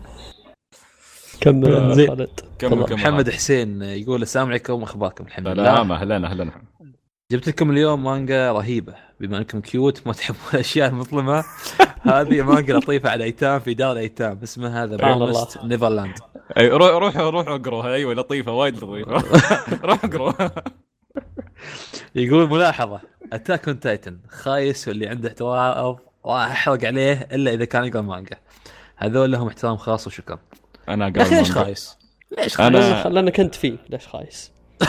كمل 1.41 1.93
زين. 1.95 2.07
خالد؟ 2.07 2.29
كمل. 2.59 2.85
كمل 2.85 2.93
محمد 2.93 3.29
حسين 3.29 3.81
يقول 3.81 4.21
السلام 4.21 4.47
عليكم 4.47 4.83
أخباركم؟ 4.83 5.25
الحمد 5.25 5.47
لله. 5.47 5.63
سلام 5.63 5.91
أهلا 5.91 6.27
أهلا 6.27 6.51
جبت 7.31 7.47
لكم 7.47 7.71
اليوم 7.71 8.03
مانجا 8.03 8.51
رهيبة. 8.51 8.95
بما 9.19 9.37
أنكم 9.37 9.61
كيوت 9.61 10.07
ما 10.07 10.13
تحبون 10.13 10.39
الأشياء 10.53 10.89
المظلمة 10.89 11.43
هذه 12.01 12.41
مانجا 12.41 12.73
لطيفة 12.73 13.09
على 13.09 13.23
ايتام 13.23 13.59
في 13.59 13.73
دار 13.73 13.91
الأيتام. 13.91 14.39
اسمها 14.43 14.85
The 14.85 14.95
Promised 14.95 15.63
Neverland 15.63 16.13
أي 16.57 16.69
روح 16.69 16.89
روح 16.89 17.17
روح 17.17 17.47
اقروها 17.47 17.93
أيوه 17.93 18.13
لطيفة 18.13 18.51
وايد 18.51 18.75
لطيفة. 18.83 19.11
روح 19.87 20.05
اقروها 20.05 20.51
يقول 22.15 22.49
ملاحظة. 22.49 22.99
Attack 23.33 23.67
on 23.67 23.79
Titan 23.79 24.19
خايس 24.29 24.87
واللي 24.87 25.07
عنده 25.07 25.29
احترام 25.29 25.95
راح 26.25 26.51
أحرق 26.51 26.85
عليه 26.85 27.27
إلا 27.31 27.53
إذا 27.53 27.65
كان 27.65 27.85
يقرأ 27.85 28.01
مانجا. 28.01 28.37
هذول 28.97 29.31
لهم 29.31 29.47
احترام 29.47 29.77
خاص 29.77 30.07
وشكرا 30.07 30.39
أنا 30.89 31.13
يا 31.17 31.21
أخي 31.21 31.35
ليش. 31.35 31.51
خايس؟ 31.51 31.97
ليش 32.37 32.55
خايس؟ 32.57 32.69
أنا- 32.75 33.03
لأن- 33.03 33.07
لأنك 33.07 33.39
انت 33.39 33.55
فيه 33.55 33.77
ليش 33.89 34.07
خايس؟ 34.07 34.51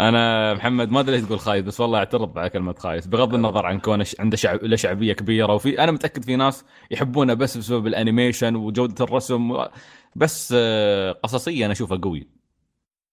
أنا 0.00 0.54
محمد 0.54 0.90
ما 0.90 1.00
أدري 1.00 1.16
ليش 1.16 1.26
تقول 1.26 1.40
خايس 1.40 1.64
بس 1.64 1.80
والله 1.80 1.98
أعترض 1.98 2.38
على 2.38 2.50
كلمة 2.50 2.74
خايس 2.78 3.06
بغض 3.06 3.34
النظر 3.34 3.66
عن 3.66 3.78
كونه 3.80 4.04
ش- 4.04 4.16
عنده 4.20 4.36
شعب 4.36 4.64
له 4.64 4.76
شعبية 4.76 5.12
كبيرة 5.12 5.54
وفي 5.54 5.82
أنا 5.84 5.92
متأكد 5.92 6.24
في 6.24 6.36
ناس 6.36 6.64
يحبونه 6.90 7.34
بس 7.34 7.56
بسبب 7.56 7.86
ال 7.86 7.93
animation 7.93 8.56
وجودة 8.56 9.04
الرسم 9.04 9.50
و... 9.50 9.68
بس 10.16 10.54
آه، 10.56 11.12
قصصيا 11.12 11.64
أنا 11.64 11.72
أشوفه 11.72 12.00
قوي 12.02 12.28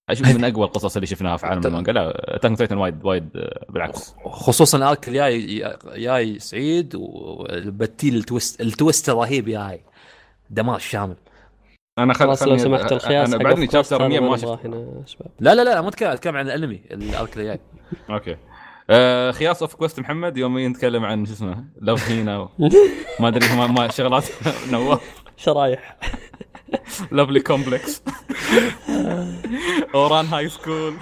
أشوف 0.10 0.28
من 0.28 0.44
أقوى 0.52 0.66
القصص 0.66 0.96
اللي 0.96 1.08
شفناها 1.08 1.38
في 1.38 1.46
عالم 1.48 1.66
المانجا 1.66 1.92
Attack 1.92 2.40
on 2.42 2.58
Titan 2.58 2.78
وايد 2.78 3.06
وايد 3.06 3.30
آه، 3.36 3.66
بالعكس 3.70 4.14
خصوصا 4.26 4.78
ال 4.78 4.85
arc 4.85 5.08
الجاي 5.08 5.64
جاي 5.96 6.40
سعيد 6.40 6.96
وبتيل 6.96 8.16
ال 8.16 8.23
twist 8.23 8.62
ال 8.62 8.70
twist 8.70 9.10
الرهيب 9.10 9.46
جاي 9.50 9.82
دمار 10.50 10.80
شامل. 10.80 11.16
أنا 11.98 12.14
خل... 12.14 12.20
خلاص 12.20 12.44
لو 12.44 12.58
سمحت 12.58 12.92
الخياس 12.92 13.34
أنا 13.34 13.44
بعدني 13.44 13.68
chapter 13.72 14.08
100 14.08 14.20
هذا 14.20 14.28
ما 14.28 14.38
شفت 14.38 15.26
لا 15.40 15.56
لا 15.56 15.64
لا 15.64 15.82
مو 15.82 15.90
اتكلم 15.90 16.10
أتكلم 16.10 16.36
عن 16.38 16.46
الأنمي 16.46 16.82
ال 16.92 17.02
arc 17.02 17.34
اللي 17.34 17.48
جاي. 17.48 17.60
okay. 18.10 18.38
آه 18.90 19.32
خياس 19.32 19.62
of 19.62 19.76
quest 19.76 20.00
محمد 20.00 20.38
يوم 20.38 20.60
نتكلم 20.60 21.06
عن 21.06 21.26
شو 21.26 21.34
اسمه 21.34 21.66
Love 21.82 22.10
Hina 22.10 22.40
و... 22.40 22.50
ما 23.20 23.28
أدري 23.28 23.56
ما, 23.56 23.68
ما 23.68 23.88
شغلات 23.88 24.26
نواف 24.72 25.24
شرايح. 25.38 25.98
Lovely 27.12 27.40
Complex 27.40 28.04
Ouran 29.96 30.26
High 30.26 30.50
School 30.50 30.94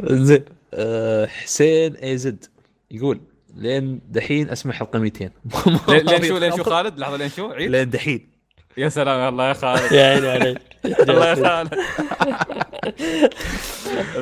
زين. 0.00 0.44
أه 0.74 1.26
حسين 1.26 1.94
AZ 1.94 2.44
يقول 2.90 3.20
لين 3.60 4.00
دحين 4.08 4.50
أسمع 4.50 4.72
حلقة 4.72 4.98
200 4.98 5.30
لين 5.88 6.22
شو 6.24 6.38
لين 6.38 6.56
شو 6.56 6.62
خالد؟ 6.62 6.98
لحظة 6.98 7.16
لين 7.16 7.28
شو؟ 7.28 7.50
عيد. 7.50 7.70
لين 7.70 7.90
دحين. 7.90 8.30
يا 8.76 8.88
سلام 8.88 9.28
الله 9.28 9.48
يا 9.48 9.52
خالد. 9.52 9.92
يا 9.96 10.04
عيني 10.04 10.28
عليك. 10.28 10.58
الله 11.08 11.26
يا 11.28 11.34
خالد. 11.34 11.74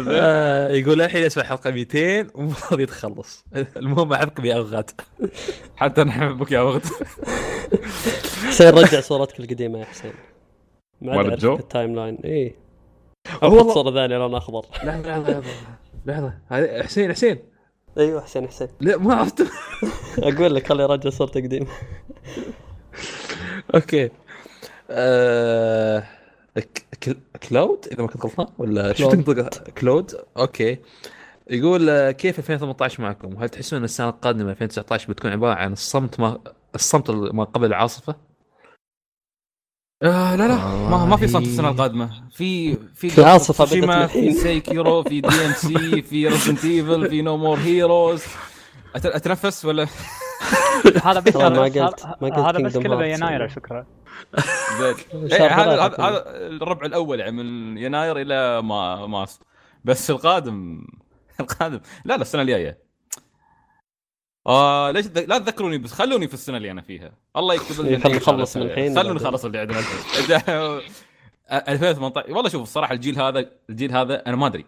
آه 0.08 0.68
يقول 0.68 1.02
الحين 1.02 1.25
أسمع 1.25 1.44
حلقة 1.44 1.70
200 1.70 2.26
ومو 2.34 2.52
راضي 2.70 2.83
يتخلص 2.83 3.44
المهم 3.76 4.12
احبكم 4.12 4.44
يا 4.44 4.55
اوغاد 4.55 4.91
حتى 5.76 6.05
نحبك 6.05 6.52
يا 6.52 6.60
وغد 6.60 6.86
حسين 8.47 8.68
رجع 8.68 9.00
صورتك 9.00 9.41
القديمة 9.41 9.78
يا 9.78 9.84
حسين. 9.84 10.12
ما 11.00 11.36
جو؟ 11.36 11.57
ال 11.57 11.94
timeline. 11.94 12.18
اي. 12.25 12.55
حط 13.28 13.70
صورة 13.70 13.94
ثانية 13.94 14.18
لون 14.18 14.34
اخضر 14.34 14.65
لحظة 14.84 15.00
لحظة 15.00 15.31
لحظة. 15.31 15.52
لحظه 16.07 16.33
هذا 16.49 16.83
حسين 16.83 17.12
حسين. 17.12 17.39
أيوه 17.99 18.20
حسين 18.20 18.49
حسين 18.49 18.68
لا 18.81 18.97
ما 18.99 19.15
عرفت. 19.15 19.47
أقول 20.18 20.55
لك 20.55 20.67
خلي 20.67 20.83
يرجع 20.83 21.10
صورته 21.10 21.41
قديمه 21.41 21.67
okay. 23.75 24.10
آه... 24.91 26.05
Cloud 27.49 27.86
إذا 27.93 28.02
ما 28.02 28.09
كنت 28.09 28.25
غلطان 28.25 28.47
ولا 28.59 28.93
شو 28.93 29.09
Cloud. 29.09 29.25
تنطق؟ 29.25 29.68
Cloud. 29.70 30.15
okay. 30.36 30.78
يقول 31.51 31.91
آه، 31.91 32.10
كيف 32.10 32.39
2018 32.39 33.02
معكم؟ 33.02 33.36
هل 33.43 33.49
تحسون 33.49 33.78
إن 33.78 33.85
السنة 33.85 34.09
القادمة 34.09 34.51
2019 34.51 35.12
بتكون 35.12 35.31
عبارة 35.31 35.55
عن 35.55 35.73
الصمت 35.73 36.20
ما 36.20 36.39
الصمت 36.75 37.10
ما 37.10 37.44
قبل 37.44 37.67
العاصفة؟ 37.67 38.27
آه 40.02 40.36
لا 40.36 40.49
لا. 40.49 40.57
ما 40.67 41.05
ما 41.05 41.17
في 41.17 41.28
صمت 41.28 41.47
السنة 41.47 41.68
القادمة. 41.68 42.10
في 42.31 42.77
في 42.94 43.10
في 43.10 43.81
من 43.81 44.07
في. 44.07 44.33
Sekiro 44.33 45.02
في 45.02 45.20
DMC 45.20 46.02
في 46.02 46.28
Resident 46.28 46.65
Evil 46.65 47.09
في 47.10 47.23
No 47.23 47.36
More 47.36 47.59
Heroes 47.59 48.23
أتنفس 48.97 49.65
ولا؟ 49.65 49.86
هذا 51.05 51.20
بس 51.20 51.36
والله 51.36 51.60
ما 51.60 51.67
هذا- 51.67 51.86
قلت- 51.86 52.07
ما 52.07 52.28
قلت 52.28 52.39
هذا 52.39 52.59
بس 52.59 52.77
كله. 52.78 52.97
بيناير 52.97 53.43
على 53.43 53.49
فكره 53.49 53.86
إيه، 55.33 55.47
هذا. 55.47 55.83
هذا 55.83 56.25
الربع 56.36 56.86
الأول 56.86 57.20
يعني 57.20 57.33
من 57.43 57.78
يناير 57.78 58.20
إلى 58.20 58.62
ما 58.62 59.07
مارس 59.07 59.41
بس 59.85 60.10
القادم 60.10 60.86
القادم 61.41 61.81
لا 62.05 62.15
لا 62.17 62.23
السنة 62.23 62.43
الجاية. 62.43 62.88
آه 64.49 64.91
ليش 64.91 65.07
لا 65.07 65.39
تذكروني 65.39 65.78
بس 65.78 65.93
خلوني 65.93 66.28
في 66.28 66.35
السنة 66.35 66.57
اللي 66.57 66.70
أنا 66.70 66.83
فيها. 66.83 67.12
الله 67.36 67.55
يكتب 67.55 67.75
خلنا 67.75 67.91
نعيش 67.99 68.17
نخلص 68.17 68.57
من. 68.57 68.62
الحين. 68.62 68.97
خلونا. 68.99 69.15
نخلص 69.15 69.44
اللي 69.44 69.59
عندنا 69.59 69.78
2018 71.52 72.33
والله 72.33 72.51
شوف 72.51 72.62
الصراحة 72.62 72.94
الجيل 72.94 73.20
هذا 73.20 73.51
الجيل 73.70 73.93
هذا 73.93 74.27
أنا 74.27 74.36
ما 74.36 74.47
أدري. 74.47 74.65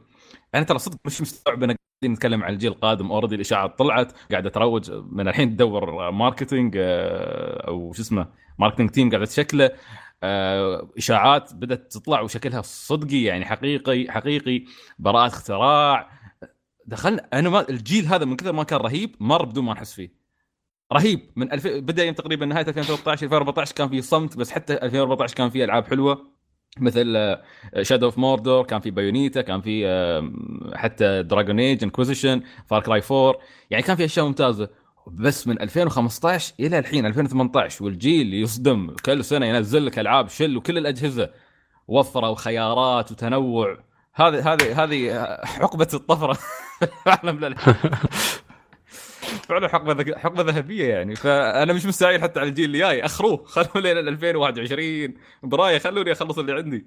أنا 0.55 0.63
ترى 0.65 0.79
صدق 0.79 0.99
مش 1.05 1.21
مستوعب 1.21 1.63
ان 1.63 1.77
قاعدين 1.77 2.13
نتكلم 2.17 2.43
عن 2.45 2.53
الجيل 2.53 2.73
القادم. 2.73 3.13
already 3.13 3.35
الاشاعات 3.35 3.79
طلعت 3.79 4.13
قاعدة 4.31 4.51
تروج 4.51 4.91
من 5.13 5.29
الحين 5.29 5.51
تدور 5.57 6.11
marketing 6.11 6.75
آه، 6.79 7.67
أو 7.69 7.93
شو 7.93 8.03
اسمه 8.03 8.27
marketing 8.59 8.91
team 8.91 9.11
قاعدة 9.11 9.27
تشكله. 9.27 9.71
آه، 10.23 10.89
إشاعات 10.99 11.55
بدأت 11.55 11.93
تطلع 11.93 12.21
وشكلها 12.21 12.63
صدقي 12.63 13.23
يعني 13.23 13.45
حقيقي 13.45 14.07
حقيقي. 14.13 14.65
براءات 14.99 15.33
اختراع 15.33 16.11
دخلنا 16.91 17.29
أنا 17.33 17.49
ما 17.49 17.69
الجيل 17.69 18.07
هذا 18.07 18.25
من 18.25 18.37
كثر 18.37 18.53
ما 18.53 18.63
كان 18.63 18.81
رهيب 18.81 19.17
مر 19.21 19.45
بدون 19.45 19.65
ما 19.65 19.73
نحس 19.73 19.93
فيه. 19.93 20.13
رهيب. 20.93 21.31
من 21.37 21.53
ألف... 21.53 21.67
بدأ 21.67 22.05
يوم 22.05 22.15
تقريبا 22.15 22.47
نهاية 22.47 22.69
2013 22.69 23.27
2014 23.27 23.75
كان 23.75 23.89
في 23.89 24.03
صمت 24.03 24.37
بس 24.37 24.51
حتى 24.51 24.73
2014 24.73 25.35
كان 25.35 25.51
في 25.51 25.65
ألعاب 25.65 25.87
حلوة 25.87 26.31
مثل 26.79 27.37
Shadow 27.83 28.07
of 28.07 28.19
Mordor 28.19 28.65
كان 28.65 28.81
في 28.81 28.91
Bayonetta 28.91 29.41
كان 29.41 29.61
في 29.61 29.87
آه، 29.87 30.33
حتى 30.75 31.23
Dragon 31.23 31.61
Age 31.61 31.85
Inquisition 31.85 32.43
Far 32.67 32.83
Cry 32.83 33.03
4 33.11 33.35
يعني 33.71 33.83
كان 33.83 33.97
في 33.97 34.05
أشياء 34.05 34.27
ممتازة. 34.27 34.69
بس 35.07 35.47
من 35.47 35.63
2015 35.63 36.55
إلى 36.61 36.79
الحين 36.79 37.07
2018 37.07 37.85
والجيل 37.85 38.35
يصدم. 38.35 38.97
كل 39.05 39.25
سنة 39.25 39.47
ينزل 39.47 39.87
لك 39.87 39.99
ألعاب 39.99 40.29
شل 40.29 40.57
وكل 40.57 40.79
الأجهزة 40.79 41.31
وفروا 41.89 42.35
خيارات 42.35 43.13
وتنوع. 43.13 43.79
هذه 44.15 44.53
هذه 44.53 44.85
هذه 44.85 45.37
حقبه 45.45 45.89
الطفرة. 45.95 46.39
عالم 47.07 47.39
الالعاب 47.39 47.77
فعلا 49.49 49.69
حقبة 49.69 50.19
حقبة 50.19 50.43
ذهبية 50.43 50.95
يعني. 50.95 51.17
فأنا 51.17 51.73
مش 51.73 51.87
مستعجل 51.87 52.23
حتى 52.23 52.41
على 52.41 52.49
الجيل 52.49 52.65
اللي 52.65 52.79
جاي. 52.79 53.05
أخروه. 53.05 53.45
خلوه 53.55 53.81
لين 53.81 54.09
2021 54.09 55.15
براية 55.43 55.79
خلوني 55.79 56.13
أخلص 56.13 56.39
اللي 56.39 56.53
عندي. 56.53 56.87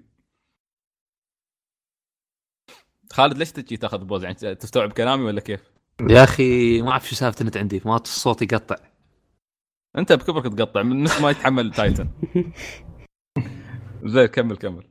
خالد 3.14 3.38
ليش 3.38 3.52
تجي 3.52 3.78
تاخذ 3.78 4.04
pause؟ 4.06 4.24
يعني 4.24 4.36
تستوعب 4.56 4.92
كلامي 4.92 5.24
ولا 5.24 5.42
كيف؟ 5.42 5.72
يا 6.10 6.24
أخي 6.24 6.82
ما 6.82 6.92
أعرف 6.92 7.10
شو 7.10 7.16
سالفة 7.16 7.42
النت 7.42 7.58
عندي. 7.58 7.82
ما 7.86 7.96
الصوت 7.96 8.42
يقطع. 8.42 8.76
أنت 9.98 10.14
بكبرك 10.14 10.54
تقطع. 10.54 10.84
من 10.84 11.04
نص 11.04 11.22
ما 11.22 11.30
يتحمل 11.30 11.72
تايتن. 11.72 12.10
زين 14.14 14.26
كمل 14.26 14.58
كمل. 14.58 14.90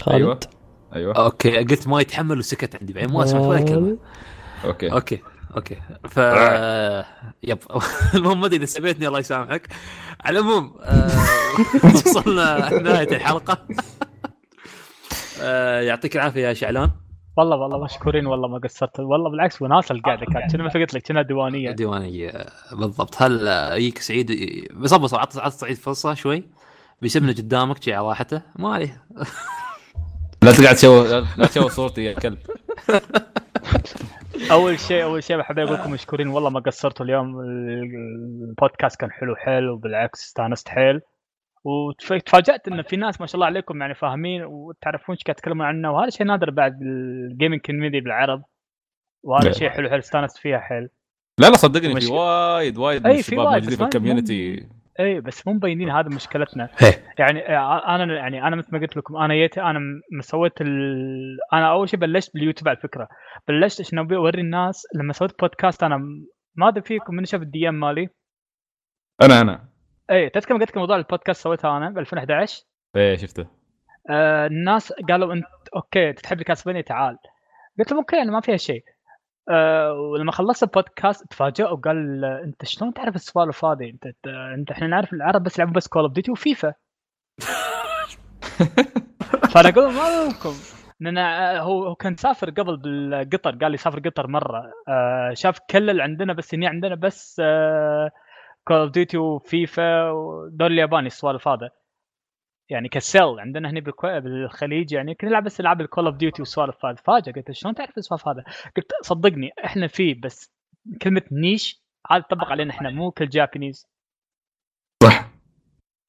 خالد؟ 0.00 0.44
أيوه. 0.94 1.14
okay 1.16 1.58
قلت 1.58 1.88
ما 1.88 2.00
يتحمل 2.00 2.38
وسكت 2.38 2.76
عندي 2.76 2.92
بعدين 2.92 3.12
ما 3.12 3.26
سمعت 3.26 3.44
ولا 3.44 3.60
كلمة. 3.60 3.98
okay. 4.64 4.92
okay 4.92 5.20
okay. 5.56 5.76
ف 6.08 6.18
يب. 7.50 7.58
المهم 8.14 8.40
ما 8.40 8.46
أدري 8.46 8.56
إذا 8.56 8.64
سبيتني 8.64 9.08
الله 9.08 9.18
يسامحك. 9.18 9.68
على 10.24 10.38
العموم 10.38 10.74
آه، 10.82 11.10
وصلنا 11.94 12.78
نهاية 12.82 13.16
الحلقة. 13.16 13.58
آه، 15.40 15.80
يعطيك 15.80 16.16
العافية 16.16 16.48
يا 16.48 16.54
شعلان. 16.54 16.90
والله 17.36 17.56
والله 17.56 17.84
مشكورين 17.84 18.26
والله 18.26 18.48
ما 18.48 18.58
قصرت. 18.58 19.00
والله 19.00 19.30
بالعكس 19.30 19.62
وناسه 19.62 19.92
القعده 19.92 20.26
كانت. 20.26 20.52
كنا 20.52 20.64
مثل 20.64 20.80
قلت 20.80 20.94
لك 20.94 21.08
كنا 21.08 21.22
ديوانيه 21.22 21.70
ديوانيه 21.70 22.28
آه، 22.28 22.74
بالضبط. 22.74 23.22
هل 23.22 23.48
آه، 23.48 23.74
يجيك 23.74 23.98
سعيد؟ 23.98 24.30
عط 25.12 25.38
عط 25.38 25.52
سعيد 25.52 25.76
فرصة 25.76 26.14
شوي. 26.14 26.44
بيسمنا 27.02 27.32
قدامك 27.32 27.82
شي 27.82 27.94
على 27.94 28.08
راحته. 28.08 28.42
ما 28.58 28.74
عليه. 28.74 29.02
لا 30.42 30.52
تقعد 30.52 30.74
تشوه 30.74 31.26
لا 31.36 31.46
تشوه 31.46 31.68
صورتي 31.78 32.04
يا 32.04 32.12
كلب. 32.12 32.38
أول 34.50 34.78
شيء 34.78 35.02
أول 35.02 35.22
شيء 35.22 35.36
بحب 35.36 35.58
أقول 35.58 35.74
لكم 35.74 35.90
مشكورين. 35.90 36.28
والله 36.28 36.50
ما 36.50 36.60
قصرتوا 36.60 37.06
اليوم. 37.06 37.40
البودكاست 37.40 39.00
كان 39.00 39.10
حلو 39.10 39.36
حيل 39.36 39.68
وبالعكس 39.68 40.24
استانست 40.24 40.68
حيل. 40.68 41.00
وتفاجات 41.64 42.68
إن 42.68 42.82
في 42.82 42.96
ناس 42.96 43.20
ما 43.20 43.26
شاء 43.26 43.34
الله 43.34 43.46
عليكم 43.46 43.80
يعني 43.80 43.94
فاهمين 43.94 44.44
وتعرفون 44.44 45.14
إيش 45.14 45.24
قاعد 45.24 45.38
يتكلمون 45.38 45.66
عنه. 45.66 45.92
وهذا 45.92 46.10
شيء 46.10 46.26
نادر 46.26 46.50
بعد 46.50 46.82
ال 46.82 46.93
gaming 46.93 47.60
community 47.60 48.00
بالعرب. 48.00 48.42
وهذا. 49.22 49.52
شيء 49.52 49.68
حلو 49.68 49.90
حيل 49.90 49.98
استانست 49.98 50.38
فيها 50.38 50.58
حيل. 50.58 50.88
لا 51.38 51.46
لا 51.46 51.56
صدقني 51.56 52.00
في 52.00 52.12
وايد 52.12 52.78
وايد 52.78 53.02
من 53.02 53.10
أي، 53.10 53.22
في 53.22 53.28
الشباب 53.28 53.46
موجودين 53.46 53.76
في 53.76 53.84
ال 53.84 53.92
community 53.92 54.66
اي 55.00 55.20
بس 55.20 55.46
مو 55.46 55.52
مبينين 55.52 55.90
هذا 55.90 56.08
مشكلتنا. 56.08 56.68
هي. 56.78 56.92
يعني 57.18 57.56
آه، 57.56 57.94
أنا 57.94 58.14
يعني 58.14 58.46
أنا 58.46 58.56
مثل 58.56 58.68
ما 58.72 58.78
قلت 58.80 58.96
لكم 58.96 59.16
أنا 59.16 59.34
جيت 59.34 59.58
أنا 59.58 59.80
سويت 60.20 60.60
ال... 60.60 61.38
أنا 61.52 61.70
أول 61.70 61.88
شيء 61.88 62.00
بلشت 62.00 62.34
باليوتيوب 62.34 62.68
على 62.68 62.76
فكرة. 62.76 63.08
بلشت 63.48 63.80
عشان 63.80 63.98
ابي 63.98 64.16
أوري 64.16 64.40
الناس 64.40 64.82
لما 64.94 65.12
سويت 65.12 65.40
بودكاست 65.40 65.82
أنا 65.82 65.96
ما 66.54 66.68
أدري 66.68 66.82
فيكم 66.82 67.14
من 67.14 67.24
شاف 67.24 67.42
ال 67.42 67.68
DM 67.68 67.74
مالي؟ 67.74 68.08
أنا 69.22 69.40
أنا. 69.40 69.68
اي 70.10 70.28
تذكر 70.28 70.54
قلت 70.54 70.70
لكم 70.70 70.80
موضوع 70.80 70.96
البودكاست 70.96 71.42
سويتها 71.42 71.76
أنا 71.76 71.90
ب 71.90 71.98
2011 71.98 72.62
إيه 72.96 73.16
شفته. 73.16 73.46
آه 74.10 74.46
الناس 74.46 74.92
قالوا 74.92 75.32
أنت 75.32 75.46
okay 75.76 76.12
تحب 76.12 76.40
ال 76.40 76.43
Castlevania 76.43 76.80
تعال. 76.80 77.18
قلت 77.78 77.90
لهم 77.90 78.00
okay 78.00 78.16
أنا 78.16 78.32
ما 78.32 78.40
فيها 78.40 78.56
شيء 78.56 78.84
آه 79.48 79.92
ولما 79.92 80.32
خلصت 80.32 80.62
البودكاست 80.62 81.26
تفاجئوا 81.30 81.76
قال 81.76 82.24
آه، 82.24 82.44
أنت 82.44 82.64
شلون 82.64 82.94
تعرف 82.94 83.14
السوالف 83.14 83.64
هذه 83.64 83.90
أنت 83.90 84.06
أنت, 84.26 84.70
إحنا 84.70 84.86
نعرف 84.86 85.12
العرب 85.12 85.42
بس 85.42 85.58
يلعبون 85.58 85.74
بس 85.74 85.88
Call 85.88 86.02
of 86.02 86.12
Duty 86.12 86.30
و 86.30 86.37
FIFA. 86.37 86.74
فأنا 89.52 89.68
أقول 89.68 89.92
ما 89.92 90.28
لكم 90.28 90.54
لأن 91.00 91.18
آه، 91.18 91.60
هو 91.60 91.86
هو 91.86 91.94
كان 91.94 92.16
سافر 92.16 92.50
قبل 92.50 92.76
بالقطر 92.76 93.50
قال 93.50 93.70
لي 93.70 93.76
سافر 93.76 94.00
قطر 94.00 94.26
مرة. 94.26 94.72
شاف 95.32 95.58
كل 95.70 95.90
اللي 95.90 96.02
عندنا 96.02 96.32
بس 96.32 96.54
هني 96.54 96.66
عندنا 96.66 96.94
بس 96.94 97.40
Call 98.64 98.76
of 98.76 98.90
Duty 98.90 99.18
و 99.18 99.36
FIFA 99.36 100.10
ودول 100.10 100.72
الياباني 100.72 101.06
السوالف 101.06 101.48
هذا 101.48 101.70
يعني 102.70 102.88
كسل 102.88 103.40
عندنا 103.40 103.70
هنا. 103.70 103.80
بالخليج 103.80 104.92
يعني 104.92 105.14
كنا 105.14 105.30
نلعب 105.30 105.44
بس 105.44 105.60
العاب 105.60 105.80
ال 105.80 105.85
Call 105.85 106.06
of 106.06 106.16
Duty 106.16 106.42
والسوالف 106.42 106.84
هذه. 106.86 106.94
فاجأ 106.94 107.32
قلت 107.32 107.52
شلون 107.52 107.74
تعرف 107.74 107.98
السوالف 107.98 108.28
هذا؟ 108.28 108.44
قلت 108.76 108.92
صدقني 109.02 109.50
إحنا 109.64 109.86
فيه 109.86 110.20
بس 110.20 110.52
كلمة 111.02 111.22
niche 111.32 111.82
هذا 112.10 112.20
تطبق 112.20 112.44
علينا 112.44 112.70
إحنا 112.70 112.90
مو 112.90 113.10
كل 113.10 113.28
Japanese 113.28 113.88
صح. 115.02 115.30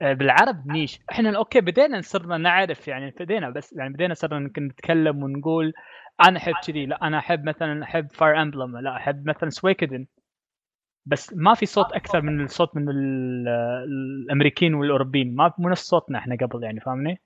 آه، 0.02 0.14
بالعرب 0.14 0.68
niche 0.68 1.00
إحنا 1.12 1.38
okay 1.38 1.62
بدينا 1.62 2.02
صرنا 2.02 2.38
نعرف 2.38 2.88
يعني 2.88 3.12
بدينا 3.20 3.50
بس 3.50 3.74
يعني 3.74 3.94
بدينا 3.94 4.14
صرنا 4.14 4.38
يمكن 4.38 4.68
نتكلم 4.68 5.24
ونقول 5.24 5.74
أنا 6.28 6.38
أحب 6.38 6.54
كذي 6.68 6.86
لا 6.86 7.08
أنا 7.08 7.18
أحب 7.18 7.44
مثلا 7.46 7.84
أحب 7.84 8.12
Fire 8.12 8.42
Emblem 8.42 8.78
لا 8.78 8.96
أحب 8.98 9.30
مثلا 9.30 9.50
Suikoden 9.50 10.06
بس 11.06 11.34
ما 11.36 11.54
في 11.54 11.66
صوت 11.66 11.94
أكثر 11.94 12.22
من 12.22 12.44
الصوت 12.44 12.76
من 12.76 12.90
ال- 12.90 13.48
الأمريكيين 14.26 14.74
والأوروبيين. 14.74 15.36
ما 15.36 15.54
مو 15.58 15.70
نفس 15.70 15.84
صوتنا 15.88 16.18
إحنا 16.18 16.36
قبل 16.42 16.64
يعني 16.64 16.80
فاهمني؟ 16.80 17.22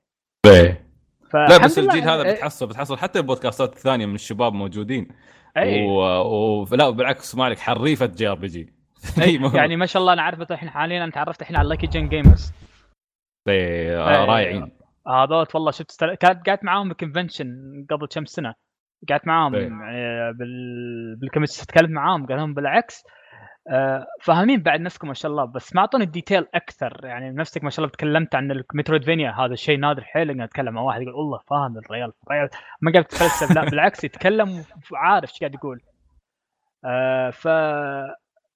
إيه. 0.46 0.88
لا 1.34 1.58
بس 1.66 1.80
الجيل 1.80 2.02
هذا 2.02 2.24
يعني- 2.24 2.34
بتحصل 2.38 2.68
بتحصل. 2.68 2.98
حتى 2.98 3.20
البودكاستات 3.20 3.74
الثانية 3.74 4.06
من 4.06 4.16
الشباب 4.16 4.54
موجودين. 4.54 5.08
اي 5.58 5.84
و... 5.86 6.00
و... 6.62 6.66
لا 6.72 6.90
بالعكس 6.90 7.36
مالك 7.36 7.60
حريفة 7.60 8.06
JRPG. 8.06 8.74
أي 9.22 9.40
يعني 9.54 9.76
ما 9.76 9.86
شاء 9.86 10.02
الله 10.02 10.14
أنا 10.14 10.22
عارف 10.22 10.52
الحين 10.52 10.70
حاليا 10.70 11.04
أنا 11.04 11.12
تعرفت 11.12 11.42
الحين 11.42 11.56
على 11.56 11.70
Lucky 11.70 11.88
Gen 11.88 12.10
Gamers 12.10 12.54
إيه، 13.48 14.10
إيه. 14.10 14.26
رايعين. 14.26 14.72
هذول 15.08 15.46
والله 15.56 15.72
شفت 15.72 15.90
استل... 15.90 16.16
كانت 16.16 16.50
قعدت 16.50 16.64
معاهم 16.64 16.88
بال 16.88 16.98
convention 16.98 17.48
قبل 17.90 18.08
كم 18.08 18.26
سنة. 18.26 18.54
قعدت 19.10 19.28
معاهم 19.28 19.56
إيه. 19.56 19.68
آه، 19.68 20.32
بال 20.32 21.46
تكلمت 21.68 21.92
معاهم 21.92 22.26
قال 22.26 22.38
لهم 22.38 22.54
بالعكس 22.54 23.04
آه، 23.06 23.10
فاهمين 24.22 24.62
بعد 24.62 24.82
نفسكم 24.82 25.08
ما 25.08 25.14
شاء 25.14 25.32
الله 25.32 25.46
بس 25.46 25.76
ما 25.76 25.82
أعطوني 25.82 26.04
ال 26.04 26.10
detail 26.10 26.48
أكثر. 26.54 27.00
يعني 27.04 27.32
نفسك 27.32 27.64
ما 27.64 27.70
شاء 27.70 27.80
الله 27.80 27.92
تكلمت 27.96 28.36
عن 28.36 28.52
ال 28.52 28.58
Metroidvania 28.58 29.32
هذا 29.32 29.56
شيء 29.56 29.80
نادر 29.80 30.04
حيل 30.04 30.30
إني 30.30 30.44
أتكلم. 30.44 30.74
مع 30.74 30.82
واحد 30.82 31.02
يقول 31.02 31.14
والله 31.14 31.40
فاهم 31.48 31.78
الريال 31.78 32.14
الريال. 32.28 32.50
ما 32.82 32.92
قاعد 32.92 33.06
يتفلسف 33.06 33.56
لا 33.56 33.66
بالعكس 33.70 34.04
يتكلم 34.04 34.64
وعارف 34.92 35.32
إيش 35.32 35.40
قاعد 35.40 35.54
يقول. 35.54 35.82
آه، 36.86 37.30
ف 37.30 37.48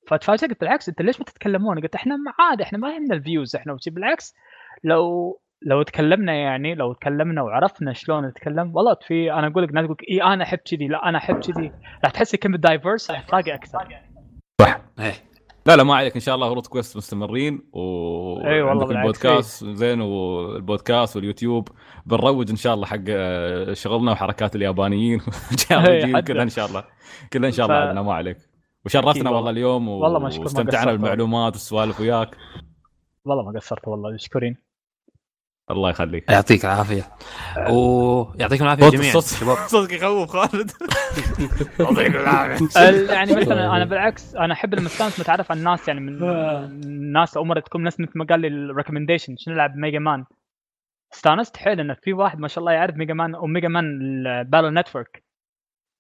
فتفاجئت 0.08 0.62
بالعكس 0.62 0.90
أنت 0.90 1.02
ليش 1.02 1.20
ما 1.20 1.26
تتكلمون؟ 1.26 1.80
قلت 1.80 1.96
إحنا 1.96 2.16
عادي 2.40 2.64
إحنا 2.64 2.78
ما 2.78 2.94
يهمنا 2.94 3.16
ال 3.16 3.23
views 3.23 3.56
إحنا 3.56 3.74
وشي. 3.74 3.90
بالعكس 3.90 4.36
لو 4.84 5.40
لو 5.66 5.84
تكلمنا 5.84 6.34
يعني 6.34 6.76
لو 6.76 6.94
تكلمنا 6.94 7.42
وعرفنا 7.42 7.94
شلون 7.94 8.26
نتكلم 8.26 8.76
والله 8.76 8.96
في 9.08 9.34
أنا 9.34 9.48
أقول 9.48 9.64
لك 9.64 9.74
ناس 9.74 9.86
تقول 9.86 9.98
اي 10.10 10.24
أنا 10.24 10.44
أحب 10.44 10.58
كذي 10.58 10.88
لا 10.88 11.10
أنا 11.10 11.18
أحب 11.18 11.40
كذي. 11.40 11.72
راح 12.04 12.12
تحس 12.12 12.36
كلمه 12.36 12.58
diverse 12.58 13.12
راح 13.12 13.22
تلاقي 13.22 13.54
أكثر. 13.54 14.11
إيه. 15.00 15.14
لا 15.66 15.76
لا 15.76 15.84
ما 15.84 15.96
عليك. 15.96 16.16
إن 16.16 16.22
شاء 16.22 16.36
الله 16.36 16.54
روت 16.54 16.68
كويست 16.68 16.98
مستمرين 16.98 17.62
و 17.74 17.80
أي 18.46 18.62
والله. 18.62 18.92
البودكاست 18.92 19.66
زين 19.66 20.02
والبودكاست 20.02 21.16
واليوتيوب. 21.16 21.68
بنروج 22.06 22.50
إن 22.50 22.56
شاء 22.56 22.74
الله 22.74 22.86
حق 22.86 22.98
آه، 23.10 23.74
شغلنا 23.74 24.12
وحركات 24.12 24.56
اليابانيين. 24.56 25.20
كلها 26.28 26.44
إن 26.44 26.50
شاء 26.50 26.66
الله. 26.68 26.84
كلها 27.34 27.48
إن 27.48 27.54
شاء 27.54 27.66
الله 27.66 27.80
ف- 27.80 27.84
عندنا 27.88 28.02
ما 28.02 28.14
عليك. 28.14 28.38
وشرفتنا 28.86 29.24
والله. 29.30 29.32
والله. 29.36 29.50
اليوم 29.52 29.90
و... 29.90 29.92
والله 30.00 30.24
واستمتعنا 30.40 30.92
بالمعلومات 30.92 31.54
والسوالف 31.54 32.00
وياك. 32.00 32.38
والله 33.26 33.52
ما 33.52 33.60
قصرت 33.60 33.88
والله 33.88 34.12
مشكورين 34.14 34.58
الله 35.72 35.90
يخليك. 35.90 36.32
يعطيك 36.32 36.66
العافية. 36.66 37.04
ويعطيكم 37.70 38.64
العافية 38.64 38.90
جميعا. 38.90 39.20
شباب. 39.20 39.58
صوتك 39.68 39.92
يخوف 39.94 40.30
خالد. 40.30 40.72
يعطيك 41.80 42.16
العافية. 42.16 42.90
ال- 42.90 43.10
يعني 43.10 43.36
مثلا 43.36 43.76
أنا 43.76 43.86
بالعكس 43.86 44.36
أنا 44.36 44.54
أحب 44.54 44.76
لما 44.76 44.86
استانس 44.88 45.20
متعرف 45.20 45.52
على 45.52 45.60
الناس 45.60 45.88
يعني 45.88 46.00
من 46.00 46.24
الناس 46.84 47.38
عمرها 47.38 47.62
تكون 47.62 47.84
ناس 47.84 48.00
مثل 48.00 48.12
ما 48.16 48.26
قال 48.26 48.40
لي 48.40 48.48
ال 48.48 48.54
recommendation 48.54 49.36
شنو 49.38 49.54
نلعب 49.56 49.76
Mega 49.76 50.00
Man 50.00 50.26
استانست 51.14 51.58
حيل 51.58 51.80
إنه 51.80 51.94
في 52.04 52.14
واحد 52.14 52.40
ما 52.40 52.48
شاء 52.48 52.60
الله 52.60 52.72
يعرف 52.72 52.96
Mega 52.96 53.14
Man 53.14 53.36
و 53.36 53.42
Mega 53.42 53.68
Man 53.68 53.86
ال 54.02 54.12
Battle 54.12 54.74
Network 54.74 55.24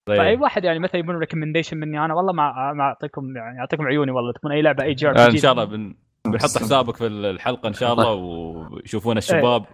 Five 0.08 0.18
طيب. 0.18 0.42
واحد 0.42 0.64
يعني 0.64 0.80
مثلا 0.80 0.98
يبون 1.00 1.16
recommendation 1.16 1.78
مني 1.78 2.06
أنا 2.06 2.14
والله 2.14 2.34
ما 2.34 2.74
ما 2.74 2.84
أعطيكم 2.84 3.36
يعني 3.36 3.60
أعطيكم 3.60 3.84
عيوني 3.84 4.12
والله 4.12 4.34
تكون 4.34 4.52
أي 4.52 4.62
لعبة 4.62 4.84
RPG 4.84 5.08
آه، 5.10 5.28
إن 5.28 5.38
شاء 5.38 5.52
الله 5.52 5.64
بن... 5.66 5.96
بنحط 6.28 6.58
حسابك 6.58 6.96
في 6.96 7.08
الحلقة 7.08 7.68
إن 7.68 7.74
شاء 7.74 7.94
الله 7.94 8.12
ويشوفونا 8.14 9.18
الشباب. 9.18 9.66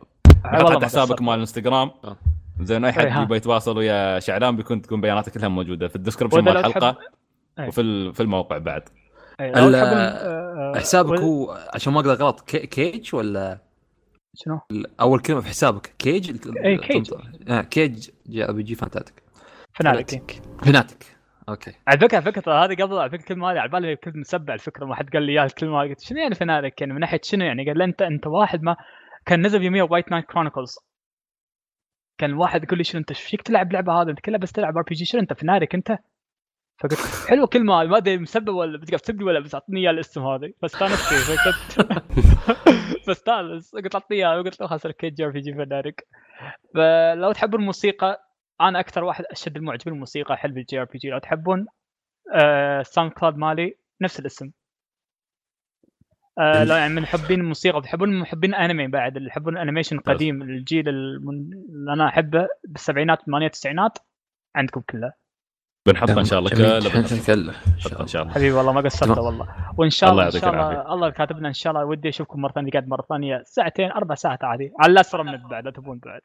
بنحط 0.43 0.71
حتى 0.71 0.85
حسابك 0.85 1.21
مال 1.21 1.33
الانستغرام. 1.33 1.91
آه. 2.03 2.17
زين 2.61 2.85
أي 2.85 2.91
حد 2.91 3.05
إيه،. 3.05 3.21
يبغى 3.21 3.37
يتواصل 3.37 3.77
ويا 3.77 4.19
شعلان 4.19 4.55
بيكون 4.55 4.81
تكون 4.81 5.01
بياناتك 5.01 5.33
كلها 5.33 5.47
موجودة 5.47 5.87
في 5.87 5.95
ال 5.95 5.99
description 5.99 6.39
مال 6.41 6.57
الحلقة 6.57 6.97
إيه. 7.59 7.67
وفي 7.67 7.81
ال- 7.81 8.13
في 8.13 8.23
الموقع 8.23 8.57
بعد. 8.57 8.83
إيه، 9.39 9.55
آه، 9.55 9.69
آه، 10.75 10.79
حسابك 10.79 11.19
هو 11.19 11.57
عشان 11.73 11.93
ما 11.93 11.99
أقدر 11.99 12.13
غلط 12.13 12.41
كي- 12.41 12.67
كيج 12.67 13.15
ولا 13.15 13.57
شنو؟ 14.35 14.59
أول 15.01 15.19
كلمة 15.19 15.41
في 15.41 15.47
حسابك. 15.47 15.93
كيج؟ 15.99 16.47
إيه، 16.65 16.77
كيج. 16.77 17.11
آه 17.49 17.61
كيج. 17.61 18.09
جي 18.29 18.47
بي 18.47 18.63
جي 18.63 18.75
فانتاتيك. 18.75 19.23
فنالك 19.73 20.41
فناتك 20.63 21.16
أوكي. 21.49 21.73
على 21.87 21.99
فكرة 21.99 22.19
فكرة 22.19 22.65
هذه 22.65 22.75
قبل 22.75 22.97
على 22.97 23.09
فكرة 23.09 23.21
الكلمة 23.21 23.51
هذه 23.51 23.59
على 23.59 23.69
بالي 23.69 23.95
كنت 23.95 24.15
مسبع 24.15 24.53
الفكرة 24.53 24.85
ما 24.85 24.95
حد 24.95 25.09
قال 25.09 25.23
لي 25.23 25.31
إياها 25.31 25.45
الكلمة 25.45 25.81
قلت 25.81 25.99
شنو 26.01 26.19
يعني 26.19 26.35
فنالك 26.35 26.81
يعني 26.81 26.93
من 26.93 26.99
ناحية 26.99 27.21
شنو 27.23 27.45
يعني؟ 27.45 27.65
قال 27.65 27.81
أنت 27.81 28.01
أنت 28.01 28.27
واحد 28.27 28.63
ما 28.63 28.75
كان 29.25 29.45
نزل 29.45 29.63
يوميا 29.63 29.83
وايت 29.83 30.11
نايت 30.11 30.25
كرونيكلز 30.25 30.79
كان 32.17 32.33
واحد 32.33 32.63
يقول 32.63 32.77
لي 32.77 32.83
شنو 32.83 32.99
أنت 32.99 33.13
فيك 33.13 33.41
تلعب 33.41 33.73
لعبة 33.73 34.01
هذا 34.01 34.11
أنت 34.11 34.19
كلها 34.19 34.37
بس 34.39 34.51
تلعب 34.51 34.77
ار 34.77 34.83
بي 34.83 34.95
جي 34.95 35.05
شنو 35.05 35.21
أنت 35.21 35.33
فنالك 35.33 35.75
أنت؟ 35.75 35.97
فقلت 36.79 36.99
حلوة 37.29 37.47
كلمه 37.47 37.81
هذه 37.81 37.87
ما 37.87 37.97
أدري 37.97 38.17
مسبب 38.17 38.49
ولا 38.49 38.77
بتقف 38.77 39.01
تبدي 39.01 39.23
ولا 39.23 39.39
بس 39.39 39.55
أعطني 39.55 39.79
إياه 39.79 39.91
الاسم 39.91 40.23
هذا. 40.23 40.51
فاستانست 40.61 41.01
فيه 41.01 41.35
فكنت 41.35 41.91
فاستانس 43.07 43.75
قلت 43.75 43.95
أعطني 43.95 44.17
إياه 44.17 44.41
قلت 44.41 44.61
له 44.61 44.67
خلاص 44.67 44.87
كيت 44.87 45.13
جي 45.13 45.25
أر 45.25 45.29
بي 45.29 45.39
جي 45.39 45.53
فنالك 45.53 46.07
فلو 46.73 47.31
تحبون 47.31 47.59
الموسيقى 47.59 48.26
أنا 48.61 48.79
أكثر 48.79 49.03
واحد 49.03 49.25
أشد 49.31 49.57
المعجبين 49.57 49.93
الموسيقى 49.93 50.33
احب 50.33 50.57
الجي 50.57 50.79
آر 50.79 50.85
بي 50.85 50.97
جي. 50.97 51.09
لو 51.09 51.19
تحبون 51.19 51.67
آه 52.35 52.81
ساوند 52.81 53.11
كلاود 53.11 53.37
مالي 53.37 53.77
نفس 54.01 54.19
الاسم. 54.19 54.51
آه 56.39 56.63
لا 56.63 56.77
يعني 56.77 56.93
من 56.93 57.01
محبين 57.01 57.39
الموسيقى 57.39 57.79
بتحبون 57.79 58.09
من 58.09 58.19
محبين 58.19 58.55
انمي 58.55 58.87
بعد 58.87 59.17
اللي 59.17 59.29
يحبون 59.29 59.53
الأنيميشن 59.57 59.95
القديم 59.95 60.41
الجيل. 60.41 60.89
اللي 60.89 61.93
أنا 61.93 62.07
أحبه 62.07 62.47
بالسبعينات 62.63 63.19
والثمانينات 63.19 63.53
التسعينات 63.53 63.97
عندكم 64.55 64.81
كله. 64.81 65.26
بنحطها 65.87 66.19
إن 66.19 66.25
شاء 66.25 66.39
الله. 66.39 66.49
كلها 66.49 66.79
بنحطها 66.79 67.25
كله. 67.35 67.53
إن 68.01 68.07
شاء 68.07 68.21
الله. 68.23 68.33
حبيبي 68.33 68.51
والله 68.51 68.71
ما 68.71 68.81
قصرت. 68.81 69.17
والله. 69.17 69.47
وإن 69.77 69.89
شاء 69.89 70.11
الله 70.11 70.27
الله 70.27 70.37
إن 70.37 70.43
يعطيك 70.43 70.59
شاء 70.59 70.71
الله. 70.71 70.93
الله 70.93 71.09
كاتبنا 71.09 71.47
إن 71.47 71.53
شاء 71.53 71.73
الله 71.73 71.85
ودي 71.85 72.09
أشوفكم 72.09 72.41
مرة 72.41 72.51
ثانية 72.51 72.71
قاعد 72.71 72.87
مرة 72.87 73.05
ثانية. 73.09 73.43
ساعتين 73.45 73.91
أربع 73.91 74.15
ساعات 74.15 74.43
عادي. 74.43 74.73
على 74.79 74.91
الاسرى 74.91 75.23
من 75.23 75.37
بعد 75.37 75.65
لا 75.65 75.71
تبون 75.71 75.99
بعد. 76.05 76.21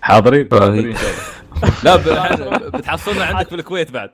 حاضرين؟ 0.00 0.48
طيب. 0.48 0.60
حاضرين 0.60 0.94
لا 1.84 1.96
بتحصلنا 2.78 3.24
عندك 3.24 3.48
في 3.48 3.54
الكويت 3.54 3.90
بعد. 3.90 4.10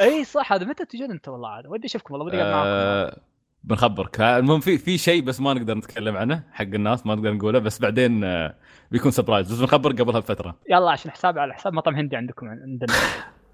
إي 0.00 0.24
صح. 0.24 0.52
هذا 0.52 0.64
متى 0.64 0.84
تجون 0.84 1.10
أنت 1.10 1.28
والله 1.28 1.48
عاد؟ 1.48 1.66
ودي 1.66 1.86
أشوفكم 1.86 2.14
والله 2.14 2.26
ودي 2.26 2.36
اقعد 2.42 2.52
معاكم. 2.52 2.68
آه، 2.68 3.16
بنخبرك. 3.64 4.20
المهم 4.20 4.60
في 4.60 4.78
في 4.78 4.98
شيء 4.98 5.22
بس 5.24 5.40
ما 5.40 5.54
نقدر 5.54 5.74
نتكلم 5.74 6.16
عنه 6.16 6.42
حق 6.52 6.62
الناس 6.64 7.06
ما 7.06 7.14
نقدر 7.14 7.32
نقوله 7.32 7.58
بس 7.58 7.78
بعدين 7.78 8.24
آه، 8.24 8.54
بيكون 8.90 9.10
surprise 9.10 9.52
بس 9.52 9.58
بنخبر 9.60 9.90
قبلها 9.92 10.20
بفترة. 10.20 10.54
يلا 10.70 10.90
عشان 10.90 11.10
حسابي 11.10 11.40
على 11.40 11.54
حساب 11.54 11.72
مطعم 11.72 11.94
هندي 11.94 12.16
عندكم 12.16 12.48
عندنا. 12.48 12.92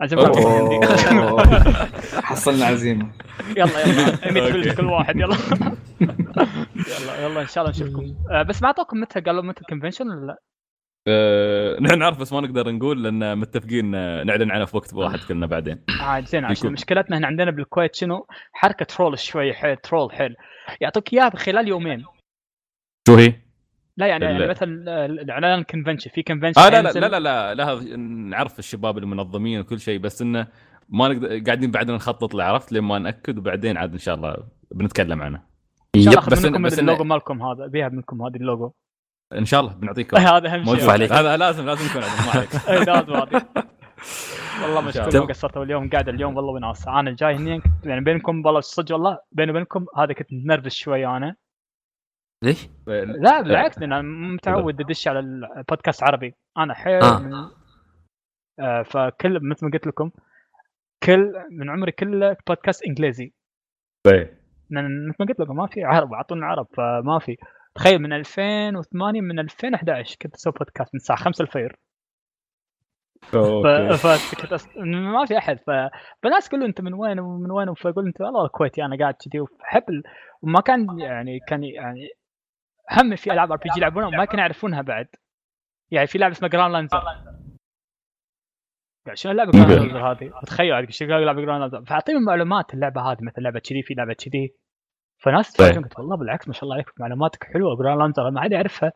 هندي 0.00 0.86
حصلنا 2.28 2.64
عزيمه 2.66 3.10
يلا 3.56 3.80
يلا. 3.86 4.32
100 4.32 4.42
okay. 4.46 4.52
فلس 4.52 4.74
كل 4.76 4.86
واحد 4.86 5.16
يلا. 5.16 5.36
يلا 7.00 7.22
يلا 7.22 7.40
إن 7.40 7.46
شاء 7.46 7.64
الله 7.64 7.70
نشوفكم. 7.76 8.14
آه، 8.30 8.42
بس 8.42 8.62
ما 8.62 8.66
أعطوكم 8.68 9.00
متى 9.00 9.20
قالوا 9.20 9.42
متى 9.42 9.60
ال 9.60 9.65
convention 9.65 10.08
ولا 10.10 10.26
لا؟ 10.26 10.38
آه، 11.08 11.80
نحن 11.80 11.98
نعرف 11.98 12.20
بس 12.20 12.32
ما 12.32 12.40
نقدر 12.40 12.70
نقول 12.72 13.02
لأن 13.02 13.38
متفقين 13.38 13.94
آه، 13.94 14.24
نعلن 14.24 14.50
عنه 14.50 14.64
في 14.64 14.76
وقت 14.76 14.94
واحد 14.94 15.18
كلنا 15.28 15.46
بعدين. 15.46 15.84
عاد 16.00 16.26
زين 16.26 16.44
عشان. 16.44 16.72
مشكلتنا؟ 16.72 17.18
هنا 17.18 17.26
عندنا 17.26 17.50
بالكويت 17.50 17.94
شنو؟ 17.94 18.26
حركة 18.52 18.84
troll 18.84 19.18
شوي 19.18 19.52
حيل 19.54 19.76
troll 19.76 20.12
حيل. 20.12 20.34
يعطوك 20.80 21.12
إياها 21.14 21.30
خلال 21.36 21.68
يومين. 21.68 22.04
شو 23.08 23.14
هي؟ 23.14 23.47
لا 23.98 24.06
يعني, 24.06 24.26
ال- 24.26 24.32
يعني 24.32 24.46
مثلا 24.50 25.06
الإعلان 25.06 25.62
convention 25.62 26.10
في 26.10 26.22
convention 26.22 26.60
آه 26.60 26.68
لا 26.68 26.82
لا 26.82 26.90
لا 26.98 27.08
لا 27.08 27.54
لا, 27.54 27.54
لا 27.54 27.96
نعرف 27.96 28.58
الشباب 28.58 28.98
المنظمين 28.98 29.60
وكل 29.60 29.80
شيء 29.80 29.98
بس 29.98 30.22
إنه 30.22 30.46
ما 30.88 31.08
نقدر 31.08 31.38
قاعدين 31.38 31.70
بعدنا 31.70 31.96
نخطط 31.96 32.34
له 32.34 32.44
عرفت؟ 32.44 32.72
لين 32.72 32.82
ما 32.82 32.98
نأكد 32.98 33.38
وبعدين 33.38 33.76
عاد 33.76 33.92
إن 33.92 33.98
شاء 33.98 34.14
الله 34.14 34.36
بنتكلم 34.70 35.22
عنه. 35.22 35.42
إن 35.96 36.00
شاء 36.02 36.12
الله 36.14 36.26
بس 36.26 36.38
اخذ 36.38 36.46
منكم 36.48 36.62
بس 36.62 36.78
اللوجو 36.78 37.04
مالكم 37.04 37.42
هذا 37.42 37.64
ابيها 37.64 37.88
منكم 37.88 38.22
هذه 38.22 38.36
اللوجو. 38.36 38.72
إن 39.32 39.44
شاء 39.44 39.60
الله 39.60 39.72
بنعطيكم. 39.74 40.16
هذا 40.34 40.54
أهم 40.54 40.76
شيء. 40.76 40.90
عليك. 40.90 41.12
هذا 41.12 41.36
لازم 41.36 41.66
لازم 41.66 41.86
يكون 41.86 42.02
عندنا 42.02 42.26
ما 42.26 42.32
عليك. 42.32 42.54
اي 42.68 42.84
لازم 42.84 43.12
هذه 43.12 43.42
والله 44.62 44.80
إن 44.80 44.84
مشكور 44.84 45.08
الله. 45.08 45.20
ما 45.20 45.26
قصرتوا 45.26 45.64
اليوم 45.64 45.90
قاعد 45.90 46.08
اليوم 46.08 46.36
والله 46.36 46.52
وناس. 46.52 46.88
أنا 46.88 47.10
جاي 47.18 47.34
هني 47.36 47.60
كنت- 47.60 47.86
يعني 47.86 48.00
بينكم 48.00 48.46
والله 48.46 48.60
صدق 48.60 48.92
والله 48.94 49.18
بيني 49.32 49.50
وبينكم 49.50 49.86
هذا 49.96 50.12
كنت 50.12 50.32
متنرفز 50.32 50.72
شوي 50.72 51.06
أنا. 51.06 51.36
ليش؟ 52.44 52.68
لا 52.86 53.40
بالعكس 53.40 53.78
لأن 53.78 53.92
أنا 53.92 54.02
متعود 54.34 54.80
أدش 54.80 55.08
على 55.08 55.18
البودكاست 55.18 56.02
عربي 56.02 56.34
أنا 56.58 56.74
حيل 56.74 57.02
آه. 57.02 57.18
من 57.18 57.32
آه 58.60 58.82
فكل 58.82 59.40
مثل 59.42 59.66
ما 59.66 59.72
قلت 59.72 59.86
لكم 59.86 60.10
كل 61.02 61.32
من 61.50 61.70
عمري 61.70 61.92
كله 61.92 62.36
بودكاست 62.46 62.82
إنجليزي 62.82 63.32
طيب. 64.06 64.38
مثل 64.70 65.16
ما 65.20 65.26
قلت 65.26 65.40
لكم 65.40 65.56
ما 65.56 65.66
في 65.66 65.84
عرب 65.84 66.12
اعطونا 66.12 66.46
عرب 66.46 66.66
فما 66.76 67.18
في 67.18 67.36
تخيل 67.74 67.98
من 67.98 68.12
2008 68.12 69.20
من 69.20 69.38
2011 69.38 70.16
كنت 70.22 70.34
أسوي 70.34 70.52
بودكاست 70.52 70.94
من 70.94 70.98
الساعة 70.98 71.18
5 71.18 71.42
الفجر. 71.42 71.76
فكنت 73.22 74.52
أس... 74.52 74.68
ما 74.76 75.24
في 75.26 75.38
أحد 75.38 75.58
فالناس 76.22 76.46
يقولوا 76.46 76.66
أنت 76.66 76.80
من 76.80 76.94
وين 76.94 77.20
ومن 77.20 77.50
وين 77.50 77.74
فأقول 77.74 78.06
أنت 78.06 78.20
والله 78.20 78.48
كويتي 78.48 78.84
أنا 78.84 78.98
قاعد 78.98 79.14
كذي 79.14 79.40
واحب 79.40 79.90
ال... 79.90 80.02
وما 80.42 80.60
كان 80.60 80.98
يعني 80.98 81.40
كان 81.48 81.64
يعني 81.64 82.08
هم 82.92 83.16
في 83.16 83.32
ألعاب 83.32 83.52
RPG 83.52 83.78
يلعبونها 83.78 84.08
وما 84.08 84.24
كانوا 84.24 84.40
يعرفونها 84.40 84.82
بعد 84.82 85.06
يعني 85.90 86.06
في 86.06 86.18
لعبة 86.18 86.32
اسمها 86.32 86.50
Grand 86.50 86.72
Lancer 86.72 87.02
يعني 89.06 89.16
شنو 89.16 89.32
لعبه 89.32 89.50
Grand 89.52 89.70
Lancer 89.72 90.10
هذه؟ 90.10 90.32
تخيل 90.46 90.92
شو 90.94 91.04
لعبة 91.04 91.40
Grand 91.42 91.60
Lancer 91.60 91.84
فأعطيهم 91.84 92.24
معلومات 92.24 92.74
اللعبة 92.74 93.00
هذه 93.00 93.18
مثلا 93.22 93.42
لعبة 93.42 93.58
كذي 93.60 93.82
في 93.82 93.94
لعبة 93.94 94.12
كذي 94.12 94.54
فناس 95.18 95.52
طيب. 95.52 95.66
تفاجئون 95.66 95.84
قلت 95.84 95.98
والله 95.98 96.16
بالعكس 96.16 96.48
ما 96.48 96.54
شاء 96.54 96.64
الله 96.64 96.74
عليك 96.74 96.88
معلوماتك 97.00 97.44
حلوة 97.44 97.76
Grand 97.76 98.00
Lancer 98.00 98.30
ما 98.30 98.40
حد 98.40 98.52
يعرفها 98.52 98.92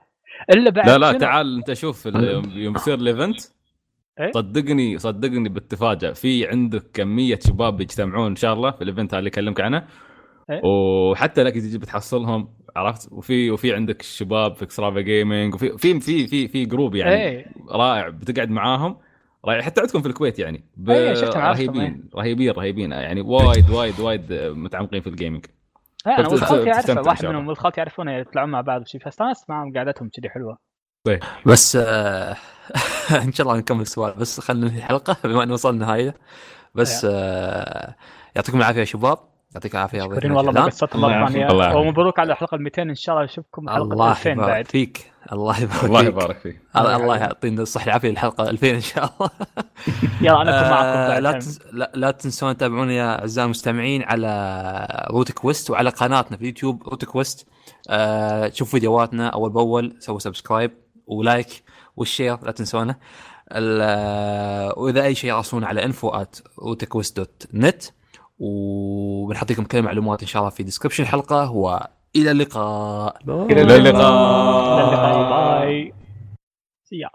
إلا 0.51 0.71
بعد 0.71 0.89
لا 0.89 0.99
لا 0.99 1.11
شنو؟ 1.11 1.19
تعال 1.21 1.57
أنت 1.57 1.73
شوف 1.73 2.07
ال- 2.07 2.57
يوم 2.59 2.75
يصير 2.75 2.95
ال 2.95 3.03
event 3.03 3.41
إيه؟ 4.21 4.31
صدقني 4.33 4.99
صدقني 4.99 5.49
بتتفاجئ 5.49 6.15
في 6.15 6.49
عندك 6.49 6.83
كمية 6.95 7.39
شباب 7.49 7.77
بيجتمعون 7.77 8.27
إن 8.27 8.37
شاء 8.37 8.53
الله 8.55 8.71
في 8.71 8.85
ال 8.85 8.90
event 8.90 9.15
اللي 9.15 9.29
اكلمك 9.29 9.61
عنه 9.61 9.79
إيه؟ 9.79 9.85
وحتى 10.65 11.43
لك 11.43 11.55
تجي 11.55 11.79
بتحصلهم 11.79 12.49
عرفت؟ 12.77 13.09
وفي 13.13 13.51
وفي 13.51 13.75
عندك 13.75 14.03
شباب 14.03 14.57
في 14.57 14.65
Extra 14.65 15.01
Gaming 15.01 15.55
وفي 15.55 15.79
في 15.79 16.01
في 16.01 16.27
في 16.27 16.49
في 16.49 16.65
group 16.65 16.95
يعني 16.95 17.15
إيه. 17.15 17.47
رائع 17.71 18.09
بتقعد 18.09 18.51
معاهم. 18.51 18.97
رائع. 19.45 19.63
حتى 19.63 19.81
عندكم 19.81 20.03
في 20.03 20.09
الكويت 20.09 20.39
يعني 20.39 20.65
ب- 20.77 20.91
إيه، 20.91 21.15
شفتهم، 21.15 21.43
عرفتهم، 21.43 21.69
رهيبين 21.77 22.09
رهيبين 22.17 22.53
رهيبين. 22.53 22.93
يعني 22.93 23.21
وايد 23.21 23.71
وايد 23.71 24.01
وايد 24.01 24.33
متعمقين 24.33 25.01
في 25.01 25.07
ال 25.07 25.13
gaming 25.13 25.47
أنا 26.07 26.29
ولد 26.29 26.45
خالتي 26.45 26.93
إن 26.93 26.99
واحد. 26.99 27.27
منهم 27.27 27.49
ولد 27.49 27.59
خالتي 27.59 27.81
يعرفونه 27.81 28.13
يطلعون 28.13 28.51
مع 28.51 28.61
بعض 28.61 28.81
وشي 28.81 28.99
فاستانست 28.99 29.51
معهم 29.51 29.73
قعدتهم 29.77 30.09
كذي 30.09 30.29
حلوة. 30.29 30.59
بس 31.47 31.77
آه 31.77 32.37
إن 33.25 33.33
شاء 33.33 33.47
الله 33.47 33.59
نكمل 33.59 33.81
السؤال 33.81 34.15
بس 34.15 34.41
خلينا 34.41 34.67
ننهي 34.67 34.79
الحلقة 34.79 35.17
بما 35.25 35.43
إنه 35.43 35.53
وصلنا 35.53 35.75
النهاية. 35.85 36.15
بس 36.75 37.07
آه 37.11 37.95
يعطيكم 38.37 38.59
العافية 38.59 38.81
يا 38.81 38.85
شباب. 38.85 39.19
يعطيك 39.55 39.75
العافية 39.75 39.99
يا 39.99 40.05
والله 40.05 40.41
الله 40.95 41.09
مرة 41.09 41.51
الله. 41.51 41.77
ومبروك 41.77 42.19
على 42.19 42.33
الحلقة 42.33 42.55
ال 42.55 42.63
200 42.63 42.83
إن 42.83 42.95
شاء 42.95 43.15
الله. 43.15 43.25
نشوفكم 43.25 43.69
حلقة 43.69 43.83
الله 43.83 44.11
2000 44.11 44.31
يبارك 44.31 44.49
بعد. 44.49 44.67
فيك. 44.67 45.13
الله 45.33 45.61
يبارك 45.61 45.85
الله 45.85 46.01
فيك. 46.01 46.09
يبارك 46.09 46.39
فيك. 46.39 46.61
الله 46.77 46.97
الله 46.97 47.17
يعطينا 47.17 47.63
الصحة 47.63 47.85
والعافية 47.85 48.09
للحلقة 48.11 48.51
2000 48.51 48.71
إن 48.71 48.81
شاء 48.81 49.05
الله. 49.05 49.31
يلا 50.23 50.43
أنا 50.43 50.71
معكم 50.71 50.87
آه، 50.87 51.19
لا. 51.19 51.33
تنس... 51.33 51.61
لا, 51.73 51.93
لا 51.95 52.11
تنسون 52.11 52.57
تتابعونا 52.57 52.93
يا 52.93 53.21
أعزائي 53.21 53.45
المستمعين 53.45 54.03
على 54.03 55.07
روت 55.11 55.33
كويست 55.33 55.71
وعلى 55.71 55.91
قناتنا 55.91 56.37
في 56.37 56.43
اليوتيوب 56.43 56.83
روت 56.89 57.05
كويست. 57.05 57.47
آه 57.91 58.51
شوف 58.55 58.71
فيديوهاتنا 58.71 59.29
أول 59.29 59.51
بأول 59.51 59.97
سووا 59.99 60.19
subscribe 60.19 60.71
و 61.07 61.18
like 61.18 61.63
وال 61.97 62.09
share 62.09 62.39
لا 62.45 62.53
تنسونه. 62.53 62.97
آه، 63.53 64.75
وإذا 64.77 65.03
أي 65.05 65.15
شيء 65.15 65.33
راسلونا 65.33 65.67
على 65.67 65.85
info 65.85 66.09
at 66.09 66.37
rootquest 66.59 67.17
dot 67.17 67.47
net 67.55 67.83
وبنحطيكم 68.43 69.65
كل 69.65 69.79
المعلومات 69.79 70.21
إن 70.23 70.27
شاء 70.27 70.43
الله 70.43 70.51
في 70.51 70.63
description 70.63 71.03
الحلقة 71.03 71.51
والى 71.51 72.31
اللقاء. 72.31 73.17
إلى 73.29 73.63
اللقاء. 73.63 73.75
إلى 73.75 74.83
اللقاء. 74.83 75.61
bye. 75.61 75.93
see 76.85 76.97
ya 76.97 77.09